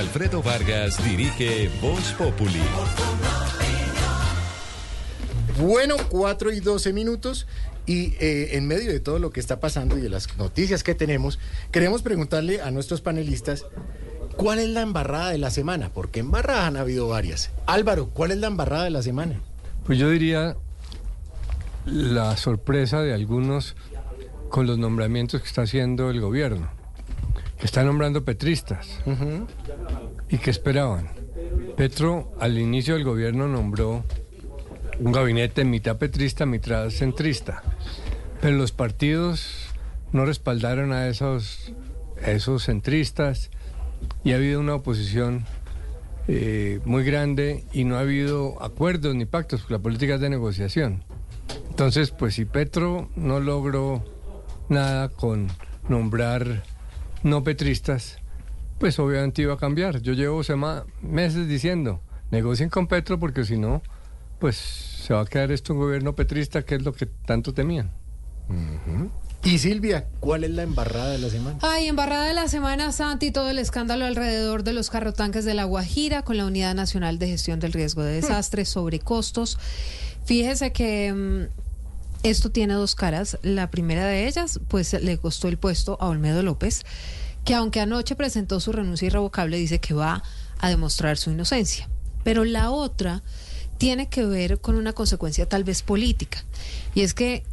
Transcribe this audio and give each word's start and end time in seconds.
Alfredo 0.00 0.42
Vargas 0.42 0.96
dirige 1.04 1.68
Voz 1.82 2.14
Populi. 2.14 2.62
Bueno, 5.60 5.96
4 6.08 6.52
y 6.54 6.60
12 6.60 6.94
minutos. 6.94 7.46
Y 7.84 8.14
eh, 8.18 8.56
en 8.56 8.66
medio 8.66 8.90
de 8.92 9.00
todo 9.00 9.18
lo 9.18 9.30
que 9.30 9.40
está 9.40 9.60
pasando 9.60 9.98
y 9.98 10.00
de 10.00 10.08
las 10.08 10.38
noticias 10.38 10.82
que 10.82 10.94
tenemos, 10.94 11.38
queremos 11.70 12.00
preguntarle 12.00 12.62
a 12.62 12.70
nuestros 12.70 13.02
panelistas 13.02 13.66
cuál 14.38 14.60
es 14.60 14.70
la 14.70 14.80
embarrada 14.80 15.32
de 15.32 15.38
la 15.38 15.50
semana, 15.50 15.90
porque 15.92 16.20
embarradas 16.20 16.64
han 16.64 16.78
habido 16.78 17.06
varias. 17.06 17.50
Álvaro, 17.66 18.08
¿cuál 18.08 18.30
es 18.30 18.38
la 18.38 18.46
embarrada 18.46 18.84
de 18.84 18.90
la 18.90 19.02
semana? 19.02 19.38
Pues 19.84 19.98
yo 19.98 20.08
diría 20.08 20.56
la 21.84 22.38
sorpresa 22.38 23.02
de 23.02 23.12
algunos 23.12 23.76
con 24.48 24.66
los 24.66 24.78
nombramientos 24.78 25.42
que 25.42 25.46
está 25.46 25.62
haciendo 25.62 26.08
el 26.08 26.22
gobierno, 26.22 26.70
que 27.60 27.66
está 27.66 27.84
nombrando 27.84 28.24
petristas 28.24 29.00
y 30.28 30.38
que 30.38 30.50
esperaban. 30.50 31.10
Petro 31.76 32.32
al 32.40 32.58
inicio 32.58 32.94
del 32.94 33.04
gobierno 33.04 33.48
nombró 33.48 34.02
un 34.98 35.12
gabinete 35.12 35.64
mitad 35.64 35.98
petrista, 35.98 36.46
mitad 36.46 36.88
centrista. 36.90 37.62
Pero 38.40 38.56
los 38.56 38.72
partidos 38.72 39.68
no 40.12 40.24
respaldaron 40.24 40.92
a 40.92 41.08
esos, 41.08 41.72
esos 42.24 42.64
centristas 42.64 43.50
y 44.24 44.32
ha 44.32 44.36
habido 44.36 44.60
una 44.60 44.74
oposición 44.74 45.44
eh, 46.28 46.80
muy 46.84 47.04
grande 47.04 47.64
y 47.72 47.84
no 47.84 47.96
ha 47.96 48.00
habido 48.00 48.62
acuerdos 48.62 49.14
ni 49.14 49.26
pactos, 49.26 49.60
porque 49.60 49.74
la 49.74 49.80
política 49.80 50.14
es 50.14 50.20
de 50.20 50.30
negociación. 50.30 51.04
Entonces, 51.68 52.10
pues 52.10 52.34
si 52.34 52.44
Petro 52.44 53.10
no 53.16 53.40
logró 53.40 54.04
nada 54.68 55.08
con 55.08 55.48
nombrar 55.88 56.62
no 57.22 57.44
petristas, 57.44 58.18
pues 58.78 58.98
obviamente 58.98 59.42
iba 59.42 59.54
a 59.54 59.58
cambiar. 59.58 60.00
Yo 60.00 60.12
llevo 60.12 60.42
meses 61.02 61.48
diciendo, 61.48 62.00
negocien 62.30 62.70
con 62.70 62.86
Petro 62.86 63.18
porque 63.18 63.44
si 63.44 63.58
no, 63.58 63.82
pues 64.38 64.56
se 64.56 65.14
va 65.14 65.20
a 65.20 65.26
quedar 65.26 65.52
esto 65.52 65.74
un 65.74 65.80
gobierno 65.80 66.14
petrista, 66.14 66.62
que 66.62 66.76
es 66.76 66.82
lo 66.82 66.92
que 66.92 67.06
tanto 67.06 67.52
temían. 67.52 67.90
Y 69.42 69.58
Silvia, 69.58 70.06
¿cuál 70.20 70.44
es 70.44 70.50
la 70.50 70.62
embarrada 70.62 71.10
de 71.10 71.18
la 71.18 71.30
semana? 71.30 71.58
Ay, 71.62 71.88
embarrada 71.88 72.26
de 72.26 72.34
la 72.34 72.48
semana, 72.48 72.92
Santi, 72.92 73.30
todo 73.30 73.48
el 73.48 73.58
escándalo 73.58 74.04
alrededor 74.04 74.64
de 74.64 74.72
los 74.72 74.90
carrotanques 74.90 75.44
de 75.44 75.54
la 75.54 75.64
Guajira 75.64 76.22
con 76.22 76.36
la 76.36 76.44
Unidad 76.44 76.74
Nacional 76.74 77.18
de 77.18 77.28
Gestión 77.28 77.60
del 77.60 77.72
Riesgo 77.72 78.02
de 78.02 78.14
Desastres 78.14 78.68
sobre 78.68 78.98
costos. 78.98 79.58
Fíjese 80.24 80.72
que 80.72 81.12
mm, 81.12 81.69
esto 82.22 82.50
tiene 82.50 82.74
dos 82.74 82.94
caras. 82.94 83.38
La 83.42 83.70
primera 83.70 84.06
de 84.06 84.26
ellas, 84.26 84.60
pues 84.68 84.92
le 84.92 85.18
costó 85.18 85.48
el 85.48 85.58
puesto 85.58 85.96
a 86.00 86.08
Olmedo 86.08 86.42
López, 86.42 86.84
que 87.44 87.54
aunque 87.54 87.80
anoche 87.80 88.16
presentó 88.16 88.60
su 88.60 88.72
renuncia 88.72 89.06
irrevocable, 89.06 89.56
dice 89.56 89.80
que 89.80 89.94
va 89.94 90.22
a 90.58 90.68
demostrar 90.68 91.16
su 91.16 91.30
inocencia. 91.30 91.88
Pero 92.22 92.44
la 92.44 92.70
otra 92.70 93.22
tiene 93.78 94.08
que 94.08 94.26
ver 94.26 94.60
con 94.60 94.74
una 94.74 94.92
consecuencia 94.92 95.48
tal 95.48 95.64
vez 95.64 95.82
política. 95.82 96.44
Y 96.94 97.00
es 97.00 97.14
que 97.14 97.44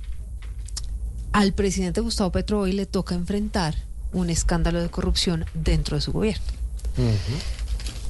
al 1.32 1.54
presidente 1.54 2.02
Gustavo 2.02 2.32
Petro 2.32 2.60
hoy 2.60 2.74
le 2.74 2.86
toca 2.86 3.16
enfrentar 3.16 3.76
un 4.12 4.30
escándalo 4.30 4.82
de 4.82 4.90
corrupción 4.90 5.46
dentro 5.54 5.96
de 5.96 6.02
su 6.02 6.12
gobierno. 6.12 6.46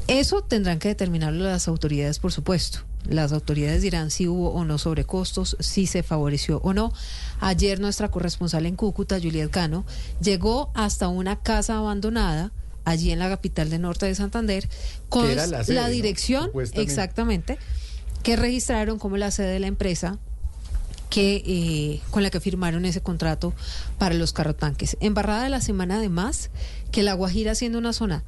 Eso 0.08 0.42
tendrán 0.42 0.80
que 0.80 0.88
determinarlo 0.88 1.44
las 1.44 1.67
autoridades, 1.67 2.19
por 2.19 2.31
supuesto. 2.31 2.86
Las 3.06 3.31
autoridades 3.31 3.81
dirán 3.81 4.12
si 4.12 4.28
hubo 4.28 4.52
o 4.52 4.66
no 4.66 4.78
sobrecostos, 4.78 5.56
si 5.59 5.88
se 5.88 6.03
favoreció 6.03 6.59
o 6.64 6.73
no. 6.73 6.92
Ayer 7.39 7.80
nuestra 7.80 8.09
corresponsal 8.09 8.66
en 8.66 8.76
Cúcuta, 8.76 9.20
Juliet 9.22 9.50
Cano, 9.50 9.86
llegó 10.22 10.72
hasta 10.73 11.08
una 11.08 11.39
casa 11.39 11.78
abandonada 11.78 12.52
allí 12.84 13.12
en 13.12 13.20
la 13.20 13.30
capital 13.30 13.70
de 13.70 13.80
norte 13.80 14.06
de 14.06 14.16
Santander 14.16 14.67
con 15.09 15.36
la, 15.36 15.89
dirección, 15.89 16.52
exactamente 16.73 17.58
que 18.23 18.36
registraron 18.36 19.00
como 19.00 19.17
la 19.17 19.32
sede 19.32 19.54
de 19.54 19.59
la 19.59 19.67
empresa 19.67 20.20
que 21.10 21.44
eh, 21.45 22.02
con 22.11 22.23
la 22.23 22.30
que 22.30 22.39
firmaron 22.39 22.86
ese 22.86 23.02
contrato 23.02 23.54
para 23.98 24.16
los 24.16 24.33
carrotanques. 24.33 24.98
Embarrada 25.00 25.44
de 25.44 25.50
la 25.50 25.61
semana 25.61 25.98
además 25.98 26.50
que 26.92 27.04
La 27.04 27.14
Guajira 27.14 27.55
siendo 27.55 27.77
una 27.77 27.94
zona 27.94 28.23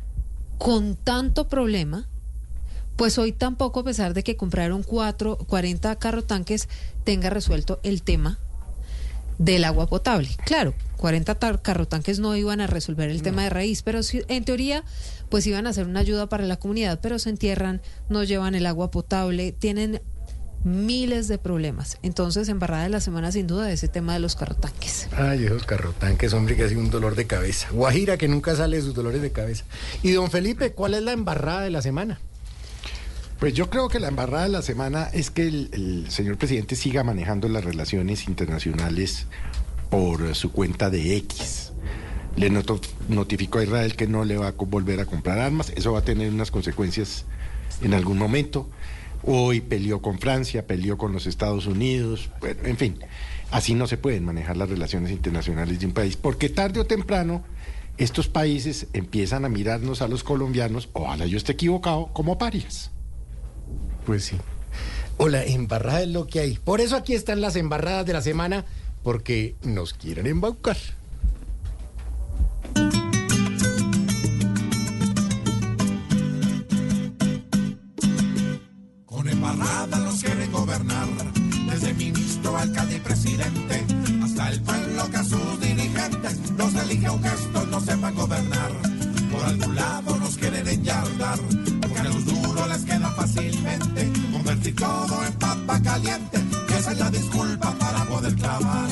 con 0.57 0.95
tanto 0.95 1.47
problema, 1.47 2.07
pues 2.99 3.17
hoy 3.17 3.31
tampoco 3.31 3.79
a 3.79 3.83
pesar 3.85 4.13
de 4.13 4.23
que 4.23 4.35
compraron 4.35 4.83
cuatro, 4.83 5.37
40 5.37 5.95
carrotanques 5.95 6.67
tenga 7.05 7.29
resuelto 7.29 7.79
el 7.81 8.03
tema 8.03 8.39
del 9.37 9.63
agua 9.63 9.87
potable. 9.87 10.27
Claro, 10.43 10.73
40 10.97 11.39
carrotanques 11.61 12.19
no 12.19 12.35
iban 12.35 12.59
a 12.59 12.67
resolver 12.67 13.09
el 13.09 13.21
tema 13.21 13.43
de 13.43 13.51
raíz, 13.51 13.83
pero 13.83 14.01
en 14.11 14.43
teoría 14.43 14.83
pues 15.29 15.47
iban 15.47 15.65
a 15.65 15.69
hacer 15.69 15.87
una 15.87 16.01
ayuda 16.01 16.27
para 16.27 16.43
la 16.43 16.57
comunidad, 16.57 16.99
pero 17.01 17.19
se 17.19 17.29
entierran, 17.29 17.81
no 18.09 18.25
llevan 18.25 18.53
el 18.53 18.65
agua 18.65 18.91
potable, 18.91 19.53
tienen 19.53 20.01
miles 20.65 21.29
de 21.29 21.37
problemas. 21.37 21.99
Entonces, 22.03 22.49
embarrada 22.49 22.83
de 22.83 22.89
la 22.89 22.99
semana 22.99 23.31
sin 23.31 23.47
duda 23.47 23.71
ese 23.71 23.87
tema 23.87 24.11
de 24.11 24.19
los 24.19 24.35
carrotanques. 24.35 25.07
Ay, 25.13 25.45
esos 25.45 25.63
carrotanques, 25.63 26.33
hombre, 26.33 26.57
que 26.57 26.65
ha 26.65 26.67
sido 26.67 26.81
un 26.81 26.89
dolor 26.89 27.15
de 27.15 27.27
cabeza. 27.27 27.69
Guajira 27.71 28.17
que 28.17 28.27
nunca 28.27 28.57
sale 28.57 28.75
de 28.75 28.83
sus 28.83 28.93
dolores 28.93 29.21
de 29.21 29.31
cabeza. 29.31 29.63
Y 30.03 30.11
don 30.11 30.29
Felipe, 30.29 30.73
¿cuál 30.73 30.95
es 30.95 31.03
la 31.03 31.13
embarrada 31.13 31.61
de 31.61 31.69
la 31.69 31.81
semana? 31.81 32.19
Pues 33.39 33.53
yo 33.53 33.69
creo 33.69 33.87
que 33.87 34.01
la 34.01 34.09
embarrada 34.09 34.43
de 34.43 34.49
la 34.49 34.61
semana 34.61 35.09
es 35.13 35.31
que 35.31 35.43
el, 35.47 36.07
señor 36.09 36.37
presidente 36.37 36.75
siga 36.75 37.05
manejando 37.05 37.47
las 37.47 37.63
relaciones 37.63 38.27
internacionales 38.27 39.27
por 39.89 40.35
su 40.35 40.51
cuenta 40.51 40.89
de 40.89 41.15
X. 41.15 41.71
Le 42.35 42.49
notificó 42.49 43.59
a 43.59 43.63
Israel 43.63 43.95
que 43.95 44.07
no 44.07 44.25
le 44.25 44.35
va 44.35 44.49
a 44.49 44.51
volver 44.51 44.99
a 44.99 45.05
comprar 45.05 45.39
armas. 45.39 45.71
Eso 45.77 45.93
va 45.93 45.99
a 45.99 46.03
tener 46.03 46.33
unas 46.33 46.51
consecuencias 46.51 47.23
en 47.81 47.93
algún 47.93 48.17
momento. 48.17 48.69
Hoy 49.23 49.61
peleó 49.61 50.01
con 50.01 50.19
Francia, 50.19 50.67
peleó 50.67 50.97
con 50.97 51.13
los 51.13 51.25
Estados 51.25 51.65
Unidos. 51.65 52.29
Bueno, 52.41 52.59
en 52.65 52.75
fin, 52.75 52.99
así 53.51 53.73
no 53.73 53.87
se 53.87 53.95
pueden 53.95 54.25
manejar 54.25 54.57
las 54.57 54.69
relaciones 54.69 55.11
internacionales 55.11 55.79
de 55.79 55.85
un 55.85 55.93
país, 55.93 56.17
porque 56.17 56.49
tarde 56.49 56.81
o 56.81 56.85
temprano 56.85 57.45
estos 57.97 58.27
países 58.27 58.87
empiezan 58.91 59.45
a 59.45 59.49
mirarnos 59.49 60.01
a 60.01 60.09
los 60.09 60.25
colombianos, 60.25 60.89
ojalá 60.91 61.25
yo 61.25 61.37
esté 61.37 61.53
equivocado, 61.53 62.07
como 62.11 62.37
parias. 62.37 62.91
Pues 64.09 64.25
sí. 64.25 64.37
O 65.17 65.29
la 65.29 65.43
embarrada 65.43 66.01
es 66.01 66.07
lo 66.07 66.25
que 66.25 66.39
hay. 66.39 66.57
Por 66.57 66.81
eso 66.81 66.95
aquí 66.95 67.13
están 67.13 67.41
las 67.41 67.55
embarradas 67.55 68.07
de 68.07 68.13
la 68.13 68.23
semana, 68.23 68.65
porque 69.03 69.55
nos 69.61 69.93
quieren 69.93 70.25
embaucar. 70.25 70.77
Con 79.05 79.29
embarrada 79.29 79.99
nos 79.99 80.23
quieren 80.23 80.51
gobernar, 80.53 81.07
desde 81.69 81.93
ministro, 81.93 82.57
alcalde 82.57 82.95
y 82.95 82.99
presidente, 83.01 83.85
hasta 84.23 84.49
el 84.49 84.59
pueblo 84.63 85.11
que 85.11 85.17
a 85.17 85.23
sus 85.23 85.61
dirigentes 85.61 86.49
los 86.57 86.73
elige 86.73 87.11
un 87.11 87.21
gesto 87.21 87.63
no 87.67 87.79
sepan 87.79 88.15
gobernar. 88.15 88.71
Por 89.31 89.45
algún 89.45 89.75
lado 89.75 90.17
nos 90.17 90.35
quieren 90.35 90.67
enyardar 90.67 91.37
les 92.69 92.83
queda 92.85 93.09
fácilmente 93.11 93.98
convertir 94.69 94.75
todo 94.75 95.25
en 95.25 95.33
papa 95.33 95.81
caliente. 95.81 96.39
esa 96.77 96.91
es 96.91 96.99
la 96.99 97.09
disculpa 97.09 97.73
para 97.77 98.05
poder 98.05 98.35
clavar. 98.35 98.89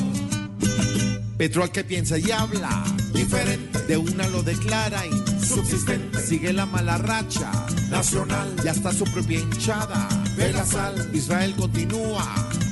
Petrol 1.38 1.72
que 1.72 1.84
piensa 1.84 2.18
y 2.18 2.32
habla 2.32 2.84
diferente, 3.14 3.80
de 3.84 3.98
una 3.98 4.28
lo 4.28 4.42
declara 4.42 5.06
insubsistente. 5.06 6.20
Sigue 6.20 6.52
la 6.52 6.66
mala 6.66 6.98
racha 6.98 7.52
nacional, 7.92 8.56
ya 8.64 8.72
está 8.72 8.92
su 8.92 9.04
propia 9.06 9.40
hinchada. 9.40 10.08
De 10.36 10.52
la 10.52 10.66
sal, 10.66 11.10
Israel 11.14 11.54
continúa 11.56 12.26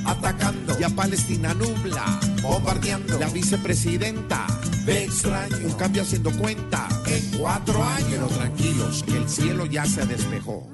atacando, 0.04 0.76
y 0.78 0.82
a 0.82 0.88
Palestina 0.88 1.54
nubla, 1.54 2.18
bombardeando. 2.42 3.18
La 3.18 3.28
vicepresidenta 3.28 4.46
ve 4.84 5.04
extraño, 5.04 5.56
un 5.64 5.74
cambio 5.74 6.02
haciendo 6.02 6.30
cuenta 6.32 6.88
en 7.06 7.38
cuatro 7.38 7.82
años. 7.84 8.08
Pero 8.10 8.26
tranquilos, 8.26 9.04
que 9.04 9.16
el 9.16 9.28
cielo 9.28 9.66
ya 9.66 9.84
se 9.84 10.04
despejó. 10.06 10.68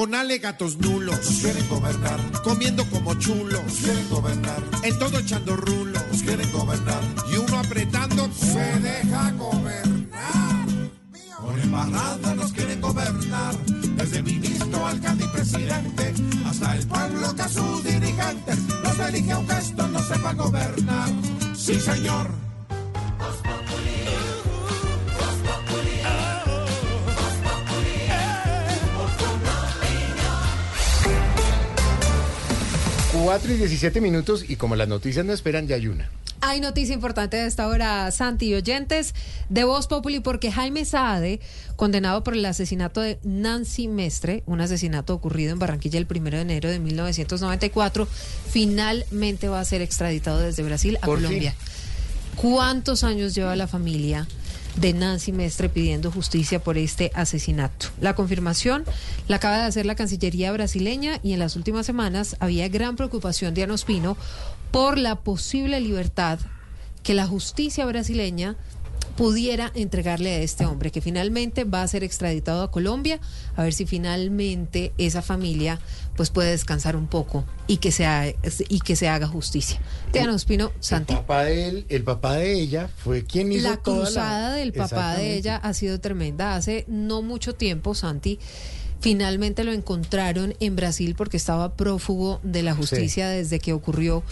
Con 0.00 0.14
alegatos 0.14 0.78
nulos. 0.78 1.18
quieren 1.42 1.68
gobernar. 1.68 2.18
Comiendo 2.42 2.88
como 2.88 3.12
chulos. 3.16 3.60
quieren 3.82 4.08
gobernar. 4.08 4.62
En 4.82 4.98
todo 4.98 5.18
echando 5.18 5.56
rulos. 5.56 6.02
quieren 6.24 6.50
gobernar. 6.52 7.02
Y 7.30 7.36
uno 7.36 7.58
apretando. 7.58 8.30
Se 8.32 8.80
deja 8.80 9.30
gobernar. 9.32 10.66
Con 11.38 11.60
embarrada 11.60 12.34
nos 12.34 12.50
quieren 12.52 12.80
gobernar. 12.80 13.54
Desde 13.66 14.22
ministro, 14.22 14.86
alcalde 14.86 15.24
y 15.24 15.28
presidente. 15.28 16.14
Hasta 16.46 16.76
el 16.76 16.86
pueblo 16.86 17.34
que 17.34 17.42
a 17.42 17.48
sus 17.48 17.84
dirigentes 17.84 18.58
los 18.82 18.98
elige 19.00 19.34
un 19.34 19.48
gesto 19.48 19.86
no 19.86 20.02
sepa 20.02 20.32
gobernar. 20.32 21.10
Sí, 21.54 21.78
señor. 21.78 22.49
4 33.30 33.52
y 33.52 33.56
17 33.58 34.00
minutos 34.00 34.44
y 34.48 34.56
como 34.56 34.74
las 34.74 34.88
noticias 34.88 35.24
no 35.24 35.32
esperan, 35.32 35.68
ya 35.68 35.76
hay 35.76 35.86
una. 35.86 36.10
Hay 36.40 36.60
noticia 36.60 36.94
importante 36.94 37.36
de 37.36 37.46
esta 37.46 37.68
hora, 37.68 38.10
Santi 38.10 38.46
y 38.46 38.54
oyentes, 38.54 39.14
de 39.48 39.62
Voz 39.62 39.86
Populi, 39.86 40.18
porque 40.18 40.50
Jaime 40.50 40.84
Saade, 40.84 41.38
condenado 41.76 42.24
por 42.24 42.34
el 42.34 42.44
asesinato 42.44 43.00
de 43.00 43.20
Nancy 43.22 43.86
Mestre, 43.86 44.42
un 44.46 44.60
asesinato 44.60 45.14
ocurrido 45.14 45.52
en 45.52 45.58
Barranquilla 45.58 45.98
el 45.98 46.08
1 46.10 46.30
de 46.30 46.40
enero 46.40 46.70
de 46.70 46.80
1994, 46.80 48.08
finalmente 48.50 49.48
va 49.48 49.60
a 49.60 49.64
ser 49.64 49.80
extraditado 49.80 50.40
desde 50.40 50.62
Brasil 50.62 50.98
a 51.02 51.06
Por 51.06 51.20
fin. 51.20 51.52
¿Cuántos 52.40 53.04
años 53.04 53.34
lleva 53.34 53.54
la 53.54 53.66
familia 53.66 54.26
de 54.76 54.94
Nancy 54.94 55.30
Mestre 55.30 55.68
pidiendo 55.68 56.10
justicia 56.10 56.58
por 56.58 56.78
este 56.78 57.10
asesinato? 57.14 57.88
La 58.00 58.14
confirmación 58.14 58.84
la 59.28 59.36
acaba 59.36 59.58
de 59.58 59.64
hacer 59.64 59.84
la 59.84 59.94
Cancillería 59.94 60.50
brasileña 60.50 61.20
y 61.22 61.34
en 61.34 61.38
las 61.38 61.54
últimas 61.54 61.84
semanas 61.84 62.36
había 62.40 62.66
gran 62.68 62.96
preocupación 62.96 63.52
de 63.52 63.64
Anospino 63.64 64.16
por 64.70 64.96
la 64.96 65.16
posible 65.16 65.80
libertad 65.80 66.38
que 67.02 67.12
la 67.12 67.26
justicia 67.26 67.84
brasileña 67.84 68.56
pudiera 69.16 69.70
entregarle 69.74 70.30
a 70.34 70.38
este 70.38 70.64
hombre, 70.64 70.90
que 70.90 71.00
finalmente 71.00 71.64
va 71.64 71.82
a 71.82 71.88
ser 71.88 72.04
extraditado 72.04 72.62
a 72.62 72.70
Colombia, 72.70 73.20
a 73.56 73.62
ver 73.62 73.72
si 73.74 73.84
finalmente 73.86 74.92
esa 74.98 75.20
familia 75.22 75.78
pues 76.16 76.30
puede 76.30 76.50
descansar 76.50 76.96
un 76.96 77.06
poco 77.06 77.44
y 77.66 77.78
que 77.78 77.92
se, 77.92 78.06
ha- 78.06 78.28
y 78.68 78.80
que 78.80 78.96
se 78.96 79.08
haga 79.08 79.26
justicia. 79.26 79.80
Diana 80.12 80.34
Ospino, 80.34 80.72
Santi. 80.80 81.12
El 81.14 81.18
papá 81.20 81.44
de 81.44 81.68
él, 81.68 81.86
el 81.88 82.02
papá 82.04 82.34
de 82.36 82.52
ella 82.60 82.88
fue 82.96 83.24
quien 83.24 83.52
hizo 83.52 83.68
La 83.68 83.76
toda 83.76 84.04
cruzada 84.06 84.54
del 84.54 84.72
papá 84.72 85.14
de 85.16 85.34
ella 85.36 85.56
ha 85.56 85.72
sido 85.74 86.00
tremenda. 86.00 86.54
Hace 86.56 86.84
no 86.88 87.22
mucho 87.22 87.54
tiempo, 87.54 87.94
Santi, 87.94 88.38
finalmente 89.00 89.64
lo 89.64 89.72
encontraron 89.72 90.54
en 90.60 90.76
Brasil 90.76 91.14
porque 91.16 91.36
estaba 91.38 91.74
prófugo 91.74 92.40
de 92.42 92.62
la 92.62 92.74
justicia 92.74 93.28
desde 93.28 93.58
que 93.58 93.72
ocurrió 93.72 94.22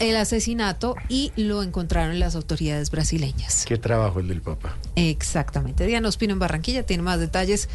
el 0.00 0.16
asesinato 0.16 0.96
y 1.08 1.32
lo 1.36 1.62
encontraron 1.62 2.18
las 2.18 2.34
autoridades 2.34 2.90
brasileñas. 2.90 3.64
Qué 3.66 3.76
trabajo 3.76 4.20
el 4.20 4.28
del 4.28 4.40
papá. 4.40 4.76
Exactamente. 4.96 5.86
Diana 5.86 6.08
Ospino 6.08 6.32
en 6.32 6.38
Barranquilla 6.38 6.84
tiene 6.84 7.02
más 7.02 7.20
detalles 7.20 7.68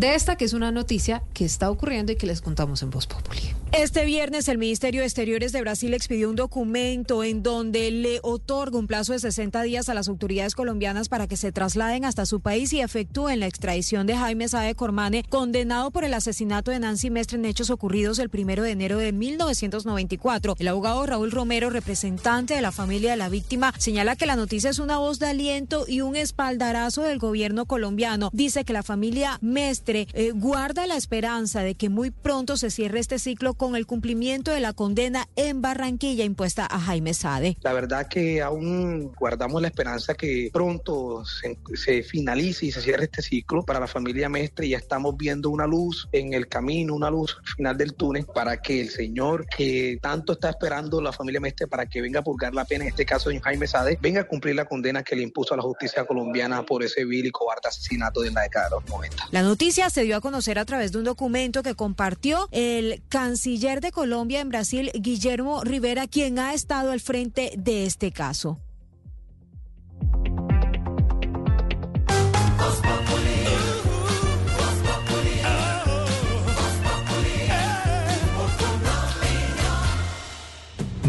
de 0.00 0.14
esta, 0.14 0.36
que 0.36 0.46
es 0.46 0.54
una 0.54 0.72
noticia 0.72 1.22
que 1.34 1.44
está 1.44 1.70
ocurriendo 1.70 2.10
y 2.10 2.16
que 2.16 2.26
les 2.26 2.40
contamos 2.40 2.82
en 2.82 2.88
Voz 2.88 3.06
Populi. 3.06 3.54
Este 3.72 4.04
viernes 4.04 4.48
el 4.48 4.58
Ministerio 4.58 5.02
de 5.02 5.06
Exteriores 5.06 5.52
de 5.52 5.60
Brasil 5.60 5.94
expidió 5.94 6.28
un 6.28 6.36
documento 6.36 7.22
en 7.22 7.42
donde 7.42 7.90
le 7.90 8.18
otorga 8.22 8.78
un 8.78 8.88
plazo 8.88 9.12
de 9.12 9.20
60 9.20 9.62
días 9.62 9.88
a 9.88 9.94
las 9.94 10.08
autoridades 10.08 10.54
colombianas 10.54 11.08
para 11.08 11.28
que 11.28 11.36
se 11.36 11.52
trasladen 11.52 12.04
hasta 12.04 12.26
su 12.26 12.40
país 12.40 12.72
y 12.72 12.80
efectúen 12.80 13.38
la 13.38 13.46
extradición 13.46 14.06
de 14.06 14.16
Jaime 14.16 14.48
Sabe 14.48 14.74
Cormane, 14.74 15.22
condenado 15.28 15.90
por 15.90 16.04
el 16.04 16.14
asesinato 16.14 16.70
de 16.70 16.80
Nancy 16.80 17.10
Mestre 17.10 17.38
en 17.38 17.44
hechos 17.44 17.70
ocurridos 17.70 18.18
el 18.18 18.30
primero 18.30 18.62
de 18.64 18.70
enero 18.70 18.98
de 18.98 19.12
1994. 19.12 20.56
El 20.58 20.68
abogado 20.68 21.06
Raúl 21.06 21.30
Romero, 21.30 21.70
representante 21.70 22.54
de 22.54 22.62
la 22.62 22.72
familia 22.72 23.10
de 23.10 23.18
la 23.18 23.28
víctima, 23.28 23.72
señala 23.78 24.16
que 24.16 24.26
la 24.26 24.34
noticia 24.34 24.70
es 24.70 24.78
una 24.78 24.98
voz 24.98 25.18
de 25.20 25.26
aliento 25.26 25.84
y 25.86 26.00
un 26.00 26.16
espaldarazo 26.16 27.02
del 27.02 27.18
gobierno 27.18 27.66
colombiano. 27.66 28.30
Dice 28.32 28.64
que 28.64 28.72
la 28.72 28.82
familia 28.82 29.38
Mestre 29.42 29.89
eh, 29.96 30.32
guarda 30.34 30.86
la 30.86 30.96
esperanza 30.96 31.62
de 31.62 31.74
que 31.74 31.88
muy 31.88 32.10
pronto 32.10 32.56
se 32.56 32.70
cierre 32.70 33.00
este 33.00 33.18
ciclo 33.18 33.54
con 33.54 33.76
el 33.76 33.86
cumplimiento 33.86 34.50
de 34.52 34.60
la 34.60 34.72
condena 34.72 35.28
en 35.36 35.62
Barranquilla 35.62 36.24
impuesta 36.24 36.66
a 36.70 36.78
Jaime 36.78 37.14
Sade. 37.14 37.56
La 37.62 37.72
verdad 37.72 38.06
que 38.08 38.42
aún 38.42 39.12
guardamos 39.18 39.60
la 39.60 39.68
esperanza 39.68 40.14
que 40.14 40.50
pronto 40.52 41.24
se, 41.24 41.58
se 41.74 42.02
finalice 42.02 42.66
y 42.66 42.72
se 42.72 42.80
cierre 42.80 43.04
este 43.04 43.22
ciclo 43.22 43.62
para 43.64 43.80
la 43.80 43.86
familia 43.86 44.28
Mestre. 44.28 44.68
Ya 44.68 44.78
estamos 44.78 45.16
viendo 45.16 45.50
una 45.50 45.66
luz 45.66 46.08
en 46.12 46.34
el 46.34 46.48
camino, 46.48 46.94
una 46.94 47.10
luz 47.10 47.36
al 47.38 47.54
final 47.56 47.76
del 47.76 47.94
túnel 47.94 48.26
para 48.26 48.60
que 48.60 48.80
el 48.80 48.90
señor 48.90 49.46
que 49.46 49.98
tanto 50.00 50.34
está 50.34 50.50
esperando 50.50 51.00
la 51.00 51.12
familia 51.12 51.40
Mestre 51.40 51.66
para 51.66 51.86
que 51.86 52.00
venga 52.00 52.20
a 52.20 52.22
purgar 52.22 52.54
la 52.54 52.64
pena, 52.64 52.84
en 52.84 52.90
este 52.90 53.04
caso 53.04 53.30
de 53.30 53.40
Jaime 53.40 53.66
Sade, 53.66 53.98
venga 54.00 54.22
a 54.22 54.24
cumplir 54.24 54.54
la 54.54 54.64
condena 54.64 55.02
que 55.02 55.16
le 55.16 55.22
impuso 55.22 55.54
a 55.54 55.56
la 55.56 55.62
justicia 55.62 56.04
colombiana 56.04 56.64
por 56.64 56.82
ese 56.82 57.04
vil 57.04 57.26
y 57.26 57.30
cobarde 57.30 57.68
asesinato 57.68 58.20
de 58.20 58.30
la 58.30 58.42
década 58.42 58.66
de 58.66 58.70
los 58.76 58.88
90. 58.88 59.28
La 59.30 59.42
noticia 59.42 59.69
se 59.72 60.02
dio 60.02 60.16
a 60.16 60.20
conocer 60.20 60.58
a 60.58 60.64
través 60.64 60.90
de 60.90 60.98
un 60.98 61.04
documento 61.04 61.62
que 61.62 61.76
compartió 61.76 62.48
el 62.50 63.02
canciller 63.08 63.80
de 63.80 63.92
Colombia 63.92 64.40
en 64.40 64.48
Brasil, 64.48 64.90
Guillermo 64.94 65.62
Rivera, 65.62 66.08
quien 66.08 66.40
ha 66.40 66.54
estado 66.54 66.90
al 66.90 67.00
frente 67.00 67.52
de 67.56 67.86
este 67.86 68.10
caso. 68.10 68.58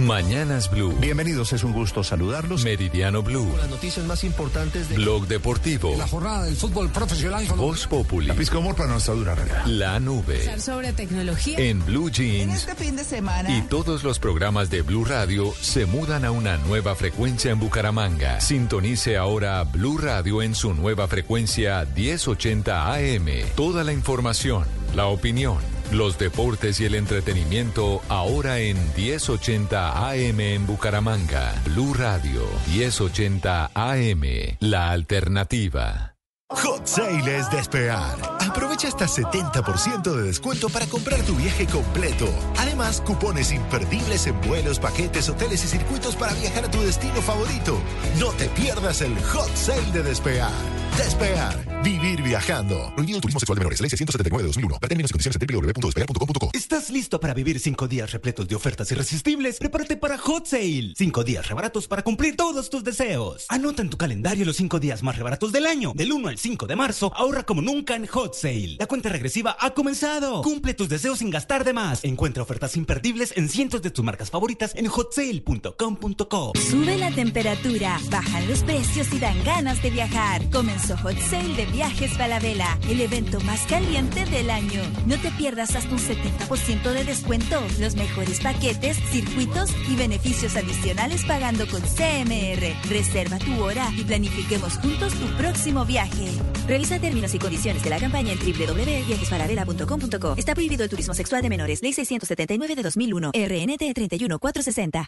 Mañanas 0.06 0.70
Blue. 0.72 0.96
Bienvenidos, 1.00 1.54
es 1.54 1.64
un 1.64 1.74
gusto 1.74 2.04
saludarlos. 2.04 2.64
Meridiano 2.64 3.22
Blue. 3.22 3.48
Las 3.58 3.70
noticias 3.70 4.06
más 4.06 4.24
importantes 4.24 4.90
de 4.90 4.96
Blog 4.96 5.28
Deportivo. 5.28 5.96
La 5.98 6.08
jornada 6.08 6.44
del 6.44 6.56
fútbol 6.56 6.90
profesional 6.90 7.46
Voz 7.56 7.88
Populi. 7.88 8.28
la 8.28 8.34
pizca 8.34 8.58
humor 8.58 8.76
para 8.76 8.90
nuestra 8.90 9.14
dura 9.14 9.36
realidad. 9.36 9.66
La 9.66 10.00
nube. 10.00 10.60
Sobre 10.60 10.94
tecnología. 10.94 11.60
En 11.60 11.86
Blue 11.86 12.10
Jeans. 12.10 12.68
fin 12.78 12.96
de 12.96 13.04
semana. 13.04 13.56
Y 13.56 13.62
todos 13.64 14.04
los 14.04 14.20
programas 14.20 14.70
de 14.70 14.82
Blue 14.82 15.06
Radio 15.06 15.54
se 15.60 15.86
mudan 15.86 16.26
a 16.26 16.32
una 16.32 16.58
nueva 16.58 16.96
frecuencia 16.96 17.52
en 17.52 17.60
Bucaramanga. 17.60 18.42
Sintonice 18.42 19.18
ahora 19.18 19.64
Blue 19.64 19.98
Radio 19.98 20.42
en 20.42 20.56
su 20.56 20.74
nueva 20.74 21.08
frecuencia 21.08 21.86
1080 21.96 22.94
AM. 22.94 23.28
Toda 23.56 23.84
la 23.84 23.94
información, 23.94 24.66
la 24.96 25.06
opinión, 25.08 25.58
los 25.92 26.18
deportes 26.18 26.80
y 26.80 26.86
el 26.86 26.96
entretenimiento 26.96 28.02
ahora 28.10 28.60
en 28.60 28.78
1080 28.96 30.10
AM 30.10 30.40
en 30.40 30.66
Bucaramanga. 30.66 31.54
Blue 31.66 31.94
Radio 31.94 32.44
1080 32.74 33.72
AM. 33.74 34.24
La 34.60 34.92
alternativa. 34.92 36.11
Hot 36.54 36.86
Sale 36.86 37.38
es 37.38 37.50
despegar. 37.50 38.18
Aprovecha 38.40 38.90
hasta 38.90 39.08
70% 39.08 40.14
de 40.14 40.24
descuento 40.24 40.70
para 40.70 40.86
comprar 40.86 41.22
tu 41.22 41.36
viaje 41.36 41.66
completo. 41.66 42.28
Además, 42.58 43.02
cupones 43.02 43.52
imperdibles 43.52 44.28
en 44.28 44.40
vuelos, 44.42 44.80
paquetes, 44.80 45.30
hoteles 45.30 45.64
y 45.64 45.68
circuitos 45.68 46.16
para 46.16 46.34
viajar 46.34 46.66
a 46.66 46.72
tu 46.72 46.82
destino 46.82 47.22
favorito. 47.22 47.80
No 48.20 48.32
te 48.32 48.50
pierdas 48.50 49.02
el 49.02 49.18
Hot 49.24 49.56
Sale 49.56 49.92
de 49.94 50.04
despegar. 50.04 50.52
Despegar. 50.98 51.84
Vivir 51.84 52.22
viajando. 52.22 52.92
Prohibido 52.96 53.22
turismo 53.22 53.40
sexual 53.40 53.56
de 53.56 53.62
menores. 53.62 53.80
Ley 53.80 53.90
679 53.90 54.44
de 54.44 54.48
2001. 54.48 54.76
Para 54.76 54.90
términos 54.90 55.10
y 55.10 55.14
condiciones 55.14 55.38
en 55.42 55.48
www.despegar.com.co. 55.48 56.50
¿Estás 56.54 56.90
listo 56.90 57.20
para 57.20 57.34
vivir 57.34 57.60
cinco 57.60 57.88
días 57.88 58.12
repletos 58.12 58.48
de 58.48 58.56
ofertas 58.56 58.92
irresistibles? 58.92 59.58
Prepárate 59.58 59.96
para 59.98 60.18
Hot 60.18 60.46
Sale. 60.46 60.94
Cinco 60.98 61.24
días 61.24 61.48
rebaratos 61.48 61.88
para 61.88 62.04
cumplir 62.04 62.36
todos 62.36 62.70
tus 62.70 62.84
deseos. 62.84 63.46
Anota 63.50 63.82
en 63.82 63.90
tu 63.90 63.98
calendario 63.98 64.46
los 64.46 64.58
cinco 64.58 64.80
días 64.80 65.02
más 65.02 65.18
rebaratos 65.18 65.52
del 65.52 65.66
año. 65.66 65.94
Del 65.96 66.12
1 66.12 66.28
al 66.28 66.38
5 66.42 66.66
de 66.66 66.76
marzo, 66.76 67.12
ahorra 67.16 67.44
como 67.44 67.62
nunca 67.62 67.96
en 67.96 68.08
Hot 68.08 68.34
Sale. 68.34 68.76
La 68.80 68.88
cuenta 68.88 69.10
regresiva 69.10 69.56
ha 69.60 69.76
comenzado. 69.76 70.42
Cumple 70.42 70.74
tus 70.74 70.90
deseos 70.90 71.20
sin 71.20 71.30
gastar 71.30 71.64
de 71.64 71.72
más. 71.72 72.04
Encuentra 72.04 72.42
ofertas 72.42 72.76
imperdibles 72.76 73.34
en 73.38 73.48
cientos 73.48 73.84
de 73.84 73.92
tus 73.92 74.04
marcas 74.04 74.32
favoritas 74.32 74.74
en 74.76 74.88
hotsale.com.co. 74.88 76.54
Sube 76.56 76.98
la 76.98 77.12
temperatura, 77.12 78.00
bajan 78.10 78.48
los 78.48 78.64
precios 78.64 79.14
y 79.14 79.20
dan 79.20 79.44
ganas 79.44 79.84
de 79.84 79.92
viajar. 79.92 80.50
Comenzó 80.50 80.98
Hot 80.98 81.20
Sale 81.30 81.54
de 81.56 81.68
Viajes 81.68 82.18
Falabella, 82.18 82.80
el 82.90 83.02
evento 83.02 83.40
más 83.42 83.62
caliente 83.68 84.26
del 84.26 84.50
año. 84.50 84.82
No 85.06 85.20
te 85.22 85.30
pierdas 85.32 85.76
hasta 85.76 85.92
un 85.92 86.00
70% 86.00 86.92
de 86.92 87.04
descuento, 87.04 87.62
los 87.80 87.96
mejores 87.96 88.40
paquetes, 88.40 88.98
circuitos 89.12 89.70
y 89.88 89.96
beneficios 89.96 90.56
adicionales 90.56 91.24
pagando 91.26 91.68
con 91.68 91.82
CMR. 91.82 92.90
Reserva 92.90 93.38
tu 93.38 93.64
hora 93.64 93.92
y 93.96 94.04
planifiquemos 94.04 94.78
juntos 94.78 95.14
tu 95.14 95.28
próximo 95.38 95.86
viaje. 95.86 96.31
Revisa 96.68 97.00
términos 97.00 97.34
y 97.34 97.40
condiciones 97.40 97.84
de 97.84 97.90
la 97.90 98.00
campaña 98.00 98.34
en 98.34 98.40
www.viajesfalabella.com.co. 98.40 100.36
Está 100.38 100.54
prohibido 100.54 100.84
el 100.84 100.90
turismo 100.90 101.14
sexual 101.14 101.42
de 101.42 101.50
menores. 101.50 101.82
Ley 101.82 101.94
679 101.94 102.76
de 102.76 102.84
2001. 102.84 103.32
RNT 103.34 103.94
31460. 103.94 105.08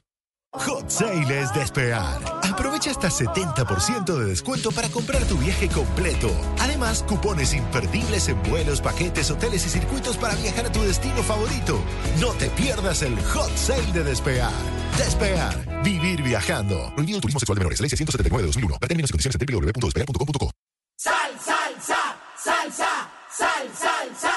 Hot 0.55 0.87
Sale 0.87 1.41
es 1.41 1.51
despegar. 1.51 2.21
Aprovecha 2.43 2.91
hasta 2.91 3.09
70% 3.09 4.15
de 4.15 4.25
descuento 4.25 4.71
para 4.71 4.87
comprar 4.89 5.25
tu 5.25 5.35
viaje 5.37 5.67
completo. 5.67 6.29
Además, 6.59 7.03
cupones 7.07 7.55
imperdibles 7.55 8.29
en 8.29 8.41
vuelos, 8.43 8.79
paquetes, 8.79 9.31
hoteles 9.31 9.65
y 9.65 9.69
circuitos 9.69 10.15
para 10.15 10.35
viajar 10.35 10.67
a 10.67 10.71
tu 10.71 10.81
destino 10.83 11.23
favorito. 11.23 11.81
No 12.19 12.33
te 12.33 12.49
pierdas 12.51 13.01
el 13.01 13.19
Hot 13.19 13.57
Sale 13.57 13.91
de 13.93 14.03
despegar. 14.03 14.53
Despegar. 14.95 15.83
Vivir 15.83 16.21
viajando. 16.21 16.91
Prohibido 16.93 17.19
turismo 17.19 17.39
sexual 17.39 17.55
de 17.55 17.59
menores. 17.61 17.81
Ley 17.81 17.89
679 17.89 18.43
de 18.43 18.47
2001. 18.47 18.75
Para 18.75 18.87
términos 18.87 19.09
y 19.09 19.13
condiciones 19.13 19.37
en 19.39 19.47
www.despegar.com.co. 19.47 20.62
Sal, 21.03 21.33
salsa, 21.37 22.15
salsa, 22.37 23.09
sal, 23.29 23.67
salsa. 23.75 24.35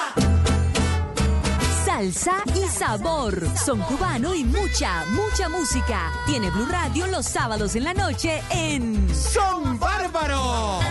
Salsa 1.85 2.43
y 2.55 2.67
sabor. 2.67 3.41
Son 3.55 3.79
cubano 3.83 4.35
y 4.35 4.43
mucha, 4.43 5.05
mucha 5.11 5.47
música. 5.47 6.11
Tiene 6.25 6.49
Blue 6.49 6.65
Radio 6.65 7.07
los 7.07 7.25
sábados 7.25 7.73
en 7.77 7.85
la 7.85 7.93
noche 7.93 8.43
en 8.49 9.07
Son 9.15 9.79
Bárbaro. 9.79 10.81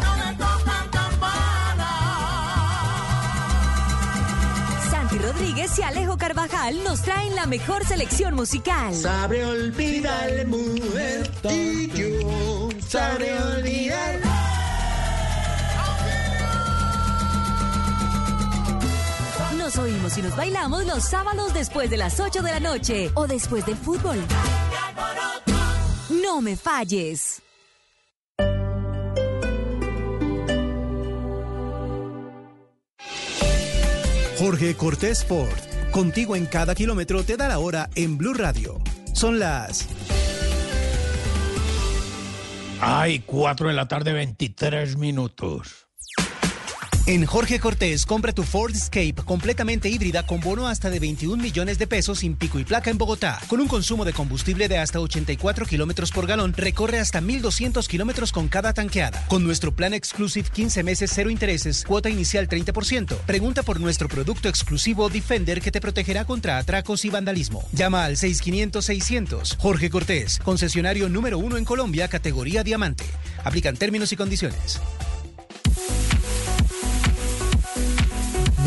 Santi 4.91 5.19
Rodríguez. 5.19 5.79
Y 5.79 5.83
Alejo 5.83 6.17
Carvajal 6.17 6.83
nos 6.85 7.03
traen 7.03 7.35
la 7.35 7.45
mejor 7.45 7.85
selección 7.85 8.33
musical. 8.33 8.95
Sabe 8.95 9.45
olvidar 9.45 10.47
mujer 10.47 11.31
y 11.51 11.89
yo 11.89 12.71
sabré 12.89 13.39
olvidar. 13.43 14.56
Nos 19.67 19.79
oímos 19.79 20.17
y 20.17 20.23
nos 20.23 20.37
bailamos 20.37 20.87
los 20.87 21.03
sábados 21.03 21.53
después 21.53 21.91
de 21.91 21.97
las 21.97 22.21
8 22.21 22.41
de 22.41 22.53
la 22.53 22.61
noche 22.61 23.11
o 23.15 23.27
después 23.27 23.67
del 23.67 23.75
fútbol. 23.75 24.17
No 26.23 26.41
me 26.41 26.55
falles. 26.55 27.43
Jorge 34.39 34.77
Cortés 34.77 35.25
Ford, 35.25 35.51
contigo 35.91 36.37
en 36.37 36.47
cada 36.47 36.77
kilómetro 36.77 37.25
te 37.25 37.37
da 37.37 37.49
la 37.49 37.59
hora 37.59 37.91
en 37.97 38.17
Blue 38.17 38.35
Radio. 38.35 38.81
Son 39.15 39.41
las... 39.41 39.89
Ay, 42.81 43.19
4 43.27 43.67
de 43.67 43.75
la 43.75 43.89
tarde, 43.89 44.13
23 44.13 44.97
minutos. 44.97 45.86
En 47.09 47.25
Jorge 47.25 47.61
Cortés, 47.61 48.05
compra 48.05 48.33
tu 48.33 48.43
Ford 48.43 48.75
Escape 48.75 49.15
completamente 49.25 49.89
híbrida 49.89 50.27
con 50.27 50.41
bono 50.41 50.67
hasta 50.67 50.91
de 50.91 50.99
21 50.99 51.41
millones 51.41 51.79
de 51.79 51.87
pesos 51.87 52.19
sin 52.19 52.35
pico 52.35 52.59
y 52.59 52.65
placa 52.65 52.91
en 52.91 52.99
Bogotá. 52.99 53.39
Con 53.47 53.61
un 53.61 53.69
consumo 53.69 54.05
de 54.05 54.13
combustible 54.13 54.67
de 54.67 54.79
hasta 54.79 54.99
84 54.99 55.67
kilómetros 55.67 56.11
por 56.11 56.27
galón, 56.27 56.53
recorre 56.53 56.99
hasta 56.99 57.21
1,200 57.21 57.87
kilómetros 57.87 58.33
con 58.33 58.49
cada 58.49 58.73
tanqueada. 58.75 59.25
Con 59.29 59.45
nuestro 59.45 59.73
plan 59.73 59.95
Exclusive 59.95 60.49
15 60.53 60.83
meses, 60.83 61.13
cero 61.15 61.31
intereses, 61.31 61.85
cuota 61.85 62.11
inicial 62.11 62.49
30%. 62.49 63.19
Pregunta 63.19 63.63
por 63.63 63.79
nuestro 63.79 64.09
producto 64.09 64.49
exclusivo 64.49 65.09
Defender 65.09 65.61
que 65.61 65.71
te 65.71 65.81
protegerá 65.81 66.25
contra 66.25 66.59
atracos 66.59 67.05
y 67.05 67.11
vandalismo. 67.11 67.69
Llama 67.71 68.05
al 68.05 68.17
6500-600. 68.17 69.59
Jorge 69.59 69.91
Cortés, 69.91 70.41
concesionario 70.41 71.09
número 71.09 71.39
uno 71.39 71.57
en 71.57 71.65
Colombia, 71.65 72.09
categoría 72.09 72.65
diamante. 72.65 73.05
Aplican 73.45 73.77
términos 73.77 74.11
y 74.11 74.17
condiciones. 74.17 74.81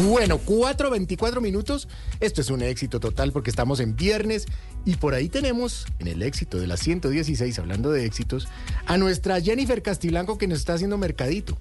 Bueno, 0.07 0.39
4.24 0.39 1.41
minutos. 1.41 1.89
Esto 2.21 2.39
es 2.39 2.49
un 2.49 2.61
éxito 2.61 3.01
total 3.01 3.33
porque 3.33 3.49
estamos 3.49 3.81
en 3.81 3.95
viernes 3.97 4.45
y 4.85 4.95
por 4.95 5.13
ahí 5.13 5.27
tenemos 5.27 5.87
en 5.99 6.07
el 6.07 6.21
éxito 6.21 6.57
de 6.57 6.67
las 6.67 6.79
116, 6.79 7.59
hablando 7.59 7.91
de 7.91 8.05
éxitos, 8.05 8.47
a 8.85 8.97
nuestra 8.97 9.41
Jennifer 9.41 9.81
Castiblanco 9.81 10.37
que 10.37 10.47
nos 10.47 10.59
está 10.59 10.75
haciendo 10.75 10.97
mercadito. 10.97 11.57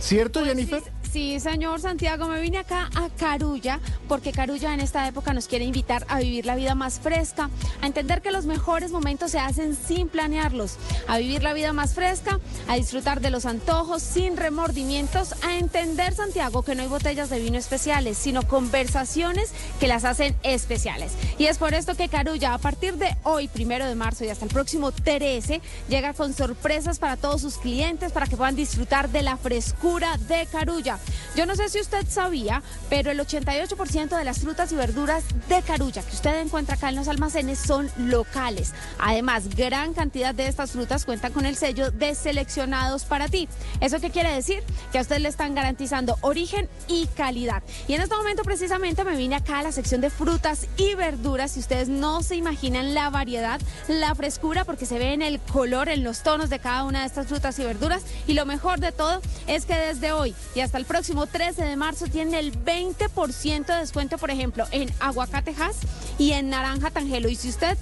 ¿Cierto, 0.00 0.44
Jennifer? 0.44 0.82
Sí, 0.82 1.07
señor 1.12 1.80
Santiago, 1.80 2.28
me 2.28 2.40
vine 2.40 2.58
acá 2.58 2.90
a 2.94 3.08
Carulla 3.08 3.80
porque 4.08 4.32
Carulla 4.32 4.74
en 4.74 4.80
esta 4.80 5.06
época 5.08 5.32
nos 5.32 5.48
quiere 5.48 5.64
invitar 5.64 6.04
a 6.08 6.18
vivir 6.18 6.46
la 6.46 6.54
vida 6.54 6.74
más 6.74 7.00
fresca, 7.00 7.50
a 7.80 7.86
entender 7.86 8.20
que 8.20 8.30
los 8.30 8.46
mejores 8.46 8.90
momentos 8.90 9.30
se 9.30 9.38
hacen 9.38 9.76
sin 9.76 10.08
planearlos, 10.08 10.76
a 11.06 11.18
vivir 11.18 11.42
la 11.42 11.54
vida 11.54 11.72
más 11.72 11.94
fresca, 11.94 12.40
a 12.68 12.76
disfrutar 12.76 13.20
de 13.20 13.30
los 13.30 13.46
antojos 13.46 14.02
sin 14.02 14.36
remordimientos, 14.36 15.34
a 15.44 15.56
entender 15.56 16.14
Santiago 16.14 16.62
que 16.62 16.74
no 16.74 16.82
hay 16.82 16.88
botellas 16.88 17.30
de 17.30 17.40
vino 17.40 17.58
especiales, 17.58 18.18
sino 18.18 18.46
conversaciones 18.46 19.52
que 19.80 19.88
las 19.88 20.04
hacen 20.04 20.36
especiales. 20.42 21.12
Y 21.38 21.46
es 21.46 21.58
por 21.58 21.74
esto 21.74 21.94
que 21.94 22.08
Carulla 22.08 22.54
a 22.54 22.58
partir 22.58 22.96
de 22.96 23.16
hoy, 23.24 23.48
primero 23.48 23.86
de 23.86 23.94
marzo 23.94 24.24
y 24.24 24.28
hasta 24.28 24.44
el 24.44 24.50
próximo 24.50 24.92
13, 24.92 25.60
llega 25.88 26.12
con 26.12 26.34
sorpresas 26.34 26.98
para 26.98 27.16
todos 27.16 27.40
sus 27.40 27.56
clientes 27.56 28.12
para 28.12 28.26
que 28.26 28.36
puedan 28.36 28.56
disfrutar 28.56 29.08
de 29.08 29.22
la 29.22 29.36
frescura 29.36 30.16
de 30.28 30.46
Carulla. 30.46 30.97
Yo 31.36 31.46
no 31.46 31.54
sé 31.54 31.68
si 31.68 31.80
usted 31.80 32.06
sabía, 32.08 32.62
pero 32.90 33.10
el 33.10 33.20
88% 33.20 34.16
de 34.16 34.24
las 34.24 34.40
frutas 34.40 34.72
y 34.72 34.76
verduras 34.76 35.24
de 35.48 35.62
Carulla 35.62 36.02
que 36.02 36.14
usted 36.14 36.40
encuentra 36.40 36.74
acá 36.74 36.88
en 36.88 36.96
los 36.96 37.08
almacenes 37.08 37.58
son 37.58 37.90
locales. 37.96 38.72
Además, 38.98 39.54
gran 39.54 39.94
cantidad 39.94 40.34
de 40.34 40.48
estas 40.48 40.72
frutas 40.72 41.04
cuentan 41.04 41.32
con 41.32 41.46
el 41.46 41.56
sello 41.56 41.90
de 41.90 42.14
seleccionados 42.14 43.04
para 43.04 43.28
ti. 43.28 43.48
¿Eso 43.80 44.00
qué 44.00 44.10
quiere 44.10 44.32
decir? 44.32 44.62
Que 44.92 44.98
a 44.98 45.02
usted 45.02 45.18
le 45.18 45.28
están 45.28 45.54
garantizando 45.54 46.16
origen 46.22 46.68
y 46.88 47.06
calidad. 47.08 47.62
Y 47.86 47.94
en 47.94 48.02
este 48.02 48.16
momento 48.16 48.42
precisamente 48.42 49.04
me 49.04 49.16
vine 49.16 49.36
acá 49.36 49.60
a 49.60 49.62
la 49.62 49.72
sección 49.72 50.00
de 50.00 50.10
frutas 50.10 50.66
y 50.76 50.94
verduras. 50.94 51.52
Si 51.52 51.60
ustedes 51.60 51.88
no 51.88 52.22
se 52.22 52.36
imaginan 52.36 52.94
la 52.94 53.10
variedad, 53.10 53.60
la 53.86 54.14
frescura, 54.14 54.64
porque 54.64 54.86
se 54.86 54.98
ve 54.98 55.12
en 55.12 55.22
el 55.22 55.40
color, 55.40 55.88
en 55.88 56.04
los 56.04 56.22
tonos 56.22 56.50
de 56.50 56.58
cada 56.58 56.84
una 56.84 57.00
de 57.00 57.06
estas 57.06 57.26
frutas 57.26 57.58
y 57.58 57.64
verduras. 57.64 58.02
Y 58.26 58.34
lo 58.34 58.46
mejor 58.46 58.80
de 58.80 58.92
todo 58.92 59.20
es 59.46 59.66
que 59.66 59.74
desde 59.74 60.12
hoy 60.12 60.34
y 60.54 60.60
hasta 60.60 60.78
el 60.78 60.84
próximo 60.88 61.26
13 61.26 61.62
de 61.62 61.76
marzo 61.76 62.06
tienen 62.06 62.34
el 62.34 62.52
20% 62.64 63.66
de 63.66 63.74
descuento, 63.74 64.18
por 64.18 64.30
ejemplo, 64.30 64.66
en 64.72 64.90
aguacatejas 64.98 65.76
y 66.18 66.32
en 66.32 66.48
naranja 66.48 66.90
tangelo. 66.90 67.28
Y 67.28 67.36
si 67.36 67.50
usted 67.50 67.76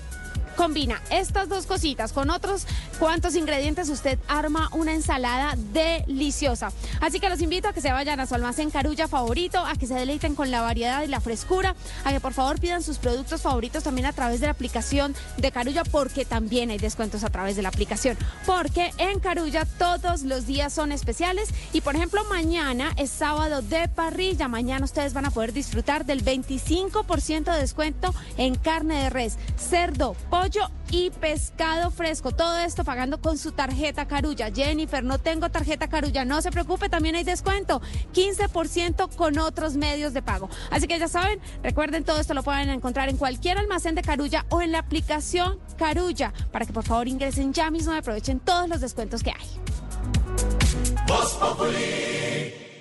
combina 0.57 1.01
estas 1.11 1.49
dos 1.49 1.67
cositas 1.67 2.13
con 2.13 2.31
otros 2.31 2.67
cuantos 2.99 3.37
ingredientes, 3.37 3.89
usted 3.91 4.19
arma 4.27 4.71
una 4.73 4.95
ensalada 4.95 5.55
deliciosa. 5.73 6.73
Así 7.01 7.21
que 7.21 7.29
los 7.29 7.43
invito 7.43 7.69
a 7.69 7.73
que 7.73 7.83
se 7.83 7.93
vayan 7.93 8.19
a 8.19 8.27
su 8.27 8.35
almacén 8.35 8.71
Carulla 8.71 9.07
favorito, 9.07 9.59
a 9.59 9.75
que 9.75 9.87
se 9.87 9.95
deleiten 9.95 10.35
con 10.35 10.51
la 10.51 10.63
variedad 10.63 11.03
y 11.03 11.09
la 11.09 11.21
frescura, 11.21 11.77
a 12.05 12.13
que 12.13 12.21
por 12.21 12.33
favor 12.33 12.59
pidan 12.59 12.83
sus 12.83 12.99
productos 12.99 13.43
favoritos 13.43 13.85
también 13.85 14.07
a 14.07 14.13
través 14.13 14.41
de 14.41 14.47
la 14.47 14.53
aplicación 14.53 15.15
de 15.37 15.53
Carulla, 15.53 15.85
porque 15.85 16.25
también 16.25 16.71
hay 16.71 16.79
descuentos 16.79 17.23
a 17.23 17.31
través 17.31 17.55
de 17.55 17.63
la 17.63 17.69
aplicación. 17.69 18.17
Porque 18.47 18.91
en 18.97 19.21
Carulla 19.21 19.67
todos 19.79 20.23
los 20.23 20.47
días 20.47 20.73
son 20.73 20.91
especiales 20.91 21.51
y 21.75 21.83
por 21.83 21.97
ejemplo 21.97 22.25
mañana 22.25 22.93
es 22.97 23.11
sábado 23.11 23.61
de 23.61 23.89
parrilla. 23.89 24.49
Mañana 24.49 24.87
ustedes 24.87 25.13
van 25.13 25.27
a 25.27 25.31
poder 25.31 25.53
disfrutar 25.53 26.07
del 26.07 26.25
25% 26.25 27.53
de 27.53 27.61
descuento 27.61 28.15
en 28.39 28.55
carne 28.55 29.03
de 29.03 29.11
res, 29.11 29.37
cerdo, 29.59 30.17
pollo 30.31 30.46
y 30.91 31.11
pescado 31.11 31.91
fresco. 31.91 32.31
Todo 32.31 32.59
esto 32.59 32.85
pagando 32.85 33.21
con 33.21 33.37
su 33.37 33.53
tarjeta 33.53 34.07
Carulla. 34.07 34.51
Jennifer, 34.55 35.03
no 35.03 35.19
tengo 35.19 35.51
tarjeta 35.51 35.89
Carulla. 35.89 36.25
No 36.25 36.41
se 36.41 36.51
preocupe, 36.51 36.89
también 36.89 37.17
hay 37.17 37.25
descuento. 37.25 37.83
15% 38.15 39.15
con 39.17 39.39
otros 39.39 39.77
medios 39.77 40.15
de 40.15 40.23
pago. 40.23 40.49
Así 40.71 40.87
que 40.87 40.99
ya 40.99 41.09
saben, 41.09 41.41
recuerden 41.63 42.05
todo 42.05 42.21
esto 42.21 42.35
lo 42.35 42.43
pueden 42.43 42.71
encontrar 42.71 43.09
en 43.09 43.17
cualquier 43.17 43.59
almacén 43.59 43.95
de 43.95 44.03
Carulla 44.03 44.47
o 44.49 44.63
en 44.63 44.73
la 44.73 44.79
aplicación 44.79 45.59
Carulla 45.77 46.33
para 46.53 46.65
que 46.65 46.73
por 46.73 46.85
favor 46.85 47.09
ingresen 47.09 47.53
ya 47.53 47.71
mismo 47.71 47.93
y 47.93 47.99
aprovechen 47.99 48.39
todos 48.39 48.69
los 48.69 48.81
descuentos 48.81 49.23
que 49.23 49.31
hay. 49.31 49.47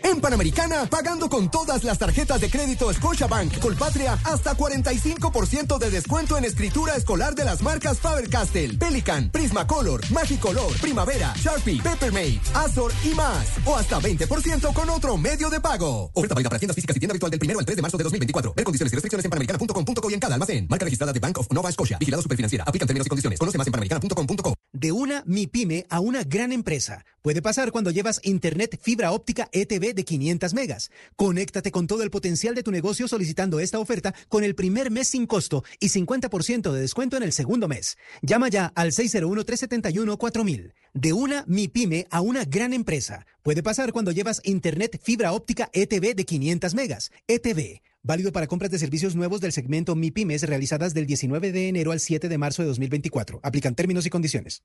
En 0.06 0.22
Panamericana, 0.22 0.86
pagando 0.86 1.28
con 1.28 1.50
todas 1.50 1.84
las 1.84 1.98
tarjetas 1.98 2.40
de 2.40 2.48
crédito 2.48 2.94
Scotiabank, 2.94 3.58
Colpatria, 3.58 4.14
hasta 4.24 4.56
45% 4.56 5.80
de 5.80 5.90
descuento 5.90 6.38
en 6.38 6.46
escritura 6.46 6.96
escolar 6.96 7.34
de 7.34 7.44
las 7.44 7.64
marcas 7.64 8.00
Faber-Castell, 8.00 8.78
Pelican, 8.78 9.32
Prismacolor, 9.32 10.02
Magicolor, 10.12 10.80
Primavera, 10.80 11.34
Sharpie, 11.36 11.82
Peppermate, 11.82 12.40
Azor 12.54 12.92
y 13.04 13.16
más. 13.16 13.48
O 13.66 13.76
hasta 13.76 14.00
20% 14.00 14.74
con 14.74 14.90
otro 14.92 15.18
medio 15.18 15.50
de 15.50 15.60
pago. 15.60 16.12
Oferta 16.14 16.36
válida 16.36 16.50
para 16.52 16.60
tiendas 16.60 16.76
físicas 16.76 16.96
y 16.96 17.00
tienda 17.00 17.14
virtual 17.14 17.32
del 17.32 17.40
1 17.44 17.60
al 17.60 17.66
3 17.66 17.76
de 17.76 17.82
marzo 17.82 17.98
de 17.98 18.04
2024. 18.04 18.54
Ver 18.54 18.64
condiciones 18.64 18.94
y 18.94 18.96
restricciones 18.98 19.26
en 19.26 19.32
panamericana.com.co 19.32 20.10
y 20.12 20.14
en 20.14 20.20
cada 20.20 20.36
almacén. 20.36 20.68
Marca 20.70 20.86
registrada 20.86 21.14
de 21.14 21.20
Bank 21.20 21.40
of 21.40 21.48
Nova 21.50 21.72
Scotia. 21.72 21.98
Vigilado 21.98 22.22
Superfinanciera. 22.22 22.64
Aplican 22.68 22.86
términos 22.86 23.08
y 23.08 23.10
condiciones. 23.10 23.40
Conoce 23.40 23.58
más 23.58 23.66
en 23.66 23.72
panamericana.com.co. 23.72 24.54
De 24.76 24.92
una 24.92 25.24
MIPYME 25.26 25.86
a 25.90 26.02
una 26.02 26.24
gran 26.24 26.52
empresa. 26.52 27.06
Puede 27.22 27.42
pasar 27.42 27.72
cuando 27.72 27.92
llevas 27.92 28.20
internet 28.24 28.78
fibra 28.82 29.14
óptica 29.14 29.48
ETV 29.54 29.96
de 29.96 30.04
500 30.04 30.54
megas. 30.54 30.92
Conéctate 31.16 31.72
con 31.72 31.88
todo 31.88 32.04
el 32.04 32.12
potencial 32.12 32.56
de 32.56 32.62
tu 32.62 32.72
negocio 32.72 33.08
solicitando 33.08 33.62
esta 33.62 33.80
oferta 33.80 34.14
con 34.28 34.44
el 34.44 34.54
primer 34.54 34.92
mes 34.92 35.08
sin 35.08 35.28
costo 35.28 35.64
y 35.80 35.88
50% 35.88 36.74
de 36.74 36.82
descuento 36.82 37.16
en 37.16 37.24
el 37.24 37.32
segundo 37.32 37.70
mes. 37.70 37.98
Llama 38.22 38.50
ya 38.50 38.74
al 38.76 38.92
601-371-4000. 38.92 40.74
De 40.94 41.14
una 41.14 41.46
MIPYME 41.48 42.08
a 42.12 42.20
una 42.20 42.44
gran 42.44 42.74
empresa. 42.74 43.26
Puede 43.44 43.64
pasar 43.64 43.94
cuando 43.94 44.12
llevas 44.12 44.42
internet 44.44 45.00
fibra 45.02 45.32
óptica 45.32 45.70
ETV 45.72 46.16
de 46.16 46.26
500 46.26 46.76
megas. 46.76 47.12
ETV. 47.30 47.82
Válido 48.08 48.32
para 48.32 48.46
compras 48.46 48.70
de 48.70 48.78
servicios 48.78 49.16
nuevos 49.16 49.42
del 49.42 49.52
segmento 49.52 49.96
MIPYMES 49.96 50.44
realizadas 50.44 50.94
del 50.94 51.08
19 51.08 51.52
de 51.52 51.70
enero 51.70 51.92
al 51.92 52.00
7 52.00 52.30
de 52.30 52.38
marzo 52.38 52.62
de 52.62 52.68
2024. 52.68 53.40
Aplican 53.42 53.74
términos 53.74 54.06
y 54.06 54.12
condiciones. 54.12 54.62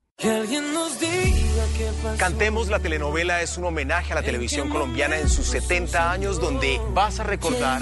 Cantemos 2.19 2.69
la 2.69 2.77
telenovela 2.77 3.41
es 3.41 3.57
un 3.57 3.65
homenaje 3.65 4.11
a 4.11 4.17
la 4.17 4.21
televisión 4.21 4.69
colombiana 4.69 5.17
en 5.17 5.27
sus 5.27 5.47
70 5.47 6.11
años 6.11 6.39
donde 6.39 6.79
vas 6.93 7.19
a 7.19 7.23
recordar, 7.23 7.81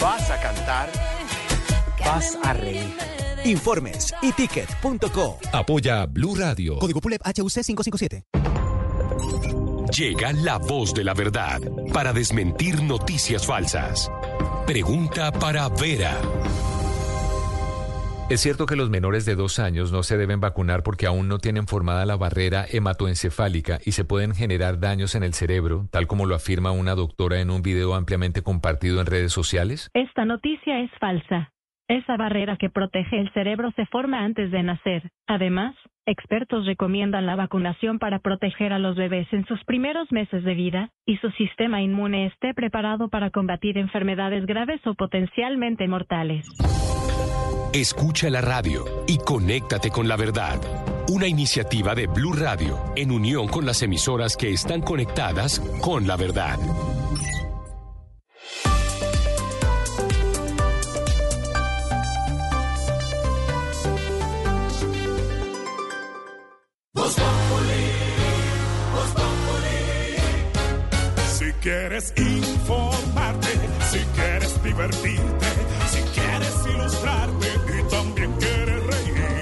vas 0.00 0.30
a 0.30 0.38
cantar, 0.38 0.92
vas 2.00 2.38
a 2.42 2.52
reír. 2.52 2.94
Informes 3.46 4.12
y 4.20 4.32
ticket.co. 4.32 5.38
Apoya 5.50 6.04
Blue 6.04 6.34
Radio. 6.34 6.78
Código 6.78 7.00
PULEP 7.00 7.22
HUC 7.26 7.64
557. 7.64 9.63
Llega 9.96 10.32
la 10.32 10.58
voz 10.58 10.92
de 10.92 11.04
la 11.04 11.14
verdad 11.14 11.60
para 11.92 12.12
desmentir 12.12 12.82
noticias 12.82 13.46
falsas. 13.46 14.10
Pregunta 14.66 15.30
para 15.30 15.68
Vera. 15.68 16.18
Es 18.28 18.40
cierto 18.40 18.66
que 18.66 18.74
los 18.74 18.90
menores 18.90 19.24
de 19.24 19.36
dos 19.36 19.60
años 19.60 19.92
no 19.92 20.02
se 20.02 20.16
deben 20.16 20.40
vacunar 20.40 20.82
porque 20.82 21.06
aún 21.06 21.28
no 21.28 21.38
tienen 21.38 21.68
formada 21.68 22.06
la 22.06 22.16
barrera 22.16 22.66
hematoencefálica 22.68 23.78
y 23.84 23.92
se 23.92 24.04
pueden 24.04 24.34
generar 24.34 24.80
daños 24.80 25.14
en 25.14 25.22
el 25.22 25.32
cerebro, 25.32 25.86
tal 25.92 26.08
como 26.08 26.26
lo 26.26 26.34
afirma 26.34 26.72
una 26.72 26.96
doctora 26.96 27.40
en 27.40 27.50
un 27.50 27.62
video 27.62 27.94
ampliamente 27.94 28.42
compartido 28.42 29.00
en 29.00 29.06
redes 29.06 29.32
sociales. 29.32 29.90
Esta 29.94 30.24
noticia 30.24 30.80
es 30.80 30.90
falsa. 30.98 31.52
Esa 31.88 32.16
barrera 32.16 32.56
que 32.56 32.70
protege 32.70 33.20
el 33.20 33.30
cerebro 33.32 33.70
se 33.76 33.84
forma 33.86 34.24
antes 34.24 34.50
de 34.50 34.62
nacer. 34.62 35.10
Además, 35.26 35.74
expertos 36.06 36.64
recomiendan 36.64 37.26
la 37.26 37.36
vacunación 37.36 37.98
para 37.98 38.20
proteger 38.20 38.72
a 38.72 38.78
los 38.78 38.96
bebés 38.96 39.30
en 39.32 39.44
sus 39.44 39.62
primeros 39.64 40.10
meses 40.10 40.44
de 40.44 40.54
vida 40.54 40.90
y 41.04 41.18
su 41.18 41.30
sistema 41.32 41.82
inmune 41.82 42.26
esté 42.26 42.54
preparado 42.54 43.10
para 43.10 43.28
combatir 43.30 43.76
enfermedades 43.76 44.46
graves 44.46 44.80
o 44.86 44.94
potencialmente 44.94 45.86
mortales. 45.86 46.46
Escucha 47.74 48.30
la 48.30 48.40
radio 48.40 48.84
y 49.06 49.18
conéctate 49.18 49.90
con 49.90 50.08
la 50.08 50.16
verdad. 50.16 50.58
Una 51.08 51.26
iniciativa 51.26 51.94
de 51.94 52.06
Blue 52.06 52.32
Radio 52.32 52.78
en 52.96 53.10
unión 53.10 53.46
con 53.46 53.66
las 53.66 53.82
emisoras 53.82 54.38
que 54.38 54.52
están 54.52 54.80
conectadas 54.80 55.60
con 55.82 56.06
la 56.06 56.16
verdad. 56.16 56.56
Informarte, 72.16 73.52
si 73.90 73.98
quieres 74.14 74.62
divertirte, 74.62 75.46
si 75.90 76.00
quieres 76.18 76.54
ilustrarte 76.66 77.48
y 77.78 77.82
también 77.90 78.32
quieres 78.32 78.86
reír. 78.86 79.40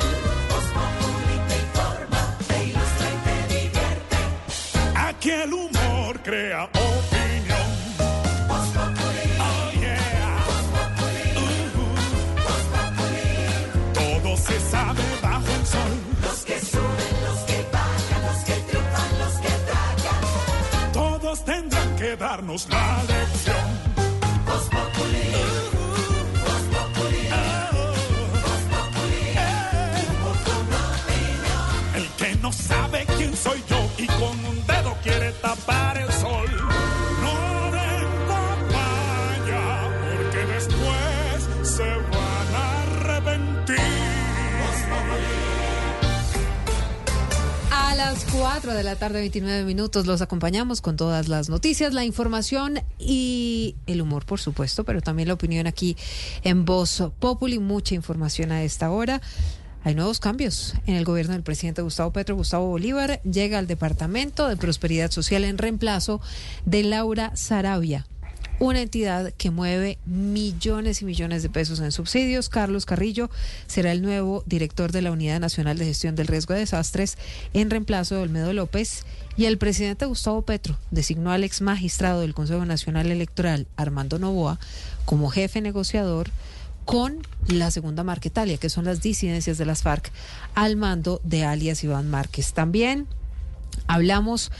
Populi 0.74 1.36
te 1.48 1.56
informa, 1.58 2.38
te 2.46 2.64
ilustra 2.64 3.06
y 3.08 3.16
te 3.26 3.54
divierte. 3.54 4.16
Aquí 4.94 5.30
el 5.30 5.52
humor 5.52 6.20
crea 6.22 6.68
darnos 22.22 22.68
la 22.68 23.02
lección. 23.02 23.91
Las 48.12 48.26
4 48.26 48.74
de 48.74 48.82
la 48.82 48.94
tarde, 48.96 49.20
29 49.20 49.64
minutos, 49.64 50.04
los 50.06 50.20
acompañamos 50.20 50.82
con 50.82 50.98
todas 50.98 51.28
las 51.28 51.48
noticias, 51.48 51.94
la 51.94 52.04
información 52.04 52.80
y 52.98 53.74
el 53.86 54.02
humor, 54.02 54.26
por 54.26 54.38
supuesto, 54.38 54.84
pero 54.84 55.00
también 55.00 55.28
la 55.28 55.34
opinión 55.34 55.66
aquí 55.66 55.96
en 56.42 56.66
Voz 56.66 57.02
Populi. 57.20 57.58
Mucha 57.58 57.94
información 57.94 58.52
a 58.52 58.64
esta 58.64 58.90
hora. 58.90 59.22
Hay 59.82 59.94
nuevos 59.94 60.20
cambios 60.20 60.74
en 60.84 60.96
el 60.96 61.06
gobierno 61.06 61.32
del 61.32 61.42
presidente 61.42 61.80
Gustavo 61.80 62.12
Petro. 62.12 62.36
Gustavo 62.36 62.66
Bolívar 62.66 63.22
llega 63.22 63.58
al 63.58 63.66
Departamento 63.66 64.46
de 64.46 64.58
Prosperidad 64.58 65.10
Social 65.10 65.44
en 65.44 65.56
reemplazo 65.56 66.20
de 66.66 66.82
Laura 66.82 67.34
Sarabia 67.34 68.06
una 68.58 68.80
entidad 68.80 69.32
que 69.36 69.50
mueve 69.50 69.98
millones 70.06 71.02
y 71.02 71.04
millones 71.04 71.42
de 71.42 71.50
pesos 71.50 71.80
en 71.80 71.92
subsidios. 71.92 72.48
Carlos 72.48 72.86
Carrillo 72.86 73.30
será 73.66 73.92
el 73.92 74.02
nuevo 74.02 74.44
director 74.46 74.92
de 74.92 75.02
la 75.02 75.10
Unidad 75.10 75.40
Nacional 75.40 75.78
de 75.78 75.86
Gestión 75.86 76.14
del 76.14 76.26
Riesgo 76.28 76.54
de 76.54 76.60
Desastres 76.60 77.18
en 77.54 77.70
reemplazo 77.70 78.14
de 78.14 78.22
Olmedo 78.22 78.52
López. 78.52 79.04
Y 79.36 79.46
el 79.46 79.58
presidente 79.58 80.06
Gustavo 80.06 80.42
Petro 80.42 80.78
designó 80.90 81.32
al 81.32 81.44
ex 81.44 81.62
magistrado 81.62 82.20
del 82.20 82.34
Consejo 82.34 82.64
Nacional 82.66 83.10
Electoral, 83.10 83.66
Armando 83.76 84.18
Novoa, 84.18 84.60
como 85.06 85.30
jefe 85.30 85.60
negociador 85.60 86.30
con 86.84 87.18
la 87.46 87.70
segunda 87.70 88.04
Marquetalia, 88.04 88.58
que 88.58 88.68
son 88.68 88.84
las 88.84 89.00
disidencias 89.00 89.56
de 89.58 89.64
las 89.64 89.82
FARC, 89.82 90.10
al 90.54 90.76
mando 90.76 91.20
de 91.24 91.44
alias 91.44 91.82
Iván 91.84 92.10
Márquez. 92.10 92.52
También 92.52 93.06
Hablamos 93.92 94.50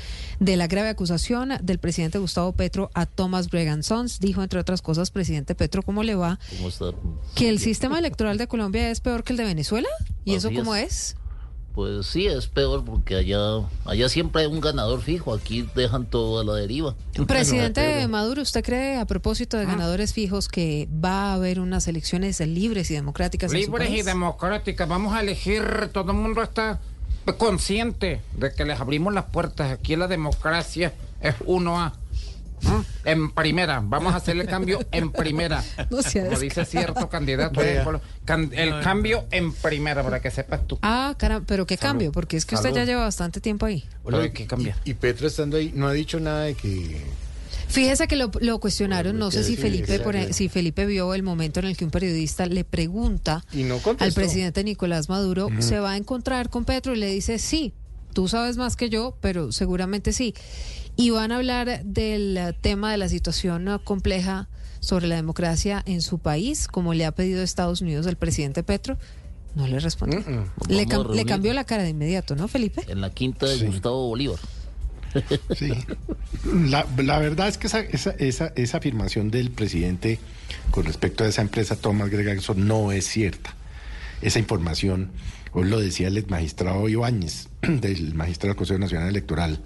de 0.41 0.57
la 0.57 0.67
grave 0.67 0.89
acusación 0.89 1.53
del 1.63 1.79
presidente 1.79 2.19
Gustavo 2.19 2.53
Petro 2.53 2.91
a 2.95 3.07
Thomas 3.07 3.49
Bregan 3.49 3.83
Sons. 3.83 4.21
Dijo, 4.21 4.43
entre 4.43 4.61
otras 4.61 4.83
cosas, 4.83 5.11
presidente 5.11 5.55
Petro, 5.55 5.83
¿cómo 5.83 6.03
le 6.03 6.15
va? 6.15 6.39
¿Cómo 6.57 6.69
está? 6.69 6.87
Que 7.35 7.49
el 7.49 7.59
sistema 7.59 7.99
electoral 7.99 8.39
de 8.39 8.47
Colombia 8.49 8.91
es 8.91 9.01
peor 9.01 9.25
que 9.25 9.33
el 9.33 9.37
de 9.37 9.45
Venezuela. 9.45 9.89
¿Y 10.25 10.35
eso 10.35 10.51
cómo 10.55 10.75
es. 10.75 10.85
es? 10.85 11.17
Pues 11.75 12.05
sí, 12.07 12.27
es 12.27 12.49
peor 12.49 12.85
porque 12.85 13.17
allá, 13.17 13.67
allá 13.87 14.11
siempre 14.11 14.43
hay 14.43 14.47
un 14.49 14.61
ganador 14.61 15.01
fijo, 15.01 15.33
aquí 15.33 15.67
dejan 15.75 16.05
todo 16.05 16.41
a 16.41 16.45
la 16.45 16.53
deriva. 16.53 16.95
Presidente 17.27 18.07
Maduro, 18.09 18.43
¿usted 18.43 18.63
cree, 18.63 18.99
a 18.99 19.07
propósito 19.07 19.57
Ah. 19.57 19.61
de 19.61 19.67
ganadores 19.67 20.13
fijos, 20.13 20.49
que 20.49 20.87
va 21.03 21.31
a 21.31 21.35
haber 21.35 21.61
unas 21.61 21.89
elecciones 21.89 22.41
libres 22.41 22.91
y 22.91 22.95
democráticas 22.95 23.51
en 23.55 23.65
su 23.65 23.71
Libres 23.71 23.89
y 23.91 24.03
democráticas, 24.03 24.87
vamos 24.87 25.15
a 25.15 25.23
elegir, 25.23 25.63
todo 25.95 26.13
el 26.13 26.19
mundo 26.19 26.43
está 26.43 26.79
consciente 27.39 28.21
de 28.37 28.53
que 28.53 28.65
les 28.65 28.81
abrimos 28.81 29.13
las 29.13 29.25
puertas. 29.27 29.73
Aquí 29.73 29.97
la 29.97 30.09
democracia 30.09 30.93
es 31.21 31.39
1A. 31.41 31.93
¿Mm? 32.63 32.81
En 33.05 33.31
primera, 33.33 33.81
vamos 33.83 34.15
a 34.15 34.19
hacer 34.19 34.37
el 34.37 34.47
cambio 34.47 34.81
en 34.93 35.11
primera. 35.11 35.63
No 35.91 35.99
Como 36.03 36.39
dice 36.39 36.65
cierto 36.65 37.09
candidato. 37.09 37.61
El 37.61 38.81
cambio 38.83 39.27
en 39.31 39.53
primera, 39.53 40.03
para 40.03 40.21
que 40.21 40.31
sepas 40.31 40.67
tú. 40.67 40.79
Ah, 40.83 41.15
caramba, 41.19 41.45
pero 41.47 41.67
qué 41.67 41.77
cambio, 41.77 42.13
porque 42.13 42.37
es 42.37 42.47
que 42.47 42.55
usted 42.55 42.73
ya 42.73 42.85
lleva 42.85 43.03
bastante 43.03 43.41
tiempo 43.41 43.67
ahí. 43.67 43.85
Y, 44.85 44.91
y 44.91 44.95
Petro 44.95 45.27
estando 45.27 45.57
ahí 45.57 45.73
no 45.75 45.89
ha 45.89 45.93
dicho 45.93 46.21
nada 46.21 46.43
de 46.43 46.55
que 46.55 47.03
Fíjese 47.73 48.07
que 48.07 48.17
lo, 48.17 48.31
lo 48.41 48.61
cuestionaron, 48.61 49.19
no 49.19 49.31
sé 49.31 49.43
si 49.45 49.57
Felipe, 49.57 49.99
por- 50.01 50.35
si 50.35 50.49
Felipe 50.49 50.87
vio 50.87 51.15
el 51.15 51.23
momento 51.23 51.61
en 51.61 51.67
el 51.67 51.77
que 51.77 51.85
un 51.85 51.91
periodista 51.91 52.47
le 52.47 52.65
pregunta 52.65 53.45
y 53.53 53.63
no 53.65 53.81
al 53.99 54.13
presidente 54.13 54.63
Nicolás 54.65 55.09
Maduro. 55.09 55.49
¿se 55.61 55.79
va 55.81 55.93
a 55.93 55.97
encontrar 55.97 56.51
con 56.51 56.65
Petro? 56.65 56.95
Y 56.95 56.99
le 56.99 57.07
dice, 57.09 57.39
sí, 57.39 57.73
tú 58.13 58.29
sabes 58.29 58.57
más 58.57 58.77
que 58.77 58.91
yo, 58.91 59.17
pero 59.21 59.53
seguramente 59.53 60.13
sí. 60.13 60.35
Y 60.97 61.11
van 61.11 61.33
a 61.33 61.37
hablar 61.37 61.83
del 61.85 62.55
tema 62.61 62.91
de 62.93 62.99
la 62.99 63.09
situación 63.09 63.67
compleja 63.85 64.49
sobre 64.81 65.07
la 65.07 65.15
democracia 65.17 65.83
en 65.87 66.03
su 66.03 66.19
país, 66.19 66.69
como 66.69 66.93
le 66.93 67.07
ha 67.07 67.13
pedido 67.13 67.43
Estados 67.43 67.81
Unidos 67.81 68.07
el 68.07 68.17
presidente 68.17 68.63
Petro. 68.63 68.99
No 69.55 69.67
le 69.67 69.79
respondió. 69.81 70.21
Le, 70.69 70.87
cam- 70.87 71.15
le 71.15 71.25
cambió 71.25 71.53
la 71.55 71.65
cara 71.65 71.83
de 71.83 71.91
inmediato, 71.91 72.35
¿no, 72.37 72.49
Felipe? 72.49 72.83
En 72.89 73.01
la 73.01 73.11
quinta 73.11 73.47
de 73.47 73.67
Gustavo 73.67 74.09
Bolívar. 74.09 74.39
Sí. 75.57 75.73
La, 76.71 76.85
verdad 77.19 77.49
es 77.49 77.59
que 77.59 77.67
esa 77.67 78.77
afirmación 78.77 79.31
del 79.31 79.51
presidente 79.51 80.19
con 80.71 80.85
respecto 80.85 81.25
a 81.25 81.29
esa 81.29 81.43
empresa 81.43 81.77
Thomas 81.77 82.11
Gregerson 82.11 82.67
no 82.67 82.93
es 82.93 83.07
cierta. 83.07 83.55
Esa 84.21 84.39
información, 84.39 85.11
hoy 85.53 85.69
lo 85.69 85.81
decía 85.81 86.09
el 86.09 86.27
magistrado 86.29 86.89
Ibáñez, 86.89 87.49
del 87.63 88.15
magistrado 88.15 88.49
del 88.49 88.57
Consejo 88.57 88.79
Nacional 88.79 89.09
Electoral, 89.09 89.61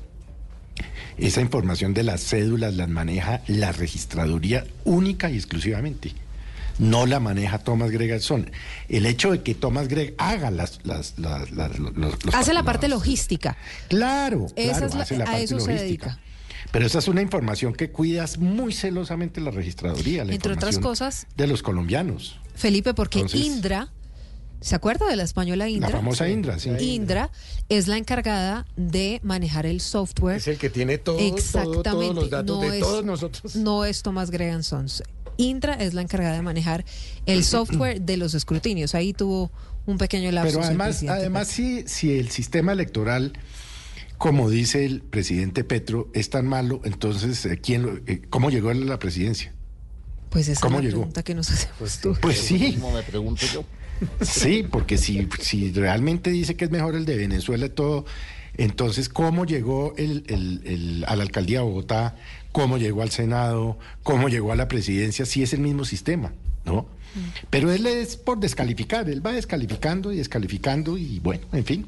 esa 1.18 1.40
información 1.40 1.94
de 1.94 2.02
las 2.02 2.22
cédulas 2.22 2.74
las 2.74 2.88
maneja 2.88 3.42
la 3.46 3.72
registraduría 3.72 4.66
única 4.84 5.30
y 5.30 5.36
exclusivamente. 5.36 6.12
No 6.78 7.06
la 7.06 7.20
maneja 7.20 7.58
Thomas 7.58 7.90
Gregerson. 7.90 8.50
El 8.88 9.06
hecho 9.06 9.30
de 9.32 9.42
que 9.42 9.54
Thomas 9.54 9.88
Greg 9.88 10.14
haga 10.18 10.50
las, 10.50 10.80
las, 10.84 11.18
las- 11.18 11.50
las- 11.50 11.78
los, 11.78 11.96
los- 11.96 12.14
Hace 12.34 12.52
la 12.52 12.62
parte 12.64 12.88
logística. 12.88 13.56
Claro, 13.88 14.46
Esa 14.56 14.70
claro, 14.72 14.86
es 14.86 14.94
la- 14.94 15.02
hace 15.02 15.16
la 15.16 15.24
a 15.24 15.26
parte 15.28 15.42
eso 15.44 15.60
se 15.60 15.72
logística. 15.72 16.06
dedica. 16.06 16.20
Pero 16.72 16.84
esa 16.86 16.98
es 16.98 17.08
una 17.08 17.22
información 17.22 17.72
que 17.72 17.90
cuidas 17.90 18.38
muy 18.38 18.72
celosamente 18.74 19.40
la 19.40 19.50
registraduría, 19.52 20.24
la 20.24 20.34
Entre 20.34 20.52
otras 20.52 20.78
cosas- 20.78 21.26
de 21.36 21.46
los 21.46 21.62
colombianos. 21.62 22.38
Felipe, 22.54 22.92
porque 22.92 23.20
Entonces- 23.20 23.40
Indra, 23.46 23.92
¿se 24.60 24.74
acuerda 24.74 25.06
de 25.06 25.16
la 25.16 25.22
española 25.22 25.68
Indra? 25.68 25.90
famosa 25.90 26.28
Indra, 26.28 26.58
sí. 26.58 26.70
Indra 26.80 27.30
es 27.70 27.86
la 27.88 27.96
encargada 27.96 28.66
de 28.76 29.20
manejar 29.22 29.64
el 29.64 29.80
software. 29.80 30.36
Es 30.38 30.48
el 30.48 30.58
que 30.58 30.68
tiene 30.68 30.98
todo, 30.98 31.16
todo, 31.16 31.26
Exactamente. 31.36 31.90
todos 31.90 32.14
los 32.14 32.30
datos 32.30 32.56
no 32.56 32.62
de 32.70 32.76
es, 32.78 32.82
todos 32.82 33.04
nosotros. 33.04 33.56
No 33.56 33.84
es 33.86 34.02
Thomas 34.02 34.30
Gregan 34.30 34.62
Sons. 34.62 35.02
Indra 35.36 35.74
es 35.74 35.94
la 35.94 36.02
encargada 36.02 36.34
de 36.34 36.42
manejar 36.42 36.84
el 37.26 37.44
software 37.44 38.00
de 38.00 38.16
los 38.16 38.34
escrutinios. 38.34 38.94
Ahí 38.94 39.12
tuvo 39.12 39.50
un 39.86 39.98
pequeño 39.98 40.30
lapsus. 40.32 40.54
Pero 40.54 40.64
además, 40.66 41.02
además 41.08 41.48
si, 41.48 41.84
si 41.86 42.18
el 42.18 42.30
sistema 42.30 42.72
electoral, 42.72 43.32
como 44.18 44.48
dice 44.50 44.84
el 44.84 45.00
presidente 45.02 45.62
Petro, 45.64 46.08
es 46.14 46.30
tan 46.30 46.46
malo, 46.46 46.80
entonces, 46.84 47.44
eh, 47.46 47.58
¿quién, 47.58 47.82
lo- 47.82 47.96
eh, 48.06 48.22
¿cómo 48.30 48.50
llegó 48.50 48.70
él 48.70 48.82
a 48.82 48.86
la 48.86 48.98
presidencia? 48.98 49.52
Pues 50.30 50.48
esa 50.48 50.60
¿Cómo 50.60 50.78
es 50.78 50.84
la 50.84 50.88
lego? 50.90 51.00
pregunta 51.02 51.22
que 51.22 51.34
nos 51.34 51.50
hacemos 51.50 51.98
tú. 52.00 52.16
Pues 52.20 52.38
sí. 52.40 52.54
mismo 52.54 52.90
me 52.92 53.02
pregunto 53.02 53.44
yo. 53.52 53.64
Sí, 54.20 54.64
porque 54.70 54.98
si, 54.98 55.26
si 55.40 55.72
realmente 55.72 56.30
dice 56.30 56.54
que 56.56 56.64
es 56.66 56.70
mejor 56.70 56.96
el 56.96 57.04
de 57.06 57.16
Venezuela 57.16 57.66
y 57.66 57.70
todo, 57.70 58.04
entonces, 58.58 59.08
¿cómo 59.08 59.44
llegó 59.46 59.94
el, 59.96 60.24
el- 60.28 60.62
el- 60.64 61.04
a 61.06 61.14
la 61.16 61.22
alcaldía 61.22 61.58
de 61.60 61.64
Bogotá? 61.64 62.16
¿Cómo 62.56 62.78
llegó 62.78 63.02
al 63.02 63.10
Senado? 63.10 63.78
¿Cómo 64.02 64.30
llegó 64.30 64.50
a 64.50 64.56
la 64.56 64.66
presidencia? 64.66 65.26
Si 65.26 65.42
es 65.42 65.52
el 65.52 65.60
mismo 65.60 65.84
sistema, 65.84 66.32
¿no? 66.64 66.86
Pero 67.50 67.70
él 67.70 67.84
es 67.84 68.16
por 68.16 68.40
descalificar, 68.40 69.10
él 69.10 69.24
va 69.24 69.32
descalificando 69.32 70.10
y 70.10 70.16
descalificando 70.16 70.96
y 70.96 71.18
bueno, 71.18 71.46
en 71.52 71.66
fin. 71.66 71.86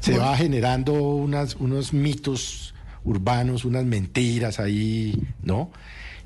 Se 0.00 0.16
va 0.16 0.34
generando 0.34 0.94
unas, 0.94 1.56
unos 1.56 1.92
mitos 1.92 2.72
urbanos, 3.04 3.66
unas 3.66 3.84
mentiras 3.84 4.60
ahí, 4.60 5.22
¿no? 5.42 5.70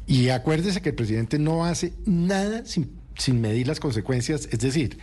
Y 0.06 0.28
acuérdese 0.28 0.80
que 0.80 0.90
el 0.90 0.94
presidente 0.94 1.40
no 1.40 1.64
hace 1.64 1.92
nada 2.06 2.64
sin, 2.66 2.92
sin 3.18 3.40
medir 3.40 3.66
las 3.66 3.80
consecuencias, 3.80 4.48
es 4.52 4.60
decir, 4.60 4.98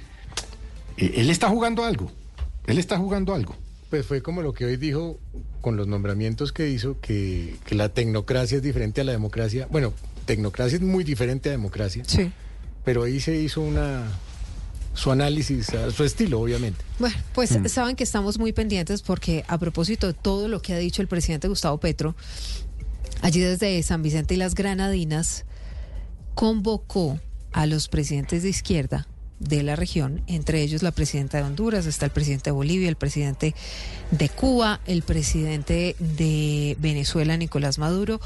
eh, 0.95 1.15
él 1.17 1.29
está 1.29 1.49
jugando 1.49 1.83
algo, 1.83 2.13
él 2.65 2.77
está 2.77 2.97
jugando 2.97 3.35
algo. 3.35 3.57
Pues 3.89 4.05
fue 4.05 4.21
como 4.21 4.41
lo 4.41 4.53
que 4.53 4.65
hoy 4.65 4.75
dijo 4.77 5.17
con 5.61 5.77
los 5.77 5.87
nombramientos 5.87 6.51
que 6.51 6.69
hizo, 6.69 6.99
que, 6.99 7.55
que 7.65 7.75
la 7.75 7.89
tecnocracia 7.89 8.57
es 8.57 8.63
diferente 8.63 9.01
a 9.01 9.03
la 9.05 9.13
democracia. 9.13 9.67
Bueno, 9.71 9.93
tecnocracia 10.25 10.75
es 10.75 10.81
muy 10.81 11.03
diferente 11.03 11.49
a 11.49 11.51
democracia. 11.53 12.03
Sí. 12.05 12.31
Pero 12.83 13.03
ahí 13.03 13.19
se 13.19 13.35
hizo 13.39 13.61
una 13.61 14.03
su 14.93 15.11
análisis, 15.11 15.69
a 15.75 15.91
su 15.91 16.03
estilo, 16.03 16.41
obviamente. 16.41 16.83
Bueno, 16.99 17.15
pues 17.33 17.51
Mm. 17.57 17.67
saben 17.67 17.95
que 17.95 18.03
estamos 18.03 18.39
muy 18.39 18.51
pendientes 18.51 19.03
porque 19.03 19.45
a 19.47 19.57
propósito 19.59 20.07
de 20.07 20.13
todo 20.13 20.47
lo 20.47 20.61
que 20.61 20.73
ha 20.73 20.77
dicho 20.79 21.01
el 21.03 21.07
presidente 21.07 21.47
Gustavo 21.47 21.77
Petro, 21.79 22.15
allí 23.21 23.39
desde 23.39 23.81
San 23.83 24.01
Vicente 24.01 24.33
y 24.33 24.37
las 24.37 24.55
Granadinas, 24.55 25.45
convocó 26.33 27.19
a 27.53 27.65
los 27.67 27.87
presidentes 27.89 28.43
de 28.43 28.49
izquierda 28.49 29.07
de 29.39 29.63
la 29.63 29.75
región, 29.75 30.23
entre 30.27 30.61
ellos 30.61 30.83
la 30.83 30.91
presidenta 30.91 31.37
de 31.37 31.43
Honduras, 31.43 31.85
está 31.85 32.05
el 32.05 32.11
presidente 32.11 32.49
de 32.49 32.51
Bolivia, 32.51 32.89
el 32.89 32.95
presidente 32.95 33.53
de 34.11 34.29
Cuba, 34.29 34.79
el 34.87 35.03
presidente 35.03 35.95
de 35.99 36.75
Venezuela, 36.79 37.37
Nicolás 37.37 37.77
Maduro, 37.77 38.19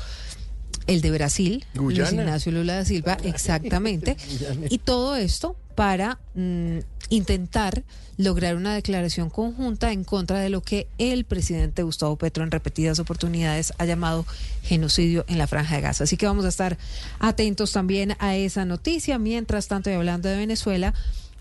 el 0.88 1.02
de 1.02 1.12
Brasil, 1.12 1.66
Luis. 1.74 2.00
Ignacio 2.00 2.52
Lula 2.52 2.76
da 2.76 2.86
Silva, 2.86 3.18
exactamente. 3.24 4.18
Y 4.70 4.78
todo 4.80 5.16
esto 5.16 5.56
para 5.76 6.20
mm, 6.36 6.80
intentar 7.10 7.84
lograr 8.18 8.56
una 8.56 8.74
declaración 8.74 9.30
conjunta 9.30 9.92
en 9.92 10.04
contra 10.04 10.40
de 10.40 10.50
lo 10.50 10.62
que 10.62 10.88
el 10.98 11.26
presidente 11.26 11.84
Gustavo 11.84 12.16
Petro 12.18 12.44
en 12.44 12.52
repetidas 12.52 13.00
oportunidades 13.00 13.74
ha 13.78 13.86
llamado 13.86 14.26
genocidio 14.64 15.26
en 15.28 15.38
la 15.38 15.48
franja 15.48 15.76
de 15.76 15.82
Gaza. 15.82 16.04
Así 16.04 16.18
que 16.18 16.26
vamos 16.26 16.46
a 16.46 16.50
estar 16.50 16.78
atentos 17.20 17.72
también 17.72 18.16
a 18.20 18.36
esa 18.36 18.66
noticia. 18.66 19.18
Mientras 19.18 19.68
tanto, 19.68 19.90
y 19.90 19.94
hablando 19.94 20.30
de 20.30 20.38
Venezuela, 20.38 20.94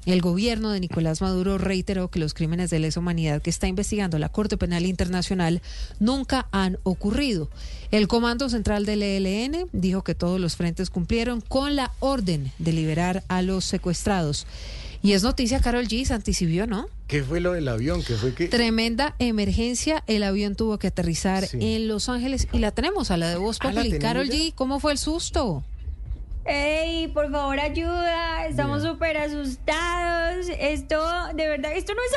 el 0.07 0.21
gobierno 0.23 0.71
de 0.71 0.81
Nicolás 0.81 1.21
Maduro 1.21 1.59
reiteró 1.59 2.09
que 2.09 2.19
los 2.19 2.33
crímenes 2.35 2.71
de 2.71 2.79
lesa 2.79 3.01
humanidad 3.01 3.43
que 3.43 3.51
está 3.51 3.67
investigando 3.69 4.19
la 4.19 4.29
Corte 4.31 4.57
Penal 4.57 4.87
Internacional 4.87 5.61
nunca 5.99 6.47
han 6.53 6.79
ocurrido. 6.85 7.49
El 7.91 8.09
Comando 8.09 8.49
Central 8.49 8.87
del 8.87 9.03
ELN 9.03 9.69
dijo 9.73 10.03
que 10.03 10.15
todos 10.15 10.41
los 10.41 10.57
frentes 10.57 10.91
cumplieron 10.91 11.41
con 11.41 11.77
la 11.77 11.93
orden 12.01 12.51
de 12.59 12.73
liberar 12.73 13.23
a 13.29 13.43
los 13.43 13.65
secuestrados. 13.65 14.47
Y 15.03 15.13
es 15.13 15.23
noticia, 15.23 15.61
Carol 15.61 15.89
G. 15.89 16.05
se 16.05 16.13
anticipó, 16.15 16.67
¿no? 16.67 16.87
¿Qué 17.09 17.23
fue 17.25 17.41
lo 17.41 17.53
del 17.53 17.67
avión? 17.69 18.03
¿Qué 18.03 18.15
fue 18.17 18.35
que 18.35 18.49
Tremenda 18.49 19.15
emergencia. 19.19 20.05
El 20.07 20.23
avión 20.23 20.55
tuvo 20.57 20.79
que 20.79 20.89
aterrizar 20.89 21.47
Sí. 21.47 21.57
en 21.61 21.89
Los 21.89 22.09
Ángeles 22.09 22.49
y 22.53 22.59
la 22.59 22.71
tenemos 22.71 23.11
a 23.11 23.17
la 23.17 23.29
de 23.31 23.37
Voz 23.37 23.59
Ah, 23.61 23.73
¿la 23.73 23.81
Populi. 23.83 23.99
Carol 23.99 24.29
ya? 24.29 24.35
G., 24.35 24.53
¿cómo 24.55 24.79
fue 24.79 24.93
el 24.93 24.99
susto? 24.99 25.65
¡Ey, 26.45 27.09
por 27.09 27.31
favor, 27.31 27.61
ayuda! 27.61 28.47
Estamos 28.47 28.83
súper 28.83 29.17
asustados. 29.19 30.47
Esto, 30.59 30.99
de 31.35 31.49
verdad, 31.49 31.73
esto 31.75 31.93
no 31.95 32.01
es 32.03 32.13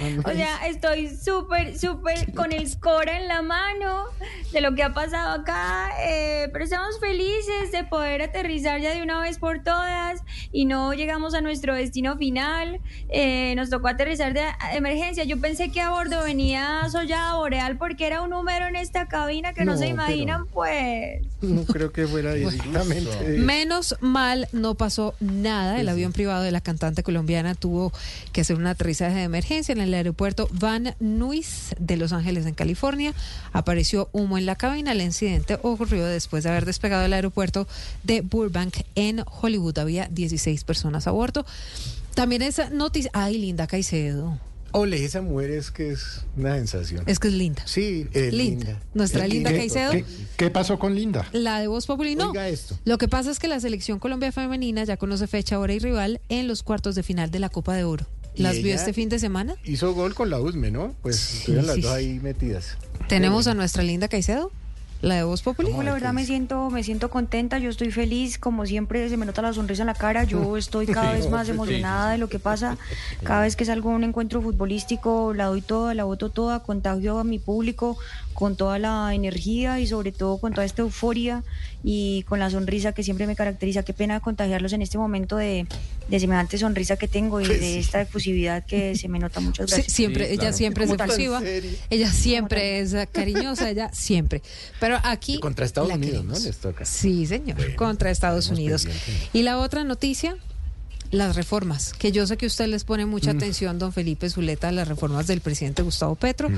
amazing. 0.00 0.20
O 0.24 0.30
sea, 0.32 0.66
estoy 0.66 1.08
súper, 1.16 1.76
súper 1.78 2.32
con 2.34 2.52
el 2.52 2.68
score 2.68 3.08
en 3.08 3.26
la 3.28 3.42
mano 3.42 4.04
de 4.52 4.60
lo 4.60 4.74
que 4.74 4.82
ha 4.82 4.94
pasado 4.94 5.40
acá. 5.40 5.90
eh, 6.02 6.48
pero 6.52 6.64
estamos 6.64 6.98
felices 7.00 7.72
de 7.72 7.84
poder 7.84 8.22
aterrizar 8.22 8.80
ya 8.80 8.94
de 8.94 9.02
una 9.02 9.20
vez 9.20 9.38
por 9.38 9.62
todas 9.62 10.22
y 10.52 10.66
no 10.66 10.92
llegamos 10.94 11.34
a 11.34 11.40
nuestro 11.40 11.74
destino 11.74 12.16
final. 12.16 12.80
Eh, 13.08 13.54
nos 13.56 13.70
tocó 13.70 13.88
aterrizar 13.88 14.34
de 14.34 14.42
emergencia. 14.72 15.24
Yo 15.24 15.40
pensé 15.40 15.70
que 15.70 15.80
a 15.80 15.90
bordo 15.90 16.22
venía 16.22 16.82
Sollada 16.90 17.34
Boreal 17.34 17.76
porque 17.78 18.06
era 18.06 18.22
un 18.22 18.30
número 18.30 18.66
en 18.66 18.76
esta 18.76 19.06
cabina 19.08 19.52
que 19.52 19.64
no, 19.64 19.72
No, 19.72 19.78
se 19.78 19.86
imaginan, 19.88 20.46
pues. 20.46 21.22
no 21.42 21.64
creo 21.64 21.92
que 21.92 22.06
fuera 22.06 22.32
directamente. 22.34 22.87
Menos 23.38 23.96
mal 24.00 24.48
no 24.52 24.74
pasó 24.74 25.14
nada. 25.20 25.80
El 25.80 25.88
avión 25.88 26.12
privado 26.12 26.42
de 26.42 26.50
la 26.50 26.60
cantante 26.60 27.02
colombiana 27.02 27.54
tuvo 27.54 27.92
que 28.32 28.42
hacer 28.42 28.56
un 28.56 28.66
aterrizaje 28.66 29.16
de 29.16 29.22
emergencia 29.22 29.72
en 29.72 29.80
el 29.80 29.94
aeropuerto 29.94 30.48
Van 30.52 30.94
Nuys 31.00 31.74
de 31.78 31.96
Los 31.96 32.12
Ángeles, 32.12 32.46
en 32.46 32.54
California. 32.54 33.14
Apareció 33.52 34.08
humo 34.12 34.38
en 34.38 34.46
la 34.46 34.56
cabina. 34.56 34.92
El 34.92 35.00
incidente 35.00 35.58
ocurrió 35.62 36.06
después 36.06 36.44
de 36.44 36.50
haber 36.50 36.64
despegado 36.64 37.02
del 37.02 37.12
aeropuerto 37.12 37.66
de 38.02 38.20
Burbank 38.22 38.78
en 38.94 39.24
Hollywood. 39.40 39.78
Había 39.78 40.08
16 40.10 40.64
personas 40.64 41.06
a 41.06 41.10
bordo. 41.10 41.44
También 42.14 42.42
esa 42.42 42.70
noticia. 42.70 43.10
Ay, 43.14 43.38
Linda 43.38 43.66
Caicedo. 43.66 44.38
Ole, 44.72 45.04
esa 45.04 45.22
mujer 45.22 45.50
es 45.50 45.70
que 45.70 45.90
es 45.90 46.24
una 46.36 46.54
sensación. 46.56 47.02
Es 47.06 47.18
que 47.18 47.28
es 47.28 47.34
linda. 47.34 47.62
Sí, 47.66 48.06
es 48.12 48.32
Linda. 48.34 48.66
linda. 48.66 48.82
Nuestra 48.94 49.24
Es 49.24 49.32
Linda. 49.32 49.50
Caicedo. 49.50 49.92
¿Qué, 49.92 50.04
qué 50.36 50.50
pasó 50.50 50.78
con 50.78 50.94
Linda? 50.94 51.26
La 51.32 51.60
de 51.60 51.66
Voz 51.68 51.86
Populi 51.86 52.14
no. 52.16 52.30
Oiga 52.30 52.48
esto. 52.48 52.78
Lo 52.84 52.98
que 52.98 53.08
pasa 53.08 53.30
es 53.30 53.38
que 53.38 53.48
la 53.48 53.60
selección 53.60 53.98
Colombia 53.98 54.30
femenina 54.32 54.84
ya 54.84 54.96
conoce 54.96 55.26
fecha, 55.26 55.58
hora 55.58 55.72
y 55.72 55.78
rival 55.78 56.20
en 56.28 56.48
los 56.48 56.62
cuartos 56.62 56.94
de 56.94 57.02
final 57.02 57.30
de 57.30 57.38
la 57.38 57.48
Copa 57.48 57.74
de 57.74 57.84
Oro. 57.84 58.06
¿Y 58.34 58.42
¿Las 58.42 58.62
vio 58.62 58.74
este 58.74 58.92
fin 58.92 59.08
de 59.08 59.18
semana? 59.18 59.56
Hizo 59.64 59.92
gol 59.94 60.14
con 60.14 60.30
la 60.30 60.38
USME, 60.40 60.70
¿no? 60.70 60.94
Pues 61.02 61.38
estuvieron 61.38 61.66
las 61.66 61.76
sí, 61.76 61.82
dos 61.82 61.90
sí. 61.92 61.96
ahí 61.96 62.20
metidas. 62.20 62.76
Tenemos 63.08 63.48
a 63.48 63.54
nuestra 63.54 63.82
linda 63.82 64.06
Caicedo, 64.06 64.52
la 65.00 65.16
de 65.16 65.22
Voz 65.22 65.42
Populi. 65.42 65.70
Yo, 65.70 65.82
la 65.82 65.92
verdad 65.92 66.12
me 66.12 66.24
siento, 66.24 66.70
me 66.70 66.82
siento 66.82 67.08
contenta, 67.10 67.58
yo 67.58 67.70
estoy 67.70 67.90
feliz, 67.90 68.38
como 68.38 68.66
siempre 68.66 69.08
se 69.08 69.16
me 69.16 69.26
nota 69.26 69.42
la 69.42 69.52
sonrisa 69.52 69.82
en 69.82 69.86
la 69.86 69.94
cara, 69.94 70.24
yo 70.24 70.56
estoy 70.58 70.86
cada 70.86 71.12
vez 71.12 71.30
más 71.30 71.48
emocionada 71.48 72.12
de 72.12 72.18
lo 72.18 72.28
que 72.28 72.38
pasa, 72.38 72.76
cada 73.22 73.42
vez 73.42 73.56
que 73.56 73.64
salgo 73.64 73.90
a 73.90 73.94
un 73.94 74.04
encuentro 74.04 74.42
futbolístico 74.42 75.34
la 75.34 75.46
doy 75.46 75.62
toda, 75.62 75.94
la 75.94 76.04
voto 76.04 76.30
toda, 76.30 76.60
contagio 76.60 77.18
a 77.18 77.24
mi 77.24 77.38
público 77.38 77.98
con 78.38 78.54
toda 78.54 78.78
la 78.78 79.12
energía 79.16 79.80
y 79.80 79.88
sobre 79.88 80.12
todo 80.12 80.38
con 80.38 80.52
toda 80.54 80.64
esta 80.64 80.82
euforia 80.82 81.42
y 81.82 82.22
con 82.28 82.38
la 82.38 82.48
sonrisa 82.50 82.92
que 82.92 83.02
siempre 83.02 83.26
me 83.26 83.34
caracteriza. 83.34 83.82
Qué 83.82 83.92
pena 83.92 84.20
contagiarlos 84.20 84.72
en 84.74 84.80
este 84.80 84.96
momento 84.96 85.36
de, 85.36 85.66
de 86.08 86.20
semejante 86.20 86.56
sonrisa 86.56 86.96
que 86.96 87.08
tengo 87.08 87.40
y 87.40 87.46
Pues 87.46 87.58
de 87.60 87.80
esta 87.80 88.00
efusividad 88.00 88.64
que 88.64 88.94
se 88.94 89.08
me 89.08 89.18
nota. 89.18 89.40
Muchas 89.40 89.68
Sí, 89.68 89.74
gracias. 89.74 89.92
siempre, 89.92 90.32
ella 90.32 90.52
siempre 90.52 90.84
es 90.84 90.90
efusiva, 90.92 91.42
ella 91.90 92.12
siempre 92.12 92.78
es 92.78 92.94
cariñosa, 93.12 93.70
ella 93.70 93.90
siempre. 93.92 94.40
Pero 94.78 95.00
aquí... 95.02 95.40
Contra 95.40 95.66
Estados 95.66 95.90
Unidos, 95.90 96.24
¿no? 96.24 96.34
queremos. 96.34 96.44
Les 96.44 96.58
toca. 96.58 96.84
Sí, 96.84 97.26
señor, 97.26 97.74
contra 97.74 98.12
Estados 98.12 98.50
Unidos. 98.50 98.86
Y 99.32 99.42
la 99.42 99.58
otra 99.58 99.82
noticia, 99.82 100.36
las 101.10 101.36
reformas, 101.36 101.94
que 101.94 102.12
yo 102.12 102.26
sé 102.26 102.36
que 102.36 102.46
usted 102.46 102.66
les 102.66 102.84
pone 102.84 103.06
mucha 103.06 103.32
Mm. 103.32 103.36
atención, 103.36 103.78
don 103.78 103.92
Felipe 103.92 104.28
Zuleta, 104.28 104.68
a 104.68 104.72
las 104.72 104.88
reformas 104.88 105.26
del 105.26 105.40
presidente 105.40 105.82
Gustavo 105.82 106.14
Petro, 106.16 106.50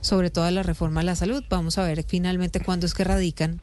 sobre 0.00 0.30
todo 0.30 0.44
a 0.44 0.50
la 0.50 0.62
reforma 0.62 1.00
a 1.00 1.04
la 1.04 1.14
salud. 1.16 1.44
Vamos 1.50 1.76
a 1.78 1.82
ver 1.84 2.04
finalmente 2.06 2.60
cuándo 2.60 2.86
es 2.86 2.94
que 2.94 3.04
radican 3.04 3.60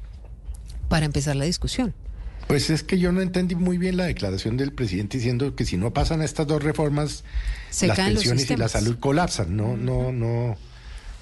para 0.87 1.05
empezar 1.05 1.35
la 1.35 1.45
discusión. 1.45 1.93
Pues 2.47 2.69
es 2.69 2.83
que 2.83 2.99
yo 2.99 3.11
no 3.11 3.21
entendí 3.21 3.55
muy 3.55 3.79
bien 3.79 3.97
la 3.97 4.05
declaración 4.05 4.55
del 4.55 4.71
presidente 4.71 5.17
diciendo 5.17 5.55
que 5.55 5.65
si 5.65 5.77
no 5.77 5.93
pasan 5.93 6.21
estas 6.21 6.45
dos 6.45 6.61
reformas, 6.61 7.23
Se 7.71 7.87
las 7.87 7.97
pensiones 7.97 8.47
y 8.51 8.55
la 8.55 8.67
salud 8.69 8.97
colapsan. 8.99 9.57
No, 9.57 9.75
no, 9.75 10.11
no, 10.11 10.55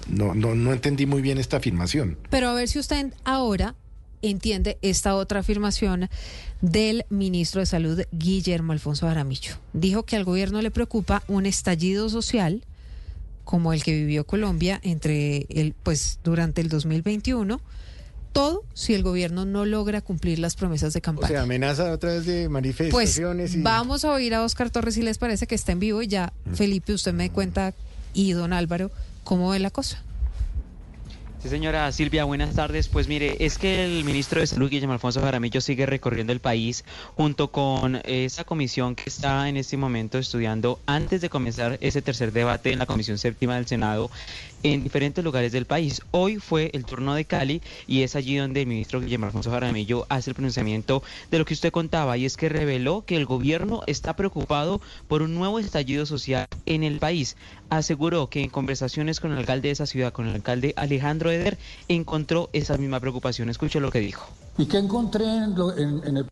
no, 0.06 0.34
no, 0.34 0.54
no 0.54 0.72
entendí 0.74 1.06
muy 1.06 1.22
bien 1.22 1.38
esta 1.38 1.56
afirmación. 1.56 2.18
Pero 2.28 2.50
a 2.50 2.54
ver 2.54 2.68
si 2.68 2.78
usted 2.78 3.06
ahora 3.24 3.74
entiende 4.30 4.78
esta 4.82 5.14
otra 5.14 5.40
afirmación 5.40 6.08
del 6.60 7.04
ministro 7.10 7.60
de 7.60 7.66
Salud, 7.66 8.02
Guillermo 8.12 8.72
Alfonso 8.72 9.06
Aramillo. 9.08 9.54
Dijo 9.72 10.04
que 10.04 10.16
al 10.16 10.24
gobierno 10.24 10.62
le 10.62 10.70
preocupa 10.70 11.22
un 11.28 11.46
estallido 11.46 12.08
social 12.08 12.64
como 13.44 13.72
el 13.72 13.82
que 13.82 13.92
vivió 13.92 14.26
Colombia 14.26 14.80
entre 14.82 15.46
el, 15.50 15.74
pues, 15.82 16.18
durante 16.24 16.60
el 16.62 16.68
2021, 16.70 17.60
todo 18.32 18.64
si 18.72 18.94
el 18.94 19.02
gobierno 19.02 19.44
no 19.44 19.64
logra 19.64 20.00
cumplir 20.00 20.38
las 20.38 20.56
promesas 20.56 20.92
de 20.92 20.98
O 20.98 21.02
campaña. 21.02 21.28
sea, 21.28 21.42
amenaza 21.42 21.92
otra 21.92 22.14
vez 22.14 22.26
de 22.26 22.48
Pues 22.48 22.50
manifestaciones 22.50 23.54
y... 23.54 23.62
vamos 23.62 24.04
a 24.04 24.12
oír 24.12 24.34
a 24.34 24.42
Oscar 24.42 24.70
Torres 24.70 24.94
si 24.94 25.02
les 25.02 25.18
parece 25.18 25.46
que 25.46 25.54
está 25.54 25.72
en 25.72 25.80
vivo 25.80 26.02
y 26.02 26.08
ya, 26.08 26.32
Felipe, 26.54 26.94
usted 26.94 27.12
me 27.12 27.30
cuenta 27.30 27.74
y 28.14 28.32
don 28.32 28.52
Álvaro, 28.52 28.90
¿cómo 29.22 29.50
ve 29.50 29.58
la 29.58 29.70
cosa? 29.70 30.02
Sí, 31.44 31.50
señora 31.50 31.92
Silvia, 31.92 32.24
buenas 32.24 32.54
tardes. 32.54 32.88
Pues 32.88 33.06
mire, 33.06 33.36
es 33.38 33.58
que 33.58 33.84
el 33.84 34.02
ministro 34.02 34.40
de 34.40 34.46
Salud, 34.46 34.70
Guillermo 34.70 34.94
Alfonso 34.94 35.20
Jaramillo, 35.20 35.60
sigue 35.60 35.84
recorriendo 35.84 36.32
el 36.32 36.40
país 36.40 36.86
junto 37.16 37.52
con 37.52 38.00
esa 38.06 38.44
comisión 38.44 38.94
que 38.94 39.10
está 39.10 39.46
en 39.46 39.58
este 39.58 39.76
momento 39.76 40.16
estudiando 40.16 40.80
antes 40.86 41.20
de 41.20 41.28
comenzar 41.28 41.76
ese 41.82 42.00
tercer 42.00 42.32
debate 42.32 42.72
en 42.72 42.78
la 42.78 42.86
Comisión 42.86 43.18
Séptima 43.18 43.56
del 43.56 43.66
Senado 43.66 44.10
en 44.64 44.82
diferentes 44.82 45.22
lugares 45.22 45.52
del 45.52 45.66
país. 45.66 46.00
Hoy 46.10 46.36
fue 46.38 46.70
el 46.72 46.84
turno 46.84 47.14
de 47.14 47.26
Cali 47.26 47.62
y 47.86 48.02
es 48.02 48.16
allí 48.16 48.36
donde 48.36 48.62
el 48.62 48.66
ministro 48.66 49.00
Guillermo 49.00 49.26
Alfonso 49.26 49.50
Jaramillo 49.50 50.06
hace 50.08 50.30
el 50.30 50.34
pronunciamiento 50.34 51.02
de 51.30 51.38
lo 51.38 51.44
que 51.44 51.54
usted 51.54 51.70
contaba 51.70 52.16
y 52.16 52.24
es 52.24 52.36
que 52.36 52.48
reveló 52.48 53.04
que 53.06 53.16
el 53.16 53.26
gobierno 53.26 53.82
está 53.86 54.16
preocupado 54.16 54.80
por 55.06 55.22
un 55.22 55.34
nuevo 55.34 55.58
estallido 55.58 56.06
social 56.06 56.48
en 56.66 56.82
el 56.82 56.98
país. 56.98 57.36
Aseguró 57.68 58.28
que 58.28 58.42
en 58.42 58.50
conversaciones 58.50 59.20
con 59.20 59.32
el 59.32 59.38
alcalde 59.38 59.68
de 59.68 59.72
esa 59.72 59.86
ciudad, 59.86 60.12
con 60.12 60.26
el 60.28 60.34
alcalde 60.34 60.72
Alejandro 60.76 61.30
Eder, 61.30 61.58
encontró 61.88 62.48
esa 62.54 62.78
misma 62.78 63.00
preocupación. 63.00 63.50
Escuche 63.50 63.80
lo 63.80 63.90
que 63.90 64.00
dijo. 64.00 64.26
¿Y 64.56 64.64
qué 64.66 64.78
encontré 64.78 65.24
en, 65.26 65.54
lo- 65.54 65.76
en- 65.76 66.02
el, 66.16 66.26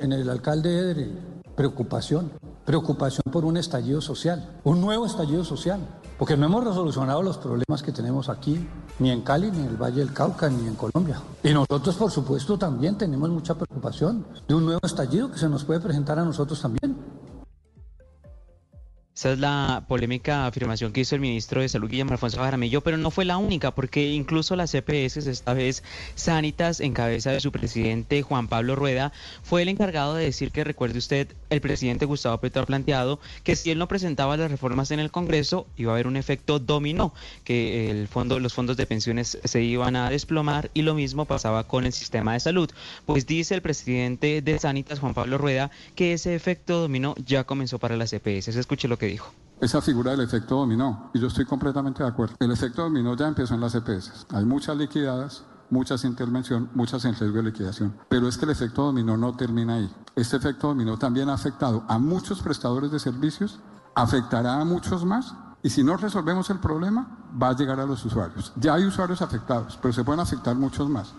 en 0.00 0.12
el 0.12 0.28
alcalde 0.28 0.68
Eder? 0.78 1.08
Preocupación. 1.56 2.30
Preocupación 2.64 3.22
por 3.32 3.44
un 3.44 3.56
estallido 3.56 4.00
social, 4.00 4.58
un 4.64 4.80
nuevo 4.80 5.06
estallido 5.06 5.44
social. 5.44 5.80
Porque 6.20 6.36
no 6.36 6.44
hemos 6.44 6.62
resolucionado 6.62 7.22
los 7.22 7.38
problemas 7.38 7.82
que 7.82 7.92
tenemos 7.92 8.28
aquí, 8.28 8.68
ni 8.98 9.10
en 9.10 9.22
Cali, 9.22 9.50
ni 9.50 9.60
en 9.60 9.68
el 9.68 9.78
Valle 9.78 10.00
del 10.00 10.12
Cauca, 10.12 10.50
ni 10.50 10.68
en 10.68 10.74
Colombia. 10.74 11.18
Y 11.42 11.54
nosotros, 11.54 11.96
por 11.96 12.10
supuesto, 12.10 12.58
también 12.58 12.98
tenemos 12.98 13.30
mucha 13.30 13.54
preocupación 13.54 14.26
de 14.46 14.54
un 14.54 14.66
nuevo 14.66 14.80
estallido 14.84 15.32
que 15.32 15.38
se 15.38 15.48
nos 15.48 15.64
puede 15.64 15.80
presentar 15.80 16.18
a 16.18 16.24
nosotros 16.26 16.60
también. 16.60 16.94
Esa 19.12 19.32
es 19.32 19.38
la 19.38 19.84
polémica 19.88 20.46
afirmación 20.46 20.92
que 20.92 21.00
hizo 21.00 21.16
el 21.16 21.20
ministro 21.20 21.60
de 21.60 21.68
Salud, 21.68 21.90
Guillermo 21.90 22.12
Alfonso 22.12 22.38
Jaramillo, 22.38 22.80
pero 22.80 22.96
no 22.96 23.10
fue 23.10 23.24
la 23.24 23.38
única, 23.38 23.74
porque 23.74 24.12
incluso 24.12 24.54
las 24.56 24.70
CPS, 24.70 25.28
esta 25.28 25.52
vez 25.52 25.82
Sanitas, 26.14 26.80
en 26.80 26.94
cabeza 26.94 27.32
de 27.32 27.40
su 27.40 27.50
presidente 27.50 28.22
Juan 28.22 28.46
Pablo 28.46 28.76
Rueda, 28.76 29.12
fue 29.42 29.62
el 29.62 29.68
encargado 29.68 30.14
de 30.14 30.24
decir 30.24 30.52
que, 30.52 30.62
recuerde 30.62 30.98
usted, 30.98 31.34
el 31.50 31.60
presidente 31.60 32.06
Gustavo 32.06 32.38
Petro 32.38 32.62
ha 32.62 32.66
planteado 32.66 33.18
que 33.42 33.56
si 33.56 33.70
él 33.72 33.78
no 33.78 33.88
presentaba 33.88 34.36
las 34.36 34.50
reformas 34.50 34.90
en 34.92 35.00
el 35.00 35.10
Congreso, 35.10 35.66
iba 35.76 35.90
a 35.90 35.96
haber 35.96 36.06
un 36.06 36.16
efecto 36.16 36.60
dominó, 36.60 37.12
que 37.44 37.90
el 37.90 38.06
fondo, 38.06 38.38
los 38.38 38.54
fondos 38.54 38.76
de 38.76 38.86
pensiones 38.86 39.38
se 39.42 39.60
iban 39.60 39.96
a 39.96 40.08
desplomar 40.08 40.70
y 40.72 40.82
lo 40.82 40.94
mismo 40.94 41.24
pasaba 41.24 41.66
con 41.66 41.84
el 41.84 41.92
sistema 41.92 42.34
de 42.34 42.40
salud. 42.40 42.70
Pues 43.06 43.26
dice 43.26 43.56
el 43.56 43.60
presidente 43.60 44.40
de 44.40 44.58
Sanitas, 44.60 45.00
Juan 45.00 45.14
Pablo 45.14 45.36
Rueda, 45.36 45.70
que 45.96 46.12
ese 46.12 46.34
efecto 46.36 46.80
dominó 46.80 47.16
ya 47.26 47.44
comenzó 47.44 47.80
para 47.80 47.96
las 47.96 48.10
CPS. 48.10 48.48
Escuche 48.48 48.86
lo 48.86 48.99
Esa 49.60 49.82
figura 49.82 50.12
del 50.12 50.20
efecto 50.20 50.56
dominó, 50.56 51.10
y 51.12 51.20
yo 51.20 51.26
estoy 51.26 51.44
completamente 51.44 52.02
de 52.02 52.08
acuerdo. 52.08 52.34
El 52.40 52.50
efecto 52.50 52.82
dominó 52.82 53.14
ya 53.14 53.28
empezó 53.28 53.54
en 53.54 53.60
las 53.60 53.74
EPS. 53.74 54.26
Hay 54.32 54.44
muchas 54.46 54.76
liquidadas, 54.76 55.44
muchas 55.68 56.04
intervención, 56.04 56.70
muchas 56.74 57.04
en 57.04 57.14
riesgo 57.14 57.36
de 57.36 57.44
liquidación. 57.44 57.94
Pero 58.08 58.28
es 58.28 58.38
que 58.38 58.46
el 58.46 58.52
efecto 58.52 58.84
dominó 58.84 59.16
no 59.16 59.36
termina 59.36 59.74
ahí. 59.74 59.94
Este 60.16 60.36
efecto 60.36 60.68
dominó 60.68 60.98
también 60.98 61.28
ha 61.28 61.34
afectado 61.34 61.84
a 61.88 61.98
muchos 61.98 62.42
prestadores 62.42 62.90
de 62.90 62.98
servicios, 62.98 63.60
afectará 63.94 64.60
a 64.60 64.64
muchos 64.64 65.04
más. 65.04 65.34
Y 65.62 65.68
si 65.68 65.84
no 65.84 65.96
resolvemos 65.98 66.48
el 66.48 66.58
problema, 66.58 67.18
va 67.40 67.50
a 67.50 67.56
llegar 67.56 67.80
a 67.80 67.86
los 67.86 68.02
usuarios. 68.04 68.52
Ya 68.56 68.74
hay 68.74 68.84
usuarios 68.84 69.20
afectados, 69.20 69.78
pero 69.80 69.92
se 69.92 70.04
pueden 70.04 70.20
afectar 70.20 70.56
muchos 70.56 70.88
más. 70.88 71.14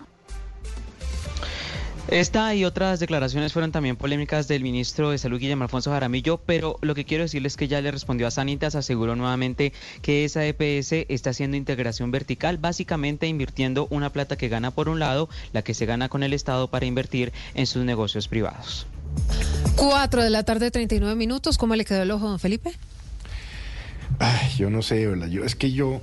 Esta 2.12 2.54
y 2.56 2.66
otras 2.66 3.00
declaraciones 3.00 3.54
fueron 3.54 3.72
también 3.72 3.96
polémicas 3.96 4.50
del 4.50 4.64
ministro 4.64 5.12
de 5.12 5.18
Salud 5.18 5.40
Guillermo 5.40 5.64
Alfonso 5.64 5.92
Jaramillo, 5.92 6.42
pero 6.46 6.78
lo 6.82 6.94
que 6.94 7.06
quiero 7.06 7.24
decirles 7.24 7.54
es 7.54 7.58
que 7.58 7.70
ya 7.70 7.80
le 7.80 7.90
respondió 7.90 8.28
a 8.28 8.32
Sanitas, 8.32 8.76
aseguró 8.76 9.16
nuevamente 9.16 9.72
que 10.02 10.26
esa 10.26 10.46
EPS 10.46 11.06
está 11.08 11.30
haciendo 11.30 11.56
integración 11.56 12.12
vertical, 12.12 12.58
básicamente 12.58 13.28
invirtiendo 13.28 13.88
una 13.92 14.10
plata 14.10 14.36
que 14.36 14.50
gana 14.50 14.72
por 14.72 14.90
un 14.90 15.00
lado, 15.00 15.30
la 15.54 15.62
que 15.62 15.74
se 15.74 15.86
gana 15.86 16.10
con 16.10 16.22
el 16.22 16.34
Estado 16.34 16.68
para 16.68 16.86
invertir 16.86 17.32
en 17.54 17.66
sus 17.66 17.86
negocios 17.86 18.28
privados. 18.28 18.88
4 19.78 20.22
de 20.22 20.30
la 20.32 20.44
tarde, 20.44 20.70
39 20.70 21.16
minutos. 21.16 21.58
¿Cómo 21.58 21.78
le 21.78 21.86
quedó 21.86 22.02
el 22.02 22.12
ojo, 22.12 22.28
don 22.28 22.40
Felipe? 22.40 22.74
Ay, 24.20 24.52
yo 24.58 24.70
no 24.70 24.82
sé, 24.82 25.08
yo 25.30 25.46
es 25.46 25.56
que 25.56 25.72
yo 25.72 26.02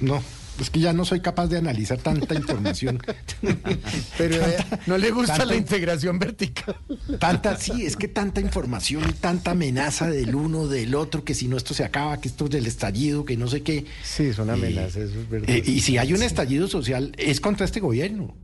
no, 0.00 0.22
es 0.58 0.70
que 0.70 0.80
ya 0.80 0.92
no 0.92 1.04
soy 1.04 1.20
capaz 1.20 1.46
de 1.48 1.58
analizar 1.58 1.98
tanta 1.98 2.34
información. 2.34 3.02
Pero 4.18 4.36
eh, 4.36 4.56
no 4.86 4.98
le 4.98 5.10
gusta 5.10 5.36
tanta- 5.36 5.46
la 5.46 5.56
integración 5.56 6.18
vertical. 6.18 6.76
Tanta, 7.18 7.56
sí, 7.56 7.84
es 7.86 7.96
que 7.96 8.08
tanta 8.08 8.40
información 8.40 9.04
y 9.08 9.12
tanta 9.12 9.52
amenaza 9.52 10.08
del 10.10 10.34
uno, 10.34 10.66
del 10.68 10.94
otro, 10.94 11.24
que 11.24 11.34
si 11.34 11.48
no 11.48 11.56
esto 11.56 11.74
se 11.74 11.84
acaba, 11.84 12.20
que 12.20 12.28
esto 12.28 12.44
es 12.46 12.50
del 12.50 12.66
estallido, 12.66 13.24
que 13.24 13.36
no 13.36 13.48
sé 13.48 13.62
qué. 13.62 13.86
Sí, 14.04 14.32
son 14.32 14.50
amenazas, 14.50 14.96
eso 14.96 15.20
es 15.20 15.28
verdad. 15.30 15.50
Eh, 15.50 15.62
y 15.64 15.80
si 15.80 15.98
hay 15.98 16.12
un 16.12 16.22
estallido 16.22 16.68
social, 16.68 17.12
es 17.16 17.40
contra 17.40 17.64
este 17.64 17.80
gobierno. 17.80 18.34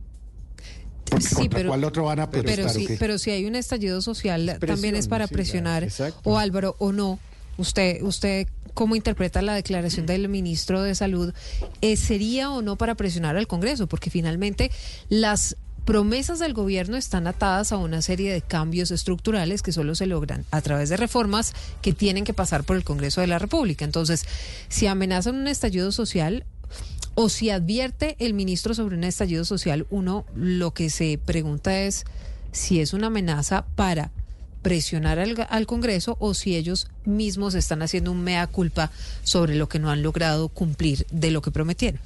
Porque 1.09 1.25
Sí, 1.25 1.35
contra 1.35 1.57
pero- 1.59 1.69
cuál 1.69 1.83
otro 1.83 2.03
van 2.05 2.19
a 2.19 2.29
protestar. 2.29 2.65
Pero 2.73 2.87
sí, 2.87 2.95
pero 2.99 3.17
si 3.17 3.31
hay 3.31 3.45
un 3.45 3.55
estallido 3.55 4.01
social, 4.01 4.57
también 4.65 4.95
es 4.95 5.07
para 5.07 5.27
sí, 5.27 5.33
presionar. 5.33 5.87
O 6.23 6.37
Álvaro, 6.37 6.75
o 6.79 6.91
no. 6.91 7.19
Usted, 7.57 8.01
usted, 8.03 8.47
¿cómo 8.73 8.95
interpreta 8.95 9.41
la 9.41 9.55
declaración 9.55 10.05
del 10.05 10.29
ministro 10.29 10.81
de 10.83 10.95
Salud? 10.95 11.33
Eh, 11.81 11.97
¿Sería 11.97 12.51
o 12.51 12.61
no 12.61 12.77
para 12.77 12.95
presionar 12.95 13.37
al 13.37 13.47
Congreso? 13.47 13.87
Porque 13.87 14.09
finalmente 14.09 14.71
las 15.09 15.57
promesas 15.85 16.39
del 16.39 16.53
gobierno 16.53 16.97
están 16.97 17.27
atadas 17.27 17.71
a 17.71 17.77
una 17.77 18.01
serie 18.01 18.33
de 18.33 18.41
cambios 18.41 18.91
estructurales 18.91 19.61
que 19.61 19.71
solo 19.71 19.95
se 19.95 20.05
logran 20.05 20.43
a 20.51 20.61
través 20.61 20.89
de 20.89 20.97
reformas 20.97 21.53
que 21.81 21.93
tienen 21.93 22.25
que 22.25 22.33
pasar 22.33 22.65
por 22.65 22.75
el 22.75 22.83
Congreso 22.83 23.21
de 23.21 23.27
la 23.27 23.39
República. 23.39 23.85
Entonces, 23.85 24.25
si 24.67 24.85
amenazan 24.85 25.35
un 25.35 25.47
estallido 25.47 25.93
social, 25.93 26.45
o 27.19 27.29
si 27.29 27.49
advierte 27.49 28.15
el 28.19 28.35
ministro 28.35 28.75
sobre 28.75 28.95
un 28.95 29.03
estallido 29.03 29.43
social, 29.43 29.87
uno 29.89 30.25
lo 30.35 30.71
que 30.75 30.91
se 30.91 31.17
pregunta 31.17 31.79
es 31.79 32.05
si 32.51 32.79
es 32.79 32.93
una 32.93 33.07
amenaza 33.07 33.65
para 33.75 34.11
presionar 34.67 35.17
al, 35.17 35.47
al 35.49 35.65
Congreso 35.65 36.17
o 36.19 36.33
si 36.33 36.57
ellos 36.57 36.89
mismos 37.05 37.55
están 37.55 37.81
haciendo 37.81 38.11
un 38.11 38.21
mea 38.21 38.47
culpa 38.47 38.91
sobre 39.23 39.55
lo 39.55 39.69
que 39.69 39.79
no 39.79 39.89
han 39.89 40.03
logrado 40.03 40.49
cumplir 40.49 41.07
de 41.09 41.31
lo 41.31 41.41
que 41.41 41.51
prometieron. 41.51 42.01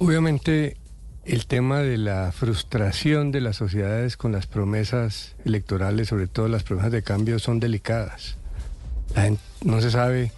Obviamente 0.00 0.76
el 1.24 1.46
tema 1.46 1.82
de 1.82 1.98
la 1.98 2.32
frustración 2.32 3.30
de 3.30 3.42
las 3.42 3.54
sociedades 3.54 4.16
con 4.16 4.32
las 4.32 4.48
promesas 4.48 5.36
electorales, 5.44 6.08
sobre 6.08 6.26
todo 6.26 6.48
las 6.48 6.64
promesas 6.64 6.90
de 6.90 7.04
cambio, 7.04 7.38
son 7.38 7.60
delicadas. 7.60 8.34
No 9.62 9.80
se 9.80 9.92
sabe 9.92 10.32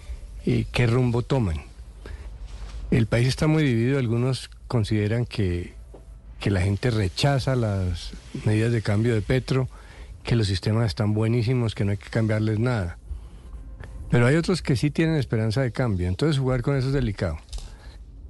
eh, 0.45 0.67
qué 0.71 0.87
rumbo 0.87 1.23
toman. 1.23 1.57
El 2.91 3.07
país 3.07 3.29
está 3.29 3.47
muy 3.47 3.63
dividido, 3.63 3.99
algunos 3.99 4.51
consideran 4.67 5.25
que, 5.25 5.73
que 6.39 6.51
la 6.51 6.61
gente 6.61 6.91
rechaza 6.91 7.57
las 7.57 8.11
medidas 8.45 8.73
de 8.73 8.83
cambio 8.83 9.15
de 9.15 9.23
Petro, 9.23 9.71
que 10.29 10.37
los 10.37 10.47
sistemas 10.47 10.85
están 10.89 11.15
buenísimos, 11.15 11.75
que 11.75 11.87
no 11.87 11.93
hay 11.93 11.97
que 11.97 12.11
cambiarles 12.11 12.59
nada. 12.59 12.99
Pero 14.11 14.27
hay 14.27 14.37
otros 14.37 14.61
que 14.61 14.77
sí 14.77 14.91
tienen 14.91 15.17
esperanza 15.17 15.63
de 15.63 15.73
cambio, 15.73 16.07
entonces 16.07 16.39
jugar 16.39 16.61
con 16.61 16.77
eso 16.77 16.89
es 16.89 16.93
delicado. 16.93 17.39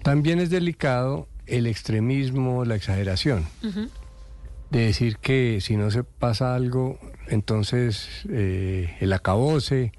También 0.04 0.38
es 0.38 0.48
delicado 0.48 1.26
el 1.46 1.66
extremismo, 1.66 2.64
la 2.64 2.76
exageración, 2.76 3.46
de 4.70 4.78
decir 4.78 5.16
que 5.16 5.58
si 5.61 5.76
no 5.76 5.90
se 5.90 6.04
pasa 6.04 6.54
algo, 6.54 7.00
entonces 7.26 8.08
eh, 8.30 8.96
el 9.00 9.12
acabose, 9.12 9.90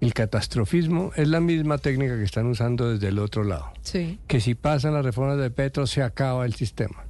el 0.00 0.14
catastrofismo, 0.14 1.12
es 1.16 1.28
la 1.28 1.40
misma 1.40 1.76
técnica 1.76 2.16
que 2.16 2.24
están 2.24 2.46
usando 2.46 2.90
desde 2.90 3.08
el 3.08 3.18
otro 3.18 3.44
lado. 3.44 3.72
Sí. 3.82 4.18
Que 4.26 4.40
si 4.40 4.54
pasan 4.54 4.94
las 4.94 5.04
reformas 5.04 5.36
de 5.36 5.50
Petro, 5.50 5.86
se 5.86 6.02
acaba 6.02 6.46
el 6.46 6.54
sistema. 6.54 7.05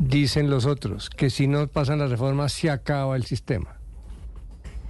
Dicen 0.00 0.48
los 0.48 0.64
otros 0.64 1.10
que 1.10 1.28
si 1.28 1.46
no 1.46 1.66
pasan 1.66 1.98
las 1.98 2.10
reformas, 2.10 2.54
se 2.54 2.70
acaba 2.70 3.16
el 3.16 3.26
sistema. 3.26 3.76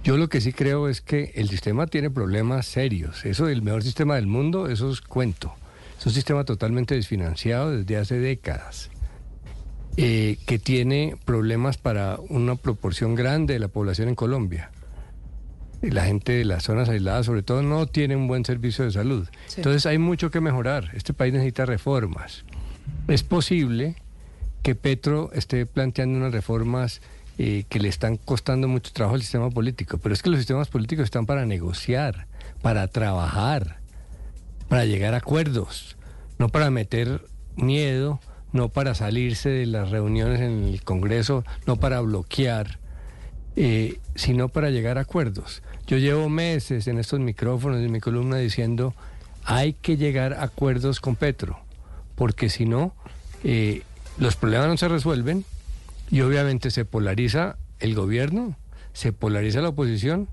Yo 0.05 0.15
lo 0.15 0.29
que 0.29 0.39
sí 0.39 0.53
creo 0.53 0.87
es 0.87 1.01
que 1.01 1.33
el 1.35 1.49
sistema 1.49 1.85
tiene 1.85 2.09
problemas 2.09 2.65
serios. 2.65 3.25
Eso 3.25 3.45
del 3.45 3.61
mejor 3.61 3.83
sistema 3.83 4.15
del 4.15 4.25
mundo, 4.25 4.69
eso 4.69 4.89
es 4.89 5.01
cuento. 5.01 5.53
Es 5.99 6.05
un 6.05 6.13
sistema 6.13 6.45
totalmente 6.45 6.95
desfinanciado 6.95 7.71
desde 7.71 7.97
hace 7.97 8.19
décadas, 8.19 8.89
eh, 9.97 10.37
que 10.47 10.59
tiene 10.59 11.17
problemas 11.25 11.77
para 11.77 12.17
una 12.29 12.55
proporción 12.55 13.13
grande 13.13 13.55
de 13.55 13.59
la 13.59 13.67
población 13.67 14.07
en 14.07 14.15
Colombia. 14.15 14.71
La 15.81 16.05
gente 16.05 16.31
de 16.31 16.45
las 16.45 16.63
zonas 16.63 16.87
aisladas, 16.87 17.25
sobre 17.25 17.43
todo, 17.43 17.61
no 17.63 17.85
tiene 17.85 18.15
un 18.15 18.29
buen 18.29 18.45
servicio 18.45 18.85
de 18.85 18.91
salud. 18.91 19.27
Sí. 19.47 19.55
Entonces 19.57 19.85
hay 19.85 19.97
mucho 19.97 20.31
que 20.31 20.39
mejorar. 20.39 20.89
Este 20.93 21.13
país 21.13 21.33
necesita 21.33 21.65
reformas. 21.65 22.45
Es 23.09 23.23
posible 23.23 23.97
que 24.61 24.75
Petro 24.75 25.31
esté 25.33 25.65
planteando 25.65 26.17
unas 26.17 26.31
reformas 26.31 27.01
eh, 27.37 27.65
que 27.69 27.79
le 27.79 27.89
están 27.89 28.17
costando 28.17 28.67
mucho 28.67 28.91
trabajo 28.93 29.15
al 29.15 29.21
sistema 29.21 29.49
político, 29.49 29.97
pero 29.97 30.13
es 30.13 30.21
que 30.21 30.29
los 30.29 30.39
sistemas 30.39 30.67
políticos 30.67 31.05
están 31.05 31.25
para 31.25 31.45
negociar, 31.45 32.27
para 32.61 32.87
trabajar, 32.87 33.79
para 34.69 34.85
llegar 34.85 35.13
a 35.13 35.17
acuerdos, 35.17 35.97
no 36.37 36.49
para 36.49 36.69
meter 36.69 37.25
miedo, 37.55 38.19
no 38.53 38.69
para 38.69 38.95
salirse 38.95 39.49
de 39.49 39.65
las 39.65 39.89
reuniones 39.89 40.41
en 40.41 40.65
el 40.65 40.83
Congreso, 40.83 41.43
no 41.65 41.77
para 41.77 42.01
bloquear, 42.01 42.79
eh, 43.55 43.99
sino 44.15 44.49
para 44.49 44.69
llegar 44.69 44.97
a 44.97 45.01
acuerdos. 45.01 45.63
Yo 45.87 45.97
llevo 45.97 46.29
meses 46.29 46.87
en 46.87 46.99
estos 46.99 47.19
micrófonos, 47.19 47.79
en 47.79 47.91
mi 47.91 47.99
columna, 47.99 48.37
diciendo, 48.37 48.93
hay 49.43 49.73
que 49.73 49.97
llegar 49.97 50.33
a 50.33 50.43
acuerdos 50.43 50.99
con 50.99 51.15
Petro 51.15 51.59
porque 52.21 52.49
si 52.49 52.67
no, 52.67 52.93
eh, 53.43 53.81
los 54.17 54.35
problemas 54.35 54.67
no 54.67 54.77
se 54.77 54.87
resuelven 54.87 55.45
y 56.09 56.21
obviamente 56.21 56.71
se 56.71 56.85
polariza 56.85 57.57
el 57.79 57.95
gobierno, 57.95 58.57
se 58.93 59.13
polariza 59.13 59.61
la 59.61 59.69
oposición 59.69 60.27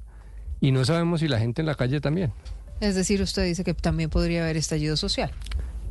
y 0.60 0.72
no 0.72 0.84
sabemos 0.84 1.20
si 1.20 1.28
la 1.28 1.38
gente 1.38 1.62
en 1.62 1.66
la 1.66 1.74
calle 1.74 2.00
también. 2.00 2.32
Es 2.80 2.94
decir, 2.94 3.22
usted 3.22 3.44
dice 3.44 3.64
que 3.64 3.74
también 3.74 4.10
podría 4.10 4.42
haber 4.42 4.56
estallido 4.56 4.96
social. 4.96 5.30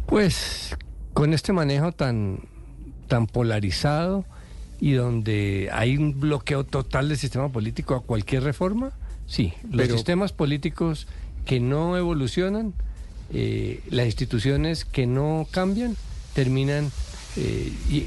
Pues 0.06 0.76
con 1.13 1.34
este 1.34 1.52
manejo 1.54 1.91
tan, 1.91 2.39
tan 3.08 3.28
polarizado 3.28 4.26
y 4.80 4.93
donde 4.93 5.69
hay 5.73 5.97
un 5.97 6.19
bloqueo 6.19 6.63
total 6.63 7.10
del 7.10 7.17
sistema 7.17 7.50
político 7.50 7.95
a 7.95 8.02
cualquier 8.04 8.43
reforma, 8.43 8.91
sí, 9.26 9.54
los 9.69 9.82
Pero- 9.82 9.95
sistemas 9.95 10.32
políticos 10.34 11.08
que 11.45 11.60
no 11.60 11.97
evolucionan, 11.97 12.73
eh, 13.34 13.82
las 13.89 14.06
instituciones 14.06 14.86
que 14.86 15.08
no 15.08 15.47
cambian, 15.52 15.95
terminan 16.34 16.91
eh, 17.38 17.71
y- 17.89 18.06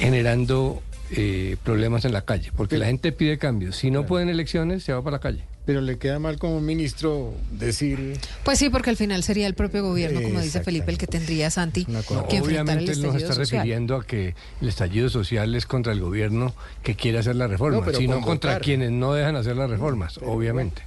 generando 0.00 0.82
eh, 1.12 1.56
problemas 1.62 2.04
en 2.04 2.12
la 2.12 2.22
calle, 2.22 2.50
porque 2.56 2.78
la 2.78 2.86
gente 2.86 3.12
pide 3.12 3.38
cambios. 3.38 3.76
Si 3.76 3.90
no 3.92 4.06
pueden 4.06 4.28
elecciones, 4.28 4.82
se 4.82 4.92
va 4.92 5.02
para 5.02 5.16
la 5.16 5.20
calle. 5.20 5.44
Pero 5.64 5.80
le 5.80 5.98
queda 5.98 6.18
mal 6.20 6.38
como 6.38 6.60
ministro 6.60 7.34
decir... 7.52 8.18
Pues 8.44 8.58
sí, 8.58 8.70
porque 8.70 8.90
al 8.90 8.96
final 8.96 9.22
sería 9.24 9.46
el 9.48 9.54
propio 9.54 9.82
gobierno, 9.84 10.22
como 10.22 10.40
dice. 10.40 10.62
Felipe, 10.62 10.90
el 10.92 10.98
que 10.98 11.06
tendría 11.08 11.50
Santi 11.50 11.84
que 11.84 11.90
enfrentar 11.92 12.34
el 12.36 12.42
Obviamente 12.42 12.92
él 12.92 13.02
no 13.02 13.10
se 13.12 13.18
estallido 13.18 13.18
está 13.18 13.34
social. 13.34 13.60
refiriendo 13.60 13.96
a 13.96 14.04
que 14.04 14.34
el 14.60 14.68
estallido 14.68 15.08
social 15.08 15.54
es 15.56 15.66
contra 15.66 15.92
el 15.92 16.00
gobierno 16.00 16.54
que 16.84 16.94
quiere 16.94 17.18
hacer 17.18 17.34
la 17.36 17.48
reforma, 17.48 17.78
No, 17.84 17.92
sino 17.94 18.14
convocar. 18.14 18.28
contra 18.28 18.60
quienes 18.60 18.92
no 18.92 19.12
dejan 19.14 19.34
hacer 19.34 19.56
las 19.56 19.68
reformas, 19.68 20.18
obviamente. 20.18 20.82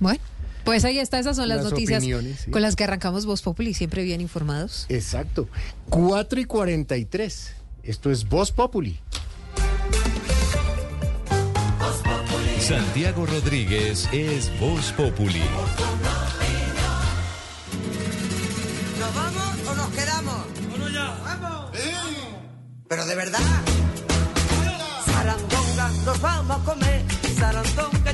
Bueno, 0.00 0.20
pues 0.68 0.84
ahí 0.84 0.98
está, 0.98 1.18
esas 1.18 1.34
son 1.34 1.48
las, 1.48 1.62
Las 1.62 1.72
noticias 1.72 2.04
sí. 2.04 2.50
con 2.50 2.60
las 2.60 2.76
que 2.76 2.84
arrancamos 2.84 3.24
Voz 3.24 3.40
Populi, 3.40 3.72
siempre 3.72 4.02
bien 4.02 4.20
informados. 4.20 4.84
Exacto. 4.90 5.48
4 5.88 6.40
y 6.40 6.44
43. 6.44 7.54
Esto 7.84 8.10
es 8.10 8.28
Voz 8.28 8.52
Populi. 8.52 9.00
Santiago 12.60 13.24
Rodríguez 13.24 14.10
es 14.12 14.50
Voz 14.60 14.92
Populi. 14.92 15.40
¿Nos 19.00 19.14
vamos 19.14 19.68
o 19.70 19.74
nos 19.74 19.88
quedamos? 19.94 20.46
¡Vamos 20.70 20.92
ya! 20.92 21.18
¡Vamos! 21.24 21.70
Pero 22.88 23.06
de 23.06 23.14
verdad. 23.14 23.40
Sarandonga, 25.06 25.90
nos 26.04 26.20
vamos 26.20 26.60
a 26.60 26.64
comer. 26.64 27.04
Sarandonga, 27.38 28.12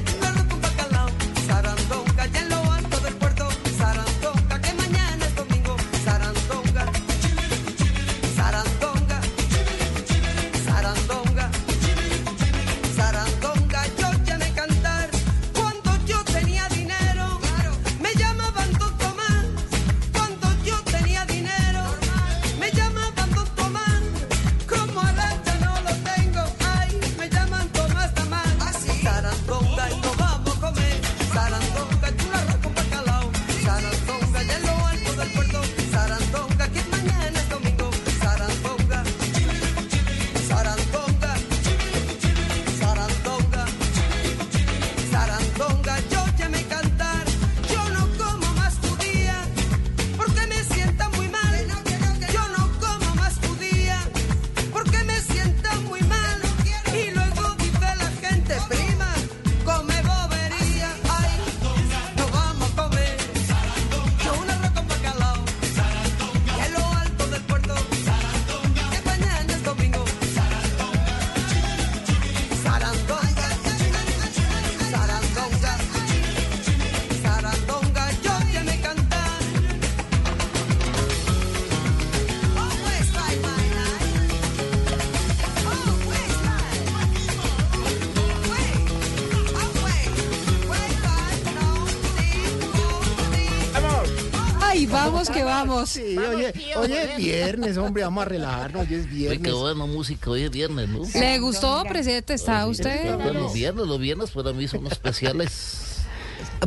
vamos 95.74 95.92
que 95.94 96.14
vamos. 96.14 96.34
Sí, 96.34 96.36
oye, 96.36 96.52
oye, 96.76 97.02
es 97.02 97.16
viernes, 97.16 97.76
hombre, 97.76 98.04
vamos 98.04 98.22
a 98.22 98.24
relajarnos, 98.26 98.88
hoy 98.88 98.94
es 98.94 99.10
viernes. 99.10 99.42
qué 99.42 99.52
bueno 99.52 99.86
música, 99.86 100.30
hoy 100.30 100.42
es 100.42 100.50
viernes, 100.50 100.88
¿no? 100.88 101.02
¿Le 101.18 101.38
gustó, 101.38 101.82
presidente? 101.88 102.34
¿Está 102.34 102.66
usted? 102.66 103.16
Pues 103.16 103.34
los 103.34 103.52
viernes, 103.52 103.86
los 103.86 103.98
viernes 103.98 104.30
para 104.30 104.52
mí 104.52 104.68
son 104.68 104.86
especiales. 104.86 106.04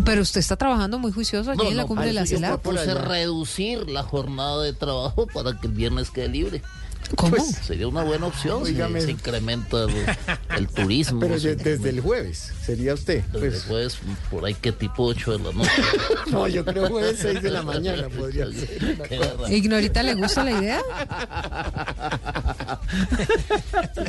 Pero 0.05 0.21
usted 0.21 0.39
está 0.39 0.55
trabajando 0.55 0.99
muy 0.99 1.11
juicioso 1.11 1.51
allí 1.51 1.67
en 1.67 1.77
la 1.77 1.85
cumbre 1.85 2.07
de 2.07 2.13
la 2.13 2.25
yo 2.25 2.37
CELAC. 2.37 2.59
propuse 2.61 2.93
reducir 2.93 3.89
la 3.89 4.03
jornada 4.03 4.63
de 4.63 4.73
trabajo 4.73 5.27
para 5.27 5.59
que 5.59 5.67
el 5.67 5.73
viernes 5.73 6.11
quede 6.11 6.27
libre. 6.29 6.61
¿Cómo? 7.15 7.37
sería 7.63 7.87
una 7.87 8.03
buena 8.03 8.27
opción 8.27 8.65
si 8.65 8.75
se 8.75 9.11
incrementa 9.11 9.83
el, 9.83 9.89
el 10.57 10.67
turismo. 10.67 11.19
Pero 11.19 11.39
de- 11.39 11.55
desde 11.55 11.89
el 11.89 12.01
jueves, 12.01 12.51
sería 12.65 12.93
usted. 12.93 13.23
Desde 13.25 13.39
Pues, 13.49 13.63
jueves, 13.65 13.97
por 14.29 14.45
ahí 14.45 14.53
que 14.55 14.71
tipo 14.71 15.03
8 15.05 15.37
de 15.37 15.43
la 15.45 15.51
noche. 15.53 15.71
no, 16.31 16.47
yo 16.47 16.63
creo 16.65 16.87
jueves 16.89 17.19
6 17.21 17.41
de 17.41 17.49
la 17.51 17.61
mañana 17.63 18.09
podría 18.17 18.45
ser. 18.51 18.97
¿Ignorita 19.49 20.03
le 20.03 20.15
gusta 20.15 20.43
la 20.43 20.51
idea? 20.59 20.81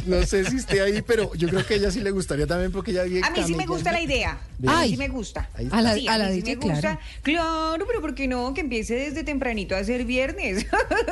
No 0.07 0.25
sé 0.25 0.45
si 0.49 0.57
esté 0.57 0.81
ahí, 0.81 1.03
pero 1.03 1.35
yo 1.35 1.49
creo 1.49 1.65
que 1.67 1.75
a 1.75 1.77
ella 1.77 1.91
sí 1.91 2.01
le 2.01 2.11
gustaría 2.11 2.47
también 2.47 2.73
porque 2.73 2.91
ella 2.93 3.03
vive 3.05 3.21
A 3.25 3.31
mí 3.31 3.43
sí 3.45 3.55
me 3.55 3.67
gusta 3.67 3.93
la 3.93 4.01
idea. 4.01 4.39
A 4.67 4.83
mí 4.83 4.91
sí 4.91 4.97
me 4.97 5.09
gusta. 5.09 5.49
A 5.71 5.83
la- 5.83 5.95
Sí, 5.95 6.07
a 6.09 6.19
la 6.19 6.29
mí 6.29 6.37
sí 6.43 6.43
me 6.43 6.55
gusta. 6.57 6.81
claro. 6.81 7.01
Claro, 7.23 7.85
pero 7.87 8.01
¿por 8.01 8.15
qué 8.15 8.29
no? 8.29 8.55
Que 8.55 8.61
empiece 8.63 8.95
desde 8.95 9.25
tempranito 9.25 9.75
a 9.77 9.85
ser 9.85 10.05
viernes. 10.05 10.67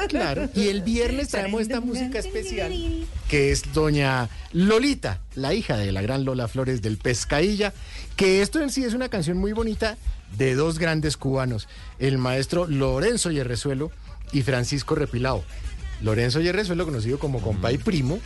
Claro. 0.09 0.49
Y 0.55 0.69
el 0.69 0.83
viernes 0.83 1.29
traemos 1.29 1.63
esta 1.63 1.81
música 1.81 2.19
especial 2.19 2.73
que 3.29 3.51
es 3.53 3.73
doña 3.73 4.29
Lolita, 4.53 5.21
la 5.35 5.55
hija 5.55 5.77
de 5.77 5.93
la 5.93 6.03
gran 6.03 6.25
Lola 6.25 6.49
Flores 6.49 6.83
del 6.83 6.97
Pescadilla, 6.97 7.73
que 8.17 8.43
esto 8.43 8.61
en 8.61 8.71
sí 8.71 8.85
es 8.85 8.95
una 8.95 9.09
canción 9.09 9.39
muy 9.39 9.53
bonita 9.53 9.97
de 10.37 10.55
dos 10.55 10.79
grandes 10.79 11.17
cubanos, 11.17 11.69
el 11.99 12.19
maestro 12.19 12.67
Lorenzo 12.67 13.31
Yerrezuelo 13.31 13.91
y 14.33 14.43
Francisco 14.43 14.95
Repilao. 14.95 15.45
Lorenzo 16.03 16.41
Yerrezuelo, 16.41 16.85
conocido 16.85 17.19
como 17.19 17.41
compay 17.41 17.79
primo, 17.79 18.19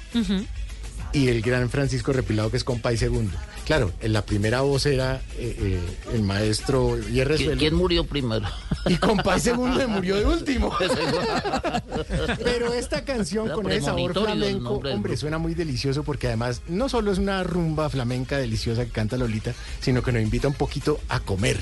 y 1.13 1.29
el 1.29 1.43
gran 1.43 1.69
Francisco 1.71 2.13
Repilado, 2.13 2.51
que 2.51 2.57
es 2.57 2.65
compay 2.65 2.97
segundo. 2.97 3.37
Claro, 3.67 3.93
en 4.01 4.13
la 4.13 4.23
primera 4.23 4.63
voz 4.63 4.87
era 4.87 5.17
eh, 5.39 5.57
eh, 5.59 5.81
el 6.13 6.23
maestro 6.23 6.99
Yerrezuelo. 6.99 7.53
¿Quién, 7.53 7.59
quién 7.59 7.75
murió 7.75 8.05
primero? 8.05 8.47
Y 8.87 8.97
compay 8.97 9.39
segundo 9.41 9.87
murió 9.89 10.17
de 10.17 10.25
último. 10.27 10.73
Pero 12.45 12.73
esta 12.73 13.05
canción 13.05 13.47
Era 13.47 13.55
con 13.55 13.71
ese 13.71 13.83
sabor 13.83 14.13
flamenco, 14.13 14.81
hombre, 14.93 15.17
suena 15.17 15.39
muy 15.39 15.55
delicioso 15.55 16.03
porque 16.03 16.29
además 16.29 16.63
no 16.69 16.89
solo 16.89 17.13
es 17.13 17.19
una 17.19 17.43
rumba 17.45 17.89
flamenca 17.91 18.39
deliciosa 18.39 18.85
que 18.85 18.91
canta 18.91 19.17
Lolita, 19.17 19.55
sino 19.81 20.03
que 20.03 20.13
nos 20.13 20.23
invita 20.23 20.49
un 20.49 20.55
poquito 20.55 20.99
a 21.09 21.21
comer 21.21 21.59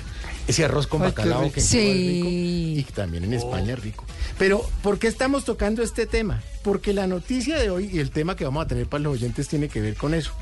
ese 0.46 0.64
arroz 0.64 0.86
con 0.86 1.02
Ay, 1.02 1.08
bacalao 1.10 1.40
que 1.40 1.46
en 1.46 1.50
Cuba 1.50 1.60
es 1.60 1.72
rico 1.72 2.28
Sí. 2.28 2.74
y 2.78 2.82
también 2.94 3.24
en 3.24 3.34
España 3.34 3.74
es 3.74 3.82
rico. 3.82 4.04
Pero, 4.38 4.64
¿por 4.82 4.98
qué 4.98 5.08
estamos 5.08 5.44
tocando 5.44 5.82
este 5.82 6.06
tema? 6.06 6.42
Porque 6.62 6.92
la 6.94 7.06
noticia 7.06 7.58
de 7.58 7.70
hoy 7.70 7.90
y 7.92 7.98
el 7.98 8.10
tema 8.10 8.34
que 8.34 8.44
vamos 8.44 8.64
a 8.64 8.68
tener 8.68 8.86
para 8.86 9.02
los 9.04 9.14
oyentes 9.14 9.37
tiene 9.46 9.68
que 9.68 9.80
ver 9.80 9.94
con 9.94 10.14
eso. 10.14 10.32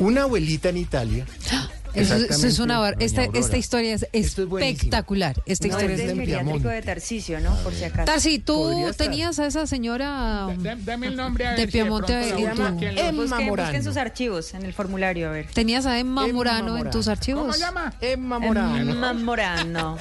Una 0.00 0.22
abuelita 0.22 0.70
en 0.70 0.78
Italia. 0.78 1.26
Eso, 1.92 2.14
es- 2.14 2.30
eso 2.30 2.46
es 2.46 2.60
una 2.60 2.78
bar- 2.78 2.94
esta, 3.00 3.24
esta 3.24 3.56
historia 3.56 3.92
es 3.92 4.06
Esto 4.12 4.42
es 4.44 4.48
buenísimo. 4.48 4.76
espectacular. 4.78 5.42
Esta 5.44 5.66
historia 5.66 5.90
es 5.96 6.06
del 6.06 6.16
geriátrico 6.20 6.68
de 6.68 6.82
Tarcisio, 6.82 7.40
¿no? 7.40 7.52
Por 7.64 7.74
si 7.74 7.82
acaso. 7.82 8.04
Tarsi, 8.04 8.38
tú 8.38 8.86
estar. 8.86 9.08
tenías 9.08 9.40
a 9.40 9.46
esa 9.48 9.66
señora 9.66 10.46
um, 10.46 10.62
Dame 10.84 11.08
el 11.08 11.16
nombre 11.16 11.48
a 11.48 11.54
de 11.56 11.66
los- 11.66 11.74
Emma 11.74 11.98
Busquen, 11.98 13.16
busquen 13.16 13.46
Morano. 13.48 13.82
sus 13.82 13.96
archivos 13.96 14.54
en 14.54 14.64
el 14.66 14.72
formulario, 14.72 15.30
a 15.30 15.32
ver. 15.32 15.46
tenías 15.52 15.84
a 15.84 15.98
Emma 15.98 16.26
Emma 16.26 16.32
Murano 16.32 16.66
en 16.68 16.72
Morano. 16.74 16.90
tus 16.90 17.08
archivos. 17.08 17.42
¿Cómo 17.42 17.56
llama? 17.58 17.92
Emma 18.00 18.38
Morano. 18.38 18.76
Emma 18.92 19.12
Morano. 19.12 19.98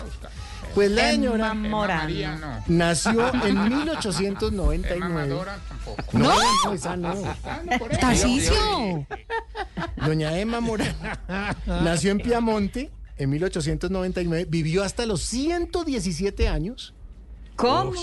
Pues 0.76 0.92
la 0.92 1.12
señora 1.12 1.54
Morano. 1.54 2.64
nació 2.68 3.34
en 3.44 3.64
1899. 3.70 5.36
No, 6.14 6.34
no, 6.66 6.74
esa 6.74 6.96
no. 6.96 7.16
Tarcisio. 8.00 9.06
Doña 9.98 10.38
Emma 10.38 10.60
Morano 10.60 10.94
nació 11.66 12.12
en 12.12 12.20
Piamonte 12.20 12.92
en 13.20 13.30
1899, 13.30 14.48
vivió 14.50 14.84
hasta 14.84 15.06
los 15.06 15.22
117 15.22 16.48
años. 16.48 16.94
¿Cómo? 17.58 17.94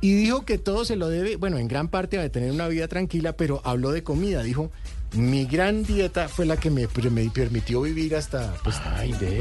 Y 0.00 0.14
dijo 0.14 0.44
que 0.46 0.56
todo 0.56 0.84
se 0.84 0.96
lo 0.96 1.08
debe, 1.08 1.36
bueno, 1.36 1.58
en 1.58 1.68
gran 1.68 1.88
parte 1.88 2.18
a 2.18 2.28
tener 2.30 2.52
una 2.52 2.68
vida 2.68 2.88
tranquila, 2.88 3.36
pero 3.36 3.60
habló 3.64 3.90
de 3.90 4.02
comida. 4.02 4.42
Dijo, 4.42 4.70
mi 5.12 5.44
gran 5.44 5.82
dieta 5.82 6.28
fue 6.28 6.46
la 6.46 6.56
que 6.56 6.70
me, 6.70 6.86
me 7.10 7.30
permitió 7.30 7.82
vivir 7.82 8.14
hasta 8.14 8.54
pues, 8.62 8.80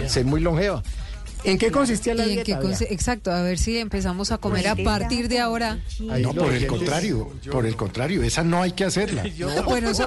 ser 0.08 0.26
muy 0.26 0.42
longeva. 0.42 0.84
¿En 1.44 1.58
qué 1.58 1.72
consistía 1.72 2.14
la 2.16 2.24
¿Y 2.26 2.30
en 2.30 2.36
dieta? 2.44 2.44
qué 2.46 2.68
Vea. 2.68 2.78
consi- 2.78 2.88
Exacto, 2.90 3.32
a 3.32 3.42
ver 3.42 3.58
si 3.58 3.78
empezamos 3.78 4.32
a 4.32 4.38
comer 4.38 4.68
a 4.68 4.76
partir 4.76 5.28
de 5.30 5.40
ahora. 5.40 5.80
Ahí 6.12 6.22
No, 6.22 6.34
por 6.34 6.54
el 6.54 6.68
contrario, 6.68 7.32
por 7.52 7.66
el 7.66 7.76
contrario, 7.76 8.24
esa 8.24 8.44
no 8.44 8.62
hay 8.62 8.72
que 8.74 8.84
hacerla. 8.86 9.24
Bueno, 9.66 9.90
eso... 9.92 10.06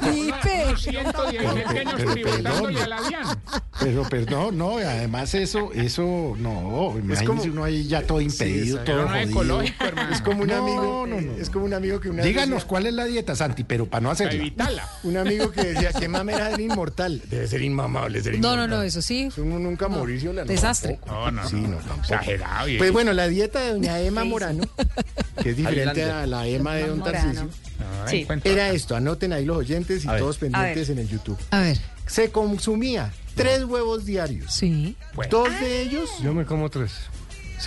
Pipe. 0.00 0.76
117 0.76 1.78
años 1.78 1.94
Pero. 1.96 3.38
Pero 3.80 4.02
perdón, 4.10 4.58
no, 4.58 4.76
además 4.76 5.34
eso, 5.34 5.72
eso, 5.72 6.34
no, 6.38 6.94
imagínese 6.98 7.24
como- 7.24 7.42
uno 7.44 7.64
ahí 7.64 7.86
ya 7.86 8.02
todo 8.02 8.20
impedido, 8.20 8.78
exacto. 8.80 8.92
todo 8.92 9.08
no 9.08 9.14
es 9.16 9.32
jodido. 9.32 9.62
Es 10.12 10.20
como 10.20 10.42
un 10.42 10.48
No, 10.48 10.56
amigo, 10.56 11.06
no, 11.08 11.20
no. 11.20 11.32
es 11.38 11.48
como 11.48 11.64
un 11.64 11.72
amigo 11.74 11.98
que 11.98 12.10
una 12.10 12.22
Díganos 12.22 12.56
decía- 12.56 12.68
cuál 12.68 12.86
es 12.86 12.92
la 12.92 13.06
dieta, 13.06 13.34
Santi, 13.34 13.64
pero 13.64 13.86
para 13.86 14.02
no 14.02 14.10
hacerla. 14.10 14.34
evitarla. 14.34 14.86
un 15.04 15.16
amigo 15.16 15.50
que 15.50 15.62
decía 15.64 15.92
que 15.92 16.08
mamera 16.08 16.50
era 16.50 16.60
inmortal. 16.60 17.22
Debe 17.30 17.46
ser 17.48 17.62
inmamable 17.62 18.20
ser 18.22 18.32
No, 18.32 18.38
inmortal. 18.52 18.70
no, 18.70 18.76
no, 18.76 18.82
eso 18.82 19.00
sí. 19.00 19.28
Uno 19.38 19.58
nunca 19.58 19.88
morirse 19.88 20.09
o 20.28 20.32
la 20.32 20.42
no, 20.44 20.48
Desastre. 20.48 20.98
tampoco. 21.04 21.30
No, 21.30 21.30
no, 21.42 21.48
Sí, 21.48 21.56
no, 21.56 21.76
tampoco. 21.78 22.00
Exagerado. 22.00 22.68
y- 22.68 22.78
Pues 22.78 22.92
bueno, 22.92 23.12
la 23.12 23.28
dieta 23.28 23.60
de 23.60 23.72
doña 23.72 23.98
Emma 24.00 24.24
Morano, 24.24 24.64
que 25.42 25.50
es 25.50 25.56
diferente 25.56 26.04
a 26.04 26.26
la 26.26 26.46
Emma 26.46 26.74
de 26.74 26.86
don. 26.88 27.02
Tarcisio, 27.02 27.48
Sí. 28.08 28.22
encuentra- 28.22 28.50
era 28.52 28.70
esto. 28.70 28.96
Anoten 28.96 29.32
ahí 29.32 29.44
los 29.44 29.56
oyentes 29.58 30.04
y 30.04 30.08
A 30.08 30.12
ver. 30.12 30.20
todos 30.20 30.38
pendientes 30.38 30.88
en 30.90 30.98
el 30.98 31.08
YouTube. 31.08 31.38
A 31.50 31.60
ver, 31.60 31.78
Se 32.06 32.30
consumía 32.32 33.12
tres 33.36 33.64
huevos 33.64 34.04
diarios. 34.04 34.52
sí. 34.52 34.96
Bueno. 35.14 35.30
Dos 35.30 35.60
de 35.60 35.82
ellos. 35.82 36.10
Yo 36.22 36.34
me 36.34 36.44
como 36.44 36.68
tres. 36.70 36.92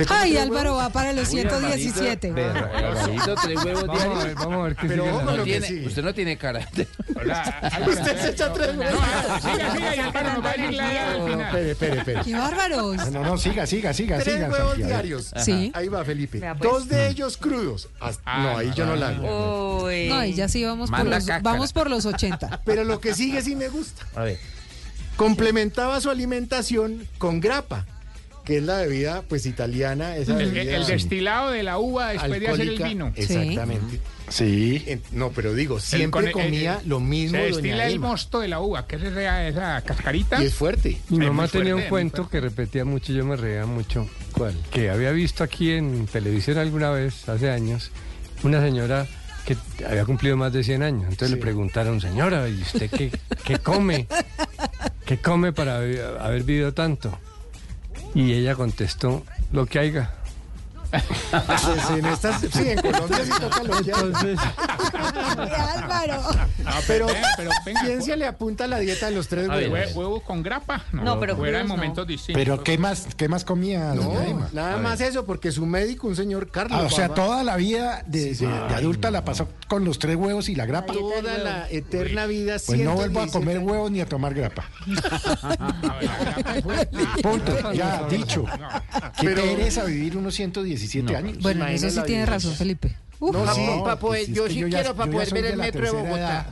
Ay, 0.09 0.31
tres 0.31 0.41
Álvaro 0.43 0.71
huevos. 0.71 0.83
va 0.85 0.89
para 0.89 1.13
los 1.13 1.27
117. 1.27 2.29
Alvarito, 2.29 3.35
tres 3.43 3.63
huevos 3.63 3.85
Vamos 3.87 4.03
a 4.03 4.23
ver, 4.25 4.35
vamos 4.35 4.53
a 4.53 4.63
ver 4.63 4.75
qué 4.75 4.87
Pero 4.87 5.03
sigue 5.03 5.15
ojo 5.15 5.25
la- 5.25 5.31
lo 5.31 5.37
No 5.37 5.43
que 5.43 5.51
tiene- 5.51 5.67
sigue. 5.67 5.87
usted 5.87 6.03
no 6.03 6.13
tiene 6.13 6.37
carácter. 6.37 6.87
Usted 7.87 8.21
se 8.21 8.29
echa 8.31 8.53
tres 8.53 8.75
huevos. 8.77 8.93
No, 8.95 9.39
siga, 9.51 9.71
siga, 9.73 9.95
y 9.95 9.99
Álvaro 9.99 10.33
nos 10.33 10.45
va 10.45 10.49
a 10.49 10.53
decir 10.53 10.73
la 10.73 10.89
DIAN 10.89 11.07
al 11.07 11.17
No, 11.19 11.25
no, 11.25 11.31
final. 11.33 11.45
espere, 11.47 11.71
espere, 11.71 11.97
espere. 11.99 12.21
¡Qué 12.23 12.33
bárbaros! 12.35 13.11
No, 13.11 13.23
no, 13.23 13.37
siga, 13.37 13.67
siga, 13.67 13.93
siga, 13.93 14.17
Tres 14.19 14.35
siga. 14.35 14.49
huevos 14.49 14.69
Santi, 14.69 14.83
a 14.83 14.85
ver. 14.87 14.93
diarios. 14.95 15.31
Sí. 15.43 15.71
Ahí 15.75 15.87
va, 15.89 16.03
Felipe. 16.05 16.39
Vea, 16.39 16.55
pues. 16.55 16.69
Dos 16.71 16.87
de 16.87 17.07
ellos 17.09 17.37
crudos. 17.37 17.89
Hasta- 17.99 18.21
Ah, 18.25 18.41
no, 18.43 18.57
ahí 18.57 18.71
yo 18.75 18.85
no 18.85 18.95
la 18.95 19.09
hago. 19.09 19.83
Uy. 19.85 20.07
No, 20.09 20.23
y 20.25 20.33
ya 20.33 20.47
sí 20.47 20.63
vamos 20.63 20.89
por 20.89 20.99
Manda 20.99 21.17
los, 21.17 21.25
cácara. 21.25 21.41
vamos 21.43 21.71
por 21.73 21.89
los 21.89 22.05
80. 22.05 22.61
Pero 22.65 22.83
lo 22.83 22.99
que 22.99 23.13
sigue 23.13 23.41
sí 23.41 23.55
me 23.55 23.69
gusta. 23.69 24.05
A 24.15 24.23
ver. 24.23 24.39
Complementaba 25.15 26.01
su 26.01 26.09
alimentación 26.09 27.07
con 27.19 27.39
grappa, 27.39 27.85
que 28.43 28.57
es 28.57 28.63
la 28.63 28.77
bebida 28.79 29.23
pues 29.27 29.45
italiana, 29.45 30.17
esa 30.17 30.37
El, 30.39 30.51
bebida 30.51 30.75
el 30.77 30.85
destilado 30.85 31.51
de 31.51 31.63
la 31.63 31.77
uva 31.77 32.09
después 32.09 32.39
de 32.39 32.47
hacer 32.47 32.67
el 32.67 32.83
vino. 32.83 33.11
Exactamente. 33.15 33.99
Sí. 34.29 34.83
No, 35.11 35.29
pero 35.31 35.53
digo, 35.53 35.79
siempre 35.79 36.27
El 36.27 36.31
comía 36.31 36.79
el- 36.81 36.89
lo 36.89 36.99
mismo 36.99 37.37
Se 37.37 37.43
doña 37.43 37.53
destila 37.55 37.87
el 37.87 37.93
Emma. 37.95 38.07
mosto 38.07 38.39
de 38.39 38.47
la 38.47 38.59
uva, 38.61 38.87
que 38.87 38.95
es 38.95 39.03
esa, 39.03 39.47
esa 39.47 39.81
cascarita. 39.81 40.41
Y 40.41 40.47
es 40.47 40.53
fuerte. 40.53 40.97
Mi 41.09 41.19
mamá 41.19 41.43
fuerte, 41.43 41.57
tenía 41.59 41.75
un 41.75 41.83
cuento 41.83 42.27
que 42.29 42.39
repetía 42.39 42.83
mucho 42.85 43.11
y 43.11 43.15
yo 43.17 43.25
me 43.25 43.35
reía 43.35 43.65
mucho. 43.65 44.09
¿Cuál? 44.31 44.55
Que 44.71 44.89
había 44.89 45.11
visto 45.11 45.43
aquí 45.43 45.71
en 45.71 46.05
televisión 46.07 46.57
alguna 46.57 46.89
vez, 46.91 47.27
hace 47.29 47.49
años, 47.51 47.91
una 48.43 48.61
señora 48.61 49.05
que 49.45 49.55
había 49.85 50.05
cumplido 50.05 50.37
más 50.37 50.51
de 50.53 50.63
100 50.63 50.83
años. 50.83 51.03
Entonces 51.03 51.29
Sí. 51.29 51.35
le 51.35 51.41
preguntaron, 51.41 51.99
señora, 52.01 52.47
¿y 52.47 52.61
usted 52.61 52.89
qué, 52.89 53.11
qué 53.45 53.59
come? 53.59 54.07
¿Qué 55.05 55.17
come 55.17 55.51
para 55.51 55.77
haber 55.77 56.43
vivido 56.43 56.73
tanto? 56.73 57.17
Y 58.15 58.33
ella 58.33 58.55
contestó, 58.55 59.23
lo 59.51 59.65
que 59.65 59.79
haya. 59.79 60.11
Pues 61.47 61.89
en 61.97 62.05
estas, 62.05 62.41
sí, 62.41 62.69
en 62.69 62.81
Colombia 62.81 63.19
sí 63.25 63.31
toca 63.39 63.63
lo. 63.63 63.77
Entonces, 63.77 64.39
Álvaro! 65.75 66.21
No, 66.63 66.71
Pero, 66.87 67.07
pero 67.37 67.49
venga, 67.65 67.81
¿quién 67.83 68.01
se 68.03 68.15
le 68.17 68.25
apunta 68.27 68.65
a 68.65 68.67
la 68.67 68.79
dieta 68.79 69.07
de 69.07 69.15
los 69.15 69.27
tres 69.27 69.47
huevos? 69.49 69.79
hue- 69.79 69.93
huevo 69.95 70.21
con 70.21 70.43
grapa. 70.43 70.83
No, 70.91 71.03
No, 71.03 71.19
pero 71.19 71.35
fuera 71.35 71.61
no. 71.63 71.69
momentos 71.69 72.05
distintos. 72.07 72.39
Pero 72.41 72.63
¿qué 72.63 72.77
más, 72.77 73.07
qué 73.17 73.27
más 73.27 73.43
comía 73.43 73.93
No, 73.95 74.03
doña 74.03 74.27
Emma? 74.27 74.49
nada 74.53 74.77
más 74.77 75.01
eso, 75.01 75.25
porque 75.25 75.51
su 75.51 75.65
médico, 75.65 76.07
un 76.07 76.15
señor 76.15 76.49
Carlos. 76.51 76.79
Ah, 76.81 76.85
o 76.85 76.89
sea, 76.89 77.09
toda 77.09 77.43
la 77.43 77.55
vida 77.57 78.03
de, 78.07 78.33
de- 78.35 78.47
de 78.47 78.75
adulta 78.75 79.09
la 79.11 79.25
pasó 79.25 79.47
con 79.67 79.83
los 79.85 79.99
tres 79.99 80.15
huevos 80.15 80.49
y 80.49 80.55
la 80.55 80.65
grapa. 80.65 80.93
toda 80.93 81.21
la 81.37 81.67
eterna 81.69 82.25
vida 82.27 82.57
Pues 82.65 82.79
no 82.79 82.93
vuelvo 82.93 83.19
a 83.19 83.23
117 83.27 83.31
comer 83.31 83.59
huevos 83.59 83.91
ni 83.91 84.01
a 84.01 84.05
tomar 84.05 84.33
grapa. 84.33 84.65
Punto, 87.21 87.71
ya 87.73 88.03
dicho. 88.09 88.45
Qué 89.19 89.29
pereza 89.29 89.83
vivir 89.85 90.17
unos 90.17 90.33
117 90.87 91.15
años. 91.15 91.41
Bueno, 91.43 91.67
en 91.67 91.73
eso 91.75 91.89
sí 91.89 92.01
tiene 92.05 92.25
razón, 92.25 92.53
Felipe. 92.55 92.95
Uf. 93.19 93.31
No, 93.33 93.53
sí, 93.55 93.61
pa' 93.85 93.97
poder- 93.99 94.25
pues 94.25 94.27
yo 94.35 94.47
sí 94.49 94.55
ya- 94.55 94.67
quiero 94.67 94.95
yo 94.95 95.05
ya 95.05 95.11
poder 95.11 95.29
soy 95.29 95.41
ver 95.41 95.51
el 95.53 95.57
metro 95.57 95.81
de 95.85 95.91
Bogotá. 95.91 96.17
edad. 96.17 96.45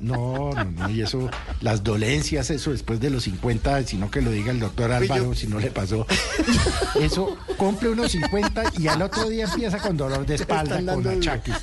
No, 0.00 0.50
no, 0.52 0.64
no, 0.64 0.90
y 0.90 1.00
eso, 1.00 1.30
las 1.62 1.82
dolencias, 1.82 2.50
eso 2.50 2.70
después 2.70 3.00
de 3.00 3.08
los 3.08 3.22
50, 3.22 3.82
sino 3.84 4.10
que 4.10 4.20
lo 4.20 4.30
diga 4.30 4.50
el 4.50 4.60
doctor 4.60 4.88
Pues 4.88 5.02
Álvaro, 5.10 5.24
yo- 5.32 5.34
si 5.34 5.46
no 5.46 5.58
le 5.58 5.70
pasó. 5.70 6.06
Eso, 7.00 7.36
cumple 7.56 7.88
unos 7.90 8.12
50 8.12 8.64
y 8.78 8.88
al 8.88 9.00
otro 9.02 9.28
día 9.28 9.44
empieza 9.44 9.78
con 9.78 9.96
dolor 9.96 10.26
de 10.26 10.34
espalda, 10.34 10.82
con 10.94 11.06
achaques. 11.06 11.54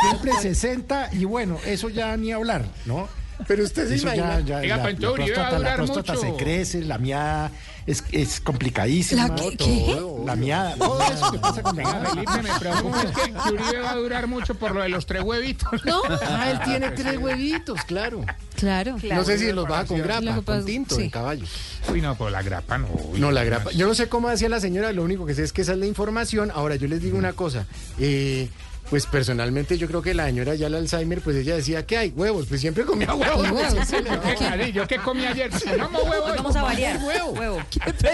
Siempre 0.00 0.32
60 0.40 1.10
y 1.12 1.24
bueno, 1.24 1.58
eso 1.66 1.88
ya 1.88 2.16
ni 2.16 2.32
hablar, 2.32 2.64
¿no? 2.86 3.08
Pero 3.46 3.64
usted 3.64 3.88
se 3.88 3.94
Eso 3.94 4.04
imagina. 4.06 4.40
ya, 4.40 4.46
ya, 4.46 4.56
Oiga, 4.58 4.76
la, 4.76 4.82
la 4.90 4.96
próstata, 5.14 5.58
la 5.58 5.74
próstata 5.76 6.12
mucho. 6.14 6.26
se 6.26 6.36
crece, 6.36 6.82
la 6.82 6.98
miada 6.98 7.50
es, 7.86 8.04
es 8.12 8.40
complicadísima. 8.40 9.28
¿La 9.28 9.34
qué? 9.34 9.56
¿Qué? 9.56 10.00
La 10.24 10.36
miada, 10.36 10.74
todo 10.76 11.00
eso 11.02 11.30
que 11.32 11.38
pasa 11.38 11.62
con 11.62 11.76
la. 11.76 12.00
Felipe, 12.06 12.42
me 12.42 12.58
preocupa 12.58 13.02
es 13.02 13.10
que, 13.10 13.32
que 13.32 13.52
Uribe 13.54 13.80
va 13.82 13.90
a 13.90 13.96
durar 13.96 14.26
mucho 14.26 14.54
por 14.54 14.72
lo 14.74 14.82
de 14.82 14.88
los 14.88 15.06
tres 15.06 15.22
huevitos. 15.22 15.84
No, 15.84 16.00
Ah, 16.26 16.50
él 16.50 16.60
tiene 16.64 16.90
tres 16.90 17.18
huevitos, 17.18 17.80
claro. 17.84 18.24
claro. 18.56 18.96
No 19.02 19.24
sé 19.24 19.38
si 19.38 19.50
los 19.52 19.66
baja 19.66 19.86
con 19.86 19.98
grapa, 19.98 20.40
con 20.44 20.64
tinto, 20.64 20.96
sí. 20.96 21.02
en 21.04 21.10
caballo. 21.10 21.44
Uy, 21.90 22.00
no, 22.00 22.14
pues 22.16 22.30
la 22.32 22.42
grapa 22.42 22.78
no. 22.78 22.88
uy, 23.12 23.18
No, 23.20 23.30
la 23.30 23.44
grapa. 23.44 23.70
Yo 23.72 23.86
no 23.86 23.94
sé 23.94 24.08
cómo 24.08 24.28
decía 24.28 24.48
la 24.48 24.60
señora, 24.60 24.92
lo 24.92 25.02
único 25.02 25.26
que 25.26 25.34
sé 25.34 25.42
es 25.42 25.52
que 25.52 25.62
esa 25.62 25.72
es 25.72 25.78
la 25.78 25.86
información. 25.86 26.50
Ahora, 26.54 26.76
yo 26.76 26.86
les 26.88 27.00
digo 27.02 27.16
una 27.18 27.32
cosa. 27.32 27.66
eh, 27.98 28.48
pues 28.90 29.06
personalmente 29.06 29.78
yo 29.78 29.86
creo 29.86 30.02
que 30.02 30.12
la 30.14 30.26
señora 30.26 30.54
ya 30.56 30.66
el 30.66 30.74
Alzheimer, 30.74 31.20
pues 31.20 31.36
ella 31.36 31.54
decía 31.56 31.86
que 31.86 31.96
hay 31.96 32.10
huevos, 32.10 32.46
pues 32.48 32.60
siempre 32.60 32.84
comía 32.84 33.14
huevos. 33.14 33.48
Huevos. 33.50 33.74
Qué, 34.58 34.72
yo 34.72 34.86
qué 34.86 34.98
comí 34.98 35.24
ayer. 35.24 35.52
Si 35.58 35.68
no 35.78 35.88
me 35.88 35.98
huevo, 35.98 36.24
Hoy 36.26 36.32
vamos 36.36 36.56
a 36.56 36.62
variar. 36.62 37.00
huevo. 37.02 37.30
Huevo. 37.30 37.58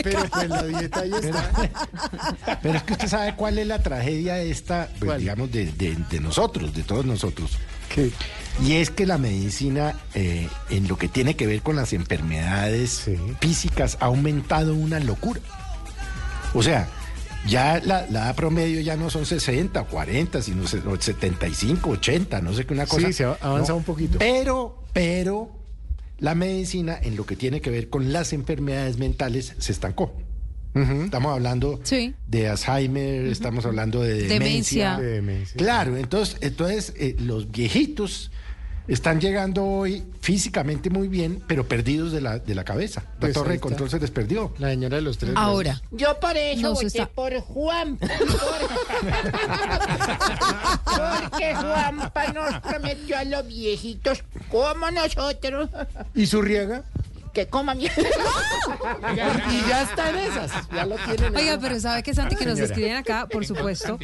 Pero 0.03 0.21
pues 0.31 0.49
la 0.49 0.63
dieta 0.65 1.01
ahí 1.01 1.11
está. 1.21 1.51
Pero 2.63 2.77
es 2.79 2.83
que 2.83 2.93
usted 2.93 3.09
sabe 3.09 3.35
cuál 3.35 3.59
es 3.59 3.67
la 3.67 3.83
tragedia 3.83 4.39
esta, 4.41 4.89
pues, 4.99 5.05
¿Cuál? 5.09 5.21
digamos, 5.21 5.51
de, 5.51 5.67
de- 5.73 5.97
de 6.11 6.21
nosotros, 6.21 6.75
de 6.75 6.83
todos 6.83 7.05
nosotros. 7.07 7.53
¿Qué? 7.95 8.11
Y 8.63 8.75
es 8.75 8.91
que 8.91 9.07
la 9.07 9.17
medicina, 9.19 9.95
eh, 10.15 10.49
en 10.71 10.89
lo 10.89 10.97
que 10.99 11.09
tiene 11.09 11.37
que 11.37 11.47
ver 11.47 11.63
con 11.63 11.77
las 11.77 11.93
enfermedades 11.93 12.91
Sí. 13.05 13.17
físicas, 13.41 13.97
ha 14.01 14.07
aumentado 14.07 14.75
una 14.75 14.99
locura. 15.01 15.41
O 16.55 16.63
sea, 16.63 16.89
ya 17.47 17.81
la, 17.85 18.07
la 18.11 18.21
edad 18.27 18.35
promedio 18.37 18.81
ya 18.81 18.97
no 18.97 19.11
son 19.11 19.27
60 19.27 19.81
o 19.81 19.87
40, 19.87 20.43
sino 20.43 20.67
se- 20.67 20.79
o 20.79 21.01
75, 21.01 21.91
80, 21.91 22.41
no 22.41 22.53
sé 22.55 22.67
qué 22.67 22.75
una 22.75 22.87
cosa. 22.87 23.07
Sí, 23.09 23.13
se 23.13 23.25
ha 23.25 23.37
avanzado 23.41 23.75
No. 23.75 23.77
un 23.79 23.85
poquito. 23.85 24.19
Pero, 24.19 24.85
pero, 24.93 25.51
la 26.19 26.35
medicina 26.35 26.99
en 27.01 27.15
lo 27.17 27.27
que 27.27 27.37
tiene 27.37 27.61
que 27.61 27.71
ver 27.71 27.89
con 27.91 28.13
las 28.13 28.33
enfermedades 28.33 28.99
mentales 28.99 29.55
se 29.59 29.73
estancó. 29.73 30.15
Estamos 30.75 31.33
hablando 31.33 31.81
Sí. 31.85 32.15
de 32.29 32.49
Alzheimer, 32.49 33.25
estamos 33.29 33.65
hablando 33.65 34.03
de 34.03 34.25
Demencia. 34.25 34.29
demencia. 34.29 34.99
De 34.99 35.07
demencia. 35.13 35.57
Claro, 35.57 35.97
entonces, 35.97 36.37
entonces 36.43 36.93
eh, 36.99 37.17
los 37.19 37.51
viejitos 37.51 38.31
están 38.89 39.21
llegando 39.21 39.65
hoy 39.65 40.05
físicamente 40.21 40.91
muy 40.91 41.09
bien, 41.09 41.43
pero 41.47 41.67
perdidos 41.67 42.13
de 42.13 42.21
la, 42.21 42.39
de 42.39 42.55
la 42.55 42.65
cabeza. 42.65 43.03
La 43.15 43.21
Pues 43.21 43.33
torre 43.35 43.55
de 43.55 43.61
control 43.61 43.91
se 43.91 43.99
les 43.99 44.11
perdió. 44.11 44.53
La 44.59 44.69
señora 44.71 44.97
de 44.97 45.03
los 45.03 45.19
tres 45.19 45.33
Ahora, 45.37 45.81
Yo 45.91 46.19
por 46.21 46.37
eso 46.37 46.63
No, 46.63 46.75
voté 46.75 46.87
está- 46.87 47.07
por 47.09 47.33
Juan. 47.41 47.99
Porque 50.85 51.55
Juanpa 51.55 52.33
nos 52.33 52.61
prometió 52.61 53.19
a 53.19 53.25
los 53.25 53.47
viejitos 53.47 54.23
como 54.51 54.91
nosotros. 54.91 55.69
¿Y 56.15 56.27
su 56.27 56.43
riega? 56.43 56.83
que 57.33 57.47
coman 57.49 57.77
bien. 57.77 57.93
Y 59.53 59.69
ya 59.69 59.83
está 59.83 60.09
en 60.09 60.17
esas. 60.17 60.51
Ya 60.73 60.87
lo 60.87 60.97
tienen. 60.97 61.37
oiga, 61.37 61.59
pero 61.61 61.79
¿sabe 61.79 62.03
qué, 62.03 62.15
Santi? 62.15 62.35
Que 62.35 62.47
nos 62.47 62.59
escriben 62.59 62.97
acá, 62.97 63.27
por 63.31 63.45
supuesto, 63.45 63.99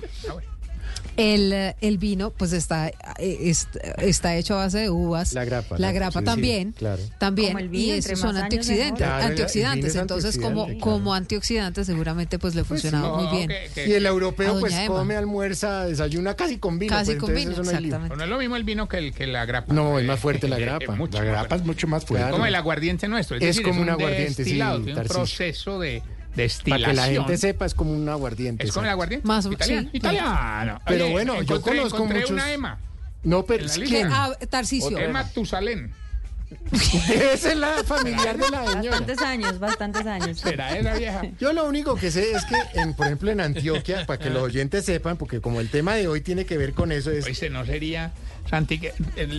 El, 1.17 1.75
el 1.81 1.99
vino, 1.99 2.31
pues 2.31 2.53
está, 2.53 2.89
eh, 2.89 2.95
es- 3.19 3.69
está 3.99 4.35
hecho 4.37 4.55
a 4.55 4.65
base 4.65 4.79
de 4.79 4.91
uvas. 4.91 5.35
La 5.35 5.45
grapa, 5.45 5.77
La 5.79 5.89
la- 5.89 5.93
grapa 5.93 6.13
sí, 6.13 6.19
sí, 6.21 6.25
también. 6.25 6.73
claro. 6.73 7.03
También. 7.19 7.49
Como 7.49 7.59
el 7.59 7.69
vino, 7.69 7.85
y 7.85 7.91
entre 7.97 8.13
esos 8.15 8.21
son 8.21 8.37
antioxidantes. 8.37 9.07
Claro, 9.07 9.27
antioxidantes. 9.27 9.91
es 9.95 9.97
Entonces, 9.97 10.37
como, 10.37 10.63
antioxidante, 10.63 10.81
claro. 10.83 10.97
como 10.97 11.15
antioxidante, 11.15 11.85
seguramente 11.85 12.39
pues 12.39 12.55
le 12.55 12.65
Pues 12.65 12.81
funcionaba 12.83 13.21
sí. 13.21 13.27
muy 13.27 13.37
bien. 13.47 13.53
Y 13.87 13.93
el 13.93 14.07
A 14.07 14.09
europeo 14.09 14.59
pues 14.61 14.73
Emma. 14.75 14.87
come, 14.87 15.17
almuerza, 15.17 15.85
desayuna 15.87 16.35
casi 16.35 16.59
con 16.59 16.79
vino. 16.79 16.95
Casi 16.95 17.13
pues, 17.13 17.19
con 17.21 17.35
vino, 17.35 17.53
eso 17.53 17.63
no 17.63 17.71
exactamente. 17.71 18.17
No 18.17 18.25
es 18.25 18.31
lo 18.31 18.39
mismo 18.39 18.57
el 18.57 18.65
vino 18.65 18.89
que, 18.89 18.99
el, 18.99 19.13
que 19.15 19.27
la 19.27 19.45
grapa. 19.45 19.73
No, 19.75 19.99
es 19.99 20.07
más 20.07 20.19
fuerte 20.19 20.49
la 20.49 20.59
grapa. 20.59 20.95
mucho 20.95 21.19
La 21.19 21.25
grapa 21.25 21.57
es 21.57 21.65
mucho 21.65 21.87
más 21.87 22.05
fuerte. 22.05 22.23
Claro. 22.23 22.37
Como 22.37 22.47
el 22.47 22.55
aguardiente 22.55 23.07
nuestro. 23.09 23.37
Es, 23.37 23.43
Es 23.43 23.49
decir, 23.57 23.63
como 23.65 23.79
un 23.83 23.89
un 23.89 23.91
aguardiente, 23.91 24.45
sí, 24.45 24.53
tiene 24.53 24.77
un 24.77 24.95
proceso 25.07 25.79
de 25.79 26.03
Para 26.33 26.43
destilación. 26.45 26.91
que 26.91 26.95
la 26.97 27.07
gente 27.07 27.37
sepa, 27.39 27.67
es 27.67 27.75
como 27.75 27.93
un 27.93 28.09
aguardiente. 28.09 28.65
¿Es 28.65 28.73
como 28.73 28.85
el 28.87 28.91
aguardiente? 28.91 29.27
Más 29.27 29.47
o- 29.47 29.53
italiano. 29.53 29.89
sí, 29.91 29.97
italiano. 29.99 30.81
Pero 30.87 31.05
Oye, 31.05 31.13
bueno, 31.13 31.43
yo 31.43 31.61
conozco 31.61 31.97
encontré 31.97 32.19
muchos- 32.21 32.31
una 32.31 32.53
Emma. 32.53 32.79
No, 33.25 33.45
pero 33.45 33.67
es 33.67 33.79
que 33.79 34.03
Ah, 34.05 34.33
Tarcisio. 34.51 34.99
Emma 34.99 35.29
Tusalén. 35.29 35.93
esa 36.73 37.51
es 37.53 37.57
la 37.57 37.83
familiar 37.85 38.37
de 38.37 38.51
la 38.51 38.67
señora. 38.67 38.91
Bastantes 38.91 39.19
años, 39.23 39.59
bastantes 39.59 40.07
años. 40.07 40.39
¿Será 40.39 40.77
esa 40.77 40.95
vieja? 40.95 41.23
Yo 41.41 41.53
lo 41.55 41.67
único 41.67 41.97
que 41.97 42.11
sé 42.11 42.33
es 42.33 42.45
que, 42.45 42.57
en, 42.81 42.93
por 42.95 43.07
ejemplo, 43.07 43.31
en 43.31 43.41
Antioquia, 43.41 44.05
para 44.07 44.19
que 44.19 44.29
los 44.31 44.43
oyentes 44.43 44.85
sepan, 44.85 45.17
porque 45.17 45.41
como 45.41 45.61
el 45.61 45.71
tema 45.71 45.95
de 45.95 46.09
hoy 46.09 46.21
tiene 46.21 46.45
que 46.45 46.59
ver 46.59 46.75
con 46.75 46.93
eso, 46.93 47.11
es 47.11 47.25
Oíste, 47.25 47.49
no 47.49 47.65
sería, 47.65 48.13
Santi, 48.53 48.79
que 48.79 48.93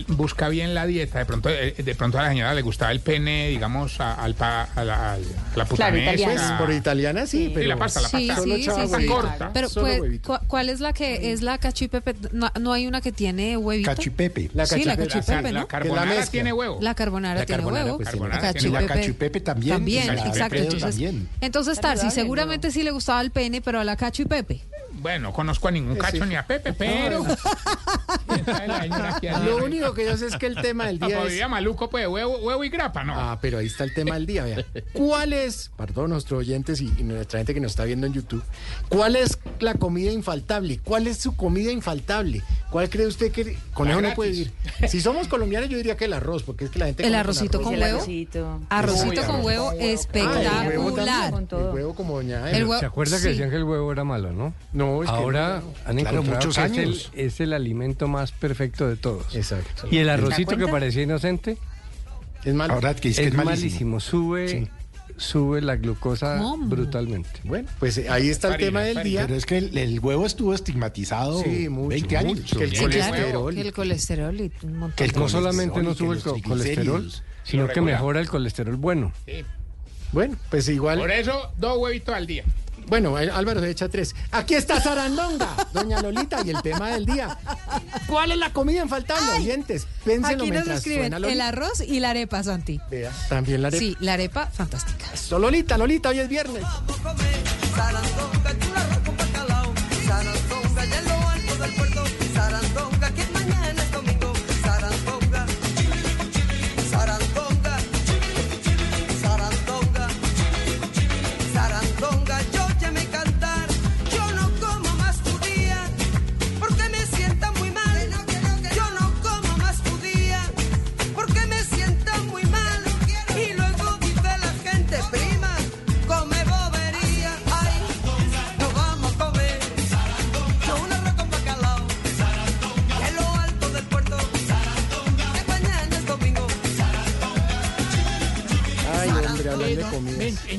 busca 0.08 0.48
bien 0.48 0.74
la 0.74 0.86
dieta. 0.86 1.20
De 1.20 1.24
pronto, 1.24 1.48
eh, 1.48 1.72
de 1.78 1.94
pronto 1.94 2.18
a 2.18 2.24
la 2.24 2.28
señora 2.30 2.52
le 2.52 2.62
gustaba 2.62 2.90
el 2.90 2.98
pene, 2.98 3.46
digamos, 3.48 4.00
a, 4.00 4.14
al 4.14 4.34
pa- 4.34 4.64
a 4.74 4.82
la, 4.82 5.12
a 5.12 5.18
la 5.54 5.64
putanesca. 5.66 6.26
pues, 6.26 6.42
por 6.58 6.72
italiana 6.72 7.24
sí, 7.24 7.44
Sí, 7.46 7.52
pero 7.54 7.68
la 7.68 7.76
pasta, 7.76 8.00
la 8.00 8.08
Sí, 8.08 8.26
pasta. 8.26 8.42
Solo 8.42 8.56
sí, 8.56 8.64
sí, 8.64 8.70
sí. 8.98 9.06
corta. 9.06 9.50
Pero 9.54 9.68
Solo 9.68 9.86
pues, 9.86 10.00
huevito. 10.00 10.32
¿cu- 10.40 10.44
¿cuál 10.48 10.68
es 10.68 10.80
la 10.80 10.92
que 10.92 11.30
es 11.32 11.42
la 11.42 11.58
cachipepe? 11.58 12.16
No, 12.32 12.50
no 12.60 12.72
hay 12.72 12.88
una 12.88 13.00
que 13.00 13.12
tiene 13.12 13.56
huevito. 13.56 13.88
Cachipepe. 13.88 14.50
La 14.52 14.66
Sí, 14.66 14.82
la 14.82 14.96
cachipepe. 14.96 15.20
cachipepe, 15.20 15.52
La 15.52 15.60
¿no? 15.60 15.68
carbonara 15.68 16.26
tiene 16.26 16.52
huevo. 16.52 16.78
La 16.82 16.96
carbonara 16.96 17.38
La 17.38 17.46
tiene 17.46 17.58
carbonara, 17.62 17.84
huevo. 17.84 17.96
pues, 17.98 18.08
la 18.18 18.60
Y 18.60 18.68
la 18.68 18.86
cachipepe 18.88 19.40
también. 19.42 19.76
También, 19.76 20.10
exacto. 20.10 20.32
cachipepe 20.40 20.74
Entonces, 20.74 21.14
entonces 21.40 21.80
Tarsi, 21.80 22.10
seguramente 22.10 22.72
sí 22.72 22.82
le 22.82 22.90
gustaba 22.90 23.20
el 23.20 23.30
pene, 23.30 23.60
pero 23.60 23.78
a 23.78 23.84
la 23.84 23.94
cacho 23.94 24.24
Bueno, 25.04 25.34
conozco 25.34 25.68
a 25.68 25.70
ningún 25.70 25.96
cacho 25.96 26.24
ni 26.24 26.34
a 26.34 26.46
Pepe, 26.46 26.72
pero. 26.72 27.26
Lo 29.44 29.62
único 29.62 29.92
que 29.92 30.06
yo 30.06 30.16
sé 30.16 30.28
es 30.28 30.36
que 30.38 30.46
el 30.46 30.54
tema 30.56 30.86
del 30.86 30.98
día 30.98 31.22
es... 31.26 31.46
maluco, 31.48 31.90
pues, 31.90 32.08
huevo, 32.08 32.38
huevo 32.38 32.64
y 32.64 32.70
grapa, 32.70 33.04
¿no? 33.04 33.12
Ah, 33.14 33.38
pero 33.38 33.58
ahí 33.58 33.66
está 33.66 33.84
el 33.84 33.92
tema 33.92 34.14
del 34.14 34.24
día, 34.24 34.44
vea. 34.44 34.64
¿Cuál 34.94 35.34
es, 35.34 35.70
para 35.76 35.92
todos 35.92 36.08
nuestros 36.08 36.40
oyentes 36.40 36.80
y, 36.80 36.90
y 36.96 37.02
nuestra 37.02 37.38
gente 37.38 37.52
que 37.52 37.60
nos 37.60 37.72
está 37.72 37.84
viendo 37.84 38.06
en 38.06 38.14
YouTube, 38.14 38.42
cuál 38.88 39.16
es 39.16 39.38
la 39.60 39.74
comida 39.74 40.10
infaltable? 40.10 40.80
¿Cuál 40.82 41.06
es 41.06 41.18
su 41.18 41.36
comida 41.36 41.70
infaltable? 41.70 42.42
¿Cuál 42.70 42.88
cree 42.88 43.06
usted 43.06 43.30
que 43.30 43.58
con 43.74 43.90
eso 43.90 44.00
no 44.00 44.14
puede 44.14 44.30
vivir? 44.30 44.52
Si 44.88 45.02
somos 45.02 45.28
colombianos, 45.28 45.68
yo 45.68 45.76
diría 45.76 45.98
que 45.98 46.06
el 46.06 46.14
arroz, 46.14 46.44
porque 46.44 46.64
es 46.64 46.70
que 46.70 46.78
la 46.78 46.86
gente 46.86 47.06
El 47.06 47.14
arrocito 47.14 47.58
arroz. 47.58 47.64
con 47.66 47.74
El 47.74 47.80
huevo. 47.82 47.96
arrocito. 47.98 48.60
Arrocito 48.70 49.10
Uy, 49.10 49.16
con 49.16 49.24
arroz 49.34 49.44
huevo 49.44 49.68
Ah, 49.68 49.72
el 49.74 49.78
huevo 49.80 49.92
espectacular. 50.00 51.30
también, 51.30 51.48
el 51.68 51.74
huevo 51.74 51.94
como 51.94 52.14
doña 52.16 52.50
El 52.50 52.56
Eva. 52.62 52.68
huevo- 52.70 52.80
¿Se 52.80 52.86
acuerda 52.86 53.16
que 53.16 53.22
sí. 53.22 53.28
decían 53.28 53.50
que 53.50 53.56
el 53.56 53.64
huevo 53.64 53.92
era 53.92 54.04
malo, 54.04 54.32
no? 54.32 54.54
No, 54.72 54.93
es 55.02 55.08
Ahora 55.10 55.62
han 55.86 55.96
Claro, 55.96 56.20
encontrado 56.20 56.22
muchos 56.22 56.56
que 56.56 56.64
es 56.64 56.72
el, 56.72 56.84
años. 56.88 57.10
es 57.14 57.40
el 57.40 57.52
alimento 57.52 58.06
más 58.08 58.32
perfecto 58.32 58.88
de 58.88 58.96
todos. 58.96 59.34
Exacto. 59.34 59.88
Y 59.90 59.98
el 59.98 60.08
arrocito 60.08 60.56
que 60.56 60.66
parecía 60.68 61.02
inocente 61.02 61.56
Es 62.44 62.54
malo. 62.54 62.74
Ahora 62.74 62.94
que 62.94 63.08
es, 63.08 63.16
dice 63.16 63.22
que 63.22 63.28
es 63.28 63.34
malísimo. 63.34 63.96
malísimo. 63.96 64.00
Sube, 64.00 64.48
Sí. 64.48 64.68
sube 65.16 65.60
la 65.62 65.76
glucosa 65.76 66.38
¿Cómo? 66.38 66.66
brutalmente. 66.68 67.30
Bueno, 67.44 67.68
pues 67.78 67.96
eh, 67.98 68.06
ahí 68.10 68.28
está 68.28 68.48
el 68.48 68.52
Farina, 68.54 68.68
tema 68.68 68.80
del 68.82 68.94
farina. 68.94 69.10
día. 69.10 69.26
Pero 69.26 69.34
es 69.38 69.46
que 69.46 69.58
el, 69.58 69.78
el 69.78 70.00
huevo 70.00 70.26
estuvo 70.26 70.52
estigmatizado 70.54 71.42
Sí, 71.42 71.68
mucho, 71.68 71.88
20 71.88 72.16
años. 72.16 72.38
mucho. 72.40 72.58
Que 72.58 72.64
el 72.64 72.70
Sí, 72.70 72.76
colesterol. 72.82 73.16
claro, 73.16 73.46
que 73.48 73.60
el 73.60 73.72
colesterol 73.72 74.40
y 74.40 74.52
un 74.64 74.72
montón 74.78 74.96
Que 74.96 75.04
el 75.04 75.10
de 75.12 75.20
No 75.20 75.28
solamente 75.28 75.82
no 75.82 75.94
sube 75.94 76.16
el 76.16 76.42
colesterol, 76.42 77.10
sino 77.44 77.68
que 77.68 77.80
mejora 77.80 78.20
el 78.20 78.28
colesterol 78.28 78.76
bueno. 78.76 79.12
Sí. 79.26 79.44
Bueno, 80.12 80.36
pues 80.50 80.68
igual. 80.68 80.98
Por 80.98 81.10
eso, 81.10 81.50
dos 81.58 81.78
huevitos 81.78 82.14
al 82.14 82.26
día. 82.26 82.44
Bueno, 82.86 83.18
eh, 83.18 83.30
Álvaro 83.30 83.60
se 83.60 83.70
echa 83.70 83.88
tres. 83.88 84.14
Aquí 84.30 84.54
está 84.54 84.80
Sarandonga, 84.80 85.54
doña 85.72 86.00
Lolita, 86.00 86.38
y 86.44 86.50
el 86.50 86.62
tema 86.62 86.90
del 86.90 87.06
día. 87.06 87.36
¿Cuál 88.06 88.32
es 88.32 88.38
la 88.38 88.52
comida 88.52 88.82
infaltable, 88.82 89.32
oyentes? 89.32 89.86
Pénsenlo 90.04 90.44
Aquí 90.44 90.50
nos 90.50 90.50
mientras 90.50 90.78
escriben 90.78 91.12
suena 91.12 91.28
el 91.28 91.40
arroz 91.40 91.80
y 91.80 92.00
la 92.00 92.10
arepa, 92.10 92.42
Santi. 92.42 92.80
Vea, 92.90 93.12
también 93.28 93.62
la 93.62 93.68
arepa. 93.68 93.80
Sí, 93.80 93.96
la 94.00 94.14
arepa, 94.14 94.46
fantástica. 94.46 95.06
Eso, 95.12 95.38
Lolita, 95.38 95.78
Lolita, 95.78 96.10
hoy 96.10 96.18
es 96.20 96.28
viernes. 96.28 96.62
Sarandonga, 97.74 98.58
churrasco 98.60 98.60
con 98.60 98.63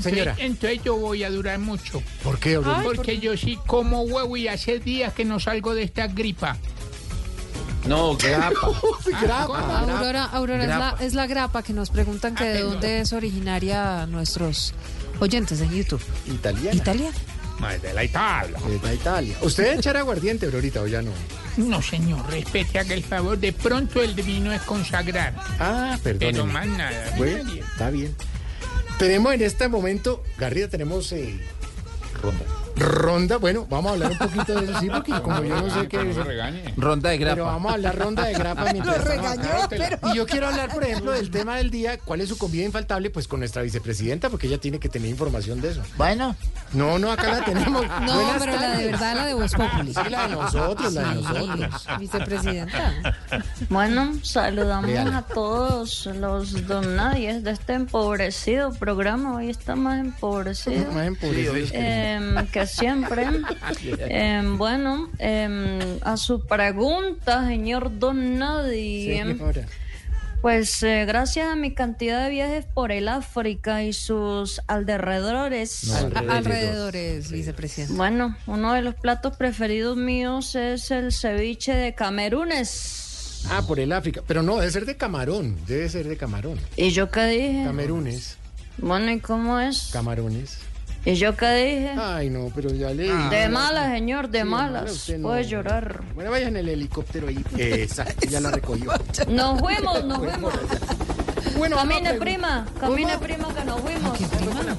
Señora, 0.10 0.36
entonces 0.40 0.82
yo 0.84 0.96
voy 0.98 1.24
a 1.24 1.30
durar 1.30 1.60
mucho. 1.60 2.02
¿por 2.24 2.40
qué, 2.40 2.56
Aurelio? 2.56 2.84
Porque 2.84 3.20
yo 3.20 3.36
sí 3.38 3.58
como 3.68 4.02
huevo 4.02 4.38
y 4.38 4.48
hace 4.48 4.80
días 4.80 5.14
que 5.14 5.26
no 5.26 5.40
salgo 5.40 5.74
de 5.76 5.84
esta 5.84 6.08
gripa. 6.08 6.58
No, 7.88 8.18
grapa. 8.18 8.72
Grapa. 9.22 9.80
Aurora, 9.80 10.24
Aurora 10.26 10.64
es, 10.64 10.68
la, 10.70 10.76
Grapa. 10.78 11.04
es 11.04 11.14
la 11.14 11.28
grapa 11.28 11.62
que 11.62 11.72
nos 11.72 11.92
preguntan 11.92 12.34
que 12.34 12.44
Ah, 12.44 12.48
de 12.48 12.62
dónde 12.62 13.02
es 13.02 13.14
originaria 13.14 14.08
nuestros 14.08 14.74
oyentes 15.20 15.62
en 15.62 15.70
YouTube. 15.72 16.02
Italiana. 16.26 16.76
Italiana. 16.76 17.16
De 17.82 17.94
la 17.94 18.04
Italia. 18.04 18.58
De 18.82 18.94
Italia. 18.96 19.38
¿Usted 19.42 19.78
echar 19.80 19.98
aguardiente, 19.98 20.48
Aurorita, 20.48 20.82
o 20.82 20.88
ya 20.88 21.02
no? 21.04 21.12
No, 21.58 21.82
señor, 21.82 22.28
respete 22.30 22.80
aquel 22.80 23.04
favor. 23.04 23.38
De 23.38 23.54
pronto 23.54 24.02
el 24.02 24.14
vino 24.16 24.52
es 24.52 24.62
consagrar. 24.64 25.34
Ah, 25.60 25.98
perdón. 26.04 26.20
Pero 26.20 26.46
más 26.48 26.66
nada. 26.68 27.14
Bueno, 27.18 27.54
está 27.54 27.92
bien. 27.92 28.16
Tenemos 28.98 29.34
en 29.34 29.42
este 29.42 29.68
momento, 29.68 30.24
Garrida, 30.38 30.70
tenemos 30.70 31.12
eh, 31.12 31.38
Ronda. 32.22 32.65
Ronda. 32.76 33.38
Bueno, 33.38 33.66
vamos 33.70 33.90
a 33.92 33.94
hablar 33.94 34.12
un 34.12 34.18
poquito 34.18 34.60
de 34.60 34.66
eso, 34.72 34.80
sí, 34.80 34.90
porque 34.90 35.12
como 35.24 35.44
yo 35.44 35.62
no 35.62 35.70
sé 35.74 35.88
qué. 35.88 36.04
No 36.04 36.14
se 36.14 36.24
regañe. 36.24 36.74
Ronda 36.78 37.10
de 37.10 37.18
grapa. 37.18 37.36
Pero 37.36 37.46
vamos 37.46 37.72
a 37.72 37.76
hablar 37.76 37.98
ronda 37.98 38.24
de 38.26 38.34
grapa 38.34 38.72
mientras 38.72 38.98
estamos 38.98 39.32
acá. 39.38 39.68
pero- 39.70 39.98
Y 40.12 40.16
yo 40.18 40.26
quiero 40.26 40.48
hablar, 40.48 40.70
por 40.74 40.84
ejemplo, 40.84 41.12
del 41.12 41.30
tema 41.32 41.58
del 41.58 41.70
día, 41.72 41.98
cuál 42.00 42.22
es 42.22 42.30
su 42.30 42.38
comida 42.38 42.64
infaltable, 42.64 43.10
pues 43.10 43.28
con 43.28 43.40
nuestra 43.40 43.62
vicepresidenta, 43.62 44.30
porque 44.30 44.48
ella 44.48 44.58
tiene 44.60 44.80
que 44.80 44.90
tener 44.90 45.10
información 45.10 45.62
de 45.62 45.72
eso. 45.72 45.82
Bueno, 45.98 46.36
No, 46.74 47.00
no, 47.00 47.12
acá 47.12 47.32
la 47.32 47.46
tenemos. 47.46 47.86
No, 48.06 48.14
Buenas 48.16 48.38
pero 48.40 48.52
la 48.60 48.78
de 48.78 48.86
verdad, 48.88 49.16
la 49.16 49.26
de 49.26 49.34
Voz 49.34 49.52
Populi. 49.54 49.94
Sí, 49.94 50.10
la 50.10 50.28
de 50.28 50.36
nosotros, 50.36 50.94
la 50.94 51.10
de 51.10 51.16
nosotros. 51.16 51.88
Vicepresidenta. 52.00 52.94
Bueno, 53.70 54.14
saludamos 54.24 55.14
a 55.14 55.22
todos 55.24 56.06
los 56.08 56.68
don 56.68 56.96
nadies 56.96 57.44
de 57.44 57.52
este 57.52 57.74
empobrecido 57.74 58.72
programa. 58.74 59.36
Hoy 59.36 59.50
está 59.50 59.76
más 59.76 60.00
empobrecido. 60.00 60.92
Más 60.92 61.08
empobrecidos 61.08 61.72
que- 61.72 61.78
Em, 62.72 62.78
siempre. 62.80 63.28
Em, 64.10 64.58
bueno, 64.58 65.10
em, 65.20 66.00
a 66.02 66.18
su 66.18 66.46
pregunta, 66.46 67.48
señor 67.48 67.98
Don 68.00 68.38
Nadie. 68.38 69.24
Señora. 69.24 69.68
Pues 70.46 70.84
eh, 70.84 71.06
gracias 71.08 71.48
a 71.48 71.56
mi 71.56 71.74
cantidad 71.74 72.24
de 72.24 72.30
viajes 72.30 72.66
por 72.72 72.92
el 72.92 73.08
África 73.08 73.84
y 73.84 73.94
sus 73.94 74.62
alrededores. 74.68 75.92
Alrededores, 76.30 77.32
vicepresidenta. 77.32 77.96
Bueno, 77.96 78.38
uno 78.46 78.74
de 78.74 78.84
los 78.84 78.94
platos 78.94 79.36
preferidos 79.38 79.98
míos 79.98 80.54
es 80.54 80.92
el 80.92 81.12
ceviche 81.12 81.74
de 81.74 81.96
Camerunes. 81.96 83.42
Ah, 83.50 83.64
por 83.68 83.80
el 83.80 83.92
África. 83.92 84.22
Pero 84.28 84.44
no, 84.44 84.58
debe 84.58 84.72
ser 84.72 84.86
de 84.86 84.96
camarón. 84.98 85.58
Debe 85.66 85.90
ser 85.90 86.08
de 86.08 86.16
camarón. 86.16 86.60
¿Y 86.78 86.92
yo 86.92 87.10
qué 87.10 87.26
dije? 87.26 87.64
Camerunes. 87.66 88.38
Bueno, 88.78 89.12
¿y 89.12 89.20
cómo 89.20 89.60
es? 89.60 89.90
Camarones. 89.94 90.60
¿Y 91.06 91.14
yo 91.16 91.36
qué 91.38 91.54
dije? 91.54 91.96
Ay, 92.00 92.30
no, 92.32 92.52
pero 92.56 92.70
ya 92.74 92.90
le. 92.90 93.14
De 93.30 93.48
malas, 93.48 93.92
señor, 93.92 94.30
de 94.30 94.40
Sí, 94.40 94.46
malas. 94.46 94.92
usted 94.92 95.18
no. 95.20 95.28
Puede 95.30 95.44
llorar. 95.46 96.02
Bueno, 96.16 96.32
vaya 96.32 96.48
en 96.48 96.58
el 96.58 96.68
helicóptero 96.68 97.28
ahí. 97.28 97.44
Exacto, 97.58 98.28
ya 98.28 98.40
la 98.42 98.50
recogió. 98.52 98.92
Nos 99.30 99.60
fuimos, 99.60 100.04
nos 100.04 100.18
fuimos. 100.18 100.54
Bueno, 101.58 101.78
Camine, 101.78 102.16
prima. 102.16 102.66
Camine, 102.80 103.18
prima, 103.20 103.54
que 103.54 103.64
nos 103.66 103.82
fuimos. 103.82 104.20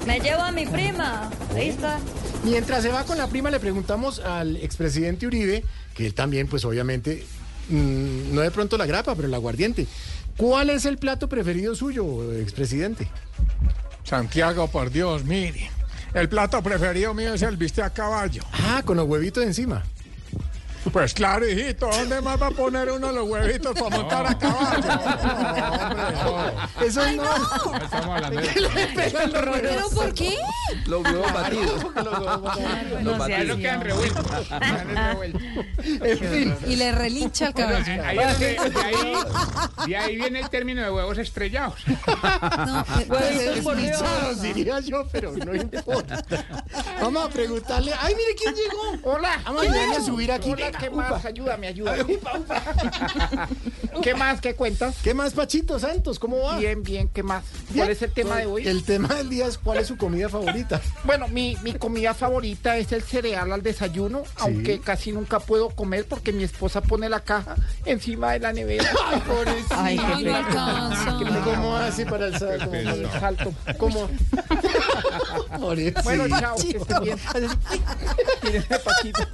Me 0.05 0.19
lleva 0.19 0.47
a 0.49 0.51
mi 0.51 0.65
prima. 0.65 1.29
Ahí 1.55 1.69
está. 1.69 1.97
Mientras 2.43 2.83
se 2.83 2.89
va 2.89 3.03
con 3.05 3.17
la 3.17 3.27
prima, 3.27 3.49
le 3.49 3.59
preguntamos 3.59 4.19
al 4.19 4.57
expresidente 4.57 5.25
Uribe, 5.27 5.63
que 5.95 6.07
él 6.07 6.13
también, 6.13 6.47
pues 6.47 6.65
obviamente, 6.65 7.25
mm, 7.69 8.33
no 8.35 8.41
de 8.41 8.51
pronto 8.51 8.77
la 8.77 8.85
grapa, 8.85 9.15
pero 9.15 9.27
el 9.29 9.33
aguardiente. 9.33 9.87
¿Cuál 10.35 10.69
es 10.69 10.85
el 10.85 10.97
plato 10.97 11.27
preferido 11.29 11.73
suyo, 11.73 12.31
expresidente? 12.39 13.07
Santiago, 14.03 14.67
por 14.67 14.91
Dios, 14.91 15.23
mire. 15.25 15.71
El 16.17 16.29
plato 16.29 16.63
preferido 16.63 17.13
mío 17.13 17.35
es 17.35 17.43
el 17.43 17.57
bistec 17.57 17.85
a 17.85 17.89
caballo. 17.91 18.41
Ah, 18.51 18.81
con 18.83 18.97
los 18.97 19.07
huevitos 19.07 19.43
encima. 19.43 19.83
Pues 20.91 21.13
claro, 21.13 21.47
hijito, 21.47 21.87
¿dónde 21.87 22.21
más 22.21 22.41
va 22.41 22.47
a 22.47 22.51
poner 22.51 22.89
uno 22.91 23.11
los 23.11 23.27
huevitos 23.29 23.73
para 23.79 23.97
montar 23.97 24.25
a 24.27 24.37
caballo? 24.37 24.83
Eso 26.85 27.01
no. 27.11 27.23
Estamos 27.83 28.15
hablando 28.15 28.41
de... 28.41 28.47
¿Pero 29.61 29.89
por 29.89 30.13
qué? 30.13 30.37
Los 30.85 31.03
huevos 31.03 31.33
batidos. 31.33 31.83
Los 31.95 32.23
Ya 33.03 33.17
batidos. 33.17 33.45
no 33.47 33.57
quedan 33.57 33.81
revueltos. 33.81 34.25
Quedan 34.47 34.95
revueltos. 34.95 35.41
En 35.83 36.17
fin. 36.19 36.55
Y 36.67 36.75
le 36.77 36.91
relincha 36.91 37.47
el 37.47 37.53
caballo. 37.53 37.85
Ahí 38.03 38.17
es 38.17 38.27
donde- 38.31 38.47
de, 38.69 38.79
ahí, 38.81 39.13
de 39.87 39.97
ahí 39.97 40.15
viene 40.15 40.39
el 40.39 40.49
término 40.49 40.81
de 40.83 40.91
huevos 40.91 41.17
estrellados. 41.17 41.75
No, 42.67 42.85
Huevitos 43.07 43.59
por 43.59 43.75
Dios. 43.77 43.99
Desdichados, 43.99 44.41
diría 44.41 44.79
yo, 44.79 45.07
pero 45.11 45.31
no 45.33 45.53
importa. 45.55 46.23
Vamos 47.01 47.25
a 47.25 47.29
preguntarle. 47.29 47.93
¡Ay, 47.99 48.15
mire 48.15 48.35
quién 48.35 48.55
llegó! 48.55 49.13
Hola. 49.13 49.39
Vamos 49.45 49.65
a 49.97 50.01
subir 50.03 50.31
aquí. 50.31 50.51
Hola, 50.53 50.71
¿qué 50.79 50.89
Upa. 50.89 51.09
más? 51.09 51.25
Ayúdame, 51.25 51.67
ayúdame. 51.67 52.19
¿Qué 54.01 54.13
más? 54.15 54.41
¿Qué 54.41 54.55
cuentas? 54.55 54.95
¿Qué 55.03 55.13
más, 55.13 55.33
Pachito 55.33 55.79
Santos? 55.79 56.19
¿Cómo 56.19 56.39
va? 56.39 56.57
Bien, 56.57 56.83
bien, 56.83 57.09
¿qué 57.09 57.23
más? 57.23 57.43
Bien. 57.69 57.85
¿Cuál 57.85 57.89
es 57.91 58.01
el 58.01 58.11
tema 58.11 58.37
de 58.37 58.45
hoy? 58.45 58.67
El 58.67 58.83
tema 58.83 59.13
del 59.15 59.29
día 59.29 59.47
es 59.47 59.57
cuál 59.57 59.79
es 59.79 59.87
su 59.87 59.97
comida 59.97 60.29
favorita. 60.29 60.81
Bueno, 61.03 61.27
mi, 61.29 61.55
mi 61.63 61.73
comida 61.73 62.13
favorita 62.13 62.77
es 62.77 62.91
el 62.91 63.01
cereal 63.01 63.51
al 63.53 63.63
desayuno, 63.63 64.23
aunque 64.37 64.79
casi 64.81 65.11
nunca 65.13 65.39
puedo 65.39 65.69
comer 65.69 66.05
porque 66.05 66.33
mi 66.33 66.43
esposa 66.43 66.81
pone 66.81 67.07
la 67.07 67.21
caja 67.21 67.55
encima 67.85 68.33
de 68.33 68.39
la 68.39 68.51
nevera. 68.51 68.89
Ay, 69.07 69.21
pobrecito. 69.21 69.75
Ay, 69.77 69.97
qué 69.97 70.23
no 70.23 70.35
alcanza. 70.35 71.17
¿Cómo 71.45 71.77
hace 71.77 72.05
para 72.05 72.27
el 72.27 72.37
sábado? 72.37 72.69
Para 72.71 72.79
el 72.79 73.11
salto. 73.11 73.53
¿Cómo? 73.77 74.09
Bueno, 76.03 76.39
chao, 76.39 76.55
que 76.57 76.77
estén 76.77 77.03
bien. 77.03 77.17
Tírenme, 78.41 78.79
Paquito. 78.79 79.27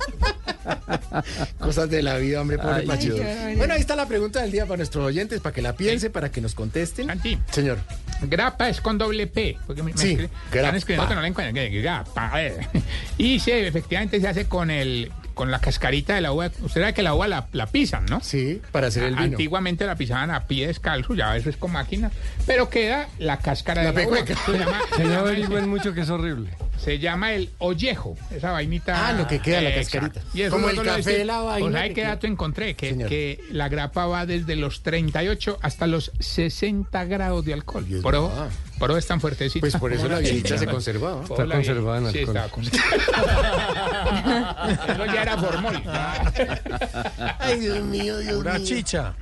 Cosas 1.59 1.89
de 1.89 2.01
la 2.03 2.17
vida, 2.17 2.41
hombre, 2.41 2.57
pobre 2.57 2.81
Ay, 2.81 2.85
Pachito. 2.87 3.17
Bueno, 3.57 3.73
ahí 3.73 3.79
está 3.79 3.95
la 3.95 4.07
pregunta 4.07 4.41
del 4.41 4.51
día 4.51 4.65
para 4.65 4.77
nuestros 4.77 5.05
oyentes, 5.05 5.39
para 5.41 5.53
que 5.53 5.61
la 5.61 5.73
piensen, 5.75 6.11
para 6.11 6.31
que 6.31 6.41
nos 6.41 6.55
contesten. 6.55 7.07
Santi, 7.07 7.37
Señor. 7.51 7.79
grapa 8.21 8.69
es 8.69 8.81
con 8.81 8.97
doble 8.97 9.27
P. 9.27 9.57
Porque 9.67 9.83
me, 9.83 9.91
me 9.93 9.97
Sí, 9.97 10.15
escri- 10.15 10.29
grapa. 10.51 10.55
están 10.57 10.75
escribiendo 10.75 11.09
que 11.09 11.15
no 11.15 11.21
la 11.21 11.27
encuentran. 11.27 11.71
Grapa. 11.81 12.31
Y 13.17 13.39
se, 13.39 13.67
efectivamente 13.67 14.19
se 14.19 14.27
hace 14.27 14.45
con 14.47 14.71
el 14.71 15.11
con 15.33 15.49
la 15.49 15.57
cascarita 15.59 16.13
de 16.13 16.21
la 16.21 16.31
uva. 16.31 16.51
Usted 16.61 16.81
sabe 16.81 16.93
que 16.93 17.01
la 17.01 17.15
uva 17.15 17.27
la, 17.27 17.47
la 17.53 17.65
pisan, 17.65 18.05
¿no? 18.05 18.21
Sí, 18.21 18.61
para 18.71 18.87
hacer 18.87 19.03
el 19.03 19.15
vino. 19.15 19.23
Antiguamente 19.23 19.83
la 19.85 19.95
pisaban 19.95 20.29
a 20.29 20.45
pie 20.45 20.67
descalzo, 20.67 21.15
ya 21.15 21.35
eso 21.35 21.49
es 21.49 21.57
con 21.57 21.71
máquina, 21.71 22.11
pero 22.45 22.69
queda 22.69 23.07
la 23.17 23.37
cáscara 23.39 23.81
La 23.83 23.91
de 23.93 24.03
la 24.03 24.07
uva. 24.09 24.17
pecueca. 24.23 24.39
Se 24.45 24.51
llama, 24.59 24.79
se 24.95 25.03
llama- 25.03 25.19
averigüen 25.21 25.67
mucho 25.69 25.93
que 25.93 26.01
es 26.01 26.09
horrible. 26.11 26.51
Se 26.83 26.99
llama 26.99 27.31
el 27.33 27.49
ollejo, 27.59 28.17
esa 28.29 28.51
vainita. 28.51 29.07
Ah, 29.07 29.13
lo 29.13 29.25
que 29.27 29.39
queda, 29.39 29.61
la 29.61 29.69
Eh, 29.69 29.75
cascarita. 29.75 30.21
Y 30.33 30.41
eso 30.41 30.51
Como 30.51 30.69
el 30.69 30.81
café, 30.81 31.23
la 31.23 31.39
vaina 31.39 31.65
Pues 31.69 31.75
ahí 31.81 31.89
que 31.89 31.95
qué 31.95 32.01
queda. 32.01 32.09
dato 32.09 32.27
encontré, 32.27 32.75
que, 32.75 32.97
que 33.07 33.41
la 33.51 33.69
grapa 33.69 34.05
va 34.05 34.25
desde 34.25 34.55
los 34.57 34.81
38 34.83 35.59
hasta 35.61 35.87
los 35.87 36.11
60 36.19 37.05
grados 37.05 37.45
de 37.45 37.53
alcohol. 37.53 37.85
Verdad. 37.87 38.49
por 38.79 38.89
eso 38.91 38.97
es 38.97 39.07
tan 39.07 39.21
fuertecita. 39.21 39.61
Pues 39.61 39.77
por 39.77 39.93
eso 39.93 40.07
la 40.09 40.21
chicha 40.21 40.57
se 40.57 40.65
conservaba. 40.67 41.23
Está 41.23 41.45
la 41.45 41.55
conservada 41.55 41.99
en 41.99 42.11
Sí, 42.11 42.19
alcohol. 42.19 42.35
estaba 42.35 42.51
conservada. 42.51 43.73
Eso 44.93 45.05
ya 45.05 45.21
era 45.21 45.37
formol. 45.37 45.81
Ay, 47.39 47.59
Dios 47.59 47.81
mío, 47.83 48.17
Dios 48.19 48.43
mío. 48.43 48.53
chicha. 48.63 49.15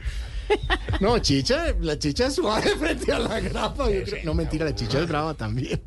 No, 0.99 1.20
chicha, 1.20 1.68
la 1.80 1.97
chicha 1.97 2.26
es 2.28 2.36
suave 2.36 2.76
frente 2.80 3.12
a 3.12 3.20
la 3.20 3.39
grapa. 3.39 3.89
yo 3.89 4.03
creo. 4.03 4.24
No, 4.26 4.34
mentira, 4.34 4.66
la 4.66 4.76
chicha 4.76 4.99
es 4.99 5.07
brava 5.07 5.34
también. 5.34 5.82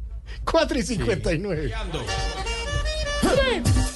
4 0.45 0.79
y 0.79 0.83
59. 0.83 1.73
Y 3.21 3.94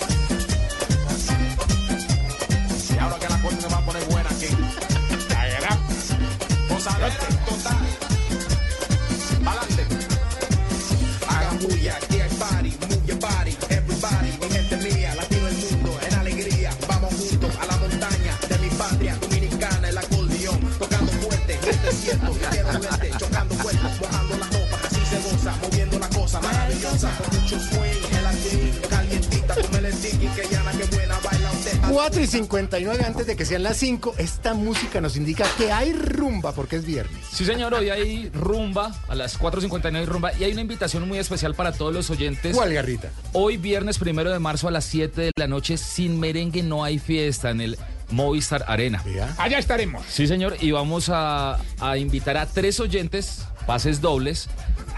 4 31.90 32.20
y 32.22 32.26
59 32.26 33.04
antes 33.04 33.26
de 33.26 33.36
que 33.36 33.44
sean 33.44 33.62
las 33.62 33.76
5, 33.78 34.14
esta 34.18 34.54
música 34.54 35.00
nos 35.00 35.16
indica 35.16 35.44
que 35.56 35.72
hay 35.72 35.92
rumba 35.92 36.52
porque 36.52 36.76
es 36.76 36.84
viernes. 36.84 37.18
Sí, 37.32 37.44
señor, 37.44 37.74
hoy 37.74 37.90
hay 37.90 38.28
rumba, 38.30 38.94
a 39.08 39.14
las 39.14 39.38
4.59 39.38 39.96
hay 39.96 40.04
rumba, 40.06 40.32
y 40.38 40.44
hay 40.44 40.52
una 40.52 40.60
invitación 40.60 41.06
muy 41.08 41.18
especial 41.18 41.54
para 41.54 41.72
todos 41.72 41.92
los 41.94 42.10
oyentes. 42.10 42.54
¿Cuál, 42.54 42.72
Garrita? 42.74 43.10
Hoy, 43.32 43.56
viernes 43.56 43.98
primero 43.98 44.30
de 44.30 44.38
marzo 44.38 44.68
a 44.68 44.70
las 44.70 44.84
7 44.84 45.20
de 45.22 45.30
la 45.36 45.46
noche, 45.46 45.76
sin 45.76 46.18
merengue 46.20 46.62
no 46.62 46.84
hay 46.84 46.98
fiesta 46.98 47.50
en 47.50 47.60
el 47.60 47.78
Movistar 48.10 48.64
Arena. 48.68 49.02
Allá 49.38 49.58
estaremos. 49.58 50.04
Sí, 50.08 50.26
señor, 50.26 50.56
y 50.60 50.70
vamos 50.70 51.08
a, 51.10 51.58
a 51.80 51.96
invitar 51.98 52.36
a 52.36 52.46
tres 52.46 52.80
oyentes, 52.80 53.42
pases 53.66 54.00
dobles. 54.00 54.48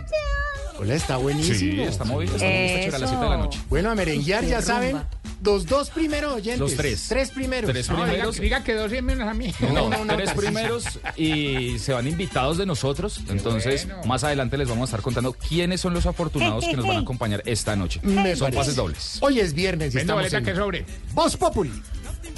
Hola, 0.79 0.95
está 0.95 1.17
buenísimo. 1.17 1.57
Sí, 1.57 1.81
está 1.81 2.03
muy, 2.05 2.25
está 2.25 2.37
muy 2.37 2.47
está 2.47 2.79
chévere 2.79 2.95
a 2.95 2.99
las 2.99 3.09
7 3.09 3.23
de 3.23 3.29
la 3.29 3.37
noche. 3.37 3.59
Bueno, 3.69 3.91
a 3.91 3.95
merenguear, 3.95 4.45
ya 4.45 4.61
saben, 4.61 5.01
los 5.43 5.65
dos 5.65 5.89
primeros 5.89 6.33
oyentes. 6.33 6.59
Los 6.59 6.75
tres. 6.75 7.05
Tres 7.09 7.31
primeros. 7.31 7.69
Tres 7.69 7.89
No, 7.89 8.05
diga- 8.05 8.63
que 8.63 8.73
dos 8.73 8.93
y 8.93 9.01
menos 9.01 9.27
a 9.27 9.33
mí. 9.33 9.53
No, 9.73 9.89
tres 10.15 10.31
primeros 10.31 10.85
y 11.17 11.77
se 11.79 11.93
van 11.93 12.07
invitados 12.07 12.57
de 12.57 12.65
nosotros. 12.65 13.19
Entonces, 13.29 13.87
más 14.05 14.23
adelante 14.23 14.57
les 14.57 14.69
vamos 14.69 14.83
a 14.83 14.91
estar 14.91 15.01
contando 15.01 15.33
quiénes 15.33 15.81
son 15.81 15.93
los 15.93 16.05
afortunados 16.05 16.65
que 16.65 16.75
nos 16.77 16.87
van 16.87 16.97
a 16.97 17.01
acompañar 17.01 17.43
esta 17.45 17.75
noche. 17.75 17.99
Me 18.03 18.35
Son 18.35 18.45
parece. 18.45 18.57
pases 18.57 18.75
dobles. 18.75 19.17
Hoy 19.21 19.39
es 19.39 19.53
viernes 19.53 19.93
y 19.93 19.97
Vendo 19.97 20.13
estamos 20.13 20.21
boleta 20.31 20.37
en 20.37 20.45
que 20.45 20.55
sobre. 20.55 20.85
Voz 21.13 21.35
Populi. 21.35 21.71
ni 21.71 22.29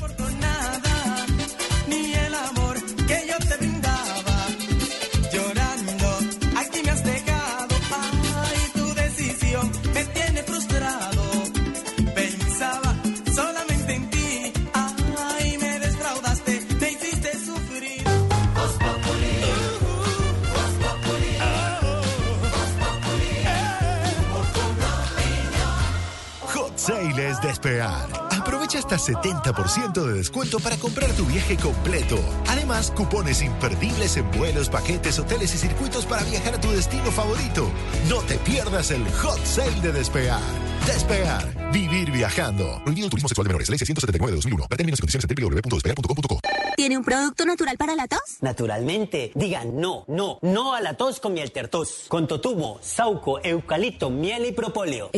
despegar. 27.51 28.30
Aprovecha 28.71 28.95
hasta 28.95 29.53
70% 29.53 30.05
de 30.05 30.13
descuento 30.13 30.57
para 30.59 30.77
comprar 30.77 31.11
tu 31.11 31.25
viaje 31.25 31.57
completo. 31.57 32.17
Además, 32.47 32.91
cupones 32.91 33.41
imperdibles 33.41 34.15
en 34.15 34.31
vuelos, 34.31 34.69
paquetes, 34.69 35.19
hoteles 35.19 35.53
y 35.55 35.57
circuitos 35.57 36.05
para 36.05 36.23
viajar 36.23 36.53
a 36.55 36.61
tu 36.61 36.71
destino 36.71 37.11
favorito. 37.11 37.69
No 38.07 38.19
te 38.21 38.37
pierdas 38.37 38.91
el 38.91 39.03
Hot 39.11 39.43
Sale 39.45 39.81
de 39.81 39.91
despegar. 39.91 40.39
Despegar. 40.87 41.71
Vivir 41.73 42.11
viajando. 42.11 42.79
Prohibido 42.83 43.07
el 43.07 43.11
turismo 43.11 43.27
sexual 43.27 43.43
de 43.43 43.49
menores. 43.49 43.69
Ley 43.69 43.77
679 43.77 44.31
de 44.31 44.35
2001. 44.37 44.63
Para 44.63 44.77
términos 44.77 44.99
y 44.99 45.01
condiciones 45.01 45.27
en 45.29 45.35
www.despegar.com.co. 45.35 46.39
¿Tiene 46.77 46.97
un 46.97 47.03
producto 47.03 47.45
natural 47.45 47.75
para 47.77 47.95
la 47.95 48.07
tos? 48.07 48.37
Naturalmente, 48.39 49.33
digan 49.35 49.81
no, 49.81 50.05
no, 50.07 50.39
no 50.41 50.73
a 50.73 50.79
la 50.79 50.95
tos 50.95 51.19
con 51.19 51.33
miel 51.33 51.51
tertos. 51.51 52.05
Con 52.07 52.25
totumo, 52.25 52.79
sauco, 52.81 53.43
eucalipto, 53.43 54.09
miel 54.09 54.45
y 54.45 54.53
propóleo. 54.53 55.09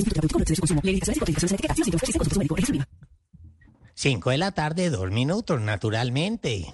5 3.96 4.32
de 4.32 4.38
la 4.38 4.52
tarde, 4.52 4.89
dos 4.89 5.12
minutos, 5.12 5.62
naturalmente. 5.62 6.74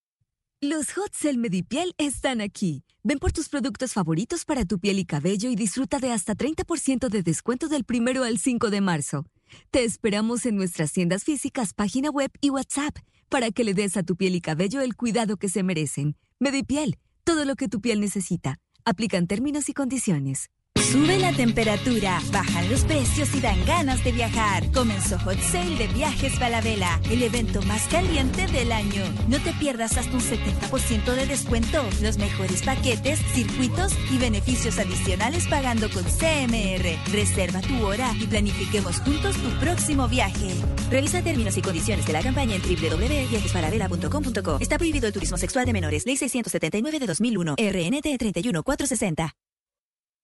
Los 0.63 0.93
Hot 0.93 1.11
Cell 1.15 1.39
Medipiel 1.39 1.95
están 1.97 2.39
aquí. 2.39 2.83
Ven 3.01 3.17
por 3.17 3.31
tus 3.31 3.49
productos 3.49 3.93
favoritos 3.93 4.45
para 4.45 4.63
tu 4.63 4.77
piel 4.77 4.99
y 4.99 5.05
cabello 5.05 5.49
y 5.49 5.55
disfruta 5.55 5.97
de 5.97 6.11
hasta 6.11 6.35
30% 6.35 7.09
de 7.09 7.23
descuento 7.23 7.67
del 7.67 7.83
primero 7.83 8.23
al 8.23 8.37
5 8.37 8.69
de 8.69 8.79
marzo. 8.79 9.25
Te 9.71 9.83
esperamos 9.83 10.45
en 10.45 10.55
nuestras 10.57 10.93
tiendas 10.93 11.23
físicas, 11.23 11.73
página 11.73 12.11
web 12.11 12.29
y 12.41 12.51
WhatsApp 12.51 12.95
para 13.27 13.49
que 13.49 13.63
le 13.63 13.73
des 13.73 13.97
a 13.97 14.03
tu 14.03 14.15
piel 14.15 14.35
y 14.35 14.41
cabello 14.41 14.81
el 14.81 14.95
cuidado 14.95 15.35
que 15.37 15.49
se 15.49 15.63
merecen. 15.63 16.15
Medipiel, 16.37 16.99
todo 17.23 17.43
lo 17.45 17.55
que 17.55 17.67
tu 17.67 17.81
piel 17.81 17.99
necesita. 17.99 18.59
Aplican 18.85 19.25
términos 19.25 19.67
y 19.67 19.73
condiciones. 19.73 20.51
Sube 20.81 21.19
la 21.19 21.31
temperatura, 21.31 22.21
bajan 22.31 22.69
los 22.69 22.83
precios 22.83 23.33
y 23.35 23.39
dan 23.39 23.63
ganas 23.65 24.03
de 24.03 24.11
viajar. 24.11 24.69
Comenzó 24.71 25.17
Hot 25.19 25.39
Sale 25.39 25.77
de 25.77 25.87
Viajes 25.87 26.33
Falabella, 26.39 26.99
el 27.09 27.21
evento 27.23 27.61
más 27.61 27.87
caliente 27.87 28.47
del 28.47 28.71
año. 28.71 29.03
No 29.27 29.39
te 29.39 29.53
pierdas 29.53 29.97
hasta 29.97 30.11
un 30.11 30.21
70% 30.21 31.13
de 31.13 31.25
descuento, 31.27 31.83
los 32.01 32.17
mejores 32.17 32.63
paquetes, 32.63 33.19
circuitos 33.33 33.93
y 34.11 34.17
beneficios 34.17 34.79
adicionales 34.79 35.47
pagando 35.47 35.89
con 35.91 36.03
CMR. 36.03 36.97
Reserva 37.11 37.61
tu 37.61 37.85
hora 37.85 38.11
y 38.19 38.25
planifiquemos 38.27 38.99
juntos 39.01 39.35
tu 39.37 39.49
próximo 39.59 40.07
viaje. 40.07 40.53
Revisa 40.89 41.21
términos 41.21 41.57
y 41.57 41.61
condiciones 41.61 42.05
de 42.05 42.13
la 42.13 42.21
campaña 42.21 42.55
en 42.55 42.61
www.viajesfalabella.com.co. 42.61 44.57
Está 44.59 44.77
prohibido 44.77 45.07
el 45.07 45.13
turismo 45.13 45.37
sexual 45.37 45.65
de 45.65 45.73
menores. 45.73 46.05
Ley 46.05 46.17
679 46.17 46.99
de 46.99 47.05
2001. 47.05 47.55
RNT 47.57 48.17
31460. 48.17 49.35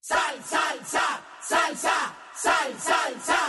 Sal, 0.07 0.19
salsa, 0.41 1.01
salsa, 1.41 2.15
sal, 2.33 2.71
salsa. 2.79 3.39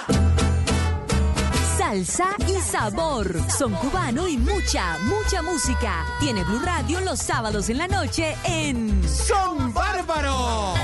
Salsa 1.76 2.36
y 2.48 2.60
sabor. 2.60 3.32
Son 3.48 3.72
cubano 3.74 4.26
y 4.26 4.36
mucha, 4.38 4.98
mucha 5.04 5.40
música. 5.40 6.04
Tiene 6.18 6.42
Blue 6.42 6.58
Radio 6.58 7.00
los 7.02 7.20
sábados 7.20 7.68
en 7.68 7.78
la 7.78 7.86
noche 7.86 8.36
en 8.42 9.08
Son 9.08 9.72
Bárbaro. 9.72 10.74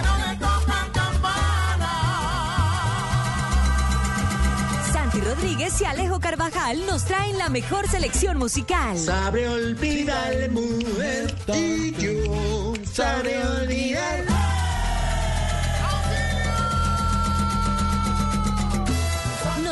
Santi 4.92 5.20
Rodríguez 5.22 5.80
y 5.80 5.84
Alejo 5.86 6.20
Carvajal 6.20 6.86
nos 6.86 7.04
traen 7.04 7.36
la 7.36 7.48
mejor 7.48 7.88
selección 7.88 8.38
musical. 8.38 8.96
Sabe 8.96 9.48
olvidar, 9.48 10.52
mujer, 10.52 11.34
y 11.52 11.90
yo 11.94 12.74
sabré 12.92 13.44
olvidar. 13.44 14.33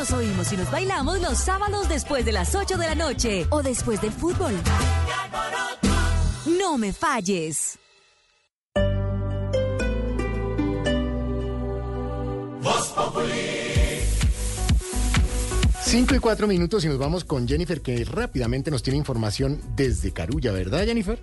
Nos 0.03 0.11
oímos 0.11 0.51
y 0.51 0.57
nos 0.57 0.69
bailamos 0.69 1.21
los 1.21 1.37
sábados 1.37 1.87
después 1.87 2.25
de 2.25 2.33
las 2.33 2.53
8 2.53 2.77
de 2.77 2.87
la 2.87 2.93
noche 2.93 3.47
o 3.51 3.63
después 3.63 4.01
del 4.01 4.11
fútbol. 4.11 4.53
No 6.59 6.77
me 6.77 6.91
falles. 6.91 7.79
Voz 12.61 12.87
Populi. 12.89 13.31
5 15.85 16.15
y 16.15 16.19
4 16.19 16.47
minutos 16.47 16.83
y 16.83 16.89
nos 16.89 16.97
vamos 16.97 17.23
con 17.23 17.47
Jennifer, 17.47 17.79
que 17.79 18.03
rápidamente 18.03 18.71
nos 18.71 18.83
tiene 18.83 18.97
información 18.97 19.61
desde 19.73 20.11
Carulla, 20.11 20.51
¿verdad, 20.51 20.83
Jennifer? 20.83 21.17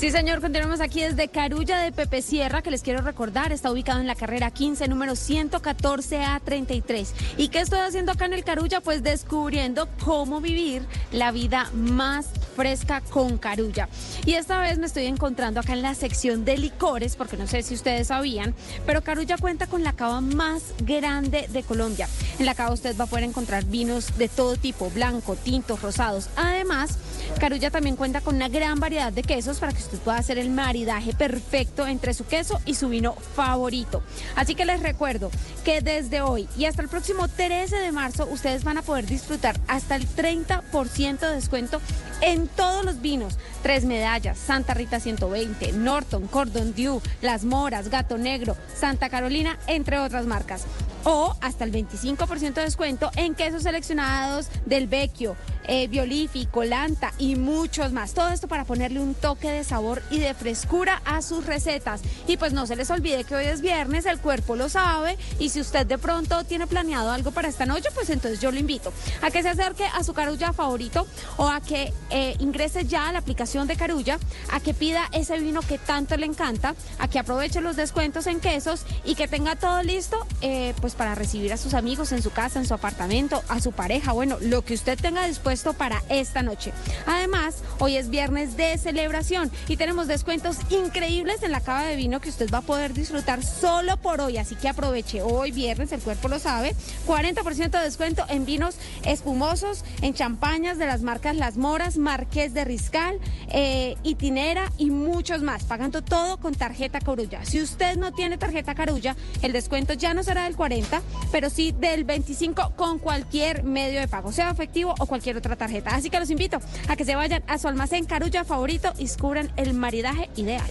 Sí, 0.00 0.10
señor, 0.10 0.40
continuamos 0.40 0.80
aquí 0.80 1.02
desde 1.02 1.28
Carulla 1.28 1.78
de 1.80 1.92
Pepe 1.92 2.22
Sierra, 2.22 2.62
que 2.62 2.70
les 2.70 2.80
quiero 2.80 3.02
recordar, 3.02 3.52
está 3.52 3.70
ubicado 3.70 4.00
en 4.00 4.06
la 4.06 4.14
carrera 4.14 4.50
15, 4.50 4.88
número 4.88 5.14
114 5.14 6.24
a 6.24 6.40
33. 6.40 7.12
¿Y 7.36 7.48
qué 7.48 7.60
estoy 7.60 7.80
haciendo 7.80 8.12
acá 8.12 8.24
en 8.24 8.32
el 8.32 8.42
Carulla? 8.42 8.80
Pues 8.80 9.02
descubriendo 9.02 9.90
cómo 10.02 10.40
vivir 10.40 10.86
la 11.12 11.32
vida 11.32 11.68
más 11.74 12.28
fresca 12.56 13.02
con 13.02 13.36
Carulla. 13.36 13.90
Y 14.24 14.34
esta 14.34 14.58
vez 14.62 14.78
me 14.78 14.86
estoy 14.86 15.04
encontrando 15.04 15.60
acá 15.60 15.74
en 15.74 15.82
la 15.82 15.94
sección 15.94 16.46
de 16.46 16.56
licores, 16.56 17.14
porque 17.14 17.36
no 17.36 17.46
sé 17.46 17.62
si 17.62 17.74
ustedes 17.74 18.06
sabían, 18.06 18.54
pero 18.86 19.02
Carulla 19.02 19.36
cuenta 19.36 19.66
con 19.66 19.84
la 19.84 19.92
cava 19.92 20.22
más 20.22 20.62
grande 20.78 21.46
de 21.50 21.62
Colombia. 21.62 22.08
En 22.38 22.46
la 22.46 22.54
cava 22.54 22.72
usted 22.72 22.96
va 22.98 23.04
a 23.04 23.06
poder 23.06 23.24
encontrar 23.24 23.66
vinos 23.66 24.16
de 24.16 24.28
todo 24.28 24.56
tipo, 24.56 24.88
blanco, 24.88 25.36
tintos, 25.36 25.82
rosados. 25.82 26.30
Además, 26.36 26.96
Carulla 27.38 27.70
también 27.70 27.96
cuenta 27.96 28.20
con 28.20 28.36
una 28.36 28.48
gran 28.48 28.80
variedad 28.80 29.12
de 29.12 29.22
quesos 29.22 29.58
para 29.58 29.72
que 29.72 29.78
usted 29.78 29.98
pueda 29.98 30.18
hacer 30.18 30.38
el 30.38 30.50
maridaje 30.50 31.14
perfecto 31.14 31.86
entre 31.86 32.14
su 32.14 32.26
queso 32.26 32.60
y 32.64 32.74
su 32.74 32.88
vino 32.88 33.14
favorito. 33.14 34.02
Así 34.36 34.54
que 34.54 34.64
les 34.64 34.82
recuerdo 34.82 35.30
que 35.64 35.80
desde 35.80 36.20
hoy 36.20 36.48
y 36.56 36.66
hasta 36.66 36.82
el 36.82 36.88
próximo 36.88 37.28
13 37.28 37.76
de 37.76 37.92
marzo 37.92 38.28
ustedes 38.30 38.64
van 38.64 38.78
a 38.78 38.82
poder 38.82 39.06
disfrutar 39.06 39.58
hasta 39.68 39.96
el 39.96 40.06
30% 40.08 41.18
de 41.20 41.34
descuento 41.34 41.80
en 42.20 42.48
todos 42.48 42.84
los 42.84 43.00
vinos. 43.00 43.38
Tres 43.62 43.84
medallas, 43.84 44.38
Santa 44.38 44.74
Rita 44.74 45.00
120, 45.00 45.72
Norton, 45.72 46.26
Cordon 46.26 46.74
Dew, 46.74 47.00
Las 47.22 47.44
Moras, 47.44 47.88
Gato 47.88 48.18
Negro, 48.18 48.56
Santa 48.74 49.08
Carolina, 49.08 49.58
entre 49.66 49.98
otras 49.98 50.26
marcas. 50.26 50.64
O 51.04 51.34
hasta 51.40 51.64
el 51.64 51.72
25% 51.72 52.54
de 52.54 52.62
descuento 52.62 53.10
en 53.16 53.34
quesos 53.34 53.62
seleccionados 53.62 54.48
del 54.66 54.86
Vecchio, 54.86 55.36
eh, 55.64 55.88
Biolifi, 55.88 56.46
Colanta 56.46 57.12
y 57.20 57.36
muchos 57.36 57.92
más. 57.92 58.14
Todo 58.14 58.30
esto 58.30 58.48
para 58.48 58.64
ponerle 58.64 58.98
un 58.98 59.14
toque 59.14 59.50
de 59.50 59.62
sabor 59.62 60.02
y 60.10 60.18
de 60.18 60.34
frescura 60.34 61.02
a 61.04 61.22
sus 61.22 61.46
recetas. 61.46 62.00
Y 62.26 62.38
pues 62.38 62.52
no 62.52 62.66
se 62.66 62.76
les 62.76 62.90
olvide 62.90 63.24
que 63.24 63.34
hoy 63.34 63.44
es 63.44 63.60
viernes, 63.60 64.06
el 64.06 64.18
cuerpo 64.18 64.56
lo 64.56 64.68
sabe. 64.68 65.18
Y 65.38 65.50
si 65.50 65.60
usted 65.60 65.86
de 65.86 65.98
pronto 65.98 66.42
tiene 66.44 66.66
planeado 66.66 67.10
algo 67.10 67.30
para 67.30 67.48
esta 67.48 67.66
noche, 67.66 67.90
pues 67.94 68.10
entonces 68.10 68.40
yo 68.40 68.50
lo 68.50 68.58
invito 68.58 68.92
a 69.22 69.30
que 69.30 69.42
se 69.42 69.50
acerque 69.50 69.84
a 69.84 70.02
su 70.02 70.14
carulla 70.14 70.52
favorito 70.52 71.06
o 71.36 71.48
a 71.48 71.60
que 71.60 71.92
eh, 72.08 72.34
ingrese 72.38 72.86
ya 72.86 73.08
a 73.08 73.12
la 73.12 73.18
aplicación 73.18 73.66
de 73.66 73.76
Carulla, 73.76 74.18
a 74.50 74.60
que 74.60 74.74
pida 74.74 75.08
ese 75.12 75.38
vino 75.38 75.60
que 75.60 75.78
tanto 75.78 76.16
le 76.16 76.26
encanta, 76.26 76.74
a 76.98 77.08
que 77.08 77.18
aproveche 77.18 77.60
los 77.60 77.76
descuentos 77.76 78.26
en 78.26 78.40
quesos 78.40 78.82
y 79.04 79.14
que 79.14 79.28
tenga 79.28 79.56
todo 79.56 79.82
listo, 79.82 80.26
eh, 80.40 80.74
pues 80.80 80.94
para 80.94 81.14
recibir 81.14 81.52
a 81.52 81.56
sus 81.56 81.74
amigos 81.74 82.12
en 82.12 82.22
su 82.22 82.30
casa, 82.30 82.58
en 82.58 82.66
su 82.66 82.74
apartamento, 82.74 83.42
a 83.48 83.60
su 83.60 83.72
pareja, 83.72 84.12
bueno, 84.12 84.38
lo 84.40 84.62
que 84.62 84.74
usted 84.74 84.98
tenga 84.98 85.26
dispuesto 85.26 85.74
para 85.74 86.02
esta 86.08 86.42
noche. 86.42 86.72
Además, 87.10 87.56
hoy 87.80 87.96
es 87.96 88.08
viernes 88.08 88.56
de 88.56 88.78
celebración 88.78 89.50
y 89.66 89.76
tenemos 89.76 90.06
descuentos 90.06 90.58
increíbles 90.70 91.42
en 91.42 91.50
la 91.50 91.60
cava 91.60 91.82
de 91.82 91.96
vino 91.96 92.20
que 92.20 92.28
usted 92.28 92.48
va 92.54 92.58
a 92.58 92.62
poder 92.62 92.94
disfrutar 92.94 93.42
solo 93.42 93.96
por 93.96 94.20
hoy, 94.20 94.38
así 94.38 94.54
que 94.54 94.68
aproveche 94.68 95.20
hoy 95.20 95.50
viernes, 95.50 95.90
el 95.90 96.00
cuerpo 96.02 96.28
lo 96.28 96.38
sabe, 96.38 96.76
40% 97.08 97.70
de 97.70 97.80
descuento 97.80 98.24
en 98.28 98.46
vinos 98.46 98.76
espumosos, 99.04 99.84
en 100.02 100.14
champañas 100.14 100.78
de 100.78 100.86
las 100.86 101.02
marcas 101.02 101.34
Las 101.34 101.56
Moras, 101.56 101.98
Marqués 101.98 102.54
de 102.54 102.64
Riscal, 102.64 103.18
eh, 103.48 103.96
Itinera 104.04 104.70
y 104.78 104.90
muchos 104.90 105.42
más, 105.42 105.64
pagando 105.64 106.02
todo 106.02 106.36
con 106.38 106.54
tarjeta 106.54 107.00
Carulla. 107.00 107.44
Si 107.44 107.60
usted 107.60 107.96
no 107.96 108.12
tiene 108.12 108.38
tarjeta 108.38 108.76
Carulla, 108.76 109.16
el 109.42 109.50
descuento 109.50 109.94
ya 109.94 110.14
no 110.14 110.22
será 110.22 110.44
del 110.44 110.54
40, 110.54 111.02
pero 111.32 111.50
sí 111.50 111.72
del 111.72 112.04
25 112.04 112.74
con 112.76 113.00
cualquier 113.00 113.64
medio 113.64 113.98
de 113.98 114.06
pago, 114.06 114.30
sea 114.30 114.50
efectivo 114.50 114.94
o 114.96 115.06
cualquier 115.06 115.36
otra 115.38 115.56
tarjeta. 115.56 115.96
Así 115.96 116.08
que 116.08 116.20
los 116.20 116.30
invito 116.30 116.60
a 116.90 116.96
que 116.96 117.04
se 117.04 117.14
vayan 117.14 117.44
a 117.46 117.56
su 117.56 117.68
almacén 117.68 118.04
Carulla 118.04 118.44
favorito 118.44 118.92
y 118.98 119.04
descubran 119.04 119.52
el 119.56 119.74
maridaje 119.74 120.28
ideal. 120.34 120.70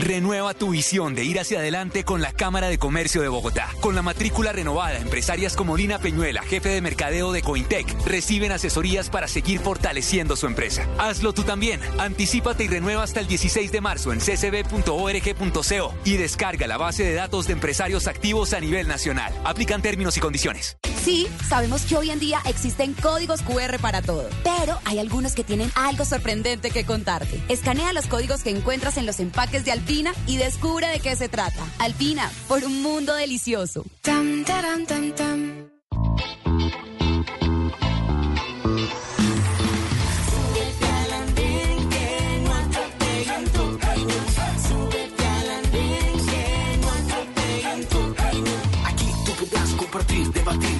Renueva 0.00 0.52
tu 0.52 0.70
visión 0.70 1.14
de 1.14 1.24
ir 1.24 1.40
hacia 1.40 1.60
adelante 1.60 2.04
con 2.04 2.20
la 2.20 2.32
Cámara 2.32 2.68
de 2.68 2.78
Comercio 2.78 3.22
de 3.22 3.28
Bogotá. 3.28 3.68
Con 3.80 3.94
la 3.94 4.02
matrícula 4.02 4.52
renovada, 4.52 4.98
empresarias 4.98 5.56
como 5.56 5.76
Lina 5.76 5.98
Peñuela, 5.98 6.42
jefe 6.42 6.68
de 6.68 6.82
mercadeo 6.82 7.32
de 7.32 7.40
Cointec, 7.40 7.86
reciben 8.04 8.52
asesorías 8.52 9.08
para 9.08 9.28
seguir 9.28 9.60
fortaleciendo 9.60 10.36
su 10.36 10.46
empresa. 10.46 10.86
Hazlo 10.98 11.32
tú 11.32 11.44
también. 11.44 11.80
Anticípate 11.98 12.64
y 12.64 12.68
renueva 12.68 13.02
hasta 13.02 13.20
el 13.20 13.28
16 13.28 13.72
de 13.72 13.80
marzo 13.80 14.12
en 14.12 14.18
ccb.org.co 14.18 15.94
y 16.04 16.16
descarga 16.18 16.66
la 16.66 16.76
base 16.76 17.04
de 17.04 17.14
datos 17.14 17.46
de 17.46 17.54
empresarios 17.54 18.06
activos 18.08 18.52
a 18.52 18.60
nivel 18.60 18.88
nacional. 18.88 19.32
Aplican 19.44 19.80
términos 19.80 20.16
y 20.18 20.20
condiciones. 20.20 20.76
Sí, 21.04 21.26
sabemos 21.48 21.82
que 21.82 21.96
hoy 21.96 22.10
en 22.10 22.20
día 22.20 22.40
existen 22.46 22.94
códigos 22.94 23.42
QR 23.42 23.80
para 23.80 24.02
todo, 24.02 24.28
pero 24.44 24.78
hay 24.84 25.00
algunos 25.00 25.34
que 25.34 25.42
tienen 25.42 25.72
algo 25.74 26.04
sorprendente 26.04 26.70
que 26.70 26.86
contarte. 26.86 27.42
Escanea 27.48 27.92
los 27.92 28.06
códigos 28.06 28.44
que 28.44 28.50
encuentras 28.50 28.96
en 28.98 29.06
los 29.06 29.18
empaques 29.18 29.64
de 29.64 29.72
Alpina 29.72 30.12
y 30.28 30.36
descubre 30.36 30.86
de 30.86 31.00
qué 31.00 31.16
se 31.16 31.28
trata. 31.28 31.66
Alpina, 31.80 32.30
por 32.46 32.62
un 32.62 32.82
mundo 32.82 33.14
delicioso. 33.14 33.84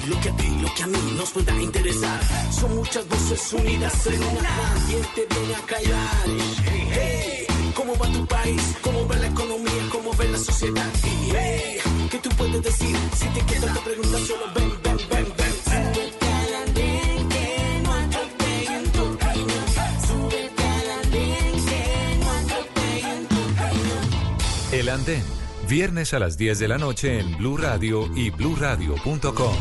Lo 0.07 0.19
que 0.19 0.29
a 0.29 0.35
ti, 0.35 0.47
lo 0.61 0.73
que 0.73 0.83
a 0.83 0.87
mí 0.87 0.97
nos 1.17 1.31
pueda 1.31 1.61
interesar. 1.61 2.19
Son 2.51 2.75
muchas 2.75 3.07
voces 3.07 3.53
unidas 3.53 4.07
en 4.07 4.23
una. 4.23 4.49
¿Quién 4.87 5.05
te 5.15 5.35
viene 5.35 5.55
a 5.55 5.61
callar? 5.65 6.27
Hey, 6.65 7.45
¿cómo 7.75 7.97
va 7.97 8.07
tu 8.07 8.25
país? 8.27 8.61
¿Cómo 8.81 9.07
va 9.07 9.15
la 9.15 9.27
economía? 9.27 9.89
¿Cómo 9.91 10.13
va 10.15 10.25
la 10.25 10.37
sociedad? 10.37 10.89
Hey, 11.03 11.77
¿qué 12.11 12.17
tú 12.19 12.29
puedes 12.31 12.61
decir? 12.61 12.95
Si 13.15 13.27
te 13.27 13.41
quedas 13.45 13.73
te 13.73 13.79
preguntas 13.81 14.21
solo 14.27 14.45
ven, 14.55 14.71
ven, 14.83 14.97
ven, 15.09 15.33
ven. 15.37 15.53
Camino. 23.57 23.95
El 24.71 24.89
Andén, 24.89 25.23
viernes 25.73 26.13
a 26.13 26.19
las 26.19 26.37
10 26.37 26.59
de 26.59 26.67
la 26.67 26.77
noche 26.77 27.17
en 27.17 27.35
Blue 27.35 27.57
Radio 27.57 28.07
y 28.15 28.29
bluradio.com. 28.29 29.55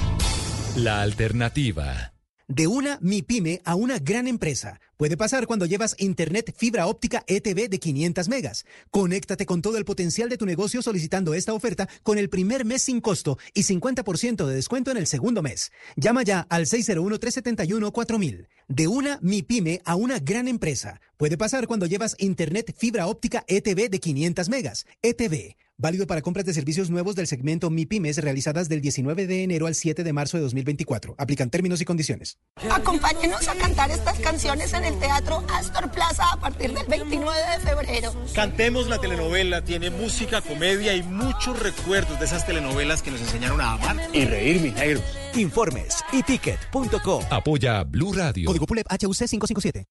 La 0.77 1.01
alternativa. 1.01 2.13
De 2.47 2.67
una 2.67 2.99
MIPYME 3.01 3.63
a 3.65 3.77
una 3.77 3.99
gran 3.99 4.29
empresa. 4.29 4.79
Puede 4.99 5.17
pasar 5.17 5.47
cuando 5.47 5.65
llevas 5.65 5.97
Internet 5.99 6.55
fibra 6.55 6.87
óptica 6.87 7.25
ETV 7.27 7.71
de 7.71 7.79
500 7.79 8.29
megas. 8.29 8.67
Conéctate 8.91 9.47
con 9.47 9.63
todo 9.63 9.79
el 9.79 9.87
potencial 9.87 10.29
de 10.29 10.37
tu 10.37 10.45
negocio 10.45 10.83
solicitando 10.83 11.33
esta 11.33 11.55
oferta 11.55 11.89
con 12.03 12.19
el 12.19 12.29
primer 12.29 12.67
mes 12.67 12.83
sin 12.83 13.01
costo 13.01 13.39
y 13.55 13.63
50% 13.63 14.45
de 14.45 14.55
descuento 14.55 14.91
en 14.91 14.99
el 14.99 15.07
segundo 15.07 15.41
mes. 15.41 15.73
Llama 15.97 16.25
ya 16.25 16.41
al 16.51 16.67
601-371-4000. 16.67 18.49
De 18.69 18.87
una 18.87 19.19
MIPYME 19.23 19.81
a 19.87 19.95
una 19.95 20.19
gran 20.19 20.47
empresa. 20.47 21.01
Puede 21.17 21.39
pasar 21.39 21.67
cuando 21.67 21.87
llevas 21.87 22.17
Internet 22.19 22.75
fibra 22.77 23.07
óptica 23.07 23.45
ETV 23.47 23.89
de 23.89 23.99
500 23.99 24.51
megas. 24.51 24.85
ETV. 25.01 25.57
Válido 25.83 26.07
para 26.07 26.23
compras 26.23 26.47
de 26.47 26.55
servicios 26.55 26.91
nuevos 26.91 27.17
del 27.17 27.27
segmento 27.27 27.69
MIPYMES 27.69 28.19
realizadas 28.19 28.69
del 28.69 28.81
19 28.81 29.27
de 29.27 29.43
enero 29.43 29.67
al 29.67 29.75
7 29.75 30.05
de 30.05 30.13
marzo 30.13 30.37
de 30.37 30.45
2024. 30.45 31.17
Aplican 31.19 31.51
términos 31.51 31.81
y 31.81 31.85
condiciones. 31.85 32.39
Acompáñenos 32.71 33.49
a 33.49 33.55
cantar 33.57 33.91
estas 33.91 34.21
canciones 34.21 34.73
en 34.75 34.85
el 34.85 34.97
Teatro 35.01 35.45
Astor 35.53 35.91
Plaza 35.91 36.23
a 36.35 36.39
partir 36.39 36.73
del 36.73 36.87
29 36.87 37.37
de 37.37 37.67
febrero. 37.67 38.15
Cantemos 38.33 38.87
la 38.87 39.01
telenovela, 39.01 39.65
tiene 39.65 39.91
música, 39.91 40.41
comedia 40.41 40.95
y 40.95 41.03
muchos 41.03 41.59
recuerdos 41.59 42.17
de 42.21 42.27
esas 42.27 42.47
telenovelas 42.47 43.03
que 43.03 43.11
nos 43.11 43.21
enseñaron 43.21 43.61
a 43.61 43.73
amar 43.73 43.97
y 44.13 44.25
reír, 44.25 44.61
mis 44.61 44.75
negros. 44.75 45.03
Informes 45.35 45.97
y 46.13 46.23
ticket.co. 46.23 47.25
Apoya 47.29 47.83
Blue 47.83 48.13
Radio. 48.13 48.47
Código 48.47 48.67
PULEP 48.67 48.87
HUC 48.89 49.17
557. 49.17 49.89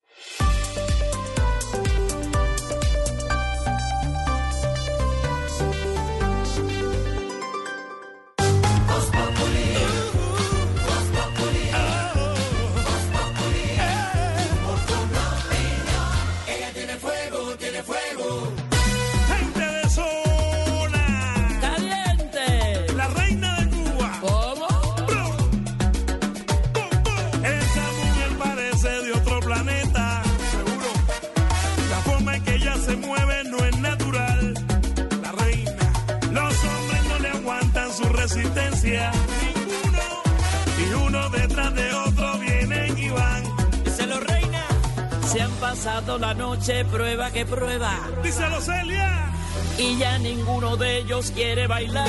Pasado 45.92 46.18
la 46.18 46.34
noche 46.34 46.86
prueba 46.86 47.32
que 47.32 47.46
prueba. 47.46 48.00
Díselo, 48.24 48.62
Celia. 48.62 49.34
Y 49.78 49.98
ya 49.98 50.18
ninguno 50.20 50.78
de 50.78 51.00
ellos 51.00 51.32
quiere 51.32 51.68
bailar. 51.68 52.08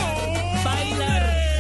Bailar. 0.65 1.52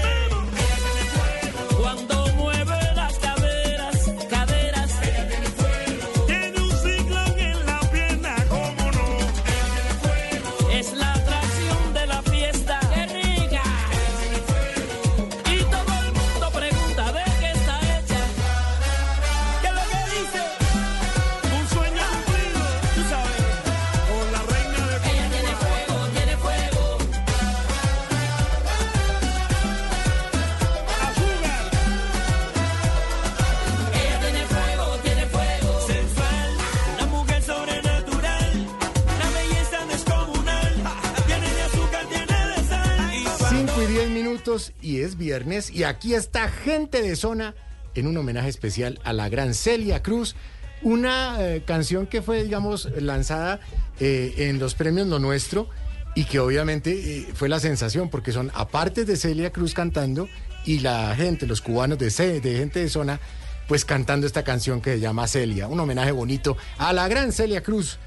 Y 45.72 45.84
aquí 45.84 46.14
está 46.14 46.48
gente 46.48 47.02
de 47.02 47.16
zona 47.16 47.54
en 47.94 48.06
un 48.06 48.16
homenaje 48.16 48.48
especial 48.48 49.00
a 49.04 49.12
la 49.12 49.28
gran 49.28 49.54
Celia 49.54 50.02
Cruz, 50.02 50.34
una 50.82 51.36
eh, 51.40 51.62
canción 51.64 52.06
que 52.06 52.22
fue, 52.22 52.42
digamos, 52.42 52.88
lanzada 52.96 53.60
eh, 54.00 54.34
en 54.36 54.58
los 54.58 54.74
premios 54.74 55.06
Lo 55.06 55.18
Nuestro 55.18 55.68
y 56.14 56.24
que 56.24 56.38
obviamente 56.38 56.90
eh, 56.92 57.28
fue 57.34 57.48
la 57.48 57.60
sensación 57.60 58.10
porque 58.10 58.32
son 58.32 58.50
aparte 58.54 59.04
de 59.04 59.16
Celia 59.16 59.50
Cruz 59.50 59.74
cantando 59.74 60.28
y 60.64 60.80
la 60.80 61.14
gente, 61.16 61.46
los 61.46 61.60
cubanos 61.60 61.98
de, 61.98 62.40
de 62.40 62.56
gente 62.56 62.80
de 62.80 62.88
zona, 62.88 63.20
pues 63.68 63.84
cantando 63.84 64.26
esta 64.26 64.44
canción 64.44 64.80
que 64.80 64.94
se 64.94 65.00
llama 65.00 65.26
Celia, 65.28 65.66
un 65.68 65.80
homenaje 65.80 66.12
bonito 66.12 66.56
a 66.78 66.92
la 66.92 67.08
gran 67.08 67.32
Celia 67.32 67.62
Cruz 67.62 67.98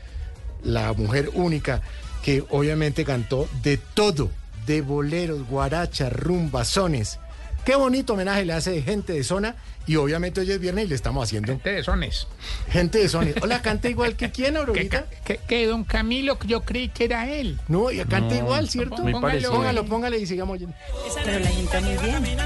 la 0.65 0.93
mujer 0.93 1.29
única 1.33 1.81
que 2.23 2.43
obviamente 2.49 3.05
cantó 3.05 3.47
de 3.61 3.77
todo, 3.77 4.31
de 4.65 4.81
boleros, 4.81 5.47
guarachas, 5.47 6.11
rumbazones. 6.13 7.19
Qué 7.65 7.75
bonito 7.75 8.13
homenaje 8.13 8.45
le 8.45 8.53
hace 8.53 8.79
gente 8.83 9.13
de 9.13 9.23
zona 9.23 9.55
y 9.87 9.95
obviamente 9.95 10.39
hoy 10.39 10.51
es 10.51 10.59
viernes 10.59 10.85
y 10.85 10.87
le 10.89 10.95
estamos 10.95 11.23
haciendo 11.23 11.51
Gente 11.53 11.71
de 11.71 11.83
sones. 11.83 12.27
gente 12.69 12.99
de 12.99 13.09
zona. 13.09 13.31
Hola, 13.41 13.61
canta 13.63 13.89
igual 13.89 14.15
que 14.15 14.29
quién, 14.29 14.53
Que, 14.53 14.59
Aurorita. 14.59 15.05
que, 15.23 15.37
que 15.37 15.65
don 15.65 15.83
Camilo, 15.83 16.37
yo 16.45 16.61
creí 16.61 16.89
que 16.89 17.05
era 17.05 17.27
él. 17.27 17.59
No, 17.67 17.89
y 17.89 17.97
canta 18.05 18.35
No, 18.35 18.35
igual, 18.35 18.69
¿cierto? 18.69 18.97
muy 19.01 19.19
parecido. 19.19 19.51
Póngalo, 19.53 19.83
póngale 19.85 20.19
y 20.19 20.27
sigamos 20.27 20.53
oyendo. 20.55 20.75
Pero 21.23 21.39
la 21.39 21.47
gente 21.47 21.81
muy 21.81 21.97
bien. 21.97 22.37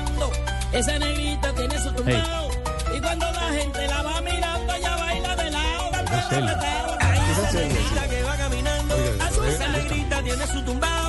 Esa 0.72 1.00
negrita 1.00 1.54
tiene 1.54 1.78
su 1.80 1.92
tumbao. 1.92 2.50
Y 2.96 3.02
cuando 3.02 3.26
la 3.32 3.50
gente 3.52 3.88
la 3.88 4.02
va 4.04 4.22
mirando, 4.22 4.74
ella 4.74 4.96
baila 4.96 5.36
de 5.36 5.52
lado. 5.52 5.90
es 5.92 6.10
Esa 6.10 7.50
es 7.50 7.50
esa 7.50 7.60
negrita 7.60 8.08
que 8.10 8.24
va 8.24 8.38
caminando. 8.38 8.96
Oiga, 8.96 9.26
a 9.26 9.32
su 9.32 9.42
negrita 9.42 10.24
tiene 10.24 10.48
su 10.48 10.62
tumbao. 10.64 11.09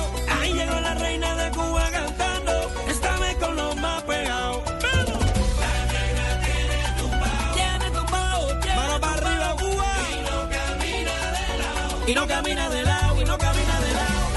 Y 12.07 12.13
no 12.13 12.27
camina 12.27 12.69
de 12.69 12.83
lado. 12.83 13.21
Y 13.21 13.25
no 13.25 13.37
camina 13.37 13.79
de 13.79 13.93
lado. 13.93 14.29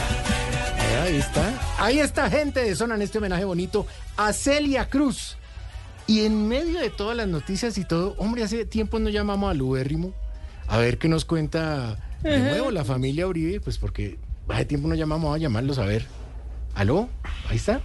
Lado. 0.92 1.04
Ahí 1.04 1.16
está. 1.16 1.74
Ahí 1.78 1.98
está 1.98 2.30
gente 2.30 2.60
de 2.60 2.74
zona 2.74 2.94
en 2.94 3.02
este 3.02 3.18
homenaje 3.18 3.44
bonito 3.44 3.86
a 4.16 4.32
Celia 4.32 4.88
Cruz. 4.88 5.36
Y 6.06 6.26
en 6.26 6.48
medio 6.48 6.80
de 6.80 6.90
todas 6.90 7.16
las 7.16 7.28
noticias 7.28 7.78
y 7.78 7.84
todo, 7.84 8.14
hombre, 8.18 8.42
hace 8.42 8.66
tiempo 8.66 8.98
no 8.98 9.08
llamamos 9.08 9.50
al 9.50 9.62
Ubérrimo. 9.62 10.12
A 10.68 10.78
ver 10.78 10.98
qué 10.98 11.08
nos 11.08 11.24
cuenta 11.24 11.96
de 12.22 12.38
nuevo 12.38 12.70
la 12.70 12.84
familia 12.84 13.26
Uribe, 13.26 13.60
pues 13.60 13.78
porque 13.78 14.18
hace 14.48 14.64
tiempo 14.64 14.88
no 14.88 14.94
llamamos 14.94 15.34
a 15.34 15.38
llamarlos 15.38 15.78
a 15.78 15.84
ver. 15.84 16.06
¿Aló? 16.74 17.08
Ahí 17.48 17.56
está. 17.56 17.80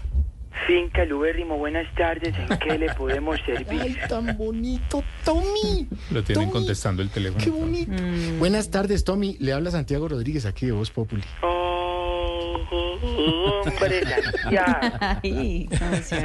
Finca 0.67 1.05
Lubérrimo, 1.05 1.57
buenas 1.57 1.87
tardes. 1.95 2.33
¿En 2.37 2.57
qué 2.59 2.77
le 2.77 2.93
podemos 2.93 3.37
Ay, 3.47 3.55
servir? 3.55 3.97
tan 4.07 4.37
bonito, 4.37 5.03
Tommy. 5.25 5.87
Lo 6.11 6.23
tienen 6.23 6.45
Tommy, 6.45 6.51
contestando 6.51 7.01
el 7.01 7.09
teléfono. 7.09 7.43
Qué 7.43 7.49
bonito. 7.49 7.91
Buenas 8.37 8.69
tardes, 8.69 9.03
Tommy. 9.03 9.35
Le 9.39 9.53
habla 9.53 9.71
Santiago 9.71 10.07
Rodríguez 10.07 10.45
aquí 10.45 10.65
de 10.67 10.71
Voz 10.73 10.91
Populi. 10.91 11.23
Oh, 11.41 12.59
hombre, 13.65 14.01
Santiago. 14.43 14.99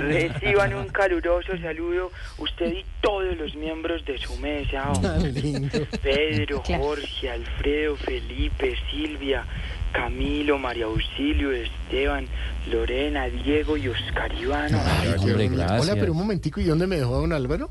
Reciban 0.03 0.75
un 0.75 0.89
caluroso 0.89 1.57
saludo 1.59 2.11
usted 2.39 2.73
y 2.73 2.85
todos 3.01 3.37
los 3.37 3.55
miembros 3.55 4.05
de 4.05 4.19
su 4.19 4.37
mesa. 4.39 4.91
hombre. 4.93 5.63
Pedro, 6.03 6.63
Jorge, 6.67 7.31
Alfredo, 7.31 7.97
Felipe, 7.97 8.75
Silvia, 8.91 9.45
Camilo, 9.95 10.59
María 10.59 10.87
Auxilio, 10.87 11.53
Esteban, 11.53 12.27
Lorena, 12.71 13.27
Diego 13.27 13.77
y 13.77 13.87
Oscar 13.89 14.33
Iván. 14.35 14.75
Hombre, 14.75 15.49
Hola, 15.79 15.95
pero 15.95 16.11
un 16.13 16.19
momentico, 16.19 16.61
¿y 16.61 16.65
dónde 16.65 16.87
me 16.89 16.97
dejó 16.97 17.21
don 17.21 17.33
Álvaro? 17.33 17.71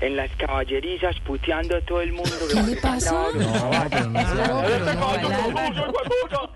En 0.00 0.14
las 0.14 0.30
caballerizas 0.36 1.16
puteando 1.26 1.76
a 1.76 1.80
todo 1.80 2.00
el 2.02 2.12
mundo. 2.12 2.30
¿Qué 2.52 2.62
le 2.62 2.76
pasa? 2.76 3.10
No, 3.12 3.30
pero 3.90 4.10
no, 4.10 4.20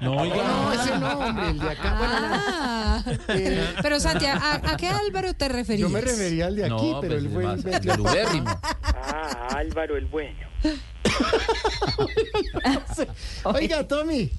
No, 0.01 0.72
ese 0.72 0.97
no, 0.99 1.18
hombre, 1.18 1.49
el 1.51 1.59
de 1.59 1.70
acá. 1.70 1.95
Bueno, 1.99 2.14
Ah, 2.22 3.03
pero 3.82 3.99
Santiago, 3.99 4.38
¿a, 4.40 4.61
a 4.72 4.76
qué 4.76 4.86
Álvaro 4.88 5.34
te 5.34 5.49
referías? 5.49 5.80
yo 5.80 5.88
me 5.88 6.01
refería 6.03 6.47
al 6.47 6.55
de 6.55 6.66
aquí, 6.66 6.90
No, 6.93 7.01
pero 7.01 7.14
pues, 7.14 7.24
él 7.24 7.30
fue 7.32 7.43
más, 7.45 7.64
el 7.64 7.80
del 7.80 8.01
ubérrimo. 8.01 8.61
Ah, 8.84 9.49
Álvaro 9.57 9.97
el 9.97 10.05
bueno. 10.07 10.38
Oiga, 13.45 13.86
Tommy, 13.88 14.30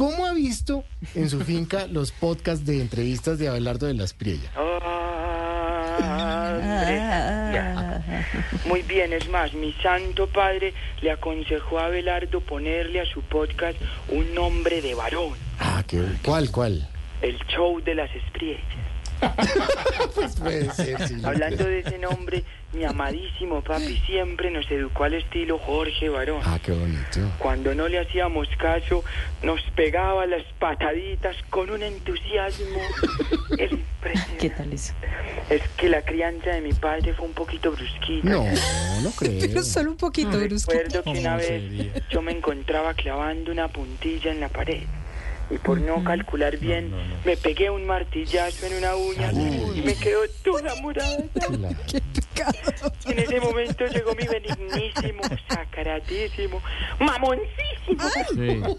¿cómo 0.00 0.24
ha 0.24 0.32
visto 0.32 0.82
en 1.14 1.28
su 1.28 1.40
finca 1.40 1.86
los 1.86 2.10
podcasts 2.10 2.64
de 2.64 2.80
entrevistas 2.80 3.38
de 3.38 3.48
Abelardo 3.48 3.86
de 3.86 3.92
las 3.92 4.14
Priellas? 4.14 4.50
Ah. 4.56 4.70
Muy 8.64 8.80
bien, 8.82 9.12
es 9.12 9.28
más, 9.28 9.52
mi 9.52 9.74
santo 9.82 10.26
padre 10.26 10.72
le 11.02 11.10
aconsejó 11.10 11.78
a 11.80 11.84
Abelardo 11.86 12.40
ponerle 12.40 13.00
a 13.02 13.04
su 13.04 13.20
podcast 13.20 13.76
un 14.08 14.34
nombre 14.34 14.80
de 14.80 14.94
varón, 14.94 15.34
Ah, 15.58 15.84
¿qué, 15.86 16.02
¿cuál, 16.24 16.50
cuál? 16.50 16.88
el 17.20 17.36
show 17.48 17.82
de 17.82 17.94
las 17.94 18.10
estrellas. 18.14 18.62
Pues 20.14 20.34
puede 20.36 20.72
ser, 20.72 21.06
sí. 21.08 21.16
Hablando 21.22 21.64
de 21.64 21.80
ese 21.80 21.98
nombre, 21.98 22.42
mi 22.72 22.84
amadísimo 22.84 23.62
papi 23.62 23.96
siempre 24.06 24.50
nos 24.50 24.70
educó 24.70 25.04
al 25.04 25.14
estilo 25.14 25.58
Jorge 25.58 26.08
Varón. 26.08 26.40
Ah, 26.44 26.58
qué 26.62 26.72
bonito. 26.72 27.20
Cuando 27.38 27.74
no 27.74 27.88
le 27.88 27.98
hacíamos 27.98 28.48
caso, 28.58 29.04
nos 29.42 29.60
pegaba 29.74 30.26
las 30.26 30.44
pataditas 30.58 31.36
con 31.50 31.70
un 31.70 31.82
entusiasmo 31.82 32.78
impresionante. 33.50 34.36
¿Qué 34.38 34.50
tal 34.50 34.72
eso? 34.72 34.94
Es 35.48 35.62
que 35.76 35.88
la 35.88 36.02
crianza 36.02 36.50
de 36.50 36.60
mi 36.60 36.72
padre 36.72 37.12
fue 37.14 37.26
un 37.26 37.34
poquito 37.34 37.72
brusquita. 37.72 38.28
No, 38.28 38.44
no 39.02 39.10
creo. 39.16 39.32
Pero 39.40 39.62
solo 39.64 39.90
un 39.90 39.96
poquito, 39.96 40.38
Brusco. 40.38 40.72
Recuerdo 40.72 41.02
que 41.02 41.18
una 41.18 41.36
vez 41.36 41.62
yo 42.08 42.22
me 42.22 42.32
encontraba 42.32 42.94
clavando 42.94 43.50
una 43.50 43.68
puntilla 43.68 44.30
en 44.30 44.40
la 44.40 44.48
pared 44.48 44.84
y 45.50 45.58
por 45.58 45.80
no 45.80 46.02
calcular 46.04 46.56
bien 46.58 46.92
me 47.24 47.36
pegué 47.36 47.70
un 47.70 47.86
martillazo 47.86 48.66
en 48.66 48.78
una 48.78 48.94
uña 48.94 49.32
y 49.32 49.82
me 49.82 49.94
quedó 49.96 50.20
toda 50.44 50.74
morada. 50.76 51.18
En 53.06 53.18
ese 53.18 53.40
momento 53.40 53.84
llegó 53.86 54.14
mi 54.14 54.26
benignísimo, 54.26 55.22
sacratísimo, 55.48 56.62
mamoncísimo 56.98 58.76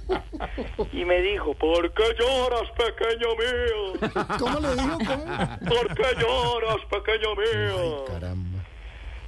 y 0.91 1.05
me 1.05 1.21
dijo, 1.21 1.53
¿por 1.55 1.93
qué 1.93 2.03
lloras, 2.19 2.71
pequeño 2.71 3.35
mío? 3.35 3.93
¿Cómo 4.39 4.59
le 4.59 4.73
dijo? 4.73 4.97
¿Cómo? 5.05 5.25
¿Por 5.67 5.95
qué 5.95 6.03
lloras, 6.19 6.77
pequeño 6.89 7.35
mío? 7.35 8.05
Caramba. 8.05 8.59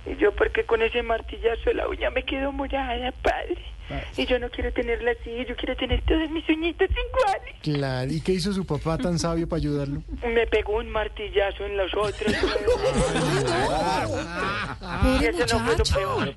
Y 0.05 0.15
yo 0.17 0.33
porque 0.33 0.65
con 0.65 0.81
ese 0.81 1.03
martillazo 1.03 1.71
la 1.73 1.87
uña 1.87 2.09
me 2.09 2.23
quedó 2.23 2.51
morada, 2.51 3.11
padre. 3.21 3.72
Y 4.17 4.25
yo 4.25 4.39
no 4.39 4.49
quiero 4.49 4.73
tenerla 4.73 5.11
así, 5.11 5.45
yo 5.47 5.55
quiero 5.55 5.75
tener 5.75 6.01
todas 6.05 6.29
mis 6.31 6.47
uñitas 6.49 6.89
iguales. 6.89 7.55
Claro, 7.61 8.11
¿y 8.11 8.21
qué 8.21 8.31
hizo 8.33 8.51
su 8.53 8.65
papá 8.65 8.97
tan 8.97 9.19
sabio 9.19 9.47
para 9.47 9.59
ayudarlo? 9.59 10.01
Me 10.23 10.47
pegó 10.47 10.77
un 10.77 10.89
martillazo 10.89 11.65
en 11.65 11.77
los 11.77 11.93
otros. 11.93 12.33
eso 15.25 15.59
no 15.59 15.65
fue 15.65 15.77
lo 15.77 15.83
peor. 15.83 16.35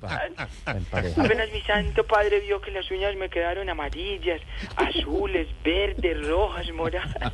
Apenas 0.64 1.52
mi 1.52 1.60
santo 1.62 2.04
padre 2.06 2.40
vio 2.40 2.60
que 2.60 2.70
las 2.70 2.90
uñas 2.90 3.14
me 3.16 3.28
quedaron 3.28 3.68
amarillas, 3.68 4.40
azules, 4.76 5.48
verdes, 5.64 6.26
rojas, 6.26 6.70
moradas. 6.72 7.32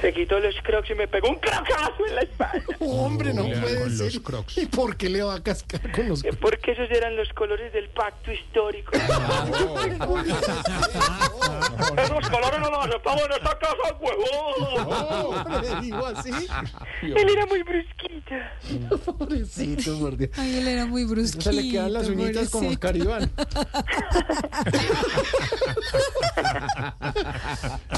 Se 0.00 0.12
quitó 0.12 0.38
los 0.40 0.54
crocs 0.62 0.90
y 0.90 0.94
me 0.94 1.08
pegó 1.08 1.28
un 1.30 1.36
crocazo 1.36 2.06
en 2.08 2.14
la 2.14 2.22
espalda. 2.22 2.64
Hombre, 2.80 3.32
no 3.34 3.44
puede 3.44 3.90
ser. 3.90 4.14
los 4.14 4.20
Crocs? 4.20 4.58
¿Y 4.58 4.66
por 4.66 4.96
qué 4.96 5.08
le 5.08 5.22
va 5.22 5.34
a 5.36 5.42
cascar 5.42 5.90
con 5.92 6.08
los 6.08 6.22
crocs? 6.22 6.36
Porque 6.38 6.72
esos 6.72 6.90
eran 6.90 7.16
los 7.16 7.28
colores 7.32 7.72
del 7.72 7.88
pacto 7.90 8.32
histórico. 8.32 8.92
Esos 11.90 12.30
colores 12.30 12.60
no 12.60 12.70
los 12.70 12.86
aceptamos 12.86 13.22
en 13.24 13.32
esta 13.32 13.58
casa, 13.58 13.96
huevón. 14.00 15.36
Hombre, 15.36 15.70
le 15.74 15.80
digo 15.80 16.06
así. 16.06 16.30
Él 17.02 17.28
era 17.28 17.46
muy 17.46 17.62
brusquita. 17.62 18.52
Pobrecito, 19.18 19.98
por 19.98 20.16
Dios. 20.16 20.30
Él 20.60 20.68
era 20.68 20.86
muy 20.86 21.04
brusquito. 21.04 21.44
Se 21.44 21.52
le 21.52 21.70
quedan 21.70 21.92
las 21.94 22.08
uñitas 22.08 22.50
como. 22.50 22.68
Oscar 22.68 22.96
Iván. 22.96 23.30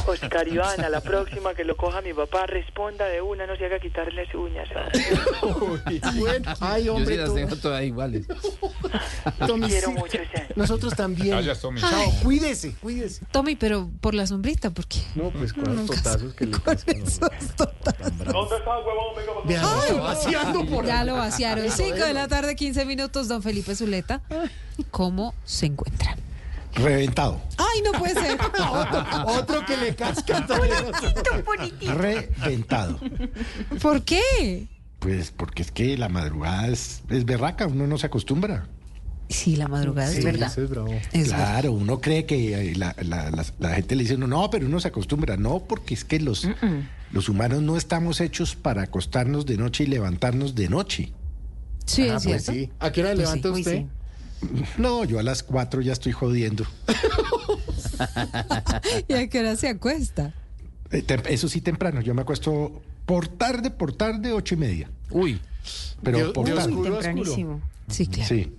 Oscar 0.06 0.48
Iván, 0.48 0.80
a 0.80 0.88
la 0.88 1.00
próxima 1.00 1.54
que 1.54 1.64
lo 1.64 1.76
coja 1.76 2.00
mi 2.02 2.12
papá, 2.12 2.46
responda 2.46 3.06
de 3.06 3.20
una, 3.20 3.46
no 3.46 3.56
se 3.56 3.66
haga 3.66 3.80
quitar 3.80 4.12
las 4.12 4.32
uñas. 4.34 4.68
Uy, 5.42 6.00
bueno. 6.18 6.52
Ay, 6.60 6.84
Yo 6.84 6.94
sí 6.94 7.00
hombre, 7.00 7.16
las 7.16 7.34
tengo 7.34 7.56
todas 7.56 7.82
iguales. 7.82 8.26
Tommy, 9.46 9.66
quiero 9.66 9.88
sí. 9.88 9.94
mucho, 9.94 10.18
Sam. 10.32 10.46
Nosotros 10.54 10.94
también. 10.94 11.30
Gracias, 11.30 11.60
Tommy. 11.60 11.80
Chao, 11.80 12.12
cuídese, 12.22 12.74
cuídese. 12.80 13.24
Tommy, 13.30 13.56
pero 13.56 13.90
por 14.00 14.14
la 14.14 14.26
sombrita, 14.26 14.70
¿por 14.70 14.86
qué? 14.86 15.00
No, 15.14 15.30
pues 15.30 15.52
con 15.52 15.74
los 15.74 15.86
totazos 15.86 16.34
que 16.34 16.46
le 16.46 16.56
esos 16.86 17.20
totazos. 17.56 18.18
¿Dónde 18.18 18.56
está 18.56 18.78
el 18.78 18.86
huevón? 18.86 19.12
Venga, 19.44 20.02
vaciando 20.02 20.66
por 20.66 20.86
Ya 20.86 21.04
lo 21.04 21.14
vaciaron. 21.14 21.70
5 21.70 21.96
de 21.96 22.14
la 22.14 22.28
tarde, 22.28 22.51
15 22.54 22.84
minutos, 22.86 23.28
don 23.28 23.42
Felipe 23.42 23.74
Zuleta. 23.74 24.22
¿Cómo 24.90 25.34
se 25.44 25.66
encuentra? 25.66 26.16
Reventado. 26.74 27.40
Ay, 27.58 27.82
no 27.84 27.92
puede 27.98 28.14
ser. 28.14 28.38
Otro, 28.40 29.04
otro 29.26 29.66
que 29.66 29.76
le 29.76 29.94
casca 29.94 30.46
también. 30.46 30.74
Reventado. 31.98 32.98
¿Por 33.80 34.02
qué? 34.02 34.66
Pues 34.98 35.30
porque 35.32 35.62
es 35.62 35.70
que 35.72 35.96
la 35.98 36.08
madrugada 36.08 36.68
es, 36.68 37.02
es 37.10 37.24
berraca, 37.24 37.66
uno 37.66 37.86
no 37.86 37.98
se 37.98 38.06
acostumbra. 38.06 38.66
Sí, 39.28 39.56
la 39.56 39.66
madrugada 39.66 40.10
Sí, 40.10 40.18
es 40.18 40.24
verdad. 40.24 40.58
es 40.58 40.68
bravo. 40.70 40.92
Es 41.12 41.28
claro, 41.28 41.72
uno 41.72 42.00
cree 42.00 42.26
que 42.26 42.70
eh, 42.72 42.76
la, 42.76 42.94
la- 43.02 43.30
la- 43.30 43.44
la 43.58 43.70
gente 43.74 43.96
le 43.96 44.02
dice, 44.02 44.16
no, 44.18 44.26
no, 44.26 44.50
pero 44.50 44.66
uno 44.66 44.78
se 44.78 44.88
acostumbra. 44.88 45.36
No, 45.36 45.60
porque 45.60 45.94
es 45.94 46.04
que 46.04 46.20
los, 46.20 46.46
los 47.12 47.28
humanos 47.28 47.62
no 47.62 47.76
estamos 47.76 48.20
hechos 48.20 48.54
para 48.56 48.82
acostarnos 48.82 49.46
de 49.46 49.56
noche 49.56 49.84
y 49.84 49.86
levantarnos 49.86 50.54
de 50.54 50.68
noche. 50.68 51.12
Sí, 51.86 52.02
Ah, 52.08 52.16
es 52.16 52.24
pues 52.24 52.44
cierto. 52.44 52.52
sí. 52.52 52.70
¿A 52.80 52.92
qué 52.92 53.00
hora 53.00 53.10
Pues 53.10 53.18
levanta 53.20 53.54
sí, 53.54 53.60
usted? 53.60 53.78
sí. 53.78 53.86
No, 54.78 55.04
yo 55.04 55.18
a 55.18 55.22
las 55.22 55.42
cuatro 55.42 55.80
ya 55.80 55.92
estoy 55.92 56.12
jodiendo. 56.12 56.64
¿Y 59.08 59.12
a 59.14 59.28
qué 59.28 59.40
hora 59.40 59.56
se 59.56 59.68
acuesta? 59.68 60.34
Eh, 60.90 61.04
Eso 61.28 61.48
sí, 61.48 61.60
temprano. 61.60 62.00
Yo 62.00 62.14
me 62.14 62.22
acuesto 62.22 62.82
por 63.06 63.28
tarde, 63.28 63.70
por 63.70 63.92
tarde, 63.92 64.32
ocho 64.32 64.54
y 64.54 64.58
media. 64.58 64.90
Uy, 65.10 65.40
Pero 66.02 66.18
De- 66.18 66.24
por 66.32 66.46
de 66.46 66.52
tarde. 66.54 66.68
oscuro 66.72 66.98
oscuro. 66.98 67.02
Tempranísimo. 67.02 67.60
Sí, 67.88 68.06
claro. 68.06 68.28
Sí. 68.28 68.52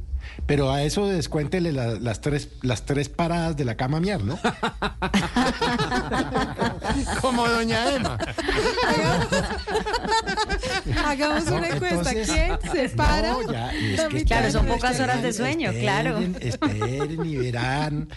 Pero 0.45 0.71
a 0.71 0.83
eso 0.83 1.07
descuéntele 1.07 1.71
la- 1.71 1.95
las, 1.99 2.21
tres, 2.21 2.49
las 2.61 2.85
tres 2.85 3.09
paradas 3.09 3.55
de 3.55 3.65
la 3.65 3.75
cama 3.75 3.99
miar, 3.99 4.23
¿no? 4.23 4.37
Como 7.21 7.47
doña 7.47 7.95
Emma. 7.95 8.17
Hagamos 11.05 11.47
una 11.47 11.69
encuesta. 11.69 12.11
entonces- 12.11 12.29
¿Quién 12.29 12.57
se 12.71 12.89
para? 12.95 13.31
No, 13.31 13.51
ya, 13.51 13.71
es 13.71 13.97
la 13.97 14.07
que- 14.09 14.13
mitad 14.15 14.37
Claro, 14.39 14.51
son 14.51 14.65
pocas 14.67 14.99
horas 14.99 15.21
de 15.21 15.33
sueño, 15.33 15.71
claro. 15.71 16.19
Esperen 16.39 17.25
y 17.25 17.35
verán. 17.37 18.09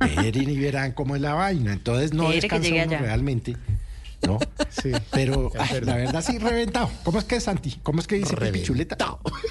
Esperen 0.00 0.50
y 0.50 0.58
verán 0.58 0.92
cómo 0.92 1.16
es 1.16 1.22
la 1.22 1.34
vaina. 1.34 1.72
Entonces 1.72 2.12
no 2.12 2.30
Espere 2.32 2.48
que 2.48 2.58
descansa 2.60 2.96
uno 2.96 3.06
realmente. 3.06 3.56
¿No? 4.26 4.38
Sí. 4.70 4.92
Pero 5.12 5.50
ay, 5.58 5.80
la 5.82 5.96
verdad 5.96 6.24
sí, 6.24 6.38
reventado. 6.38 6.90
¿Cómo 7.02 7.18
es 7.18 7.24
que 7.24 7.36
es 7.36 7.44
Santi? 7.44 7.78
¿Cómo 7.82 8.00
es 8.00 8.06
que 8.06 8.16
dice 8.16 8.36
Pipi 8.36 8.62
Chuleta? 8.62 8.96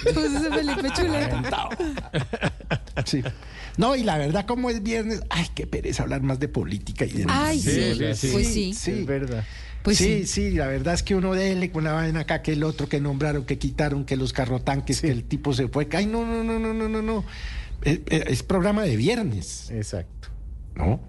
Entonces, 0.06 0.48
Felipe 0.52 0.90
Chuleta. 0.94 1.26
Reventado. 1.28 1.68
Sí. 3.04 3.22
No, 3.76 3.96
y 3.96 4.04
la 4.04 4.18
verdad, 4.18 4.46
como 4.46 4.70
es 4.70 4.82
viernes, 4.82 5.22
ay, 5.30 5.46
qué 5.54 5.66
pereza 5.66 6.04
hablar 6.04 6.22
más 6.22 6.38
de 6.38 6.48
política 6.48 7.04
y 7.04 7.10
de 7.10 7.26
Ay, 7.28 7.60
sí, 7.60 8.30
pues 8.32 8.48
sí. 8.48 8.70
Es 8.70 9.06
verdad. 9.06 9.44
Pues 9.82 9.98
sí, 9.98 10.26
sí, 10.26 10.52
la 10.52 10.66
verdad 10.66 10.94
es 10.94 11.02
que 11.02 11.14
uno 11.14 11.34
dele 11.34 11.70
con 11.70 11.82
una 11.82 11.92
vaina 11.92 12.20
acá, 12.20 12.40
que 12.40 12.52
el 12.52 12.64
otro 12.64 12.88
que 12.88 13.00
nombraron, 13.00 13.44
que 13.44 13.58
quitaron, 13.58 14.04
que 14.06 14.16
los 14.16 14.32
carrotanques, 14.32 15.02
que 15.02 15.10
el 15.10 15.24
tipo 15.24 15.52
se 15.52 15.68
fue. 15.68 15.86
Ay, 15.92 16.06
no, 16.06 16.24
no, 16.24 16.42
no, 16.42 16.58
no, 16.58 16.72
no, 16.72 16.88
no, 16.88 17.02
no. 17.02 17.24
Es, 17.82 18.00
es 18.06 18.42
programa 18.42 18.84
de 18.84 18.96
viernes, 18.96 19.70
Exacto. 19.70 20.28
¿no? 20.74 21.00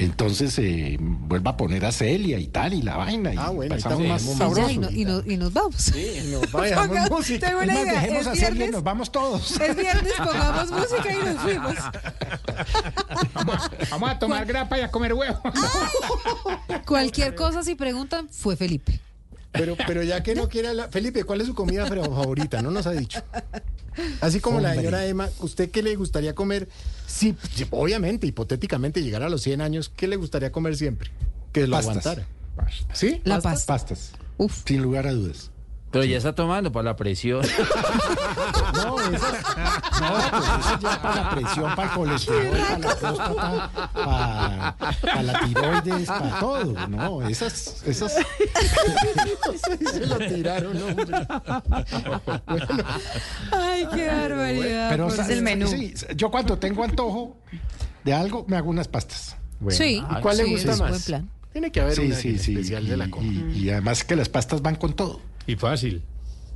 Entonces 0.00 0.58
eh, 0.58 0.96
vuelva 1.00 1.52
a 1.52 1.56
poner 1.56 1.84
a 1.84 1.92
Celia 1.92 2.38
y 2.38 2.46
tal, 2.48 2.72
y 2.74 2.82
la 2.82 2.96
vaina. 2.96 3.34
Y 3.34 3.36
Ah, 3.38 3.50
bueno, 3.50 3.74
pasamos 3.74 4.00
estamos 4.00 4.24
más 4.24 4.38
sabroso. 4.38 4.70
Y, 4.70 4.78
no- 4.78 4.90
y 4.90 5.04
no- 5.04 5.22
y 5.26 5.36
nos 5.36 5.52
vamos. 5.52 5.74
Sí, 5.76 6.06
nos 6.30 6.42
Ponga- 6.52 7.10
música. 7.10 7.46
tengo 7.48 7.60
Es 7.62 7.68
una 7.68 7.74
más, 7.74 7.82
idea. 7.84 8.00
dejemos 8.00 8.20
Es 8.22 8.26
a 8.28 8.34
Celia 8.34 8.66
y 8.66 8.70
nos 8.70 8.82
vamos 8.82 9.12
todos. 9.12 9.50
es 9.60 9.76
viernes, 9.76 10.12
pongamos 10.16 10.70
música 10.70 11.12
y 11.12 11.24
nos 11.24 11.36
fuimos. 11.42 11.74
Vamos, 13.34 13.70
vamos 13.90 14.10
a 14.10 14.18
tomar 14.18 14.46
grapa 14.46 14.78
y 14.78 14.82
a 14.82 14.90
comer 14.90 15.12
huevo. 15.14 15.40
Cualquier 16.86 17.34
cosa, 17.34 17.62
si 17.62 17.74
preguntan, 17.74 18.28
fue 18.30 18.56
Felipe. 18.56 19.00
Pero, 19.52 19.76
pero 19.86 20.02
ya 20.02 20.22
que 20.22 20.34
no 20.34 20.48
quiere 20.48 20.68
hablar. 20.68 20.90
Felipe, 20.92 21.24
¿cuál 21.24 21.40
es 21.40 21.46
su 21.48 21.54
comida 21.54 21.86
favorita? 21.86 22.62
No 22.62 22.70
nos 22.70 22.86
ha 22.86 22.92
dicho. 22.92 23.20
Así 24.20 24.40
como 24.40 24.60
la 24.60 24.74
señora 24.74 25.04
Emma, 25.06 25.28
¿usted 25.40 25.70
qué 25.70 25.82
le 25.82 25.96
gustaría 25.96 26.34
comer? 26.34 26.68
Si, 27.10 27.34
si, 27.54 27.66
obviamente, 27.70 28.26
hipotéticamente, 28.26 29.02
llegara 29.02 29.26
a 29.26 29.28
los 29.28 29.42
100 29.42 29.60
años, 29.60 29.90
¿qué 29.94 30.06
le 30.06 30.16
gustaría 30.16 30.52
comer 30.52 30.76
siempre? 30.76 31.10
Que 31.52 31.66
lo 31.66 31.76
Pastas. 31.76 32.06
aguantara. 32.06 32.28
¿Sí? 32.92 33.20
La 33.24 33.40
pasta. 33.40 33.72
Pastas. 33.72 34.12
Uf. 34.38 34.62
Sin 34.64 34.82
lugar 34.82 35.06
a 35.06 35.12
dudas. 35.12 35.50
Pero 35.90 36.04
ya 36.04 36.18
está 36.18 36.32
tomando 36.34 36.70
para 36.70 36.84
la 36.84 36.96
presión. 36.96 37.42
No, 38.72 38.98
eso, 39.00 39.26
no, 40.00 40.30
pues 40.30 40.44
eso 40.60 40.78
ya 40.80 41.02
para 41.02 41.14
la 41.16 41.30
presión, 41.30 41.74
para 41.74 41.88
el 41.88 41.94
colesterol, 41.94 42.56
para 42.58 42.78
la 42.78 42.94
próstata, 42.96 43.70
para, 43.92 44.76
para 45.02 45.22
la 45.22 45.40
tiroides, 45.40 46.06
para 46.08 46.38
todo, 46.40 46.88
¿no? 46.88 47.28
Esas, 47.28 47.82
esas. 47.86 48.14
Se 49.92 50.06
lo 50.06 50.18
tiraron, 50.18 50.80
hombre. 50.82 51.26
Ay, 53.52 53.86
qué 53.94 54.06
barbaridad. 54.06 54.88
Pero 54.90 55.10
sa- 55.10 55.30
el 55.32 55.42
menú. 55.42 55.66
sí, 55.66 55.94
yo 56.16 56.30
cuando 56.30 56.58
tengo 56.58 56.84
antojo 56.84 57.36
de 58.04 58.14
algo, 58.14 58.44
me 58.48 58.56
hago 58.56 58.70
unas 58.70 58.88
pastas. 58.88 59.36
Bueno, 59.58 59.76
Sí. 59.76 60.02
¿Y 60.10 60.20
cuál 60.22 60.36
le 60.38 60.44
gusta 60.44 60.72
es 60.72 60.80
más? 60.80 60.90
buen 60.90 61.02
plan. 61.02 61.30
Tiene 61.52 61.72
que 61.72 61.80
haber 61.80 61.94
Sí, 61.94 62.02
una 62.02 62.14
sí, 62.16 62.38
sí. 62.38 62.52
especial 62.52 62.86
de 62.86 62.96
la 62.96 63.06
y, 63.06 63.10
comida. 63.10 63.52
y- 63.54 63.58
y 63.64 63.70
además 63.70 64.04
que 64.04 64.16
las 64.16 64.28
pastas 64.28 64.62
van 64.62 64.76
con 64.76 64.94
todo. 64.94 65.20
Y 65.46 65.56
fácil. 65.56 66.02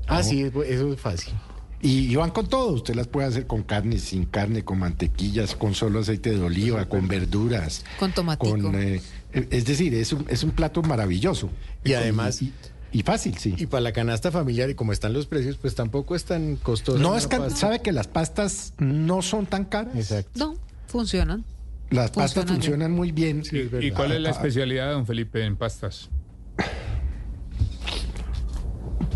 Ah, 0.06 0.22
sí, 0.22 0.42
eso 0.42 0.92
es 0.92 1.00
fácil. 1.00 1.34
Y, 1.80 2.10
y 2.12 2.16
van 2.16 2.30
con 2.30 2.48
todo. 2.48 2.72
Usted 2.72 2.94
las 2.94 3.08
puede 3.08 3.26
hacer 3.28 3.46
con 3.46 3.62
carne, 3.62 3.98
sin 3.98 4.24
carne, 4.24 4.64
con 4.64 4.78
mantequillas, 4.78 5.54
con 5.54 5.74
solo 5.74 6.00
aceite 6.00 6.30
de 6.30 6.40
oliva, 6.40 6.86
con 6.88 7.08
verduras. 7.08 7.84
Con 7.98 8.12
tomatico. 8.12 8.52
Con, 8.58 8.74
eh, 8.80 9.02
es 9.32 9.64
decir, 9.66 9.94
es 9.94 10.12
un, 10.12 10.24
es 10.28 10.44
un 10.44 10.52
plato 10.52 10.82
maravilloso. 10.82 11.50
Y 11.84 11.92
además- 11.94 12.40
Y, 12.40 12.52
y 12.92 13.02
fácil, 13.02 13.36
sí. 13.38 13.54
Y 13.58 13.66
para 13.66 13.80
la 13.80 13.92
canasta 13.92 14.30
familiar, 14.30 14.70
y 14.70 14.74
como 14.74 14.92
están 14.92 15.12
los 15.12 15.26
precios, 15.26 15.56
pues 15.56 15.74
tampoco 15.74 16.14
es 16.14 16.24
tan 16.24 16.56
costoso. 16.56 16.98
no 16.98 17.16
es 17.18 17.26
que, 17.26 17.36
pasta. 17.38 17.56
sabe 17.56 17.80
que 17.82 17.90
las 17.92 18.06
pastas 18.06 18.72
no 18.78 19.20
son 19.22 19.46
tan 19.46 19.64
caras. 19.64 19.94
Exacto. 19.96 20.30
No, 20.38 20.54
funcionan. 20.86 21.44
Las 21.90 22.10
pastas 22.10 22.44
Funcionan 22.44 22.54
funcionan 22.62 22.92
muy 22.92 23.12
bien. 23.12 23.42
¿Y 23.80 23.90
cuál 23.92 24.12
es 24.12 24.20
la 24.20 24.30
Ah, 24.30 24.32
especialidad 24.32 24.86
de 24.88 24.92
don 24.94 25.06
Felipe 25.06 25.44
en 25.44 25.56
pastas? 25.56 26.10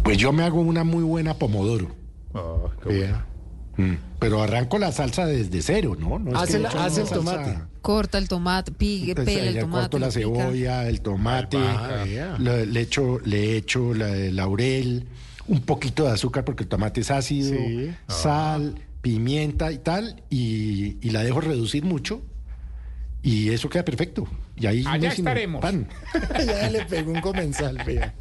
Pues 0.03 0.17
yo 0.17 0.33
me 0.33 0.43
hago 0.45 0.61
una 0.61 0.85
muy 0.85 1.03
buena 1.05 1.35
pomodoro. 1.35 1.89
Oh, 2.33 2.71
qué 2.83 2.99
bueno. 2.99 3.23
Mm, 3.77 3.95
Pero 4.19 4.43
arranco 4.43 4.79
la 4.79 4.91
salsa 4.91 5.27
desde 5.27 5.63
cero, 5.63 5.97
¿no? 5.99 6.19
no 6.19 6.31
es 6.33 6.37
Hace 6.37 6.59
la- 6.59 6.69
el 6.87 7.09
tomate. 7.09 7.59
Corta 7.81 8.19
el 8.19 8.29
tomate, 8.29 8.73
pigue, 8.73 9.11
Entonces, 9.13 9.35
pela 9.37 9.49
el 9.49 9.55
le 9.55 9.61
tomate. 9.61 9.81
corto 9.83 9.99
la 10.01 10.09
pica. 10.09 10.19
cebolla, 10.21 10.89
el 10.89 11.01
tomate, 11.01 11.59
Ah, 11.59 12.03
vea. 12.05 12.37
le, 12.39 12.67
le 12.67 12.81
echo, 12.81 13.21
le 13.25 13.57
echo 13.57 13.95
la 13.95 14.07
de 14.09 14.33
laurel, 14.33 15.07
un 15.47 15.61
poquito 15.61 16.05
de 16.05 16.11
azúcar 16.11 16.45
porque 16.45 16.65
el 16.65 16.69
tomate 16.69 17.03
es 17.03 17.11
ácido, 17.13 17.57
Sí. 17.57 17.91
sal, 18.09 18.75
pimienta 19.01 19.71
y 19.71 19.79
tal, 19.79 20.23
y, 20.29 20.97
y 21.07 21.11
la 21.11 21.23
dejo 21.23 21.41
reducir 21.41 21.85
mucho. 21.85 22.21
Y 23.23 23.51
eso 23.51 23.69
queda 23.69 23.85
perfecto. 23.85 24.27
Y 24.57 24.67
ahí 24.67 24.85
Allá 24.87 25.09
estaremos. 25.11 25.61
pan. 25.61 25.89
ya 26.47 26.71
le 26.71 26.85
pegó 26.85 27.11
un 27.13 27.21
comensal, 27.21 27.77
vea. 27.85 28.15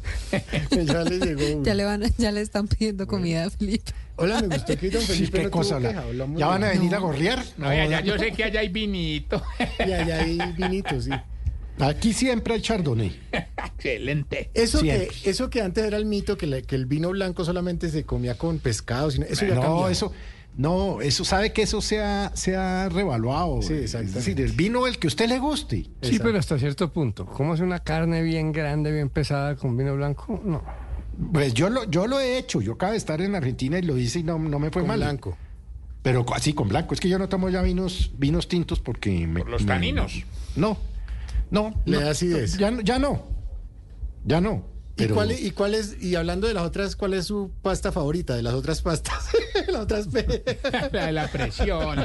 Ya 0.70 1.04
le 1.04 1.18
llegó 1.18 1.54
uno. 1.56 1.64
Ya 1.64 1.74
le, 1.74 1.84
van, 1.84 2.02
ya 2.18 2.32
le 2.32 2.40
están 2.40 2.66
pidiendo 2.66 3.06
comida 3.06 3.44
a 3.46 3.50
Felipe. 3.50 3.92
Hola, 4.16 4.40
me 4.42 4.48
gustó 4.56 4.76
que 4.76 4.90
don 4.90 5.00
Sí, 5.02 5.12
Felipe 5.12 5.38
qué 5.38 5.44
no 5.44 5.50
cosa 5.52 5.68
tuvo 5.76 5.76
habla. 5.76 5.88
queja, 5.90 6.02
hablamos 6.02 6.40
¿Ya 6.40 6.46
de- 6.46 6.50
van 6.52 6.64
a 6.64 6.68
venir 6.70 6.94
a 6.94 6.98
gorrear? 6.98 7.44
No, 7.56 7.72
ya, 7.72 7.86
ya, 7.86 8.00
yo 8.00 8.18
sé 8.18 8.32
que 8.32 8.42
allá 8.44 8.60
hay 8.60 8.68
vinito. 8.68 9.40
Y 9.78 9.82
allá 9.92 10.18
hay 10.22 10.38
vinito, 10.56 11.00
sí. 11.00 11.10
Aquí 11.78 12.12
siempre 12.12 12.54
hay 12.54 12.60
chardonnay. 12.60 13.16
Excelente. 13.64 14.50
Eso 14.54 14.80
que, 14.80 14.84
Siempre. 14.96 15.16
eso 15.30 15.50
que 15.50 15.62
antes 15.62 15.84
era 15.84 15.96
el 15.96 16.04
mito, 16.06 16.36
que, 16.36 16.48
la- 16.48 16.60
que 16.62 16.74
el 16.74 16.86
vino 16.86 17.10
blanco 17.10 17.44
solamente 17.44 17.88
se 17.88 18.02
comía 18.04 18.36
con 18.36 18.58
pescado, 18.58 19.10
sino- 19.12 19.26
eso 19.26 19.46
ya 19.46 19.54
no, 19.54 19.60
cambió. 19.62 19.88
eso, 19.88 20.12
no, 20.58 21.00
eso 21.00 21.24
sabe 21.24 21.52
que 21.54 21.62
eso 21.62 21.80
se 21.80 22.02
ha, 22.02 22.32
se 22.34 22.54
ha 22.56 22.88
revaluado. 22.90 23.62
Sí, 23.62 23.74
Es 23.74 23.92
decir, 24.12 24.38
el 24.40 24.52
vino 24.52 24.86
el 24.86 24.98
que 24.98 25.06
a 25.06 25.08
usted 25.08 25.28
le 25.28 25.38
guste. 25.38 25.86
Sí, 26.02 26.18
pero 26.18 26.36
hasta 26.38 26.58
cierto 26.58 26.92
punto. 26.92 27.24
¿Cómo 27.24 27.54
es 27.54 27.60
una 27.60 27.78
carne 27.78 28.20
bien 28.22 28.52
grande, 28.52 28.92
bien 28.92 29.08
pesada 29.08 29.54
con 29.56 29.76
vino 29.76 29.94
blanco? 29.96 30.40
No. 30.44 30.62
Pues 31.32 31.54
yo 31.54 31.70
lo, 31.70 31.84
yo 31.84 32.06
lo 32.06 32.20
he 32.20 32.38
hecho. 32.38 32.60
Yo 32.60 32.72
acabo 32.74 32.92
de 32.92 32.98
estar 32.98 33.20
en 33.22 33.34
Argentina 33.34 33.78
y 33.78 33.82
lo 33.82 33.96
hice 33.96 34.18
y 34.18 34.22
no, 34.24 34.38
no 34.38 34.58
me 34.58 34.70
fue 34.70 34.82
Con 34.82 34.88
mal. 34.88 34.98
blanco. 34.98 35.36
Pero 36.02 36.24
así 36.34 36.52
con 36.52 36.68
blanco. 36.68 36.92
Es 36.94 37.00
que 37.00 37.08
yo 37.08 37.18
no 37.18 37.28
tomo 37.28 37.48
ya 37.50 37.62
vinos, 37.62 38.10
vinos 38.18 38.46
tintos 38.48 38.80
porque 38.80 39.26
me, 39.26 39.40
Por 39.40 39.48
los 39.50 39.62
me- 39.62 39.68
taninos. 39.68 40.24
No, 40.56 40.76
no. 41.50 41.74
Le 41.86 41.98
no, 41.98 42.04
da 42.04 42.10
acidez. 42.10 42.56
Ya, 42.58 42.70
no- 42.70 42.80
ya 42.82 42.98
no. 42.98 43.22
Ya 44.24 44.40
no. 44.40 44.64
¿Y, 44.98 45.06
cuál, 45.08 45.30
es- 45.30 45.40
¿Y 45.42 45.50
cuál 45.52 45.74
es, 45.74 45.96
y 46.02 46.14
hablando 46.16 46.46
de 46.48 46.54
las 46.54 46.64
otras, 46.64 46.96
cuál 46.96 47.14
es 47.14 47.26
su 47.26 47.50
pasta 47.62 47.92
favorita 47.92 48.34
de 48.36 48.42
las 48.42 48.54
otras 48.54 48.82
pastas? 48.82 49.28
las 49.68 49.82
otras 49.82 50.08
pe- 50.08 50.42
La 50.92 51.06
de 51.06 51.12
la 51.12 51.28
presión. 51.28 51.98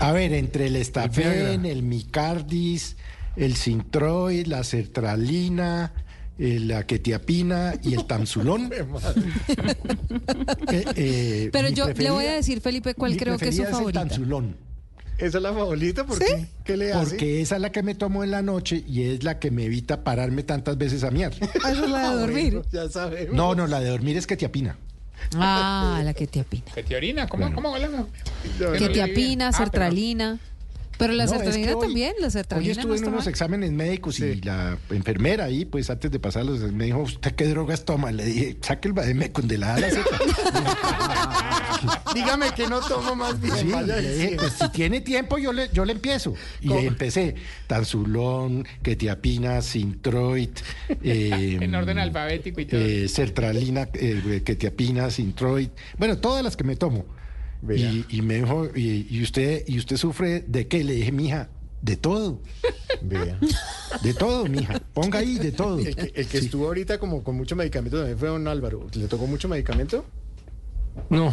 A 0.00 0.12
ver, 0.12 0.32
entre 0.32 0.66
el 0.66 0.76
estafen, 0.76 1.64
el 1.66 1.82
micardis, 1.82 2.96
el 3.36 3.54
sintroid, 3.56 4.46
la 4.46 4.64
sertralina, 4.64 5.92
eh, 6.38 6.58
la 6.60 6.86
quetiapina 6.86 7.74
y 7.82 7.94
el 7.94 8.06
tamsulón. 8.06 8.70
Eh, 10.70 10.84
eh, 10.96 11.50
Pero 11.52 11.68
yo 11.68 11.86
le 11.88 12.10
voy 12.10 12.24
a 12.26 12.32
decir, 12.34 12.60
Felipe, 12.60 12.94
cuál 12.94 13.12
mi 13.12 13.18
creo 13.18 13.36
que 13.38 13.48
es 13.48 13.56
su 13.56 13.62
preferida 13.62 13.68
el 13.68 13.74
favorita. 13.76 14.00
tamsulón. 14.08 14.56
¿Esa 15.18 15.38
es 15.38 15.42
la 15.42 15.52
favorita? 15.52 16.04
¿Por 16.04 16.18
qué? 16.18 16.48
¿Qué 16.64 16.76
le 16.76 16.92
hace? 16.92 17.10
Porque 17.10 17.40
esa 17.42 17.56
es 17.56 17.62
la 17.62 17.70
que 17.70 17.82
me 17.82 17.94
tomo 17.94 18.24
en 18.24 18.30
la 18.30 18.42
noche 18.42 18.82
y 18.86 19.02
es 19.02 19.22
la 19.24 19.38
que 19.38 19.50
me 19.50 19.64
evita 19.64 20.02
pararme 20.04 20.42
tantas 20.42 20.76
veces 20.78 21.04
a 21.04 21.10
miar. 21.10 21.32
Ah, 21.62 21.70
esa 21.72 21.84
es 21.84 21.90
la 21.90 22.10
de 22.10 22.16
dormir. 22.20 22.52
Bueno, 22.54 22.68
ya 22.72 22.88
sabemos. 22.88 23.34
No, 23.34 23.54
no, 23.54 23.66
la 23.66 23.80
de 23.80 23.90
dormir 23.90 24.16
es 24.16 24.26
quetiapina. 24.26 24.76
Ah, 25.36 26.00
la 26.04 26.14
que 26.14 26.26
te 26.26 26.40
apina. 26.40 26.64
¿Que 26.74 26.82
te 26.82 26.96
orina? 26.96 27.28
¿Cómo, 27.28 27.52
cómo 27.54 27.74
hablamos? 27.74 28.06
Que 28.78 28.88
te 28.88 29.02
apina, 29.02 29.52
sertralina. 29.52 30.40
Pero 30.98 31.14
la 31.14 31.24
No, 31.26 31.32
es 31.32 31.38
que 31.38 31.44
sertralina 31.44 31.76
hoy- 31.76 31.86
también, 31.86 32.14
la 32.20 32.30
sertralina 32.30 32.72
estuve 32.72 32.92
no 32.92 32.96
en 33.02 33.08
unos 33.08 33.20
mal. 33.24 33.28
exámenes 33.28 33.72
médicos 33.72 34.20
y 34.20 34.40
la 34.42 34.78
enfermera 34.90 35.44
ahí, 35.46 35.64
pues 35.64 35.90
antes 35.90 36.10
de 36.10 36.20
pasarlos, 36.20 36.60
me 36.72 36.84
dijo, 36.84 36.98
¿usted 37.00 37.32
qué 37.34 37.46
drogas 37.48 37.84
toma? 37.84 38.12
Le 38.12 38.24
dije, 38.24 38.56
saque 38.60 38.88
el 38.88 38.94
bademecum 38.94 39.48
de 39.48 39.58
la. 39.58 39.76
Dígame 42.14 42.52
que 42.54 42.66
no 42.68 42.80
tomo 42.80 43.14
más 43.16 43.40
bien. 43.40 43.56
Sí, 43.56 43.68
vaya 43.72 43.96
le 43.96 44.00
dije, 44.02 44.12
diciendo. 44.12 44.42
pues 44.42 44.52
si 44.54 44.68
tiene 44.70 45.00
tiempo 45.00 45.38
yo 45.38 45.52
le, 45.52 45.68
yo 45.72 45.84
le 45.84 45.92
empiezo. 45.92 46.34
Y 46.60 46.68
¿Cómo? 46.68 46.80
empecé 46.80 47.34
tansulón, 47.66 48.66
quetiapina, 48.82 49.62
sintroid, 49.62 50.50
eh, 51.02 51.58
En 51.60 51.74
orden 51.74 51.98
alfabético 51.98 52.60
y 52.60 52.66
todo. 52.66 52.80
eh, 52.80 53.08
sertralina, 53.08 53.88
eh, 53.94 54.42
quetiapina, 54.44 55.10
sintroid, 55.10 55.68
bueno, 55.98 56.18
todas 56.18 56.44
las 56.44 56.56
que 56.56 56.64
me 56.64 56.76
tomo. 56.76 57.04
Y, 57.68 58.04
y 58.08 58.22
me 58.22 58.36
dijo, 58.36 58.68
y, 58.74 59.06
y 59.08 59.22
usted, 59.22 59.62
¿y 59.66 59.78
usted 59.78 59.96
sufre 59.96 60.44
de 60.46 60.66
qué? 60.66 60.82
Le 60.82 60.94
dije, 60.94 61.12
mija, 61.12 61.48
de 61.80 61.96
todo, 61.96 62.40
Vea. 63.02 63.38
de 64.02 64.14
todo, 64.14 64.46
mija. 64.46 64.80
Ponga 64.94 65.20
ahí 65.20 65.38
de 65.38 65.52
todo. 65.52 65.78
El 65.78 65.94
que, 65.94 66.12
el 66.14 66.26
que 66.26 66.38
estuvo 66.38 66.66
ahorita 66.66 66.98
como 66.98 67.22
con 67.22 67.36
mucho 67.36 67.54
medicamento 67.56 67.96
también 67.98 68.18
fue 68.18 68.28
don 68.28 68.46
Álvaro. 68.48 68.86
¿Le 68.94 69.06
tocó 69.08 69.26
mucho 69.26 69.48
medicamento? 69.48 70.04
No, 71.08 71.32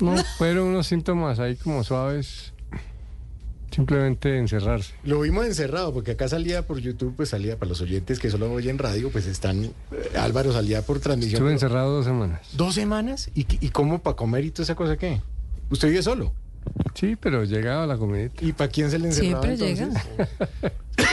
no, 0.00 0.16
fueron 0.38 0.68
unos 0.68 0.86
síntomas 0.86 1.38
ahí 1.38 1.56
como 1.56 1.84
suaves. 1.84 2.52
Simplemente 3.70 4.38
encerrarse. 4.38 4.94
Lo 5.04 5.20
vimos 5.20 5.44
encerrado, 5.44 5.92
porque 5.92 6.12
acá 6.12 6.28
salía 6.28 6.66
por 6.66 6.78
YouTube, 6.78 7.14
pues 7.16 7.28
salía 7.30 7.58
para 7.58 7.68
los 7.70 7.80
oyentes 7.82 8.18
que 8.18 8.30
solo 8.30 8.50
oyen 8.50 8.78
radio, 8.78 9.10
pues 9.10 9.26
están. 9.26 9.64
eh, 9.64 9.72
Álvaro 10.18 10.52
salía 10.52 10.80
por 10.82 11.00
transmisión. 11.00 11.34
Estuve 11.34 11.48
pero- 11.48 11.54
encerrado 11.56 11.92
dos 11.96 12.06
semanas. 12.06 12.40
¿Dos 12.54 12.74
semanas? 12.74 13.30
¿Y, 13.34 13.46
y 13.60 13.68
cómo 13.70 13.98
para 14.02 14.16
comer 14.16 14.44
y 14.46 14.50
toda 14.50 14.62
esa 14.64 14.74
cosa 14.76 14.96
qué? 14.96 15.20
¿Usted 15.70 15.88
vive 15.88 16.02
solo? 16.02 16.32
Sí, 16.94 17.16
pero 17.16 17.44
llegaba 17.44 17.86
la 17.86 17.96
comidita. 17.96 18.44
¿Y 18.44 18.52
para 18.52 18.70
quién 18.70 18.90
se 18.90 18.98
le 18.98 19.08
encerraba 19.08 19.42
Siempre 19.42 19.56
llega. 19.56 19.84
entonces? 19.84 20.06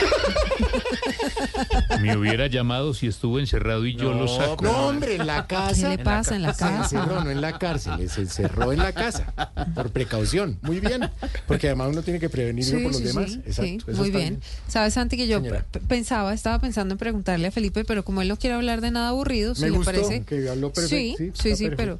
Me 2.00 2.16
hubiera 2.16 2.46
llamado 2.46 2.94
si 2.94 3.06
estuvo 3.06 3.38
encerrado 3.38 3.86
y 3.86 3.94
yo 3.94 4.12
lo 4.12 4.28
saco. 4.28 4.64
No, 4.64 4.88
hombre, 4.88 5.16
en 5.16 5.26
la 5.26 5.46
casa. 5.46 5.90
¿Qué 5.90 5.96
le 5.96 6.04
pasa 6.04 6.36
en 6.36 6.42
la 6.42 6.52
Se 6.54 6.60
casa? 6.64 6.82
encerró, 6.98 7.24
no 7.24 7.30
en 7.30 7.40
la 7.40 7.58
cárcel, 7.58 8.08
se 8.10 8.22
encerró 8.22 8.72
en 8.72 8.78
la 8.80 8.92
casa. 8.92 9.32
Por 9.74 9.90
precaución. 9.90 10.58
Muy 10.62 10.80
bien. 10.80 11.08
Porque 11.46 11.68
además 11.68 11.88
uno 11.92 12.02
tiene 12.02 12.20
que 12.20 12.28
prevenir 12.28 12.70
por 12.82 12.92
los 12.92 13.02
demás. 13.02 13.30
sí, 13.32 13.38
Exacto. 13.46 13.62
sí, 13.62 13.78
eso 13.88 14.00
muy 14.00 14.10
bien. 14.10 14.40
Sabes, 14.68 14.94
Santi, 14.94 15.16
que 15.16 15.26
yo 15.28 15.38
Señora. 15.40 15.64
pensaba, 15.88 16.34
estaba 16.34 16.58
pensando 16.58 16.94
en 16.94 16.98
preguntarle 16.98 17.48
a 17.48 17.50
Felipe, 17.50 17.84
pero 17.84 18.04
como 18.04 18.22
él 18.22 18.28
no 18.28 18.36
quiere 18.36 18.56
hablar 18.56 18.80
de 18.80 18.90
nada 18.90 19.08
aburrido, 19.08 19.54
si 19.54 19.62
Me 19.62 19.70
le 19.70 19.76
gustó 19.76 19.92
parece. 19.92 20.22
que 20.24 20.48
habló 20.48 20.72
perfecto, 20.72 21.18
Sí, 21.18 21.18
sí, 21.18 21.30
sí, 21.34 21.56
sí, 21.56 21.70
pero. 21.76 21.98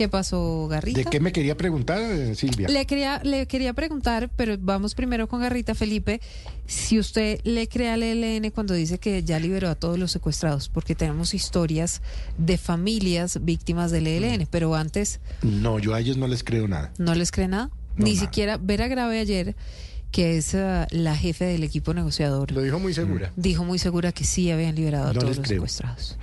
¿Qué 0.00 0.08
pasó, 0.08 0.66
Garrita? 0.66 0.98
¿De 0.98 1.04
qué 1.04 1.20
me 1.20 1.30
quería 1.30 1.58
preguntar, 1.58 2.00
eh, 2.00 2.34
Silvia? 2.34 2.70
Le 2.70 2.86
quería, 2.86 3.20
le 3.22 3.46
quería 3.46 3.74
preguntar, 3.74 4.30
pero 4.34 4.56
vamos 4.58 4.94
primero 4.94 5.28
con 5.28 5.42
Garrita, 5.42 5.74
Felipe, 5.74 6.22
si 6.66 6.98
usted 6.98 7.38
le 7.44 7.68
cree 7.68 7.90
al 7.90 8.02
ELN 8.02 8.50
cuando 8.50 8.72
dice 8.72 8.96
que 8.98 9.22
ya 9.22 9.38
liberó 9.38 9.68
a 9.68 9.74
todos 9.74 9.98
los 9.98 10.10
secuestrados, 10.10 10.70
porque 10.70 10.94
tenemos 10.94 11.34
historias 11.34 12.00
de 12.38 12.56
familias 12.56 13.44
víctimas 13.44 13.90
del 13.90 14.06
ELN, 14.06 14.48
pero 14.50 14.74
antes 14.74 15.20
No, 15.42 15.78
yo 15.78 15.92
a 15.92 16.00
ellos 16.00 16.16
no 16.16 16.28
les 16.28 16.42
creo 16.44 16.66
nada. 16.66 16.94
no 16.96 17.14
les 17.14 17.30
cree 17.30 17.48
nada. 17.48 17.68
Ni 17.98 18.16
siquiera 18.16 18.56
Vera 18.56 18.88
Grave 18.88 19.18
ayer, 19.18 19.54
que 20.12 20.38
es 20.38 20.54
eh, 20.54 20.86
la 20.92 21.14
jefe 21.14 21.44
del 21.44 21.62
equipo 21.62 21.92
negociador. 21.92 22.52
Lo 22.52 22.62
dijo 22.62 22.78
muy 22.78 22.94
segura. 22.94 23.32
Dijo 23.36 23.64
muy 23.64 23.78
segura 23.78 24.12
que 24.12 24.24
sí 24.24 24.50
habían 24.50 24.76
liberado 24.76 25.10
a 25.10 25.12
todos 25.12 25.36
los 25.36 25.46
creo. 25.46 25.58
secuestrados. 25.58 26.16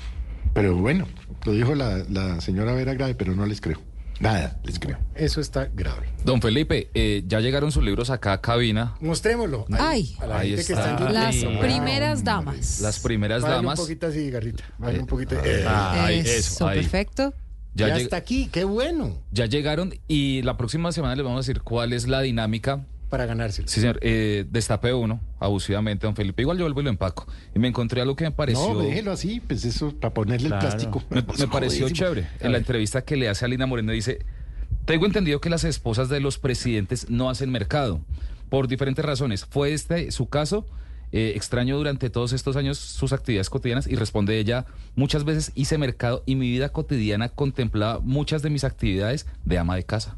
Pero 0.57 0.75
bueno, 0.75 1.07
lo 1.45 1.51
dijo 1.51 1.75
la, 1.75 2.03
la 2.09 2.41
señora 2.41 2.73
Vera 2.73 2.95
Grave, 2.95 3.13
pero 3.13 3.35
no 3.35 3.45
les 3.45 3.61
creo. 3.61 3.79
Nada, 4.19 4.59
les 4.63 4.79
creo. 4.79 4.97
Eso 5.13 5.39
está 5.39 5.65
grave. 5.71 6.07
Don 6.25 6.41
Felipe, 6.41 6.89
eh, 6.95 7.23
ya 7.27 7.39
llegaron 7.41 7.71
sus 7.71 7.83
libros 7.83 8.09
acá 8.09 8.33
a 8.33 8.41
cabina. 8.41 8.95
Mostrémoslo. 8.99 9.67
Ay. 9.77 10.15
a 10.19 10.25
la 10.25 10.39
Ahí 10.39 10.49
gente 10.55 10.65
que 10.65 10.73
está. 10.73 11.11
Las 11.11 11.35
primeras 11.35 12.23
damas. 12.23 12.81
Las 12.81 12.99
primeras 12.99 13.43
Bájale 13.43 13.57
damas. 13.57 13.77
un 13.77 13.85
poquito 13.85 14.07
así, 14.07 14.31
Garrita. 14.31 14.63
Bájale 14.79 14.99
un 15.01 15.05
poquito. 15.05 15.35
Eh, 15.45 15.63
Ahí, 15.67 16.19
Eso, 16.21 16.31
eso, 16.31 16.67
ahí. 16.67 16.79
perfecto. 16.79 17.35
Ya, 17.75 17.89
ya 17.89 17.97
está 17.97 18.17
aquí, 18.17 18.49
qué 18.51 18.63
bueno. 18.63 19.21
ya 19.31 19.45
llegaron 19.45 19.93
y 20.07 20.41
la 20.41 20.57
próxima 20.57 20.91
semana 20.91 21.15
les 21.15 21.23
vamos 21.23 21.37
a 21.37 21.47
decir 21.47 21.61
cuál 21.61 21.93
es 21.93 22.07
la 22.07 22.21
dinámica. 22.21 22.83
Para 23.09 23.25
ganárselo. 23.25 23.67
Sí, 23.67 23.79
señor. 23.79 23.99
Eh, 24.01 24.45
destapé 24.49 24.93
uno, 24.93 25.21
abusivamente, 25.39 26.05
don 26.05 26.15
Felipe. 26.15 26.41
Igual 26.41 26.57
yo 26.57 26.65
vuelvo 26.65 26.81
y 26.81 26.83
lo 26.83 26.89
empaco. 26.89 27.25
Y 27.55 27.59
me 27.59 27.67
encontré 27.69 28.01
algo 28.01 28.15
que 28.15 28.25
me 28.25 28.31
pareció... 28.31 28.73
No, 28.73 28.79
déjelo 28.81 29.11
así, 29.11 29.39
pues 29.39 29.63
eso, 29.63 29.93
para 29.97 30.13
ponerle 30.13 30.47
Claro. 30.49 30.65
el 30.65 30.69
plástico. 30.71 31.03
Me, 31.09 31.21
me 31.21 31.47
pareció 31.51 31.89
chévere. 31.89 32.27
En 32.41 32.51
la 32.51 32.57
entrevista 32.57 33.03
que 33.03 33.15
le 33.15 33.29
hace 33.29 33.45
a 33.45 33.47
Lina 33.47 33.65
Moreno 33.65 33.93
dice, 33.93 34.19
tengo 34.85 35.05
entendido 35.05 35.39
que 35.39 35.49
las 35.49 35.63
esposas 35.63 36.09
de 36.09 36.19
los 36.19 36.37
presidentes 36.37 37.09
no 37.09 37.29
hacen 37.29 37.49
mercado 37.49 38.01
por 38.49 38.67
diferentes 38.67 39.03
razones. 39.05 39.45
¿Fue 39.45 39.73
este 39.73 40.11
su 40.11 40.27
caso? 40.27 40.65
Eh, 41.13 41.31
extraño 41.37 41.77
durante 41.77 42.09
todos 42.09 42.33
estos 42.33 42.57
años 42.57 42.77
sus 42.77 43.13
actividades 43.13 43.49
cotidianas 43.49 43.87
y 43.87 43.95
responde 43.95 44.37
ella, 44.39 44.65
muchas 44.97 45.23
veces 45.23 45.53
hice 45.55 45.77
mercado 45.77 46.21
y 46.25 46.35
mi 46.35 46.49
vida 46.51 46.67
cotidiana 46.67 47.29
contemplaba 47.29 48.01
muchas 48.01 48.41
de 48.41 48.49
mis 48.49 48.65
actividades 48.65 49.25
de 49.45 49.57
ama 49.57 49.77
de 49.77 49.83
casa. 49.83 50.17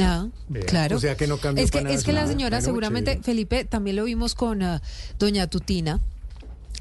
Ah, 0.00 0.26
claro. 0.66 0.96
o 0.96 1.00
sea 1.00 1.16
que 1.16 1.26
no 1.26 1.38
cambió 1.38 1.64
Es 1.64 1.70
que, 1.70 1.78
para 1.78 1.84
nada 1.84 1.94
es 1.96 2.04
que 2.04 2.12
la 2.12 2.26
señora, 2.26 2.58
Bueno, 2.58 2.64
seguramente, 2.66 3.10
chévere. 3.12 3.24
Felipe, 3.24 3.64
también 3.64 3.96
lo 3.96 4.04
vimos 4.04 4.34
con 4.34 4.62
ah, 4.62 4.80
doña 5.18 5.46
Tutina 5.48 6.00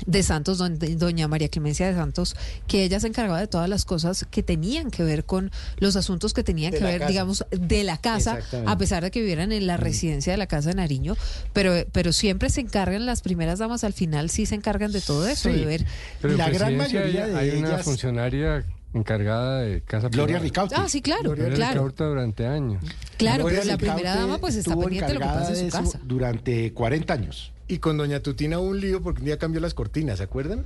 de 0.06 0.22
Santos, 0.22 0.60
don- 0.60 0.78
de- 0.78 0.96
doña 0.96 1.28
María 1.28 1.50
Clemencia 1.50 1.88
de 1.88 1.96
Santos, 1.96 2.36
que 2.68 2.84
ella 2.84 3.00
se 3.00 3.08
encargaba 3.08 3.40
de 3.40 3.48
todas 3.48 3.68
las 3.68 3.84
cosas 3.84 4.28
que 4.30 4.44
tenían 4.44 4.92
que 4.92 5.04
ver 5.04 5.26
con 5.26 5.50
los 5.80 5.96
asuntos 5.96 6.34
que 6.36 6.44
tenían 6.44 6.72
De 6.72 6.78
que 6.78 6.84
ver, 6.84 7.00
casa. 7.00 7.10
digamos, 7.10 7.46
de 7.50 7.84
la 7.84 7.98
casa, 7.98 8.38
a 8.68 8.78
pesar 8.78 9.02
de 9.04 9.10
que 9.10 9.22
vivieran 9.22 9.52
en 9.52 9.66
la 9.66 9.76
residencia 9.76 10.32
de 10.32 10.38
la 10.38 10.46
casa 10.46 10.70
de 10.70 10.76
Nariño, 10.76 11.18
pero, 11.52 11.74
pero 11.92 12.14
siempre 12.14 12.52
se 12.52 12.62
encargan, 12.62 13.08
las 13.08 13.22
primeras 13.22 13.58
damas 13.58 13.84
al 13.84 13.94
final 13.94 14.30
sí 14.30 14.46
se 14.46 14.54
encargan 14.54 14.92
de 14.92 15.02
todo 15.02 15.28
eso, 15.28 15.50
Sí. 15.50 15.56
de 15.58 15.66
ver. 15.66 15.86
Pero 16.22 16.38
La 16.38 16.52
gran 16.52 16.78
mayoría 16.78 17.24
hay- 17.26 17.32
de 17.32 17.38
hay 17.40 17.50
una 17.58 17.80
funcionaria 17.80 18.64
encargada 18.94 19.60
de 19.62 19.82
casa 19.82 20.10
Gloria. 20.10 20.40
Ricaute. 20.40 20.76
Ah, 20.76 20.88
sí, 20.90 21.02
claro, 21.02 21.32
Gloria 21.36 21.54
claro. 21.54 21.92
Durante 21.96 22.48
años. 22.48 22.84
Claro, 23.18 23.44
Gloria 23.44 23.60
pero 23.62 23.72
la 23.74 23.78
primera 23.78 24.16
dama 24.16 24.38
pues 24.40 24.56
está 24.56 24.76
pendiente 24.78 25.08
de 25.08 25.14
lo 25.16 25.20
que 25.20 25.26
pasa 25.26 25.50
en 25.50 25.56
su 25.56 25.62
de 25.62 25.68
eso 25.68 25.78
casa. 25.84 26.00
Durante 26.04 26.74
40 26.74 27.14
años. 27.14 27.52
Y 27.68 27.80
con 27.80 27.98
Doña 27.98 28.22
Tutina 28.22 28.60
hubo 28.60 28.70
un 28.70 28.80
lío 28.80 29.02
porque 29.02 29.20
un 29.20 29.26
día 29.26 29.38
cambió 29.38 29.60
las 29.60 29.74
cortinas, 29.74 30.18
¿se 30.20 30.24
acuerdan? 30.24 30.66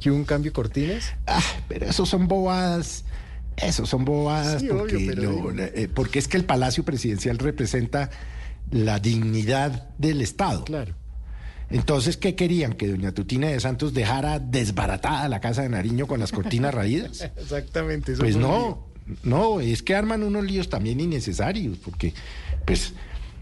Que 0.00 0.10
hubo 0.10 0.16
un 0.18 0.24
cambio 0.24 0.50
de 0.50 0.54
cortinas. 0.54 1.12
Ah, 1.26 1.42
pero 1.68 1.86
esos 1.86 2.08
son 2.08 2.26
bobadas. 2.26 3.04
Esos 3.56 3.88
son 3.88 4.04
bobadas 4.04 4.60
Sí, 4.62 4.68
obvio, 4.70 4.78
porque, 4.80 5.04
pero 5.08 5.22
lo- 5.22 5.30
digo. 5.30 5.52
eh, 5.58 5.88
porque 5.94 6.18
es 6.18 6.28
que 6.28 6.38
el 6.38 6.44
Palacio 6.44 6.84
Presidencial 6.84 7.38
representa 7.38 8.10
la 8.70 8.98
dignidad 9.00 9.90
del 9.98 10.22
Estado. 10.22 10.64
Claro. 10.64 10.94
Entonces, 11.70 12.16
¿qué 12.16 12.34
querían? 12.34 12.72
¿Que 12.72 12.88
doña 12.88 13.12
Tutina 13.12 13.48
de 13.48 13.60
Santos 13.60 13.94
dejara 13.94 14.38
desbaratada 14.38 15.28
la 15.28 15.40
casa 15.40 15.62
de 15.62 15.68
Nariño 15.68 16.06
con 16.06 16.20
las 16.20 16.32
cortinas 16.32 16.74
raídas? 16.74 17.22
Exactamente. 17.36 18.12
eso 18.12 18.22
Pues 18.22 18.36
no, 18.36 18.86
no, 19.22 19.60
es 19.60 19.82
que 19.82 19.94
arman 19.94 20.22
unos 20.22 20.44
líos 20.44 20.68
también 20.68 21.00
innecesarios, 21.00 21.78
porque 21.78 22.12
pues 22.66 22.92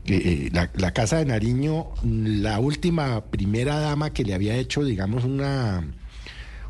eh, 0.06 0.20
eh, 0.24 0.50
la, 0.52 0.70
la 0.74 0.92
casa 0.92 1.18
de 1.18 1.24
Nariño, 1.24 1.88
la 2.05 2.60
última 2.60 3.24
primera 3.24 3.78
dama 3.78 4.12
que 4.12 4.24
le 4.24 4.34
había 4.34 4.55
hecho, 4.56 4.84
digamos, 4.84 5.24
una 5.24 5.84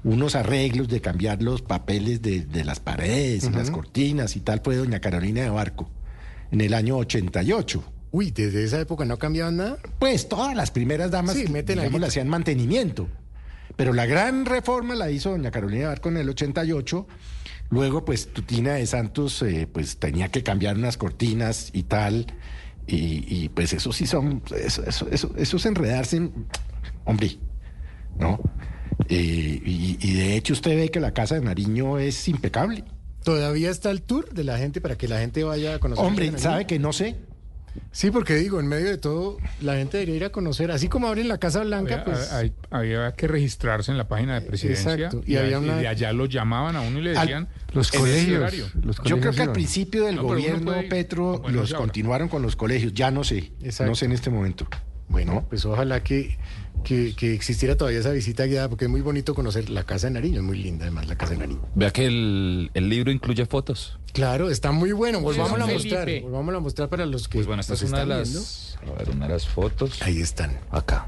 unos 0.05 0.37
arreglos 0.37 0.89
de 0.89 1.01
cambiar 1.01 1.43
los 1.43 1.61
papeles 1.61 2.23
de, 2.23 2.43
de 2.43 2.65
las 2.65 2.79
paredes 2.79 3.45
y 3.45 3.51
las 3.51 3.71
cortinas 3.71 4.37
y 4.37 4.41
tal 4.41 4.61
fue 4.63 4.77
doña 4.77 5.01
Carolina 5.01 5.43
de 5.43 5.51
Barco 5.51 5.91
en 6.51 6.61
el 6.61 6.75
año 6.75 6.97
88. 6.97 7.83
Uy, 8.11 8.31
desde 8.31 8.65
esa 8.65 8.81
época 8.81 9.05
no 9.05 9.19
cambiaban 9.19 9.57
nada. 9.57 9.77
Pues 9.99 10.29
todas 10.29 10.55
las 10.57 10.71
primeras 10.71 11.11
damas, 11.11 11.37
Sí, 11.37 11.47
meten 11.49 11.79
digamos, 11.79 12.01
le 12.01 12.07
hacían 12.07 12.29
mantenimiento. 12.29 13.09
Pero 13.77 13.93
la 13.93 14.07
gran 14.07 14.45
reforma 14.47 14.95
la 14.95 15.11
hizo 15.11 15.31
doña 15.31 15.51
Carolina 15.51 15.89
Barco 15.89 16.09
en 16.09 16.17
el 16.17 16.29
88. 16.29 17.07
Luego, 17.71 18.05
pues, 18.05 18.29
Tutina 18.33 18.75
de 18.75 18.87
Santos, 18.87 19.43
eh, 19.43 19.69
pues, 19.71 19.99
tenía 19.99 20.31
que 20.31 20.43
cambiar 20.43 20.77
unas 20.77 20.97
cortinas 20.97 21.71
y 21.75 21.83
tal. 21.83 22.27
Y, 22.87 23.25
y, 23.29 23.51
pues, 23.51 23.75
eso 23.75 23.93
sí 23.93 24.07
son, 24.07 24.43
eso, 24.57 24.83
eso, 24.87 25.07
eso, 25.11 25.35
eso 25.37 25.57
es 25.59 25.67
enredarse, 25.67 26.17
en- 26.17 26.33
hombre, 27.05 27.37
¿no? 28.19 28.41
Eh, 29.11 29.61
y, 29.65 29.99
y 30.01 30.15
de 30.15 30.37
hecho 30.37 30.55
usted 30.55 30.75
ve 30.77 30.91
que 30.91 30.99
la 30.99 31.13
casa 31.13 31.35
de 31.35 31.43
Nariño 31.43 31.99
es 31.99 32.27
impecable. 32.29 32.85
Todavía 33.23 33.71
está 33.71 33.91
el 33.91 34.01
tour 34.03 34.33
de 34.33 34.43
la 34.45 34.57
gente 34.59 34.81
para 34.81 34.97
que 34.97 35.07
la 35.07 35.19
gente 35.21 35.45
vaya 35.45 35.75
a 35.75 35.79
conocer. 35.79 36.05
Hombre, 36.05 36.33
la 36.33 36.39
¿sabe 36.39 36.67
que 36.67 36.79
no 36.79 36.93
sé? 36.95 37.17
Sí, 37.93 38.11
porque 38.11 38.35
digo, 38.35 38.61
en 38.61 38.67
medio 38.67 38.87
de 38.87 38.99
todo, 38.99 39.39
la 39.61 39.75
gente 39.77 39.97
debería 39.99 40.17
ir 40.17 40.25
a 40.25 40.31
conocer. 40.31 40.71
Así 40.71 40.89
como 40.89 41.09
abren 41.09 41.29
la 41.29 41.39
Casa 41.39 41.63
Blanca, 41.65 41.95
Había, 42.03 42.05
pues. 42.05 42.33
hay- 42.33 42.53
había 42.71 43.13
que 43.13 43.27
registrarse 43.29 43.91
en 43.91 43.99
la 43.99 44.09
página 44.09 44.35
de 44.35 44.43
presidencia 44.47 44.95
Exacto, 44.95 45.23
y, 45.27 45.37
había 45.37 45.59
una- 45.59 45.77
y 45.77 45.81
de 45.81 45.89
allá 45.89 46.13
lo 46.13 46.27
llamaban 46.27 46.77
a 46.77 46.81
uno 46.83 46.99
y 46.99 47.03
le 47.03 47.11
Al- 47.17 47.27
decían 47.27 47.49
Los 47.73 47.93
"En 47.93 48.01
ese 48.01 48.11
colegios, 48.11 48.39
horario". 48.41 48.65
los 48.83 48.97
Yo 48.97 49.03
creo 49.03 49.17
colegios 49.17 49.37
que 49.37 49.43
al 49.43 49.53
principio 49.53 50.05
del 50.05 50.17
No, 50.17 50.23
gobierno 50.25 50.65
puede 50.73 50.83
Petro 50.85 51.39
bueno, 51.39 51.61
los 51.61 51.75
continuaron 51.75 52.29
con 52.29 52.43
los 52.43 52.57
colegios, 52.57 52.93
ya 52.95 53.11
no 53.11 53.25
sé, 53.25 53.53
Exacto. 53.63 53.91
no 53.91 53.95
sé 53.95 54.07
en 54.07 54.13
este 54.13 54.31
momento. 54.31 54.67
Bueno, 55.09 55.47
pues 55.49 55.65
ojalá 55.65 56.03
que, 56.03 56.37
que, 56.85 57.15
que 57.17 57.33
existiera 57.35 57.77
todavía 57.77 58.01
esa 58.01 58.11
visita 58.11 58.45
guiada, 58.45 58.69
porque 58.69 58.85
es 58.85 58.91
muy 58.91 59.01
bonito 59.01 59.35
conocer 59.35 59.71
la 59.71 59.85
Casa 59.85 60.09
de 60.09 60.13
Nariño, 60.15 60.41
es 60.41 60.43
muy 60.47 60.59
linda 60.59 60.85
además 60.85 61.07
la 61.09 61.17
Casa 61.17 61.33
de 61.33 61.39
Nariño. 61.39 61.63
Vea 61.75 61.91
que 61.93 62.07
el, 62.07 62.71
el 62.75 62.89
libro 62.89 63.11
incluye 63.11 63.47
fotos. 63.47 63.99
Claro, 64.13 64.51
está 64.51 64.71
muy 64.73 64.93
bueno, 64.93 65.21
volvámoslo 65.21 65.65
a 65.65 65.67
mostrar, 65.67 66.09
volvámoslo 66.23 66.59
a 66.59 66.61
mostrar 66.61 66.89
para 66.89 67.07
los 67.07 67.27
que 67.29 67.39
Pues 67.39 67.47
bueno, 67.47 67.61
esta 67.61 67.75
es 67.75 67.83
una 67.83 68.05
de 68.05 68.23
están 68.23 68.35
las, 68.35 68.77
viendo. 68.81 68.95
a 68.95 68.99
ver, 68.99 69.11
una 69.17 69.27
de 69.27 69.33
las 69.33 69.47
fotos. 69.49 70.03
Ahí 70.03 70.21
están, 70.21 70.59
Acá. 70.71 71.07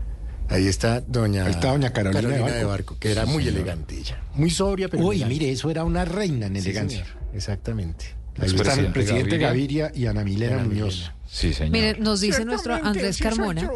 ahí 0.49 0.67
está 0.67 1.01
doña, 1.03 1.45
Ahí 1.45 1.51
está 1.53 1.69
doña 1.73 1.93
Carolina 1.93 2.47
de 2.51 2.65
Barco. 2.65 2.97
que 2.99 3.11
era 3.13 3.27
Sí, 3.27 3.33
muy 3.33 3.45
señor. 3.45 3.59
elegante 3.61 3.99
ella, 3.99 4.19
muy 4.35 4.51
sobria, 4.51 4.89
pero 4.89 5.05
Uy, 5.05 5.17
elegante. 5.17 5.35
mire, 5.35 5.53
eso 5.53 5.71
era 5.71 5.85
una 5.85 6.05
reina 6.07 6.47
en 6.47 6.55
Sí, 6.61 6.71
elegancia. 6.71 7.05
señor, 7.05 7.19
exactamente. 7.35 8.07
Ahí 8.39 8.49
El 8.49 8.55
está 8.55 8.75
el 8.75 8.93
presidente 8.93 9.37
Gaviria. 9.39 9.89
Gaviria, 9.89 9.93
y 9.95 10.07
Ana 10.07 10.25
Milena 10.25 10.55
Ana 10.61 10.65
Muñoz. 10.65 11.13
Sí, 11.33 11.55
señor. 11.55 11.73
Mire, 11.73 11.97
nos 12.01 12.21
dice 12.21 12.45
nuestro 12.45 12.75
Andrés 12.75 13.17
sí 13.17 13.23
Carmona. 13.23 13.63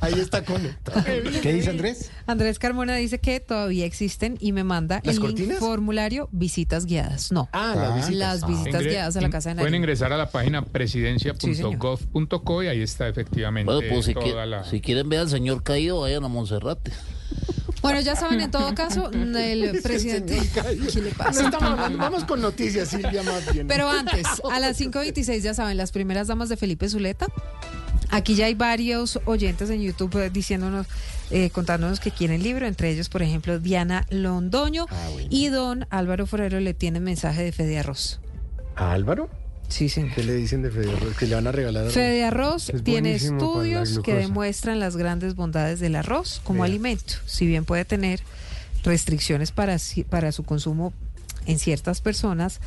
Ahí 0.00 0.14
está 0.14 0.44
como. 0.44 0.68
¿Qué 1.40 1.52
dice 1.52 1.70
Andrés? 1.70 2.10
Andrés 2.26 2.58
Carmona 2.58 2.96
dice 2.96 3.20
que 3.20 3.38
todavía 3.38 3.86
existen 3.86 4.36
y 4.40 4.52
me 4.52 4.64
manda 4.64 5.00
¿Las 5.04 5.16
el 5.18 5.34
link 5.34 5.52
formulario 5.54 6.28
visitas 6.32 6.84
guiadas. 6.84 7.30
No. 7.30 7.48
Ah, 7.52 7.74
las 7.76 7.94
visitas. 7.96 8.16
Las 8.18 8.46
visitas 8.46 8.82
Ingre- 8.82 8.88
guiadas 8.90 9.16
a 9.16 9.20
la 9.20 9.30
casa 9.30 9.50
de 9.50 9.54
Pueden 9.54 9.70
Nariño. 9.72 9.84
ingresar 9.84 10.12
a 10.12 10.16
la 10.16 10.30
página 10.30 10.64
presidencia.gov.co 10.64 12.62
y 12.62 12.66
ahí 12.66 12.82
está 12.82 13.06
efectivamente 13.08 13.72
Bueno, 13.72 13.88
pues 13.88 14.06
si, 14.06 14.14
toda 14.14 14.26
qui- 14.26 14.46
la... 14.46 14.64
si 14.64 14.80
quieren 14.80 15.08
ver 15.08 15.20
al 15.20 15.28
señor 15.28 15.62
caído, 15.62 16.00
vayan 16.00 16.24
a 16.24 16.28
Monserrate. 16.28 16.90
Bueno, 17.82 18.00
ya 18.00 18.14
saben, 18.16 18.40
en 18.40 18.50
todo 18.50 18.74
caso, 18.74 19.10
el 19.12 19.80
presidente. 19.82 20.38
¿Qué 20.52 21.00
le 21.00 21.10
No 21.10 21.16
pasa? 21.16 21.44
estamos 21.44 21.70
hablando, 21.70 21.98
vamos 21.98 22.24
con 22.24 22.40
noticias, 22.40 22.88
Silvia, 22.88 23.22
más 23.22 23.52
bien. 23.52 23.66
Pero 23.66 23.88
antes, 23.88 24.26
a 24.52 24.60
las 24.60 24.80
5.26, 24.80 25.40
ya 25.40 25.54
saben, 25.54 25.76
las 25.76 25.92
primeras 25.92 26.26
damas 26.28 26.48
de 26.48 26.56
Felipe 26.56 26.88
Zuleta. 26.88 27.26
Aquí 28.12 28.34
ya 28.34 28.46
hay 28.46 28.54
varios 28.54 29.20
oyentes 29.24 29.70
en 29.70 29.80
YouTube 29.82 30.16
eh, 30.16 30.30
diciéndonos, 30.30 30.86
eh, 31.30 31.48
contándonos 31.50 32.00
que 32.00 32.10
quieren 32.10 32.42
libro, 32.42 32.66
entre 32.66 32.90
ellos, 32.90 33.08
por 33.08 33.22
ejemplo, 33.22 33.60
Diana 33.60 34.04
Londoño 34.10 34.86
Ah, 34.90 35.08
bueno. 35.12 35.28
y 35.30 35.46
don 35.48 35.86
Álvaro 35.90 36.26
Forero 36.26 36.58
le 36.58 36.74
tiene 36.74 36.98
mensaje 36.98 37.44
de 37.44 37.52
Fede 37.52 37.78
Arroz. 37.78 38.18
¿A 38.74 38.92
Álvaro? 38.92 39.30
Sí, 39.70 39.88
señor. 39.88 40.12
¿Qué 40.14 40.22
le 40.22 40.34
dicen 40.34 40.62
de 40.62 40.70
Fede 40.70 40.92
Arroz? 40.92 41.16
Que 41.16 41.26
le 41.26 41.34
van 41.36 41.46
a 41.46 41.52
regalar 41.52 41.84
arroz. 41.84 41.94
Fede 41.94 42.24
Arroz 42.24 42.68
Es 42.70 42.84
tiene 42.84 43.14
estudios 43.14 44.00
que 44.00 44.14
demuestran 44.14 44.80
las 44.80 44.96
grandes 44.96 45.34
bondades 45.36 45.80
del 45.80 45.96
arroz 45.96 46.40
como 46.44 46.64
alimento, 46.64 47.14
si 47.24 47.46
bien 47.46 47.64
puede 47.64 47.84
tener 47.84 48.20
restricciones 48.82 49.52
para, 49.52 49.76
para 50.08 50.32
su 50.32 50.42
consumo 50.42 50.92
en 51.46 51.58
ciertas 51.58 52.00
personas, 52.00 52.60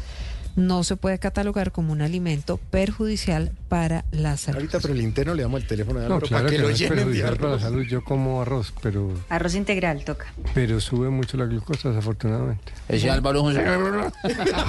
no 0.55 0.83
se 0.83 0.95
puede 0.95 1.19
catalogar 1.19 1.71
como 1.71 1.91
un 1.91 2.01
alimento 2.01 2.57
perjudicial 2.71 3.51
para 3.69 4.05
la 4.11 4.37
salud. 4.37 4.57
Ahorita, 4.59 4.79
pero 4.79 4.93
el 4.93 5.01
interno 5.01 5.33
le 5.33 5.41
damos 5.43 5.61
el 5.61 5.67
teléfono 5.67 5.99
de 5.99 6.07
No, 6.09 6.19
claro 6.19 6.43
para 6.45 6.49
que, 6.49 6.55
que 6.55 6.61
no 6.61 6.67
lo 6.67 6.73
es 6.73 6.79
llenen 6.79 6.95
de 6.97 7.03
perjudicial 7.03 7.37
para 7.37 7.53
la 7.53 7.59
salud. 7.59 7.81
Yo 7.83 8.03
como 8.03 8.41
arroz, 8.41 8.73
pero, 8.81 9.11
Arroz 9.29 9.55
integral 9.55 10.03
toca. 10.05 10.25
pero 10.53 10.79
sube 10.79 11.09
mucho 11.09 11.37
la 11.37 11.45
glucosa, 11.45 11.89
desafortunadamente. 11.89 12.71
Ese 12.87 13.09
Álvaro 13.09 13.49
es 13.49 13.57
un- 13.57 14.11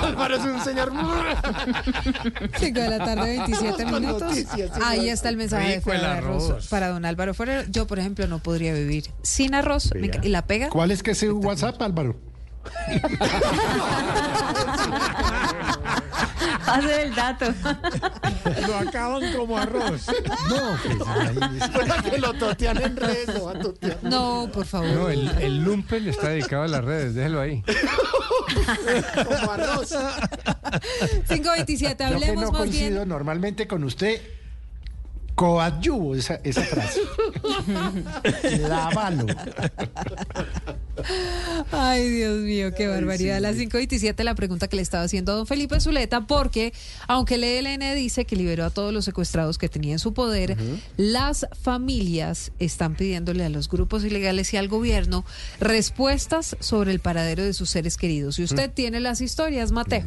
Álvaro 0.05 0.37
es 0.37 0.45
un 0.45 0.61
señor. 0.61 0.93
5 2.59 2.81
de 2.81 2.89
la 2.91 2.99
tarde, 3.05 3.37
27 3.39 3.85
Con 3.85 3.95
minutos. 4.03 4.23
noticias, 4.23 4.71
Ahí 4.83 5.07
no. 5.07 5.13
está 5.13 5.29
el 5.29 5.37
mensaje 5.37 5.81
de 5.81 5.93
el 5.95 6.05
Arroz 6.05 6.51
arroz. 6.51 6.67
para 6.69 6.89
don 6.89 7.05
Álvaro 7.05 7.35
Forero. 7.35 7.63
Yo, 7.71 7.87
por 7.87 7.99
ejemplo, 7.99 8.27
no 8.27 8.39
podría 8.39 8.73
vivir 8.75 9.05
sin 9.23 9.55
arroz. 9.55 9.91
Me 9.95 10.11
¿Y 10.23 10.29
la 10.29 10.47
pega? 10.47 10.69
¿Cuál 10.71 10.91
es 10.91 11.03
que 11.03 11.13
es 11.13 11.19
su 11.19 11.39
WhatsApp, 11.39 11.81
Álvaro? 11.83 12.17
Pase 16.67 17.03
el 17.03 17.15
dato. 17.15 17.47
Lo 18.67 18.77
acaban 18.79 19.33
como 19.35 19.59
arroz. 19.59 20.07
No, 20.49 20.79
pues, 21.73 22.03
que 22.11 22.19
lo 22.19 22.33
totean 22.35 22.83
en 22.83 22.97
redes, 22.97 23.35
lo 23.35 23.45
va 23.47 23.53
a 23.53 23.59
totear. 23.59 23.99
No, 24.03 24.49
por 24.53 24.67
favor. 24.67 24.89
No, 24.91 25.09
el, 25.09 25.29
el 25.41 25.63
lumpen 25.65 26.09
está 26.09 26.29
dedicado 26.29 26.65
a 26.65 26.69
las 26.69 26.85
redes, 26.85 27.15
déjelo 27.15 27.41
ahí. 27.41 27.63
Como 29.25 29.51
arroz. 29.53 29.95
527, 31.29 31.91
Yo 31.91 31.97
que 31.97 32.15
hablemos 32.15 32.45
no 32.45 32.51
más 32.53 32.61
coincido 32.61 32.91
bien. 32.97 33.09
normalmente 33.09 33.67
con 33.67 33.85
usted, 33.85 34.21
coadyuvo 35.35 36.15
esa, 36.15 36.41
esa 36.45 36.63
frase. 36.63 37.01
Lávalo. 38.61 39.27
Ay, 41.73 42.09
Dios 42.09 42.39
mío, 42.39 42.73
qué 42.75 42.87
barbaridad. 42.87 43.37
A 43.39 43.41
las 43.41 43.57
5.27 43.57 44.23
la 44.23 44.35
pregunta 44.35 44.69
que 44.69 44.77
le 44.77 44.83
estaba 44.83 45.05
haciendo 45.05 45.33
a 45.33 45.35
don 45.35 45.47
Felipe 45.47 45.81
Zuleta, 45.81 46.23
porque 46.23 46.73
aunque 47.09 47.35
el 47.35 47.45
ELN 47.45 47.95
dice 47.97 48.25
que 48.25 48.37
liberó 48.37 48.65
a 48.65 48.71
todos 48.71 48.93
los 48.93 49.05
secuestrados 49.05 49.59
que 49.59 49.69
tenía 49.69 49.93
en 49.93 49.99
su 49.99 50.15
poder, 50.15 50.57
las 50.97 51.47
familias 51.61 52.53
están 52.59 52.95
pidiéndole 52.95 53.45
a 53.45 53.49
los 53.49 53.69
grupos 53.69 54.05
ilegales 54.05 54.53
y 54.55 54.57
al 54.57 54.69
gobierno 54.69 55.25
respuestas 55.61 56.57
sobre 56.61 56.93
el 56.93 57.01
paradero 57.01 57.43
de 57.43 57.55
sus 57.55 57.71
seres 57.71 57.97
queridos. 57.97 58.39
Y 58.39 58.45
usted 58.45 58.71
tiene 58.73 59.01
las 59.01 59.21
historias, 59.21 59.73
Mateo. 59.73 60.05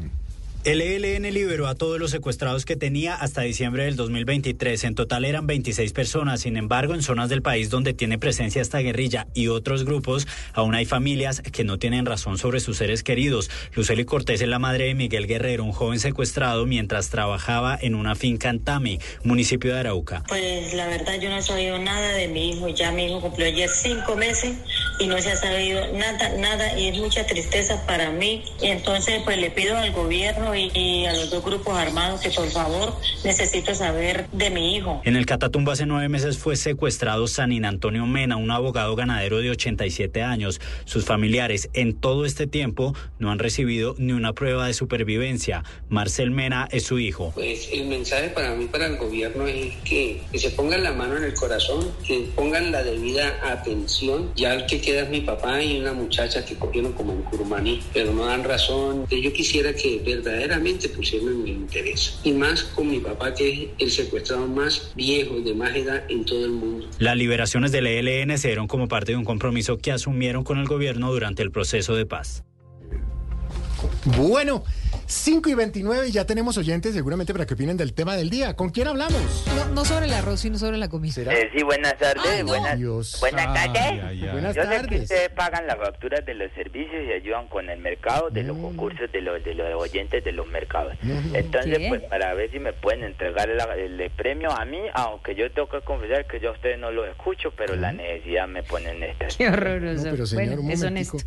El 0.68 0.81
ELN 0.81 1.23
liberó 1.34 1.68
a 1.68 1.76
todos 1.76 1.98
los 1.98 2.11
secuestrados 2.11 2.65
que 2.65 2.76
tenía 2.76 3.15
hasta 3.15 3.39
diciembre 3.39 3.85
del 3.85 3.95
2023. 3.95 4.84
En 4.84 4.95
total 4.95 5.23
eran 5.23 5.48
26 5.48 5.94
personas. 5.94 6.41
Sin 6.41 6.57
embargo, 6.57 6.94
en 6.94 7.03
zonas 7.03 7.30
del 7.30 7.41
país 7.41 7.69
donde 7.69 7.94
tiene 7.94 8.19
presencia 8.19 8.61
esta 8.61 8.80
guerrilla 8.80 9.27
y 9.34 9.48
otros 9.48 9.85
grupos, 9.85 10.27
aún 10.52 10.76
hay 10.76 10.84
familias 10.84 11.39
que 11.39 11.64
no 11.64 11.80
tienen 11.80 12.06
razón 12.06 12.38
sobre 12.38 12.60
sus 12.60 12.76
seres 12.76 13.02
queridos. 13.02 13.49
Luceli 13.76 14.03
Cortés 14.03 14.41
es 14.41 14.49
la 14.49 14.60
madre 14.60 14.88
de 14.88 14.94
Miguel 14.94 15.26
Guerrero, 15.26 15.64
un 15.64 15.72
joven 15.72 16.02
secuestrado 16.02 16.65
mientras 16.65 17.11
trabajaba 17.11 17.80
en 17.81 17.95
una 17.95 18.15
finca 18.15 18.49
en 18.49 18.60
Tami, 18.60 18.99
municipio 19.23 19.73
de 19.73 19.80
Arauca. 19.80 20.23
Pues 20.27 20.73
la 20.73 20.88
verdad 20.88 21.18
yo 21.22 21.30
no 21.30 21.38
he 21.38 21.44
sabido 21.44 21.80
nada 21.80 22.10
de 22.10 22.27
mi 22.27 22.52
hijo. 22.52 22.68
Ya 22.68 22.91
mi 22.91 23.06
hijo 23.06 23.22
cumplió 23.22 23.48
ayer 23.48 23.69
cinco 23.69 24.18
meses 24.18 24.57
y 24.99 25.07
no 25.07 25.18
se 25.22 25.31
ha 25.31 25.38
sabido 25.38 25.94
nada, 25.94 26.27
nada 26.38 26.77
y 26.77 26.89
es 26.89 26.98
mucha 26.98 27.26
tristeza 27.26 27.85
para 27.88 28.11
mí. 28.11 28.44
Y 28.61 28.65
entonces 28.65 29.22
pues 29.23 29.38
le 29.38 29.49
pido 29.49 29.77
al 29.77 29.94
gobierno 29.94 30.56
y, 30.57 30.71
y 30.73 31.05
a 31.05 31.13
los 31.13 31.29
dos 31.29 31.43
grupos 31.43 31.77
armados 31.77 32.21
que 32.21 32.29
por 32.29 32.49
favor 32.49 32.93
necesito 33.23 33.73
saber 33.73 34.27
de 34.31 34.49
mi 34.49 34.75
hijo. 34.75 35.01
En 35.05 35.15
el 35.15 35.25
Catatumbo 35.25 35.71
hace 35.71 35.85
nueve 35.85 36.09
meses 36.09 36.38
fue 36.38 36.55
secuestrado 36.55 37.27
Sanin 37.27 37.65
Antonio 37.65 38.05
Mena, 38.05 38.38
un 38.38 38.51
abogado 38.51 38.95
ganadero 38.95 39.39
de 39.39 39.51
87 39.51 40.21
años. 40.23 40.59
Sus 40.85 41.05
familiares 41.05 41.69
en 41.73 41.93
todo 41.93 42.25
este 42.25 42.47
tiempo 42.47 42.95
no 43.19 43.31
han 43.31 43.39
recibido 43.39 43.95
ni 43.97 44.13
una 44.13 44.34
prueba 44.34 44.67
de 44.67 44.73
supervivencia. 44.73 45.63
Marcel 45.89 46.31
Mena 46.31 46.67
es 46.71 46.84
su 46.84 46.99
hijo. 46.99 47.31
Pues 47.35 47.69
el 47.71 47.88
mensaje 47.88 48.29
para 48.29 48.55
mí, 48.55 48.65
para 48.65 48.88
el 48.88 48.97
gobierno, 48.97 49.47
es 49.47 49.75
que, 49.84 50.21
que 50.31 50.39
se 50.39 50.49
pongan 50.51 50.84
la 50.84 50.93
mano 50.93 51.17
en 51.17 51.23
el 51.23 51.34
corazón, 51.34 51.91
que 52.05 52.27
pongan 52.35 52.71
la 52.71 52.84
debida 52.84 53.39
atención. 53.43 54.31
Ya 54.35 54.53
el 54.53 54.65
que 54.65 54.81
queda 54.81 55.03
es 55.03 55.09
mi 55.09 55.21
papá 55.21 55.61
y 55.61 55.79
una 55.79 55.93
muchacha 55.93 56.43
que 56.45 56.55
cogieron 56.55 56.93
como 56.93 57.13
en 57.13 57.21
Curumaní, 57.23 57.81
pero 57.93 58.13
no 58.13 58.25
dan 58.25 58.43
razón. 58.43 59.05
Yo 59.09 59.34
quisiera 59.34 59.73
que 59.73 59.99
verdaderamente 60.38 60.89
pusieran 60.89 61.30
en 61.30 61.43
mi 61.43 61.51
interés. 61.51 62.19
Y 62.23 62.31
más 62.31 62.64
con 62.64 62.89
mi 62.89 62.99
papá, 62.99 63.34
que 63.34 63.49
es 63.49 63.69
el 63.80 63.91
secuestrado 63.91 64.47
más 64.47 64.91
viejo, 64.95 65.39
de 65.39 65.53
más 65.53 65.76
edad 65.76 66.03
en 66.09 66.26
todo 66.26 66.45
el 66.45 66.51
mundo. 66.51 66.88
Las 66.99 67.18
liberaciones 67.18 67.72
del 67.72 67.88
ELN 67.88 68.38
se 68.38 68.49
dieron 68.49 68.68
como 68.68 68.88
parte 68.88 69.14
de 69.14 69.18
un 69.18 69.26
compromiso 69.26 69.77
que 69.77 69.91
asumieron 69.91 70.43
con 70.43 70.59
el 70.59 70.65
gobierno 70.65 71.11
durante 71.11 71.43
el 71.43 71.51
proceso 71.51 71.95
de 71.95 72.05
paz. 72.05 72.43
Bueno, 74.17 74.63
5 75.05 75.49
y 75.49 75.53
29 75.53 76.07
y 76.07 76.11
ya 76.11 76.25
tenemos 76.25 76.57
oyentes 76.57 76.93
seguramente 76.93 77.33
para 77.33 77.45
que 77.45 77.53
opinen 77.53 77.77
del 77.77 77.93
tema 77.93 78.15
del 78.15 78.29
día. 78.29 78.55
¿Con 78.55 78.69
quién 78.69 78.87
hablamos? 78.87 79.45
No, 79.55 79.65
no 79.73 79.85
sobre 79.85 80.05
el 80.07 80.13
arroz, 80.13 80.39
sino 80.41 80.57
sobre 80.57 80.77
la 80.77 80.89
comida. 80.89 81.31
Eh, 81.33 81.49
sí, 81.55 81.63
buenas 81.63 81.97
tardes. 81.97 82.43
buenas, 82.43 82.77
Dios. 82.77 83.17
buenas 83.19 83.47
Ay, 83.47 83.53
tardes. 83.73 83.81
ay, 84.03 84.23
ay. 84.23 84.29
Buenas 84.31 84.55
Yo 84.55 84.63
sé 84.63 84.69
que 84.69 84.75
tardes. 84.75 85.01
ustedes 85.03 85.29
pagan 85.29 85.67
las 85.67 85.77
facturas 85.77 86.25
de 86.25 86.33
los 86.33 86.51
servicios 86.53 87.03
y 87.07 87.11
ayudan 87.13 87.47
con 87.47 87.69
el 87.69 87.79
mercado, 87.79 88.29
de 88.29 88.43
los 88.43 88.57
concursos 88.57 89.11
de 89.11 89.21
los, 89.21 89.43
de 89.43 89.53
los 89.53 89.73
oyentes 89.81 90.23
de 90.23 90.31
los 90.31 90.47
mercados. 90.47 90.93
Entonces, 91.33 91.77
¿Qué? 91.77 91.87
pues 91.89 92.01
para 92.03 92.33
ver 92.33 92.51
si 92.51 92.59
me 92.59 92.73
pueden 92.73 93.03
entregar 93.03 93.47
la- 93.49 93.75
el 93.75 94.09
premio 94.11 94.51
a 94.51 94.65
mí, 94.65 94.79
aunque 94.93 95.35
yo 95.35 95.51
tengo 95.51 95.69
que 95.69 95.81
confesar 95.81 96.25
que 96.27 96.39
yo 96.39 96.49
a 96.49 96.53
ustedes 96.53 96.79
no 96.79 96.91
los 96.91 97.07
escucho, 97.07 97.51
pero 97.55 97.75
la 97.75 97.91
necesidad 97.93 98.47
me 98.47 98.63
pone 98.63 98.89
en 98.89 99.03
esta. 99.03 99.27
Qué 99.27 99.47
horroroso. 99.47 100.05
No, 100.05 100.11
pero 100.11 100.25
señor, 100.25 100.45
bueno, 100.47 100.61
un 100.61 100.71
es 100.71 100.83
honesto. 100.83 101.17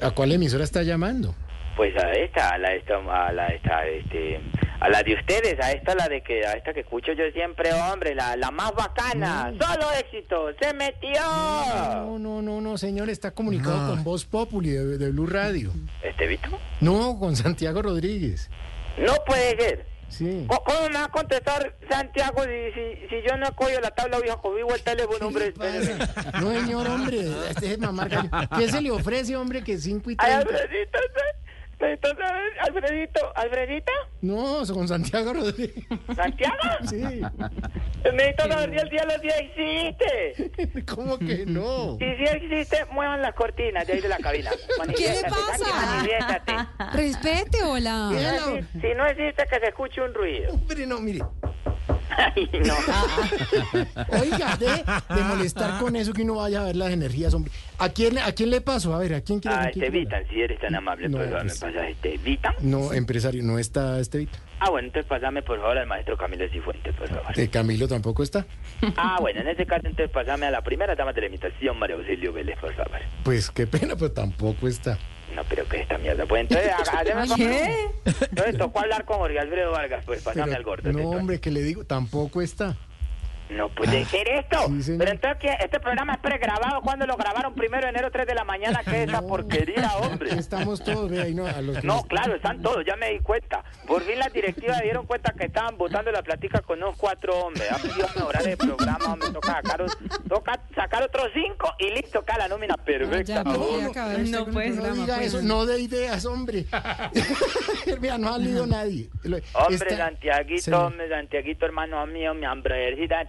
¿A 0.00 0.10
cuál 0.12 0.32
emisora 0.32 0.64
está 0.64 0.82
llamando? 0.82 1.34
Pues 1.78 1.96
a 1.96 2.10
esta, 2.10 2.50
a 2.50 2.58
la 2.58 2.74
esta, 2.74 2.96
a 2.96 3.32
la 3.32 3.46
esta, 3.46 3.86
este, 3.86 4.40
a 4.80 4.88
la 4.88 5.00
de 5.04 5.14
ustedes, 5.14 5.60
a 5.60 5.70
esta 5.70 5.94
la 5.94 6.08
de 6.08 6.22
que, 6.22 6.44
a 6.44 6.54
esta 6.54 6.74
que 6.74 6.80
escucho 6.80 7.12
yo 7.12 7.22
siempre, 7.32 7.72
hombre, 7.72 8.16
la, 8.16 8.34
la 8.36 8.50
más 8.50 8.72
bacana, 8.74 9.52
solo 9.60 9.86
éxito, 9.92 10.48
se 10.60 10.74
metió. 10.74 11.20
No, 11.22 12.18
no, 12.18 12.42
no, 12.42 12.60
no, 12.60 12.76
señor, 12.78 13.08
está 13.10 13.30
comunicado 13.30 13.90
con 13.90 14.02
Voz 14.02 14.24
Populi 14.24 14.70
de, 14.70 14.98
de 14.98 15.10
Blue 15.12 15.26
Radio. 15.28 15.70
¿Este 16.02 16.26
Vito? 16.26 16.48
No, 16.80 17.16
con 17.20 17.36
Santiago 17.36 17.80
Rodríguez. 17.80 18.50
No 18.98 19.14
puede 19.24 19.56
ser. 19.60 19.86
Sí. 20.08 20.46
¿Cómo- 20.48 20.64
¿Cómo 20.64 20.88
me 20.88 20.94
va 20.94 21.04
a 21.04 21.08
contestar 21.12 21.76
Santiago 21.88 22.42
si, 22.42 22.72
si, 22.72 23.08
si 23.08 23.16
yo 23.28 23.36
no 23.36 23.54
cogido 23.54 23.78
la 23.80 23.90
tabla 23.90 24.18
vieja, 24.18 24.36
cogí 24.38 24.62
el 24.74 24.82
teléfono, 24.82 25.26
hombre? 25.28 25.52
No, 26.40 26.50
señor, 26.60 26.88
hombre, 26.88 27.20
este 27.50 27.72
es 27.72 27.78
gallo. 27.78 28.30
¿Qué 28.58 28.68
se 28.68 28.80
le 28.80 28.90
ofrece, 28.90 29.36
hombre, 29.36 29.62
que 29.62 29.76
5 29.78 30.10
y 30.10 30.16
Ay, 30.18 30.32
30? 30.44 30.54
Alfredito, 30.62 30.98
saber, 31.78 32.58
Alfredito, 32.60 33.20
¿Alfredita? 33.36 33.92
No, 34.22 34.62
con 34.72 34.88
Santiago 34.88 35.32
Rodríguez. 35.32 35.84
¿Santiago? 36.14 36.54
Sí. 36.88 37.20
Necesito 38.04 38.48
saber 38.48 38.70
si 38.70 38.76
el 38.76 38.88
cielo 38.90 39.12
sí 39.22 39.28
existe. 39.28 40.84
¿Cómo 40.86 41.18
que 41.18 41.44
no? 41.46 41.96
Si 41.98 42.04
sí 42.16 42.24
existe, 42.24 42.84
muevan 42.92 43.20
las 43.22 43.34
cortinas 43.34 43.86
de 43.86 43.94
ahí 43.94 44.00
de 44.00 44.08
la 44.08 44.18
cabina. 44.18 44.50
¿Qué 44.96 45.08
le 45.10 45.22
pasa? 45.22 45.86
manifiéstate. 45.86 46.52
Respete, 46.94 47.62
hola. 47.64 48.10
Si 48.10 48.16
no 48.16 48.56
existe- 48.56 48.80
Si 48.88 48.94
no 48.94 49.06
existe, 49.06 49.44
que 49.50 49.60
se 49.60 49.66
escuche 49.68 50.00
un 50.00 50.14
ruido. 50.14 50.54
Hombre, 50.54 50.86
no, 50.86 51.00
mire. 51.00 51.24
Ay, 52.16 52.48
no. 52.64 52.74
Oiga, 54.20 54.56
de, 54.56 54.66
de 55.14 55.22
molestar 55.24 55.78
con 55.80 55.94
eso 55.96 56.12
que 56.12 56.22
uno 56.22 56.36
vaya 56.36 56.62
a 56.62 56.64
ver 56.64 56.76
las 56.76 56.90
energías, 56.90 57.34
hombre. 57.34 57.52
¿A 57.78 57.88
quién, 57.90 58.18
¿A 58.18 58.32
quién 58.32 58.50
le 58.50 58.60
paso? 58.60 58.94
A 58.94 58.98
ver, 58.98 59.14
¿a 59.14 59.20
quién 59.20 59.40
quiere 59.40 59.56
Ah, 59.56 59.62
con 59.64 59.72
quién 59.72 59.84
este 59.84 59.90
quiere 59.92 60.04
Vitan, 60.04 60.28
si 60.28 60.40
eres 60.40 60.60
tan 60.60 60.74
amable, 60.74 61.08
No, 61.08 61.18
por 61.18 61.26
favor, 61.26 61.44
me 61.44 61.48
pues- 61.50 61.60
pasas 61.60 61.88
este? 61.88 62.20
No, 62.60 62.92
empresario, 62.92 63.42
no 63.42 63.58
está 63.58 63.98
este 64.00 64.18
Vita. 64.18 64.38
Ah, 64.60 64.70
bueno, 64.70 64.88
entonces 64.88 65.08
pásame 65.08 65.42
por 65.42 65.60
favor 65.60 65.78
al 65.78 65.86
maestro 65.86 66.16
Camilo 66.16 66.48
Cifuentes, 66.48 66.94
por 66.94 67.08
favor. 67.08 67.38
Eh, 67.38 67.48
Camilo 67.48 67.86
tampoco 67.86 68.22
está. 68.24 68.44
Ah, 68.96 69.18
bueno, 69.20 69.40
en 69.40 69.48
ese 69.48 69.66
caso 69.66 69.86
entonces 69.86 70.10
pásame 70.10 70.46
a 70.46 70.50
la 70.50 70.62
primera 70.62 70.94
dama 70.96 71.12
de 71.12 71.20
la 71.20 71.26
imitación, 71.28 71.78
María 71.78 71.96
Auxilio 71.96 72.32
Vélez, 72.32 72.58
por 72.58 72.74
favor. 72.74 72.98
Pues 73.22 73.50
qué 73.50 73.66
pena, 73.66 73.94
pero 73.94 74.10
tampoco 74.10 74.66
está. 74.66 74.98
No, 75.34 75.42
pero 75.48 75.66
que 75.68 75.80
esta 75.80 75.98
mierda. 75.98 76.26
Pues 76.26 76.42
entonces. 76.50 76.72
¿Qué? 77.36 77.86
Entonces 78.04 78.58
tocó 78.58 78.80
hablar 78.80 79.04
con 79.04 79.18
Jorge 79.18 79.38
Alfredo 79.38 79.72
Vargas, 79.72 80.02
pues 80.04 80.22
pásame 80.22 80.46
Pero- 80.46 80.56
al 80.56 80.64
gordo. 80.64 80.92
no, 80.92 81.10
hombre, 81.10 81.40
que 81.40 81.50
le 81.50 81.62
digo, 81.62 81.84
tampoco 81.84 82.42
está. 82.42 82.76
No 83.50 83.68
puede 83.70 84.04
ser 84.04 84.28
esto. 84.28 84.68
Sí. 84.82 84.96
Pero 84.98 85.10
entonces, 85.10 85.38
¿qué? 85.40 85.56
este 85.64 85.80
programa 85.80 86.14
es 86.14 86.18
pregrabado. 86.20 86.80
¿Cuándo 86.82 87.06
lo 87.06 87.16
grabaron? 87.16 87.54
Primero 87.54 87.84
de 87.84 87.90
enero, 87.90 88.10
3 88.10 88.26
de 88.26 88.34
la 88.34 88.44
mañana. 88.44 88.80
¿Qué 88.84 89.02
es 89.04 89.08
esa 89.08 89.22
porquería, 89.26 89.90
hombre? 90.02 90.34
Estamos 90.38 90.82
todos, 90.84 91.10
ve 91.10 91.22
ahí, 91.22 91.34
no, 91.34 91.46
a 91.46 91.60
los 91.62 91.78
que- 91.78 91.86
No, 91.86 92.02
claro, 92.02 92.34
están 92.34 92.60
todos, 92.62 92.84
ya 92.86 92.96
me 92.96 93.10
di 93.10 93.20
cuenta. 93.20 93.64
Por 93.86 94.02
fin 94.02 94.18
las 94.18 94.32
directivas 94.32 94.80
dieron 94.82 95.06
cuenta 95.06 95.32
que 95.32 95.46
estaban 95.46 95.76
votando 95.78 96.10
la 96.12 96.22
platica 96.22 96.60
con 96.60 96.78
unos 96.82 96.96
cuatro 96.96 97.34
hombres. 97.38 97.70
Han 97.72 97.80
pedido 97.80 98.06
mejorar 98.14 98.46
el 98.46 98.56
programa, 98.56 99.16
me 99.16 99.30
toca 99.30 99.52
sacar, 99.62 99.82
o- 99.82 99.86
toca 100.28 100.60
sacar 100.74 101.02
otros 101.02 101.28
cinco 101.34 101.72
y 101.78 101.90
listo, 101.90 102.18
acá 102.20 102.36
la 102.38 102.48
nómina 102.48 102.76
perfecta. 102.76 103.22
ya 103.22 103.40
acabar 103.40 103.58
usted 104.20 104.30
No 104.30 104.46
No 104.46 104.94
diga 104.94 105.16
pues. 105.16 105.26
eso, 105.26 105.42
no 105.42 105.64
de 105.66 105.80
ideas, 105.80 106.24
hombre. 106.26 106.66
Vea, 108.00 108.18
no 108.18 108.34
ha 108.34 108.38
leído 108.38 108.66
nadie. 108.66 109.08
Hombre, 109.54 109.74
está- 109.74 109.96
Santiaguito, 109.96 110.86
hombre, 110.86 111.08
Santiaguito, 111.08 111.66
hermano 111.66 112.06
mío, 112.06 112.34
mi 112.34 112.44
hambre. 112.44 112.88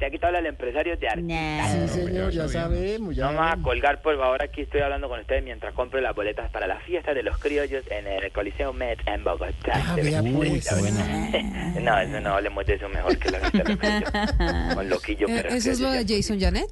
Santiaguito 0.10 0.26
habla 0.28 0.40
el 0.40 0.46
empresario 0.48 0.98
de 0.98 1.08
artistas. 1.08 1.92
Sí, 1.92 2.02
señor, 2.02 2.32
ya 2.32 2.48
sabemos. 2.48 3.16
Ya 3.16 3.32
No 3.32 3.38
vas 3.38 3.54
a 3.58 3.62
colgar, 3.62 4.02
por 4.02 4.18
favor, 4.18 4.42
aquí 4.44 4.62
estoy 4.62 4.82
hablando 4.82 5.08
con 5.08 5.20
ustedes 5.20 5.44
mientras 5.44 5.74
compro 5.74 6.02
las 6.02 6.16
boletas 6.16 6.50
para 6.52 6.66
la 6.68 6.80
fiesta 6.80 7.14
de 7.14 7.22
los 7.24 7.38
criollos 7.38 7.84
en 7.92 8.08
el 8.08 8.32
Coliseo 8.32 8.74
Met 8.74 9.00
en 9.08 9.24
Bogotá. 9.24 9.74
Ah, 9.74 9.96
vea, 9.96 10.22
pues. 10.24 10.70
No, 11.80 12.00
eso 12.00 12.20
no 12.22 12.34
hablemos 12.36 12.66
de 12.66 12.74
eso 12.74 12.90
mejor 12.90 13.18
que 13.18 13.30
la 13.30 13.40
fiesta. 13.40 14.72
Con 14.76 14.90
loquillo, 14.90 15.28
Eh, 15.28 15.40
pero 15.44 15.50
¿Eso 15.56 15.72
es 15.72 15.80
lo 15.80 15.92
de 15.92 16.06
Jason 16.08 16.40
Janet? 16.40 16.70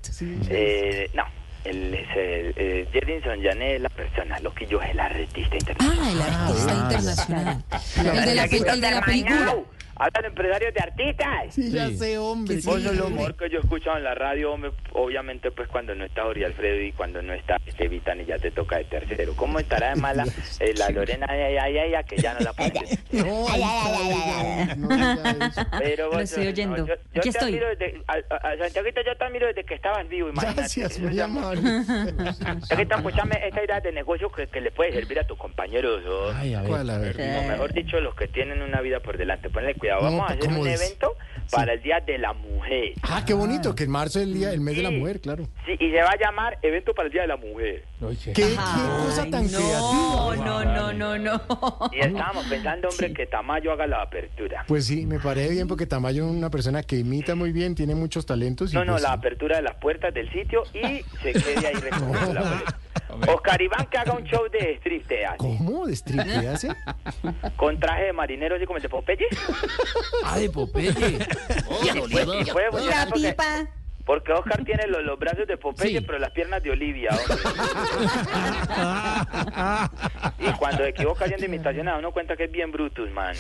Eh, 0.50 1.10
no, 1.14 1.24
él 1.64 1.94
es 1.94 2.18
el, 2.18 2.54
eh, 2.56 2.88
Jedinson 2.92 3.42
Janet 3.44 3.76
es 3.76 3.82
la 3.82 3.90
persona, 3.90 4.40
Loquillo 4.40 4.82
es 4.82 4.90
el 4.92 5.00
artista 5.00 5.56
internacional. 5.56 6.00
Ah, 6.02 6.12
el 6.12 6.22
artista 6.22 6.74
internacional. 6.74 7.64
El 7.98 8.26
de 8.26 8.36
la, 8.36 8.46
el 8.74 8.82
de 8.82 8.92
la 8.92 9.02
película. 9.02 9.56
Hablan 10.00 10.26
empresarios 10.26 10.74
de 10.74 10.80
artistas. 10.82 11.54
Sí, 11.54 11.72
ya 11.72 11.90
sé, 11.90 12.18
hombre. 12.18 12.56
Vos 12.64 12.78
sí, 12.82 12.84
sos 12.88 12.96
lo 12.96 13.10
mejor 13.10 13.36
que 13.36 13.50
yo 13.50 13.58
he 13.58 13.62
escuchado 13.62 13.98
en 13.98 14.04
la 14.04 14.16
radio, 14.16 14.52
hombre, 14.54 14.72
obviamente 14.94 15.52
pues 15.52 15.68
cuando 15.70 15.96
no 15.96 16.06
está 16.06 16.26
Ori 16.26 16.44
Alfredo 16.44 16.82
y 16.82 16.92
cuando 16.92 17.22
no 17.22 17.34
está 17.34 17.58
Estevitan 17.66 18.22
y 18.22 18.26
ya 18.26 18.38
te 18.38 18.52
toca 18.52 18.78
de 18.78 18.86
tercero. 18.86 19.34
¿Cómo 19.36 19.60
estará 19.60 19.90
de 19.94 20.02
mala 20.02 20.24
eh, 20.60 20.74
la 20.78 20.90
Lorena 20.90 21.26
ay, 21.30 21.58
ay, 21.58 21.78
ay, 21.78 21.94
ay, 21.96 22.04
que 22.06 22.18
ya 22.18 22.34
no 22.34 22.40
la 22.42 22.54
puede 22.54 22.72
No, 23.12 23.46
ay, 23.50 23.62
ay, 23.64 24.78
no 24.78 24.88
diga 24.90 25.48
eso. 25.48 25.62
Pero 25.80 26.06
Lo 26.06 26.12
vos, 26.12 26.22
estoy 26.22 26.44
no, 26.46 26.50
oyendo. 26.52 26.78
yo, 26.78 26.86
yo 26.86 26.94
Aquí 26.94 27.22
te 27.22 27.30
estoy. 27.30 27.48
admiro 27.50 27.68
desde, 27.70 28.02
a, 28.08 28.36
a- 28.36 28.58
Santiaguito 28.58 29.02
yo 29.06 29.16
te 29.18 29.24
admiro 29.26 29.48
desde 29.48 29.64
que 29.64 29.74
estabas 29.74 30.08
vivo, 30.10 30.30
imagínate. 30.30 30.60
Gracias, 30.62 31.00
muy 31.00 31.20
amable. 31.20 31.62
Santiaguito, 32.34 32.96
escúchame 32.98 33.48
esta 33.48 33.64
idea 33.64 33.80
de 33.80 33.92
negocio 33.92 34.32
que, 34.32 34.48
que 34.48 34.62
le 34.62 34.72
puede 34.72 34.94
servir 34.94 35.20
a 35.20 35.24
tus 35.26 35.38
compañeros. 35.38 36.04
¿o? 36.06 36.32
Ay, 36.36 36.54
a 36.54 36.62
ver. 36.62 36.70
¿Cuál? 36.70 36.90
A 36.90 36.98
ver. 36.98 37.16
O 37.16 37.48
mejor 37.48 37.74
dicho, 37.74 38.00
los 38.00 38.16
que 38.16 38.28
tienen 38.28 38.62
una 38.62 38.82
vida 38.82 39.00
por 39.00 39.18
delante. 39.18 39.50
Ponle 39.50 39.74
cuidado. 39.76 39.87
No, 39.96 40.02
Vamos 40.02 40.22
a 40.22 40.26
hacer 40.26 40.40
¿cómo 40.40 40.62
un 40.62 40.68
evento 40.68 41.16
para 41.52 41.74
el 41.74 41.82
Día 41.82 42.00
de 42.06 42.18
la 42.18 42.34
Mujer. 42.34 42.94
Ah, 43.04 43.24
qué 43.26 43.34
bonito, 43.34 43.74
que 43.76 43.84
en 43.86 43.92
marzo 43.92 44.20
es 44.20 44.26
el 44.26 44.34
día, 44.34 44.52
el 44.52 44.60
mes 44.62 44.76
de 44.76 44.84
la 44.84 44.92
mujer, 44.92 45.22
claro. 45.22 45.48
Sí, 45.66 45.74
y 45.80 45.92
se 45.92 46.02
va 46.02 46.10
a 46.12 46.18
llamar 46.18 46.58
Evento 46.62 46.94
para 46.94 47.08
el 47.08 47.14
Día 47.14 47.22
de 47.22 47.28
la 47.28 47.38
Mujer. 47.38 47.84
¿Qué, 48.24 48.34
qué 48.34 48.56
cosa 48.56 49.26
tan 49.30 49.52
no, 49.52 49.58
creativa? 49.58 50.36
no, 50.46 50.66
no, 50.66 50.94
no, 50.94 51.18
no. 51.18 51.42
Y 51.92 52.00
estábamos 52.00 52.46
pensando, 52.48 52.90
hombre, 52.90 53.14
que 53.14 53.26
Tamayo 53.26 53.72
haga 53.72 53.88
la 53.88 54.02
apertura. 54.02 54.66
Pues 54.68 54.86
sí, 54.86 55.06
me 55.06 55.20
parece 55.20 55.50
bien 55.52 55.68
porque 55.68 55.86
Tamayo 55.86 56.26
es 56.26 56.32
una 56.32 56.50
persona 56.50 56.84
que 56.84 56.98
imita 56.98 57.36
muy 57.36 57.52
bien, 57.52 57.76
tiene 57.76 57.96
muchos 57.96 58.26
talentos. 58.26 58.72
y 58.74 58.76
No, 58.76 58.86
no, 58.86 58.94
pues, 58.94 59.04
la 59.04 59.14
apertura 59.14 59.58
de 59.58 59.62
las 59.64 59.76
puertas 59.76 60.14
del 60.14 60.32
sitio 60.32 60.64
y 60.74 61.04
se 61.22 61.34
quede 61.34 61.68
ahí 61.68 61.74
recogiendo 61.76 62.34
la 62.34 62.42
boleta. 62.42 62.78
Oscar 63.34 63.62
Iván 63.62 63.88
que 63.90 63.98
haga 63.98 64.14
un 64.14 64.24
show 64.26 64.44
de 64.52 64.76
striptease 64.78 65.38
¿Cómo? 65.38 65.88
¿De 65.88 65.94
strip 65.94 66.22
qué 66.24 66.48
hace? 66.50 66.70
con 67.56 67.80
traje 67.80 68.06
de 68.06 68.14
marinero 68.14 68.56
así 68.56 68.66
como 68.66 68.78
el 68.78 68.84
de 68.84 68.90
Popeye. 68.90 69.26
Ah, 70.24 70.38
de 70.38 70.50
Popeye. 70.50 70.94
Y 71.84 72.00
puede- 72.12 72.42
y 72.42 72.46
puede 72.46 72.72
funcionar 72.72 73.08
La 73.08 73.12
porque, 73.14 73.30
pipa. 73.30 73.68
porque 74.06 74.32
Oscar 74.34 74.64
tiene 74.64 74.88
los, 74.88 75.04
los 75.04 75.20
brazos 75.20 75.48
de 75.48 75.58
Popeye, 75.58 76.00
Sí. 76.00 76.06
pero 76.06 76.20
las 76.20 76.32
piernas 76.32 76.64
de 76.64 76.72
Olivia. 76.72 77.10
y 80.40 80.52
cuando 80.54 80.84
se 80.84 80.90
equivoca 80.90 81.26
haciendo 81.26 81.46
imitaciones, 81.46 81.94
a 81.94 81.98
uno 81.98 82.12
cuenta 82.12 82.36
que 82.36 82.46
es 82.46 82.52
bien 82.52 82.72
Brutus, 82.72 83.10
man. 83.12 83.36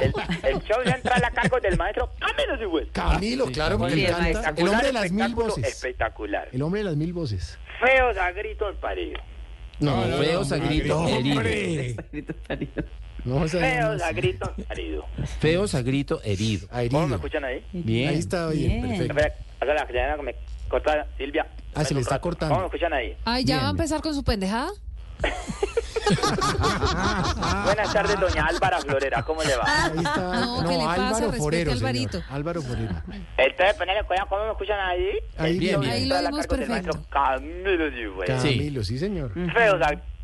El, 0.00 0.12
el 0.42 0.62
show 0.62 0.82
central 0.84 1.24
a 1.24 1.30
cargo 1.30 1.60
del 1.60 1.76
maestro 1.76 2.10
Camilo 2.18 2.58
Sigüel. 2.58 2.90
Camilo, 2.92 3.46
claro, 3.46 3.78
porque 3.78 3.94
Sí, 3.94 4.04
el 4.04 4.10
encanta. 4.10 4.22
maestro. 4.42 4.54
El 4.56 4.68
hombre 4.68 4.86
de 4.86 4.92
las 4.92 5.10
mil 5.12 5.34
voces. 5.34 5.64
Espectacular. 5.66 6.48
El 6.52 6.62
hombre 6.62 6.80
de 6.80 6.84
las 6.84 6.96
mil 6.96 7.12
voces. 7.12 7.58
Feos 7.80 8.16
a 8.16 8.30
gritos 8.32 8.76
paridos. 8.76 9.22
No, 9.80 10.06
no, 10.06 10.16
Feos 10.18 10.52
a 10.52 10.56
grito 10.58 11.08
herido. 11.08 11.44
No, 13.24 13.36
o 13.36 13.48
sea, 13.48 13.60
no, 13.60 13.66
Feos 13.66 13.98
no, 13.98 14.04
a 14.04 14.08
sí. 14.08 14.14
gritos 14.14 14.50
paridos. 14.68 15.04
Feos 15.40 15.74
a 15.74 15.82
grito 15.82 16.20
herido. 16.24 16.66
A 16.70 16.82
¿Cómo 16.82 16.82
me 16.82 16.86
herido. 17.04 17.16
escuchan 17.16 17.44
ahí? 17.44 17.64
Bien. 17.72 18.08
Ahí 18.10 18.18
está 18.18 18.48
bien, 18.48 18.82
Bien. 18.82 19.08
perfecto. 19.08 19.38
Espera, 19.60 20.16
me 20.22 20.34
corta 20.68 21.06
Silvia. 21.18 21.46
Ah, 21.74 21.84
se 21.84 21.94
le 21.94 22.00
está 22.00 22.18
¿Cómo 22.18 22.22
cortando. 22.30 22.58
me 22.58 22.64
escuchan 22.66 22.92
ahí? 22.92 23.16
Ay, 23.24 23.44
¿ya 23.44 23.54
Bien, 23.56 23.64
va 23.64 23.68
a 23.68 23.70
empezar 23.72 24.00
con 24.02 24.14
su 24.14 24.22
pendejada? 24.24 24.70
Buenas 27.64 27.92
tardes, 27.92 28.18
doña 28.20 28.46
Álvara 28.46 28.80
Florera. 28.80 29.22
¿Cómo 29.22 29.42
le 29.42 29.56
va? 29.56 29.64
Ahí 29.84 29.98
está. 29.98 30.16
No, 30.40 30.62
No, 30.62 30.68
¿qué 30.68 30.76
le 30.78 30.84
pasa? 30.84 31.06
Álvaro 31.16 31.32
Forero. 31.34 31.72
Alvarito. 31.72 32.22
Álvaro 32.30 32.62
Forero. 32.62 32.94
Entonces, 33.36 33.74
ponele 33.76 34.02
cuidado, 34.04 34.26
¿cómo 34.28 34.44
me 34.44 34.50
escuchan 34.50 34.80
ahí? 34.80 35.08
Ahí 35.38 35.58
Bien, 35.58 35.80
bien. 35.80 35.92
Ahí 35.92 36.06
lo 36.06 36.16
del 36.16 36.24
perfecto. 36.48 36.72
maestro 36.72 37.02
Camilo 37.10 37.90
Sigüel. 37.90 38.26
Camilo, 38.26 38.84
sí, 38.84 38.98
señor. 38.98 39.32
Feos 39.52 39.80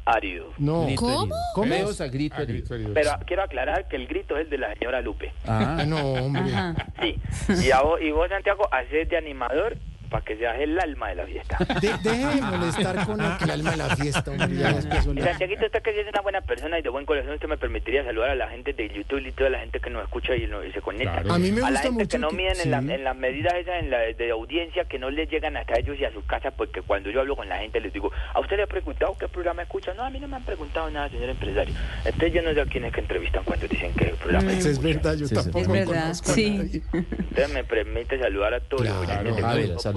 a 0.09 0.17
áridos. 0.17 0.55
No. 0.59 0.85
Grito 0.87 1.03
¿Cómo? 1.03 1.35
¿Cómo? 1.55 1.75
A 1.75 2.45
grito 2.45 2.75
herido. 2.75 2.95
Pero 2.95 3.11
quiero 3.27 3.43
aclarar 3.43 3.89
que 3.89 3.97
el 3.97 4.07
grito 4.07 4.37
es 4.37 4.45
el 4.45 4.51
de 4.51 4.59
la 4.59 4.75
señora 4.75 5.01
Lupe. 5.01 5.33
Ah, 5.47 5.79
Ah, 5.81 5.85
no, 5.87 6.13
hombre. 6.15 6.43
Ajá. 6.55 6.75
Sí. 7.03 7.17
Y, 7.67 7.71
a 7.71 7.81
vos, 7.83 8.01
y 8.01 8.11
vos, 8.11 8.29
Santiago, 8.29 8.69
haces 8.73 9.09
de 9.09 9.17
animador 9.17 9.77
para 10.09 10.25
que 10.25 10.37
seas 10.37 10.59
el 10.61 10.79
alma 10.79 11.09
de 11.11 11.15
la 11.17 11.27
fiesta. 11.27 11.59
De- 11.81 11.95
deje 12.03 12.27
de 12.37 12.41
molestar 12.43 13.07
con 13.07 13.21
el, 13.21 13.33
el 13.43 13.51
alma 13.51 13.71
de 13.73 13.77
la 13.77 13.97
fiesta, 13.97 14.31
hombre. 14.31 14.57
Ya 14.57 14.73
después 14.73 15.05
Santiaguito, 15.05 15.67
usted 15.67 15.83
que 15.83 16.01
es 16.01 16.09
una 16.09 16.21
buena 16.21 16.41
persona 16.41 16.79
y 16.79 16.83
de 16.83 16.89
buen 16.89 17.05
corazón, 17.07 17.33
usted 17.35 17.49
me 17.49 17.57
permitiría 17.59 18.05
saludar 18.05 18.31
a 18.31 18.35
la 18.35 18.49
gente 18.49 18.73
de 18.73 18.89
YouTube 18.89 19.27
y 19.27 19.33
toda 19.33 19.51
la 19.51 19.59
gente 19.61 19.81
que 19.81 19.91
nos 19.91 20.03
escucha 20.05 20.35
y, 20.37 20.47
no- 20.47 20.65
y 20.65 20.73
se 20.73 20.81
conecta. 20.81 21.13
Claro. 21.21 21.33
A 21.35 21.39
mí 21.39 21.51
me 21.53 21.61
a 21.61 21.65
la 21.65 21.71
gusta 21.71 21.83
gente 21.83 22.05
mucho 22.05 22.09
que 22.09 22.19
no 22.19 22.29
que- 22.29 22.37
miden 22.37 22.61
en, 22.65 22.71
la- 22.71 22.81
sí. 22.83 22.93
en 22.93 23.05
las 23.05 23.17
medidas 23.17 23.55
esas 23.55 23.83
en 23.83 23.91
la, 23.91 23.99
de 23.99 24.31
audiencia 24.31 24.85
que 24.85 24.99
no 24.99 25.11
les 25.11 25.31
llegan 25.31 25.57
hasta 25.57 25.79
ellos 25.79 25.97
y 25.99 26.05
a 26.05 26.13
sus 26.13 26.25
casas, 26.25 26.53
porque 26.57 26.83
cuando 26.83 27.11
yo 27.11 27.21
hablo 27.21 27.37
con 27.37 27.49
la 27.49 27.59
gente 27.59 27.81
les 27.81 27.93
digo, 27.93 28.11
¿a 28.35 28.41
usted 28.41 28.57
le 28.57 28.63
ha 28.65 28.67
preguntado 28.67 29.17
qué 29.19 29.29
programa 29.29 29.63
escucha? 29.63 29.93
No, 29.95 30.05
a 30.05 30.11
mí 30.11 30.19
no 30.21 30.29
me 30.29 30.37
han 30.37 30.45
preguntado 30.45 30.91
nada, 30.91 31.09
señor 31.11 31.31
empresario. 31.31 31.75
Entonces 32.05 32.33
yo 32.33 32.43
no 32.43 32.53
sé 32.55 32.61
a 32.61 32.65
quiénes 32.67 32.93
que 32.93 33.01
entrevistan 33.01 33.45
cuando 33.45 33.67
dicen 33.69 33.93
que 33.95 34.05
el 34.05 34.15
programa 34.17 34.53
Eso 34.53 34.69
es 34.71 34.83
verdad, 34.83 35.15
yo 35.17 35.27
Sí, 35.27 35.35
tampoco 35.35 35.59
Es 35.75 35.89
verdad, 35.89 36.15
sí. 36.15 36.83
Usted 36.93 37.49
me 37.53 37.65
permite 37.65 38.19
saludar 38.19 38.55
a 38.55 38.61
todos 38.61 38.85
los 38.87 38.97
oyentes 38.97 39.37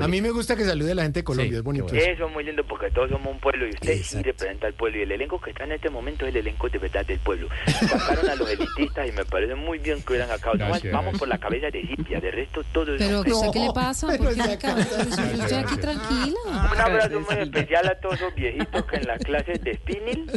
A. 0.02 0.06
A 0.06 0.08
mí 0.08 0.22
me 0.22 0.32
gusta 0.32 0.56
que 0.56 0.66
salude 0.66 0.92
a 0.92 0.96
la 0.96 1.04
gente 1.04 1.20
de 1.20 1.24
Colombia, 1.24 1.52
Sí, 1.52 1.58
es 1.58 1.64
bonito. 1.64 1.86
eso. 1.88 1.96
Eso 2.12 2.26
es 2.28 2.32
muy 2.34 2.44
lindo 2.44 2.64
porque 2.66 2.90
todos 2.92 3.10
somos 3.10 3.34
un 3.34 3.40
pueblo 3.40 3.68
y 3.68 3.72
usted 3.72 4.02
sí 4.04 4.22
representa 4.22 4.68
al 4.68 4.74
pueblo 4.74 5.00
y 5.00 5.02
el 5.04 5.12
elenco 5.12 5.40
que 5.40 5.52
está 5.52 5.64
en 5.64 5.74
este 5.74 5.90
momento 5.90 6.26
es 6.26 6.32
el 6.36 6.38
elenco 6.42 6.70
de 6.70 6.78
verdad 6.80 7.06
del 7.06 7.20
pueblo. 7.20 7.48
Sacaron 7.68 8.30
a 8.30 8.36
los 8.36 8.50
elitistas 8.50 9.08
y 9.08 9.12
me 9.12 9.26
parece 9.26 9.56
muy 9.56 9.78
bien 9.80 10.02
que 10.02 10.14
hubieran 10.14 10.30
sacado. 10.30 10.56
No, 10.58 10.68
vamos 10.92 11.18
por 11.18 11.28
la 11.28 11.38
cabeza 11.38 11.68
de 11.72 11.82
Silvia, 11.82 12.20
de 12.20 12.32
resto 12.32 12.64
todo 12.74 12.96
es 12.96 13.02
Pero. 13.02 13.22
¿usted 13.22 13.48
qué 13.54 13.60
le 13.60 13.72
pasa? 13.74 14.08
¿Por 14.18 14.30
qué? 14.36 14.36
Yo 14.38 15.44
estoy 15.44 15.58
aquí 15.58 15.78
tranquila. 15.78 16.38
Un 16.74 16.80
abrazo 16.82 17.20
muy 17.22 17.36
especial 17.42 17.88
a 17.88 18.00
todos 18.00 18.16
esos 18.16 18.36
viejitos 18.36 18.86
que 18.86 18.96
en 18.98 19.08
las 19.08 19.20
clases 19.24 19.62
de 19.64 19.76
spinning 19.76 20.32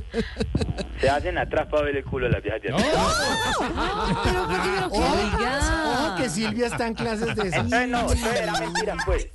se 1.01 1.09
hacen 1.11 1.39
atrás 1.39 1.67
para 1.71 1.85
ver 1.85 1.97
el 1.97 2.05
culo 2.05 2.27
de 2.27 2.33
las 2.33 2.43
viejas 2.43 2.63
de 2.63 2.73
atrás. 2.73 2.87
Pero, 4.25 4.49
¿por 4.49 4.63
qué 4.63 4.69
me 4.71 4.81
lo 4.81 4.89
Silvia 6.35 6.67
está 6.67 6.87
en 6.87 6.95
clases 6.95 7.35
de 7.37 7.49
eso. 7.49 7.61
Entonces 7.61 7.89
no, 7.89 8.13
eso 8.13 8.31
era 8.31 8.53
mentira 8.61 8.97
pues. 9.05 9.29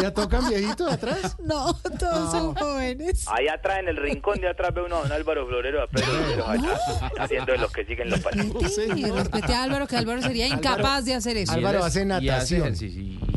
¿Ya 0.00 0.12
tocan 0.12 0.48
viejitos 0.48 0.92
atrás? 0.92 1.36
No, 1.44 1.74
todos 1.98 2.30
son 2.30 2.54
jóvenes. 2.54 3.26
Ahí 3.28 3.48
atrás 3.48 3.80
en 3.80 3.88
el 3.88 3.96
rincón 3.96 4.40
de 4.40 4.48
atrás 4.48 4.72
ve 4.74 4.82
uno 4.82 4.96
a 4.96 5.02
don 5.02 5.12
Álvaro 5.12 5.46
Florero 5.46 5.82
a 5.82 5.86
Pedro 5.86 6.06
Florero 6.06 6.48
allá, 6.48 6.78
haciendo 7.18 7.52
de 7.52 7.58
los 7.58 7.72
que 7.72 7.84
siguen 7.84 8.10
los 8.10 8.20
pasos. 8.20 8.46
Sí, 8.74 9.10
respete 9.10 9.54
a 9.54 9.62
Álvaro, 9.64 9.86
que 9.86 9.96
Álvaro 9.96 10.22
sería 10.22 10.46
incapaz 10.46 11.04
de 11.04 11.14
hacer 11.14 11.36
eso. 11.36 11.52
Álvaro 11.52 11.84
hace 11.84 12.02
y 12.02 12.06
natación. 12.06 12.74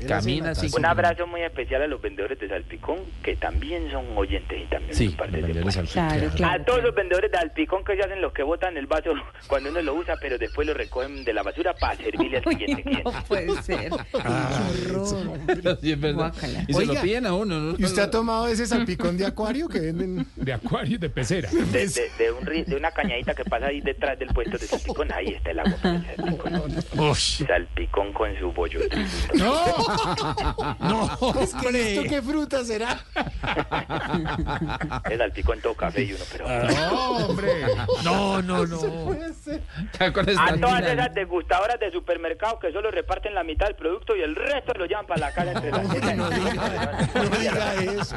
Camina. 0.08 0.54
Un 0.76 0.86
abrazo 0.86 1.28
muy 1.28 1.42
especial 1.42 1.82
a 1.84 1.88
los 1.88 2.02
vendedores 2.02 2.40
de 2.40 2.48
Salpicón, 2.50 2.98
que 3.24 3.36
también 3.36 3.90
son 3.92 4.06
oyentes 4.16 4.60
y 4.62 4.66
también 4.66 4.94
Sí, 4.96 5.08
son 5.10 5.18
parte 5.18 5.42
de 5.42 5.54
pueblo. 5.54 5.72
Claro, 5.92 6.28
A 6.28 6.32
claro. 6.32 6.64
todos 6.66 6.84
los 6.84 6.96
vendedores 6.96 7.32
de 7.32 7.38
Alpicón 7.38 7.84
que 7.84 7.96
se 7.96 8.02
hacen 8.04 8.22
los 8.22 8.34
que 8.34 8.44
botan 8.44 8.78
el 8.78 8.88
vaso 8.88 9.12
cuando 9.48 9.70
uno 9.70 9.82
lo 9.82 9.96
usa, 9.96 10.16
pero 10.22 10.38
después 10.38 10.68
lo 10.68 10.74
recogen 10.74 11.24
de 11.24 11.34
la 11.34 11.44
basura 11.44 11.74
para 11.74 11.96
servirle 11.98 12.38
al 12.38 12.44
siguiente 12.44 12.84
cliente. 12.84 13.04
No 13.04 13.24
puede 13.28 13.62
ser. 13.64 13.92
Pero 15.48 15.76
sí 15.78 15.92
es 15.92 16.00
verdad. 16.00 16.34
Y 16.68 16.74
se 16.74 16.80
Oiga, 16.80 16.94
lo 16.94 17.02
piden 17.02 17.26
a 17.26 17.34
uno. 17.34 17.60
¿no? 17.60 17.76
¿Y 17.78 17.84
usted 17.86 18.02
ha 18.04 18.12
tomado 18.12 18.48
ese 18.48 18.66
salpicón 18.66 19.18
de 19.18 19.26
acuario 19.26 19.68
que 19.68 19.80
venden? 19.80 20.26
De 20.36 20.54
acuario 20.54 20.96
y 20.96 20.98
de 20.98 21.10
pecera. 21.10 21.50
De, 21.52 21.88
de- 21.88 22.10
de 22.18 22.32
un 22.32 22.46
ri- 22.46 22.66
de 22.66 22.76
una 22.76 22.92
cañadita 22.92 23.34
que 23.34 23.44
pasa 23.46 23.68
ahí 23.68 23.82
detrás 23.82 24.18
del 24.20 24.30
puesto 24.30 24.58
de 24.58 24.66
Salpicón, 24.66 25.12
ahí 25.12 25.28
está 25.30 25.52
el 25.52 25.60
agua 25.60 25.78
Salpicón. 25.82 27.16
Salpicón 27.16 28.14
con 28.14 28.38
su 28.40 28.52
bollo. 28.52 28.80
No, 29.36 29.91
No, 30.80 31.06
es 31.42 31.54
que 31.56 31.92
esto 31.92 32.04
qué 32.10 32.22
fruta 32.22 32.64
será. 32.64 33.00
Es 35.10 35.18
salpicón 35.18 35.60
todo 35.62 35.74
café 35.76 36.04
y 36.04 36.14
uno, 36.14 36.24
pero... 36.32 36.46
No, 36.48 37.18
hombre. 37.28 37.66
No, 38.04 38.42
no, 38.42 38.66
no. 38.66 38.80
puede 39.06 39.34
ser. 39.34 39.62
A 40.00 40.58
todas 40.58 40.84
esas 40.84 41.14
degustadoras 41.14 41.80
de 41.80 41.92
supermercado 41.92 42.60
que 42.60 42.72
solo 42.72 42.92
reparten 42.92 43.34
la 43.36 43.44
mitad 43.44 43.68
del 43.68 43.76
producto 43.76 44.16
y 44.16 44.22
el 44.22 44.36
resto 44.36 44.74
lo 44.74 44.86
llevan 44.86 45.06
para 45.06 45.20
la 45.22 45.32
casa 45.32 45.52
entre 45.52 45.72
las 45.72 45.84
No 45.84 47.38
diga 47.38 47.74
eso. 47.76 48.16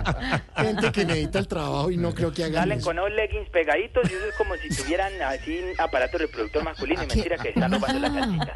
Gente 0.56 0.92
que 0.92 1.04
necesita 1.04 1.38
el 1.40 1.48
trabajo 1.48 1.90
y 1.90 1.96
no 1.96 2.14
creo 2.14 2.32
que 2.32 2.44
hagan 2.44 2.62
Salen 2.62 2.78
eso. 2.78 2.86
con 2.86 2.98
unos 2.98 3.12
leggings 3.12 3.48
pegaditos 3.50 4.10
y 4.10 4.14
eso 4.14 4.26
es 4.26 4.34
como 4.36 4.54
si 4.56 4.68
tuvieran 4.68 5.12
así 5.22 5.58
un 5.58 5.80
aparato 5.80 6.18
reproductor 6.18 6.64
masculino 6.64 7.02
y 7.02 7.06
mentira 7.06 7.36
que 7.38 7.48
están 7.50 7.72
robando 7.72 8.00
la 8.00 8.10
salchicha. 8.10 8.54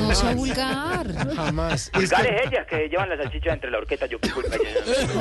No 0.00 0.14
sea 0.14 0.34
vulgar. 0.34 1.34
Jamás. 1.34 1.90
Vulgares 1.98 2.46
ellas 2.46 2.66
que 2.66 2.88
llevan 2.88 3.08
las 3.08 3.18
salchichas 3.18 3.54
entre 3.54 3.70
la 3.70 3.78
horqueta, 3.78 4.06
yo 4.06 4.18
qué 4.22 4.30
culpa. 4.30 4.56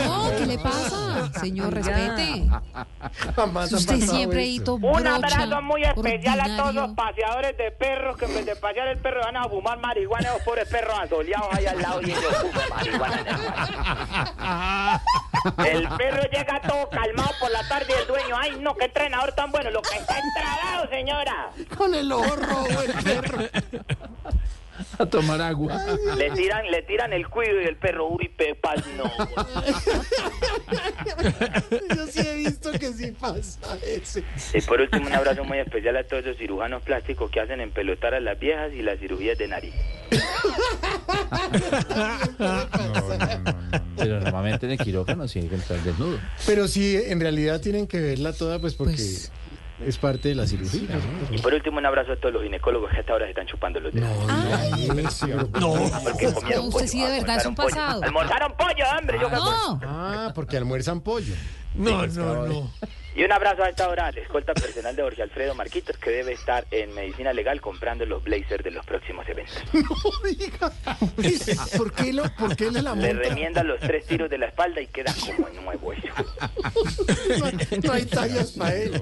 No, 0.06 0.32
¿qué 0.38 0.46
le 0.46 0.58
pasa? 0.60 1.32
Señor, 1.40 1.74
respete. 1.74 2.48
Jamás 3.36 3.72
Usted 3.72 4.00
siempre 4.00 4.46
hito 4.46 4.76
Un 4.76 5.08
abrazo 5.08 5.62
muy 5.62 5.84
especial 5.84 6.40
a 6.42 6.58
todos 6.58 6.74
los 6.76 6.92
paseadores 6.94 7.58
de 7.58 7.72
perros 7.72 8.18
que 8.18 8.26
en 8.26 8.36
vez 8.36 8.46
de 8.46 8.56
pasear 8.56 8.88
el 8.90 9.00
perro 9.00 9.22
van 9.22 9.38
a 9.38 9.46
fumar 9.46 9.80
marihuana, 9.80 10.30
esos 10.30 10.42
pobres 10.44 10.68
perros 10.70 10.98
asoleados 11.00 11.48
ahí 11.52 11.66
al 11.66 11.82
lado 11.82 12.02
y 12.02 12.12
ellos 12.12 12.36
fuman 12.38 12.70
marihuana. 12.70 13.26
el 15.66 15.88
perro 15.90 16.24
llega 16.32 16.62
todo 16.62 16.90
calmado 16.90 17.32
por 17.40 17.52
la 17.52 17.68
tarde 17.68 17.88
y 17.90 18.02
el 18.02 18.08
dueño, 18.08 18.36
ay 18.38 18.58
no, 18.60 18.76
qué 18.76 18.86
entrenador 18.86 19.34
tan 19.34 19.52
bueno, 19.52 19.72
lo 19.72 19.82
que 19.82 19.98
está 19.98 20.20
entrabado, 20.20 20.90
señora. 20.90 21.50
Con 21.78 21.94
el 21.94 22.10
rojo 22.10 22.82
el 22.82 22.94
perro. 23.04 23.38
A 25.00 25.06
tomar 25.06 25.42
agua. 25.42 25.80
Le 26.18 26.30
tiran, 26.32 26.70
le 26.70 26.82
tiran 26.84 27.14
el 27.14 27.28
cuido 27.28 27.62
y 27.62 27.66
el 27.66 27.78
perro, 27.78 28.10
uy, 28.10 28.30
pepas, 28.30 28.84
no. 28.98 29.06
Yo 31.96 32.08
sí 32.08 32.20
he 32.20 32.36
visto 32.36 32.72
que 32.74 32.94
sí 32.94 33.12
pasa 33.12 33.60
eso. 33.86 34.20
Y 34.54 34.62
por 34.62 34.82
último, 34.82 35.08
un 35.08 35.14
abrazo 35.14 35.44
muy 35.44 35.60
especial 35.60 35.98
a 35.98 36.04
todos 36.04 36.26
los 36.26 36.38
cirujanos 36.38 36.84
plásticos 36.84 37.32
que 37.32 37.40
hacen 37.40 37.62
empelotar 37.62 38.14
a 38.14 38.20
las 38.20 38.38
viejas 38.40 38.74
y 38.74 38.82
las 38.82 39.00
cirugías 39.00 39.38
de 39.38 39.48
nariz. 39.48 39.74
Pero 43.98 44.20
normalmente 44.20 44.66
en 44.66 44.74
el 44.74 44.78
quirófano 44.78 45.28
sí 45.28 45.40
hay 45.40 45.48
que 45.48 45.56
entrar 45.56 45.80
desnudo. 45.82 46.20
Pero 46.46 46.68
sí, 46.68 47.00
en 47.04 47.20
realidad 47.20 47.62
tienen 47.62 47.88
que 47.88 48.00
verla 48.00 48.34
toda, 48.34 48.60
pues 48.60 48.76
porque 48.76 49.04
es 49.86 49.98
parte 49.98 50.30
de 50.30 50.36
la 50.36 50.48
cirugía. 50.48 50.96
¿no? 50.96 51.36
Y 51.36 51.40
por 51.40 51.54
último, 51.54 51.78
un 51.78 51.86
abrazo 51.86 52.14
a 52.14 52.16
todos 52.16 52.34
los 52.34 52.44
ginecólogos 52.44 52.92
que 52.92 53.00
hasta 53.00 53.14
ahora 53.14 53.26
se 53.26 53.32
están 53.32 53.46
chupando 53.48 53.80
los 53.80 53.94
dedos. 53.94 54.10
No, 55.60 55.76
Porque 56.04 56.34
comieron 56.34 56.68
Usted 56.68 56.88
sí 56.88 57.02
de 57.02 57.12
verdad 57.12 57.38
es 57.38 57.46
un 57.46 57.56
pasado. 57.56 58.04
Almorzaron 58.04 58.54
pollo, 58.58 58.86
hombre. 58.98 59.20
Yo 59.22 59.30
qué 59.30 59.36
No. 59.36 59.80
Ah, 59.84 60.32
porque 60.34 60.58
almuerzan 60.58 61.02
pollo. 61.02 61.34
No, 61.76 62.08
no, 62.08 62.48
no. 62.48 62.72
Y 63.18 63.24
un 63.24 63.32
abrazo 63.32 63.64
a 63.64 63.70
esta 63.70 63.90
hora 63.90 64.06
al 64.06 64.18
escolta 64.20 64.54
personal 64.54 64.96
de 64.96 65.02
Jorge 65.02 65.24
Alfredo 65.24 65.56
Marquitos, 65.56 65.98
que 65.98 66.12
debe 66.12 66.34
estar 66.34 66.68
en 66.70 66.94
medicina 66.94 67.34
legal 67.34 67.60
comprando 67.62 68.06
los 68.06 68.24
blazers 68.24 68.64
de 68.64 68.70
los 68.70 68.86
próximos 68.86 69.28
eventos. 69.28 69.58
No 69.74 70.30
diga. 70.30 70.72
¿Por 71.78 71.92
qué, 71.94 72.14
lo, 72.14 72.24
por 72.36 72.56
qué 72.56 72.70
le 72.70 72.82
la 72.84 72.94
Le 72.96 73.14
monta? 73.14 73.28
remienda 73.30 73.64
los 73.64 73.80
tres 73.80 74.06
tiros 74.06 74.30
de 74.30 74.38
la 74.38 74.46
espalda 74.48 74.82
y 74.82 74.88
queda 74.88 75.14
como 75.20 75.50
nuevo 75.50 75.94
eso. 75.94 76.08
No 77.40 77.46
hay, 77.46 77.80
no 77.84 77.92
hay 77.94 78.06
tallas 78.06 78.52
para 78.52 78.74
él. 78.76 79.02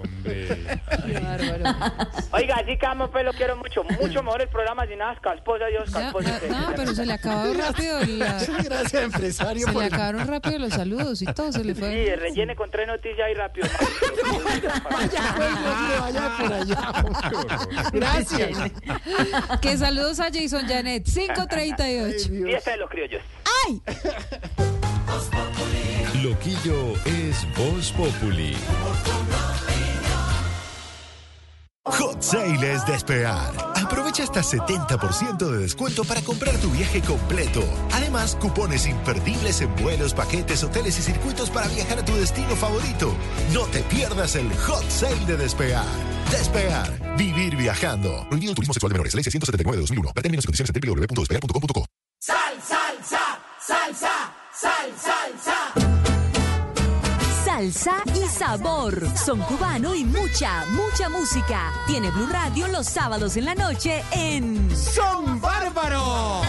Oiga, 2.31 2.55
así 2.55 2.77
que 2.77 2.85
amo, 2.85 3.09
pues 3.11 3.25
lo 3.25 3.33
quiero 3.33 3.55
mucho. 3.57 3.83
Mucho 3.83 4.23
mejor 4.23 4.41
el 4.41 4.47
programa 4.49 4.85
sin 4.87 4.97
nada 4.99 5.15
casposa, 5.21 5.65
Dios 5.67 5.91
ya, 5.91 6.11
no, 6.11 6.73
pero 6.75 6.93
se 6.93 7.05
le 7.05 7.13
acabó 7.13 7.53
rápido 7.53 7.99
la- 8.05 8.37
Gracias, 8.63 9.03
empresario. 9.03 9.67
Se 9.67 9.73
por 9.73 9.81
le 9.83 9.87
acabaron 9.87 10.27
rápido 10.27 10.59
los 10.59 10.73
saludos 10.73 11.21
y 11.21 11.25
todo, 11.25 11.51
se 11.51 11.63
le 11.63 11.73
Sí, 11.75 11.79
fue. 11.81 12.15
rellene 12.15 12.55
con 12.55 12.71
tres 12.71 12.87
noticias 12.87 13.27
ahí 13.27 13.33
rápido. 13.33 13.67
Vaya, 14.91 15.33
pues, 15.35 15.53
vaya 15.99 16.37
por 16.39 16.53
allá. 16.53 17.03
Gracias. 17.91 18.57
Que 19.61 19.77
saludos 19.77 20.19
a 20.19 20.25
Jason 20.31 20.67
Janet, 20.67 21.03
538. 21.03 22.29
Fiesta 22.45 22.71
de 22.71 22.77
los 22.77 22.89
criollos. 22.89 23.21
¡Ay! 23.67 23.81
Loquillo 26.23 26.93
es 27.05 27.45
Voz 27.55 27.91
Populi. 27.91 28.55
Hot 31.87 32.19
Sale 32.19 32.73
es 32.73 32.83
despegar. 32.87 33.53
Aprovecha 33.75 34.23
hasta 34.23 34.41
70% 34.41 35.37
de 35.37 35.57
descuento 35.59 36.03
para 36.03 36.19
comprar 36.21 36.57
tu 36.57 36.71
viaje 36.71 36.99
completo. 37.01 37.63
Además, 37.91 38.35
cupones 38.41 38.87
imperdibles 38.87 39.61
en 39.61 39.75
vuelos, 39.75 40.15
paquetes, 40.15 40.63
hoteles 40.63 40.97
y 40.97 41.03
circuitos 41.03 41.51
para 41.51 41.67
viajar 41.67 41.99
a 41.99 42.05
tu 42.05 42.15
destino 42.15 42.55
favorito. 42.55 43.15
No 43.53 43.65
te 43.67 43.83
pierdas 43.83 44.35
el 44.35 44.51
Hot 44.65 44.89
Sale 44.89 45.25
de 45.27 45.37
despegar. 45.37 45.85
Despegar. 46.31 47.17
Vivir 47.17 47.55
viajando. 47.55 48.25
Prohibido 48.29 48.51
el 48.51 48.55
turismo 48.55 48.73
sexual 48.73 48.89
de 48.89 48.93
menores. 48.95 49.13
Ley 49.13 49.23
679 49.23 49.77
de 49.77 49.81
2001. 49.81 50.09
Para 50.09 50.23
términos 50.23 50.43
y 50.43 50.47
condiciones 50.47 50.71
en 50.73 50.81
www.despegar.com.co. 50.81 51.85
Sal, 52.19 52.55
salsa, 52.67 53.39
salsa, 53.59 54.33
sal, 54.51 54.91
salsa. 54.97 55.84
Salsa 57.55 58.03
y 58.13 58.27
sabor. 58.27 59.01
Son 59.15 59.39
cubano 59.39 59.95
y 59.95 60.03
mucha, 60.03 60.65
mucha 60.71 61.07
música. 61.07 61.71
Tiene 61.87 62.11
Blue 62.11 62.27
Radio 62.27 62.67
los 62.67 62.85
sábados 62.85 63.37
en 63.37 63.45
la 63.45 63.55
noche 63.55 64.03
en 64.11 64.69
Son 64.75 65.39
Bárbaro. 65.39 66.41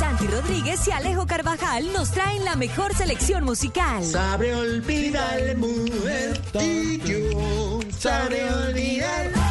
Santi 0.00 0.26
Rodríguez 0.26 0.88
y 0.88 0.90
Alejo 0.90 1.28
Carvajal 1.28 1.92
nos 1.92 2.10
traen 2.10 2.44
la 2.44 2.56
mejor 2.56 2.92
selección 2.92 3.44
musical. 3.44 4.04
Sabe 4.04 4.52
olvidar, 4.52 5.56
mujer, 5.58 6.42
y 6.60 6.98
yo 6.98 7.78
sabe 7.96 8.52
olvidar. 8.52 9.49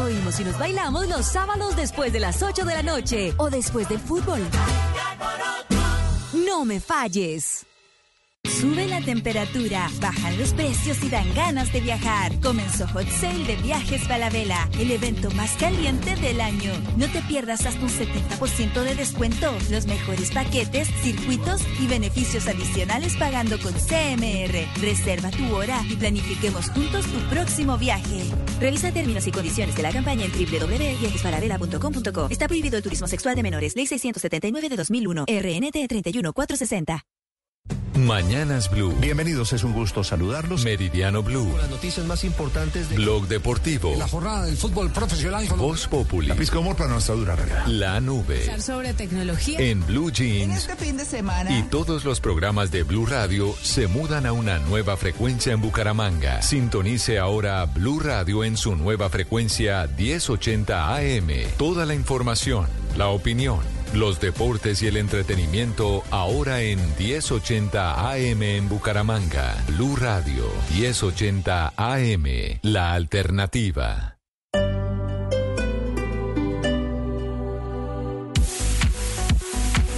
Oímos 0.00 0.40
y 0.40 0.44
nos 0.44 0.58
bailamos 0.58 1.08
los 1.08 1.26
sábados 1.26 1.76
después 1.76 2.12
de 2.12 2.20
las 2.20 2.42
8 2.42 2.64
de 2.64 2.74
la 2.74 2.82
noche 2.82 3.34
o 3.36 3.50
después 3.50 3.88
del 3.88 3.98
fútbol. 3.98 4.40
No 6.32 6.64
me 6.64 6.80
falles. 6.80 7.66
Sube 8.60 8.86
la 8.88 9.00
temperatura, 9.00 9.90
bajan 10.02 10.36
los 10.38 10.52
precios 10.52 11.02
y 11.02 11.08
dan 11.08 11.32
ganas 11.34 11.72
de 11.72 11.80
viajar. 11.80 12.38
Comenzó 12.40 12.86
Hot 12.88 13.08
Sale 13.08 13.46
de 13.46 13.56
Viajes 13.56 14.06
Falabella, 14.06 14.68
el 14.78 14.90
evento 14.90 15.30
más 15.30 15.52
caliente 15.56 16.14
del 16.16 16.42
año. 16.42 16.70
No 16.98 17.10
te 17.10 17.22
pierdas 17.22 17.64
hasta 17.64 17.80
un 17.80 17.88
70% 17.88 18.82
de 18.82 18.94
descuento, 18.94 19.50
los 19.70 19.86
mejores 19.86 20.30
paquetes, 20.30 20.88
circuitos 21.00 21.62
y 21.80 21.86
beneficios 21.86 22.48
adicionales 22.48 23.16
pagando 23.16 23.58
con 23.60 23.72
CMR. 23.72 24.68
Reserva 24.78 25.30
tu 25.30 25.54
hora 25.54 25.82
y 25.88 25.96
planifiquemos 25.96 26.68
juntos 26.68 27.06
tu 27.06 27.18
próximo 27.30 27.78
viaje. 27.78 28.24
Revisa 28.60 28.92
términos 28.92 29.26
y 29.26 29.32
condiciones 29.32 29.74
de 29.74 29.82
la 29.82 29.90
campaña 29.90 30.26
en 30.26 30.32
www.viajesfalabella.com.co. 30.32 32.28
Está 32.28 32.46
prohibido 32.46 32.76
el 32.76 32.82
turismo 32.82 33.06
sexual 33.06 33.36
de 33.36 33.42
menores. 33.42 33.74
Ley 33.74 33.86
679 33.86 34.68
de 34.68 34.76
2001. 34.76 35.24
RNT 35.26 35.88
31460. 35.88 37.06
Mañanas 38.06 38.70
Blue. 38.70 38.94
Bienvenidos, 38.98 39.52
es 39.52 39.62
un 39.62 39.72
gusto 39.72 40.02
saludarlos. 40.02 40.64
Meridiano 40.64 41.22
Blue. 41.22 41.54
Las 41.58 41.68
noticias 41.68 42.06
más 42.06 42.24
importantes 42.24 42.88
de 42.88 42.96
Blog 42.96 43.28
Deportivo. 43.28 43.94
la 43.98 44.08
jornada 44.08 44.46
del 44.46 44.56
fútbol 44.56 44.90
profesional. 44.90 45.46
Voz 45.56 45.86
Populi. 45.86 46.28
La 46.28 46.34
pizca 46.34 46.54
de 46.54 46.60
humor 46.60 46.76
para 46.76 46.90
nuestra 46.90 47.14
dura 47.14 47.36
realidad. 47.36 47.66
La 47.66 48.00
nube. 48.00 48.58
sobre 48.60 48.94
tecnología. 48.94 49.58
En 49.60 49.86
Blue 49.86 50.10
Jeans. 50.10 50.68
fin 50.78 50.96
de 50.96 51.04
semana. 51.04 51.56
Y 51.56 51.62
todos 51.64 52.04
los 52.04 52.20
programas 52.20 52.70
de 52.70 52.84
Blue 52.84 53.04
Radio 53.06 53.54
se 53.62 53.86
mudan 53.86 54.24
a 54.24 54.32
una 54.32 54.58
nueva 54.60 54.96
frecuencia 54.96 55.52
en 55.52 55.60
Bucaramanga. 55.60 56.40
Sintonice 56.42 57.18
ahora 57.18 57.66
Blue 57.66 58.00
Radio 58.00 58.44
en 58.44 58.56
su 58.56 58.76
nueva 58.76 59.10
frecuencia 59.10 59.86
1080 59.98 60.96
AM. 60.96 61.28
Toda 61.58 61.84
la 61.84 61.94
información, 61.94 62.66
la 62.96 63.08
opinión, 63.08 63.60
los 63.94 64.20
deportes 64.20 64.82
y 64.82 64.86
el 64.86 64.96
entretenimiento 64.96 66.02
ahora 66.10 66.62
en 66.62 66.78
1080 66.98 68.10
AM 68.10 68.42
en 68.42 68.68
Bucaramanga. 68.68 69.56
Blue 69.68 69.96
Radio 69.96 70.44
1080 70.74 71.74
AM. 71.76 72.24
La 72.62 72.92
alternativa. 72.94 74.16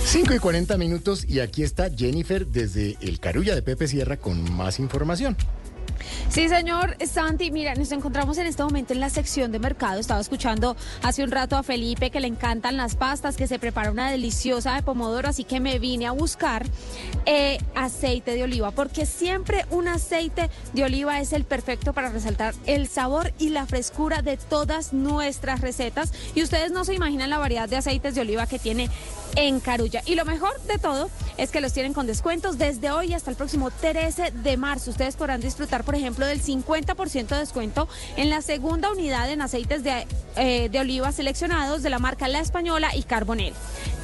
Cinco 0.05 0.35
y 0.35 0.39
40 0.39 0.77
minutos 0.77 1.25
y 1.27 1.41
aquí 1.41 1.63
está 1.63 1.89
Jennifer 1.89 2.47
desde 2.47 2.99
el 3.01 3.19
Carulla 3.19 3.55
de 3.55 3.63
Pepe 3.63 3.89
Sierra 3.89 4.19
con 4.19 4.53
más 4.53 4.79
información. 4.79 5.37
Sí, 6.29 6.49
señor 6.49 6.97
Santi, 7.07 7.51
mira, 7.51 7.75
nos 7.75 7.93
encontramos 7.93 8.39
en 8.39 8.47
este 8.47 8.63
momento 8.63 8.93
en 8.93 9.01
la 9.01 9.11
sección 9.11 9.53
de 9.53 9.59
mercado. 9.59 10.01
Estaba 10.01 10.21
escuchando 10.21 10.77
hace 11.03 11.23
un 11.23 11.31
rato 11.31 11.57
a 11.57 11.63
Felipe 11.63 12.11
que 12.11 12.21
le 12.21 12.29
encantan 12.29 12.77
las 12.77 12.97
pastas, 12.97 13.37
que 13.37 13.47
se 13.47 13.59
prepara 13.59 13.91
una 13.91 14.11
deliciosa 14.11 14.75
de 14.75 14.83
pomodoro, 14.83 15.29
así 15.29 15.45
que 15.45 15.61
me 15.61 15.79
vine 15.79 16.07
a 16.07 16.13
buscar 16.13 16.67
eh, 17.27 17.59
aceite 17.75 18.35
de 18.35 18.45
oliva, 18.45 18.71
porque 18.71 19.07
siempre 19.07 19.67
un 19.71 19.89
aceite 19.89 20.51
de 20.73 20.85
oliva 20.85 21.21
es 21.21 21.33
el 21.33 21.45
perfecto 21.45 21.93
para 21.93 22.11
resaltar 22.11 22.55
el 22.67 22.89
sabor 22.89 23.33
y 23.39 23.51
la 23.51 23.67
frescura 23.67 24.23
de 24.23 24.37
todas 24.37 24.93
nuestras 24.93 25.61
recetas. 25.61 26.13
Y 26.35 26.43
ustedes 26.43 26.73
no 26.73 26.85
se 26.85 26.95
imaginan 26.95 27.31
la 27.31 27.39
variedad 27.39 27.69
de 27.69 27.77
aceites 27.77 28.15
de 28.15 28.23
oliva 28.23 28.47
que 28.47 28.59
tiene 28.59 28.91
en 29.37 29.61
Carulla. 29.61 30.03
Y 30.07 30.15
lo 30.15 30.25
mejor 30.25 30.61
de 30.63 30.79
todo 30.79 31.11
es 31.37 31.51
que 31.51 31.61
los 31.61 31.73
tienen 31.73 31.93
con 31.93 32.07
descuentos 32.07 32.59
desde 32.59 32.91
hoy 32.91 33.15
hasta 33.15 33.31
el 33.31 33.37
próximo 33.37 33.71
13 33.71 34.31
de 34.31 34.57
marzo. 34.57 34.91
Ustedes 34.91 35.17
podrán 35.17 35.41
disfrutar, 35.41 35.85
por 35.85 35.95
ejemplo, 35.95 36.27
del 36.27 36.43
50% 36.43 37.29
de 37.29 37.39
descuento 37.39 37.89
en 38.17 38.31
la 38.31 38.43
segunda 38.43 38.91
unidad 38.91 39.31
en 39.31 39.43
aceites 39.43 39.83
de, 39.83 40.07
eh, 40.37 40.69
de 40.69 40.81
oliva 40.81 41.13
seleccionados 41.13 41.83
de 41.83 41.91
la 41.91 41.99
marca 41.99 42.29
La 42.29 42.41
Española 42.41 42.95
y 42.95 43.03
Carbonell. 43.03 43.55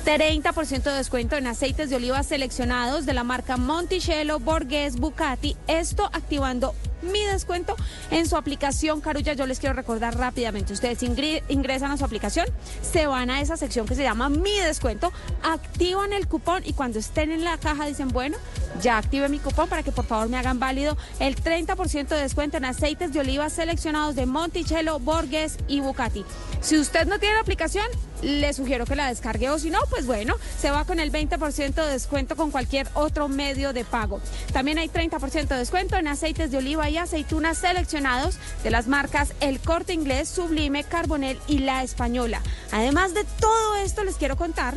30% 0.05 0.85
de 0.85 0.97
descuento 0.97 1.37
en 1.37 1.47
aceites 1.47 1.91
de 1.91 1.97
oliva 1.97 2.23
seleccionados 2.23 3.05
de 3.05 3.13
la 3.13 3.25
marca 3.25 3.57
Monticello, 3.57 4.39
Borghese, 4.39 4.99
Bucati. 4.99 5.57
Esto 5.67 6.07
activando 6.07 6.75
mi 7.03 7.25
descuento 7.25 7.77
en 8.11 8.29
su 8.29 8.37
aplicación 8.37 9.01
Carulla. 9.01 9.33
Yo 9.35 9.47
les 9.47 9.59
quiero 9.59 9.75
recordar 9.75 10.17
rápidamente. 10.17 10.73
Ustedes 10.73 11.03
ingresan 11.03 11.91
a 11.91 11.97
su 11.97 12.05
aplicación, 12.05 12.47
se 12.83 13.07
van 13.07 13.31
a 13.31 13.41
esa 13.41 13.57
sección 13.57 13.87
que 13.87 13.95
se 13.95 14.03
llama 14.03 14.29
Mi 14.29 14.59
descuento, 14.59 15.13
activan 15.43 16.13
el 16.13 16.27
cupón 16.29 16.63
y 16.65 16.73
cuando 16.73 16.99
estén 16.99 17.31
en 17.31 17.45
la 17.45 17.59
caja 17.59 17.87
dicen, 17.87 18.09
bueno, 18.09 18.37
ya 18.81 18.99
active 18.99 19.29
mi 19.29 19.39
cupón 19.39 19.69
para 19.69 19.83
que 19.83 19.93
por 19.93 20.05
favor 20.05 20.29
me 20.29 20.37
hagan 20.37 20.59
válido 20.59 20.97
el 21.21 21.37
30% 21.37 22.09
de 22.09 22.17
descuento 22.23 22.57
en 22.57 22.65
aceites 22.65 23.13
de 23.13 23.21
oliva 23.21 23.49
seleccionados 23.51 24.15
de 24.15 24.27
Monticello, 24.27 24.99
Borges 24.99 25.59
y 25.67 25.81
Bucati. 25.81 26.25
Si 26.61 26.77
usted 26.77 27.07
no 27.07 27.19
tiene 27.19 27.37
la 27.37 27.41
aplicación, 27.41 27.87
le 28.23 28.53
sugiero 28.53 28.85
que 28.85 28.97
la 28.97 29.07
descargue 29.09 29.49
o 29.49 29.59
si 29.59 29.71
no, 29.71 29.79
pues 29.91 30.07
bueno, 30.07 30.35
se 30.59 30.71
va 30.71 30.85
con 30.85 30.99
el 30.99 31.13
20% 31.13 31.75
de 31.75 31.93
descuento 31.93 32.35
con 32.37 32.51
cualquier 32.51 32.89
otro 32.95 33.29
medio 33.29 33.73
de 33.73 33.85
pago. 33.85 34.21
También 34.53 34.79
hay 34.79 34.89
30% 34.89 35.47
de 35.47 35.57
descuento 35.57 35.97
en 35.97 36.09
aceites 36.09 36.51
de 36.51 36.59
oliva 36.59 36.88
aceitunas 36.97 37.59
seleccionados 37.59 38.39
de 38.63 38.71
las 38.71 38.87
marcas 38.87 39.35
El 39.41 39.61
Corte 39.61 39.93
Inglés, 39.93 40.29
Sublime, 40.29 40.85
Carbonel 40.85 41.39
y 41.47 41.59
La 41.59 41.83
Española. 41.83 42.41
Además 42.73 43.15
de 43.15 43.25
todo 43.39 43.77
esto, 43.77 44.05
les 44.05 44.17
quiero 44.17 44.37
contar 44.37 44.75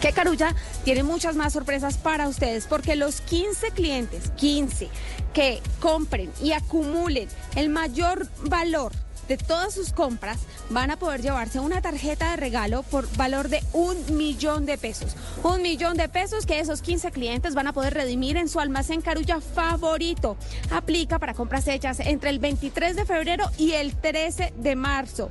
que 0.00 0.12
Carulla 0.12 0.54
tiene 0.84 1.02
muchas 1.02 1.34
más 1.34 1.52
sorpresas 1.52 1.96
para 1.96 2.28
ustedes 2.28 2.66
porque 2.66 2.94
los 2.96 3.20
15 3.20 3.72
clientes, 3.72 4.30
15, 4.36 4.88
que 5.34 5.60
compren 5.80 6.30
y 6.40 6.52
acumulen 6.52 7.28
el 7.56 7.68
mayor 7.68 8.28
valor 8.44 8.92
de 9.28 9.36
todas 9.36 9.74
sus 9.74 9.92
compras 9.92 10.38
van 10.70 10.90
a 10.90 10.98
poder 10.98 11.22
llevarse 11.22 11.60
una 11.60 11.80
tarjeta 11.80 12.30
de 12.30 12.36
regalo 12.36 12.82
por 12.82 13.08
valor 13.16 13.48
de 13.48 13.62
un 13.72 14.16
millón 14.16 14.66
de 14.66 14.78
pesos. 14.78 15.14
Un 15.42 15.62
millón 15.62 15.96
de 15.96 16.08
pesos 16.08 16.46
que 16.46 16.60
esos 16.60 16.82
15 16.82 17.10
clientes 17.10 17.54
van 17.54 17.66
a 17.66 17.72
poder 17.72 17.94
redimir 17.94 18.36
en 18.36 18.48
su 18.48 18.58
almacén 18.58 19.02
Carulla 19.02 19.40
favorito. 19.40 20.36
Aplica 20.70 21.18
para 21.18 21.34
compras 21.34 21.68
hechas 21.68 22.00
entre 22.00 22.30
el 22.30 22.38
23 22.38 22.96
de 22.96 23.04
febrero 23.04 23.44
y 23.58 23.72
el 23.72 23.94
13 23.94 24.54
de 24.56 24.76
marzo. 24.76 25.28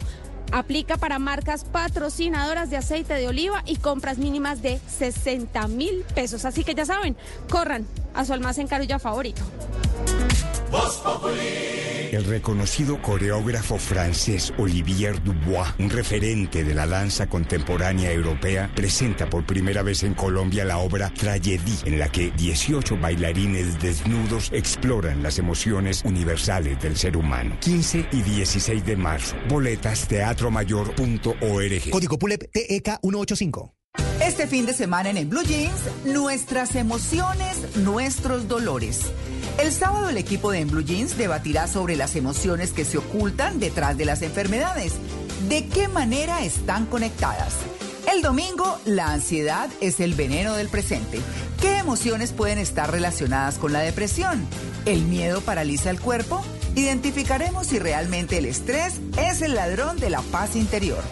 Aplica 0.52 0.95
para 0.98 1.19
marcas 1.19 1.65
patrocinadoras 1.65 2.69
de 2.69 2.78
aceite 2.78 3.15
de 3.15 3.28
oliva 3.28 3.64
y 3.65 3.78
compras 3.78 4.18
mínimas 4.18 4.61
de 4.61 4.80
60 4.98 5.68
mil 5.68 6.06
pesos. 6.15 6.45
Así 6.45 6.64
que 6.64 6.74
ya 6.74 6.86
saben, 6.86 7.18
corran 7.49 7.86
a 8.14 8.24
su 8.24 8.34
almacén 8.34 8.68
Carulla 8.68 8.99
favorito. 8.99 9.41
El 12.11 12.23
reconocido 12.26 13.02
coreógrafo 13.02 13.77
francés 13.77 14.53
Olivier 14.57 15.22
Dubois, 15.22 15.68
un 15.77 15.89
referente 15.89 16.64
de 16.64 16.73
la 16.73 16.88
danza 16.88 17.27
contemporánea 17.27 18.11
europea, 18.11 18.72
presenta 18.73 19.30
por 19.30 19.45
primera 19.45 19.84
vez 19.84 20.03
en 20.03 20.14
Colombia 20.14 20.65
la 20.65 20.77
obra 20.77 21.11
Tragédie, 21.14 21.77
en 21.85 21.99
la 21.99 22.10
que 22.10 22.31
18 22.31 22.98
bailarines 22.98 23.80
desnudos 23.81 24.49
exploran 24.53 25.22
las 25.22 25.38
emociones 25.38 26.03
universales 26.06 26.81
del 26.81 26.98
ser 26.98 27.18
humano. 27.18 27.57
15 27.60 28.07
y 28.11 28.22
16 28.22 28.85
de 28.85 28.95
marzo. 28.95 29.35
Boletas 29.49 30.07
teatromayor.org. 30.07 31.89
Código 31.91 32.18
PULEP 32.18 32.52
TEK 32.52 32.99
185. 33.02 33.73
Este 34.22 34.48
fin 34.48 34.65
de 34.65 34.73
semana 34.73 35.10
en, 35.10 35.18
En 35.18 35.30
Blue 35.30 35.44
Jeans, 35.44 35.80
nuestras 36.06 36.76
emociones, 36.76 37.77
nuestros 37.77 38.48
dolores. 38.48 39.11
El 39.60 39.72
sábado 39.72 40.10
el 40.10 40.18
equipo 40.18 40.52
de 40.52 40.60
En 40.60 40.70
Blue 40.70 40.84
Jeans 40.84 41.18
debatirá 41.18 41.68
sobre 41.68 41.96
las 41.96 42.16
emociones 42.16 42.74
que 42.74 42.86
se 42.86 43.00
ocultan 43.00 43.60
detrás 43.60 43.98
de 43.98 44.06
las 44.06 44.22
enfermedades. 44.22 44.94
¿De 45.50 45.68
qué 45.68 45.88
manera 45.88 46.44
están 46.44 46.86
conectadas? 46.86 47.56
El 48.12 48.22
domingo, 48.22 48.80
la 48.86 49.12
ansiedad 49.12 49.70
es 49.82 50.00
el 50.00 50.14
veneno 50.14 50.56
del 50.56 50.70
presente. 50.70 51.20
¿Qué 51.60 51.78
emociones 51.78 52.34
pueden 52.34 52.60
estar 52.60 52.92
relacionadas 52.92 53.58
con 53.58 53.74
la 53.74 53.80
depresión? 53.80 54.46
¿El 54.86 55.04
miedo 55.06 55.42
paraliza 55.42 55.90
el 55.90 56.00
cuerpo? 56.00 56.44
Identificaremos 56.76 57.68
si 57.68 57.80
realmente 57.80 58.38
el 58.38 58.46
estrés 58.46 58.94
es 59.18 59.42
el 59.42 59.56
ladrón 59.56 59.98
de 60.00 60.12
la 60.12 60.22
paz 60.22 60.56
interior. 60.56 61.04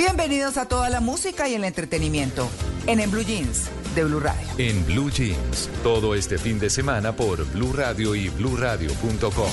Bienvenidos 0.00 0.56
a 0.56 0.64
toda 0.64 0.88
la 0.88 1.02
música 1.02 1.46
y 1.46 1.52
el 1.52 1.62
entretenimiento 1.62 2.48
en 2.86 3.00
En 3.00 3.10
Blue 3.10 3.20
Jeans 3.20 3.68
de 3.94 4.04
Blue 4.04 4.18
Radio. 4.18 4.48
En 4.56 4.86
Blue 4.86 5.10
Jeans, 5.10 5.68
todo 5.82 6.14
este 6.14 6.38
fin 6.38 6.58
de 6.58 6.70
semana 6.70 7.14
por 7.14 7.44
Blue 7.52 7.74
Radio 7.74 8.14
y 8.14 8.30
bluradio.com. 8.30 9.50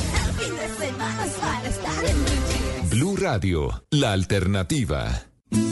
Blue 2.89 3.17
Radio, 3.17 3.83
la 3.91 4.13
alternativa. 4.13 5.25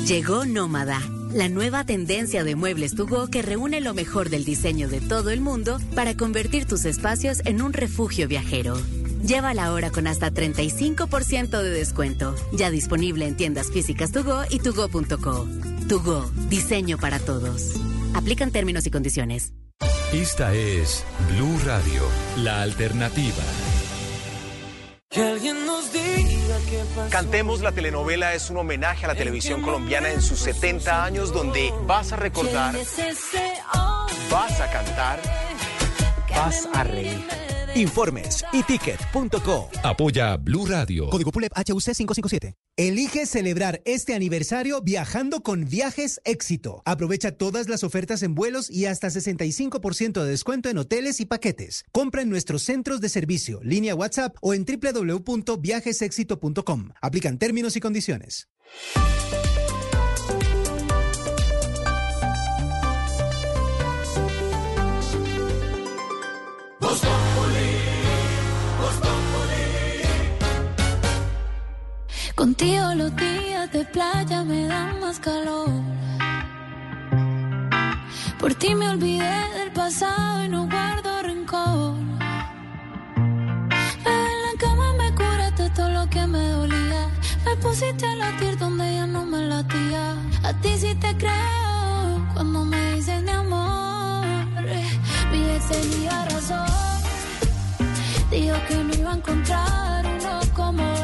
Llegó 0.05 0.43
Nómada, 0.43 1.01
la 1.31 1.47
nueva 1.47 1.85
tendencia 1.85 2.43
de 2.43 2.55
muebles 2.55 2.95
to 2.95 3.07
go 3.07 3.27
que 3.27 3.41
reúne 3.41 3.79
lo 3.79 3.93
mejor 3.93 4.29
del 4.29 4.43
diseño 4.43 4.89
de 4.89 4.99
todo 4.99 5.29
el 5.29 5.39
mundo 5.39 5.79
para 5.95 6.17
convertir 6.17 6.65
tus 6.65 6.83
espacios 6.83 7.39
en 7.45 7.61
un 7.61 7.71
refugio 7.71 8.27
viajero. 8.27 8.75
Llévala 9.25 9.65
ahora 9.65 9.89
con 9.89 10.05
hasta 10.05 10.29
35% 10.29 11.61
de 11.61 11.69
descuento. 11.71 12.35
Ya 12.51 12.69
disponible 12.69 13.25
en 13.25 13.35
tiendas 13.35 13.71
físicas 13.71 14.11
to 14.11 14.23
go 14.23 14.43
y 14.49 14.59
tugo.co. 14.59 15.47
To 15.89 15.99
go, 15.99 16.31
diseño 16.47 16.99
para 16.99 17.17
todos. 17.17 17.73
Aplican 18.13 18.51
términos 18.51 18.85
y 18.85 18.91
condiciones. 18.91 19.53
Esta 20.13 20.53
es 20.53 21.03
Blue 21.31 21.57
Radio, 21.65 22.03
la 22.37 22.61
alternativa. 22.61 23.43
Que 25.09 25.23
alguien 25.23 25.65
nos 25.65 25.91
diga 25.91 26.57
qué 26.69 26.83
pasó. 26.95 27.09
Cantemos 27.09 27.61
la 27.61 27.71
telenovela 27.71 28.35
es 28.35 28.51
un 28.51 28.57
homenaje 28.57 29.05
a 29.05 29.07
la 29.07 29.15
televisión 29.15 29.63
colombiana 29.63 30.11
en 30.11 30.21
sus 30.21 30.37
70 30.39 31.03
años 31.03 31.33
donde 31.33 31.73
vas 31.87 32.11
a 32.13 32.15
recordar, 32.15 32.73
¿Quién 32.73 32.83
es 32.83 32.99
ese 32.99 33.53
hombre 33.73 34.15
vas 34.29 34.61
a 34.61 34.69
cantar, 34.69 35.19
Vas 36.29 36.67
a 36.73 36.83
reír. 36.83 37.54
Informes 37.75 38.43
y 38.53 38.63
ticket.co. 38.63 39.69
Apoya 39.83 40.37
Blue 40.37 40.65
Radio. 40.65 41.09
Código 41.09 41.31
PULEP 41.31 41.51
HUC 41.55 41.93
557. 41.93 42.55
Elige 42.77 43.25
celebrar 43.25 43.81
este 43.85 44.13
aniversario 44.15 44.81
viajando 44.81 45.43
con 45.43 45.65
Viajes 45.65 46.21
Éxito. 46.23 46.81
Aprovecha 46.85 47.33
todas 47.33 47.67
las 47.69 47.83
ofertas 47.83 48.23
en 48.23 48.33
vuelos 48.33 48.71
y 48.71 48.85
hasta 48.85 49.09
65% 49.09 50.23
de 50.23 50.29
descuento 50.29 50.69
en 50.69 50.77
hoteles 50.77 51.19
y 51.19 51.25
paquetes. 51.25 51.83
Compra 51.91 52.21
en 52.21 52.29
nuestros 52.29 52.61
centros 52.63 53.01
de 53.01 53.09
servicio, 53.09 53.59
línea 53.61 53.93
WhatsApp 53.93 54.37
o 54.41 54.53
en 54.53 54.65
www.viajesexito.com. 54.65 56.91
Aplican 57.01 57.37
términos 57.37 57.75
y 57.75 57.81
condiciones. 57.81 58.47
Contigo 72.35 72.93
los 72.95 73.15
días 73.15 73.71
de 73.71 73.85
playa 73.85 74.43
me 74.43 74.67
dan 74.67 74.99
más 74.99 75.19
calor. 75.19 75.69
Por 78.37 78.53
ti 78.55 78.75
me 78.75 78.89
olvidé 78.89 79.35
del 79.57 79.71
pasado 79.71 80.43
y 80.43 80.49
no 80.49 80.67
guardo 80.67 81.21
rencor. 81.21 81.95
Bebé, 84.03 84.31
en 84.33 84.41
la 84.45 84.53
cama 84.59 84.93
me 84.97 85.15
curaste 85.15 85.69
todo 85.69 85.89
lo 85.91 86.09
que 86.09 86.27
me 86.27 86.45
dolía. 86.49 87.07
Me 87.45 87.55
pusiste 87.55 88.05
a 88.05 88.15
latir 88.15 88.57
donde 88.57 88.95
ya 88.95 89.07
no 89.07 89.25
me 89.25 89.39
latía. 89.47 90.15
A 90.43 90.51
ti 90.61 90.77
sí 90.77 90.93
te 90.95 91.15
creo 91.15 92.27
cuando 92.33 92.65
me 92.65 92.95
dices 92.95 93.23
mi 93.23 93.29
amor. 93.29 94.25
Mi 95.31 95.51
ex 95.51 95.69
tenía 95.69 96.25
razón. 96.25 96.67
Dijo 98.29 98.57
que 98.67 98.75
no 98.75 98.93
iba 98.93 99.11
a 99.13 99.15
encontrar 99.15 100.05
uno 100.05 100.39
como 100.53 100.94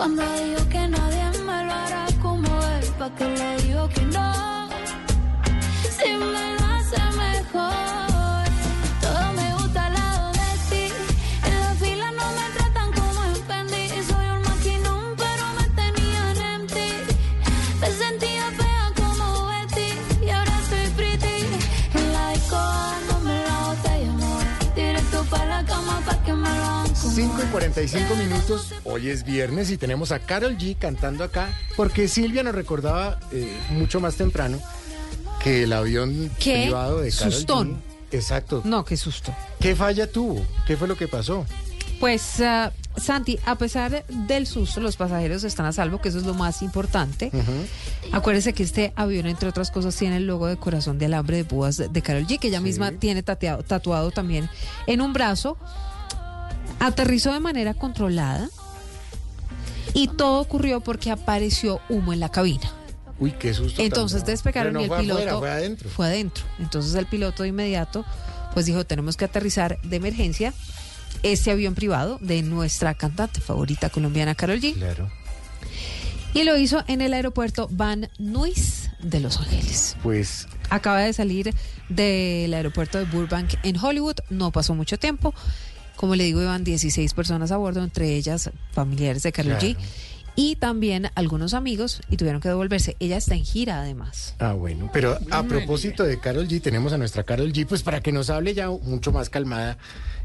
Cuando 0.00 0.22
dijo 0.32 0.66
que 0.70 0.88
nadie 0.88 1.30
me 1.44 1.64
lo 1.66 1.72
hará 1.74 2.06
como 2.22 2.48
él. 2.48 2.86
Pa' 2.98 3.14
que 3.16 3.26
le 3.26 3.56
digo 3.64 3.86
que 3.90 4.00
no. 4.06 4.66
Si 5.94 6.08
me 6.16 6.54
lo 6.56 6.64
hace 6.74 6.96
mejor. 7.18 8.44
Todo 9.02 9.32
me 9.34 9.52
gusta 9.56 9.84
al 9.88 9.92
lado 9.92 10.32
de 10.32 10.50
ti. 10.70 10.84
En 11.44 11.60
la 11.60 11.74
fila 11.74 12.10
no 12.12 12.26
me 12.32 12.46
tratan 12.56 12.92
como 12.92 13.24
en 13.26 13.36
Fendi. 13.46 13.88
Soy 14.08 14.26
un 14.36 14.42
maquinón, 14.48 15.16
pero 15.18 15.44
me 15.58 15.68
tenían 15.80 16.36
en 16.54 16.66
ti. 16.66 16.90
Me 17.82 17.88
sentía 17.92 18.44
fea 18.56 18.92
como 18.96 19.48
Betty. 19.48 19.90
Y 20.24 20.30
ahora 20.30 20.54
estoy 20.62 20.86
pretty. 20.96 21.44
En 21.92 22.12
la 22.14 22.30
disco 22.30 22.56
dándome 22.56 23.34
la 23.44 23.58
botella, 23.66 24.12
amor. 24.14 24.44
Directo 24.74 25.24
para 25.24 25.60
la 25.60 25.64
cama 25.66 26.00
pa' 26.06 26.22
que 26.22 26.32
me 26.32 26.48
lo 26.48 26.64
hagan. 26.64 26.96
5 26.96 27.42
y 27.42 27.46
45 27.52 28.14
minutos, 28.14 28.69
hoy 28.92 29.08
es 29.08 29.24
viernes 29.24 29.70
y 29.70 29.76
tenemos 29.76 30.12
a 30.12 30.18
Carol 30.18 30.56
G 30.58 30.76
cantando 30.78 31.24
acá, 31.24 31.48
porque 31.76 32.08
Silvia 32.08 32.42
nos 32.42 32.54
recordaba 32.54 33.18
eh, 33.32 33.50
mucho 33.70 34.00
más 34.00 34.16
temprano 34.16 34.58
que 35.42 35.62
el 35.64 35.72
avión 35.72 36.30
¿Qué? 36.38 36.62
privado 36.64 37.00
de 37.00 37.10
Carol 37.12 37.32
Sustón. 37.32 37.70
G. 37.74 37.76
Exacto. 38.12 38.62
No, 38.64 38.84
qué 38.84 38.96
susto. 38.96 39.34
¿Qué 39.60 39.76
falla 39.76 40.10
tuvo? 40.10 40.44
¿Qué 40.66 40.76
fue 40.76 40.88
lo 40.88 40.96
que 40.96 41.06
pasó? 41.08 41.46
Pues, 42.00 42.40
ah, 42.40 42.72
Santi, 42.96 43.38
a 43.46 43.56
pesar 43.56 44.04
del 44.08 44.46
susto, 44.46 44.80
los 44.80 44.96
pasajeros 44.96 45.44
están 45.44 45.66
a 45.66 45.72
salvo, 45.72 46.00
que 46.00 46.08
eso 46.08 46.18
es 46.18 46.24
lo 46.24 46.34
más 46.34 46.62
importante. 46.62 47.30
Acuérdese 48.10 48.52
que 48.54 48.62
este 48.62 48.92
avión, 48.96 49.26
entre 49.26 49.48
otras 49.48 49.70
cosas, 49.70 49.94
tiene 49.94 50.16
el 50.16 50.26
logo 50.26 50.46
de 50.46 50.56
corazón 50.56 50.98
de 50.98 51.06
alambre 51.06 51.36
de 51.36 51.44
púas 51.44 51.76
de, 51.76 51.88
de 51.88 52.02
Carol 52.02 52.26
G, 52.26 52.38
que 52.40 52.48
ella 52.48 52.60
misma 52.60 52.90
tiene 52.92 53.22
tateado- 53.22 53.62
tatuado 53.64 54.10
también 54.10 54.48
en 54.86 55.00
un 55.02 55.12
brazo. 55.12 55.56
Aterrizó 56.80 57.32
de 57.32 57.40
manera 57.40 57.74
controlada 57.74 58.48
y 59.94 60.08
todo 60.08 60.40
ocurrió 60.40 60.80
porque 60.80 61.10
apareció 61.10 61.80
humo 61.88 62.12
en 62.12 62.20
la 62.20 62.30
cabina. 62.30 62.70
Uy, 63.18 63.32
qué 63.32 63.52
susto. 63.52 63.82
Entonces 63.82 64.20
bravo. 64.22 64.30
despegaron 64.30 64.72
no 64.72 64.80
y 64.80 64.84
el 64.84 64.88
fue 64.88 65.00
piloto 65.00 65.20
afuera, 65.20 65.38
fue 65.38 65.50
adentro. 65.50 65.90
fue 65.90 66.06
adentro. 66.06 66.44
Entonces 66.58 66.94
el 66.94 67.06
piloto 67.06 67.42
de 67.42 67.50
inmediato 67.50 68.04
pues 68.54 68.66
dijo, 68.66 68.84
tenemos 68.84 69.16
que 69.16 69.24
aterrizar 69.26 69.80
de 69.82 69.96
emergencia 69.96 70.52
este 71.22 71.50
avión 71.50 71.74
privado 71.74 72.18
de 72.20 72.42
nuestra 72.42 72.94
cantante 72.94 73.40
favorita 73.40 73.90
colombiana 73.90 74.34
Carol 74.34 74.60
G. 74.60 74.74
Claro. 74.74 75.10
Y 76.32 76.44
lo 76.44 76.56
hizo 76.56 76.84
en 76.86 77.00
el 77.00 77.12
aeropuerto 77.12 77.68
Van 77.70 78.08
Nuys 78.18 78.90
de 79.02 79.20
Los 79.20 79.38
Ángeles. 79.38 79.96
Pues 80.02 80.46
Acaba 80.70 81.00
de 81.00 81.12
salir 81.12 81.52
del 81.88 82.54
aeropuerto 82.54 82.98
de 82.98 83.04
Burbank 83.04 83.54
en 83.64 83.76
Hollywood, 83.76 84.16
no 84.30 84.52
pasó 84.52 84.74
mucho 84.74 84.98
tiempo. 84.98 85.34
Como 86.00 86.14
le 86.14 86.24
digo, 86.24 86.40
iban 86.40 86.64
16 86.64 87.12
personas 87.12 87.52
a 87.52 87.58
bordo, 87.58 87.84
entre 87.84 88.16
ellas 88.16 88.50
familiares 88.72 89.22
de 89.22 89.32
Carol 89.32 89.58
G. 89.58 89.74
Claro. 89.74 89.90
Y 90.34 90.56
también 90.56 91.10
algunos 91.14 91.52
amigos 91.52 92.00
y 92.08 92.16
tuvieron 92.16 92.40
que 92.40 92.48
devolverse. 92.48 92.96
Ella 93.00 93.18
está 93.18 93.34
en 93.34 93.44
gira 93.44 93.82
además. 93.82 94.34
Ah, 94.38 94.54
bueno, 94.54 94.88
pero 94.94 95.18
a 95.30 95.42
propósito 95.42 96.02
de 96.04 96.18
Carol 96.18 96.48
G, 96.48 96.62
tenemos 96.62 96.94
a 96.94 96.96
nuestra 96.96 97.24
Carol 97.24 97.52
G, 97.52 97.66
pues 97.66 97.82
para 97.82 98.00
que 98.00 98.12
nos 98.12 98.30
hable 98.30 98.54
ya 98.54 98.70
mucho 98.70 99.12
más 99.12 99.28
calmada 99.28 99.76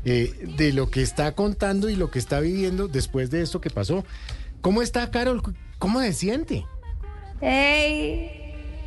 eh, 0.05 0.47
de 0.55 0.71
lo 0.71 0.89
que 0.89 1.01
está 1.01 1.33
contando 1.33 1.89
y 1.89 1.97
lo 1.97 2.09
que 2.09 2.19
está 2.19 2.39
viviendo 2.39 2.87
después 2.87 3.29
de 3.29 3.41
esto 3.41 3.59
que 3.59 3.69
pasó. 3.69 4.05
¿Cómo 4.61 4.81
está 4.81 5.11
Carol? 5.11 5.41
¿Cómo 5.77 5.99
se 5.99 6.13
siente? 6.13 6.65
Hey, 7.41 8.44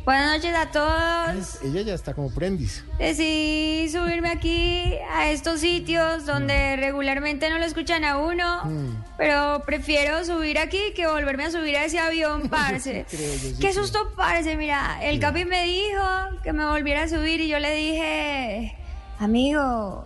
buenas 0.09 0.37
noches 0.37 0.55
a 0.55 0.71
todos. 0.71 1.61
Ella 1.63 1.81
ya 1.83 1.93
está 1.93 2.15
como 2.15 2.31
prendis. 2.33 2.83
Decidí 2.97 3.87
subirme 3.89 4.29
aquí 4.29 4.95
a 5.11 5.29
estos 5.29 5.59
sitios 5.59 6.25
donde 6.25 6.75
regularmente 6.77 7.47
no 7.51 7.59
lo 7.59 7.65
escuchan 7.65 8.03
a 8.03 8.17
uno, 8.17 8.97
pero 9.19 9.61
prefiero 9.67 10.25
subir 10.25 10.57
aquí 10.57 10.79
que 10.95 11.05
volverme 11.05 11.45
a 11.45 11.51
subir 11.51 11.75
a 11.77 11.85
ese 11.85 11.99
avión, 11.99 12.49
parce. 12.49 13.05
Creo 13.07 13.33
yo, 13.35 13.39
sí, 13.39 13.55
Qué 13.61 13.71
susto, 13.71 14.11
parce. 14.15 14.55
Mira, 14.57 14.97
el 15.03 15.19
capi 15.19 15.45
me 15.45 15.63
dijo 15.65 16.01
que 16.43 16.53
me 16.53 16.65
volviera 16.65 17.03
a 17.03 17.07
subir 17.07 17.39
y 17.41 17.47
yo 17.47 17.59
le 17.59 17.75
dije, 17.75 18.75
amigo, 19.19 20.05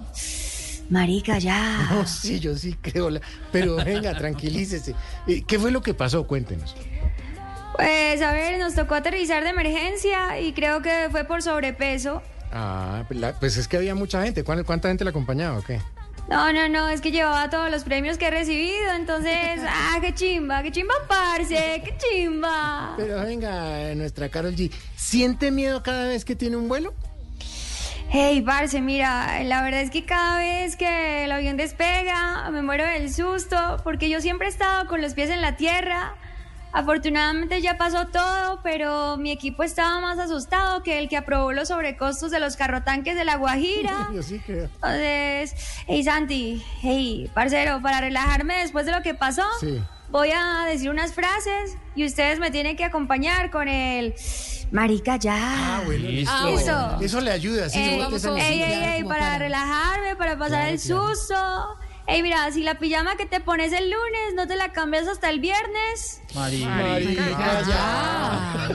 marica, 0.89 1.39
ya. 1.39 1.88
No, 1.93 2.05
sí, 2.05 2.41
yo 2.41 2.57
sí 2.57 2.75
creo. 2.81 3.09
la- 3.09 3.21
Pero 3.53 3.77
venga, 3.77 4.13
tranquilícese. 4.17 4.95
Eh, 5.27 5.43
¿Qué 5.47 5.57
fue 5.57 5.71
lo 5.71 5.81
que 5.81 5.93
pasó? 5.93 6.27
Cuéntenos. 6.27 6.75
Pues 7.76 8.22
a 8.22 8.32
ver, 8.34 8.60
nos 8.60 8.76
tocó 8.76 8.95
aterrizar 8.95 9.44
de 9.44 9.50
emergencia 9.50 10.40
y 10.40 10.54
creo 10.54 10.82
que 10.82 11.08
fue 11.12 11.24
por 11.26 11.41
sobrepeso. 11.41 12.22
Ah, 12.52 13.04
la- 13.10 13.34
pues 13.40 13.58
es 13.58 13.68
que 13.68 13.78
había 13.78 13.95
mucha 13.95 14.24
gente. 14.24 14.44
¿Cuán- 14.44 14.64
¿Cuánta 14.64 14.88
gente 14.90 15.04
la 15.04 15.10
acompañaba 15.10 15.58
o 15.58 15.64
qué? 15.64 15.80
No, 16.30 16.54
no, 16.54 16.70
no, 16.70 16.88
es 16.88 17.02
que 17.02 17.12
llevaba 17.12 17.50
todos 17.50 17.70
los 17.70 17.84
premios 17.84 18.18
que 18.18 18.28
he 18.28 18.32
recibido, 18.32 18.94
entonces, 18.95 19.60
ah, 19.68 19.98
qué 20.02 20.14
chimba, 20.14 20.64
qué 20.64 20.72
chimba, 20.72 20.94
parce, 21.08 21.82
qué 21.84 21.98
chimba. 21.98 22.94
Pero 22.95 23.22
venga, 23.24 23.94
nuestra 23.95 24.30
Carol 24.30 24.56
G, 24.56 24.72
¿siente 24.95 25.52
miedo 25.52 25.84
cada 25.84 26.08
vez 26.08 26.24
que 26.24 26.36
tiene 26.36 26.56
un 26.56 26.70
vuelo? 26.70 26.94
Hey, 28.10 28.41
parce, 28.44 28.80
mira, 28.80 29.44
la 29.44 29.64
verdad 29.64 29.82
es 29.82 29.90
que 29.90 30.06
cada 30.06 30.38
vez 30.38 30.76
que 30.78 31.24
el 31.26 31.32
avión 31.32 31.58
despega, 31.58 32.48
me 32.52 32.62
muero 32.62 32.86
del 32.86 33.12
susto, 33.12 33.82
porque 33.84 34.08
yo 34.10 34.22
siempre 34.22 34.48
he 34.48 34.52
estado 34.52 34.88
con 34.88 35.02
los 35.02 35.16
pies 35.16 35.30
en 35.32 35.41
la 35.41 35.58
tierra. 35.58 36.14
Afortunadamente 36.74 37.62
ya 37.62 37.78
pasó 37.78 38.08
todo, 38.08 38.60
pero 38.64 39.16
mi 39.18 39.32
equipo 39.32 39.62
estaba 39.62 40.00
más 40.02 40.18
asustado 40.18 40.82
que 40.82 40.98
el 40.98 41.08
que 41.08 41.18
aprobó 41.18 41.54
los 41.54 41.68
sobrecostos 41.68 42.32
de 42.32 42.40
los 42.40 42.56
carrotanques 42.56 43.16
de 43.16 43.24
la 43.26 43.36
Guajira. 43.38 44.10
Yo 44.12 44.24
sí 44.24 44.40
creo. 44.44 44.66
Entonces, 44.66 45.54
hey 45.86 46.04
Santi, 46.04 46.64
hey, 46.82 47.30
parcero, 47.32 47.80
para 47.82 48.02
relajarme 48.02 48.58
después 48.58 48.88
de 48.88 48.91
lo 48.91 49.04
que 49.04 49.14
pasó, 49.14 49.44
Sí. 49.60 49.84
voy 50.10 50.32
a 50.36 50.66
decir 50.66 50.90
unas 50.90 51.14
frases 51.14 51.78
y 51.95 52.08
ustedes 52.08 52.40
me 52.40 52.50
tienen 52.50 52.76
que 52.76 52.86
acompañar 52.86 53.52
con 53.52 53.68
el 53.68 54.16
marica 54.72 55.18
ya. 55.18 55.38
Ah, 55.78 55.82
bueno, 55.86 56.08
listo. 56.10 56.34
Ah, 56.36 56.48
Listo. 56.50 56.98
Eso 57.06 57.22
le 57.22 57.30
ayuda, 57.32 57.70
sí, 57.70 57.80
esa 58.16 58.36
ey, 58.36 58.64
ey, 58.64 58.84
ey, 58.95 59.04
para 59.04 59.38
relajarme, 59.38 60.16
para 60.16 60.40
pasar 60.40 60.70
el 60.70 60.80
susto. 60.80 61.36
Ey, 62.05 62.21
mira, 62.21 62.51
si 62.51 62.63
la 62.63 62.80
pijama 62.80 63.15
que 63.15 63.25
te 63.25 63.39
pones 63.39 63.71
el 63.71 63.89
lunes 63.89 64.34
no 64.35 64.45
te 64.45 64.55
la 64.55 64.73
cambias 64.73 65.07
hasta 65.07 65.30
el 65.30 65.39
viernes. 65.39 66.21
Marica, 66.35 67.61
ya. 67.65 68.69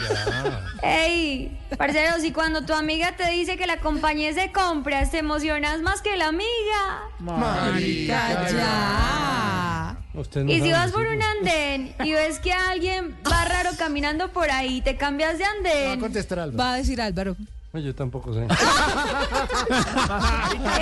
Ey, 0.83 1.59
parceros, 1.77 2.25
y 2.25 2.33
cuando 2.33 2.65
tu 2.65 2.73
amiga 2.73 3.17
te 3.17 3.31
dice 3.31 3.57
que 3.57 3.67
la 3.67 3.75
acompañes 3.75 4.35
de 4.35 4.51
compras, 4.51 5.11
te 5.11 5.19
emocionas 5.19 5.83
más 5.83 6.01
que 6.01 6.17
la 6.17 6.29
amiga. 6.29 7.03
Marica, 7.19 8.51
ya. 8.51 9.99
Y 10.47 10.61
si 10.61 10.73
vas 10.73 10.91
por 10.91 11.07
un 11.07 11.23
andén 11.23 11.95
y 12.05 12.13
ves 12.13 12.39
que 12.41 12.53
alguien 12.53 13.17
va 13.31 13.45
raro 13.45 13.71
caminando 13.79 14.33
por 14.33 14.51
ahí, 14.51 14.81
te 14.81 14.97
cambias 14.97 15.39
de 15.39 15.45
andén. 15.45 16.01
contestar 16.01 16.41
Álvaro. 16.41 16.59
Va 16.59 16.75
a 16.75 16.77
decir 16.77 17.01
Álvaro. 17.01 17.37
Yo 17.75 17.95
tampoco 17.95 18.33
sé. 18.33 18.41
Ey, 18.41 18.49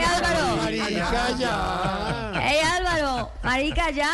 Álvaro. 0.04 0.56
Marica, 0.56 1.30
ya. 1.36 2.32
Ey, 2.48 2.58
Álvaro. 2.60 3.30
Marica, 3.42 3.90
ya. 3.90 4.08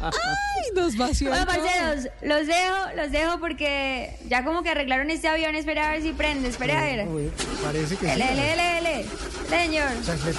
Ay, 0.00 0.70
nos 0.76 0.96
vació. 0.96 1.30
Bueno, 1.30 1.44
parceros, 1.46 2.08
los 2.22 2.46
dejo, 2.46 2.76
los 2.96 3.10
dejo 3.10 3.38
porque 3.40 4.16
ya 4.28 4.44
como 4.44 4.62
que 4.62 4.70
arreglaron 4.70 5.10
este 5.10 5.26
avión. 5.28 5.56
Espera 5.56 5.88
a 5.88 5.92
ver 5.92 6.02
si 6.02 6.12
prende, 6.12 6.48
espera 6.48 6.78
a 6.78 6.82
ver. 6.84 7.08
Uy, 7.08 7.30
Parece 7.62 7.96
que 7.96 8.06
sí. 8.06 8.12
L, 8.12 8.24
L, 8.32 8.52
L, 8.52 8.78
L. 8.78 9.06
Señor. 9.48 9.90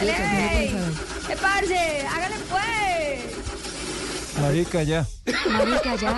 L, 0.02 0.12
¡Eh, 0.12 1.38
parce! 1.42 2.08
¡Hágale 2.08 2.36
pues! 2.50 3.75
Marica, 4.42 4.84
ya. 4.84 5.06
Marica, 5.50 5.96
ya. 5.96 6.12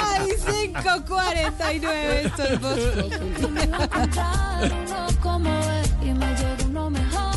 Ay, 0.00 0.30
5.49, 0.46 1.84
esto 2.24 2.42
es 2.44 2.60
mejor. 6.90 7.30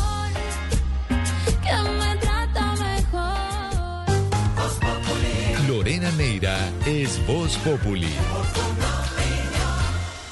Lorena 5.68 6.10
Neira 6.12 6.56
es 6.86 7.26
Voz 7.26 7.56
Populi. 7.58 8.14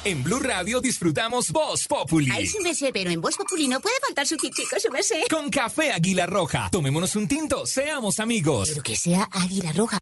En 0.05 0.23
Blue 0.25 0.41
Radio 0.41 0.81
disfrutamos 0.81 1.51
Voz 1.53 1.87
Populi. 1.87 2.29
Ay, 2.33 2.47
su 2.47 2.61
merced, 2.61 2.91
pero 2.93 3.11
en 3.11 3.21
Voz 3.21 3.37
Populi 3.37 3.69
no 3.69 3.79
puede 3.81 3.95
faltar 4.05 4.27
su 4.27 4.37
tintico, 4.37 4.77
su 4.81 4.91
merced. 4.91 5.23
Con 5.31 5.49
café 5.49 5.93
Águila 5.93 6.27
Roja. 6.27 6.69
Tomémonos 6.73 7.15
un 7.15 7.29
tinto, 7.29 7.67
seamos 7.67 8.19
amigos. 8.19 8.69
Pero 8.71 8.83
que 8.83 8.97
sea 8.97 9.29
Águila 9.31 9.73
Roja. 9.73 9.99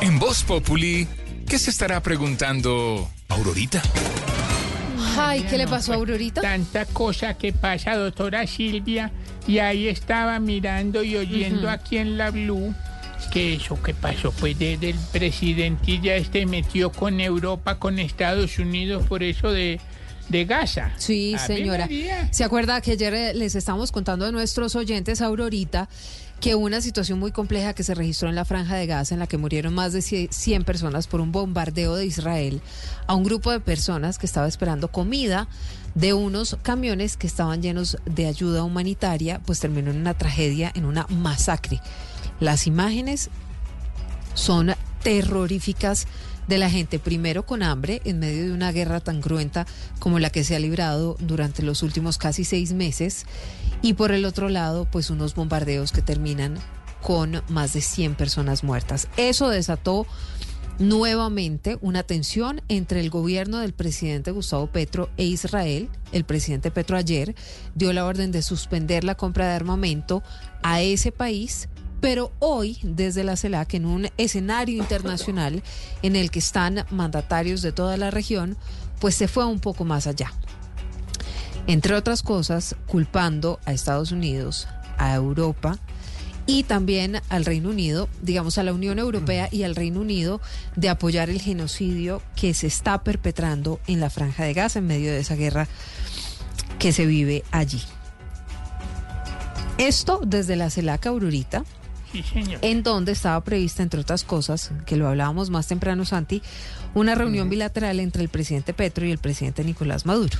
En 0.00 0.18
Voz 0.18 0.42
Populi, 0.42 1.06
¿qué 1.48 1.58
se 1.60 1.70
estará 1.70 2.02
preguntando 2.02 3.08
Aurorita? 3.28 3.82
Ay, 5.16 5.46
¿qué 5.48 5.58
le 5.58 5.68
pasó 5.68 5.92
a 5.92 5.96
Aurorita? 5.96 6.40
Tanta 6.40 6.84
cosa 6.86 7.38
que 7.38 7.52
pasa, 7.52 7.94
doctora 7.96 8.46
Silvia. 8.48 9.12
Y 9.46 9.60
ahí 9.60 9.86
estaba 9.86 10.40
mirando 10.40 11.04
y 11.04 11.16
oyendo 11.16 11.62
Ujú. 11.62 11.68
aquí 11.68 11.98
en 11.98 12.18
la 12.18 12.30
Blue 12.32 12.74
que 13.26 13.54
eso 13.54 13.80
que 13.82 13.94
pasó 13.94 14.32
pues 14.32 14.58
desde 14.58 14.90
el 14.90 14.98
presidente 15.12 16.00
ya 16.00 16.14
este 16.14 16.46
metió 16.46 16.90
con 16.90 17.20
Europa, 17.20 17.78
con 17.78 17.98
Estados 17.98 18.58
Unidos 18.58 19.06
por 19.06 19.22
eso 19.22 19.50
de, 19.52 19.80
de 20.28 20.44
Gaza. 20.44 20.92
Sí, 20.96 21.36
señora. 21.46 21.88
¿Se 22.30 22.44
acuerda 22.44 22.80
que 22.80 22.92
ayer 22.92 23.14
eh, 23.14 23.34
les 23.34 23.54
estábamos 23.54 23.92
contando 23.92 24.26
a 24.26 24.32
nuestros 24.32 24.76
oyentes, 24.76 25.20
Aurorita, 25.20 25.88
que 26.40 26.54
una 26.54 26.80
situación 26.80 27.18
muy 27.18 27.32
compleja 27.32 27.72
que 27.72 27.82
se 27.82 27.94
registró 27.94 28.28
en 28.28 28.34
la 28.34 28.44
franja 28.44 28.76
de 28.76 28.86
Gaza 28.86 29.14
en 29.14 29.20
la 29.20 29.26
que 29.26 29.38
murieron 29.38 29.74
más 29.74 29.92
de 29.92 30.02
100 30.02 30.64
personas 30.64 31.06
por 31.06 31.20
un 31.20 31.32
bombardeo 31.32 31.94
de 31.96 32.06
Israel 32.06 32.60
a 33.06 33.14
un 33.14 33.24
grupo 33.24 33.50
de 33.50 33.60
personas 33.60 34.18
que 34.18 34.26
estaba 34.26 34.46
esperando 34.46 34.88
comida 34.88 35.48
de 35.94 36.12
unos 36.12 36.58
camiones 36.62 37.16
que 37.16 37.26
estaban 37.26 37.62
llenos 37.62 37.96
de 38.04 38.26
ayuda 38.26 38.64
humanitaria, 38.64 39.40
pues 39.46 39.60
terminó 39.60 39.90
en 39.90 39.96
una 39.96 40.12
tragedia, 40.12 40.70
en 40.74 40.84
una 40.84 41.06
masacre. 41.08 41.80
Las 42.40 42.66
imágenes 42.66 43.30
son 44.34 44.74
terroríficas 45.02 46.06
de 46.46 46.58
la 46.58 46.70
gente, 46.70 46.98
primero 46.98 47.44
con 47.44 47.62
hambre, 47.62 48.00
en 48.04 48.18
medio 48.18 48.44
de 48.44 48.52
una 48.52 48.72
guerra 48.72 49.00
tan 49.00 49.20
cruenta 49.20 49.66
como 49.98 50.18
la 50.18 50.30
que 50.30 50.44
se 50.44 50.54
ha 50.54 50.58
librado 50.60 51.16
durante 51.18 51.62
los 51.62 51.82
últimos 51.82 52.18
casi 52.18 52.44
seis 52.44 52.72
meses, 52.72 53.26
y 53.82 53.94
por 53.94 54.12
el 54.12 54.24
otro 54.24 54.48
lado, 54.48 54.86
pues 54.90 55.10
unos 55.10 55.34
bombardeos 55.34 55.92
que 55.92 56.02
terminan 56.02 56.58
con 57.02 57.42
más 57.48 57.72
de 57.72 57.80
100 57.80 58.14
personas 58.14 58.64
muertas. 58.64 59.08
Eso 59.16 59.48
desató 59.48 60.06
nuevamente 60.78 61.78
una 61.80 62.02
tensión 62.02 62.60
entre 62.68 63.00
el 63.00 63.10
gobierno 63.10 63.58
del 63.58 63.72
presidente 63.72 64.30
Gustavo 64.30 64.66
Petro 64.66 65.08
e 65.16 65.24
Israel. 65.24 65.88
El 66.12 66.24
presidente 66.24 66.70
Petro 66.70 66.96
ayer 66.96 67.34
dio 67.74 67.92
la 67.92 68.04
orden 68.04 68.30
de 68.30 68.42
suspender 68.42 69.04
la 69.04 69.14
compra 69.14 69.46
de 69.46 69.54
armamento 69.54 70.22
a 70.62 70.82
ese 70.82 71.12
país 71.12 71.68
pero 72.00 72.32
hoy, 72.38 72.78
desde 72.82 73.24
la 73.24 73.36
CELAC, 73.36 73.74
en 73.74 73.86
un 73.86 74.08
escenario 74.16 74.78
internacional 74.78 75.62
en 76.02 76.16
el 76.16 76.30
que 76.30 76.38
están 76.38 76.84
mandatarios 76.90 77.62
de 77.62 77.72
toda 77.72 77.96
la 77.96 78.10
región, 78.10 78.56
pues 79.00 79.14
se 79.14 79.28
fue 79.28 79.44
un 79.46 79.60
poco 79.60 79.84
más 79.84 80.06
allá. 80.06 80.32
Entre 81.66 81.94
otras 81.94 82.22
cosas, 82.22 82.76
culpando 82.86 83.58
a 83.64 83.72
Estados 83.72 84.12
Unidos, 84.12 84.68
a 84.98 85.14
Europa 85.14 85.78
y 86.46 86.62
también 86.62 87.20
al 87.28 87.44
Reino 87.44 87.70
Unido, 87.70 88.08
digamos 88.22 88.56
a 88.58 88.62
la 88.62 88.72
Unión 88.72 89.00
Europea 89.00 89.48
y 89.50 89.64
al 89.64 89.74
Reino 89.74 90.00
Unido, 90.00 90.40
de 90.76 90.88
apoyar 90.88 91.28
el 91.28 91.40
genocidio 91.40 92.22
que 92.36 92.54
se 92.54 92.68
está 92.68 93.02
perpetrando 93.02 93.80
en 93.88 94.00
la 94.00 94.10
franja 94.10 94.44
de 94.44 94.54
Gaza 94.54 94.78
en 94.78 94.86
medio 94.86 95.10
de 95.10 95.18
esa 95.18 95.34
guerra 95.34 95.66
que 96.78 96.92
se 96.92 97.04
vive 97.04 97.42
allí. 97.50 97.82
Esto 99.78 100.20
desde 100.24 100.56
la 100.56 100.70
CELAC 100.70 101.06
Aurorita, 101.06 101.64
en 102.62 102.82
donde 102.82 103.12
estaba 103.12 103.42
prevista, 103.42 103.82
entre 103.82 104.00
otras 104.00 104.24
cosas, 104.24 104.72
que 104.84 104.96
lo 104.96 105.08
hablábamos 105.08 105.50
más 105.50 105.66
temprano, 105.66 106.04
Santi, 106.04 106.42
una 106.94 107.14
reunión 107.14 107.48
bilateral 107.48 108.00
entre 108.00 108.22
el 108.22 108.28
presidente 108.28 108.74
Petro 108.74 109.06
y 109.06 109.10
el 109.10 109.18
presidente 109.18 109.64
Nicolás 109.64 110.06
Maduro. 110.06 110.38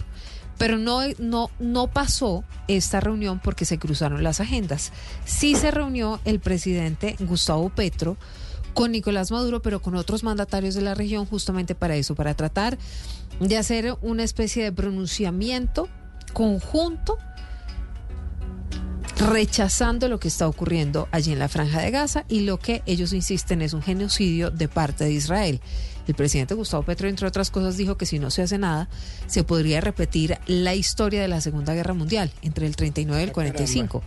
Pero 0.58 0.78
no, 0.78 1.00
no, 1.18 1.50
no 1.58 1.88
pasó 1.88 2.42
esta 2.66 3.00
reunión 3.00 3.40
porque 3.42 3.66
se 3.66 3.78
cruzaron 3.78 4.22
las 4.22 4.40
agendas. 4.40 4.90
Sí 5.26 5.54
se 5.54 5.70
reunió 5.70 6.18
el 6.24 6.40
presidente 6.40 7.16
Gustavo 7.20 7.68
Petro 7.68 8.16
con 8.72 8.92
Nicolás 8.92 9.30
Maduro, 9.30 9.60
pero 9.60 9.80
con 9.80 9.96
otros 9.96 10.22
mandatarios 10.22 10.74
de 10.74 10.82
la 10.82 10.94
región 10.94 11.26
justamente 11.26 11.74
para 11.74 11.96
eso, 11.96 12.14
para 12.14 12.34
tratar 12.34 12.78
de 13.40 13.56
hacer 13.58 13.96
una 14.00 14.22
especie 14.22 14.64
de 14.64 14.72
pronunciamiento 14.72 15.88
conjunto 16.32 17.18
rechazando 19.16 20.09
lo 20.09 20.20
que 20.20 20.28
está 20.28 20.47
ocurriendo 20.47 21.09
allí 21.10 21.32
en 21.32 21.38
la 21.38 21.48
franja 21.48 21.80
de 21.80 21.90
Gaza 21.90 22.24
y 22.28 22.40
lo 22.40 22.59
que 22.59 22.82
ellos 22.86 23.12
insisten 23.12 23.62
es 23.62 23.72
un 23.72 23.82
genocidio 23.82 24.51
de 24.51 24.68
parte 24.68 25.05
de 25.05 25.12
Israel. 25.12 25.60
El 26.06 26.14
presidente 26.14 26.55
Gustavo 26.55 26.84
Petro, 26.84 27.09
entre 27.09 27.26
otras 27.26 27.51
cosas, 27.51 27.76
dijo 27.76 27.97
que 27.97 28.06
si 28.06 28.18
no 28.18 28.30
se 28.30 28.43
hace 28.43 28.59
nada, 28.59 28.88
se 29.26 29.43
podría 29.43 29.80
repetir 29.80 30.38
la 30.47 30.74
historia 30.74 31.20
de 31.20 31.28
la 31.28 31.40
Segunda 31.40 31.74
Guerra 31.74 31.94
Mundial 31.94 32.30
entre 32.43 32.66
el 32.66 32.76
39 32.76 33.22
y 33.22 33.24
el 33.24 33.32
45. 33.32 34.02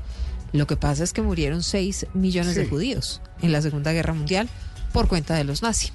Lo 0.53 0.65
que 0.65 0.77
pasa 0.77 1.03
es 1.03 1.11
que 1.11 1.21
murieron 1.21 1.61
6 1.61 2.07
millones 2.13 2.55
de 2.55 2.67
judíos 2.67 3.21
en 3.41 3.51
la 3.51 3.61
Segunda 3.61 3.91
Guerra 3.91 4.13
Mundial 4.13 4.47
por 4.93 5.07
cuenta 5.07 5.35
de 5.35 5.43
los 5.43 5.61
nazis. 5.61 5.91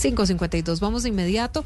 552, 0.00 0.80
vamos 0.80 1.02
de 1.02 1.10
inmediato 1.10 1.64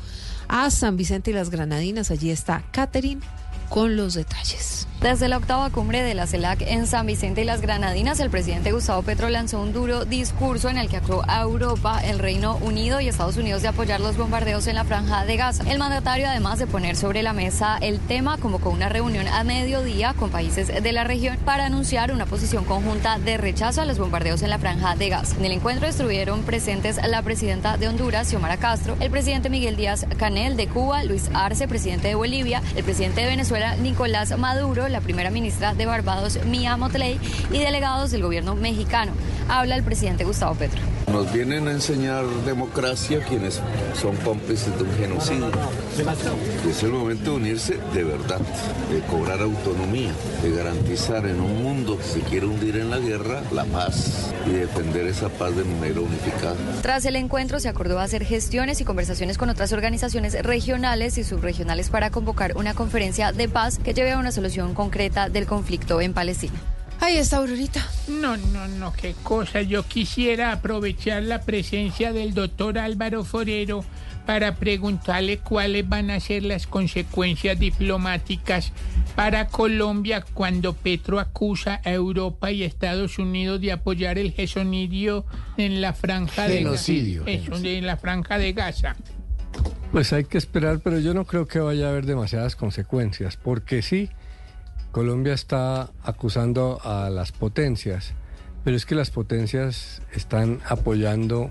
a 0.49 0.71
San 0.71 0.97
Vicente 0.97 1.31
y 1.31 1.35
las 1.35 1.51
Granadinas. 1.51 2.11
Allí 2.11 2.31
está 2.31 2.65
Catherine 2.73 3.21
con 3.69 3.97
los 3.97 4.15
detalles. 4.15 4.87
Desde 5.01 5.29
la 5.29 5.37
octava 5.37 5.69
cumbre 5.69 6.03
de 6.03 6.15
la 6.15 6.27
CELAC 6.27 6.63
en 6.63 6.87
San 6.87 7.07
Vicente 7.07 7.43
y 7.43 7.45
las 7.45 7.61
Granadinas, 7.61 8.19
el 8.19 8.31
presidente 8.31 8.73
Gustavo 8.73 9.03
Petro 9.03 9.29
lanzó 9.29 9.61
un 9.61 9.75
duro 9.75 10.07
discurso 10.07 10.71
en 10.71 10.79
el 10.79 10.89
que 10.89 10.97
acusó 10.97 11.23
a 11.29 11.43
Europa, 11.43 12.01
el 12.03 12.19
Reino 12.19 12.57
Unido 12.57 13.01
y 13.01 13.09
Estados 13.09 13.37
Unidos 13.37 13.61
de 13.61 13.69
apoyar 13.69 14.01
los 14.01 14.17
bombardeos 14.17 14.67
en 14.67 14.75
la 14.75 14.85
franja 14.85 15.27
de 15.27 15.37
Gaza. 15.37 15.65
El 15.71 15.79
mandatario, 15.79 16.27
además 16.27 16.59
de 16.59 16.67
poner 16.67 16.97
sobre 16.97 17.23
la 17.23 17.35
mesa 17.35 17.77
el 17.81 18.01
tema, 18.01 18.39
convocó 18.39 18.71
una 18.71 18.89
reunión 18.89 19.29
a 19.29 19.45
mediodía 19.45 20.15
con 20.15 20.31
países 20.31 20.83
de 20.83 20.93
la 20.93 21.05
región 21.05 21.37
para 21.45 21.67
anunciar 21.67 22.11
una 22.11 22.27
posición 22.27 22.65
conjunta 22.65 23.19
de 23.19 23.37
rechazo 23.37 23.83
a 23.83 23.85
los 23.85 23.99
bombardeos 23.99 24.43
en 24.43 24.51
la 24.51 24.59
franja 24.59 24.97
de 24.97 25.11
Gaza. 25.11 25.37
En 25.37 25.45
el 25.45 25.53
encuentro 25.53 25.87
estuvieron 25.87 26.43
presentes 26.43 26.99
la 27.07 27.23
presidenta 27.23 27.77
de 27.77 27.89
Honduras, 27.89 28.29
Xiomara 28.29 28.57
Castro, 28.57 28.97
el 29.01 29.11
presidente 29.11 29.51
Miguel 29.51 29.77
Díaz 29.77 30.07
Canel 30.17 30.57
de 30.57 30.69
Cuba, 30.69 31.05
Luis 31.05 31.31
Arce, 31.35 31.69
presidente 31.69 32.09
de 32.09 32.15
Bolivia, 32.15 32.63
el 32.75 32.83
presidente 32.83 33.21
de 33.21 33.29
Venezuela, 33.29 33.56
Nicolás 33.81 34.37
Maduro, 34.39 34.89
la 34.89 35.01
primera 35.01 35.31
ministra 35.31 35.75
de 35.75 35.87
Barbados, 35.87 36.39
Mia 36.45 36.77
Motley, 36.77 37.19
y 37.51 37.59
delegados 37.59 38.11
del 38.11 38.23
gobierno 38.23 38.55
mexicano. 38.55 39.13
Habla 39.49 39.77
el 39.77 39.83
presidente 39.83 40.25
Gustavo 40.25 40.55
Petro. 40.55 40.81
Nos 41.11 41.33
vienen 41.33 41.69
a 41.69 41.71
enseñar 41.71 42.27
democracia 42.45 43.21
quienes 43.21 43.61
son 44.01 44.17
cómplices 44.17 44.77
de 44.77 44.83
un 44.83 44.93
genocidio. 44.97 45.51
Es 46.69 46.83
el 46.83 46.91
momento 46.91 47.31
de 47.31 47.37
unirse 47.37 47.79
de 47.95 48.03
verdad, 48.05 48.41
de 48.91 49.01
cobrar 49.09 49.41
autonomía, 49.41 50.11
de 50.43 50.51
garantizar 50.51 51.25
en 51.27 51.41
un 51.41 51.63
mundo 51.63 51.97
que 51.97 52.05
se 52.05 52.21
quiere 52.21 52.47
hundir 52.47 52.77
en 52.77 52.91
la 52.91 52.99
guerra 52.99 53.43
la 53.53 53.65
paz 53.65 54.33
y 54.47 54.51
defender 54.51 55.07
esa 55.07 55.29
paz 55.29 55.55
de 55.57 55.65
manera 55.65 56.01
unificada. 56.01 56.57
Tras 56.83 57.05
el 57.05 57.15
encuentro 57.15 57.61
se 57.61 57.69
acordó 57.69 58.01
hacer 58.01 58.25
gestiones 58.25 58.81
y 58.81 58.85
conversaciones 58.85 59.39
con 59.39 59.49
otras 59.49 59.73
organizaciones 59.73 60.43
regionales 60.43 61.19
y 61.19 61.25
subregionales 61.25 61.89
para 61.89 62.11
convocar 62.11 62.57
una 62.57 62.75
conferencia 62.75 63.31
de 63.31 63.46
paz 63.49 63.79
que 63.79 63.95
lleve 63.95 64.13
a 64.13 64.19
una 64.19 64.33
solución 64.33 64.75
concreta 64.75 65.29
del 65.29 65.47
conflicto 65.47 66.01
en 66.01 66.13
Palestina. 66.13 66.55
Ahí 67.01 67.19
está 67.19 67.37
Aurorita. 67.39 67.87
No, 68.09 68.37
no, 68.37 68.69
no, 68.69 68.93
qué 68.93 69.15
cosa. 69.23 69.61
Yo 69.63 69.83
quisiera 69.83 70.53
aprovechar 70.53 71.23
la 71.23 71.43
presencia 71.43 72.13
del 72.13 72.33
doctor 72.33 72.79
Álvaro 72.79 73.23
Forero 73.23 73.85
para 74.25 74.57
preguntarle 74.57 75.39
cuáles 75.39 75.89
van 75.89 76.11
a 76.11 76.19
ser 76.21 76.43
las 76.43 76.67
consecuencias 76.67 77.59
diplomáticas 77.59 78.73
para 79.15 79.47
Colombia 79.47 80.25
cuando 80.35 80.73
Petro 80.75 81.21
acusa 81.21 81.81
a 81.85 81.93
Europa 81.93 82.51
y 82.51 82.65
Estados 82.65 83.19
Unidos 83.19 83.61
de 83.61 83.73
apoyar 83.73 84.19
el 84.19 84.33
genocidio 84.33 85.25
en 85.57 85.81
la 85.81 85.93
franja 85.93 86.49
Genocidio, 86.49 87.25
de 87.25 87.37
Gaza. 87.37 87.55
Eso, 87.55 87.61
de 87.61 87.83
la 87.83 87.97
franja 87.97 88.39
de 88.39 88.53
Gaza. 88.53 88.97
Pues 89.93 90.13
hay 90.13 90.25
que 90.25 90.37
esperar, 90.37 90.81
pero 90.81 90.99
yo 90.99 91.15
no 91.15 91.25
creo 91.25 91.47
que 91.47 91.59
vaya 91.59 91.87
a 91.87 91.91
haber 91.91 92.07
demasiadas 92.07 92.57
consecuencias, 92.57 93.37
porque 93.37 93.83
sí, 93.83 94.11
Colombia 94.91 95.33
está 95.33 95.91
acusando 96.03 96.81
a 96.83 97.09
las 97.11 97.33
potencias, 97.33 98.15
pero 98.65 98.77
es 98.77 98.85
que 98.85 98.95
las 98.95 99.11
potencias 99.11 100.03
están 100.13 100.61
apoyando 100.69 101.51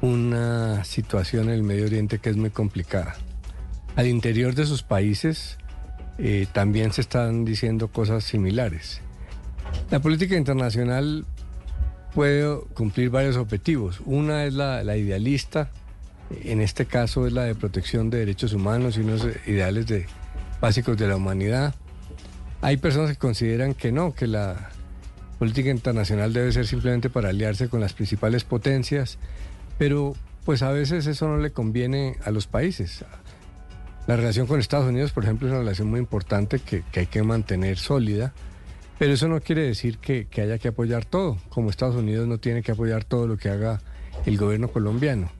una 0.00 0.84
situación 0.84 1.48
en 1.48 1.54
el 1.54 1.62
Medio 1.62 1.86
Oriente 1.86 2.18
que 2.18 2.30
es 2.30 2.36
muy 2.36 2.50
complicada. 2.50 3.14
Al 3.96 4.06
interior 4.06 4.54
de 4.54 4.66
sus 4.66 4.82
países 4.82 5.58
eh, 6.18 6.46
también 6.52 6.92
se 6.92 7.00
están 7.00 7.44
diciendo 7.44 7.88
cosas 7.88 8.24
similares. 8.24 9.00
La 9.90 10.00
política 10.00 10.36
internacional 10.36 11.26
puede 12.14 12.60
cumplir 12.74 13.10
varios 13.10 13.36
objetivos. 13.36 14.00
Una 14.04 14.44
es 14.44 14.54
la, 14.54 14.82
la 14.84 14.96
idealista, 14.96 15.70
en 16.30 16.60
este 16.60 16.86
caso 16.86 17.26
es 17.26 17.32
la 17.32 17.44
de 17.44 17.54
protección 17.54 18.10
de 18.10 18.18
derechos 18.18 18.52
humanos 18.52 18.96
y 18.96 19.00
unos 19.00 19.26
ideales 19.46 19.86
de, 19.86 20.06
básicos 20.60 20.96
de 20.96 21.06
la 21.06 21.16
humanidad. 21.16 21.74
Hay 22.60 22.78
personas 22.78 23.10
que 23.10 23.16
consideran 23.16 23.74
que 23.74 23.92
no, 23.92 24.14
que 24.14 24.26
la 24.26 24.70
política 25.38 25.70
internacional 25.70 26.32
debe 26.32 26.52
ser 26.52 26.66
simplemente 26.66 27.10
para 27.10 27.28
aliarse 27.28 27.68
con 27.68 27.80
las 27.80 27.92
principales 27.92 28.44
potencias, 28.44 29.18
pero 29.78 30.14
pues 30.44 30.62
a 30.62 30.70
veces 30.70 31.06
eso 31.06 31.28
no 31.28 31.38
le 31.38 31.52
conviene 31.52 32.16
a 32.24 32.30
los 32.30 32.46
países. 32.46 33.04
La 34.06 34.16
relación 34.16 34.46
con 34.46 34.60
Estados 34.60 34.88
Unidos, 34.88 35.12
por 35.12 35.24
ejemplo, 35.24 35.48
es 35.48 35.52
una 35.52 35.60
relación 35.60 35.88
muy 35.88 36.00
importante 36.00 36.58
que, 36.58 36.82
hay 36.94 37.06
que 37.06 37.22
mantener 37.22 37.78
sólida, 37.78 38.32
pero 38.98 39.12
eso 39.12 39.28
no 39.28 39.40
quiere 39.40 39.62
decir 39.62 39.98
que 39.98 40.28
haya 40.40 40.58
que 40.58 40.68
apoyar 40.68 41.04
todo, 41.04 41.38
como 41.48 41.70
Estados 41.70 41.96
Unidos 41.96 42.26
no 42.28 42.38
tiene 42.38 42.62
que 42.62 42.72
apoyar 42.72 43.04
todo 43.04 43.26
lo 43.26 43.36
que 43.36 43.48
haga 43.48 43.80
el 44.24 44.38
gobierno 44.38 44.68
colombiano. 44.68 45.30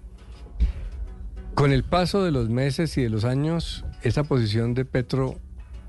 Con 1.54 1.72
el 1.72 1.84
paso 1.84 2.24
de 2.24 2.30
los 2.32 2.48
meses 2.48 2.96
y 2.98 3.02
de 3.02 3.10
los 3.10 3.24
años, 3.24 3.84
esa 4.02 4.24
posición 4.24 4.74
de 4.74 4.84
Petro 4.84 5.38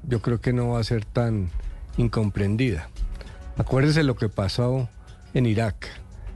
yo 0.08 0.22
creo 0.22 0.40
que 0.40 0.54
no 0.54 0.70
va 0.70 0.80
a 0.80 0.84
ser 0.84 1.06
tan 1.06 1.50
incomprendida. 1.98 2.90
Acuérdese 3.58 4.04
lo 4.04 4.16
que 4.16 4.30
pasó 4.30 4.88
en 5.34 5.46
Irak. 5.48 5.88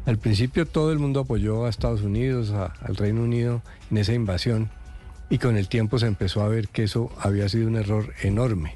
Al 0.05 0.17
principio 0.17 0.65
todo 0.65 0.91
el 0.91 0.99
mundo 0.99 1.19
apoyó 1.19 1.65
a 1.65 1.69
Estados 1.69 2.01
Unidos, 2.01 2.51
a- 2.51 2.73
al 2.81 2.95
Reino 2.95 3.21
Unido 3.21 3.61
en 3.91 3.97
esa 3.97 4.13
invasión 4.13 4.69
y 5.29 5.37
con 5.37 5.57
el 5.57 5.67
tiempo 5.69 5.99
se 5.99 6.07
empezó 6.07 6.41
a 6.41 6.47
ver 6.47 6.69
que 6.69 6.83
eso 6.83 7.11
había 7.19 7.47
sido 7.49 7.67
un 7.67 7.75
error 7.75 8.13
enorme. 8.23 8.73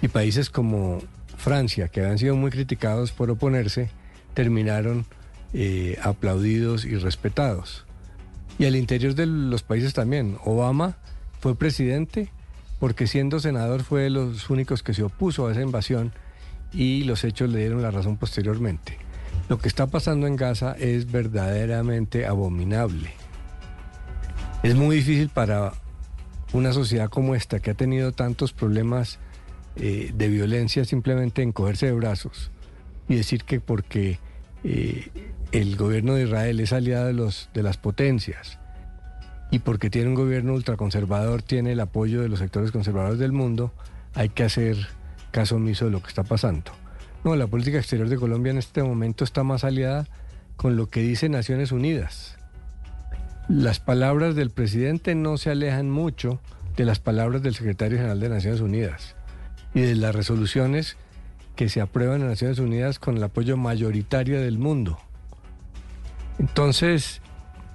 Y 0.00 0.08
países 0.08 0.50
como 0.50 0.98
Francia, 1.36 1.88
que 1.88 2.00
habían 2.00 2.18
sido 2.18 2.36
muy 2.36 2.52
criticados 2.52 3.10
por 3.10 3.30
oponerse, 3.30 3.90
terminaron 4.34 5.04
eh, 5.52 5.98
aplaudidos 6.02 6.84
y 6.84 6.96
respetados. 6.96 7.86
Y 8.58 8.66
al 8.66 8.76
interior 8.76 9.14
de 9.14 9.26
los 9.26 9.62
países 9.62 9.94
también. 9.94 10.36
Obama 10.44 10.96
fue 11.40 11.54
presidente 11.54 12.30
porque 12.80 13.06
siendo 13.06 13.40
senador 13.40 13.82
fue 13.82 14.02
de 14.02 14.10
los 14.10 14.50
únicos 14.50 14.82
que 14.82 14.94
se 14.94 15.02
opuso 15.02 15.46
a 15.46 15.52
esa 15.52 15.62
invasión 15.62 16.12
y 16.72 17.04
los 17.04 17.24
hechos 17.24 17.50
le 17.50 17.60
dieron 17.60 17.82
la 17.82 17.90
razón 17.90 18.16
posteriormente. 18.16 18.98
Lo 19.48 19.58
que 19.58 19.68
está 19.68 19.86
pasando 19.86 20.26
en 20.26 20.36
Gaza 20.36 20.76
es 20.78 21.10
verdaderamente 21.10 22.26
abominable. 22.26 23.12
Es 24.62 24.74
muy 24.74 24.96
difícil 24.96 25.28
para 25.28 25.72
una 26.52 26.72
sociedad 26.72 27.08
como 27.08 27.34
esta, 27.34 27.60
que 27.60 27.70
ha 27.70 27.74
tenido 27.74 28.12
tantos 28.12 28.52
problemas 28.52 29.18
eh, 29.76 30.12
de 30.14 30.28
violencia, 30.28 30.84
simplemente 30.84 31.42
encogerse 31.42 31.86
de 31.86 31.92
brazos 31.92 32.50
y 33.08 33.16
decir 33.16 33.44
que 33.44 33.60
porque 33.60 34.18
eh, 34.64 35.08
el 35.52 35.76
gobierno 35.76 36.14
de 36.14 36.24
Israel 36.24 36.60
es 36.60 36.72
aliado 36.72 37.06
de, 37.06 37.12
los, 37.12 37.48
de 37.54 37.62
las 37.62 37.76
potencias 37.76 38.58
y 39.50 39.60
porque 39.60 39.90
tiene 39.90 40.08
un 40.08 40.14
gobierno 40.14 40.54
ultraconservador, 40.54 41.42
tiene 41.42 41.72
el 41.72 41.80
apoyo 41.80 42.20
de 42.20 42.28
los 42.28 42.38
sectores 42.38 42.70
conservadores 42.70 43.18
del 43.18 43.32
mundo, 43.32 43.72
hay 44.14 44.28
que 44.28 44.44
hacer 44.44 44.76
caso 45.30 45.56
omiso 45.56 45.86
de 45.86 45.90
lo 45.90 46.02
que 46.02 46.08
está 46.08 46.22
pasando. 46.22 46.72
No, 47.24 47.34
la 47.34 47.46
política 47.46 47.78
exterior 47.78 48.08
de 48.08 48.16
Colombia 48.16 48.50
en 48.50 48.58
este 48.58 48.82
momento 48.82 49.24
está 49.24 49.42
más 49.42 49.64
aliada 49.64 50.06
con 50.56 50.76
lo 50.76 50.88
que 50.88 51.00
dice 51.00 51.28
Naciones 51.28 51.72
Unidas. 51.72 52.36
Las 53.48 53.80
palabras 53.80 54.34
del 54.34 54.50
presidente 54.50 55.14
no 55.14 55.38
se 55.38 55.50
alejan 55.50 55.88
mucho 55.90 56.40
de 56.76 56.84
las 56.84 57.00
palabras 57.00 57.42
del 57.42 57.54
secretario 57.54 57.96
general 57.96 58.20
de 58.20 58.28
Naciones 58.28 58.60
Unidas 58.60 59.16
y 59.74 59.80
de 59.80 59.94
las 59.94 60.14
resoluciones 60.14 60.96
que 61.58 61.68
se 61.68 61.80
aprueban 61.80 62.20
en 62.20 62.28
Naciones 62.28 62.60
Unidas 62.60 63.00
con 63.00 63.16
el 63.16 63.24
apoyo 63.24 63.56
mayoritario 63.56 64.40
del 64.40 64.58
mundo. 64.58 64.96
Entonces, 66.38 67.20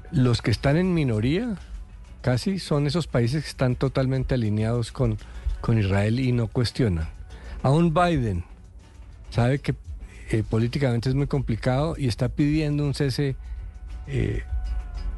los 0.09 0.41
que 0.41 0.51
están 0.51 0.77
en 0.77 0.93
minoría 0.93 1.57
casi 2.21 2.59
son 2.59 2.87
esos 2.87 3.07
países 3.07 3.43
que 3.43 3.49
están 3.49 3.75
totalmente 3.75 4.35
alineados 4.35 4.93
con, 4.93 5.17
con 5.59 5.77
Israel 5.77 6.21
y 6.21 6.31
no 6.31 6.47
cuestionan. 6.47 7.09
Aún 7.61 7.93
Biden 7.93 8.45
sabe 9.31 9.59
que 9.59 9.75
eh, 10.31 10.43
políticamente 10.49 11.09
es 11.09 11.15
muy 11.15 11.27
complicado 11.27 11.95
y 11.97 12.07
está 12.07 12.29
pidiendo 12.29 12.85
un 12.85 12.93
cese 12.93 13.35
eh, 14.07 14.43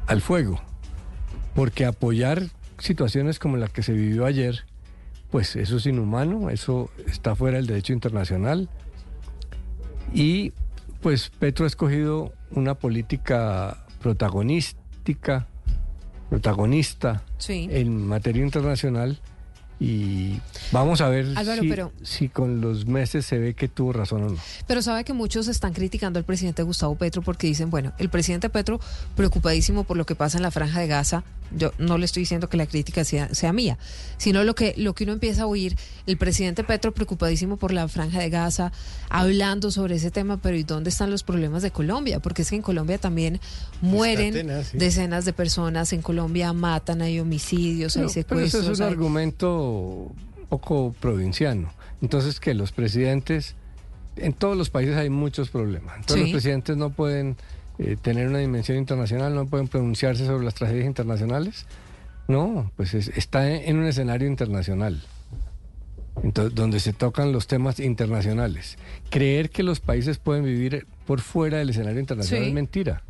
al 0.08 0.20
fuego, 0.20 0.60
porque 1.54 1.84
apoyar 1.84 2.42
situaciones 2.78 3.38
como 3.38 3.58
la 3.58 3.68
que 3.68 3.84
se 3.84 3.92
vivió 3.92 4.26
ayer, 4.26 4.64
pues 5.30 5.56
eso 5.56 5.76
es 5.76 5.86
inhumano, 5.86 6.50
eso 6.50 6.90
está 7.06 7.34
fuera 7.34 7.56
del 7.56 7.66
derecho 7.66 7.92
internacional 7.92 8.68
y 10.12 10.52
pues 11.02 11.30
Petro 11.38 11.64
ha 11.64 11.68
escogido 11.68 12.32
una 12.50 12.74
política 12.74 13.84
protagonística, 14.00 15.46
protagonista 16.30 17.22
Sí. 17.38 17.68
en 17.70 18.06
materia 18.06 18.42
internacional 18.44 19.20
y 19.78 20.40
vamos 20.72 21.02
a 21.02 21.08
ver 21.10 21.26
Álvaro, 21.36 21.60
si, 21.62 21.68
pero- 21.68 21.92
si 22.02 22.28
con 22.30 22.60
los 22.62 22.86
meses 22.86 23.26
se 23.26 23.38
ve 23.38 23.52
que 23.54 23.68
tuvo 23.68 23.92
razón 23.92 24.22
o 24.24 24.28
no. 24.30 24.36
Pero 24.66 24.80
sabe 24.80 25.04
que 25.04 25.12
muchos 25.12 25.48
están 25.48 25.74
criticando 25.74 26.18
al 26.18 26.24
presidente 26.24 26.62
Gustavo 26.62 26.94
Petro 26.96 27.20
porque 27.20 27.46
dicen, 27.46 27.68
bueno, 27.68 27.92
el 27.98 28.08
presidente 28.08 28.48
Petro 28.48 28.80
preocupadísimo 29.16 29.84
por 29.84 29.98
lo 29.98 30.06
que 30.06 30.14
pasa 30.14 30.38
en 30.38 30.42
la 30.44 30.50
franja 30.50 30.80
de 30.80 30.86
Gaza. 30.86 31.24
Yo 31.54 31.72
no 31.78 31.98
le 31.98 32.04
estoy 32.06 32.22
diciendo 32.22 32.48
que 32.48 32.56
la 32.56 32.66
crítica 32.66 33.04
sea, 33.04 33.32
sea 33.34 33.52
mía, 33.52 33.78
sino 34.18 34.42
lo 34.44 34.54
que, 34.54 34.74
lo 34.76 34.94
que 34.94 35.04
uno 35.04 35.12
empieza 35.12 35.42
a 35.42 35.46
oír, 35.46 35.76
el 36.06 36.16
presidente 36.16 36.64
Petro 36.64 36.92
preocupadísimo 36.92 37.56
por 37.56 37.72
la 37.72 37.86
franja 37.88 38.18
de 38.20 38.30
Gaza, 38.30 38.72
hablando 39.08 39.70
sobre 39.70 39.96
ese 39.96 40.10
tema, 40.10 40.38
pero 40.38 40.56
¿y 40.56 40.62
dónde 40.64 40.90
están 40.90 41.10
los 41.10 41.22
problemas 41.22 41.62
de 41.62 41.70
Colombia? 41.70 42.20
Porque 42.20 42.42
es 42.42 42.50
que 42.50 42.56
en 42.56 42.62
Colombia 42.62 42.98
también 42.98 43.40
mueren 43.80 44.32
tenaz, 44.34 44.68
sí. 44.68 44.78
decenas 44.78 45.24
de 45.24 45.32
personas, 45.32 45.92
en 45.92 46.02
Colombia 46.02 46.52
matan, 46.52 47.02
hay 47.02 47.20
homicidios, 47.20 47.96
hay 47.96 48.02
pero 48.02 48.06
eso 48.06 48.14
secuestros. 48.58 48.68
es 48.68 48.78
un 48.80 48.84
hay- 48.86 48.92
argumento 48.92 50.12
poco 50.48 50.94
provinciano. 51.00 51.72
Entonces, 52.02 52.40
que 52.40 52.54
los 52.54 52.72
presidentes, 52.72 53.54
en 54.16 54.32
todos 54.32 54.56
los 54.56 54.70
países 54.70 54.96
hay 54.96 55.10
muchos 55.10 55.48
problemas. 55.50 55.96
Entonces, 55.96 56.26
Sí. 56.26 56.32
los 56.32 56.42
presidentes 56.42 56.76
no 56.76 56.90
pueden 56.90 57.36
eh, 57.78 57.96
tener 58.00 58.28
una 58.28 58.38
dimensión 58.38 58.78
internacional, 58.78 59.34
no 59.34 59.46
pueden 59.46 59.68
pronunciarse 59.68 60.24
sobre 60.26 60.44
las 60.44 60.54
tragedias 60.54 60.86
internacionales. 60.86 61.66
No, 62.28 62.70
pues 62.76 62.94
es- 62.94 63.08
está 63.16 63.50
en, 63.50 63.78
un 63.78 63.86
escenario 63.86 64.26
internacional. 64.28 65.02
Entonces, 66.22 66.54
donde 66.54 66.80
se 66.80 66.92
tocan 66.92 67.30
los 67.32 67.46
temas 67.46 67.78
internacionales. 67.78 68.78
Creer 69.10 69.50
que 69.50 69.62
los 69.62 69.80
países 69.80 70.18
pueden 70.18 70.44
vivir 70.44 70.86
por 71.06 71.20
fuera 71.20 71.58
del 71.58 71.70
escenario 71.70 72.00
internacional 72.00 72.42
Sí. 72.44 72.48
es 72.48 72.54
mentira. 72.54 73.02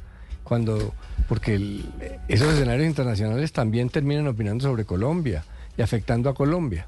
Cuando, 0.43 0.93
porque 1.29 1.55
el- 1.55 1.85
esos 2.29 2.53
escenarios 2.55 2.87
internacionales 2.87 3.53
también 3.53 3.89
terminan 3.89 4.27
opinando 4.27 4.65
sobre 4.65 4.85
Colombia 4.85 5.45
y 5.79 5.83
afectando 5.83 6.29
a 6.29 6.35
Colombia. 6.35 6.87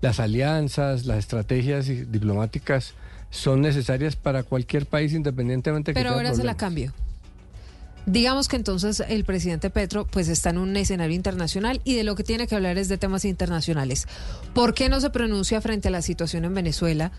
Las 0.00 0.18
alianzas, 0.18 1.04
las 1.04 1.18
estrategias 1.18 1.86
diplomáticas 1.86 2.94
son 3.30 3.60
necesarias 3.60 4.16
para 4.16 4.42
cualquier 4.42 4.86
país 4.86 5.12
independientemente 5.12 5.90
de 5.92 5.94
que 5.94 6.00
Pero 6.00 6.14
ahora 6.14 6.34
se 6.34 6.42
la 6.42 6.56
cambio. 6.56 6.92
Digamos 8.06 8.48
que 8.48 8.56
entonces 8.56 9.02
el 9.08 9.24
presidente 9.24 9.70
Petro 9.70 10.06
pues 10.06 10.28
está 10.28 10.50
en 10.50 10.58
un 10.58 10.76
escenario 10.76 11.14
internacional 11.14 11.80
y 11.84 11.94
de 11.94 12.04
lo 12.04 12.14
que 12.16 12.24
tiene 12.24 12.46
que 12.46 12.54
hablar 12.54 12.78
es 12.78 12.88
de 12.88 12.98
temas 12.98 13.24
internacionales. 13.24 14.08
¿Por 14.54 14.74
qué 14.74 14.88
no 14.88 15.00
se 15.00 15.10
pronuncia 15.10 15.60
frente 15.60 15.88
a 15.88 15.90
la 15.90 16.02
situación 16.02 16.44
en 16.44 16.54
Venezuela? 16.54 17.12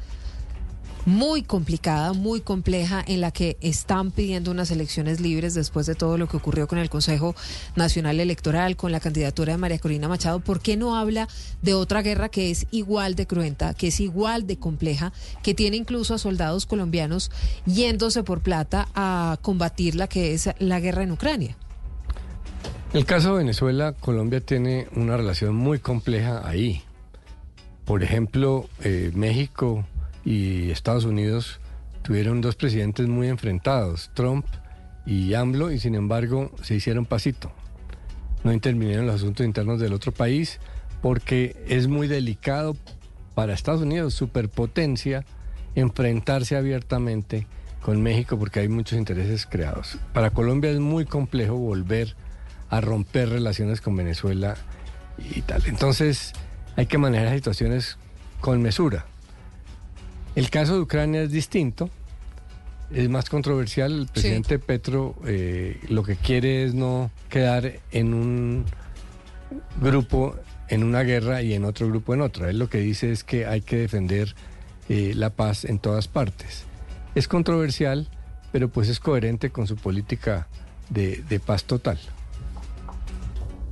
Muy 1.07 1.41
complicada, 1.41 2.13
muy 2.13 2.41
compleja, 2.41 3.03
en 3.07 3.21
la 3.21 3.31
que 3.31 3.57
están 3.59 4.11
pidiendo 4.11 4.51
unas 4.51 4.69
elecciones 4.69 5.19
libres 5.19 5.55
después 5.55 5.87
de 5.87 5.95
todo 5.95 6.15
lo 6.19 6.27
que 6.27 6.37
ocurrió 6.37 6.67
con 6.67 6.77
el 6.77 6.91
Consejo 6.91 7.35
Nacional 7.75 8.19
Electoral, 8.19 8.75
con 8.75 8.91
la 8.91 8.99
candidatura 8.99 9.53
de 9.53 9.57
María 9.57 9.79
Corina 9.79 10.07
Machado. 10.07 10.41
¿Por 10.41 10.61
qué 10.61 10.77
no 10.77 10.95
habla 10.95 11.27
de 11.63 11.73
otra 11.73 12.03
guerra 12.03 12.29
que 12.29 12.51
es 12.51 12.67
igual 12.69 13.15
de 13.15 13.25
cruenta, 13.25 13.73
que 13.73 13.87
es 13.87 13.99
igual 13.99 14.45
de 14.45 14.57
compleja, 14.57 15.11
que 15.41 15.55
tiene 15.55 15.77
incluso 15.77 16.13
a 16.13 16.19
soldados 16.19 16.67
colombianos 16.67 17.31
yéndose 17.65 18.21
por 18.21 18.41
plata 18.41 18.87
a 18.93 19.39
combatir 19.41 19.95
la 19.95 20.07
que 20.07 20.35
es 20.35 20.51
la 20.59 20.79
guerra 20.79 21.01
en 21.01 21.13
Ucrania? 21.13 21.57
El 22.93 23.05
caso 23.05 23.31
de 23.31 23.39
Venezuela, 23.39 23.93
Colombia 23.93 24.39
tiene 24.39 24.87
una 24.95 25.17
relación 25.17 25.55
muy 25.55 25.79
compleja 25.79 26.47
ahí. 26.47 26.83
Por 27.85 28.03
ejemplo, 28.03 28.69
eh, 28.83 29.11
México 29.15 29.83
y 30.23 30.71
Estados 30.71 31.05
Unidos 31.05 31.59
tuvieron 32.01 32.41
dos 32.41 32.55
presidentes 32.55 33.07
muy 33.07 33.27
enfrentados, 33.27 34.11
Trump 34.13 34.45
y 35.05 35.33
AMLO, 35.33 35.71
y 35.71 35.79
sin 35.79 35.95
embargo 35.95 36.51
se 36.61 36.75
hicieron 36.75 37.05
pasito. 37.05 37.51
No 38.43 38.51
intervinieron 38.51 39.05
los 39.05 39.15
asuntos 39.15 39.45
internos 39.45 39.79
del 39.79 39.93
otro 39.93 40.11
país 40.11 40.59
porque 41.01 41.55
es 41.67 41.87
muy 41.87 42.07
delicado 42.07 42.75
para 43.35 43.53
Estados 43.53 43.81
Unidos, 43.81 44.13
superpotencia, 44.13 45.25
enfrentarse 45.75 46.55
abiertamente 46.55 47.47
con 47.81 48.01
México 48.01 48.37
porque 48.37 48.59
hay 48.59 48.67
muchos 48.67 48.97
intereses 48.97 49.45
creados. 49.45 49.97
Para 50.13 50.29
Colombia 50.31 50.71
es 50.71 50.79
muy 50.79 51.05
complejo 51.05 51.55
volver 51.55 52.15
a 52.69 52.81
romper 52.81 53.29
relaciones 53.29 53.81
con 53.81 53.95
Venezuela 53.95 54.55
y 55.17 55.41
tal. 55.41 55.63
Entonces 55.65 56.33
hay 56.75 56.85
que 56.85 56.97
manejar 56.97 57.27
las 57.27 57.35
situaciones 57.35 57.97
con 58.39 58.61
mesura. 58.61 59.05
El 60.35 60.49
caso 60.49 60.75
de 60.75 60.81
Ucrania 60.81 61.23
es 61.23 61.31
distinto, 61.31 61.89
es 62.93 63.09
más 63.09 63.29
controversial. 63.29 63.91
El 63.91 64.07
presidente 64.07 64.59
Petro 64.59 65.15
eh, 65.25 65.79
lo 65.89 66.03
que 66.03 66.15
quiere 66.15 66.63
es 66.63 66.73
no 66.73 67.11
quedar 67.29 67.79
en 67.91 68.13
un 68.13 68.65
grupo 69.81 70.35
en 70.69 70.83
una 70.83 71.03
guerra 71.03 71.41
y 71.41 71.53
en 71.53 71.65
otro 71.65 71.87
grupo 71.87 72.13
en 72.13 72.21
otra. 72.21 72.49
Él 72.49 72.59
lo 72.59 72.69
que 72.69 72.77
dice 72.77 73.11
es 73.11 73.23
que 73.25 73.45
hay 73.45 73.61
que 73.61 73.77
defender 73.77 74.35
eh, 74.87 75.13
la 75.15 75.31
paz 75.31 75.65
en 75.65 75.79
todas 75.79 76.07
partes. 76.07 76.63
Es 77.13 77.27
controversial, 77.27 78.07
pero 78.53 78.69
pues 78.69 78.87
es 78.87 79.01
coherente 79.01 79.49
con 79.49 79.67
su 79.67 79.75
política 79.75 80.47
de, 80.89 81.23
de 81.27 81.39
paz 81.41 81.65
total. 81.65 81.99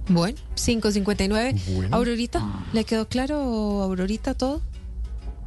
Bueno, 0.10 0.38
559. 0.56 1.56
Bueno. 1.76 1.96
Aurorita, 1.96 2.66
¿le 2.74 2.84
quedó 2.84 3.08
claro, 3.08 3.38
Aurorita, 3.84 4.34
todo? 4.34 4.62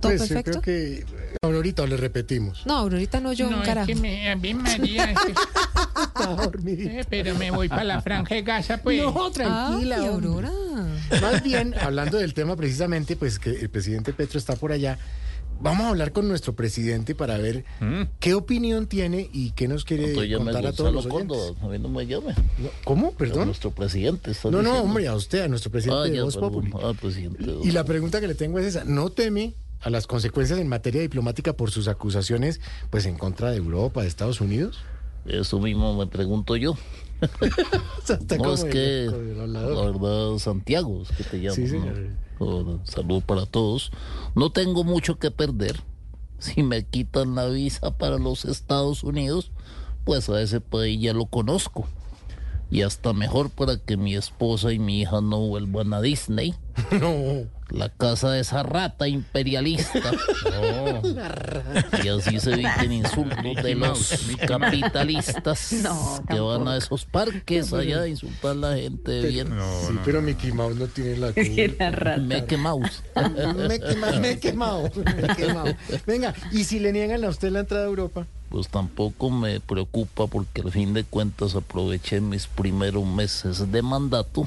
¿Todo 0.03 0.13
Pues 0.17 0.29
yo 0.29 0.35
perfecto? 0.35 0.61
creo 0.61 0.63
que 0.63 1.07
ahorita 1.43 1.87
le 1.87 1.97
repetimos. 1.97 2.67
No, 2.67 2.77
Aurorita 2.79 3.21
no 3.21 3.33
yo 3.33 3.49
no, 3.49 3.57
un 3.57 3.63
es 3.63 3.69
carajo. 3.69 3.87
que 3.87 3.95
me, 3.95 4.31
a 4.31 4.37
mí 4.37 4.53
María, 4.53 5.13
es 5.13 5.19
que- 5.21 5.35
Eh, 6.67 7.05
pero 7.09 7.35
me 7.35 7.51
voy 7.51 7.69
para 7.69 7.85
la 7.85 8.01
franja 8.03 8.35
de 8.35 8.43
Gaza, 8.43 8.79
pues. 8.79 9.03
No, 9.03 9.31
tranquila, 9.31 9.97
Ay. 10.01 10.07
Aurora. 10.07 10.51
Más 11.21 11.43
bien, 11.43 11.75
hablando 11.81 12.19
del 12.19 12.35
tema 12.35 12.57
precisamente, 12.57 13.17
pues 13.17 13.39
que 13.39 13.51
el 13.51 13.71
presidente 13.71 14.13
Petro 14.13 14.39
está 14.39 14.57
por 14.57 14.73
allá. 14.73 14.99
Vamos 15.61 15.87
a 15.87 15.89
hablar 15.91 16.11
con 16.13 16.27
nuestro 16.27 16.55
presidente 16.57 17.15
para 17.15 17.39
ver 17.39 17.65
qué 18.19 18.35
opinión 18.35 18.87
tiene 18.89 19.31
y 19.33 19.53
qué 19.53 19.69
nos 19.69 19.85
quiere 19.85 20.09
Entonces 20.09 20.37
contar 20.37 20.67
a 20.67 20.73
todos 20.73 20.93
Gonzalo 20.93 20.93
los 20.93 21.07
oyentes. 21.07 21.37
Córdoba, 21.39 21.67
a 21.67 21.69
mí 21.71 21.79
no 21.79 21.89
me 21.89 22.07
llame. 22.07 22.35
No, 22.59 22.69
¿Cómo? 22.85 23.13
Perdón. 23.13 23.47
Nuestro 23.47 23.71
presidente. 23.71 24.33
está 24.33 24.51
No, 24.51 24.61
no, 24.63 24.83
hombre, 24.83 25.07
a 25.07 25.15
usted, 25.15 25.43
a 25.43 25.49
nuestro 25.49 25.71
presidente 25.71 26.01
Ah, 26.01 26.11
de 26.11 26.17
ya, 26.17 26.25
Voz 26.25 26.35
perdón. 26.35 26.53
Populi. 26.71 26.73
Ah, 26.85 26.93
presidente. 27.01 27.45
Y 27.63 27.71
la 27.71 27.85
pregunta 27.85 28.21
que 28.21 28.27
le 28.27 28.35
tengo 28.35 28.59
es 28.59 28.67
esa, 28.67 28.85
¿no 28.85 29.11
teme 29.11 29.55
a 29.83 29.91
las 29.91 30.07
consecuencias 30.07 30.59
en 30.59 30.69
materia 30.69 31.01
diplomática 31.01 31.53
por 31.53 31.71
sus 31.71 31.89
acusaciones 31.89 32.61
pues 32.91 33.07
en 33.07 33.17
contra 33.17 33.51
de 33.51 33.59
Europa, 33.59 34.03
de 34.03 34.09
Estados 34.09 34.41
Unidos? 34.41 34.79
Eso 35.27 35.61
mismo 35.61 35.97
me 35.97 36.07
pregunto 36.07 36.57
yo. 36.57 36.75
No, 38.39 38.55
es 38.55 38.65
que, 38.65 39.09
la 39.47 39.61
verdad, 39.61 40.39
Santiago, 40.39 41.03
es 41.03 41.17
que 41.17 41.23
te 41.23 41.39
llamo. 41.39 41.55
Sí, 41.55 41.69
¿no? 42.41 42.81
Salud 42.85 43.23
para 43.23 43.47
todos. 43.47 43.93
No 44.35 44.51
tengo 44.51 44.83
mucho 44.83 45.21
que 45.21 45.31
perder. 45.31 45.81
Si 46.39 46.65
me 46.65 46.85
quitan 46.85 47.37
la 47.37 47.47
visa 47.47 47.97
para 47.97 48.19
los 48.19 48.45
Estados 48.45 49.05
Unidos, 49.05 49.53
pues 50.05 50.29
a 50.29 50.43
ese 50.43 50.61
país 50.61 51.01
ya 51.01 51.15
lo 51.15 51.27
conozco. 51.27 51.87
Y 52.71 52.83
hasta 52.83 53.13
mejor 53.13 53.51
para 53.51 53.77
que 53.77 53.97
mi 53.97 54.17
esposa 54.17 54.73
y 54.73 54.81
mi 54.81 55.03
hija 55.03 55.21
no 55.21 55.41
vuelvan 55.41 55.93
a 55.95 56.01
Disney. 56.01 56.55
No. 56.91 57.47
La 57.73 57.89
casa 57.89 58.31
de 58.31 58.41
esa 58.41 58.63
rata 58.63 59.09
imperialista. 59.09 60.01
Y 62.05 62.09
así 62.09 62.39
se 62.41 62.53
eviten 62.53 62.93
insultos 62.93 63.63
de 63.63 63.75
los 63.75 64.15
capitalistas 64.47 65.73
No, 65.83 66.23
que 66.29 66.39
van 66.41 66.69
a 66.69 66.77
esos 66.77 67.05
parques 67.05 67.73
allá 67.73 68.03
a 68.03 68.09
insultar 68.09 68.53
a 68.53 68.55
la 68.55 68.77
gente 68.77 69.21
bien. 69.23 69.49
sí, 69.87 69.95
pero 70.05 70.21
Mickey 70.23 70.53
Mouse 70.53 70.77
no 70.77 70.87
tiene 70.87 71.17
la 71.17 71.33
culpa. 71.33 72.17
Mickey 72.19 72.57
Mouse. 72.59 73.03
me, 73.15 73.75
he 73.75 73.81
quema- 73.81 74.21
me 74.21 74.31
he 74.33 74.39
quemado, 74.39 74.91
me 75.05 75.33
he 75.33 75.37
quemado. 75.37 75.75
Venga, 76.07 76.35
¿y 76.53 76.65
si 76.65 76.79
le 76.79 76.93
niegan 76.93 77.25
a 77.25 77.29
usted 77.29 77.51
la 77.51 77.61
entrada 77.61 77.85
a 77.85 77.89
Europa? 77.89 78.27
Pues 78.49 78.69
tampoco 78.69 79.31
me 79.31 79.61
preocupa 79.61 80.27
porque 80.27 80.61
al 80.63 80.71
fin 80.73 80.93
de 80.95 81.05
cuentas 81.05 81.55
aproveché 81.55 82.21
mis 82.21 82.47
primeros 82.47 83.07
meses 83.07 83.71
de 83.73 83.81
mandato 83.83 84.47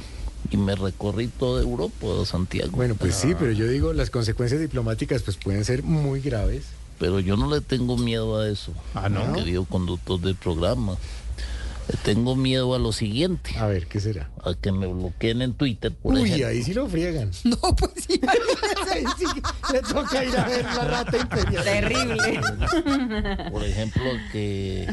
y 0.52 0.58
me 0.58 0.76
recorrí 0.76 1.28
toda 1.28 1.62
Europa, 1.62 2.08
Santiago. 2.26 2.72
Bueno, 2.72 2.96
pues 2.96 3.16
sí, 3.16 3.34
pero 3.38 3.52
yo 3.52 3.68
digo, 3.68 3.94
las 3.94 4.10
consecuencias 4.10 4.62
diplomáticas 4.62 5.22
pues 5.24 5.38
pueden 5.38 5.66
ser 5.66 5.84
muy 5.84 6.20
graves. 6.22 6.66
Pero 7.00 7.20
yo 7.20 7.36
no 7.36 7.50
le 7.54 7.60
tengo 7.62 7.98
miedo 7.98 8.40
a 8.40 8.48
eso, 8.50 8.72
Ah, 8.94 9.10
¿no? 9.10 9.34
querido 9.34 9.66
conductor 9.66 10.20
del 10.20 10.36
programa. 10.36 10.96
Le 11.88 11.98
tengo 11.98 12.36
miedo 12.36 12.74
a 12.74 12.80
lo 12.80 12.92
siguiente. 12.92 13.52
A 13.60 13.68
ver, 13.68 13.86
¿qué 13.88 14.00
será? 14.00 14.30
A 14.44 14.54
que 14.56 14.72
me 14.72 14.88
bloqueen 14.88 15.42
en 15.44 15.54
Twitter, 15.54 15.92
por 15.94 16.14
Uy, 16.16 16.22
ejemplo. 16.24 16.48
ahí 16.48 16.64
sí 16.64 16.74
lo 16.74 16.88
friegan. 16.88 17.30
No, 17.44 17.58
pues 17.76 17.92
sí. 18.08 18.20
Ahí 18.92 19.04
sí 19.20 19.26
le 19.74 19.82
toca 19.82 20.24
ir 20.24 20.36
a 20.38 20.48
ver 20.48 20.64
la 20.66 20.84
rata 20.86 21.18
imperial. 21.18 21.64
Terrible. 21.64 22.42
Por 23.52 23.64
ejemplo, 23.64 24.04
que 24.32 24.88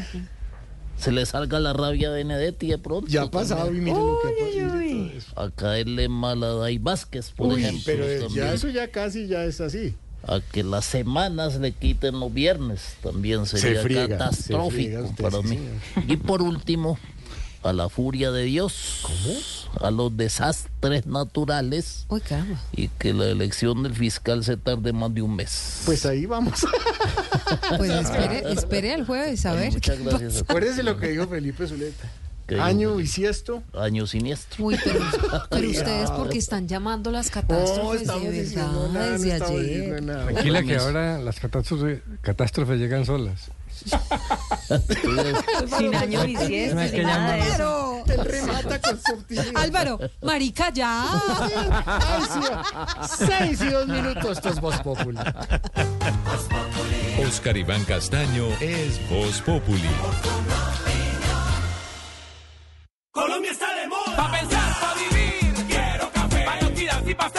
se 0.97 1.11
le 1.11 1.25
salga 1.25 1.59
la 1.59 1.73
rabia 1.73 2.09
a 2.09 2.11
Benedetti 2.11 2.67
de 2.67 2.77
pronto. 2.77 3.07
Ya 3.07 3.23
ha 3.23 3.31
pasado 3.31 3.73
y 3.73 3.79
mire 3.79 3.97
lo 3.97 4.17
que 4.21 4.29
ha 4.29 4.67
pasado. 4.67 5.43
A 5.47 5.51
caerle 5.51 6.09
mal 6.09 6.43
a 6.43 6.53
Dai 6.53 6.77
Vázquez, 6.77 7.31
por 7.31 7.47
Uy, 7.53 7.61
ejemplo. 7.63 7.83
pero 7.85 8.05
también. 8.25 8.45
ya 8.47 8.53
eso 8.53 8.69
ya 8.69 8.89
casi 8.89 9.27
ya 9.27 9.43
es 9.43 9.59
así. 9.61 9.95
A 10.25 10.39
que 10.39 10.63
las 10.63 10.85
semanas 10.85 11.57
le 11.59 11.73
quiten 11.73 12.19
los 12.19 12.33
viernes 12.33 12.95
también 13.03 13.45
sería 13.45 13.81
friega, 13.81 14.07
catastrófico 14.17 15.03
usted, 15.03 15.21
para 15.23 15.41
sí, 15.41 15.47
mí. 15.49 15.59
Y 16.07 16.15
por 16.15 16.41
último, 16.41 16.97
a 17.61 17.73
la 17.73 17.89
furia 17.89 18.31
de 18.31 18.43
Dios, 18.43 19.01
a 19.81 19.91
los 19.91 20.15
desastres 20.15 21.05
naturales 21.05 22.05
Uy, 22.07 22.21
y 22.73 22.87
que 22.87 23.13
la 23.13 23.25
elección 23.25 23.83
del 23.83 23.95
fiscal 23.95 24.43
se 24.43 24.55
tarde 24.55 24.93
más 24.93 25.13
de 25.13 25.21
un 25.21 25.35
mes. 25.35 25.81
Pues 25.85 26.05
ahí 26.05 26.25
vamos. 26.25 26.65
Pues 27.77 27.91
espere, 27.91 28.51
espere 28.51 28.93
al 28.93 29.05
jueves 29.05 29.45
a 29.45 29.53
ver. 29.53 29.73
Muchas 29.73 29.97
qué 29.97 30.03
gracias. 30.03 30.33
pasa. 30.33 30.45
Acuérdese 30.47 30.83
lo 30.83 30.97
que 30.97 31.07
dijo 31.09 31.27
Felipe 31.27 31.67
Zuleta. 31.67 32.09
¿Qué 32.47 32.55
dijo 32.55 32.65
Año 32.65 32.95
bisiesto. 32.95 33.63
Año 33.73 34.05
siniestro. 34.05 34.65
Uy, 34.65 34.77
pero, 34.83 34.99
pero 35.49 35.69
ustedes 35.71 36.11
porque 36.11 36.37
están 36.37 36.67
llamando 36.67 37.09
las 37.11 37.29
catástrofes 37.29 38.07
de 38.07 38.31
diciendo 38.31 38.81
verdad 38.83 38.93
nada, 38.93 39.05
no 39.07 39.11
desde 39.13 39.33
estamos 39.33 39.51
ayer. 39.59 39.65
diciendo 39.65 40.01
nada. 40.01 40.23
Tranquila 40.25 40.63
que 40.63 40.75
ahora 40.77 41.17
las 41.19 41.39
catástrofes, 41.39 41.99
catástrofes 42.21 42.79
llegan 42.79 43.05
solas. 43.05 43.49
Sin 45.77 45.95
año 45.95 46.19
No 46.19 46.25
que 46.25 46.67
de 46.91 47.03
llamar. 47.03 47.39
eso. 47.39 48.03
Él 48.07 48.25
remata 48.25 48.81
con 48.81 49.01
subtilidad. 49.01 49.45
Álvaro, 49.55 49.99
marica, 50.21 50.69
ya. 50.71 51.05
Ay, 51.85 52.23
sí. 52.33 53.25
Seis 53.25 53.61
y 53.61 53.69
dos 53.69 53.87
minutos, 53.87 54.37
esto 54.37 54.49
es 54.49 54.59
Voz 54.59 54.77
Populi. 54.81 55.19
Oscar 57.27 57.57
Iván 57.57 57.83
Castaño 57.85 58.47
es 58.59 58.99
Voz 59.09 59.41
Populi. 59.41 59.89
Colombia 63.11 63.51
está 63.51 63.67
de 63.75 63.87
moda. 63.87 64.15
Pa' 64.15 64.31
pensar, 64.31 64.73
pa' 64.79 64.93
vivir. 64.95 65.53
Quiero 65.67 66.11
café. 66.11 66.45
Pa' 66.45 67.09
y 67.09 67.13
pa' 67.13 67.29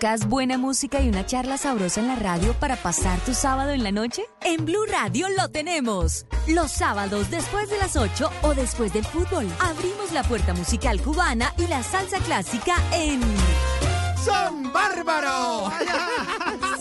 ¿Buscas 0.00 0.26
buena 0.30 0.56
música 0.56 1.02
y 1.02 1.10
una 1.10 1.26
charla 1.26 1.58
sabrosa 1.58 2.00
en 2.00 2.08
la 2.08 2.16
radio 2.16 2.54
para 2.54 2.76
pasar 2.76 3.20
tu 3.20 3.34
sábado 3.34 3.72
en 3.72 3.84
la 3.84 3.92
noche? 3.92 4.22
En 4.40 4.64
Blue 4.64 4.86
Radio 4.90 5.26
lo 5.36 5.50
tenemos. 5.50 6.24
Los 6.48 6.70
sábados 6.70 7.30
después 7.30 7.68
de 7.68 7.76
las 7.76 7.96
8 7.96 8.30
o 8.40 8.54
después 8.54 8.94
del 8.94 9.04
fútbol, 9.04 9.46
abrimos 9.60 10.10
la 10.12 10.22
puerta 10.22 10.54
musical 10.54 11.02
cubana 11.02 11.52
y 11.58 11.66
la 11.66 11.82
salsa 11.82 12.16
clásica 12.20 12.76
en 12.94 13.20
¡Son 14.24 14.72
bárbaro! 14.72 15.70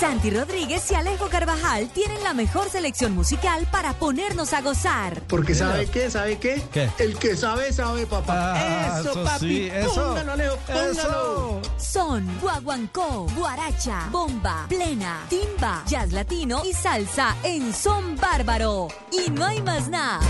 Santi 0.00 0.30
Rodríguez 0.30 0.90
y 0.90 0.94
Alejo 0.94 1.28
Carvajal 1.28 1.90
tienen 1.90 2.24
la 2.24 2.32
mejor 2.32 2.70
selección 2.70 3.14
musical 3.14 3.68
para 3.70 3.92
ponernos 3.92 4.54
a 4.54 4.62
gozar. 4.62 5.20
Porque 5.28 5.54
¿sabe 5.54 5.90
qué? 5.90 6.10
¿Sabe 6.10 6.38
qué? 6.38 6.62
¿Qué? 6.72 6.88
El 6.98 7.18
que 7.18 7.36
sabe, 7.36 7.70
sabe, 7.70 8.06
papá. 8.06 8.54
Ah, 8.56 9.00
eso, 9.00 9.10
eso 9.10 9.24
papi. 9.24 9.46
sí, 9.46 9.70
eso. 9.70 9.94
Póngalo, 9.94 10.32
Alejo, 10.32 10.56
póngalo. 10.66 11.60
Son 11.76 12.26
guaguancó, 12.40 13.26
guaracha, 13.36 14.08
bomba, 14.10 14.64
plena, 14.70 15.26
timba, 15.28 15.82
jazz 15.86 16.12
latino 16.12 16.62
y 16.64 16.72
salsa 16.72 17.36
en 17.42 17.74
Son 17.74 18.16
Bárbaro. 18.16 18.88
Y 19.12 19.30
no 19.30 19.44
hay 19.44 19.60
más 19.60 19.88
nada. 19.90 20.20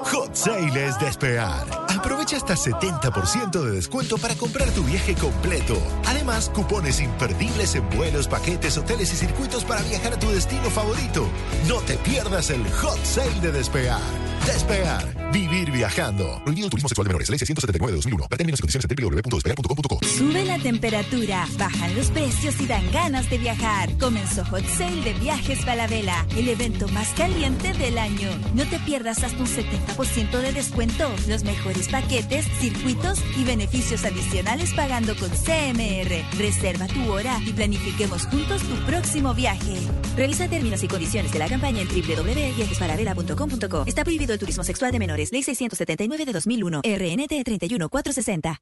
Hot 0.00 0.34
Sale 0.34 0.86
es 0.86 0.98
despegar. 0.98 1.66
Aprovecha 1.88 2.36
hasta 2.36 2.54
70% 2.54 3.62
de 3.62 3.70
descuento 3.70 4.18
para 4.18 4.34
comprar 4.34 4.68
tu 4.72 4.82
viaje 4.82 5.14
completo. 5.14 5.76
Además, 6.06 6.50
cupones 6.52 7.00
imperdibles 7.00 7.76
en 7.76 7.88
vuelos, 7.90 8.26
paquetes, 8.26 8.76
hoteles 8.76 9.12
y 9.12 9.16
circuitos 9.16 9.64
para 9.64 9.82
viajar 9.82 10.14
a 10.14 10.18
tu 10.18 10.28
destino 10.30 10.68
favorito. 10.68 11.28
No 11.68 11.76
te 11.82 11.96
pierdas 11.98 12.50
el 12.50 12.68
Hot 12.72 12.98
Sale 13.04 13.40
de 13.40 13.52
despegar. 13.52 14.00
Despegar. 14.46 15.32
Vivir 15.32 15.72
viajando. 15.72 16.40
Prohibido 16.44 16.70
turismo 16.70 16.88
sexual 16.88 17.06
de 17.06 17.08
menores. 17.08 17.28
Ley 17.28 17.38
679 17.38 17.90
de 17.90 17.96
2001. 17.96 18.26
Ver 18.30 18.38
términos 18.38 18.60
y 18.60 18.62
condiciones 18.62 18.86
en 18.88 18.96
www.despegar.com.co. 18.96 19.98
Sube 20.06 20.44
la 20.44 20.58
temperatura, 20.58 21.48
bajan 21.58 21.94
los 21.96 22.10
precios 22.10 22.60
y 22.60 22.66
dan 22.66 22.88
ganas 22.92 23.28
de 23.30 23.38
viajar. 23.38 23.90
Comenzó 23.98 24.44
Hot 24.44 24.64
Sale 24.66 25.02
de 25.02 25.14
Viajes 25.14 25.64
Falabella, 25.64 26.24
el 26.36 26.48
evento 26.48 26.86
más 26.88 27.08
caliente 27.14 27.72
del 27.72 27.98
año. 27.98 28.30
No 28.54 28.64
te 28.64 28.78
pierdas 28.80 29.24
hasta 29.24 29.38
un 29.38 29.48
70% 29.48 30.40
de 30.40 30.52
descuento, 30.52 31.10
los 31.26 31.42
mejores 31.42 31.88
paquetes, 31.88 32.46
circuitos 32.60 33.18
y 33.36 33.44
beneficios 33.44 34.04
adicionales 34.04 34.72
pagando 34.74 35.16
con 35.16 35.30
CMR. 35.30 36.38
Reserva 36.38 36.86
tu 36.86 37.10
hora 37.10 37.40
y 37.44 37.52
planifiquemos 37.52 38.26
juntos 38.26 38.62
tu 38.62 38.76
próximo 38.86 39.34
viaje. 39.34 39.80
Revisa 40.16 40.48
términos 40.48 40.82
y 40.84 40.88
condiciones 40.88 41.32
de 41.32 41.38
la 41.40 41.48
campaña 41.48 41.80
en 41.80 41.88
www.viajesfalabella.com.co. 41.88 43.84
Está 43.86 44.04
prohibido 44.04 44.33
turismo 44.38 44.64
sexual 44.64 44.92
de 44.92 44.98
menores. 44.98 45.32
Ley 45.32 45.42
679 45.42 46.24
de 46.24 46.32
2001. 46.32 46.80
RNT 46.84 47.44
31460. 47.44 48.60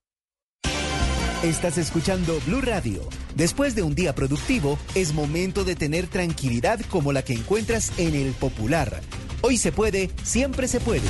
Estás 1.42 1.76
escuchando 1.76 2.38
Blue 2.46 2.60
Radio. 2.60 3.02
Después 3.34 3.74
de 3.74 3.82
un 3.82 3.96
día 3.96 4.14
productivo, 4.14 4.78
es 4.94 5.12
momento 5.12 5.64
de 5.64 5.74
tener 5.74 6.06
tranquilidad 6.06 6.78
como 6.88 7.12
la 7.12 7.24
que 7.24 7.32
encuentras 7.32 7.98
en 7.98 8.14
el 8.14 8.32
Popular. 8.32 9.00
Hoy 9.40 9.56
se 9.56 9.72
puede, 9.72 10.10
siempre 10.22 10.68
se 10.68 10.78
puede. 10.78 11.08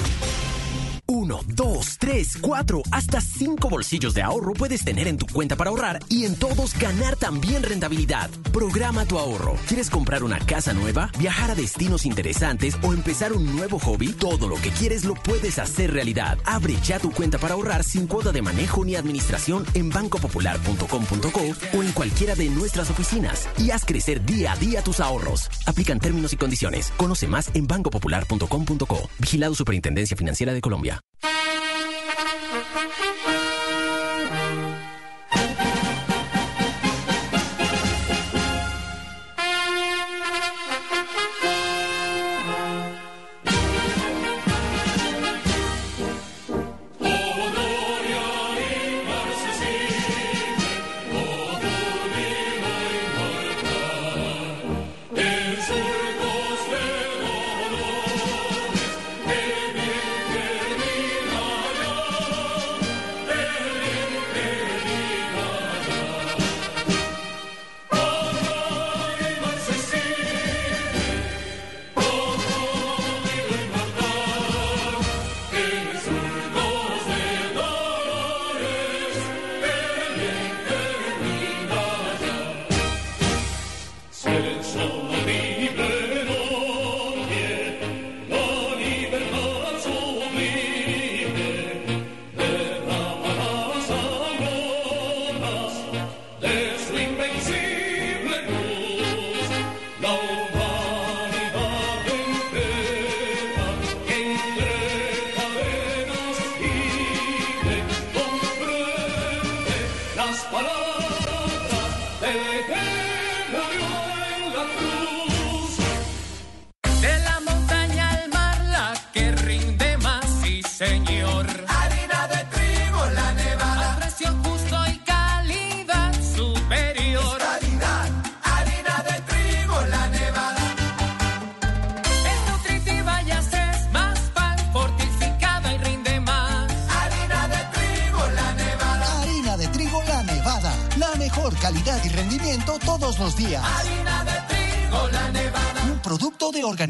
Uno, 1.08 1.40
dos, 1.48 1.98
tres, 1.98 2.38
cuatro, 2.40 2.80
hasta 2.92 3.20
cinco 3.20 3.68
bolsillos 3.68 4.14
de 4.14 4.22
ahorro 4.22 4.54
puedes 4.54 4.84
tener 4.84 5.08
en 5.08 5.18
tu 5.18 5.26
cuenta 5.26 5.56
para 5.56 5.70
ahorrar 5.70 5.98
y 6.08 6.24
en 6.24 6.36
todos 6.36 6.78
ganar 6.78 7.16
también 7.16 7.62
rentabilidad. 7.64 8.30
Programa 8.52 9.04
tu 9.04 9.18
ahorro. 9.18 9.56
¿Quieres 9.66 9.90
comprar 9.90 10.22
una 10.22 10.38
casa 10.38 10.72
nueva, 10.72 11.10
viajar 11.18 11.50
a 11.50 11.54
destinos 11.54 12.06
interesantes 12.06 12.78
o 12.82 12.92
empezar 12.92 13.32
un 13.32 13.44
nuevo 13.54 13.78
hobby? 13.80 14.12
Todo 14.12 14.48
lo 14.48 14.54
que 14.56 14.70
quieres 14.70 15.04
lo 15.04 15.14
puedes 15.14 15.58
hacer 15.58 15.92
realidad. 15.92 16.38
Abre 16.44 16.76
ya 16.82 16.98
tu 16.98 17.10
cuenta 17.10 17.38
para 17.38 17.54
ahorrar 17.54 17.82
sin 17.84 18.06
cuota 18.06 18.30
de 18.30 18.42
manejo 18.42 18.84
ni 18.84 18.94
administración 18.94 19.66
en 19.74 19.90
bancopopular.com.co 19.90 21.76
o 21.76 21.82
en 21.82 21.92
cualquiera 21.92 22.36
de 22.36 22.48
nuestras 22.48 22.90
oficinas 22.90 23.48
y 23.58 23.70
haz 23.70 23.84
crecer 23.84 24.24
día 24.24 24.52
a 24.52 24.56
día 24.56 24.82
tus 24.82 25.00
ahorros. 25.00 25.50
Aplican 25.66 25.98
términos 25.98 26.32
y 26.32 26.36
condiciones. 26.36 26.92
Conoce 26.96 27.26
más 27.26 27.50
en 27.54 27.66
bancopopular.com.co. 27.66 29.10
Vigilado 29.18 29.54
Superintendencia 29.54 30.16
Financiera 30.16 30.52
de 30.54 30.60
Colombia. 30.60 30.91
En 30.92 31.71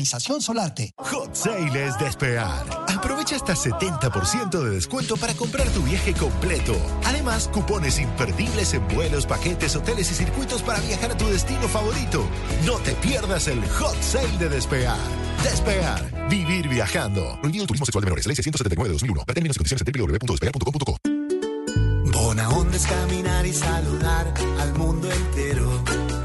Organización 0.03 0.43
Solarte. 0.43 0.95
Hot 0.99 1.33
Sale 1.37 1.87
es 1.87 1.97
despegar. 1.97 2.67
Aprovecha 2.89 3.37
hasta 3.37 3.55
70% 3.55 4.51
de 4.51 4.71
descuento 4.71 5.17
para 5.17 5.33
comprar 5.35 5.69
tu 5.69 5.81
viaje 5.85 6.13
completo. 6.13 6.75
Además, 7.05 7.49
cupones 7.53 8.01
imperdibles 8.01 8.75
en 8.75 8.89
vuelos, 8.89 9.27
paquetes, 9.27 9.77
hoteles 9.77 10.11
y 10.11 10.15
circuitos 10.15 10.61
para 10.63 10.81
viajar 10.81 11.13
a 11.13 11.17
tu 11.17 11.29
destino 11.29 11.69
favorito. 11.69 12.27
No 12.67 12.79
te 12.79 12.95
pierdas 12.95 13.47
el 13.47 13.65
Hot 13.65 14.03
Sale 14.03 14.39
de 14.39 14.49
despegar. 14.49 14.99
Despegar. 15.45 16.29
Vivir 16.29 16.67
viajando. 16.67 17.39
Prohibido 17.41 17.63
el 17.63 17.69
turismo 17.69 17.87
sexual 17.87 18.03
de 18.03 18.07
menores. 18.07 18.27
Ley 18.27 18.35
679 18.35 18.89
de 18.89 18.93
2001. 18.95 19.25
Ver 19.25 19.35
términos 19.35 19.57
y 19.57 19.59
condiciones 19.59 19.85
en 19.87 19.93
www.despegar.com.co. 19.93 20.97
Bona 22.13 22.49
onda 22.49 22.77
es 22.77 22.87
caminar 22.89 23.47
y 23.47 23.53
saludar 23.53 24.35
al 24.59 24.75
mundo 24.75 25.09
entero. 25.13 26.22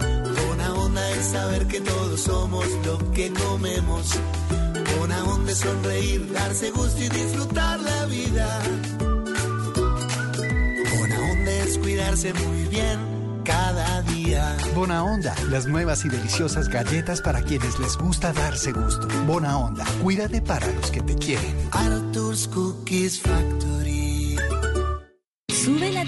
Saber 1.22 1.68
que 1.68 1.82
todos 1.82 2.22
somos 2.22 2.66
lo 2.86 3.12
que 3.12 3.32
comemos. 3.34 4.14
Bona 4.98 5.24
onda 5.26 5.54
sonreír, 5.56 6.32
darse 6.32 6.72
gusto 6.72 7.02
y 7.04 7.10
disfrutar 7.10 7.80
la 7.80 8.06
vida. 8.06 8.62
Bona 10.98 11.20
onda 11.32 11.52
es 11.64 11.78
cuidarse 11.78 12.34
muy 12.34 12.64
bien 12.68 13.18
cada 13.48 14.02
día. 14.02 14.58
Bona 14.76 15.04
Onda, 15.04 15.34
las 15.50 15.66
nuevas 15.68 16.04
y 16.04 16.10
deliciosas 16.10 16.68
galletas 16.68 17.22
para 17.22 17.42
quienes 17.42 17.80
les 17.80 17.98
gusta 17.98 18.34
darse 18.34 18.74
gusto. 18.74 19.08
Bona 19.26 19.58
Onda, 19.58 19.86
cuídate 20.04 20.42
para 20.42 20.68
los 20.74 20.92
que 20.92 21.02
te 21.02 21.16
quieren. 21.16 21.56
Arthur's 21.72 22.48
Cookies 22.50 23.22
Factory. 23.22 23.77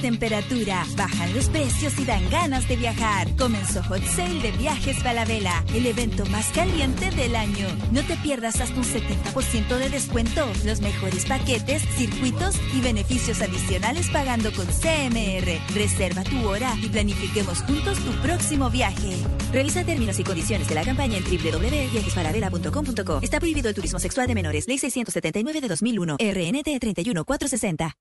Temperatura, 0.10 0.88
bajan 0.98 1.36
los 1.36 1.50
precios 1.50 2.00
y 2.00 2.04
dan 2.04 2.28
ganas 2.32 2.68
de 2.68 2.76
viajar. 2.78 3.28
Comenzó 3.36 3.84
Hot 3.84 4.04
Sale 4.04 4.42
de 4.42 4.52
Viajes 4.54 5.04
Falabella, 5.04 5.64
el 5.76 5.86
evento 5.86 6.26
más 6.26 6.48
caliente 6.48 7.12
del 7.12 7.36
año. 7.36 7.68
No 7.92 8.02
te 8.02 8.18
pierdas 8.18 8.60
hasta 8.60 8.76
un 8.76 8.86
70% 8.86 9.78
de 9.78 9.90
descuento, 9.90 10.52
los 10.66 10.82
mejores 10.82 11.28
paquetes, 11.28 11.84
circuitos 11.96 12.56
y 12.76 12.82
beneficios 12.82 13.40
adicionales 13.44 14.10
pagando 14.10 14.52
con 14.52 14.66
CMR. 14.66 15.76
Reserva 15.76 16.24
tu 16.24 16.44
hora 16.48 16.76
y 16.82 16.90
planifiquemos 16.90 17.62
juntos 17.62 18.00
tu 18.00 18.12
próximo 18.24 18.72
viaje. 18.72 19.16
Revisa 19.54 19.84
términos 19.84 20.18
y 20.18 20.24
condiciones 20.24 20.68
de 20.68 20.74
la 20.74 20.86
campaña 20.86 21.20
en 21.20 21.24
www.viajesfalabella.com.co. 21.24 23.20
Está 23.22 23.40
prohibido 23.40 23.70
el 23.70 23.76
turismo 23.76 24.00
sexual 24.00 24.26
de 24.26 24.34
menores. 24.34 24.68
Ley 24.68 24.80
679 24.80 25.62
de 25.62 25.68
2001. 25.68 26.16
RNT 26.16 26.80
31460. 26.80 27.99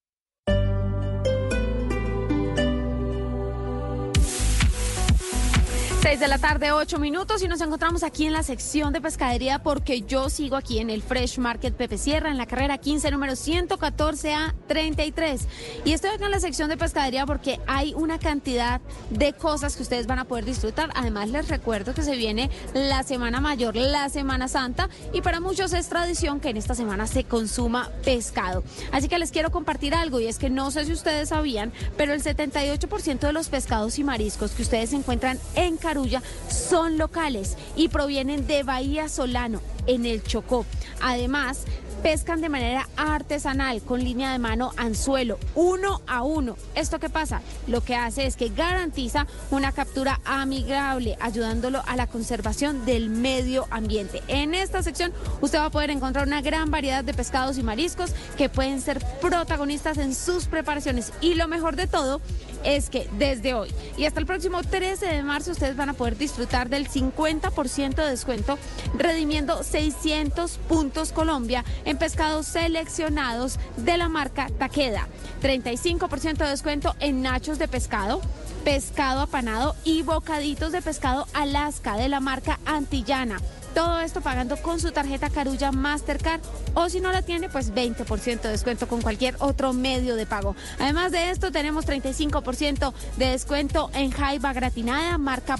Tarde, 6.40 6.70
8 6.70 6.98
minutos 6.98 7.43
y 7.43 7.48
nos 7.48 7.60
encontramos 7.60 8.02
aquí 8.02 8.27
en 8.27 8.32
la 8.32 8.43
sección 8.43 8.93
de 8.93 9.01
pescadería 9.01 9.59
porque 9.60 10.02
yo 10.02 10.31
sigo 10.31 10.56
aquí 10.56 10.78
en 10.78 10.89
el 10.89 11.02
Fresh 11.02 11.39
Market 11.39 11.74
Pepe 11.74 11.98
Sierra 11.98 12.31
en 12.31 12.39
la 12.39 12.47
carrera 12.47 12.78
15 12.78 13.10
número 13.10 13.35
114 13.35 14.35
a 14.35 14.55
33 14.69 15.48
y 15.85 15.93
estoy 15.93 16.10
acá 16.10 16.27
en 16.27 16.31
la 16.31 16.40
sección 16.40 16.69
de 16.69 16.77
pescadería 16.77 17.27
porque 17.27 17.59
hay 17.66 17.93
una 17.94 18.19
cantidad 18.19 18.81
de 19.10 19.32
cosas 19.32 19.74
que 19.74 19.82
ustedes 19.82 20.06
van 20.06 20.20
a 20.20 20.27
poder 20.27 20.44
disfrutar. 20.44 20.90
Además 20.94 21.31
les 21.31 21.48
recuerdo 21.48 21.93
que 21.94 22.02
se 22.02 22.15
viene 22.15 22.51
la 22.73 23.02
Semana 23.02 23.40
Mayor, 23.40 23.74
la 23.74 24.09
Semana 24.09 24.47
Santa 24.47 24.89
y 25.12 25.23
para 25.23 25.40
muchos 25.40 25.73
es 25.73 25.89
tradición 25.89 26.40
que 26.40 26.51
en 26.51 26.56
esta 26.56 26.74
semana 26.74 27.06
se 27.06 27.24
consuma 27.24 27.90
pescado. 28.05 28.62
Así 28.93 29.09
que 29.09 29.19
les 29.19 29.32
quiero 29.32 29.51
compartir 29.51 29.94
algo 29.94 30.20
y 30.20 30.27
es 30.27 30.39
que 30.39 30.51
no 30.51 30.70
sé 30.70 30.85
si 30.85 30.93
ustedes 30.93 31.31
sabían, 31.31 31.73
pero 31.97 32.12
el 32.12 32.23
78% 32.23 33.19
de 33.19 33.32
los 33.32 33.48
pescados 33.48 33.98
y 33.98 34.05
mariscos 34.05 34.52
que 34.52 34.62
ustedes 34.62 34.93
encuentran 34.93 35.39
en 35.56 35.77
Carulla 35.78 36.23
son 36.48 36.98
locales 36.98 37.56
y 37.76 37.88
provienen 37.88 38.46
de 38.46 38.62
Bahía 38.62 39.09
Solano, 39.09 39.60
en 39.86 40.06
el 40.06 40.22
Chocó. 40.22 40.66
Además, 41.00 41.64
pescan 42.02 42.40
de 42.40 42.48
manera 42.48 42.88
artesanal 42.96 43.82
con 43.82 44.02
línea 44.02 44.32
de 44.32 44.38
mano 44.38 44.72
anzuelo, 44.76 45.38
uno 45.55 46.00
a 46.06 46.22
uno. 46.22 46.56
¿Esto 46.74 46.98
qué 46.98 47.10
pasa? 47.10 47.42
Lo 47.66 47.82
que 47.82 47.96
hace 47.96 48.26
es 48.26 48.36
que 48.36 48.48
garantiza 48.48 49.26
una 49.50 49.72
captura 49.72 50.20
amigable, 50.24 51.16
ayudándolo 51.20 51.82
a 51.86 51.96
la 51.96 52.06
conservación 52.06 52.86
del 52.86 53.10
medio 53.10 53.66
ambiente. 53.70 54.22
En 54.28 54.55
esta 54.55 54.82
sección 54.82 55.12
usted 55.40 55.59
va 55.59 55.66
a 55.66 55.70
poder 55.70 55.90
encontrar 55.90 56.26
una 56.26 56.40
gran 56.40 56.70
variedad 56.70 57.02
de 57.02 57.14
pescados 57.14 57.59
y 57.59 57.62
mariscos 57.62 58.12
que 58.36 58.48
pueden 58.48 58.80
ser 58.80 59.05
protagonistas 59.20 59.98
en 59.98 60.14
sus 60.14 60.46
preparaciones. 60.46 61.12
Y 61.20 61.34
lo 61.34 61.48
mejor 61.48 61.76
de 61.76 61.86
todo 61.86 62.20
es 62.64 62.90
que 62.90 63.09
desde 63.18 63.55
hoy 63.55 63.72
y 63.97 64.05
hasta 64.05 64.20
el 64.20 64.26
próximo 64.26 64.62
13 64.62 65.06
de 65.06 65.22
marzo 65.22 65.52
ustedes 65.52 65.76
van 65.76 65.90
a 65.90 65.94
poder 65.94 66.16
disfrutar 66.16 66.68
del 66.68 66.89
50% 66.89 67.94
de 67.94 68.10
descuento 68.10 68.59
redimiendo 68.94 69.62
600 69.62 70.59
puntos 70.68 71.12
Colombia 71.12 71.64
en 71.85 71.98
pescados 71.98 72.47
seleccionados 72.47 73.59
de 73.76 73.97
la 73.97 74.09
marca 74.09 74.48
Taqueda. 74.59 75.09
35% 75.43 76.39
de 76.39 76.51
descuento 76.51 76.94
en 77.01 77.22
nachos 77.22 77.59
de 77.59 77.68
pescado, 77.68 78.20
pescado 78.64 79.20
apanado 79.20 79.76
y 79.85 80.02
bocaditos 80.02 80.72
de 80.72 80.82
pescado 80.82 81.26
Alaska 81.35 81.97
de 81.97 82.09
la 82.09 82.20
marca 82.20 82.59
Antillana. 82.66 83.40
Todo 83.78 84.00
esto 84.00 84.20
pagando 84.20 84.56
con 84.56 84.80
su 84.80 84.90
tarjeta 84.90 85.30
Carulla 85.30 85.70
Mastercard 85.70 86.40
o 86.74 86.88
si 86.88 87.00
no 87.00 87.12
la 87.12 87.22
tiene, 87.22 87.48
pues 87.48 87.72
20% 87.72 88.40
de 88.40 88.48
descuento 88.48 88.88
con 88.88 89.00
cualquier 89.02 89.36
otro 89.38 89.72
medio 89.72 90.16
de 90.16 90.26
pago. 90.26 90.56
Además 90.80 91.12
de 91.12 91.30
esto, 91.30 91.52
tenemos 91.52 91.86
35% 91.86 92.92
de 93.18 93.26
descuento 93.26 93.88
en 93.94 94.10
jaiba 94.10 94.52
gratinada 94.52 95.16
marca 95.16 95.55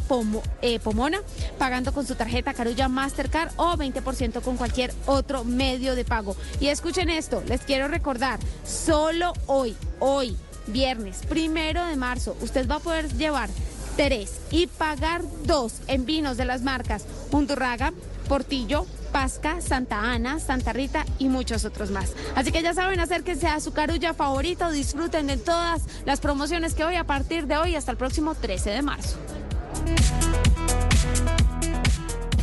eh, 0.63 0.81
Pomona, 0.81 1.21
pagando 1.59 1.93
con 1.93 2.09
su 2.09 2.17
tarjeta 2.17 2.55
Carulla 2.55 2.89
Mastercard 2.89 3.53
o 3.55 3.77
20% 3.77 4.43
con 4.43 4.57
cualquier 4.57 4.93
otro 5.07 5.45
medio 5.45 5.95
de 5.95 6.05
pago. 6.05 6.35
Y 6.59 6.71
escuchen 6.71 7.11
esto, 7.11 7.45
les 7.47 7.61
quiero 7.61 7.87
recordar, 7.87 8.41
solo 8.65 9.33
hoy, 9.47 9.77
hoy, 10.01 10.37
viernes, 10.67 11.21
primero 11.29 11.85
de 11.87 11.95
marzo, 11.95 12.37
usted 12.41 12.69
va 12.69 12.77
a 12.77 12.81
poder 12.81 13.13
llevar 13.15 13.49
tres 13.99 14.39
y 14.53 14.69
pagar 14.69 15.23
dos 15.45 15.81
en 15.89 16.07
vinos 16.07 16.37
de 16.37 16.45
las 16.45 16.63
marcas 16.63 17.05
Undurraga, 17.33 17.93
Portillo, 18.29 18.87
Pasca, 19.11 19.61
Santa 19.61 20.01
Ana, 20.01 20.39
Santa 20.39 20.73
Rita 20.73 21.05
y 21.19 21.29
muchos 21.29 21.65
otros 21.65 21.91
más. 21.91 22.13
Así 22.37 22.53
que 22.53 22.63
ya 22.63 22.75
saben, 22.75 23.01
acérquense 23.01 23.49
a 23.49 23.59
su 23.59 23.73
carulla 23.73 24.15
favorito, 24.15 24.71
disfruten 24.71 25.27
de 25.27 25.37
todas 25.37 25.83
las 26.05 26.21
promociones 26.21 26.75
que 26.75 26.85
hoy 26.85 26.95
a 26.95 27.05
partir 27.05 27.49
de 27.49 27.57
hoy 27.57 27.75
hasta 27.75 27.91
el 27.91 27.97
próximo 27.97 28.37
13 28.37 28.71
de 28.71 28.83
marzo. 28.83 29.17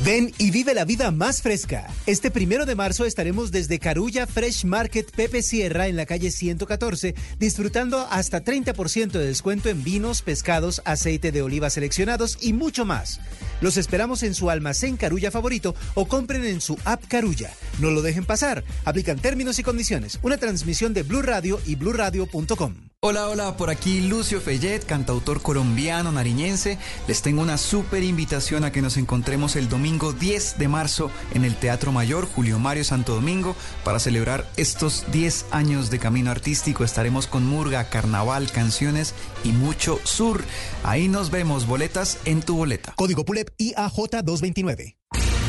Ven 0.06 0.32
y 0.38 0.52
vive 0.52 0.76
la 0.76 0.86
vida 0.86 1.10
más 1.10 1.42
fresca. 1.42 1.88
Este 2.06 2.30
primero 2.30 2.68
de 2.68 2.76
marzo 2.76 3.06
estaremos 3.06 3.50
desde 3.50 3.80
Carulla 3.80 4.28
Fresh 4.28 4.64
Market 4.64 5.10
Pepe 5.10 5.42
Sierra 5.42 5.88
en 5.88 5.96
la 5.96 6.06
calle 6.06 6.30
114, 6.30 7.16
disfrutando 7.40 8.06
hasta 8.12 8.44
30% 8.44 9.14
de 9.14 9.26
descuento 9.26 9.68
en 9.68 9.84
vinos, 9.84 10.22
pescados, 10.22 10.84
aceite 10.86 11.32
de 11.32 11.42
oliva 11.42 11.72
seleccionados 11.72 12.38
y 12.40 12.54
mucho 12.54 12.86
más. 12.86 13.20
Los 13.62 13.78
esperamos 13.78 14.22
en 14.22 14.36
su 14.36 14.52
almacén 14.52 14.96
Carulla 14.96 15.32
favorito 15.32 15.74
o 15.96 16.08
compren 16.08 16.46
en 16.46 16.62
su 16.62 16.78
app 16.86 17.04
Carulla. 17.08 17.52
No 17.80 17.90
lo 17.90 18.04
dejen 18.04 18.26
pasar. 18.26 18.64
Aplican 18.84 19.18
términos 19.18 19.58
y 19.58 19.64
condiciones. 19.64 20.20
Una 20.22 20.38
transmisión 20.38 20.94
de 20.94 21.02
Blue 21.02 21.24
Radio 21.24 21.60
y 21.66 21.74
bluradio.com. 21.78 22.76
Hola, 23.08 23.30
hola, 23.30 23.56
por 23.56 23.70
aquí 23.70 24.02
Lucio 24.02 24.42
Fellet, 24.42 24.84
cantautor 24.84 25.40
colombiano, 25.40 26.12
nariñense. 26.12 26.80
Les 27.08 27.22
tengo 27.22 27.44
una 27.44 27.60
súper 27.60 28.04
invitación 28.04 28.64
a 28.64 28.72
que 28.72 28.82
nos 28.82 28.98
encontremos 28.98 29.56
el 29.56 29.70
domingo 29.70 30.12
10 30.12 30.58
de 30.58 30.68
marzo 30.68 31.12
en 31.36 31.46
el 31.46 31.56
Teatro 31.56 31.92
Mayor 31.92 32.26
Julio 32.26 32.58
Mario 32.58 32.84
Santo 32.84 33.14
Domingo 33.14 33.56
para 33.84 34.00
celebrar 34.00 34.50
estos 34.58 35.06
10 35.12 35.46
años 35.52 35.92
de 35.92 36.00
camino 36.00 36.32
artístico. 36.32 36.84
Estaremos 36.84 37.28
con 37.28 37.46
murga, 37.46 37.92
carnaval, 37.92 38.52
canciones 38.52 39.14
y 39.44 39.50
mucho 39.50 40.00
sur. 40.04 40.44
Ahí 40.84 41.08
nos 41.08 41.30
vemos, 41.30 41.68
boletas 41.68 42.18
en 42.26 42.42
tu 42.42 42.58
boleta. 42.58 42.94
Código 42.96 43.24
PULEP 43.24 43.52
IAJ 43.60 44.24
229. 44.24 44.98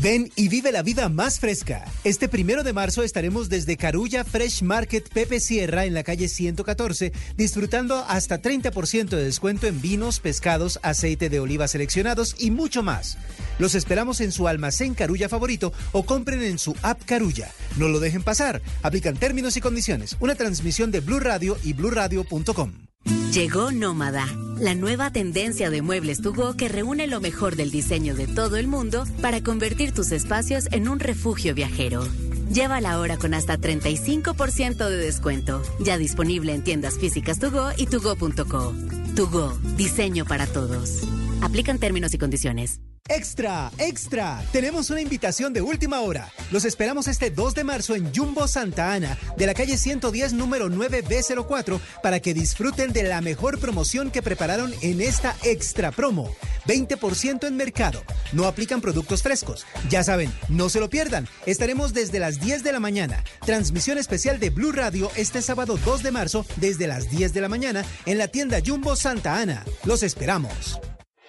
Ven 0.00 0.30
y 0.36 0.48
vive 0.48 0.72
la 0.72 0.82
vida 0.82 1.08
más 1.08 1.40
fresca. 1.40 1.84
Este 2.02 2.28
primero 2.28 2.62
de 2.62 2.72
marzo 2.72 3.02
estaremos 3.02 3.48
desde 3.48 3.76
Carulla 3.76 4.24
Fresh 4.24 4.62
Market 4.62 5.08
Pepe 5.08 5.40
Sierra 5.40 5.84
en 5.84 5.94
la 5.94 6.02
calle 6.02 6.28
114, 6.28 7.12
disfrutando 7.36 8.04
hasta 8.08 8.42
30% 8.42 9.08
de 9.08 9.24
descuento 9.24 9.66
en 9.66 9.80
vinos, 9.80 10.20
pescados, 10.20 10.80
aceite 10.82 11.28
de 11.28 11.40
oliva 11.40 11.68
seleccionados 11.68 12.34
y 12.38 12.50
mucho 12.50 12.82
más. 12.82 13.16
Los 13.58 13.74
esperamos 13.74 14.20
en 14.20 14.32
su 14.32 14.48
almacén 14.48 14.94
Carulla 14.94 15.28
favorito 15.28 15.72
o 15.92 16.04
compren 16.04 16.42
en 16.42 16.58
su 16.58 16.74
app 16.82 17.02
Carulla. 17.04 17.50
No 17.76 17.88
lo 17.88 18.00
dejen 18.00 18.22
pasar. 18.22 18.62
Aplican 18.82 19.16
términos 19.16 19.56
y 19.56 19.60
condiciones. 19.60 20.16
Una 20.20 20.34
transmisión 20.34 20.90
de 20.90 21.00
Blue 21.00 21.20
Radio 21.20 21.56
y 21.62 21.72
bluradio.com. 21.72 22.83
Llegó 23.32 23.72
Nómada, 23.72 24.26
la 24.58 24.74
nueva 24.74 25.10
tendencia 25.10 25.70
de 25.70 25.82
muebles 25.82 26.22
to 26.22 26.32
go 26.32 26.54
que 26.54 26.68
reúne 26.68 27.06
lo 27.06 27.20
mejor 27.20 27.56
del 27.56 27.70
diseño 27.70 28.14
de 28.14 28.26
todo 28.26 28.56
el 28.56 28.66
mundo 28.66 29.04
para 29.20 29.42
convertir 29.42 29.92
tus 29.92 30.12
espacios 30.12 30.68
en 30.72 30.88
un 30.88 31.00
refugio 31.00 31.54
viajero. 31.54 32.06
Llévala 32.52 32.92
ahora 32.92 33.16
con 33.16 33.34
hasta 33.34 33.58
35% 33.58 34.88
de 34.88 34.96
descuento. 34.96 35.62
Ya 35.80 35.98
disponible 35.98 36.54
en 36.54 36.62
tiendas 36.62 36.98
físicas 36.98 37.38
to 37.38 37.50
go 37.50 37.70
y 37.76 37.86
tugo.co. 37.86 38.74
To 39.16 39.26
go, 39.28 39.58
diseño 39.76 40.24
para 40.24 40.46
todos. 40.46 41.02
Aplican 41.44 41.78
términos 41.78 42.14
y 42.14 42.18
condiciones. 42.18 42.80
Extra, 43.06 43.70
extra. 43.76 44.42
Tenemos 44.50 44.88
una 44.88 45.02
invitación 45.02 45.52
de 45.52 45.60
última 45.60 46.00
hora. 46.00 46.32
Los 46.50 46.64
esperamos 46.64 47.06
este 47.06 47.28
2 47.28 47.54
de 47.54 47.62
marzo 47.62 47.94
en 47.94 48.14
Jumbo 48.14 48.48
Santa 48.48 48.94
Ana, 48.94 49.18
de 49.36 49.46
la 49.46 49.52
calle 49.52 49.76
110, 49.76 50.32
número 50.32 50.70
9B04, 50.70 51.80
para 52.02 52.20
que 52.20 52.32
disfruten 52.32 52.94
de 52.94 53.02
la 53.02 53.20
mejor 53.20 53.60
promoción 53.60 54.10
que 54.10 54.22
prepararon 54.22 54.72
en 54.80 55.02
esta 55.02 55.36
extra 55.42 55.92
promo. 55.92 56.34
20% 56.66 57.46
en 57.46 57.56
mercado. 57.58 58.02
No 58.32 58.46
aplican 58.46 58.80
productos 58.80 59.22
frescos. 59.22 59.66
Ya 59.90 60.02
saben, 60.02 60.32
no 60.48 60.70
se 60.70 60.80
lo 60.80 60.88
pierdan. 60.88 61.28
Estaremos 61.44 61.92
desde 61.92 62.20
las 62.20 62.40
10 62.40 62.62
de 62.62 62.72
la 62.72 62.80
mañana. 62.80 63.22
Transmisión 63.44 63.98
especial 63.98 64.40
de 64.40 64.48
Blue 64.48 64.72
Radio 64.72 65.10
este 65.14 65.42
sábado 65.42 65.78
2 65.84 66.02
de 66.02 66.10
marzo 66.10 66.46
desde 66.56 66.86
las 66.86 67.10
10 67.10 67.34
de 67.34 67.40
la 67.42 67.50
mañana 67.50 67.84
en 68.06 68.16
la 68.16 68.28
tienda 68.28 68.62
Jumbo 68.64 68.96
Santa 68.96 69.38
Ana. 69.38 69.62
Los 69.84 70.02
esperamos. 70.02 70.80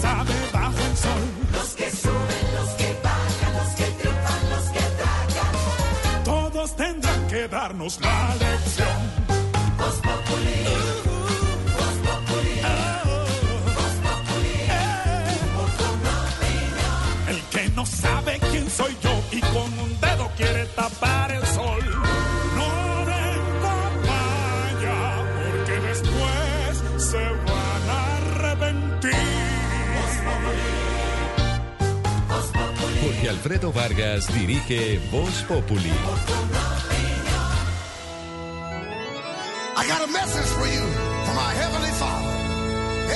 Sabe 0.00 0.34
bajo 0.52 0.78
el 0.90 0.96
sol. 0.96 1.22
Los 1.52 1.68
que 1.78 1.90
suben, 1.90 2.44
los 2.58 2.70
que 2.80 2.88
bajan, 3.02 3.52
los 3.58 3.70
que 3.78 3.86
triunfan, 3.98 4.42
los 4.52 4.66
que 4.74 4.84
tragan. 5.00 5.54
Todos 6.24 6.76
tendrán 6.76 7.26
que 7.28 7.48
darnos 7.48 8.00
la 8.00 8.34
lección. 8.42 8.98
Voz 9.78 9.96
Populi. 10.06 10.58
Populi. 12.06 12.54
Populi. 14.06 14.60
El 17.28 17.40
que 17.52 17.68
no 17.76 17.84
sabe 17.86 18.40
quién 18.50 18.70
soy 18.70 18.96
yo 19.02 19.14
y 19.30 19.40
con 19.40 19.78
un 19.84 20.00
dedo 20.00 20.30
quiere 20.36 20.66
tapar 20.66 21.30
el 21.32 21.46
Alfredo 33.40 33.72
Vargas 33.72 34.26
dirige 34.26 35.00
Voz 35.10 35.42
Populi. 35.48 35.88
I 39.76 39.82
got 39.88 40.04
a 40.04 40.10
message 40.12 40.50
for 40.52 40.66
you 40.68 40.84
from 41.24 41.38
our 41.38 41.54
Heavenly 41.56 41.94
Father. 41.96 42.36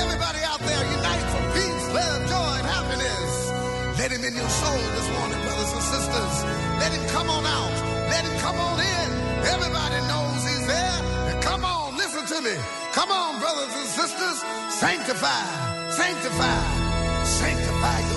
Everybody 0.00 0.40
out 0.48 0.60
there, 0.64 0.84
unite 0.96 1.26
for 1.28 1.44
peace, 1.52 1.86
love, 1.92 2.22
joy, 2.32 2.52
and 2.56 2.66
happiness. 2.72 3.52
Let 4.00 4.12
him 4.16 4.24
in 4.24 4.34
your 4.34 4.48
soul 4.48 4.84
this 4.96 5.08
morning, 5.12 5.40
brothers 5.44 5.72
and 5.76 5.84
sisters. 5.92 6.34
Let 6.80 6.90
him 6.96 7.04
come 7.12 7.28
on 7.28 7.44
out. 7.44 7.76
Let 8.08 8.24
him 8.24 8.36
come 8.40 8.56
on 8.56 8.80
in. 8.80 9.10
Everybody 9.44 10.00
knows 10.08 10.40
he's 10.40 10.66
there. 10.66 10.98
Come 11.42 11.66
on, 11.66 11.98
listen 11.98 12.24
to 12.24 12.40
me. 12.40 12.56
Come 12.96 13.10
on, 13.12 13.40
brothers 13.44 13.76
and 13.76 13.88
sisters. 13.92 14.38
Sanctify, 14.72 15.44
sanctify, 15.92 16.60
sanctify 17.28 18.13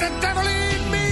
got 0.00 0.20
the 0.20 1.03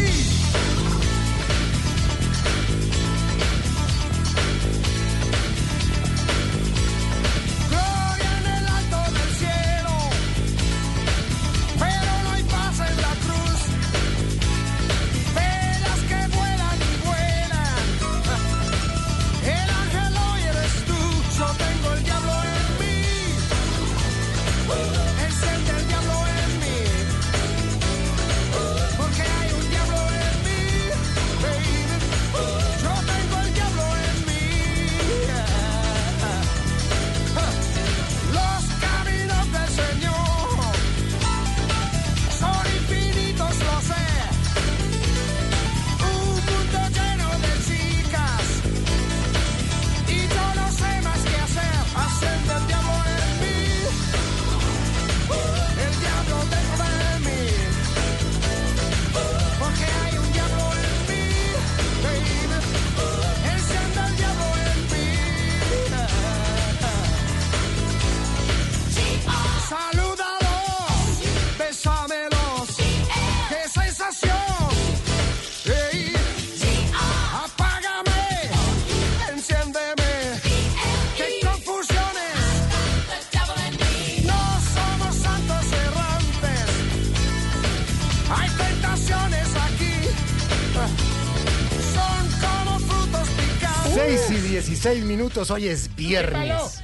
16 94.83 95.05
minutos, 95.05 95.53
hoy 95.53 95.69
es 95.69 95.95
viernes. 95.95 96.81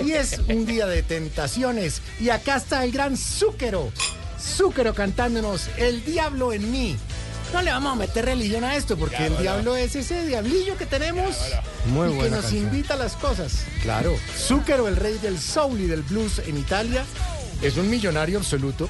Y 0.00 0.12
es 0.12 0.40
un 0.48 0.64
día 0.64 0.86
de 0.86 1.02
tentaciones. 1.02 2.00
Y 2.18 2.30
acá 2.30 2.56
está 2.56 2.82
el 2.82 2.92
gran 2.92 3.14
Zúquero. 3.14 3.92
Zúquero 4.40 4.94
cantándonos 4.94 5.68
El 5.76 6.02
diablo 6.02 6.54
en 6.54 6.72
mí. 6.72 6.96
No 7.52 7.60
le 7.60 7.70
vamos 7.70 7.92
a 7.92 7.96
meter 7.96 8.24
religión 8.24 8.64
a 8.64 8.74
esto, 8.74 8.96
porque 8.96 9.26
el 9.26 9.36
diablo 9.36 9.76
es 9.76 9.94
ese 9.94 10.26
diablillo 10.26 10.78
que 10.78 10.86
tenemos 10.86 11.36
Muy 11.88 12.14
y 12.14 12.20
que 12.20 12.30
nos 12.30 12.40
canción. 12.40 12.62
invita 12.62 12.94
a 12.94 12.96
las 12.96 13.16
cosas. 13.16 13.66
Claro. 13.82 14.16
Zúquero, 14.34 14.88
el 14.88 14.96
rey 14.96 15.18
del 15.18 15.38
soul 15.38 15.78
y 15.78 15.86
del 15.88 16.00
blues 16.00 16.38
en 16.46 16.56
Italia, 16.56 17.04
es 17.60 17.76
un 17.76 17.90
millonario 17.90 18.38
absoluto. 18.38 18.88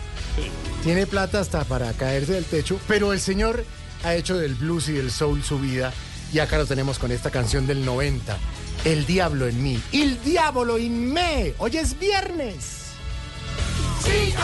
Tiene 0.85 1.09
plata 1.09 1.41
hasta 1.41 1.65
para 1.65 1.93
caerse 1.95 2.35
del 2.35 2.45
techo, 2.45 2.79
pero 2.87 3.13
el 3.13 3.19
señor 3.19 3.65
ha 4.05 4.15
hecho 4.15 4.39
del 4.39 4.55
blues 4.55 4.89
y 4.89 4.93
del 4.93 5.11
soul 5.11 5.43
su 5.43 5.59
vida. 5.59 5.93
Y 6.33 6.39
acá 6.39 6.57
lo 6.57 6.67
tenemos 6.67 6.99
con 6.99 7.13
esta 7.13 7.31
canción 7.31 7.67
del 7.67 7.85
90. 7.85 8.39
El 8.85 9.05
diablo 9.05 9.47
en 9.47 9.63
mí. 9.63 9.81
El 9.93 10.23
diablo 10.23 10.79
en 10.79 11.13
me. 11.13 11.55
Hoy 11.59 11.77
es 11.77 11.99
viernes. 11.99 12.87
Sí, 14.03 14.35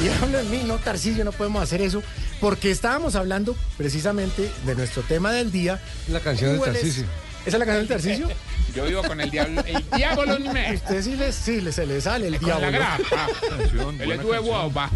El 0.00 0.08
diablo 0.08 0.38
en 0.40 0.50
mí, 0.50 0.62
no, 0.66 0.78
Tarcillo, 0.78 1.24
no 1.24 1.32
podemos 1.32 1.62
hacer 1.62 1.82
eso, 1.82 2.02
porque 2.40 2.70
estábamos 2.70 3.14
hablando 3.16 3.54
precisamente 3.76 4.50
de 4.64 4.74
nuestro 4.74 5.02
tema 5.02 5.30
del 5.32 5.52
día. 5.52 5.78
La 6.08 6.20
canción 6.20 6.50
del 6.52 6.58
¿Cuál 6.58 6.70
es? 6.76 6.80
Tarcisio. 6.82 7.04
¿Esa 7.44 7.56
es 7.56 7.58
la 7.58 7.66
canción 7.66 7.86
del 7.86 7.96
Tarcisio? 7.96 8.28
Yo 8.74 8.84
vivo 8.86 9.02
con 9.02 9.20
el 9.20 9.30
diablo. 9.30 9.62
El 9.66 9.84
diablo 9.96 10.36
en 10.36 10.42
mí. 10.44 10.60
Usted 10.74 11.02
sí 11.02 11.16
le, 11.16 11.32
sí, 11.32 11.60
le- 11.60 11.72
se 11.72 11.84
le 11.86 12.00
sale 12.00 12.28
el 12.28 12.36
Con 12.36 12.44
diablo. 12.46 12.70
la 12.70 12.78
grapa. 12.78 13.28
Él 14.00 14.12
es 14.12 14.24
huevo, 14.24 14.72
va. 14.72 14.90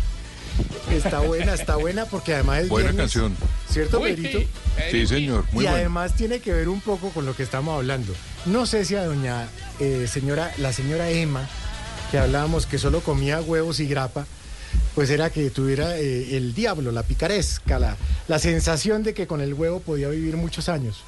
Está 0.90 1.18
buena, 1.20 1.54
está 1.54 1.76
buena, 1.76 2.04
porque 2.06 2.34
además 2.34 2.60
es 2.60 2.68
Buena 2.68 2.90
viernes, 2.92 3.12
canción. 3.12 3.36
¿Cierto, 3.68 3.98
Uy, 4.00 4.12
Pedrito? 4.14 4.38
sí. 4.38 4.48
Sí, 4.90 5.06
señor, 5.06 5.44
muy 5.52 5.64
y 5.64 5.66
bueno. 5.66 5.70
además 5.76 6.14
tiene 6.14 6.38
que 6.40 6.52
ver 6.52 6.68
un 6.68 6.80
poco 6.80 7.10
con 7.10 7.26
lo 7.26 7.34
que 7.34 7.42
estamos 7.42 7.76
hablando. 7.76 8.14
No 8.46 8.64
sé 8.64 8.84
si 8.84 8.94
a 8.94 9.04
doña 9.04 9.48
eh, 9.80 10.06
señora, 10.10 10.52
la 10.58 10.72
señora 10.72 11.10
Emma, 11.10 11.48
que 12.12 12.18
hablábamos 12.18 12.66
que 12.66 12.78
solo 12.78 13.00
comía 13.00 13.40
huevos 13.40 13.80
y 13.80 13.86
grapa, 13.88 14.26
pues 14.94 15.10
era 15.10 15.30
que 15.30 15.50
tuviera 15.50 15.98
eh, 15.98 16.36
el 16.36 16.54
diablo, 16.54 16.92
la 16.92 17.02
picaresca, 17.02 17.78
la, 17.78 17.96
la 18.28 18.38
sensación 18.38 19.02
de 19.02 19.14
que 19.14 19.26
con 19.26 19.40
el 19.40 19.54
huevo 19.54 19.80
podía 19.80 20.08
vivir 20.08 20.36
muchos 20.36 20.68
años. 20.68 21.02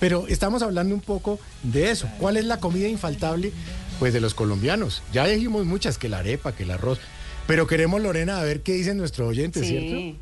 Pero 0.00 0.26
estamos 0.26 0.62
hablando 0.62 0.94
un 0.94 1.00
poco 1.00 1.38
de 1.62 1.92
eso. 1.92 2.08
¿Cuál 2.18 2.36
es 2.36 2.44
la 2.44 2.58
comida 2.58 2.88
infaltable? 2.88 3.52
Pues 4.00 4.12
de 4.12 4.20
los 4.20 4.34
colombianos. 4.34 5.00
Ya 5.12 5.24
dijimos 5.26 5.64
muchas, 5.64 5.96
que 5.96 6.08
la 6.08 6.18
arepa, 6.18 6.50
que 6.50 6.64
el 6.64 6.72
arroz. 6.72 6.98
Pero 7.46 7.68
queremos, 7.68 8.02
Lorena, 8.02 8.40
a 8.40 8.42
ver 8.42 8.62
qué 8.62 8.72
dicen 8.72 8.96
nuestros 8.96 9.28
oyentes, 9.28 9.64
¿cierto? 9.64 9.94
Sí. 9.94 10.18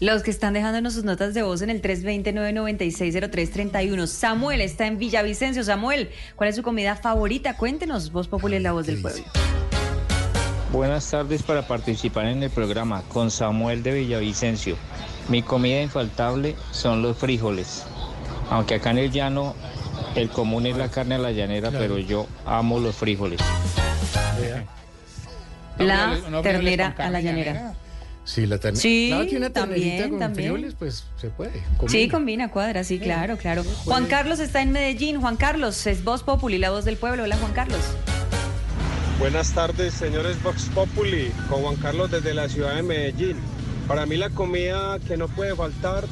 Los 0.00 0.22
que 0.22 0.30
están 0.30 0.54
dejándonos 0.54 0.94
sus 0.94 1.04
notas 1.04 1.34
de 1.34 1.42
voz 1.42 1.60
en 1.62 1.68
el 1.68 1.82
320-996-0331. 1.82 4.06
Samuel 4.06 4.62
está 4.62 4.86
en 4.86 4.96
Villavicencio. 4.98 5.62
Samuel, 5.62 6.08
¿cuál 6.34 6.48
es 6.48 6.56
su 6.56 6.62
comida 6.62 6.96
favorita? 6.96 7.54
Cuéntenos. 7.56 8.12
Voz 8.12 8.28
Popular 8.28 8.62
la 8.62 8.72
voz 8.72 8.86
del 8.86 9.02
pueblo. 9.02 9.22
Buenas 10.72 11.10
tardes 11.10 11.42
para 11.42 11.66
participar 11.66 12.26
en 12.26 12.42
el 12.42 12.50
programa 12.50 13.02
con 13.08 13.30
Samuel 13.30 13.82
de 13.82 13.92
Villavicencio. 13.92 14.76
Mi 15.28 15.42
comida 15.42 15.82
infaltable 15.82 16.56
son 16.70 17.02
los 17.02 17.16
frijoles. 17.18 17.84
Aunque 18.50 18.76
acá 18.76 18.90
en 18.90 18.98
el 18.98 19.10
llano 19.10 19.54
el 20.14 20.30
común 20.30 20.66
es 20.66 20.76
la 20.76 20.88
carne 20.90 21.16
a 21.16 21.18
la 21.18 21.30
llanera, 21.30 21.68
Claro. 21.70 21.84
pero 21.84 21.98
yo 21.98 22.26
amo 22.46 22.78
los 22.78 22.96
frijoles. 22.96 23.40
La 25.78 26.16
ternera 26.42 26.94
a 26.98 27.10
la 27.10 27.20
llanera. 27.20 27.74
Sí, 28.24 28.46
la 28.46 28.58
ternera. 28.58 28.80
Sí, 28.80 29.08
claro 29.10 29.24
una 29.36 29.50
ternerita 29.50 29.60
también, 29.60 30.10
con 30.10 30.18
también. 30.20 30.52
frijoles, 30.52 30.74
pues 30.78 31.04
se 31.20 31.28
puede. 31.30 31.52
Sí, 31.52 31.62
combina. 32.08 32.12
combina, 32.12 32.50
cuadra, 32.50 32.84
sí, 32.84 32.98
claro, 32.98 33.36
claro. 33.36 33.64
Juan 33.84 34.06
Carlos 34.06 34.38
está 34.38 34.62
en 34.62 34.70
Medellín. 34.72 35.20
Juan 35.20 35.36
Carlos, 35.36 35.86
es 35.86 36.04
Voz 36.04 36.22
Populi, 36.22 36.58
la 36.58 36.70
voz 36.70 36.84
del 36.84 36.96
pueblo. 36.96 37.24
Hola, 37.24 37.36
Juan 37.36 37.52
Carlos. 37.52 37.80
Buenas 39.18 39.52
tardes, 39.52 39.94
señores 39.94 40.42
Vox 40.42 40.68
Populi, 40.74 41.32
con 41.48 41.62
Juan 41.62 41.76
Carlos 41.76 42.10
desde 42.10 42.34
la 42.34 42.48
ciudad 42.48 42.74
de 42.74 42.82
Medellín. 42.82 43.36
Para 43.86 44.06
mí 44.06 44.16
la 44.16 44.30
comida 44.30 44.98
que 45.06 45.16
no 45.16 45.28
puede 45.28 45.54
faltar 45.54 46.04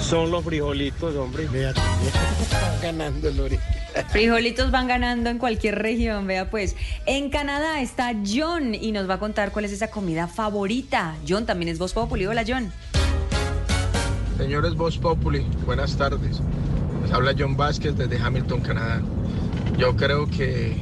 son 0.00 0.30
los 0.30 0.44
frijolitos, 0.44 1.14
hombre. 1.16 1.46
Vea, 1.48 1.72
ganando. 2.82 3.28
Frijolitos 4.08 4.70
van 4.70 4.86
ganando 4.88 5.30
en 5.30 5.38
cualquier 5.38 5.78
región, 5.78 6.26
vea 6.26 6.50
pues. 6.50 6.76
En 7.06 7.30
Canadá 7.30 7.80
está 7.80 8.12
John 8.26 8.74
y 8.74 8.92
nos 8.92 9.08
va 9.08 9.14
a 9.14 9.18
contar 9.18 9.52
cuál 9.52 9.64
es 9.64 9.72
esa 9.72 9.90
comida 9.90 10.28
favorita. 10.28 11.16
John 11.28 11.46
también 11.46 11.68
es 11.68 11.78
Voz 11.78 11.92
Populi. 11.92 12.26
Hola, 12.26 12.44
John. 12.46 12.72
Señores 14.36 14.74
Voz 14.74 14.98
Populi, 14.98 15.44
buenas 15.66 15.96
tardes. 15.96 16.40
Les 17.02 17.12
habla 17.12 17.34
John 17.36 17.56
Vázquez 17.56 17.96
desde 17.96 18.18
Hamilton, 18.18 18.60
Canadá. 18.60 19.02
Yo 19.76 19.96
creo 19.96 20.28
que 20.28 20.76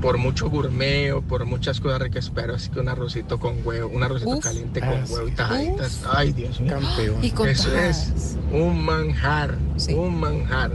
por 0.00 0.18
mucho 0.18 0.48
gourmet 0.48 1.12
o 1.12 1.22
por 1.22 1.44
muchas 1.44 1.80
cosas 1.80 2.00
ricas, 2.00 2.26
espero 2.26 2.54
así 2.54 2.70
que 2.70 2.80
un 2.80 2.88
arrocito 2.88 3.38
con 3.38 3.56
huevo, 3.66 3.90
un 3.92 4.02
arrocito 4.02 4.30
Uf. 4.30 4.44
caliente 4.44 4.80
con 4.80 5.04
huevo 5.10 5.28
y 5.28 5.32
tajaditas. 5.32 6.02
Ay, 6.12 6.32
Dios 6.32 6.60
mío. 6.60 6.74
Campeón. 6.74 7.24
Y 7.24 7.30
con 7.30 7.48
Eso 7.48 7.68
tajadas. 7.70 8.08
es 8.10 8.36
un 8.52 8.84
manjar, 8.84 9.56
un 9.94 10.20
manjar. 10.20 10.72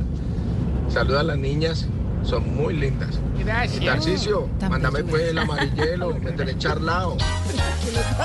Saluda 0.90 1.22
a 1.22 1.24
las 1.24 1.38
niñas, 1.38 1.88
son 2.24 2.56
muy 2.56 2.74
lindas. 2.76 3.10
Gracias. 3.38 3.84
Tarcicio, 3.84 4.50
mándame 4.70 5.04
pues 5.04 5.24
el 5.30 5.38
amarillelo, 5.38 6.14
me 6.20 6.32
tenés 6.32 6.58
charlao. 6.58 7.18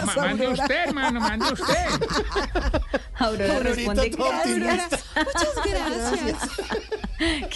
Ma- 0.07 0.15
Mande 0.17 0.49
usted, 0.49 0.87
hermano, 0.87 1.21
mande 1.21 1.53
usted. 1.53 1.75
Aurora 3.19 3.57
Aurorita 3.57 3.95
responde 4.05 4.11
gracias. 4.61 5.05
Muchas 5.17 5.55
gracias. 5.67 6.39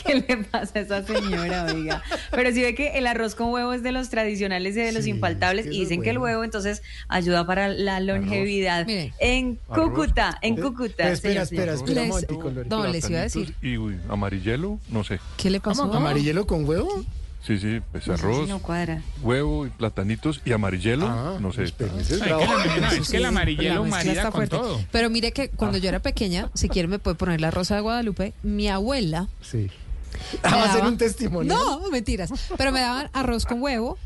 ¿Qué 0.05 0.15
le 0.29 0.37
pasa 0.39 0.73
a 0.81 0.83
esa 0.83 1.07
señora, 1.07 1.67
oiga? 1.73 2.03
Pero 2.33 2.51
sí 2.51 2.63
ve 2.63 2.75
que 2.75 2.99
el 2.99 3.07
arroz 3.07 3.37
con 3.37 3.51
huevo 3.51 3.73
es 3.73 3.85
de 3.85 3.93
los 3.93 4.09
tradicionales 4.11 4.77
y 4.77 4.81
de 4.81 4.91
los 4.91 5.07
infaltables. 5.07 5.67
y 5.67 5.79
dicen 5.81 6.03
que 6.03 6.11
el 6.11 6.19
huevo 6.19 6.43
entonces 6.43 6.83
ayuda 7.07 7.47
para 7.47 7.69
la 7.69 8.01
longevidad. 8.01 8.87
Mire. 8.87 9.15
En 9.21 9.55
Cúcuta, 9.69 10.37
en 10.43 10.57
Cúcuta. 10.57 11.09
Espera, 11.09 11.43
espera, 11.43 11.75
espera 11.75 11.93
un 11.93 11.95
Les- 11.95 12.09
momentico, 12.09 12.51
Lore. 12.51 12.69
No, 12.69 12.87
les 12.89 13.09
iba 13.09 13.21
a 13.21 13.23
decir. 13.23 13.55
Y 13.63 13.77
uy, 13.79 13.97
amarillelo, 14.09 14.81
no 14.89 15.05
sé. 15.05 15.21
¿Qué 15.37 15.49
le 15.49 15.61
pasó? 15.61 15.85
¿Amarillelo 15.85 16.32
con 16.47 16.69
huevo? 16.69 17.05
Sí, 17.47 17.59
sí, 17.59 17.81
pues 17.91 18.07
No 18.07 18.17
sé 18.17 18.23
si 18.23 18.27
arroz, 18.29 18.49
no 18.49 18.59
cuadra. 18.61 19.03
huevo 19.21 19.67
y 19.67 19.71
platanitos 19.71 20.41
y 20.45 20.53
amarillelo, 20.53 21.09
Ah, 21.09 21.39
no 21.41 21.53
sé. 21.53 21.63
Ay, 21.63 21.73
que 21.73 22.17
la- 22.19 22.29
no, 22.37 22.89
es 22.93 23.09
que 23.11 23.17
el 23.17 23.25
amarillelo 23.25 23.85
marida 23.85 24.13
está 24.13 24.23
con 24.25 24.33
fuerte. 24.33 24.57
todo. 24.57 24.81
Pero 24.93 25.11
mire 25.11 25.33
que 25.33 25.49
cuando 25.49 25.77
yo 25.79 25.89
era 25.89 25.99
pequeña, 25.99 26.51
si 26.55 26.69
quiere 26.69 26.87
me 26.87 27.01
puede 27.01 27.17
poner 27.17 27.41
la 27.41 27.51
rosa 27.51 27.75
de 27.75 27.81
Guadalupe, 27.81 28.33
mi 28.45 28.69
abuela. 28.69 29.27
Sí. 29.41 29.71
Ah, 30.45 30.55
¿va 30.57 30.63
a 30.65 30.67
ser 30.69 30.77
daba- 30.83 30.89
un 30.89 30.99
testimonio? 30.99 31.53
No, 31.53 31.91
mentiras. 31.91 32.31
Pero 32.57 32.71
me 32.71 32.81
daban 32.81 33.11
arroz 33.13 33.45
con 33.45 33.61
huevo, 33.61 33.99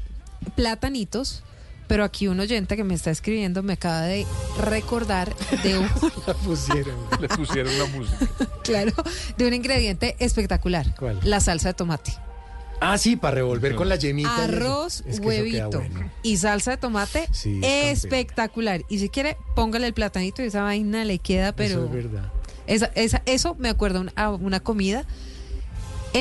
platanitos. 0.55 1.43
Pero 1.87 2.05
aquí 2.05 2.27
un 2.29 2.41
oyente 2.41 2.77
que 2.77 2.85
me 2.85 2.95
está 2.95 3.11
escribiendo 3.11 3.63
me 3.63 3.75
acaba 3.75 4.03
de 4.03 4.27
recordar 4.61 5.35
de 5.63 5.79
un, 5.79 5.89
La 6.27 6.35
pusieron. 6.35 6.97
Le 7.21 7.29
pusieron 7.29 7.79
la 7.79 7.87
música. 7.87 8.27
claro, 8.65 8.93
de 9.37 9.47
un 9.47 9.55
ingrediente 9.55 10.17
espectacular. 10.19 10.95
¿Cuál? 10.99 11.21
La 11.23 11.41
salsa 11.41 11.69
de 11.69 11.75
tomate. 11.75 12.13
Ah, 12.81 12.99
sí, 12.99 13.17
para 13.17 13.37
revolver 13.37 13.75
con 13.75 13.89
la 13.89 13.97
yemita. 13.97 14.45
Arroz, 14.45 15.03
Es 15.07 15.21
que 15.21 15.27
huevito 15.27 15.79
bueno. 15.79 16.11
y 16.23 16.37
salsa 16.37 16.73
de 16.73 16.77
tomate 16.77 17.27
Sí, 17.33 17.59
es 17.65 18.05
espectacular. 18.05 18.83
Y 18.91 18.99
si 18.99 19.09
quiere, 19.09 19.39
póngale 19.55 19.87
el 19.87 19.95
platanito 19.95 20.43
y 20.43 20.47
esa 20.47 20.63
vaina 20.63 21.05
le 21.07 21.19
queda, 21.19 21.53
pero... 21.53 21.77
Eso 21.77 21.85
es 21.87 21.93
verdad. 21.93 22.33
Esa, 22.67 22.87
esa, 22.95 23.23
eso 23.25 23.55
me 23.59 23.71
acuerda 23.71 24.01
un- 24.01 24.11
a 24.17 24.29
una 24.31 24.61
comida 24.61 25.07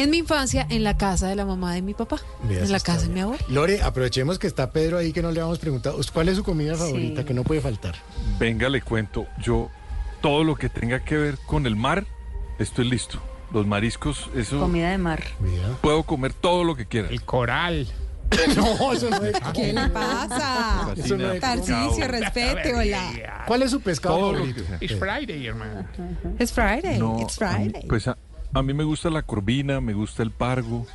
en 0.01 0.09
mi 0.09 0.17
infancia 0.17 0.65
en 0.69 0.83
la 0.83 0.97
casa 0.97 1.27
de 1.27 1.35
la 1.35 1.45
mamá 1.45 1.73
de 1.73 1.81
mi 1.81 1.93
papá, 1.93 2.17
en 2.49 2.71
la 2.71 2.79
casa 2.79 3.03
de 3.07 3.09
mi 3.13 3.21
abuela. 3.21 3.43
Lore, 3.49 3.81
aprovechemos 3.81 4.39
que 4.39 4.47
está 4.47 4.71
Pedro 4.71 4.97
ahí 4.97 5.11
que 5.13 5.21
no 5.21 5.31
le 5.31 5.39
habíamos 5.39 5.59
preguntado. 5.59 5.99
¿Cuál 6.13 6.29
es 6.29 6.35
su 6.37 6.43
comida 6.43 6.75
favorita 6.75 7.23
que 7.25 7.33
no 7.33 7.43
puede 7.43 7.61
faltar? 7.61 7.95
Venga, 8.39 8.69
le 8.69 8.81
cuento, 8.81 9.27
yo 9.41 9.69
todo 10.21 10.43
lo 10.43 10.55
que 10.55 10.69
tenga 10.69 11.03
que 11.03 11.17
ver 11.17 11.37
con 11.45 11.65
el 11.65 11.75
mar, 11.75 12.05
estoy 12.59 12.89
listo. 12.89 13.21
Los 13.53 13.65
mariscos, 13.67 14.29
eso 14.35 14.59
Comida 14.59 14.89
de 14.89 14.97
mar. 14.97 15.23
puedo 15.81 16.03
comer 16.03 16.33
todo 16.33 16.63
lo 16.63 16.75
que 16.75 16.87
quiera. 16.87 17.09
El 17.09 17.21
coral. 17.23 17.87
no, 18.55 18.91
eso 18.91 19.07
no 19.11 19.23
es. 19.23 19.35
¿Qué 19.53 19.71
le 19.71 19.87
pasa? 19.89 20.91
Eso 20.97 21.15
no 21.15 21.31
es. 21.31 21.39
Tarcicio, 21.39 22.07
respete, 22.07 22.73
hola. 22.73 23.43
¿Cuál 23.47 23.61
es 23.61 23.71
su 23.71 23.79
pescado 23.81 24.31
favorito? 24.33 24.63
It's 24.81 24.95
Friday, 24.97 25.45
hermano. 25.45 25.85
It's 26.39 26.51
Friday, 26.51 26.97
No, 26.97 27.19
it's 27.21 27.39
a 27.39 27.51
mí- 27.59 27.69
Friday. 27.69 27.87
pues 27.87 28.07
a, 28.07 28.17
a 28.55 28.63
mí 28.63 28.73
me 28.73 28.83
gusta 28.83 29.09
la 29.09 29.21
corvina, 29.21 29.81
me 29.81 29.93
gusta 29.93 30.23
el 30.23 30.31
pargo, 30.31 30.87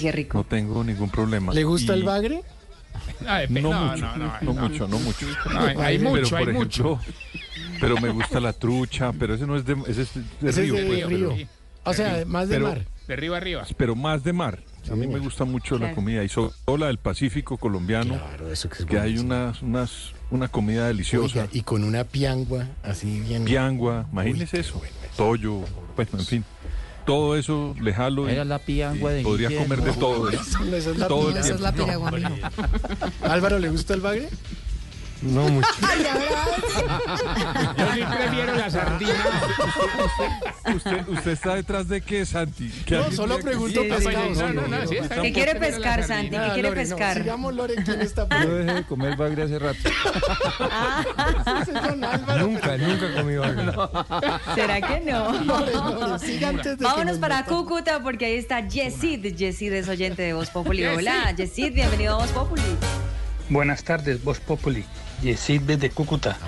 Qué 0.00 0.12
rico. 0.12 0.38
no 0.38 0.44
tengo 0.44 0.84
ningún 0.84 1.10
problema. 1.10 1.52
¿Le 1.54 1.64
gusta 1.64 1.94
Y- 1.96 1.98
el 2.00 2.04
bagre? 2.04 2.42
De- 3.20 3.60
No, 3.60 3.72
no, 3.72 3.84
mucho, 3.90 4.06
no, 4.06 4.16
no, 4.16 4.26
no, 4.40 4.52
no. 4.54 4.68
mucho, 4.68 4.88
no 4.88 4.98
mucho. 4.98 5.26
No, 5.52 5.60
hay- 5.60 5.76
hay 5.78 5.98
Pero, 5.98 6.10
mucho, 6.10 6.30
por 6.30 6.38
hay 6.48 6.54
ejemplo, 6.56 7.00
Pero 7.80 8.00
me 8.00 8.08
gusta 8.10 8.40
la 8.40 8.52
trucha, 8.54 9.12
pero 9.12 9.34
ese 9.34 9.46
no 9.46 9.56
es 9.56 9.64
de, 9.66 9.76
ese 9.86 10.02
es 10.02 10.14
de 10.14 10.48
Ese 10.48 10.48
es 10.48 10.56
río. 10.56 10.74
de 10.74 10.86
pues, 10.86 11.06
río. 11.06 11.28
pero- 11.34 11.48
O 11.84 11.92
sea, 11.94 12.24
más 12.26 12.48
de 12.48 12.54
pero- 12.56 12.68
mar. 12.68 12.86
De 13.06 13.14
arriba 13.14 13.36
arriba. 13.36 13.64
Pero 13.76 13.94
más 13.94 14.24
de 14.24 14.32
mar. 14.32 14.58
A 14.90 14.94
mí 14.96 15.06
me 15.06 15.18
gusta 15.20 15.44
mucho 15.44 15.78
la 15.78 15.94
comida 15.94 16.24
y 16.24 16.28
sobre 16.28 16.52
todo 16.64 16.76
la 16.76 16.86
del 16.88 16.98
Pacífico 16.98 17.56
colombiano. 17.56 18.14
Claro, 18.18 18.50
eso 18.52 18.68
que 18.68 18.78
es 18.80 18.84
que 18.84 18.98
hay 18.98 19.18
unas, 19.18 19.62
unas, 19.62 20.12
una 20.30 20.48
comida 20.48 20.88
deliciosa. 20.88 21.24
Oiga, 21.42 21.48
y 21.52 21.62
con 21.62 21.84
una 21.84 22.02
piangua 22.04 22.66
así 22.82 23.20
bien. 23.20 23.44
Piangua, 23.44 24.06
imagínese 24.10 24.58
eso. 24.60 24.82
Toyo, 25.16 25.60
bueno, 25.94 26.10
en 26.18 26.24
fin. 26.26 26.44
Todo 27.06 27.36
eso 27.36 27.74
le 27.80 27.94
jalo 27.94 28.28
y, 28.28 28.32
Era 28.32 28.44
la 28.44 28.58
de 29.12 29.22
podría 29.22 29.56
comer 29.56 29.80
de 29.80 29.92
todo. 29.92 30.30
¿eh? 30.30 30.34
Esa 30.34 30.58
no, 30.60 30.76
esa 30.76 30.90
es 30.90 30.98
la 30.98 31.08
todo 31.08 31.30
el 31.30 31.36
es 31.36 31.60
la 31.60 31.72
piragua. 31.72 32.12
Álvaro, 33.22 33.58
¿le 33.58 33.70
gusta 33.70 33.94
el 33.94 34.00
bagre? 34.00 34.28
No 35.26 35.48
mucho. 35.48 35.68
Yo 37.76 37.92
sí 37.94 38.00
prefiero 38.16 38.54
la 38.54 38.70
sardina. 38.70 39.24
¿Usted, 40.74 41.08
usted 41.08 41.30
está 41.32 41.54
detrás 41.54 41.88
de 41.88 42.00
qué, 42.00 42.24
Santi? 42.26 42.68
¿Que 42.84 42.96
No, 42.96 43.10
solo 43.12 43.38
pregunto 43.40 43.82
Sí, 43.82 43.88
sí, 43.90 43.94
pescados. 44.04 44.38
no, 44.38 44.52
no, 44.52 44.68
no, 44.68 44.86
sí, 44.86 44.96
¿Qué 45.22 45.32
quiere 45.32 45.54
pescar. 45.56 46.04
Santi? 46.04 46.30
¿Qué 46.30 46.36
Ah, 46.36 46.50
quiere 46.54 46.68
Lore, 46.68 46.80
pescar? 46.80 47.16
Sigamos, 47.16 47.54
Lore, 47.54 47.74
¿quién 47.84 48.00
está 48.00 48.26
Yo 48.42 48.54
dejé 48.56 48.74
de 48.74 48.84
comer 48.84 49.16
bagre 49.16 49.42
hace 49.44 49.58
rato. 49.58 49.78
Ese 51.62 51.72
es 51.72 51.82
don 51.82 52.04
Álvaro. 52.04 52.46
Nunca, 52.46 52.76
nunca 52.76 53.14
comí 53.14 53.36
bagre. 53.36 53.72
¿Será 54.54 54.80
que 54.80 55.00
no? 55.00 55.32
Lore, 55.44 55.72
Lore, 55.72 56.18
siga 56.18 56.48
antes 56.50 56.78
de 56.78 56.84
Vámonos 56.84 57.12
nos 57.12 57.18
para 57.18 57.38
metan. 57.38 57.54
Cúcuta 57.54 58.00
porque 58.00 58.26
ahí 58.26 58.36
está 58.36 58.60
Yesid. 58.60 59.34
Yesid 59.34 59.72
es 59.72 59.88
oyente 59.88 60.22
de 60.22 60.32
Voz 60.34 60.50
Populi. 60.50 60.84
Hola, 60.86 61.32
Yesid, 61.36 61.72
bienvenido 61.72 62.14
a 62.14 62.18
Voz 62.18 62.30
Populi. 62.30 62.62
Buenas 63.48 63.82
tardes, 63.84 64.22
Voz 64.22 64.40
Populi. 64.40 64.84
Yesid 65.22 65.62
desde 65.62 65.90
Cúcuta. 65.90 66.38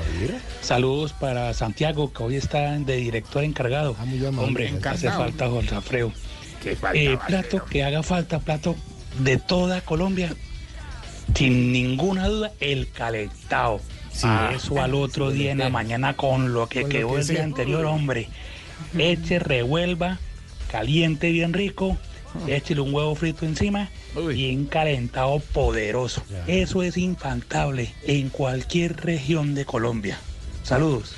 Saludos 0.61 1.13
para 1.13 1.53
Santiago, 1.55 2.13
que 2.13 2.23
hoy 2.23 2.37
está 2.37 2.79
de 2.79 2.97
director 2.97 3.45
encargado. 3.45 3.97
Hombre, 4.39 4.73
hace 4.85 5.11
falta 5.11 5.49
Jorge 5.49 5.75
Alfredo. 5.75 6.13
Eh, 6.95 7.17
plato 7.27 7.65
que 7.65 7.85
haga 7.85 8.03
falta, 8.03 8.41
plato 8.41 8.77
de 9.19 9.37
toda 9.37 9.81
Colombia. 9.81 10.35
Sin 11.35 11.73
ninguna 11.73 12.29
duda, 12.29 12.53
el 12.61 12.91
calentado. 12.91 13.81
Ah, 14.25 14.51
Eso 14.55 14.83
al 14.83 14.95
otro 14.95 15.31
día 15.31 15.53
en 15.53 15.59
la 15.59 15.69
mañana 15.69 16.17
con 16.17 16.53
lo 16.53 16.69
que 16.69 16.83
Con 16.83 16.91
lo 16.91 16.97
quedó 16.97 17.15
que 17.15 17.21
el 17.21 17.27
día 17.27 17.45
anterior, 17.45 17.85
hombre. 17.85 18.29
Eche, 18.97 19.39
revuelva, 19.39 20.19
caliente 20.71 21.31
bien 21.31 21.53
rico, 21.53 21.97
échele 22.47 22.81
un 22.81 22.93
huevo 22.95 23.15
frito 23.15 23.45
encima 23.45 23.89
y 24.35 24.55
un 24.57 24.67
calentado 24.67 25.39
poderoso. 25.41 26.23
Eso 26.47 26.83
es 26.83 26.97
infaltable 26.97 27.95
en 28.05 28.29
cualquier 28.31 28.97
región 29.05 29.55
de 29.55 29.65
Colombia. 29.65 30.19
Saludos. 30.63 31.15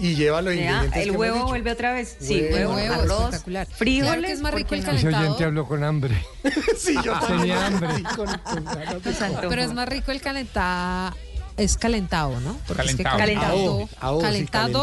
Y 0.00 0.14
lleva 0.14 0.40
los 0.42 0.54
Ya, 0.54 0.60
ingredientes. 0.60 0.92
que 0.92 1.02
el 1.02 1.08
hemos 1.08 1.18
huevo 1.20 1.34
dicho. 1.34 1.46
vuelve 1.48 1.72
otra 1.72 1.92
vez. 1.92 2.16
Sí, 2.20 2.34
Huevo, 2.40 2.74
huevo, 2.74 2.74
huevo, 2.76 2.94
arroz, 3.02 3.20
espectacular. 3.24 3.66
frijoles. 3.66 4.06
Claro 4.12 4.22
que 4.22 4.32
es 4.32 4.40
más 4.40 4.54
rico 4.54 4.68
¿por 4.68 4.78
el 4.78 4.84
no? 4.84 4.90
Ese 4.92 5.00
calentado. 5.02 5.24
oyente 5.26 5.44
habló 5.44 5.66
con 5.66 5.82
hambre. 5.84 6.24
Sí, 6.78 6.94
yo 7.04 7.12
también. 7.18 7.38
Tenía 7.40 7.66
hambre. 7.66 7.88
Sí, 7.96 8.02
con- 8.04 8.38
con 8.38 8.64
ganas 8.64 9.02
de- 9.02 9.12
Se 9.14 9.24
antojó. 9.24 9.48
Pero 9.48 9.62
es 9.62 9.72
más 9.74 9.88
rico 9.88 10.12
el 10.12 10.20
calentado. 10.20 11.16
Es 11.56 11.76
calentado, 11.76 12.38
¿no? 12.40 12.56
Porque 12.68 12.82
es 12.82 12.94
que 12.94 13.02
Calentado. 13.02 13.18
calentado. 13.18 13.88
Sí, 13.88 13.96
calentado, 13.98 14.20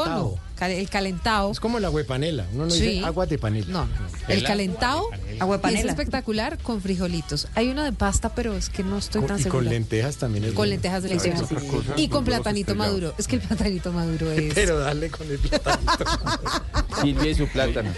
calentado. 0.03 0.05
no. 0.35 0.44
El 0.59 0.89
calentado. 0.89 1.51
Es 1.51 1.59
como 1.59 1.79
la 1.79 1.89
huepanela. 1.89 2.45
Uno 2.53 2.65
no 2.65 2.71
Sí. 2.71 2.81
dice 2.87 3.05
agua 3.05 3.25
de 3.25 3.37
panela. 3.37 3.67
No, 3.67 3.87
el 4.27 4.43
calentado 4.43 5.09
Agua 5.39 5.57
de 5.57 5.73
es 5.73 5.85
espectacular 5.85 6.57
con 6.59 6.81
frijolitos. 6.81 7.47
Hay 7.55 7.67
uno 7.69 7.83
de 7.83 7.91
pasta, 7.91 8.33
pero 8.33 8.55
es 8.55 8.69
que 8.69 8.83
no 8.83 8.97
estoy 8.97 9.21
Con- 9.21 9.27
tan 9.27 9.39
y 9.39 9.43
segura. 9.43 9.63
con 9.63 9.69
lentejas 9.69 10.15
también 10.17 10.45
es 10.45 10.53
Con 10.53 10.69
lentejas 10.69 11.03
¿Sabes 11.03 11.21
deliciosas. 11.23 11.51
otra 11.51 11.67
cosa? 11.69 11.93
Y 11.97 12.07
con 12.07 12.23
platanito 12.23 12.73
maduro. 12.75 13.13
Es 13.17 13.27
que 13.27 13.35
el 13.35 13.41
platanito 13.41 13.91
maduro 13.91 14.31
es. 14.31 14.53
Pero 14.53 14.79
dale 14.79 15.09
con 15.09 15.29
el 15.29 15.39
platanito. 15.39 16.05
Silvia 17.01 17.31
y 17.31 17.35
su 17.35 17.47
plátano. 17.47 17.91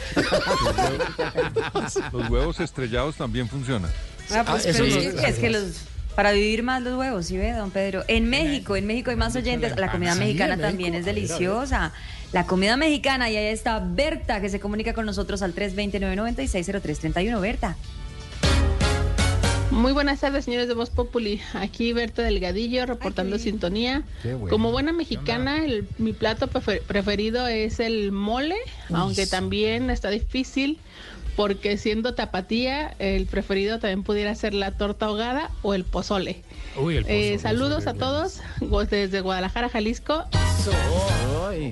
Los 2.11 2.29
huevos 2.29 2.59
estrellados 2.59 3.15
también 3.15 3.47
funcionan. 3.47 3.91
Ah, 4.31 4.43
pues, 4.45 4.65
Ah, 4.65 4.69
eso 4.69 4.79
pero 4.83 4.95
no- 4.95 5.01
es, 5.01 5.13
que, 5.15 5.27
es 5.29 5.35
que 5.39 5.49
los 5.49 5.63
para 6.17 6.31
vivir 6.31 6.63
más 6.63 6.81
los 6.81 6.97
huevos, 6.97 7.27
¿sí 7.27 7.37
ve, 7.37 7.51
don 7.51 7.69
Pedro? 7.69 8.03
En 8.07 8.27
México, 8.27 8.75
en 8.75 8.87
México 8.87 9.11
hay 9.11 9.17
más 9.17 9.35
oyentes. 9.35 9.77
La 9.77 9.91
comida 9.91 10.15
mexicana 10.15 10.57
también 10.57 10.95
es 10.95 11.05
deliciosa. 11.05 11.93
La 12.33 12.47
comida 12.47 12.75
mexicana, 12.75 13.29
y 13.29 13.35
ahí 13.37 13.45
está 13.53 13.77
Berta, 13.79 14.41
que 14.41 14.49
se 14.49 14.59
comunica 14.59 14.93
con 14.93 15.05
nosotros 15.05 15.43
al 15.43 15.53
329-960331. 15.53 17.39
Berta. 17.39 17.77
Muy 19.69 19.91
buenas 19.91 20.21
tardes, 20.21 20.45
señores 20.45 20.67
de 20.67 20.73
Voz 20.73 20.89
Populi. 20.89 21.39
Aquí 21.53 21.93
Berta 21.93 22.23
Delgadillo 22.23 22.87
reportando 22.87 23.37
sintonía. 23.37 24.01
Bueno. 24.23 24.47
Como 24.47 24.71
buena 24.71 24.93
mexicana, 24.93 25.63
el- 25.63 25.87
mi 25.99 26.13
plato 26.13 26.47
prefer- 26.47 26.81
preferido 26.81 27.45
es 27.47 27.79
el 27.79 28.11
mole, 28.11 28.55
aunque 28.91 29.27
también 29.27 29.91
está 29.91 30.09
difícil 30.09 30.79
porque 31.37 31.77
siendo 31.77 32.13
tapatía, 32.15 32.95
el 32.99 33.27
preferido 33.27 33.79
también 33.79 34.03
pudiera 34.03 34.33
ser 34.35 34.53
la 34.53 34.71
torta 34.71 35.05
ahogada 35.05 35.51
o 35.61 35.73
el 35.75 35.85
pozole. 35.85 36.41
Uy, 36.75 36.97
el 36.97 37.05
Eh, 37.07 37.33
pozole. 37.35 37.39
saludos 37.39 37.87
a 37.87 37.93
todos 37.93 38.41
desde 38.89 39.21
Guadalajara, 39.21 39.69
Jalisco. 39.69 40.25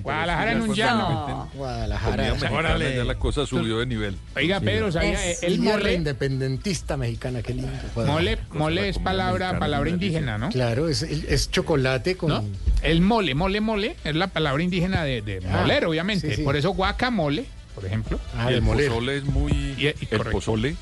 Guadalajara 0.04 0.52
en 0.54 0.62
un 0.62 0.74
llano. 0.76 1.10
No. 1.28 1.50
Guadalajara. 1.56 2.24
Mexicana, 2.32 2.56
Órale. 2.58 2.96
ya 2.96 3.04
la 3.04 3.16
cosa 3.16 3.46
subió 3.46 3.80
de 3.80 3.86
nivel. 3.86 4.16
Oiga, 4.36 4.60
Pedro, 4.60 4.92
¿sabía? 4.92 5.14
Es- 5.26 5.44
El 5.44 5.60
mole, 5.60 5.94
independentista 5.96 6.96
mexicana, 6.98 7.42
qué 7.42 7.54
lindo. 7.56 7.72
mole, 7.96 8.38
mole 8.52 8.90
es 8.90 9.00
palabra, 9.00 9.60
palabra 9.60 9.90
indígena, 9.90 10.38
¿no? 10.38 10.50
Claro, 10.50 10.88
es, 10.90 11.02
es 11.02 11.52
chocolate 11.52 12.16
con. 12.18 12.30
¿No? 12.30 12.44
El 12.82 13.02
mole, 13.02 13.34
mole, 13.36 13.62
mole, 13.62 13.96
es 14.04 14.16
la 14.16 14.28
palabra 14.28 14.62
indígena 14.64 15.04
de, 15.04 15.22
de 15.22 15.42
Ah, 15.50 15.62
moler, 15.62 15.86
obviamente. 15.86 16.30
sí, 16.30 16.36
sí. 16.38 16.42
Por 16.44 16.56
eso 16.56 16.70
guacamole, 16.72 17.46
por 17.76 17.86
ejemplo. 17.86 18.20
Ah, 18.36 18.52
Y 18.52 18.56
el 18.56 18.62
moler. 18.62 18.88
pozole 18.90 19.18
es 19.18 19.24
muy... 19.26 19.52
Y- 19.52 19.84
y 19.88 20.08
el 20.12 20.20
pozole 20.32 20.76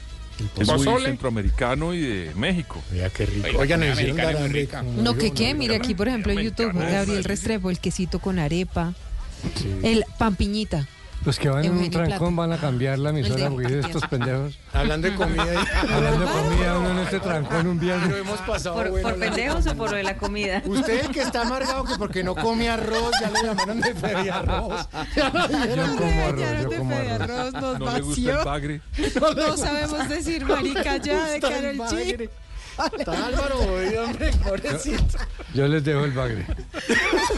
Es 0.59 0.67
muy 0.67 0.77
pozole. 0.77 1.05
centroamericano 1.07 1.93
y 1.93 2.01
de 2.01 2.31
México. 2.35 2.81
Mira 2.91 3.09
qué 3.09 3.25
rico. 3.25 3.47
Oiga, 3.47 3.59
Oigan, 3.59 3.79
nos 3.81 3.89
hicieron 3.99 4.17
dar 4.17 4.83
No, 4.85 5.15
que 5.15 5.31
qué, 5.31 5.53
mire 5.53 5.75
aquí 5.75 5.93
por 5.95 6.07
ejemplo 6.07 6.31
en 6.31 6.39
YouTube, 6.39 6.73
Gabriel 6.73 7.23
Restrepo, 7.23 7.69
el 7.69 7.79
quesito 7.79 8.19
con 8.19 8.39
arepa, 8.39 8.93
el 9.83 10.05
pampiñita. 10.17 10.87
Los 11.25 11.39
que 11.39 11.49
van 11.49 11.63
en 11.63 11.71
un 11.77 11.89
trancón 11.89 12.35
van 12.35 12.51
a 12.51 12.57
cambiar 12.57 12.99
la 12.99 13.11
emisora 13.11 13.49
porque 13.49 13.79
estos 13.79 14.05
pendejos. 14.07 14.59
Hablando 14.73 15.07
de 15.09 15.15
comida. 15.15 15.43
Hablando 15.93 16.19
de 16.25 16.31
comida, 16.31 16.77
uno 16.77 16.91
en 16.91 16.99
este 16.99 17.19
trancón 17.19 17.67
un 17.67 17.79
viernes. 17.79 18.07
Pero 18.09 18.17
hemos 18.21 18.39
pasado 18.41 18.75
¿Por, 18.75 18.89
bueno 18.89 19.15
pendejos 19.15 19.65
o 19.67 19.75
por 19.75 19.91
lo 19.91 19.97
de 19.97 20.03
la 20.03 20.17
comida? 20.17 20.61
Usted 20.65 21.05
el 21.05 21.11
que 21.11 21.21
está 21.21 21.41
amargado 21.43 21.85
que 21.85 21.95
porque 21.97 22.23
no 22.23 22.35
come 22.35 22.69
arroz, 22.69 23.11
ya 23.21 23.29
le 23.29 23.41
llamaron 23.41 23.79
de 23.81 23.93
Fede 23.95 24.31
Arroz. 24.31 24.87
Ya 25.15 25.29
lo 25.29 25.47
dijeron. 25.47 25.91
Yo 25.93 25.97
como 25.97 26.25
arroz, 26.25 26.61
yo 26.61 26.69
de 26.69 26.77
como 26.77 26.95
Fede 26.95 27.11
arroz. 27.11 27.29
Arroz 27.29 27.53
nos 27.53 27.79
No 27.79 27.93
le 27.93 28.01
gusta 28.01 28.21
el 28.21 28.27
vació. 28.27 28.45
bagre. 28.45 28.81
No 29.37 29.57
sabemos 29.57 30.09
decir 30.09 30.45
marica 30.45 30.97
ya 30.97 31.25
de 31.25 31.39
Carol 31.39 31.77
G. 31.77 32.29
Está 32.97 33.27
Álvaro 33.27 33.57
Boy, 33.57 33.95
hombre, 33.97 34.31
pobrecito. 34.43 35.17
Yo 35.53 35.67
les 35.67 35.83
dejo 35.83 36.03
el 36.05 36.11
bagre. 36.11 36.45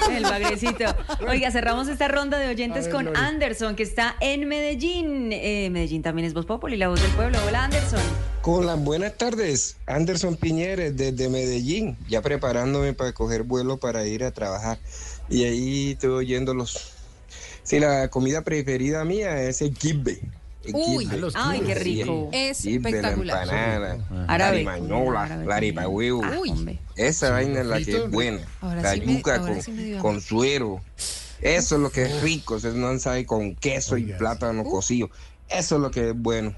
El 0.09 0.23
bagrecito. 0.23 0.85
Oiga, 1.27 1.51
cerramos 1.51 1.87
esta 1.87 2.07
ronda 2.07 2.37
de 2.37 2.49
oyentes 2.49 2.85
ver, 2.85 2.93
con 2.93 3.05
Gloria. 3.05 3.27
Anderson, 3.27 3.75
que 3.75 3.83
está 3.83 4.15
en 4.21 4.47
Medellín. 4.47 5.31
Eh, 5.31 5.69
Medellín 5.71 6.01
también 6.01 6.25
es 6.25 6.33
Voz 6.33 6.45
Populi, 6.45 6.77
la 6.77 6.87
voz 6.87 7.01
del 7.01 7.11
pueblo. 7.11 7.37
Hola, 7.47 7.65
Anderson. 7.65 8.01
Con 8.41 8.65
las 8.65 8.79
buenas 8.79 9.17
tardes, 9.17 9.77
Anderson 9.87 10.35
Piñeres 10.37 10.95
desde 10.95 11.29
Medellín, 11.29 11.97
ya 12.07 12.21
preparándome 12.21 12.93
para 12.93 13.11
coger 13.11 13.43
vuelo 13.43 13.77
para 13.77 14.05
ir 14.05 14.23
a 14.23 14.31
trabajar. 14.31 14.77
Y 15.29 15.43
ahí 15.43 15.91
estoy 15.91 16.11
oyéndolos. 16.11 16.91
Sí, 17.63 17.79
la 17.79 18.07
comida 18.09 18.43
preferida 18.43 19.03
mía 19.03 19.41
es 19.41 19.61
el 19.61 19.73
kibbe. 19.73 20.21
Uy, 20.73 21.07
ay, 21.35 21.61
qué 21.61 21.75
Sí, 21.75 21.79
rico. 21.83 22.29
el 22.31 22.55
kibbe, 22.55 22.91
la 22.91 22.97
Espectacular. 22.99 23.43
empanada, 23.43 23.97
la 24.09 24.25
Árabe. 24.25 24.57
rimañola, 24.59 25.23
Árabe. 25.23 25.45
la 25.45 25.59
ripahuevo. 25.59 26.21
Ah, 26.23 26.37
Uy. 26.41 26.49
hombre. 26.49 26.79
Esa 26.95 27.31
vaina 27.31 27.61
es 27.61 27.65
la 27.67 27.81
que 27.81 27.97
es 27.97 28.09
buena. 28.11 28.39
Ahora 28.61 28.81
la 28.81 28.93
sí 28.93 29.01
me- 29.01 29.17
yuca 29.17 29.41
con, 30.01 30.21
suero. 30.21 30.81
Eso 31.41 31.75
es 31.75 31.81
lo 31.81 31.89
que 31.91 32.03
es 32.03 32.21
rico. 32.21 32.55
Ustedes 32.55 32.75
no 32.75 32.97
sabe 32.99 33.25
con 33.25 33.55
queso 33.55 33.97
y 33.97 34.05
plátano 34.13 34.63
cocido. 34.63 35.09
Eso 35.49 35.75
es 35.75 35.81
lo 35.81 35.91
que 35.91 36.09
es 36.09 36.15
bueno. 36.17 36.55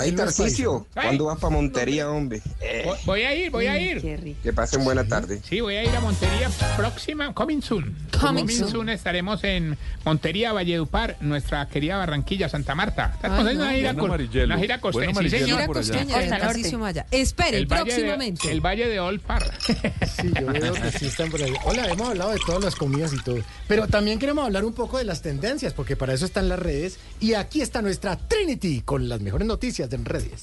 Ahí, 0.00 0.12
Tarcicio. 0.12 0.86
¿cuándo 0.94 1.26
vas 1.26 1.38
para 1.38 1.54
Montería, 1.54 2.10
hombre? 2.10 2.40
Eh, 2.60 2.82
Voy- 2.86 2.98
Voy 3.04 3.22
a 3.22 3.34
ir, 3.34 3.50
voy 3.50 3.66
a 3.66 3.74
Mm, 3.74 3.76
ir. 4.06 4.20
Rico. 4.20 4.40
que 4.42 4.52
pasen 4.52 4.84
buena 4.84 5.04
tarde. 5.06 5.40
Sí, 5.48 5.60
voy 5.60 5.76
a 5.76 5.84
ir 5.84 5.94
a 5.94 6.00
Montería 6.00 6.48
próxima, 6.76 7.32
coming 7.34 7.60
soon. 7.60 7.96
Coming 8.20 8.48
soon. 8.48 8.88
estaremos 8.88 9.44
en 9.44 9.76
Montería, 10.04 10.52
Valledupar, 10.52 11.16
nuestra 11.20 11.68
querida 11.68 11.96
Barranquilla, 11.98 12.48
Santa 12.48 12.74
Marta. 12.74 13.12
Estamos 13.14 13.40
en 13.50 13.56
una 13.58 13.70
no. 13.70 13.76
gira, 13.76 13.92
Buen 13.92 14.08
co- 14.28 14.42
una 14.44 14.58
gira 14.58 14.80
costeña. 14.80 15.06
Sí, 15.06 15.10
amarillelo 15.10 15.46
señor. 15.46 15.66
Costeña. 15.66 17.06
Espere, 17.10 17.58
El 17.58 17.66
valle, 17.66 17.84
de, 17.84 17.90
próximamente. 17.90 18.50
el 18.50 18.60
Valle 18.60 18.88
de 18.88 19.00
Old 19.00 19.20
Parra. 19.20 19.52
Sí, 20.20 20.32
yo 20.40 20.46
veo 20.46 20.72
que 20.72 20.90
sí 20.98 21.06
están 21.06 21.30
por 21.30 21.40
ahí. 21.42 21.52
Hola, 21.64 21.86
hemos 21.90 22.08
hablado 22.08 22.30
de 22.32 22.38
todas 22.44 22.64
las 22.64 22.74
comidas 22.74 23.12
y 23.12 23.22
todo. 23.22 23.38
Pero 23.68 23.86
también 23.86 24.18
queremos 24.18 24.44
hablar 24.44 24.64
un 24.64 24.72
poco 24.72 24.98
de 24.98 25.04
las 25.04 25.22
tendencias, 25.22 25.72
porque 25.74 25.94
para 25.94 26.12
eso 26.14 26.24
están 26.24 26.48
las 26.48 26.58
redes. 26.58 26.98
Y 27.20 27.34
aquí 27.34 27.60
está 27.60 27.82
nuestra 27.82 28.16
Trinity 28.16 28.80
con 28.80 29.08
las 29.08 29.20
mejores 29.20 29.46
noticias 29.46 29.57
en 29.60 30.04
redes. 30.04 30.42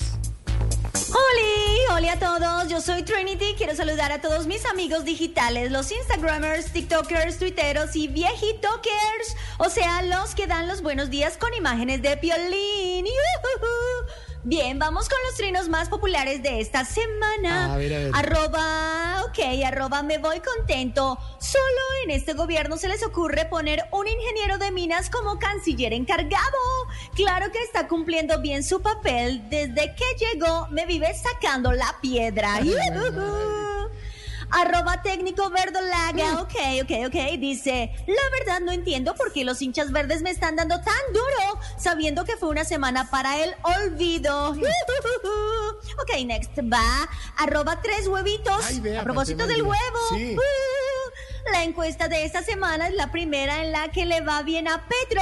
¡Holi! 1.09 1.85
¡Holi 1.89 2.09
a 2.09 2.19
todos! 2.19 2.67
Yo 2.67 2.81
soy 2.81 3.03
Trinity. 3.03 3.55
Quiero 3.57 3.73
saludar 3.73 4.11
a 4.11 4.19
todos 4.19 4.45
mis 4.45 4.65
amigos 4.65 5.05
digitales, 5.05 5.71
los 5.71 5.89
Instagramers, 5.89 6.73
TikTokers, 6.73 7.39
Twitteros 7.39 7.95
y 7.95 8.09
viejitokers. 8.09 9.37
O 9.59 9.69
sea, 9.69 10.01
los 10.01 10.35
que 10.35 10.47
dan 10.47 10.67
los 10.67 10.81
buenos 10.81 11.09
días 11.09 11.37
con 11.37 11.53
imágenes 11.53 12.01
de 12.01 12.17
piolín. 12.17 13.05
¡Yujuju! 13.05 14.24
Bien, 14.47 14.77
vamos 14.77 15.09
con 15.09 15.17
los 15.27 15.35
trinos 15.37 15.69
más 15.69 15.89
populares 15.89 16.43
de 16.43 16.61
esta 16.61 16.85
semana. 16.85 17.73
A 17.73 17.77
ver, 17.77 17.91
a 17.95 17.97
ver. 17.97 18.11
Arroba, 18.13 19.23
ok, 19.25 19.39
arroba 19.65 20.03
me 20.03 20.19
voy 20.19 20.39
contento. 20.39 21.17
Solo 21.39 21.81
en 22.03 22.11
este 22.11 22.33
gobierno 22.33 22.77
se 22.77 22.87
les 22.87 23.03
ocurre 23.03 23.45
poner 23.45 23.81
un 23.91 24.07
ingeniero 24.07 24.59
de 24.59 24.69
minas 24.69 25.09
como 25.09 25.39
canciller 25.39 25.93
encargado. 25.93 26.59
Claro 27.15 27.51
que 27.51 27.57
está 27.63 27.87
cumpliendo 27.87 28.39
bien 28.39 28.63
su 28.63 28.83
papel. 28.83 29.49
Desde 29.49 29.95
que 29.95 30.05
llegó 30.23 30.67
me 30.69 30.85
vive 30.85 31.11
sacando 31.15 31.71
la 31.71 31.95
piedra. 31.99 32.59
Arroba 34.51 35.01
técnico 35.01 35.49
verdolaga, 35.49 36.41
ok, 36.41 36.55
ok, 36.83 36.91
ok, 37.07 37.39
dice, 37.39 37.91
la 38.07 38.37
verdad 38.37 38.61
no 38.61 38.71
entiendo 38.71 39.15
por 39.15 39.33
qué 39.33 39.43
los 39.43 39.61
hinchas 39.61 39.91
verdes 39.91 40.21
me 40.21 40.29
están 40.29 40.55
dando 40.55 40.81
tan 40.81 41.13
duro, 41.13 41.59
sabiendo 41.77 42.25
que 42.25 42.37
fue 42.37 42.49
una 42.49 42.63
semana 42.63 43.09
para 43.09 43.43
el 43.43 43.53
olvido. 43.63 44.51
ok, 44.51 46.25
next, 46.25 46.57
va, 46.71 47.09
arroba 47.37 47.81
tres 47.81 48.07
huevitos, 48.07 48.65
Ay, 48.65 48.79
vea, 48.79 49.01
a 49.01 49.03
propósito 49.03 49.47
del 49.47 49.63
huevo. 49.63 49.99
Sí. 50.09 50.35
La 51.51 51.63
encuesta 51.63 52.07
de 52.07 52.25
esta 52.25 52.41
semana 52.41 52.87
es 52.87 52.95
la 52.95 53.11
primera 53.11 53.63
en 53.63 53.71
la 53.71 53.89
que 53.89 54.05
le 54.05 54.21
va 54.21 54.41
bien 54.41 54.67
a 54.67 54.83
Petro. 54.87 55.21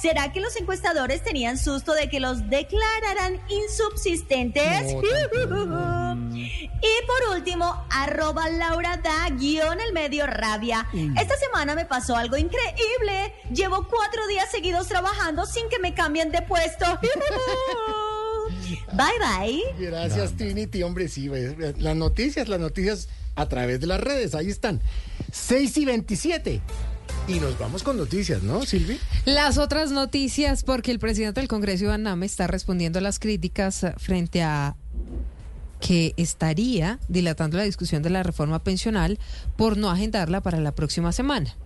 ¿Será 0.00 0.32
que 0.32 0.40
los 0.40 0.56
encuestadores 0.56 1.22
tenían 1.22 1.58
susto 1.58 1.94
de 1.94 2.08
que 2.08 2.20
los 2.20 2.48
declararan 2.48 3.40
insubsistentes? 3.48 4.92
y 4.92 4.96
por 7.06 7.36
último, 7.36 7.84
arroba 7.90 8.48
Laura 8.50 8.98
da 8.98 9.28
guion 9.30 9.80
el 9.80 9.92
medio 9.92 10.26
rabia. 10.26 10.86
Esta 11.18 11.36
semana 11.36 11.74
me 11.74 11.84
pasó 11.86 12.16
algo 12.16 12.36
increíble. 12.36 13.34
Llevo 13.52 13.88
cuatro 13.88 14.26
días 14.28 14.50
seguidos 14.50 14.86
trabajando 14.88 15.44
sin 15.44 15.68
que 15.68 15.78
me 15.78 15.92
cambien 15.92 16.30
de 16.30 16.42
puesto. 16.42 16.86
bye 18.92 19.18
bye. 19.18 19.62
Gracias, 19.78 20.32
Trinity. 20.36 20.82
Hombre, 20.82 21.08
sí, 21.08 21.30
las 21.78 21.96
noticias, 21.96 22.48
las 22.48 22.60
noticias 22.60 23.08
a 23.36 23.48
través 23.48 23.80
de 23.80 23.86
las 23.86 24.00
redes, 24.00 24.34
ahí 24.34 24.48
están. 24.48 24.80
6 25.32 25.76
y 25.78 25.84
27. 25.84 26.60
Y 27.26 27.40
nos 27.40 27.58
vamos 27.58 27.82
con 27.82 27.96
noticias, 27.96 28.42
¿no, 28.42 28.66
Silvi? 28.66 28.98
Las 29.24 29.56
otras 29.56 29.90
noticias, 29.90 30.62
porque 30.62 30.90
el 30.90 30.98
presidente 30.98 31.40
del 31.40 31.48
Congreso, 31.48 31.84
Iván 31.84 32.02
Name, 32.02 32.26
está 32.26 32.46
respondiendo 32.46 32.98
a 32.98 33.02
las 33.02 33.18
críticas 33.18 33.86
frente 33.96 34.42
a 34.42 34.76
que 35.80 36.14
estaría 36.16 36.98
dilatando 37.08 37.56
la 37.56 37.64
discusión 37.64 38.02
de 38.02 38.10
la 38.10 38.22
reforma 38.22 38.62
pensional 38.62 39.18
por 39.56 39.76
no 39.76 39.90
agendarla 39.90 40.42
para 40.42 40.60
la 40.60 40.74
próxima 40.74 41.12
semana. 41.12 41.56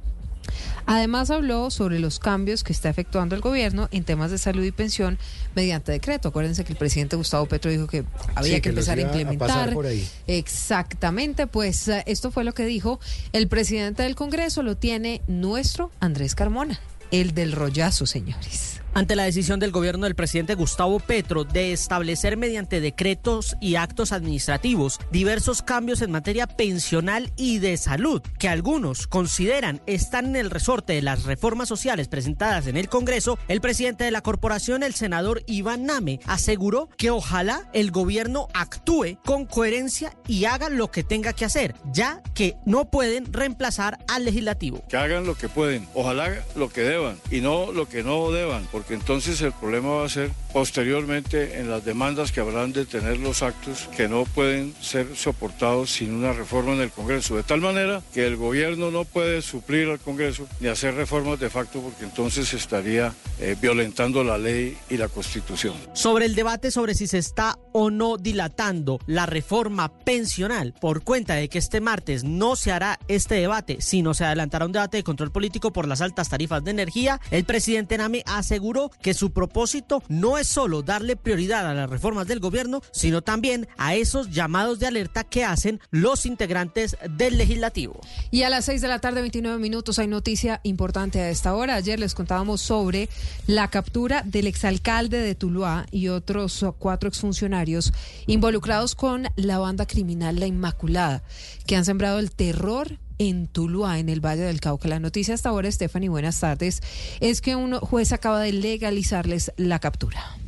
Además 0.87 1.31
habló 1.31 1.71
sobre 1.71 1.99
los 1.99 2.19
cambios 2.19 2.65
que 2.65 2.73
está 2.73 2.89
efectuando 2.89 3.35
el 3.35 3.41
gobierno 3.43 3.89
en 3.91 4.05
temas 4.05 4.31
de 4.31 4.39
salud 4.39 4.65
y 4.65 4.73
pensión 4.73 5.19
mediante 5.55 5.93
decreto. 5.93 6.29
Acuérdense 6.29 6.65
que 6.65 6.73
el 6.73 6.79
presidente 6.79 7.17
Gustavo 7.17 7.47
Petro 7.47 7.71
dijo 7.71 7.87
que 7.87 8.05
había 8.35 8.57
Sí, 8.57 8.61
que 8.61 8.69
empezar 8.71 8.99
a 8.99 9.01
iba 9.03 9.11
a 9.11 9.13
pasar 9.13 9.33
implementar. 9.33 9.75
por 9.75 9.87
ahí. 9.87 10.07
Exactamente, 10.27 11.47
pues 11.47 11.89
eh, 11.89 12.03
esto 12.07 12.31
fue 12.31 12.45
lo 12.45 12.55
que 12.55 12.65
dijo 12.65 13.01
el 13.33 13.49
presidente 13.49 14.03
del 14.03 14.15
Congreso, 14.15 14.63
lo 14.63 14.77
tiene 14.77 15.23
nuestro 15.27 15.91
Andrés 16.01 16.35
Carmona, 16.35 16.81
el 17.11 17.35
del 17.35 17.53
rollazo, 17.53 18.07
señores. 18.07 18.81
Ante 18.99 19.15
la 19.15 19.27
decisión 19.27 19.61
del 19.61 19.71
gobierno 19.71 20.07
del 20.07 20.17
presidente 20.17 20.57
Gustavo 20.57 20.99
Petro 20.99 21.45
de 21.45 21.73
establecer 21.73 22.37
mediante 22.37 22.81
decretos 22.81 23.57
y 23.61 23.77
actos 23.77 24.11
administrativos 24.11 24.99
diversos 25.13 25.63
cambios 25.63 26.03
en 26.03 26.11
materia 26.11 26.49
pensional 26.49 27.33
y 27.37 27.61
de 27.61 27.77
salud, 27.77 28.21
que 28.41 28.49
algunos 28.49 29.07
consideran 29.07 29.81
están 29.87 30.27
en 30.27 30.35
el 30.35 30.51
resorte 30.51 30.95
de 30.95 31.03
las 31.03 31.23
reformas 31.23 31.69
sociales 31.69 32.09
presentadas 32.09 32.67
en 32.67 32.77
el 32.77 32.89
Congreso, 32.89 33.39
el 33.47 33.61
presidente 33.61 34.03
de 34.03 34.11
la 34.11 34.21
corporación, 34.21 34.83
el 34.83 34.95
senador 34.95 35.45
Iván 35.47 35.87
Name, 35.87 36.19
aseguró 36.27 36.89
que 36.97 37.11
ojalá 37.11 37.71
el 37.75 37.93
gobierno 37.93 38.49
actúe 38.53 39.21
con 39.25 39.47
coherencia 39.47 40.13
y 40.27 40.47
haga 40.47 40.71
lo 40.71 40.91
que 40.91 41.05
tenga 41.05 41.35
que 41.35 41.45
hacer, 41.45 41.77
ya 41.93 42.21
que 42.35 42.57
no 42.67 42.91
pueden 42.91 43.33
reemplazar 43.33 43.99
al 44.09 44.25
legislativo. 44.25 44.83
que 44.89 44.97
hagan 44.97 45.25
lo 45.25 45.37
que 45.37 45.49
pueden, 45.49 45.87
ojalá 45.95 46.35
lo 46.57 46.69
que 46.69 46.81
deban 46.81 47.17
y 47.31 47.43
no 47.43 47.71
lo 47.71 47.89
que 47.89 48.03
no 48.03 48.33
deban, 48.33 48.67
porque 48.73 48.88
entonces 48.95 49.41
el 49.43 49.53
problema 49.53 49.91
va 49.91 50.07
a 50.07 50.09
ser 50.09 50.31
posteriormente 50.53 51.61
en 51.61 51.71
las 51.71 51.85
demandas 51.85 52.33
que 52.33 52.41
habrán 52.41 52.73
de 52.73 52.87
tener 52.87 53.19
los 53.19 53.43
actos 53.43 53.89
que 53.97 54.09
no 54.09 54.25
pueden 54.25 54.75
ser 54.81 55.15
soportados 55.15 55.91
sin 55.91 56.15
una 56.15 56.33
reforma 56.33 56.73
en 56.73 56.81
el 56.81 56.91
Congreso, 56.91 57.37
de 57.37 57.43
tal 57.43 57.61
manera 57.61 58.03
que 58.15 58.27
el 58.27 58.37
gobierno 58.37 58.91
no 58.91 59.05
puede 59.05 59.43
suplir 59.43 59.89
al 59.89 59.99
Congreso 59.99 60.47
ni 60.61 60.69
hacer 60.69 60.95
reformas 60.95 61.39
de 61.41 61.51
facto, 61.51 61.81
porque 61.81 62.05
entonces 62.05 62.55
estaría 62.55 63.13
eh, 63.41 63.57
violentando 63.61 64.25
la 64.25 64.39
ley 64.39 64.77
y 64.89 64.97
la 64.97 65.09
Constitución. 65.09 65.75
sobre 65.93 66.27
el 66.27 66.35
debate 66.35 66.71
sobre 66.71 66.95
si 66.95 67.07
se 67.07 67.19
está 67.19 67.59
o 67.73 67.91
no 67.91 68.17
dilatando 68.17 68.99
la 69.07 69.27
reforma 69.27 69.89
pensional 69.99 70.75
por 70.81 71.03
cuenta 71.03 71.35
de 71.35 71.49
que 71.49 71.59
este 71.59 71.81
martes 71.81 72.25
no 72.25 72.57
se 72.57 72.73
hará 72.73 72.99
este 73.09 73.37
debate, 73.37 73.79
sino 73.81 74.15
se 74.15 74.25
adelantará 74.25 74.67
un 74.67 74.73
debate 74.73 74.99
de 74.99 75.03
control 75.03 75.31
político 75.31 75.73
por 75.73 75.87
las 75.87 76.01
altas 76.01 76.29
tarifas 76.29 76.65
de 76.65 76.71
energía, 76.71 77.21
el 77.31 77.45
presidente 77.45 77.99
Name 77.99 78.23
aseguró 78.27 78.68
que 79.01 79.15
su 79.15 79.31
propósito 79.33 80.03
no 80.09 80.39
es 80.39 80.47
solo 80.49 80.83
darle 80.83 81.17
prioridad 81.17 81.69
a 81.69 81.75
las 81.75 81.89
reformas 81.89 82.27
del 82.27 82.41
gobierno, 82.41 82.83
sino 82.91 83.23
también 83.23 83.67
a 83.79 83.95
esos 83.95 84.31
llamados 84.31 84.79
de 84.79 84.87
alerta 84.87 85.25
que 85.25 85.45
hacen 85.45 85.81
los 85.91 86.27
integrantes 86.27 86.97
del 87.11 87.39
legislativo. 87.39 88.01
Y 88.31 88.43
a 88.43 88.51
las 88.51 88.67
6 88.67 88.83
de 88.83 88.89
la 88.89 88.99
tarde, 88.99 89.21
29 89.21 89.59
minutos, 89.59 89.99
hay 89.99 90.07
noticia 90.07 90.61
importante 90.65 91.21
a 91.21 91.31
esta 91.31 91.55
hora. 91.55 91.77
Ayer 91.77 91.99
les 91.99 92.15
contábamos 92.15 92.61
sobre 92.61 93.09
la 93.47 93.69
captura 93.69 94.23
del 94.25 94.47
exalcalde 94.47 95.19
de 95.19 95.35
Tuluá 95.35 95.87
y 95.91 96.09
otros 96.09 96.65
cuatro 96.79 97.09
exfuncionarios 97.09 97.93
involucrados 98.27 98.95
con 98.95 99.29
la 99.37 99.59
banda 99.59 99.87
criminal 99.87 100.39
La 100.39 100.47
Inmaculada, 100.47 101.23
que 101.67 101.77
han 101.77 101.85
sembrado 101.85 102.19
el 102.19 102.31
terror 102.31 102.99
en 103.19 103.47
Tuluá, 103.47 103.99
en 103.99 104.09
el 104.09 104.25
Valle 104.25 104.43
del 104.43 104.61
Cauca. 104.61 104.89
La 104.89 105.01
noticia 105.01 105.35
hasta 105.35 105.49
ahora, 105.49 105.71
Stephanie, 105.71 106.09
buenas 106.09 106.41
tardes, 106.41 106.81
es 107.21 107.41
que 107.41 107.57
un 107.57 107.79
juez 107.79 108.13
acaba 108.13 108.41
de 108.41 108.53
legalizarles 108.53 109.53
la 109.57 109.79
captura. 109.79 110.39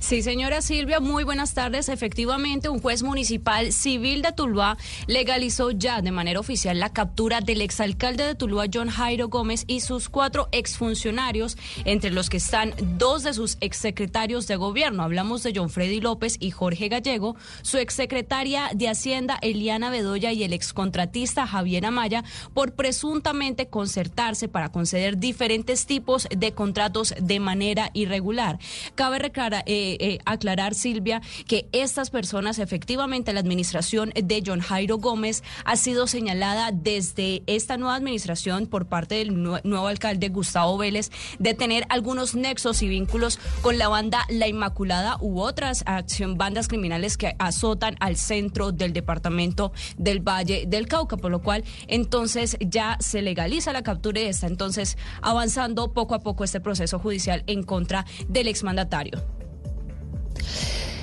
Sí, 0.00 0.22
señora 0.22 0.62
Silvia, 0.62 0.98
muy 0.98 1.24
buenas 1.24 1.54
tardes. 1.54 1.88
Efectivamente, 1.88 2.68
un 2.68 2.80
juez 2.80 3.02
municipal 3.02 3.72
civil 3.72 4.22
de 4.22 4.32
Tuluá 4.32 4.76
legalizó 5.06 5.70
ya 5.70 6.02
de 6.02 6.10
manera 6.10 6.40
oficial 6.40 6.80
la 6.80 6.92
captura 6.92 7.40
del 7.40 7.60
exalcalde 7.60 8.24
de 8.24 8.34
Tuluá, 8.34 8.66
John 8.72 8.88
Jairo 8.88 9.28
Gómez, 9.28 9.64
y 9.66 9.80
sus 9.80 10.08
cuatro 10.08 10.48
exfuncionarios, 10.50 11.56
entre 11.84 12.10
los 12.10 12.28
que 12.28 12.38
están 12.38 12.74
dos 12.98 13.22
de 13.22 13.34
sus 13.34 13.56
exsecretarios 13.60 14.46
de 14.46 14.56
gobierno. 14.56 15.02
Hablamos 15.02 15.42
de 15.42 15.52
John 15.54 15.70
Freddy 15.70 16.00
López 16.00 16.36
y 16.40 16.50
Jorge 16.50 16.88
Gallego, 16.88 17.36
su 17.62 17.78
exsecretaria 17.78 18.70
de 18.74 18.88
Hacienda, 18.88 19.38
Eliana 19.42 19.90
Bedoya, 19.90 20.32
y 20.32 20.42
el 20.42 20.52
excontratista 20.52 21.46
Javier 21.46 21.86
Amaya, 21.86 22.24
por 22.54 22.72
presuntamente 22.72 23.68
concertarse 23.68 24.48
para 24.48 24.70
conceder 24.70 25.18
diferentes 25.18 25.86
tipos 25.86 26.26
de 26.34 26.52
contratos 26.52 27.14
de 27.20 27.38
manera 27.38 27.90
irregular. 27.94 28.58
Cabe 28.94 29.20
eh, 29.66 29.96
eh, 30.00 30.18
aclarar, 30.24 30.74
Silvia, 30.74 31.20
que 31.46 31.68
estas 31.72 32.10
personas, 32.10 32.58
efectivamente, 32.58 33.32
la 33.32 33.40
administración 33.40 34.12
de 34.14 34.42
John 34.44 34.60
Jairo 34.60 34.98
Gómez 34.98 35.42
ha 35.64 35.76
sido 35.76 36.06
señalada 36.06 36.70
desde 36.72 37.42
esta 37.46 37.76
nueva 37.76 37.96
administración 37.96 38.66
por 38.66 38.86
parte 38.86 39.16
del 39.16 39.32
nue- 39.36 39.60
nuevo 39.64 39.86
alcalde 39.86 40.28
Gustavo 40.28 40.76
Vélez 40.78 41.10
de 41.38 41.54
tener 41.54 41.84
algunos 41.88 42.34
nexos 42.34 42.82
y 42.82 42.88
vínculos 42.88 43.38
con 43.62 43.78
la 43.78 43.88
banda 43.88 44.24
La 44.28 44.48
Inmaculada 44.48 45.16
u 45.20 45.40
otras 45.40 45.82
acción, 45.86 46.36
bandas 46.36 46.68
criminales 46.68 47.16
que 47.16 47.34
azotan 47.38 47.96
al 48.00 48.16
centro 48.16 48.72
del 48.72 48.92
departamento 48.92 49.72
del 49.96 50.20
Valle 50.20 50.64
del 50.66 50.86
Cauca, 50.86 51.16
por 51.16 51.30
lo 51.30 51.42
cual 51.42 51.64
entonces 51.86 52.56
ya 52.60 52.96
se 53.00 53.22
legaliza 53.22 53.72
la 53.72 53.82
captura 53.82 54.20
y 54.20 54.24
está 54.26 54.46
entonces 54.46 54.96
avanzando 55.22 55.92
poco 55.92 56.14
a 56.14 56.20
poco 56.20 56.44
este 56.44 56.60
proceso 56.60 56.98
judicial 56.98 57.42
en 57.46 57.62
contra 57.62 58.06
del 58.28 58.48
exmandatario. 58.48 59.22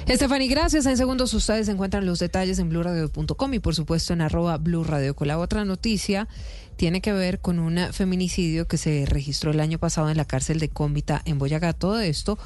Stephanie, 0.10 0.48
gracias. 0.48 0.86
En 0.86 0.96
segundos 0.96 1.34
ustedes 1.34 1.68
encuentran 1.68 2.06
los 2.06 2.20
detalles 2.20 2.60
en 2.60 2.70
blurradio.com 2.70 3.54
y 3.54 3.60
por 3.60 3.76
supuesto 3.76 4.14
en 4.14 4.22
arroba 4.22 4.58
blurradio. 4.58 5.16
Con 5.16 5.28
la 5.28 5.38
otra 5.38 5.66
noticia 5.66 6.30
tiene 6.78 7.02
que 7.02 7.12
ver 7.12 7.40
con 7.40 7.60
un 7.60 7.78
feminicidio 7.92 8.68
que 8.68 8.78
se 8.78 9.06
registró 9.06 9.52
el 9.52 9.60
año 9.60 9.80
pasado 9.80 10.10
en 10.10 10.16
la 10.16 10.26
cárcel 10.26 10.60
de 10.60 10.70
Cómbita 10.70 11.22
en 11.26 11.40
Boyacá. 11.40 11.74
Todo 11.74 12.00
esto 12.00 12.40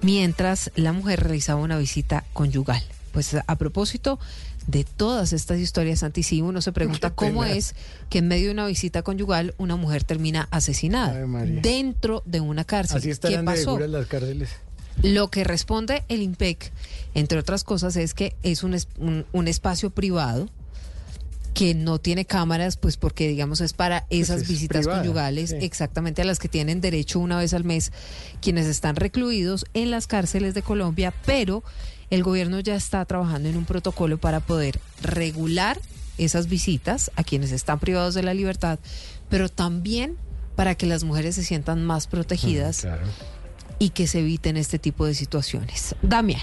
mientras 0.00 0.70
la 0.74 0.92
mujer 0.92 1.20
realizaba 1.20 1.60
una 1.60 1.76
visita 1.76 2.24
conyugal. 2.32 2.82
Pues 3.12 3.34
a 3.34 3.56
propósito 3.56 4.18
de 4.66 4.84
todas 4.84 5.32
estas 5.32 5.58
historias 5.58 6.02
anti 6.02 6.40
uno 6.40 6.62
se 6.62 6.72
pregunta 6.72 7.10
cómo 7.10 7.44
es 7.44 7.74
que 8.08 8.18
en 8.18 8.28
medio 8.28 8.46
de 8.46 8.52
una 8.52 8.66
visita 8.66 9.02
conyugal 9.02 9.54
una 9.58 9.76
mujer 9.76 10.04
termina 10.04 10.48
asesinada 10.50 11.26
dentro 11.60 12.22
de 12.24 12.40
una 12.40 12.64
cárcel. 12.64 12.98
Así 12.98 13.12
¿Qué 13.20 13.38
pasó? 13.40 13.78
las 13.78 14.06
cárceles. 14.06 14.50
Lo 15.02 15.28
que 15.28 15.44
responde 15.44 16.04
el 16.08 16.22
IMPEC, 16.22 16.72
entre 17.14 17.38
otras 17.38 17.64
cosas, 17.64 17.96
es 17.96 18.14
que 18.14 18.34
es 18.42 18.62
un, 18.62 18.74
es- 18.74 18.88
un, 18.98 19.24
un 19.32 19.48
espacio 19.48 19.90
privado 19.90 20.48
que 21.54 21.74
no 21.74 21.98
tiene 21.98 22.24
cámaras, 22.24 22.76
pues 22.78 22.96
porque 22.96 23.28
digamos 23.28 23.60
es 23.60 23.74
para 23.74 24.06
esas 24.10 24.42
es 24.42 24.48
visitas 24.48 24.78
privada, 24.82 25.00
conyugales, 25.00 25.50
sí. 25.50 25.56
exactamente 25.60 26.22
a 26.22 26.24
las 26.24 26.38
que 26.38 26.48
tienen 26.48 26.80
derecho 26.80 27.18
una 27.20 27.36
vez 27.38 27.52
al 27.52 27.64
mes 27.64 27.92
quienes 28.40 28.66
están 28.66 28.96
recluidos 28.96 29.66
en 29.74 29.90
las 29.90 30.06
cárceles 30.06 30.54
de 30.54 30.62
Colombia, 30.62 31.12
pero 31.26 31.62
el 32.08 32.22
gobierno 32.22 32.58
ya 32.60 32.74
está 32.74 33.04
trabajando 33.04 33.48
en 33.50 33.56
un 33.58 33.66
protocolo 33.66 34.16
para 34.18 34.40
poder 34.40 34.80
regular 35.02 35.78
esas 36.16 36.46
visitas 36.48 37.10
a 37.16 37.24
quienes 37.24 37.52
están 37.52 37.78
privados 37.80 38.14
de 38.14 38.22
la 38.22 38.32
libertad, 38.34 38.78
pero 39.28 39.48
también 39.50 40.16
para 40.56 40.74
que 40.74 40.86
las 40.86 41.04
mujeres 41.04 41.34
se 41.34 41.44
sientan 41.44 41.84
más 41.84 42.06
protegidas 42.06 42.86
y 43.82 43.90
que 43.90 44.06
se 44.06 44.20
eviten 44.20 44.56
este 44.56 44.78
tipo 44.78 45.06
de 45.06 45.12
situaciones. 45.12 45.96
Damián. 46.02 46.40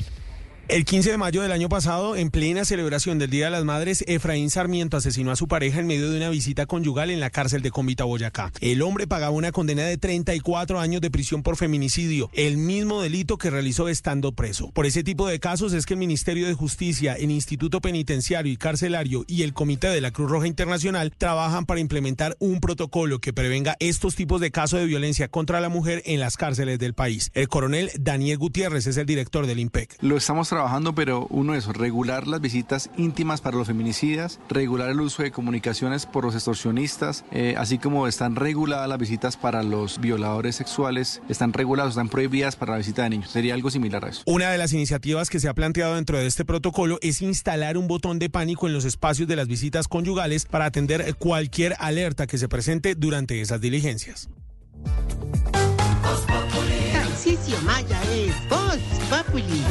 El 0.69 0.85
15 0.85 1.09
de 1.09 1.17
mayo 1.17 1.41
del 1.41 1.51
año 1.51 1.67
pasado, 1.67 2.15
en 2.15 2.29
plena 2.29 2.63
celebración 2.63 3.17
del 3.17 3.31
Día 3.31 3.45
de 3.45 3.51
las 3.51 3.63
Madres, 3.63 4.03
Efraín 4.05 4.51
Sarmiento 4.51 4.97
asesinó 4.97 5.31
a 5.31 5.35
su 5.35 5.47
pareja 5.47 5.79
en 5.79 5.87
medio 5.87 6.11
de 6.11 6.17
una 6.17 6.29
visita 6.29 6.67
conyugal 6.67 7.09
en 7.09 7.19
la 7.19 7.31
cárcel 7.31 7.63
de 7.63 7.71
Convita, 7.71 8.03
Boyacá. 8.03 8.51
El 8.61 8.83
hombre 8.83 9.07
pagaba 9.07 9.31
una 9.31 9.51
condena 9.51 9.81
de 9.85 9.97
34 9.97 10.79
años 10.79 11.01
de 11.01 11.09
prisión 11.09 11.41
por 11.41 11.55
feminicidio, 11.55 12.29
el 12.33 12.57
mismo 12.57 13.01
delito 13.01 13.39
que 13.39 13.49
realizó 13.49 13.89
estando 13.89 14.33
preso. 14.33 14.69
Por 14.69 14.85
ese 14.85 15.03
tipo 15.03 15.27
de 15.27 15.39
casos 15.39 15.73
es 15.73 15.87
que 15.87 15.95
el 15.95 15.99
Ministerio 15.99 16.45
de 16.45 16.53
Justicia, 16.53 17.15
el 17.15 17.31
Instituto 17.31 17.81
Penitenciario 17.81 18.53
y 18.53 18.57
Carcelario 18.57 19.25
y 19.25 19.41
el 19.41 19.53
Comité 19.53 19.87
de 19.87 20.01
la 20.01 20.11
Cruz 20.11 20.29
Roja 20.29 20.45
Internacional 20.45 21.11
trabajan 21.17 21.65
para 21.65 21.79
implementar 21.79 22.37
un 22.37 22.59
protocolo 22.59 23.17
que 23.17 23.33
prevenga 23.33 23.75
estos 23.79 24.13
tipos 24.13 24.39
de 24.39 24.51
casos 24.51 24.79
de 24.79 24.85
violencia 24.85 25.29
contra 25.29 25.61
la 25.61 25.69
mujer 25.69 26.03
en 26.05 26.19
las 26.19 26.37
cárceles 26.37 26.77
del 26.77 26.93
país. 26.93 27.31
El 27.33 27.47
coronel 27.47 27.89
Daniel 27.99 28.37
Gutiérrez 28.37 28.85
es 28.85 28.97
el 28.97 29.07
director 29.07 29.47
del 29.47 29.57
IMPEC. 29.57 29.97
Lo 30.01 30.15
estamos 30.15 30.58
pero 30.95 31.27
uno 31.29 31.55
es 31.55 31.67
regular 31.67 32.27
las 32.27 32.41
visitas 32.41 32.89
íntimas 32.97 33.39
para 33.41 33.57
los 33.57 33.67
feminicidas, 33.67 34.39
regular 34.49 34.89
el 34.89 34.99
uso 34.99 35.23
de 35.23 35.31
comunicaciones 35.31 36.05
por 36.05 36.25
los 36.25 36.35
extorsionistas, 36.35 37.23
eh, 37.31 37.55
así 37.57 37.77
como 37.77 38.07
están 38.07 38.35
reguladas 38.35 38.89
las 38.89 38.97
visitas 38.97 39.37
para 39.37 39.63
los 39.63 39.99
violadores 39.99 40.55
sexuales, 40.55 41.21
están 41.29 41.53
reguladas, 41.53 41.91
están 41.91 42.09
prohibidas 42.09 42.55
para 42.55 42.73
la 42.73 42.77
visita 42.79 43.03
de 43.03 43.11
niños. 43.11 43.29
Sería 43.31 43.53
algo 43.53 43.71
similar 43.71 44.03
a 44.03 44.09
eso. 44.09 44.23
Una 44.25 44.51
de 44.51 44.57
las 44.57 44.73
iniciativas 44.73 45.29
que 45.29 45.39
se 45.39 45.47
ha 45.47 45.53
planteado 45.53 45.95
dentro 45.95 46.17
de 46.17 46.27
este 46.27 46.43
protocolo 46.43 46.97
es 47.01 47.21
instalar 47.21 47.77
un 47.77 47.87
botón 47.87 48.19
de 48.19 48.29
pánico 48.29 48.67
en 48.67 48.73
los 48.73 48.85
espacios 48.85 49.27
de 49.27 49.35
las 49.35 49.47
visitas 49.47 49.87
conyugales 49.87 50.45
para 50.45 50.65
atender 50.65 51.15
cualquier 51.15 51.75
alerta 51.79 52.27
que 52.27 52.37
se 52.37 52.49
presente 52.49 52.95
durante 52.95 53.39
esas 53.41 53.61
diligencias. 53.61 54.29
Tarcisio 56.91 57.61
Maya 57.61 58.01
es 58.11 58.49
Voz 58.49 58.79
Populi. 59.09 59.63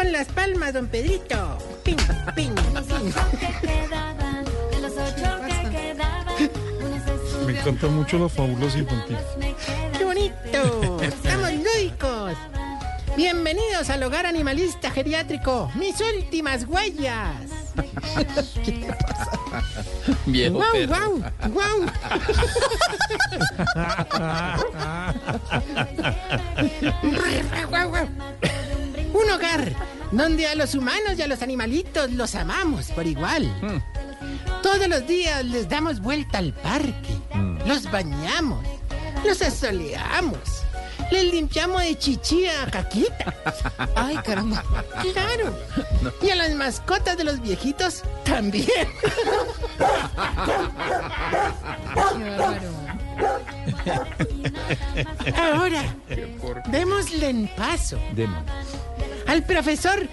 Con 0.00 0.12
las 0.12 0.28
palmas, 0.28 0.72
don 0.72 0.86
Pedrito. 0.86 1.58
Se 1.84 1.94
subió. 2.98 3.12
Me 7.46 7.52
encantan 7.58 7.94
mucho 7.94 8.16
los 8.16 8.32
fábulos 8.32 8.74
infantiles. 8.76 9.20
¡Qué 9.98 10.04
bonito! 10.04 10.98
¡Estamos 11.02 11.52
lúdicos! 11.52 12.32
Bienvenidos 13.14 13.90
al 13.90 14.02
hogar 14.02 14.24
animalista 14.24 14.90
geriátrico, 14.90 15.70
mis 15.74 16.00
últimas 16.00 16.64
huellas. 16.64 17.34
¿Qué 18.64 18.72
te 18.72 18.90
pasa? 19.04 19.30
Viejo 20.24 20.56
¡Guau, 20.56 20.72
perro. 20.72 20.94
guau, 20.94 21.20
guau! 21.50 21.80
Guau, 27.70 27.88
guau. 27.90 28.08
Un 29.12 29.30
hogar 29.30 29.72
donde 30.12 30.46
a 30.46 30.54
los 30.54 30.74
humanos 30.74 31.18
y 31.18 31.22
a 31.22 31.26
los 31.26 31.42
animalitos 31.42 32.10
los 32.12 32.34
amamos 32.34 32.86
por 32.88 33.06
igual. 33.06 33.50
Todos 34.62 34.88
los 34.88 35.06
días 35.06 35.44
les 35.44 35.68
damos 35.68 36.00
vuelta 36.00 36.38
al 36.38 36.52
parque, 36.52 37.18
los 37.66 37.90
bañamos, 37.90 38.64
los 39.24 39.42
asoleamos, 39.42 40.38
les 41.10 41.24
limpiamos 41.24 41.82
de 41.82 41.98
chichi 41.98 42.46
a 42.46 42.70
caquita. 42.70 43.34
Ay, 43.96 44.16
caramba. 44.18 44.62
Claro. 45.12 45.56
Y 46.22 46.30
a 46.30 46.36
las 46.36 46.54
mascotas 46.54 47.16
de 47.16 47.24
los 47.24 47.40
viejitos 47.40 48.02
también. 48.24 48.68
Ahora, 55.36 55.82
démosle 56.68 57.28
en 57.30 57.48
paso 57.56 57.98
al 59.26 59.44
profesor, 59.44 60.06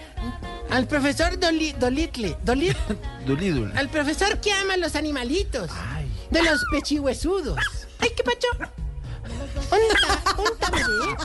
al 0.70 0.88
profesor 0.88 1.40
Doli- 1.40 1.74
Dolitle, 1.74 2.38
Dolit, 2.44 2.78
Dolidul. 3.26 3.72
al 3.76 3.90
profesor 3.90 4.40
que 4.40 4.52
ama 4.54 4.78
los 4.78 4.96
animalitos, 4.96 5.70
de 6.30 6.44
los 6.44 6.64
pechihuesudos. 6.72 7.58
¡Ay, 8.00 8.10
qué 8.16 8.24
pacho! 8.24 8.48
¡Unta, 9.72 10.42
unta, 10.42 10.70
bebé! 10.72 11.16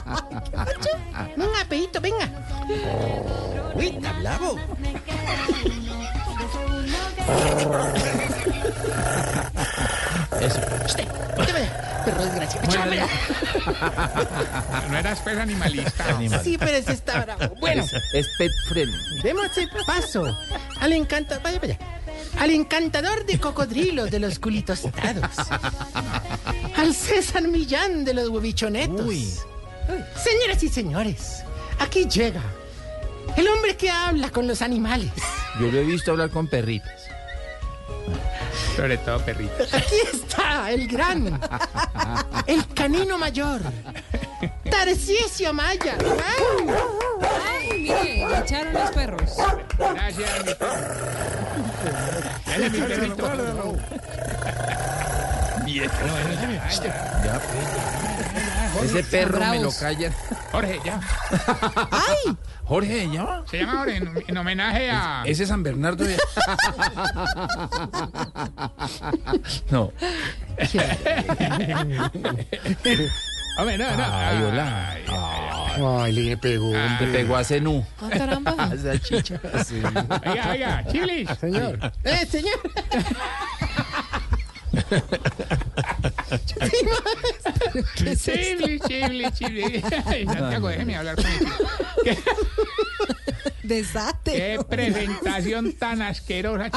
¿Qué 0.45 0.51
pacho? 0.51 0.89
Un 1.37 1.55
apeito, 1.61 2.01
venga. 2.01 2.29
Uy, 3.75 3.87
está 3.87 4.13
bravo. 4.13 4.57
Eso. 10.41 10.59
Usted, 10.85 11.07
usted 11.39 11.53
vaya, 11.53 12.01
perro 12.05 12.25
desgraciado. 12.25 12.67
Bueno. 12.87 13.07
No 14.89 14.97
eras 14.97 15.19
pues 15.23 15.37
animalista. 15.37 16.05
Sí, 16.43 16.57
pero 16.57 16.71
ese 16.71 16.93
está 16.93 17.23
bravo. 17.23 17.55
Bueno, 17.59 17.83
Es, 17.83 17.93
es 18.13 18.27
pet 18.37 18.51
friendly. 18.69 19.21
démosle 19.23 19.67
paso 19.85 20.37
al 20.79 20.93
encantador. 20.93 21.43
Vaya, 21.43 21.59
vaya. 21.59 21.77
Al 22.39 22.51
encantador 22.51 23.25
de 23.25 23.39
cocodrilos 23.39 24.11
de 24.11 24.19
los 24.19 24.39
culitostados. 24.39 25.31
al 26.77 26.93
César 26.93 27.43
Millán 27.47 28.03
de 28.05 28.13
los 28.13 28.29
huevichonetos. 28.29 29.05
Señoras 30.15 30.63
y 30.63 30.69
señores, 30.69 31.43
aquí 31.79 32.05
llega 32.07 32.41
el 33.35 33.47
hombre 33.47 33.75
que 33.75 33.89
habla 33.89 34.29
con 34.29 34.47
los 34.47 34.61
animales. 34.61 35.11
Yo 35.59 35.71
lo 35.71 35.77
he 35.79 35.83
visto 35.83 36.11
hablar 36.11 36.29
con 36.29 36.47
perritas. 36.47 37.02
Sobre 38.75 38.97
todo 38.97 39.19
perritos. 39.19 39.73
Aquí 39.73 39.95
está 40.11 40.71
el 40.71 40.87
gran, 40.87 41.39
el 42.47 42.67
canino 42.73 43.17
mayor, 43.17 43.61
Tarcisio 44.69 45.53
Maya. 45.53 45.97
Ay, 47.45 47.79
mire, 47.79 48.27
le 48.27 48.39
echaron 48.39 48.73
los 48.73 48.91
perros. 48.91 49.31
Gracias, 49.77 50.45
mi 50.45 50.53
perro. 50.55 50.95
Dale, 52.45 52.69
mi 52.69 52.79
perrito. 52.79 53.75
Ya, 57.23 57.39
pues. 57.39 58.12
Ese 58.83 59.03
perro 59.03 59.39
me 59.39 59.45
lo 59.45 59.51
bravos. 59.71 59.75
calla. 59.77 60.11
Jorge, 60.51 60.79
ya. 60.85 60.99
¡Ay! 61.91 62.35
Jorge, 62.65 63.09
ya. 63.11 63.43
Se 63.49 63.57
llama 63.59 63.77
Jorge 63.79 63.97
en, 63.97 64.23
en 64.27 64.37
homenaje 64.37 64.89
a. 64.89 65.23
Ese 65.25 65.45
San 65.45 65.61
Bernardo. 65.63 66.03
de- 66.05 66.17
no. 69.69 69.91
Hombre, 73.59 73.77
no, 73.77 73.95
no. 73.97 74.03
Ay, 74.03 74.43
hola. 74.43 74.97
Ay, 76.03 76.11
le 76.13 76.37
pegó. 76.37 76.71
Te 76.99 77.07
pegó 77.07 77.35
a 77.35 77.43
Zenú. 77.43 77.85
Ah, 78.01 78.09
caramba. 78.09 78.69
Esa 78.73 78.99
chicha. 78.99 79.39
Sí. 79.63 79.81
Oiga, 80.25 80.51
oiga, 80.51 80.83
chilis. 80.91 81.29
Señor. 81.39 81.79
¡Eh, 82.03 82.25
señor! 82.25 82.59
Chibli, 88.15 88.79
chibli, 88.79 89.31
chibli. 89.31 89.83
Ay, 90.05 90.25
Santiago, 90.25 90.67
déjeme 90.69 90.95
hablar 90.95 91.15
con 91.15 91.25
él. 91.25 91.47
Desate. 93.63 94.31
Qué 94.33 94.59
presentación 94.67 95.73
tan 95.73 96.01
asquerosa. 96.01 96.69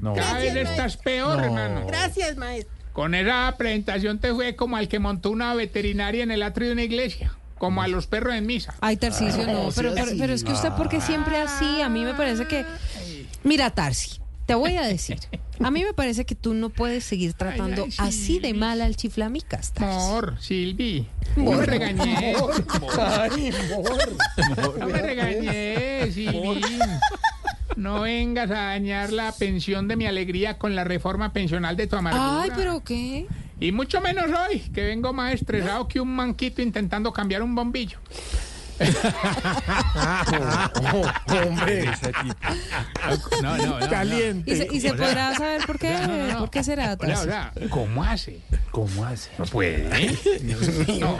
No. 0.00 0.14
Cada 0.14 0.38
vez 0.38 0.54
Gracias, 0.54 0.70
estás 0.70 0.96
peor, 0.96 1.38
No. 1.38 1.44
hermano. 1.44 1.86
Gracias, 1.86 2.36
maestro. 2.36 2.72
Con 2.92 3.14
esa 3.14 3.54
presentación 3.58 4.18
te 4.18 4.32
fue 4.34 4.54
como 4.54 4.76
al 4.76 4.86
que 4.88 4.98
montó 4.98 5.30
una 5.30 5.54
veterinaria 5.54 6.22
en 6.22 6.30
el 6.30 6.42
atrio 6.42 6.68
de 6.68 6.72
una 6.74 6.82
iglesia. 6.82 7.32
Como 7.58 7.80
a 7.82 7.88
los 7.88 8.06
perros 8.06 8.34
en 8.34 8.44
misa. 8.46 8.74
Ay, 8.80 8.96
Tarcisio, 8.96 9.46
no, 9.46 9.68
pero, 9.74 9.94
pero, 9.94 10.10
pero 10.18 10.32
es 10.32 10.42
que 10.42 10.50
usted, 10.52 10.70
porque 10.76 11.00
siempre 11.00 11.38
así? 11.40 11.80
A 11.80 11.88
mí 11.88 12.04
me 12.04 12.12
parece 12.14 12.46
que. 12.46 12.64
Mira, 13.44 13.70
Tarsi, 13.70 14.18
te 14.52 14.56
voy 14.56 14.76
a 14.76 14.82
decir. 14.82 15.18
A 15.60 15.70
mí 15.70 15.82
me 15.82 15.94
parece 15.94 16.26
que 16.26 16.34
tú 16.34 16.52
no 16.52 16.68
puedes 16.68 17.04
seguir 17.04 17.32
tratando 17.32 17.84
Ay, 17.84 17.94
ay, 17.96 18.08
así 18.08 18.38
de 18.38 18.52
mal 18.52 18.82
al 18.82 18.96
chiflamicas. 18.96 19.72
Mor, 19.80 20.36
Silvi. 20.40 21.08
No 21.36 21.44
Mor. 21.44 21.56
me 21.60 21.66
regañé. 21.66 22.36
Ay, 22.98 23.50
No 24.78 24.86
me 24.88 25.00
regañé, 25.00 26.12
Silvi. 26.12 26.60
No 27.76 28.02
vengas 28.02 28.50
a 28.50 28.54
dañar 28.54 29.10
la 29.10 29.32
pensión 29.32 29.88
de 29.88 29.96
mi 29.96 30.04
alegría 30.04 30.58
con 30.58 30.74
la 30.74 30.84
reforma 30.84 31.32
pensional 31.32 31.74
de 31.74 31.86
tu 31.86 31.96
amargura. 31.96 32.42
Ay, 32.42 32.50
pero 32.54 32.84
¿qué? 32.84 33.26
Y 33.58 33.72
mucho 33.72 34.02
menos 34.02 34.26
hoy, 34.26 34.58
que 34.74 34.82
vengo 34.82 35.14
más 35.14 35.32
estresado 35.32 35.88
que 35.88 35.98
un 35.98 36.14
manquito 36.14 36.60
intentando 36.60 37.10
cambiar 37.10 37.42
un 37.42 37.54
bombillo. 37.54 37.98
Hombre. 41.26 41.90
No, 43.42 43.56
no, 43.56 43.80
no. 43.80 43.88
Caliente. 43.88 44.68
¿Y 44.70 44.80
se, 44.80 44.88
y 44.88 44.92
podrá 44.92 45.34
saber 45.36 45.66
por 45.66 45.78
qué? 45.78 45.92
no, 45.92 46.06
no, 46.06 46.26
no. 46.26 46.38
¿Por 46.40 46.50
qué 46.50 46.64
será, 46.64 46.96
Tarsi? 46.96 47.24
sea, 47.24 47.52
¿cómo 47.70 48.02
hace? 48.04 48.40
¿Cómo 48.70 49.04
hace? 49.04 49.30
No 49.38 49.44
puede. 49.46 50.16
No, 51.00 51.18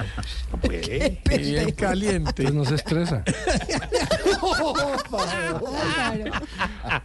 no 0.52 0.58
puede. 0.60 1.20
Bien 1.24 1.72
caliente. 1.72 2.42
Pues 2.42 2.54
no 2.54 2.64
se 2.64 2.74
estresa. 2.76 3.22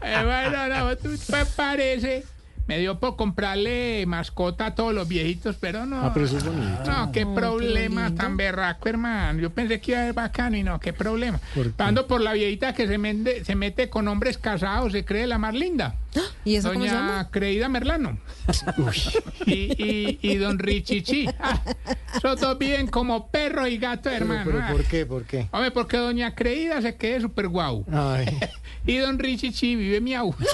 Eh, 0.01 0.23
bueno, 0.23 0.67
no, 0.67 0.97
tú 0.97 1.09
me 1.29 1.45
parece. 1.45 2.23
Me 2.67 2.77
dio 2.79 2.99
por 2.99 3.15
comprarle 3.15 4.05
mascota 4.07 4.67
a 4.67 4.75
todos 4.75 4.93
los 4.93 5.07
viejitos, 5.07 5.55
pero 5.59 5.85
no. 5.85 6.01
Ah, 6.05 6.11
pero 6.13 6.25
eso 6.25 6.37
es 6.37 6.43
bonito. 6.43 6.83
No, 6.85 7.11
qué 7.13 7.25
problema 7.25 8.13
tan 8.13 8.35
berraco, 8.37 8.89
hermano. 8.89 9.39
Yo 9.39 9.51
pensé 9.51 9.79
que 9.79 9.91
iba 9.91 10.01
a 10.01 10.05
ser 10.05 10.13
bacano 10.13 10.57
y 10.57 10.63
no, 10.63 10.79
qué 10.79 10.91
problema. 10.93 11.39
¿Por 11.55 11.71
qué? 11.73 11.83
Ando 11.83 12.07
por 12.07 12.19
la 12.21 12.33
viejita 12.33 12.73
que 12.73 12.87
se, 12.87 12.97
mende- 12.97 13.43
se 13.45 13.55
mete 13.55 13.89
con 13.89 14.07
hombres 14.09 14.37
casados, 14.37 14.91
se 14.91 15.05
cree 15.05 15.27
la 15.27 15.37
más 15.37 15.53
linda. 15.53 15.95
¿Y 16.43 16.55
eso 16.55 16.69
cómo 16.73 16.83
se 16.83 16.89
Doña 16.89 16.99
llama? 17.01 17.29
Creída 17.31 17.69
Merlano. 17.69 18.17
Y, 19.45 19.53
y, 19.81 20.19
y 20.21 20.35
don 20.35 20.59
Richichi. 20.59 21.27
Ah, 21.39 21.61
esos 22.15 22.39
dos 22.41 22.57
viven 22.57 22.87
como 22.87 23.27
perro 23.29 23.65
y 23.67 23.77
gato, 23.77 24.03
Pero, 24.09 24.15
hermano. 24.25 24.41
pero 24.45 24.59
Ah. 24.61 24.69
¿por 24.71 24.83
qué? 24.83 25.05
¿Por 25.05 25.23
qué? 25.23 25.47
Hombre, 25.51 25.71
porque 25.71 25.95
doña 25.97 26.35
Creída 26.35 26.81
se 26.81 26.95
quede 26.95 27.21
súper 27.21 27.47
guau. 27.47 27.85
Ay. 27.91 28.25
Y 28.87 28.97
don 28.97 29.19
Richichi 29.19 29.75
vive 29.75 30.01
miau. 30.01 30.33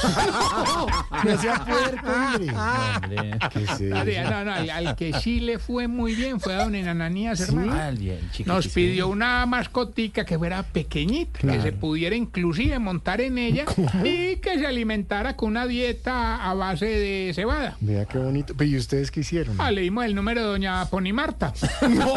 No 1.23 1.37
sea 1.37 1.63
puerco, 1.63 2.07
hombre. 2.11 2.51
Hombre. 2.51 3.39
¿Qué 3.53 3.63
es 3.63 3.79
eso? 3.81 3.95
Ah, 3.95 4.03
No, 4.29 4.45
no, 4.45 4.53
al, 4.53 4.69
al 4.69 4.95
que 4.95 5.13
sí 5.13 5.39
le 5.39 5.57
fue 5.59 5.87
muy 5.87 6.15
bien 6.15 6.39
fue 6.41 6.53
a 6.55 6.63
don 6.65 6.75
Enananías, 6.75 7.39
hermano. 7.39 7.71
Ah, 7.73 7.91
bien, 7.91 8.19
chiquito. 8.31 8.51
Nos 8.53 8.67
pidió 8.67 9.07
una 9.07 9.45
mascotica 9.45 10.25
que 10.25 10.37
fuera 10.37 10.63
pequeñita, 10.63 11.39
que 11.39 11.61
se 11.61 11.71
pudiera 11.71 12.15
inclusive 12.15 12.77
montar 12.79 13.21
en 13.21 13.37
ella 13.37 13.65
y 14.03 14.35
que 14.37 14.57
se 14.59 14.65
alimentara 14.67 15.35
con 15.37 15.49
una 15.51 15.65
dieta 15.65 16.43
a 16.49 16.53
base 16.55 16.85
de 16.87 17.31
cebada. 17.33 17.77
Vea 17.79 18.05
qué 18.05 18.17
bonito. 18.17 18.53
Pero 18.57 18.69
¿y 18.69 18.77
ustedes 18.77 19.11
qué 19.11 19.21
hicieron? 19.21 19.55
Ah, 19.59 19.71
le 19.71 19.81
dimos 19.81 20.03
el 20.05 20.15
número 20.15 20.41
de 20.41 20.47
doña 20.47 20.83
Ponimarta. 20.89 21.53
¡No! 21.89 22.13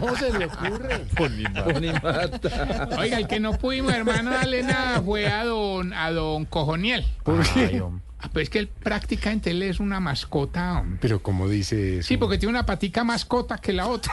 ¿Cómo 0.00 0.16
se 0.16 0.38
le 0.38 0.46
ocurre? 0.46 1.04
Bonimata. 1.16 2.88
Oiga, 2.98 3.18
el 3.18 3.26
que 3.28 3.40
no 3.40 3.52
pudimos, 3.56 3.92
hermano, 3.92 4.07
darle 4.12 4.62
nada 4.62 5.00
fue 5.02 5.26
a 5.28 5.44
don, 5.44 5.92
a 5.92 6.10
don 6.10 6.44
Cojoniel. 6.44 7.06
¿Por 7.22 7.40
Ay, 7.40 7.68
qué? 7.70 7.80
hombre. 7.80 8.04
Ah, 8.20 8.28
Pues 8.32 8.50
que 8.50 8.58
él 8.58 8.66
prácticamente 8.66 9.52
él 9.52 9.62
es 9.62 9.78
una 9.78 10.00
mascota. 10.00 10.80
hombre. 10.80 10.98
Pero 11.00 11.22
¿cómo 11.22 11.48
dice 11.48 11.98
eso? 11.98 12.08
Sí, 12.08 12.16
porque 12.16 12.36
tiene 12.36 12.50
una 12.50 12.66
patica 12.66 13.04
mascota 13.04 13.58
que 13.58 13.72
la 13.72 13.86
otra. 13.86 14.12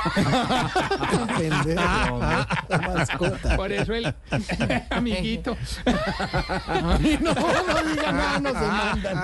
Pendejo. 1.37 2.19
Mascota. 2.69 3.55
Por 3.57 3.71
eso 3.71 3.93
él, 3.95 4.13
amiguito. 4.91 5.57
Ay, 6.67 7.17
no, 7.19 7.33
no 7.33 7.83
diga 7.89 8.11
nada, 8.11 8.39
nos 8.39 8.53
demandan. 8.53 9.17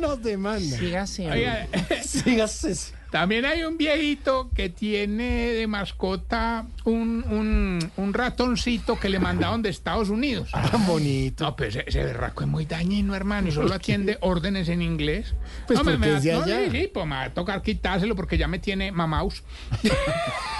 Nos 0.00 0.22
demandan. 0.22 0.80
Oiga, 0.82 1.66
Sígase. 2.02 2.74
También 3.14 3.44
hay 3.44 3.62
un 3.62 3.78
viejito 3.78 4.50
que 4.56 4.68
tiene 4.70 5.52
de 5.52 5.68
mascota 5.68 6.66
un, 6.82 7.24
un, 7.30 7.78
un 7.96 8.12
ratoncito 8.12 8.98
que 8.98 9.08
le 9.08 9.20
mandaron 9.20 9.62
de 9.62 9.68
Estados 9.68 10.08
Unidos. 10.08 10.48
Ah, 10.52 10.68
bonito. 10.84 11.44
No, 11.44 11.54
pues 11.54 11.76
ese, 11.76 12.02
berraco 12.02 12.42
es 12.42 12.48
muy 12.48 12.66
dañino, 12.66 13.14
hermano, 13.14 13.46
y 13.46 13.52
solo 13.52 13.72
atiende 13.72 14.18
órdenes 14.20 14.68
en 14.68 14.82
inglés. 14.82 15.32
Pues 15.68 15.78
no, 15.78 15.84
me- 15.84 15.96
me, 15.96 16.16
es 16.16 16.24
de 16.24 16.32
no, 16.32 16.42
allá. 16.42 16.58
sí, 16.64 16.76
sí, 16.76 16.90
pues 16.92 17.06
me 17.06 17.14
va 17.14 17.22
a 17.22 17.30
tocar 17.32 17.62
quitárselo 17.62 18.16
porque 18.16 18.36
ya 18.36 18.48
me 18.48 18.58
tiene 18.58 18.90
mamaus. 18.90 19.44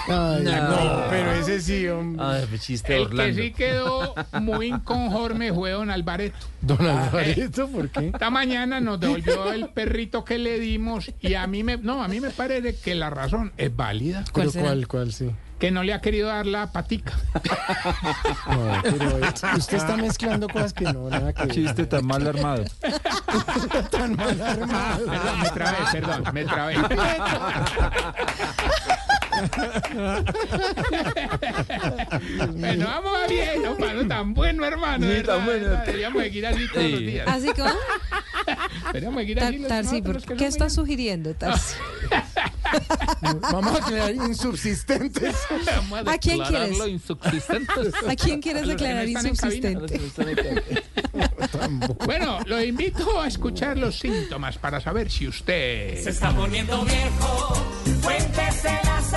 Ay, 0.07 0.43
No. 0.43 0.69
no, 0.69 1.03
pero 1.09 1.33
ese 1.33 1.59
sí, 1.59 1.87
hombre. 1.87 2.23
Ay, 2.25 2.45
pues 2.47 2.61
chiste 2.61 2.95
El 2.95 3.09
que 3.09 3.33
sí 3.33 3.51
quedó 3.51 4.13
muy 4.39 4.67
inconforme 4.67 5.51
fue 5.51 5.71
don 5.71 5.89
Alvareto. 5.91 6.37
Don 6.61 6.79
Alvareto, 6.87 7.67
¿por 7.67 7.89
qué? 7.89 8.07
Esta 8.13 8.29
mañana 8.29 8.79
nos 8.79 8.97
devolvió 8.99 9.51
el 9.51 9.67
perrito 9.69 10.23
que 10.23 10.37
le 10.37 10.57
dimos 10.59 11.11
y 11.19 11.33
a 11.33 11.45
mí 11.47 11.63
me, 11.63 11.75
no, 11.77 12.01
a 12.01 12.07
mí 12.07 12.21
me 12.21 12.29
parece 12.29 12.44
que 12.83 12.95
la 12.95 13.09
razón 13.09 13.53
es 13.57 13.75
válida. 13.75 14.23
¿Cuál 14.31 14.49
Pero 14.51 14.65
cuál, 14.65 14.87
cuál, 14.87 15.13
sí. 15.13 15.31
que 15.59 15.71
no 15.71 15.83
le 15.83 15.93
ha 15.93 16.01
querido 16.01 16.27
dar 16.27 16.45
la 16.45 16.71
patica. 16.71 17.13
No, 18.47 18.81
pero 18.83 19.57
usted 19.57 19.77
está 19.77 19.97
mezclando 19.97 20.47
cosas 20.47 20.71
que 20.71 20.85
no, 20.85 21.09
nada 21.09 21.33
que 21.33 21.45
ver. 21.45 21.51
Chiste 21.51 21.85
tan 21.87 22.05
mal 22.05 22.25
armado. 22.25 22.63
tan 23.91 24.15
mal 24.15 24.39
armado. 24.39 25.05
Perdón, 25.05 25.39
me 25.41 25.49
trabé, 25.49 25.77
perdón, 25.91 26.23
me 26.33 26.45
trabé. 26.45 26.75
bueno, 32.55 32.85
vamos 32.85 33.17
a 33.23 33.27
bien, 33.27 33.61
no, 33.63 33.75
mano, 33.77 34.07
tan 34.07 34.33
bueno, 34.33 34.65
hermano. 34.65 35.07
Sí, 35.07 35.23
tan 35.23 35.45
bueno. 35.45 35.67
Deberíamos 35.85 36.23
seguir 36.23 36.47
así 36.47 36.67
todos 36.73 36.89
los 36.89 36.99
Sí. 36.99 37.05
días. 37.05 37.27
Así 37.27 37.53
que, 37.53 37.61
¿ah? 37.61 37.73
Deberíamos 38.87 39.23
así 39.23 39.57
los 39.59 39.67
Tarsi, 39.67 40.01
¿por 40.01 40.17
que 40.21 40.27
¿qué 40.27 40.35
somos 40.35 40.41
está 40.41 40.69
sugiriendo, 40.69 41.33
Tarsi? 41.35 41.75
Vamos 43.51 43.79
a 43.81 43.85
quedar 43.85 44.13
insubsistentes. 44.13 45.35
¿A 46.05 46.17
quién 46.17 46.41
quieres? 46.43 46.79
¿A 48.07 48.15
quién 48.15 48.41
quieres 48.41 48.63
los 48.63 48.69
declarar 48.69 49.07
insubsistente? 49.07 50.01
Bueno, 52.05 52.39
lo 52.45 52.61
invito 52.61 53.21
a 53.21 53.27
escuchar 53.27 53.77
los 53.77 53.97
síntomas 53.99 54.57
para 54.57 54.81
saber 54.81 55.09
si 55.09 55.27
usted... 55.27 56.01
Se 56.03 56.09
está 56.09 56.31
poniendo 56.35 56.83
viejo. 56.83 57.65
Cuéntese 58.03 58.71
las 58.83 59.13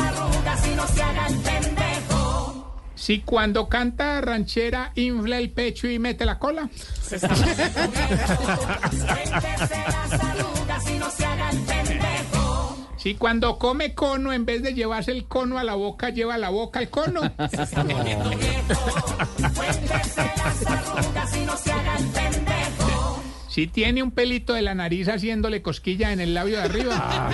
y 0.67 0.75
no 0.75 0.87
se 0.87 1.03
haga 1.03 1.27
el 1.27 1.37
pendejo. 1.37 2.73
Si 2.95 3.21
cuando 3.21 3.69
canta 3.69 4.21
ranchera 4.21 4.93
infla 4.95 5.39
el 5.39 5.51
pecho 5.51 5.89
y 5.89 5.99
mete 5.99 6.25
la 6.25 6.39
cola. 6.39 6.69
Se 7.03 7.17
y 7.17 7.21
no 10.99 11.11
se 11.11 11.27
pendejo. 11.67 12.89
Si 12.99 13.15
cuando 13.15 13.59
come 13.59 13.95
cono, 13.95 14.33
en 14.33 14.45
vez 14.45 14.63
de 14.63 14.75
llevarse 14.75 15.13
el 15.13 15.27
cono 15.27 15.59
a 15.59 15.65
la 15.65 15.75
boca, 15.75 16.11
lleva 16.11 16.37
la 16.37 16.51
boca 16.51 16.81
al 16.81 16.91
cono. 16.91 17.21
Se 17.51 17.63
está 17.63 17.85
poniendo 17.85 18.29
viejo. 18.31 19.15
Cuéntese 19.55 20.33
las 20.37 20.67
arrugas 20.67 21.37
y 21.37 21.41
no 21.47 21.57
se 21.57 21.73
haga 21.73 21.97
el 21.97 22.05
pendejo. 22.07 23.23
Si 23.49 23.69
tiene 23.69 24.03
un 24.03 24.11
pelito 24.11 24.53
de 24.53 24.63
la 24.63 24.75
nariz 24.75 25.09
haciéndole 25.09 25.63
cosquilla 25.63 26.13
en 26.13 26.19
el 26.21 26.35
labio 26.35 26.57
de 26.57 26.63
arriba. 26.65 27.31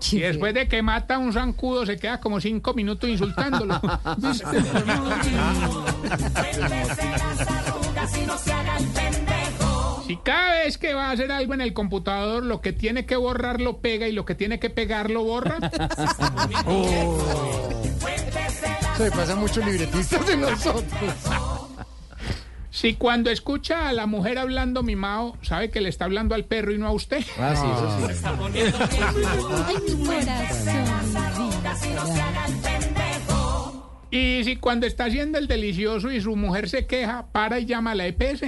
Y 0.00 0.20
se 0.20 0.26
después 0.26 0.54
de 0.54 0.68
que 0.68 0.82
mata 0.82 1.16
a 1.16 1.18
un 1.18 1.32
zancudo, 1.32 1.84
se 1.84 1.96
queda 1.96 2.20
como 2.20 2.40
cinco 2.40 2.74
minutos 2.74 3.08
insultándolo. 3.10 3.80
Se. 4.32 4.44
Si 10.06 10.16
cada 10.16 10.52
vez 10.52 10.78
que 10.78 10.94
va 10.94 11.08
a 11.08 11.10
hacer 11.10 11.30
algo 11.30 11.52
en 11.52 11.60
el 11.60 11.74
computador, 11.74 12.42
lo 12.42 12.62
que 12.62 12.72
tiene 12.72 13.04
que 13.04 13.16
borrar 13.16 13.60
lo 13.60 13.82
pega 13.82 14.08
y 14.08 14.12
lo 14.12 14.24
que 14.24 14.34
tiene 14.34 14.58
que 14.58 14.70
pegar 14.70 15.10
lo 15.10 15.22
borra. 15.22 15.58
Eso 18.94 19.04
le 19.04 19.10
pasa 19.10 19.34
a 19.34 19.36
muchos 19.36 19.66
libretistas 19.66 20.26
de 20.26 20.36
nosotros. 20.38 21.67
Si 22.70 22.94
cuando 22.94 23.30
escucha 23.30 23.88
a 23.88 23.92
la 23.92 24.06
mujer 24.06 24.38
hablando 24.38 24.82
mimao, 24.82 25.36
sabe 25.42 25.70
que 25.70 25.80
le 25.80 25.88
está 25.88 26.04
hablando 26.04 26.34
al 26.34 26.44
perro 26.44 26.72
y 26.72 26.78
no 26.78 26.86
a 26.86 26.92
usted. 26.92 27.24
Ah, 27.38 27.54
sí, 27.56 27.66
eso 27.66 28.78
sí. 28.86 29.00
Ay, 29.66 29.76
mi 29.86 29.94
Y 34.10 34.42
si 34.44 34.56
cuando 34.56 34.86
está 34.86 35.04
haciendo 35.04 35.36
el 35.38 35.48
delicioso 35.48 36.10
y 36.10 36.20
su 36.20 36.34
mujer 36.34 36.68
se 36.68 36.86
queja, 36.86 37.26
para 37.30 37.58
y 37.58 37.66
llama 37.66 37.90
a 37.90 37.94
la 37.94 38.06
EPS. 38.06 38.40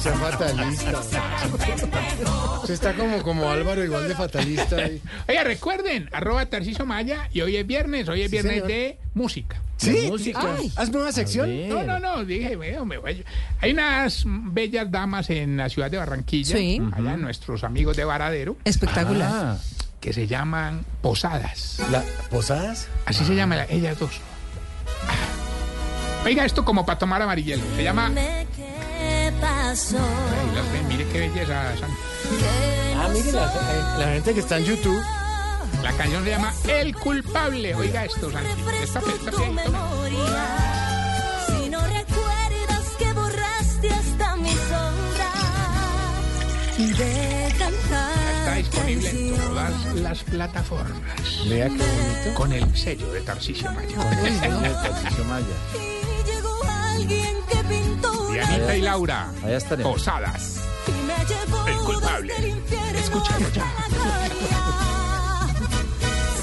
Sea 0.00 0.14
fatalista. 0.14 1.00
Usted 2.62 2.74
está 2.74 2.94
como, 2.94 3.22
como 3.22 3.50
Álvaro, 3.50 3.84
igual 3.84 4.08
de 4.08 4.14
fatalista. 4.14 4.76
ahí. 4.76 5.02
Oye, 5.28 5.44
recuerden, 5.44 6.08
arroba 6.12 6.46
Tarciso 6.46 6.86
Maya 6.86 7.28
y 7.32 7.40
hoy 7.40 7.56
es 7.56 7.66
viernes, 7.66 8.08
hoy 8.08 8.22
es 8.22 8.30
Sí, 8.30 8.36
viernes 8.36 8.54
señor. 8.54 8.68
de 8.68 8.98
música. 9.14 9.60
¿Sí? 9.76 10.06
música. 10.08 10.56
Ay. 10.58 10.70
¿Haz 10.76 10.90
nueva 10.90 11.10
sección? 11.10 11.68
No, 11.68 11.82
no, 11.82 11.98
no, 11.98 12.24
dije, 12.24 12.54
bueno, 12.56 12.84
me 12.84 12.98
voy. 12.98 13.24
Hay 13.60 13.72
unas 13.72 14.24
bellas 14.26 14.90
damas 14.90 15.30
en 15.30 15.56
la 15.56 15.68
ciudad 15.68 15.90
de 15.90 15.96
Barranquilla, 15.96 16.56
Sí. 16.56 16.80
allá 16.92 17.16
nuestros 17.16 17.64
amigos 17.64 17.96
de 17.96 18.04
Varadero, 18.04 18.56
Espectacular. 18.64 19.30
Ah, 19.32 19.58
que 20.00 20.12
se 20.12 20.26
llaman 20.26 20.84
Posadas. 21.02 21.80
La, 21.90 22.02
¿Posadas? 22.30 22.88
Así 23.06 23.24
se 23.24 23.34
llaman 23.34 23.66
ellas 23.68 23.98
dos. 23.98 24.12
Ah. 25.06 26.24
Oiga 26.24 26.44
esto 26.44 26.64
como 26.64 26.84
para 26.84 26.98
tomar 26.98 27.22
amarillelo. 27.22 27.62
Se 27.76 27.82
llama... 27.82 28.10
¿Qué 28.56 29.32
pasó? 29.40 29.98
Ay, 29.98 30.54
las 30.54 30.72
ven, 30.72 30.88
mire 30.88 31.06
qué 31.06 31.20
belleza, 31.20 31.76
Santi. 31.78 31.96
Ah, 32.96 33.08
mire, 33.12 33.32
la, 33.32 33.96
la 33.98 34.12
gente 34.12 34.34
que 34.34 34.40
está 34.40 34.58
en 34.58 34.64
YouTube. 34.64 35.02
La 35.82 35.92
canción 35.92 36.24
se 36.24 36.30
llama 36.30 36.52
El 36.68 36.94
Culpable. 36.96 37.74
Oiga 37.74 38.04
esto, 38.04 38.30
Santi. 38.30 38.50
Esta, 38.82 39.00
esta, 39.00 39.30
tu 39.30 39.46
memoria. 39.46 40.46
Si 41.46 41.70
no 41.70 41.80
recuerdas 41.80 42.86
que 42.98 43.12
borraste 43.12 43.90
hasta 43.90 44.36
mi 44.36 44.50
sombra 44.50 45.30
de 46.88 47.54
cantar. 47.58 48.18
Está 48.38 48.54
disponible 48.54 49.12
las 49.94 50.22
plataformas. 50.24 51.48
Vea 51.48 51.68
qué 51.68 51.76
bonito. 51.76 52.34
Con 52.34 52.52
el 52.52 52.76
sello 52.76 53.10
de 53.12 53.20
Tarcisio 53.22 53.70
Maya. 53.72 53.96
Tarcisio 54.82 55.24
Maya. 55.24 55.46
Y 55.74 56.30
llegó 56.30 56.60
alguien 56.64 57.36
que 57.48 57.56
pintó 57.64 58.32
Dianita 58.32 58.76
y 58.76 58.80
Laura. 58.82 59.30
Allá 59.42 59.56
estaremos. 59.56 59.92
Posadas. 59.92 60.60
y 60.86 60.92
me 61.06 61.24
llevó 61.26 61.66
El 61.66 61.76
culpable. 61.78 62.34
el 62.36 62.96
Escúchalo 62.96 63.48
ya. 63.50 63.64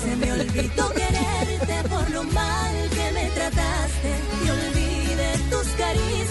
Se 0.01 0.15
me 0.15 0.31
olvidó 0.31 0.89
quererte 0.89 1.06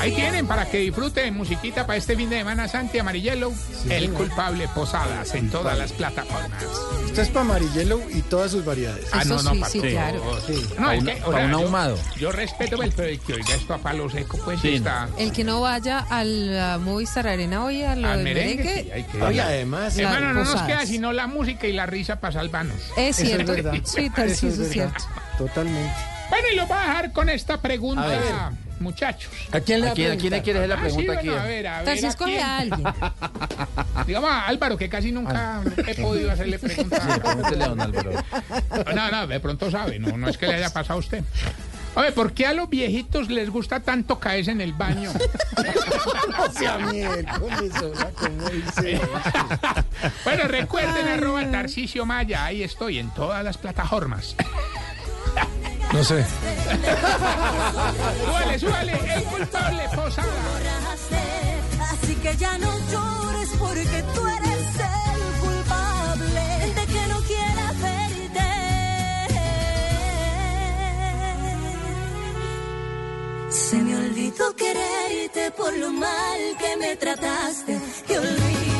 Ahí 0.07 0.13
tienen 0.15 0.47
para 0.47 0.67
que 0.67 0.79
disfruten 0.79 1.35
musiquita 1.37 1.87
para 1.87 1.97
este 1.99 2.17
fin 2.17 2.31
de 2.31 2.39
semana 2.39 2.69
Santi 2.69 2.99
Amarillelo. 2.99 3.53
el 3.91 4.11
culpable 4.13 4.69
Posadas 4.75 5.35
en 5.35 5.51
todas 5.51 5.77
las 5.77 5.93
plataformas. 5.93 6.63
Esto 7.07 7.23
es 7.23 7.29
para 7.29 7.41
Amarillelo 7.43 8.01
y 8.13 8.23
todas 8.23 8.51
sus 8.53 8.65
variedades. 8.65 9.07
Ah, 9.13 9.25
no, 9.25 9.37
Eso 9.37 9.45
no, 9.45 9.55
sí, 9.55 9.59
para 9.61 9.73
sí, 9.73 9.79
todos. 9.79 9.93
claro. 9.93 10.41
Sí. 10.47 10.67
No, 10.79 10.87
Pa' 10.87 10.95
es 10.95 11.01
un- 11.01 11.07
que, 11.07 11.53
ahumado. 11.55 11.99
Yo, 12.19 12.33
respeto 12.33 12.83
el 12.83 12.93
pero 12.93 13.09
el 13.09 13.21
que 13.21 13.35
oiga 13.35 13.55
esto 13.55 13.75
a 13.75 13.79
palo 13.79 14.09
seco, 14.11 14.39
pues 14.45 14.61
Sí, 14.61 14.75
está. 14.77 15.09
El 15.19 15.33
que 15.33 15.45
no 15.45 15.61
vaya 15.61 16.07
al 16.11 16.81
Movistar 16.81 17.27
Arena 17.29 17.65
hoy 17.65 17.83
a 17.83 17.97
lo 17.97 18.09
del 18.09 18.23
merengue, 18.25 18.57
merengue, 18.65 18.83
sí, 18.85 18.91
hay 18.93 19.03
que 19.05 19.23
Oye, 19.23 19.41
además, 19.41 19.99
Hermano, 19.99 20.33
no 20.35 20.45
nos 20.45 20.63
queda 20.63 20.87
sino 20.87 21.13
la 21.13 21.27
música 21.27 21.67
y 21.67 21.73
la 21.73 21.87
risa 21.87 22.21
para 22.21 22.33
salvarnos. 22.35 22.77
es 22.97 23.19
eso 23.19 23.23
es 23.23 23.29
cierto. 23.29 23.53
verdad. 23.53 23.73
Sí, 23.85 24.01
Eso 24.07 24.13
Tarcisio, 24.15 24.49
es 24.51 24.59
es 24.59 24.73
cierto. 24.73 25.05
Totalmente. 25.39 25.93
Bueno, 26.31 26.49
y 26.53 26.57
lo 26.57 26.67
voy 26.67 26.77
a 26.77 26.81
dejar 26.81 27.13
con 27.13 27.29
esta 27.29 27.55
A 27.55 27.57
ver. 27.57 27.63
pregunta, 27.63 28.53
muchachos. 28.81 29.31
¿A 29.53 29.61
quién 29.61 29.81
le 29.81 29.91
¿A 29.91 29.95
quién, 29.95 30.13
a 30.13 30.17
quién 30.17 30.33
le 30.33 30.43
quieres 30.43 30.61
hacer 30.63 30.69
la 30.69 30.75
Ah, 30.77 30.79
sí, 30.79 30.85
pregunta 30.97 31.13
bueno, 31.15 31.31
aquí? 31.33 31.41
a 31.41 31.45
ver, 31.47 31.67
a 31.67 31.83
ver. 31.83 32.07
¿a 32.07 32.15
quién? 32.15 32.43
a 32.43 32.59
alguien. 32.59 32.85
Digamos 34.07 34.31
a 34.31 34.47
Álvaro, 34.47 34.77
que 34.77 34.89
casi 34.89 35.13
nunca 35.13 35.63
he 35.87 35.95
podido 35.95 36.31
hacerle 36.31 36.59
preguntas. 36.59 37.03
Sí, 37.03 37.21
pregúntele 37.21 37.65
a 37.65 37.69
don 37.69 37.81
Álvaro. 37.81 38.13
No, 38.95 39.11
no, 39.11 39.27
de 39.27 39.41
pronto 39.41 39.71
sabe, 39.71 39.99
no, 39.99 40.17
no 40.17 40.29
es 40.29 40.37
que 40.39 40.47
le 40.47 40.55
haya 40.55 40.73
pasado 40.73 40.95
a 40.95 41.01
usted. 41.01 41.25
Oye, 41.95 42.13
¿por 42.13 42.33
qué 42.35 42.47
a 42.47 42.53
los 42.53 42.69
viejitos 42.69 43.31
les 43.31 43.49
gusta 43.49 43.81
tanto 43.81 44.21
caerse 44.21 44.51
en 44.51 44.61
el 44.61 44.75
baño? 44.75 45.11
Bueno, 50.25 50.45
recuerden 50.45 51.09
arroba 51.09 51.51
Tarcisio 51.51 52.05
Maya, 52.05 52.45
ahí 52.45 52.63
estoy 52.63 52.99
en 52.99 53.11
todas 53.11 53.43
las 53.43 53.57
plataformas. 53.59 54.37
No 55.93 56.05
sé. 56.05 56.25
súbale, 58.27 58.59
súbale, 58.59 58.93
el 59.17 59.25
culpable 59.25 59.89
posada. 59.95 60.29
Así 61.93 62.15
que 62.17 62.37
ya 62.37 62.59
no 62.59 62.73
llores 62.91 63.49
porque 63.59 64.05
tú 64.15 64.27
eres 64.27 64.67
el 65.15 65.23
culpable 65.41 66.45
de 66.75 66.87
que 66.93 67.07
no 67.09 67.21
quiera 67.21 67.73
verte. 67.83 68.43
Se 73.51 73.77
me 73.77 73.97
olvidó 73.97 74.55
quererte 74.55 75.51
por 75.57 75.77
lo 75.77 75.91
mal 75.93 76.41
que 76.59 76.77
me 76.79 76.97
trataste. 76.97 77.81
Que 78.07 78.19
olvide 78.19 78.76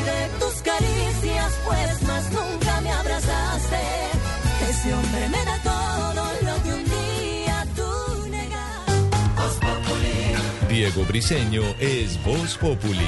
Diego 10.77 11.03
Briseño 11.05 11.63
es 11.79 12.23
Voz 12.23 12.55
Populi. 12.55 12.99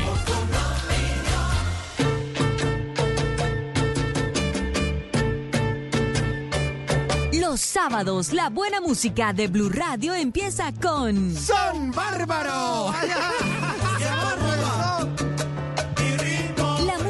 Los 7.34 7.62
sábados, 7.62 8.34
la 8.34 8.50
buena 8.50 8.82
música 8.82 9.34
de 9.34 9.50
Blue 9.50 9.70
Radio 9.70 10.16
empieza 10.16 10.74
con 10.82 11.36
¡Son 11.36 11.92
bárbaros! 11.92 12.96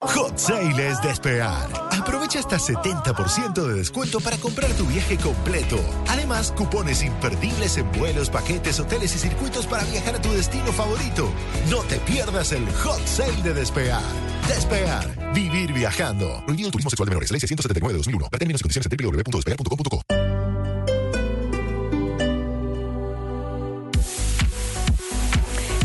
Hot 0.00 0.38
Sale 0.38 0.88
es 0.88 1.02
despegar. 1.02 1.68
Aprovecha 1.90 2.38
hasta 2.38 2.56
70% 2.56 3.66
de 3.66 3.74
descuento 3.74 4.20
para 4.20 4.36
comprar 4.36 4.70
tu 4.74 4.86
viaje 4.86 5.16
completo. 5.16 5.76
Además, 6.06 6.52
cupones 6.56 7.02
imperdibles 7.02 7.76
en 7.78 7.90
vuelos, 7.92 8.30
paquetes, 8.30 8.78
hoteles 8.78 9.16
y 9.16 9.18
circuitos 9.18 9.66
para 9.66 9.82
viajar 9.84 10.14
a 10.14 10.22
tu 10.22 10.32
destino 10.32 10.72
favorito. 10.72 11.28
No 11.68 11.80
te 11.82 11.96
pierdas 11.98 12.52
el 12.52 12.64
Hot 12.70 13.04
Sale 13.06 13.42
de 13.42 13.54
despegar. 13.54 14.02
Despegar. 14.46 15.34
Vivir 15.34 15.72
viajando. 15.72 16.42
Prohibido 16.44 16.70
turismo 16.70 16.90
sexual 16.90 17.08
de 17.08 17.10
menores. 17.10 17.32
Ley 17.32 17.40
679 17.40 17.92
de 17.92 17.98
2001. 17.98 18.28
Ver 18.30 18.38
términos 18.38 18.60
y 18.60 18.62
condiciones 18.62 18.88
en 18.90 18.96
www.despegar.com.co. 18.96 20.27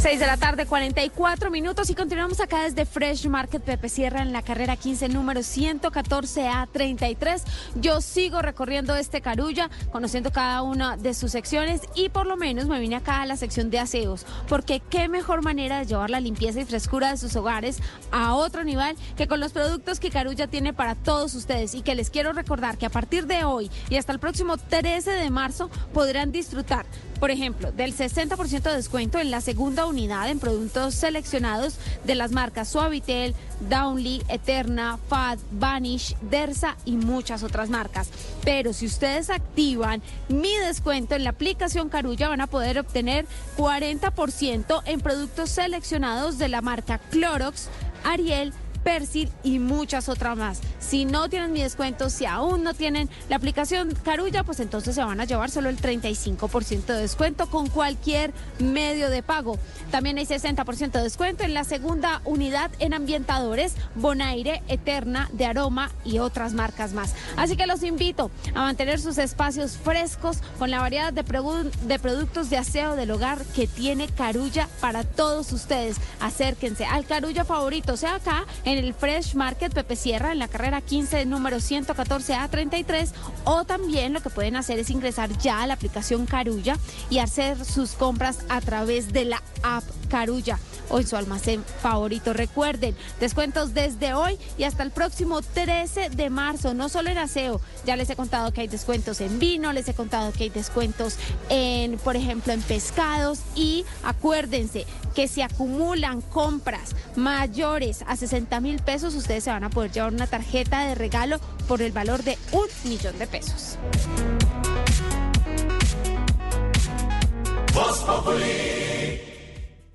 Seis 0.04 0.20
de 0.20 0.28
la 0.28 0.36
tarde, 0.36 0.66
44 0.66 1.50
minutos 1.50 1.90
y 1.90 1.96
continuamos 1.96 2.42
acá 2.42 2.64
desde 2.64 2.86
Fresh 2.86 3.28
Market 3.28 3.64
Pepe 3.64 3.88
Sierra 3.88 4.22
en 4.22 4.34
la 4.34 4.42
carrera 4.42 4.76
15, 4.76 5.08
número 5.08 5.40
114A33. 5.40 7.42
Yo 7.76 8.02
sigo 8.02 8.42
recorriendo 8.42 8.98
este 8.98 9.22
Carulla, 9.22 9.70
conociendo 9.94 10.34
cada 10.34 10.62
una 10.62 10.98
de 10.98 11.14
sus 11.14 11.32
secciones 11.32 11.84
y 11.96 12.10
por 12.10 12.28
lo 12.28 12.36
menos 12.36 12.66
me 12.66 12.82
vine 12.82 12.98
acá 12.98 13.22
a 13.22 13.26
la 13.26 13.38
sección 13.38 13.70
de 13.70 13.80
aseos, 13.80 14.26
porque 14.50 14.82
qué 14.82 15.08
mejor 15.08 15.42
manera 15.42 15.80
de 15.80 15.86
llevar 15.86 16.10
la 16.10 16.20
limpieza 16.20 16.60
y 16.60 16.66
frescura 16.66 17.12
de 17.12 17.18
sus 17.18 17.38
hogares 17.38 17.78
a 18.12 18.36
otro 18.36 18.66
nivel 18.66 18.98
que 19.16 19.30
con 19.30 19.40
los 19.40 19.54
productos 19.54 20.02
que 20.02 20.10
Carulla 20.10 20.48
tiene 20.48 20.74
para 20.74 20.96
todos 20.96 21.34
ustedes 21.34 21.76
y 21.76 21.82
que 21.82 21.96
les 21.96 22.10
quiero 22.10 22.34
recordar 22.34 22.78
que 22.78 22.88
a 22.88 22.90
partir 22.90 23.26
de 23.26 23.46
hoy 23.46 23.72
y 23.90 23.96
hasta 23.96 24.12
el 24.12 24.20
próximo 24.20 24.58
13 24.58 25.12
de 25.12 25.30
marzo 25.30 25.70
podrán 25.94 26.34
disfrutar 26.34 26.86
por 27.24 27.32
ejemplo, 27.32 27.72
del 27.72 27.96
60% 27.96 28.64
de 28.64 28.76
descuento 28.76 29.18
en 29.18 29.32
la 29.32 29.40
segunda 29.40 29.86
en 29.98 30.40
productos 30.40 30.96
seleccionados 30.96 31.76
de 32.04 32.16
las 32.16 32.32
marcas 32.32 32.68
Suavitel, 32.68 33.36
Downly, 33.70 34.24
Eterna, 34.28 34.98
Fad, 35.08 35.38
Vanish, 35.52 36.16
Dersa 36.22 36.76
y 36.84 36.94
muchas 36.94 37.44
otras 37.44 37.70
marcas. 37.70 38.10
Pero 38.44 38.74
si 38.74 38.88
ustedes 38.88 39.30
activan 39.30 40.02
mi 40.30 40.56
descuento 40.58 41.14
en 41.14 41.24
la 41.24 41.30
aplicación 41.30 41.90
Carulla 41.90 42.28
van 42.28 42.42
a 42.42 42.48
poder 42.48 42.80
obtener 42.80 43.28
40% 43.56 44.82
en 44.86 45.00
productos 45.00 45.52
seleccionados 45.52 46.40
de 46.40 46.50
la 46.50 46.62
marca 46.62 46.98
Clorox, 47.12 47.70
Ariel, 48.04 48.52
Persil 48.84 49.30
y 49.44 49.60
muchas 49.60 50.10
otras 50.10 50.38
más. 50.38 50.60
Si 50.80 51.06
no 51.06 51.30
tienen 51.30 51.52
mi 51.54 51.62
descuento, 51.62 52.10
si 52.10 52.26
aún 52.26 52.64
no 52.64 52.74
tienen 52.74 53.10
la 53.30 53.38
aplicación 53.38 53.94
Carulla, 54.04 54.44
pues 54.44 54.60
entonces 54.60 54.96
se 54.96 55.04
van 55.04 55.20
a 55.20 55.26
llevar 55.26 55.50
solo 55.50 55.70
el 55.70 55.78
35% 55.80 56.86
de 56.86 57.00
descuento 57.02 57.48
con 57.50 57.68
cualquier 57.70 58.34
medio 58.60 59.10
de 59.10 59.24
pago. 59.24 59.58
También 59.92 60.18
hay 60.18 60.26
60% 60.26 60.92
de 60.92 61.04
descuento 61.04 61.44
en 61.44 61.54
la 61.54 61.64
segunda 61.64 62.22
unidad 62.26 62.72
en 62.80 62.94
ambientadores, 62.94 63.76
Bonaire, 63.96 64.62
Eterna, 64.68 65.30
de 65.34 65.46
Aroma 65.46 65.92
y 66.04 66.20
otras 66.20 66.54
marcas 66.54 66.94
más. 66.94 67.14
Así 67.38 67.56
que 67.56 67.66
los 67.68 67.84
invito 67.84 68.32
a 68.54 68.62
mantener 68.62 69.00
sus 69.00 69.18
espacios 69.18 69.78
frescos 69.78 70.38
con 70.60 70.72
la 70.72 70.80
variedad 70.80 71.14
de, 71.14 71.24
produ- 71.26 71.72
de 71.72 72.00
productos 72.00 72.50
de 72.50 72.58
aseo 72.58 72.96
del 72.96 73.12
hogar 73.12 73.44
que 73.56 73.68
tiene 73.68 74.08
Carulla 74.08 74.68
para 74.82 75.04
todos 75.04 75.52
ustedes. 75.52 75.98
Acérquense 76.20 76.86
al 76.86 77.06
Carulla 77.06 77.46
favorito, 77.46 77.98
sea 77.98 78.16
acá 78.16 78.46
en 78.66 78.73
el 78.78 78.94
Fresh 78.94 79.36
Market 79.36 79.74
Pepe 79.74 79.96
Sierra, 79.96 80.32
en 80.32 80.40
la 80.40 80.48
carrera 80.48 80.82
15, 80.82 81.26
número 81.26 81.58
114A33, 81.58 83.12
o 83.44 83.64
también 83.66 84.14
lo 84.14 84.22
que 84.22 84.30
pueden 84.30 84.56
hacer 84.56 84.80
es 84.80 84.90
ingresar 84.90 85.30
ya 85.38 85.62
a 85.62 85.68
la 85.68 85.74
aplicación 85.76 86.26
Carulla 86.26 86.78
y 87.10 87.20
hacer 87.20 87.64
sus 87.66 87.92
compras 87.92 88.40
a 88.50 88.62
través 88.62 89.14
de 89.14 89.26
la 89.26 89.44
app 89.64 89.84
Carulla 90.14 90.60
o 90.90 91.00
en 91.00 91.08
su 91.08 91.16
almacén 91.16 91.66
favorito. 91.82 92.34
Recuerden, 92.34 92.96
descuentos 93.20 93.74
desde 93.74 94.14
hoy 94.14 94.38
y 94.60 94.64
hasta 94.64 94.84
el 94.84 94.92
próximo 94.92 95.42
13 95.42 96.12
de 96.12 96.30
marzo, 96.30 96.76
no 96.76 96.88
solo 96.88 97.10
en 97.10 97.18
aseo. 97.18 97.60
Ya 97.84 97.96
les 97.96 98.12
he 98.12 98.16
contado 98.16 98.54
que 98.54 98.62
hay 98.62 98.68
descuentos 98.68 99.22
en 99.22 99.40
vino, 99.40 99.74
les 99.74 99.90
he 99.90 99.96
contado 99.96 100.32
que 100.32 100.44
hay 100.44 100.50
descuentos 100.52 101.16
en, 101.50 101.98
por 101.98 102.16
ejemplo, 102.16 102.54
en 102.54 102.62
pescados 102.62 103.40
y 103.56 103.86
acuérdense 104.04 104.86
que 105.16 105.28
si 105.28 105.42
acumulan 105.42 106.22
compras 106.22 106.96
mayores 107.16 108.04
a 108.06 108.16
60 108.16 108.60
mil 108.60 108.84
pesos, 108.84 109.16
ustedes 109.16 109.46
se 109.46 109.50
van 109.50 109.64
a 109.64 109.72
poder 109.72 109.92
llevar 109.92 110.14
una 110.14 110.28
tarjeta 110.28 110.86
de 110.86 110.94
regalo 110.94 111.40
por 111.68 111.82
el 111.82 111.92
valor 111.92 112.22
de 112.22 112.38
un 112.52 112.68
millón 112.88 113.18
de 113.18 113.26
pesos. 113.26 113.80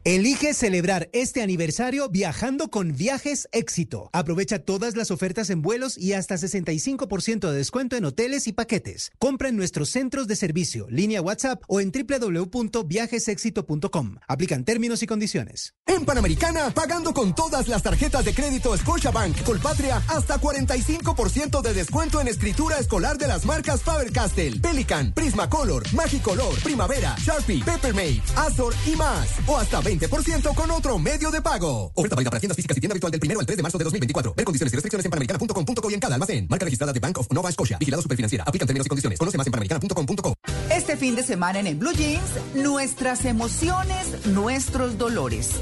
Elige 0.05 0.55
celebrar 0.55 1.11
este 1.13 1.43
aniversario 1.43 2.09
viajando 2.09 2.69
con 2.69 2.97
Viajes 2.97 3.49
Éxito. 3.53 4.09
Aprovecha 4.13 4.61
todas 4.61 4.95
las 4.97 5.11
ofertas 5.11 5.51
en 5.51 5.61
vuelos 5.61 5.99
y 5.99 6.13
hasta 6.13 6.37
65% 6.37 7.51
de 7.51 7.57
descuento 7.57 7.97
en 7.97 8.05
hoteles 8.05 8.47
y 8.47 8.53
paquetes. 8.53 9.11
Compra 9.19 9.49
en 9.49 9.57
nuestros 9.57 9.89
centros 9.89 10.29
de 10.29 10.37
servicio, 10.37 10.87
línea 10.89 11.21
WhatsApp 11.21 11.65
o 11.67 11.81
en 11.81 11.91
www.viajesexito.com. 11.91 14.19
Aplican 14.29 14.65
términos 14.65 15.03
y 15.03 15.07
condiciones. 15.07 15.75
En 15.85 16.05
Panamericana, 16.05 16.71
pagando 16.71 17.13
con 17.13 17.35
todas 17.35 17.67
las 17.67 17.83
tarjetas 17.83 18.25
de 18.25 18.35
crédito 18.35 18.77
Scotiabank, 18.77 19.43
Colpatria, 19.43 20.01
hasta 20.09 20.41
45% 20.41 21.61
de 21.61 21.75
descuento 21.75 22.21
en 22.21 22.29
escritura 22.29 22.79
escolar 22.79 23.19
de 23.19 23.27
las 23.27 23.45
marcas 23.45 23.83
Faber-Castell, 23.83 24.61
Pelican, 24.61 25.13
Prismacolor, 25.13 25.93
Magicolor, 25.93 26.55
Primavera, 26.63 27.17
Sharpie, 27.19 27.65
Peppermate, 27.65 28.23
Azor 28.37 28.73
y 28.87 28.95
más. 28.95 29.29
O 29.47 29.57
hasta 29.57 29.88
20% 29.89 30.55
con 30.55 30.71
otro 30.71 30.99
medio 30.99 31.31
de 31.31 31.41
pago. 31.41 31.91
Oferta 31.95 32.15
válida 32.15 32.31
para 32.31 32.41
tiendas 32.41 32.57
físicas 32.57 32.77
y 32.77 32.81
tienda 32.81 32.93
virtual 32.93 33.11
del 33.11 33.21
1 33.25 33.41
al 33.41 33.47
3 33.47 33.57
de 33.57 33.63
marzo 33.63 33.79
de 33.79 33.85
2024. 33.85 34.35
Ver 34.35 34.45
condiciones 34.45 34.73
y 34.75 34.77
restricciones 34.77 35.05
en 35.07 35.11
panamericana.com.co 35.11 35.91
y 35.91 35.95
en 35.95 36.01
cada 36.01 36.15
almacén. 36.15 36.47
Marca 36.51 36.65
registrada 36.67 36.93
de 36.93 37.01
Bank 37.01 37.17
of 37.19 37.33
Nova 37.33 37.51
Scotia. 37.51 37.79
Vigilado 37.79 38.03
Superfinanciera. 38.03 38.45
Aplican 38.47 38.67
términos 38.67 38.85
y 38.85 38.91
condiciones. 38.91 39.19
Conoce 39.19 39.39
más 39.39 39.47
en 39.47 39.51
panamericana.com.co. 39.53 40.35
Este 40.71 40.99
fin 40.99 41.17
de 41.17 41.23
semana 41.23 41.59
en 41.59 41.67
el 41.67 41.77
Blue 41.77 41.93
Jeans, 41.93 42.31
nuestras 42.55 43.25
emociones, 43.25 44.27
nuestros 44.27 44.99
dolores. 44.99 45.53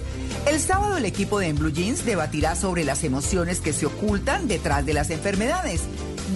El 0.49 0.59
sábado 0.59 0.97
el 0.97 1.05
equipo 1.05 1.39
de 1.39 1.47
En 1.47 1.57
Blue 1.57 1.73
Jeans 1.73 2.05
debatirá 2.05 2.57
sobre 2.57 2.85
las 2.85 3.05
emociones 3.05 3.61
que 3.61 3.73
se 3.73 3.87
ocultan 3.87 4.49
detrás 4.49 4.85
de 4.85 4.95
las 4.95 5.11
enfermedades. 5.11 5.83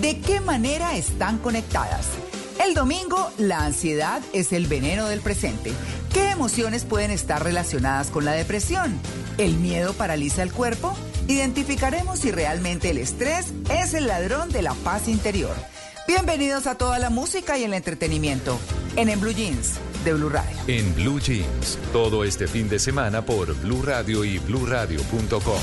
¿De 0.01 0.20
qué 0.20 0.41
manera 0.41 0.97
están 0.97 1.39
conectadas? 1.39 2.07
El 2.63 2.75
domingo, 2.75 3.31
la 3.39 3.65
ansiedad 3.65 4.21
es 4.35 4.53
el 4.53 4.67
veneno 4.67 5.09
del 5.09 5.21
presente. 5.21 5.73
¿Qué 6.13 6.31
emociones 6.31 6.85
pueden 6.85 7.11
estar 7.11 7.43
relacionadas 7.43 8.11
con 8.11 8.27
la 8.27 8.33
depresión? 8.33 9.01
¿El 9.39 9.57
miedo 9.57 9.95
paraliza 9.95 10.43
el 10.43 10.53
cuerpo? 10.53 10.95
Identificaremos 11.27 12.19
si 12.19 12.31
realmente 12.31 12.91
el 12.91 12.99
estrés 12.99 13.47
es 13.71 13.95
el 13.95 14.09
ladrón 14.09 14.51
de 14.51 14.61
la 14.61 14.75
paz 14.75 15.09
interior. 15.09 15.55
Bienvenidos 16.07 16.67
a 16.67 16.75
toda 16.75 16.99
la 16.99 17.09
música 17.09 17.57
y 17.57 17.65
el 17.65 17.73
entretenimiento 17.73 18.59
en 18.97 19.09
En 19.09 19.21
Blue 19.21 19.33
Jeans 19.33 19.77
de 20.05 20.13
Blue 20.13 20.29
Radio. 20.29 20.57
En 20.67 20.95
Blue 20.95 21.19
Jeans, 21.19 21.79
todo 21.95 22.25
este 22.25 22.47
fin 22.47 22.69
de 22.69 22.79
semana 22.79 23.25
por 23.25 23.55
Blue 23.63 23.83
Radio 23.83 24.23
y 24.23 24.39
bluradio.com. 24.39 25.61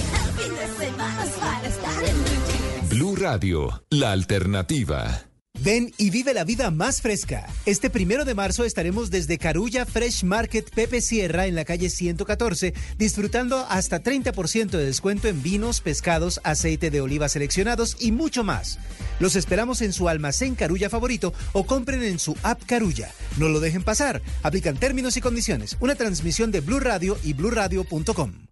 Blue 2.90 3.16
Radio, 3.16 3.84
la 3.92 4.12
alternativa. 4.14 5.28
Ven 5.64 5.94
y 5.98 6.10
vive 6.10 6.34
la 6.34 6.44
vida 6.44 6.72
más 6.72 7.02
fresca. 7.02 7.48
Este 7.66 7.90
primero 7.90 8.26
de 8.26 8.36
marzo 8.36 8.64
estaremos 8.64 9.10
desde 9.10 9.38
Carulla 9.38 9.86
Fresh 9.86 10.24
Market 10.24 10.70
Pepe 10.70 11.02
Sierra 11.02 11.48
en 11.48 11.56
la 11.56 11.66
calle 11.66 11.90
114, 11.90 12.74
disfrutando 12.98 13.66
hasta 13.70 14.02
30% 14.04 14.70
de 14.70 14.86
descuento 14.86 15.28
en 15.28 15.42
vinos, 15.42 15.82
pescados, 15.82 16.40
aceite 16.44 16.92
de 16.92 17.02
oliva 17.02 17.30
seleccionados 17.30 17.98
y 18.00 18.12
mucho 18.12 18.44
más. 18.44 18.80
Los 19.20 19.36
esperamos 19.36 19.82
en 19.82 19.94
su 19.94 20.10
almacén 20.10 20.56
Carulla 20.56 20.90
favorito 20.90 21.34
o 21.54 21.66
compren 21.66 22.04
en 22.04 22.20
su 22.20 22.36
app 22.44 22.62
Carulla. 22.66 23.12
No 23.38 23.50
lo 23.50 23.60
dejen 23.60 23.84
pasar. 23.84 24.22
Aplican 24.44 24.78
términos 24.78 25.18
y 25.18 25.22
condiciones. 25.22 25.78
Una 25.80 25.96
transmisión 25.96 26.52
de 26.52 26.62
Blue 26.62 26.80
Radio 26.80 27.18
y 27.24 27.34
bluradio.com. 27.34 28.48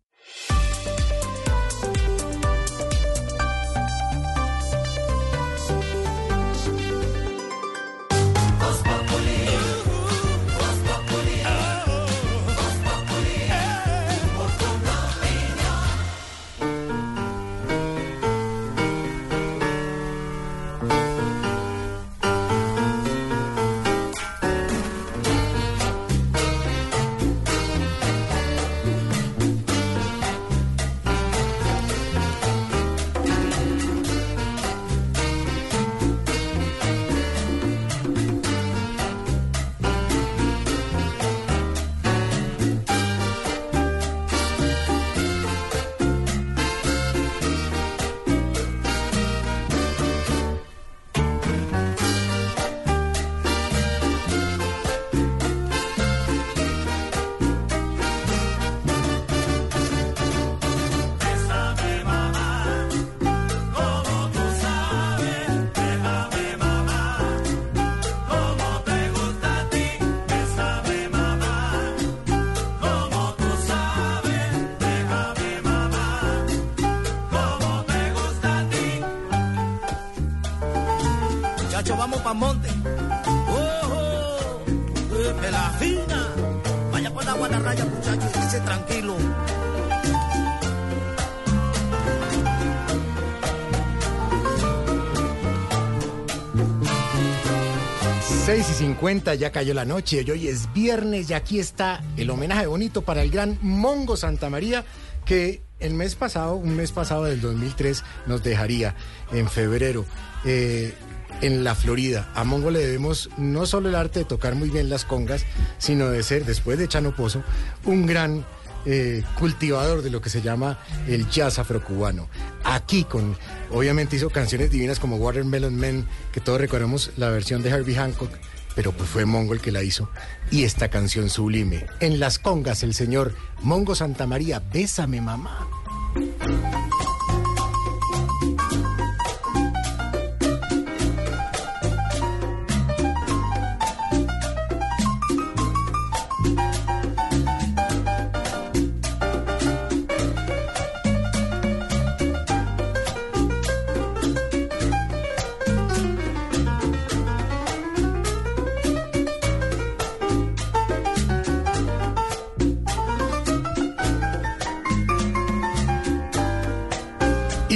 50, 98.95 99.35
ya 99.35 99.51
cayó 99.51 99.73
la 99.73 99.83
noche 99.83 100.23
y 100.25 100.31
hoy 100.31 100.47
es 100.47 100.71
viernes 100.73 101.29
y 101.29 101.33
aquí 101.33 101.59
está 101.59 102.01
el 102.15 102.29
homenaje 102.29 102.65
bonito 102.65 103.01
para 103.01 103.23
el 103.23 103.29
gran 103.29 103.59
Mongo 103.61 104.15
Santa 104.15 104.49
María 104.49 104.85
que 105.25 105.61
el 105.81 105.93
mes 105.93 106.15
pasado, 106.15 106.55
un 106.55 106.77
mes 106.77 106.93
pasado 106.93 107.25
del 107.25 107.41
2003, 107.41 108.03
nos 108.25 108.41
dejaría 108.41 108.95
en 109.33 109.49
febrero. 109.49 110.05
eh, 110.45 110.93
en 111.41 111.65
la 111.65 111.75
Florida. 111.75 112.31
A 112.33 112.45
Mongo 112.45 112.71
le 112.71 112.79
debemos 112.79 113.29
no 113.37 113.65
solo 113.65 113.89
el 113.89 113.95
arte 113.95 114.19
de 114.19 114.25
tocar 114.25 114.55
muy 114.55 114.69
bien 114.69 114.89
las 114.89 115.03
congas, 115.03 115.45
sino 115.77 116.09
de 116.09 116.23
ser, 116.23 116.45
después 116.45 116.79
de 116.79 116.87
Chano 116.87 117.13
Pozo, 117.13 117.43
un 117.83 118.05
gran 118.05 118.45
eh, 118.85 119.21
cultivador 119.37 120.01
de 120.01 120.11
lo 120.11 120.21
que 120.21 120.29
se 120.29 120.41
llama 120.41 120.79
el 121.09 121.29
jazz 121.29 121.59
afrocubano. 121.59 122.29
Aquí 122.63 123.03
con, 123.03 123.35
obviamente 123.69 124.15
hizo 124.15 124.29
canciones 124.29 124.71
divinas 124.71 125.01
como 125.01 125.17
Watermelon 125.17 125.75
Man, 125.75 126.07
que 126.31 126.39
todos 126.39 126.61
recordamos 126.61 127.11
la 127.17 127.29
versión 127.29 127.61
de 127.61 127.69
Herbie 127.69 127.97
Hancock, 127.97 128.31
pero 128.75 128.91
pues 128.91 129.09
fue 129.09 129.25
Mongo 129.25 129.53
el 129.53 129.61
que 129.61 129.71
la 129.71 129.83
hizo. 129.83 130.09
Y 130.51 130.63
esta 130.63 130.89
canción 130.89 131.29
sublime. 131.29 131.85
En 131.99 132.19
las 132.19 132.37
congas, 132.37 132.83
el 132.83 132.93
señor 132.93 133.33
Mongo 133.61 133.95
Santa 133.95 134.27
María, 134.27 134.61
Bésame 134.71 135.21
mamá. 135.21 135.67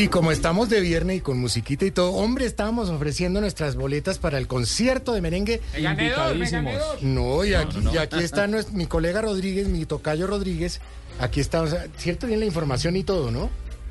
Como 0.10 0.32
estamos 0.32 0.70
de 0.70 0.82
viernes 0.82 1.18
y 1.18 1.22
con 1.22 1.40
musiquita 1.40 1.86
y 1.86 1.92
todo, 1.92 2.12
hombre, 2.14 2.46
estábamos 2.46 2.90
ofreciendo 2.90 3.42
nuestras 3.42 3.76
boletas 3.76 4.18
para 4.18 4.38
el 4.38 4.48
concierto 4.48 5.14
de 5.14 5.22
merengue. 5.22 5.62
Me 5.74 5.82
gané 5.82 6.12
dos, 6.12 6.36
me 6.36 6.50
gané 6.50 6.78
dos. 6.78 7.04
No, 7.04 7.46
y 7.46 7.54
aquí, 7.54 7.78
no. 7.82 7.94
y 7.94 7.98
aquí 7.98 8.20
está 8.20 8.48
mi 8.48 8.86
colega 8.86 9.22
Rodríguez, 9.22 9.68
mi 9.68 9.86
tocayo 9.86 10.28
Rodríguez. 10.28 10.82
Aquí 11.20 11.40
está, 11.40 11.62
o 11.62 11.68
sea, 11.68 11.86
cierto 11.98 12.28
bien 12.28 12.40
la 12.40 12.46
información 12.46 12.96
y 12.96 13.04
todo, 13.04 13.32
¿no? 13.32 13.50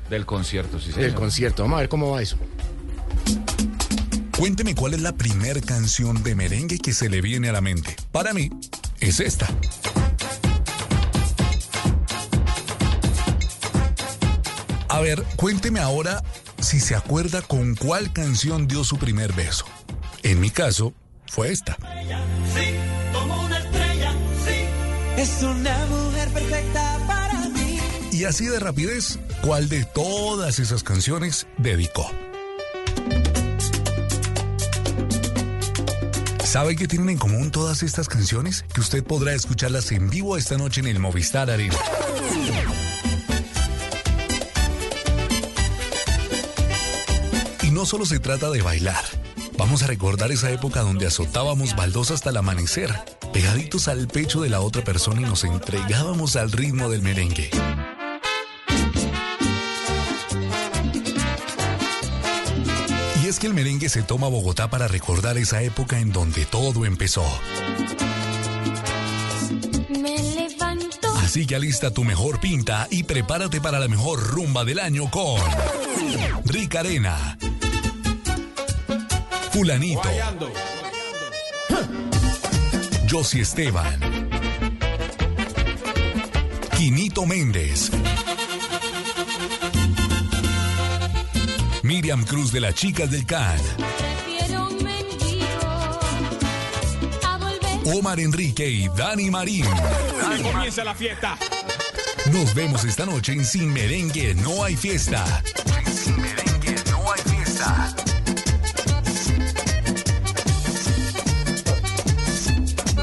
Del 0.09 0.25
concierto, 0.25 0.79
sí, 0.79 0.87
señor. 0.91 1.01
Del 1.01 1.13
concierto. 1.13 1.63
Vamos 1.63 1.77
a 1.77 1.79
ver 1.81 1.89
cómo 1.89 2.11
va 2.11 2.21
eso. 2.21 2.37
Cuénteme 4.37 4.73
cuál 4.73 4.93
es 4.93 5.01
la 5.01 5.13
primer 5.13 5.61
canción 5.61 6.23
de 6.23 6.33
merengue 6.33 6.79
que 6.79 6.93
se 6.93 7.09
le 7.09 7.21
viene 7.21 7.49
a 7.49 7.53
la 7.53 7.61
mente. 7.61 7.95
Para 8.11 8.33
mí, 8.33 8.49
es 8.99 9.19
esta. 9.19 9.47
A 14.89 14.99
ver, 15.01 15.23
cuénteme 15.35 15.79
ahora 15.79 16.23
si 16.59 16.79
se 16.79 16.95
acuerda 16.95 17.43
con 17.43 17.75
cuál 17.75 18.11
canción 18.11 18.67
dio 18.67 18.83
su 18.83 18.97
primer 18.97 19.33
beso. 19.33 19.65
En 20.23 20.39
mi 20.39 20.49
caso, 20.49 20.93
fue 21.27 21.51
esta. 21.51 21.77
Sí, 22.55 22.71
como 23.13 23.45
una 23.45 23.59
estrella, 23.59 24.13
sí. 24.45 25.21
Es 25.21 25.43
una 25.43 25.85
mujer 25.85 26.29
perfecta 26.29 26.97
para 27.07 27.49
mí. 27.49 27.79
Y 28.11 28.25
así 28.25 28.47
de 28.47 28.59
rapidez, 28.59 29.19
¿cuál 29.43 29.69
de 29.69 29.85
todas 29.85 30.57
esas 30.57 30.81
canciones 30.81 31.45
dedicó? 31.59 32.09
¿Sabe 36.43 36.75
qué 36.75 36.87
tienen 36.87 37.09
en 37.09 37.17
común 37.19 37.51
todas 37.51 37.83
estas 37.83 38.09
canciones? 38.09 38.65
Que 38.73 38.81
usted 38.81 39.03
podrá 39.03 39.33
escucharlas 39.33 39.91
en 39.91 40.09
vivo 40.09 40.35
esta 40.35 40.57
noche 40.57 40.81
en 40.81 40.87
el 40.87 40.97
Movistar 40.97 41.51
Arena. 41.51 41.77
No 47.79 47.85
solo 47.85 48.05
se 48.05 48.19
trata 48.19 48.49
de 48.49 48.61
bailar. 48.61 49.05
Vamos 49.57 49.83
a 49.83 49.87
recordar 49.87 50.33
esa 50.33 50.51
época 50.51 50.81
donde 50.81 51.07
azotábamos 51.07 51.77
baldosas 51.77 52.15
hasta 52.15 52.31
el 52.31 52.35
amanecer, 52.35 52.93
pegaditos 53.31 53.87
al 53.87 54.09
pecho 54.09 54.41
de 54.41 54.49
la 54.49 54.59
otra 54.59 54.83
persona 54.83 55.21
y 55.21 55.23
nos 55.23 55.45
entregábamos 55.45 56.35
al 56.35 56.51
ritmo 56.51 56.89
del 56.89 57.01
merengue. 57.01 57.49
Y 63.23 63.27
es 63.27 63.39
que 63.39 63.47
el 63.47 63.53
merengue 63.53 63.87
se 63.87 64.03
toma 64.03 64.27
a 64.27 64.29
Bogotá 64.29 64.69
para 64.69 64.89
recordar 64.89 65.37
esa 65.37 65.61
época 65.61 65.99
en 65.99 66.11
donde 66.11 66.45
todo 66.45 66.83
empezó. 66.83 67.23
Así 71.29 71.45
que 71.45 71.55
alista 71.55 71.91
tu 71.91 72.03
mejor 72.03 72.41
pinta 72.41 72.87
y 72.91 73.03
prepárate 73.03 73.61
para 73.61 73.79
la 73.79 73.87
mejor 73.87 74.19
rumba 74.19 74.65
del 74.65 74.79
año 74.79 75.09
con 75.09 75.39
Rica 76.43 76.79
Arena, 76.79 77.37
Fulanito, 79.51 80.01
Josie 83.09 83.41
Esteban, 83.41 84.29
Quinito 86.77 87.25
Méndez, 87.25 87.89
Miriam 91.83 92.23
Cruz 92.25 92.51
de 92.51 92.61
las 92.61 92.75
Chicas 92.75 93.09
del 93.09 93.25
Can, 93.25 93.59
Prefiero 93.77 94.67
un 94.67 94.83
mendigo 94.83 95.99
a 97.27 97.37
volver. 97.37 97.97
Omar 97.97 98.19
Enrique 98.19 98.69
y 98.69 98.87
Dani 98.89 99.31
Marín. 99.31 99.65
Comienza 100.43 100.83
la 100.83 100.93
fiesta. 100.93 101.37
Nos 102.31 102.53
vemos 102.53 102.83
esta 102.85 103.05
noche 103.05 103.33
en 103.33 103.43
Sin 103.43 103.73
Merengue 103.73 104.35
No 104.35 104.63
Hay 104.63 104.75
Fiesta. 104.75 105.41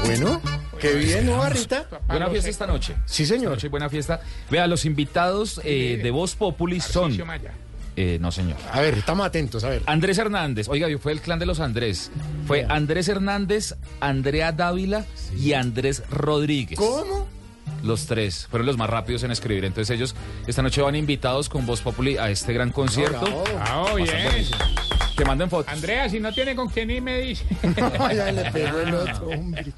Bueno, 0.07 0.41
qué 0.79 0.93
bien, 0.93 1.25
¿no, 1.25 1.37
Barrita? 1.37 1.85
Buena 2.07 2.29
fiesta 2.29 2.49
esta 2.49 2.65
noche. 2.65 2.95
Sí, 3.05 3.25
señor. 3.25 3.43
Esta 3.43 3.55
noche 3.55 3.67
buena 3.67 3.89
fiesta. 3.89 4.21
Vea, 4.49 4.65
los 4.67 4.85
invitados 4.85 5.59
eh, 5.65 5.99
de 6.01 6.11
Voz 6.11 6.35
Populi 6.35 6.79
son... 6.79 7.17
Eh, 7.99 8.19
no, 8.21 8.31
señor. 8.31 8.57
A 8.71 8.79
ver, 8.79 8.93
estamos 8.93 9.25
atentos, 9.25 9.63
a 9.63 9.69
ver. 9.69 9.81
Andrés 9.87 10.17
Hernández. 10.19 10.69
Oiga, 10.69 10.87
fue 10.99 11.11
el 11.11 11.19
clan 11.19 11.39
de 11.39 11.47
los 11.47 11.59
Andrés. 11.59 12.11
Fue 12.45 12.65
Andrés 12.69 13.09
Hernández, 13.09 13.75
Andrea 13.99 14.51
Dávila 14.51 15.05
y 15.35 15.53
Andrés 15.53 16.03
Rodríguez. 16.09 16.77
¿Cómo? 16.77 17.27
Los 17.83 18.05
tres 18.05 18.47
fueron 18.49 18.67
los 18.67 18.77
más 18.77 18.89
rápidos 18.89 19.23
en 19.23 19.31
escribir. 19.31 19.65
Entonces 19.65 19.95
ellos 19.95 20.15
esta 20.45 20.61
noche 20.61 20.81
van 20.81 20.95
invitados 20.95 21.49
con 21.49 21.65
Voz 21.65 21.81
Populi 21.81 22.17
a 22.17 22.29
este 22.29 22.53
gran 22.53 22.71
concierto. 22.71 23.21
Bravo. 23.21 23.43
Bravo, 23.43 23.83
Va 23.85 23.99
a 23.99 24.03
estar 24.03 24.33
bien. 24.33 24.45
Que 25.17 25.25
manden 25.25 25.49
fotos. 25.49 25.73
Andrea, 25.73 26.07
si 26.09 26.19
no 26.19 26.31
tiene 26.31 26.55
con 26.55 26.69
quién 26.69 26.91
ir, 26.91 27.01
me 27.01 27.19
dice. 27.19 27.43
ya 28.15 28.31
le 28.31 28.51
pegó 28.51 28.79
el 28.79 28.93
otro, 28.93 29.27
hombre. 29.29 29.73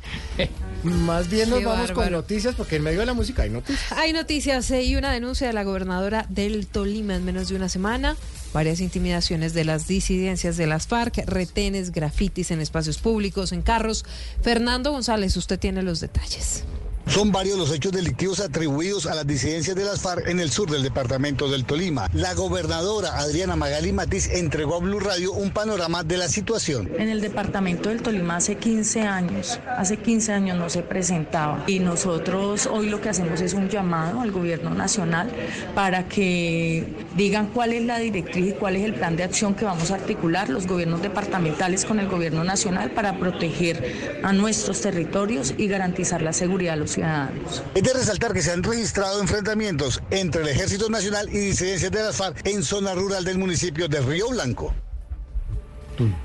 Más 0.84 1.30
bien 1.30 1.50
nos 1.50 1.60
Qué 1.60 1.66
vamos 1.66 1.92
con 1.94 2.12
noticias, 2.12 2.56
porque 2.56 2.76
en 2.76 2.84
medio 2.84 3.00
de 3.00 3.06
la 3.06 3.14
música 3.14 3.44
hay 3.44 3.50
noticias. 3.50 3.92
Hay 3.94 4.12
noticias 4.12 4.70
eh, 4.72 4.84
y 4.84 4.98
una 4.98 5.14
denuncia 5.14 5.48
de 5.48 5.54
la 5.54 5.64
gobernadora 5.64 6.26
del 6.28 6.68
Tolima 6.68 7.16
en 7.16 7.24
menos 7.24 7.48
de 7.48 7.56
una 7.56 7.70
semana. 7.70 8.18
Varias 8.54 8.82
intimidaciones 8.82 9.54
de 9.54 9.64
las 9.64 9.88
disidencias 9.88 10.58
de 10.58 10.68
las 10.68 10.88
FARC, 10.88 11.24
retenes, 11.26 11.94
grafitis 11.94 12.52
en 12.52 12.60
espacios 12.60 12.98
públicos, 12.98 13.54
en 13.54 13.62
carros. 13.62 14.04
Fernando 14.42 14.92
González, 14.92 15.38
usted 15.38 15.58
tiene 15.58 15.84
los 15.84 16.02
detalles. 16.02 16.66
Son 17.10 17.32
varios 17.32 17.58
los 17.58 17.74
hechos 17.74 17.92
delictivos 17.92 18.40
atribuidos 18.40 19.08
a 19.08 19.16
las 19.16 19.26
disidencias 19.26 19.76
de 19.76 19.84
las 19.84 20.00
FARC 20.00 20.28
en 20.28 20.40
el 20.40 20.52
sur 20.52 20.70
del 20.70 20.84
departamento 20.84 21.50
del 21.50 21.66
Tolima. 21.66 22.08
La 22.14 22.36
gobernadora 22.36 23.18
Adriana 23.18 23.56
Magali 23.56 23.92
Matiz 23.92 24.30
entregó 24.30 24.76
a 24.76 24.80
Blue 24.80 25.00
Radio 25.00 25.34
un 25.34 25.50
panorama 25.50 26.04
de 26.04 26.18
la 26.18 26.28
situación. 26.28 26.88
En 27.00 27.10
el 27.10 27.20
departamento 27.20 27.90
del 27.90 28.04
Tolima 28.04 28.36
hace 28.36 28.58
15 28.58 29.02
años, 29.02 29.60
hace 29.76 29.98
15 29.98 30.34
años 30.34 30.58
no 30.60 30.70
se 30.70 30.84
presentaba 30.84 31.64
y 31.66 31.80
nosotros 31.80 32.68
hoy 32.72 32.90
lo 32.90 33.02
que 33.02 33.10
hacemos 33.10 33.42
es 33.42 33.56
un 33.56 33.70
llamado 33.70 34.22
al 34.22 34.32
gobierno 34.32 34.70
nacional 34.70 35.32
para 35.74 36.08
que 36.08 37.08
digan 37.18 37.48
cuál 37.48 37.74
es 37.74 37.84
la 37.86 37.98
directriz 37.98 38.50
y 38.50 38.54
cuál 38.54 38.76
es 38.76 38.84
el 38.84 38.94
plan 38.94 39.16
de 39.16 39.24
acción 39.24 39.56
que 39.56 39.66
vamos 39.66 39.90
a 39.90 39.96
articular 39.96 40.48
los 40.48 40.68
gobiernos 40.68 41.02
departamentales 41.02 41.86
con 41.86 42.00
el 42.00 42.08
gobierno 42.08 42.44
nacional 42.44 42.92
para 42.92 43.18
proteger 43.18 44.20
a 44.22 44.32
nuestros 44.32 44.82
territorios 44.82 45.56
y 45.58 45.68
garantizar 45.68 46.22
la 46.22 46.34
seguridad 46.34 46.74
de 46.74 46.80
los 46.82 46.99
ciudadanos. 47.04 47.64
Es 47.76 47.84
de 47.84 47.94
resaltar 47.94 48.34
que 48.34 48.42
se 48.42 48.52
han 48.52 48.64
registrado 48.64 49.22
enfrentamientos 49.22 50.02
entre 50.12 50.42
el 50.42 50.48
Ejército 50.50 50.90
Nacional 50.90 51.30
y 51.30 51.38
disidencias 51.38 51.92
de 51.92 52.04
las 52.04 52.16
FARC 52.16 52.46
en 52.48 52.64
zona 52.64 52.94
rural 52.94 53.24
del 53.24 53.38
municipio 53.38 53.88
de 53.88 54.00
Río 54.02 54.30
Blanco. 54.30 54.74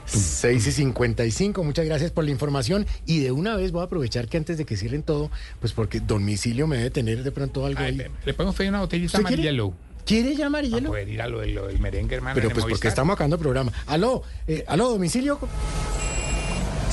6 0.07 0.67
y 0.69 0.71
55, 0.73 1.65
muchas 1.65 1.85
gracias 1.85 2.13
por 2.13 2.23
la 2.25 2.31
información. 2.31 2.87
Y 3.07 3.19
de 3.21 3.33
una 3.33 3.57
vez 3.57 3.73
voy 3.73 3.83
a 3.83 3.87
aprovechar 3.87 4.29
que 4.29 4.37
antes 4.37 4.57
de 4.57 4.65
que 4.65 4.77
cierren 4.77 5.03
todo, 5.03 5.31
pues 5.59 5.73
porque 5.73 5.99
domicilio 5.99 6.69
me 6.69 6.77
debe 6.77 6.91
tener 6.91 7.25
de 7.25 7.33
pronto 7.33 7.67
algo 7.67 7.81
ahí. 7.81 8.01
Le 8.25 8.35
podemos 8.35 8.55
pedir 8.55 8.71
una 8.71 8.81
botellita 8.81 9.19
¿Usted 9.19 9.27
quiere? 9.27 9.43
amarillelo. 9.43 9.75
¿Quiere 10.07 10.37
ya 10.37 10.47
amarillelo? 10.47 10.91
Poder 10.91 11.09
ir 11.09 11.23
a 11.23 11.27
lo, 11.29 11.41
de- 11.41 11.49
lo 11.49 11.67
del 11.67 11.81
merengue, 11.81 12.15
hermano. 12.15 12.35
Pero 12.37 12.51
pues 12.51 12.67
porque 12.67 12.87
estamos 12.89 13.15
acabando 13.15 13.35
el 13.37 13.43
programa. 13.43 13.73
Aló, 13.87 14.23
eh, 14.47 14.63
aló, 14.69 14.91
domicilio. 14.91 15.41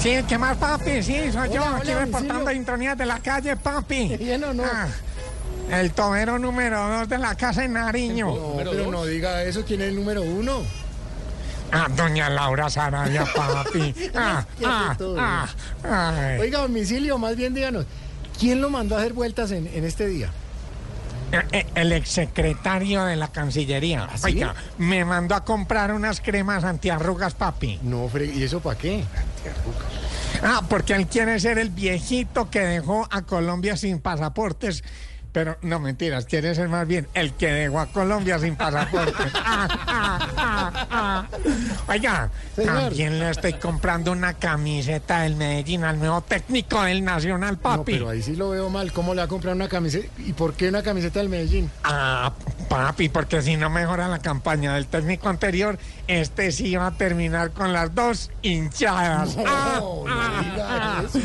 Sí, 0.02 0.20
¿qué 0.28 0.36
más, 0.36 0.58
papi? 0.58 1.04
Sí, 1.04 1.32
soy 1.32 1.50
yo, 1.50 1.62
Hola, 1.62 1.78
aquí 1.78 1.94
reportando 1.94 2.52
intronías 2.52 2.98
de 2.98 3.06
la 3.06 3.20
calle, 3.20 3.56
papi. 3.56 4.18
Bien 4.18 4.44
o 4.44 4.52
no. 4.52 4.64
Ah, 4.64 4.88
el 5.70 5.92
tobero 5.92 6.40
número 6.40 6.90
dos 6.90 7.08
de 7.08 7.20
la 7.20 7.36
casa 7.36 7.66
en 7.66 7.74
Nariño. 7.74 8.26
No, 8.26 8.54
pero 8.58 8.92
no 8.92 9.06
diga 9.06 9.44
eso, 9.44 9.64
¿quién 9.64 9.82
es 9.82 9.90
el 9.90 9.96
número 9.96 10.24
uno? 10.24 10.64
Ah, 11.72 11.88
doña 11.96 12.32
Laura 12.32 12.68
Sarabia, 12.68 13.26
papi. 13.36 13.94
Ah, 14.16 14.44
ah, 14.66 14.96
ah, 15.86 16.14
ay. 16.18 16.40
Oiga, 16.40 16.60
domicilio, 16.62 17.20
más 17.20 17.36
bien 17.36 17.54
díganos, 17.54 17.86
¿quién 18.40 18.60
lo 18.60 18.72
mandó 18.72 18.96
a 18.96 19.02
hacer 19.02 19.14
vueltas 19.14 19.52
en, 19.52 19.68
en 19.68 19.86
este 19.86 20.08
día? 20.08 20.32
Eh, 21.32 21.42
eh, 21.52 21.66
El 21.76 21.92
exsecretario 21.94 23.06
de 23.06 23.16
la 23.18 23.28
Cancillería. 23.28 24.10
¿Ah, 24.12 24.18
sí? 24.18 24.26
Oiga, 24.26 24.56
me 24.80 25.06
mandó 25.06 25.36
a 25.36 25.46
comprar 25.46 25.94
unas 25.94 26.22
cremas 26.22 26.64
antiarrugas, 26.64 27.36
papi. 27.36 27.80
No, 27.84 28.10
¿y 28.20 28.44
eso 28.44 28.60
para 28.62 28.80
qué? 28.80 29.04
Ah, 30.44 30.64
porque 30.68 30.94
él 30.94 31.08
quiere 31.08 31.40
ser 31.40 31.60
el 31.60 31.70
viejito 31.70 32.50
que 32.50 32.62
dejó 32.62 33.08
a 33.12 33.22
Colombia 33.24 33.78
sin 33.78 34.00
pasaportes. 34.00 34.84
Pero 35.32 35.58
no 35.62 35.80
mentiras, 35.80 36.26
quiere 36.26 36.54
ser 36.56 36.68
más 36.68 36.86
bien 36.86 37.08
el 37.14 37.34
que 37.34 37.48
dejó 37.48 37.80
a 37.80 37.86
Colombia 37.88 38.38
sin 38.40 38.56
pasaportes. 38.56 39.32
Ah, 39.44 40.30
ah, 40.38 40.88
ah. 40.92 41.26
Oiga, 41.88 42.30
Señor. 42.56 42.76
también 42.86 43.20
le 43.20 43.30
estoy 43.30 43.54
comprando 43.54 44.12
una 44.12 44.34
camiseta 44.34 45.22
del 45.22 45.36
Medellín 45.36 45.84
al 45.84 46.00
nuevo 46.00 46.22
técnico 46.22 46.82
del 46.84 47.04
Nacional, 47.04 47.56
No, 47.56 47.60
papi. 47.62 47.94
pero 47.94 48.10
ahí 48.10 48.22
sí 48.22 48.36
lo 48.36 48.50
veo 48.50 48.70
mal. 48.70 48.92
¿Cómo 48.92 49.14
le 49.14 49.20
va 49.22 49.26
a 49.26 49.28
comprar 49.28 49.56
una 49.56 49.68
camiseta? 49.68 50.08
¿Y 50.20 50.34
por 50.34 50.54
qué 50.54 50.70
una 50.70 50.82
camiseta 50.84 51.20
del 51.20 51.30
Medellín? 51.30 51.70
Ah, 51.84 52.34
papi, 52.70 53.10
porque 53.10 53.42
si 53.42 53.56
no 53.58 53.70
mejora 53.70 54.08
la 54.08 54.20
campaña 54.20 54.74
del 54.76 54.88
técnico 54.88 55.30
anterior, 55.30 55.78
este 56.08 56.52
sí 56.52 56.76
va 56.76 56.88
a 56.88 56.92
terminar 56.92 57.52
con 57.52 57.72
las 57.74 57.94
dos 57.94 58.32
hinchadas. 58.42 59.36
No, 59.38 60.04
no 60.06 60.42
diga 60.44 61.04
eso. 61.06 61.20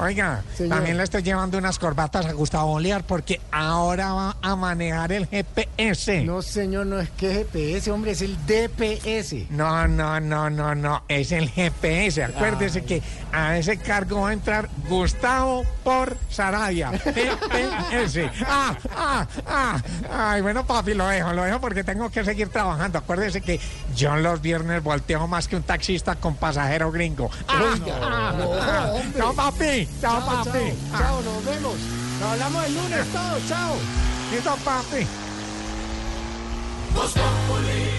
Oiga, 0.00 0.42
Señor. 0.56 0.76
también 0.76 0.96
le 0.96 1.02
estoy 1.04 1.22
llevando 1.22 1.58
unas 1.58 1.78
corbatas 1.78 2.26
a 2.26 2.32
Gustavo 2.32 2.68
Bolívar 2.72 3.04
porque 3.04 3.40
ahora 3.52 4.12
va 4.14 4.36
a 4.42 4.56
manejar 4.56 5.12
el 5.12 5.26
GPS. 5.26 6.24
No, 6.24 6.42
señor, 6.42 6.86
no 6.86 6.98
es 7.00 7.10
que 7.10 7.32
GPS, 7.32 7.90
hombre, 7.90 8.12
es 8.12 8.22
el 8.22 8.36
DPS. 8.46 9.50
No, 9.50 9.86
no, 9.86 10.18
no, 10.20 10.50
no, 10.50 10.74
no, 10.74 11.02
es 11.08 11.30
el 11.32 11.48
GPS. 11.50 12.24
Acuérdese 12.24 12.84
que 12.84 13.02
a 13.32 13.56
ese 13.58 13.76
cargo 13.78 14.22
va 14.22 14.30
a 14.30 14.32
entrar 14.32 14.68
Gustavo 14.88 15.64
por 15.84 16.16
Saraya. 16.30 16.90
GPS. 16.90 18.30
Ah, 18.46 18.76
ah, 18.96 19.26
ah. 19.46 19.82
Ay, 20.10 20.40
bueno, 20.40 20.66
papi, 20.66 20.94
lo 20.94 21.06
dejo, 21.06 21.32
lo 21.32 21.44
dejo 21.44 21.60
porque 21.60 21.84
tengo 21.84 22.10
que 22.10 22.24
seguir 22.24 22.48
trabajando. 22.48 22.98
Acuérdese 22.98 23.40
que 23.42 23.60
yo 23.94 24.16
los 24.16 24.40
viernes 24.40 24.82
volteo 24.82 25.26
más 25.28 25.46
que 25.46 25.56
un 25.56 25.62
taxista 25.62 26.16
con 26.16 26.36
pasajero 26.36 26.90
gringo. 26.90 27.30
Ah, 27.46 27.60
Oiga, 27.72 27.98
ah, 28.02 28.34
no, 29.18 29.28
ah. 29.28 29.32
papi. 29.36 29.86
Chao, 30.00 30.20
Chao, 30.20 30.44
papi. 30.44 30.58
chao, 30.90 30.98
chao, 30.98 31.22
nos 31.22 31.44
vemos. 31.44 32.01
Nos 32.22 32.30
hablamos 32.30 32.64
el 32.66 32.74
lunes 32.74 33.06
todos, 33.08 33.48
chao. 33.48 33.74
Listo, 34.30 34.54
papi. 34.64 35.04
Populi, 36.94 37.90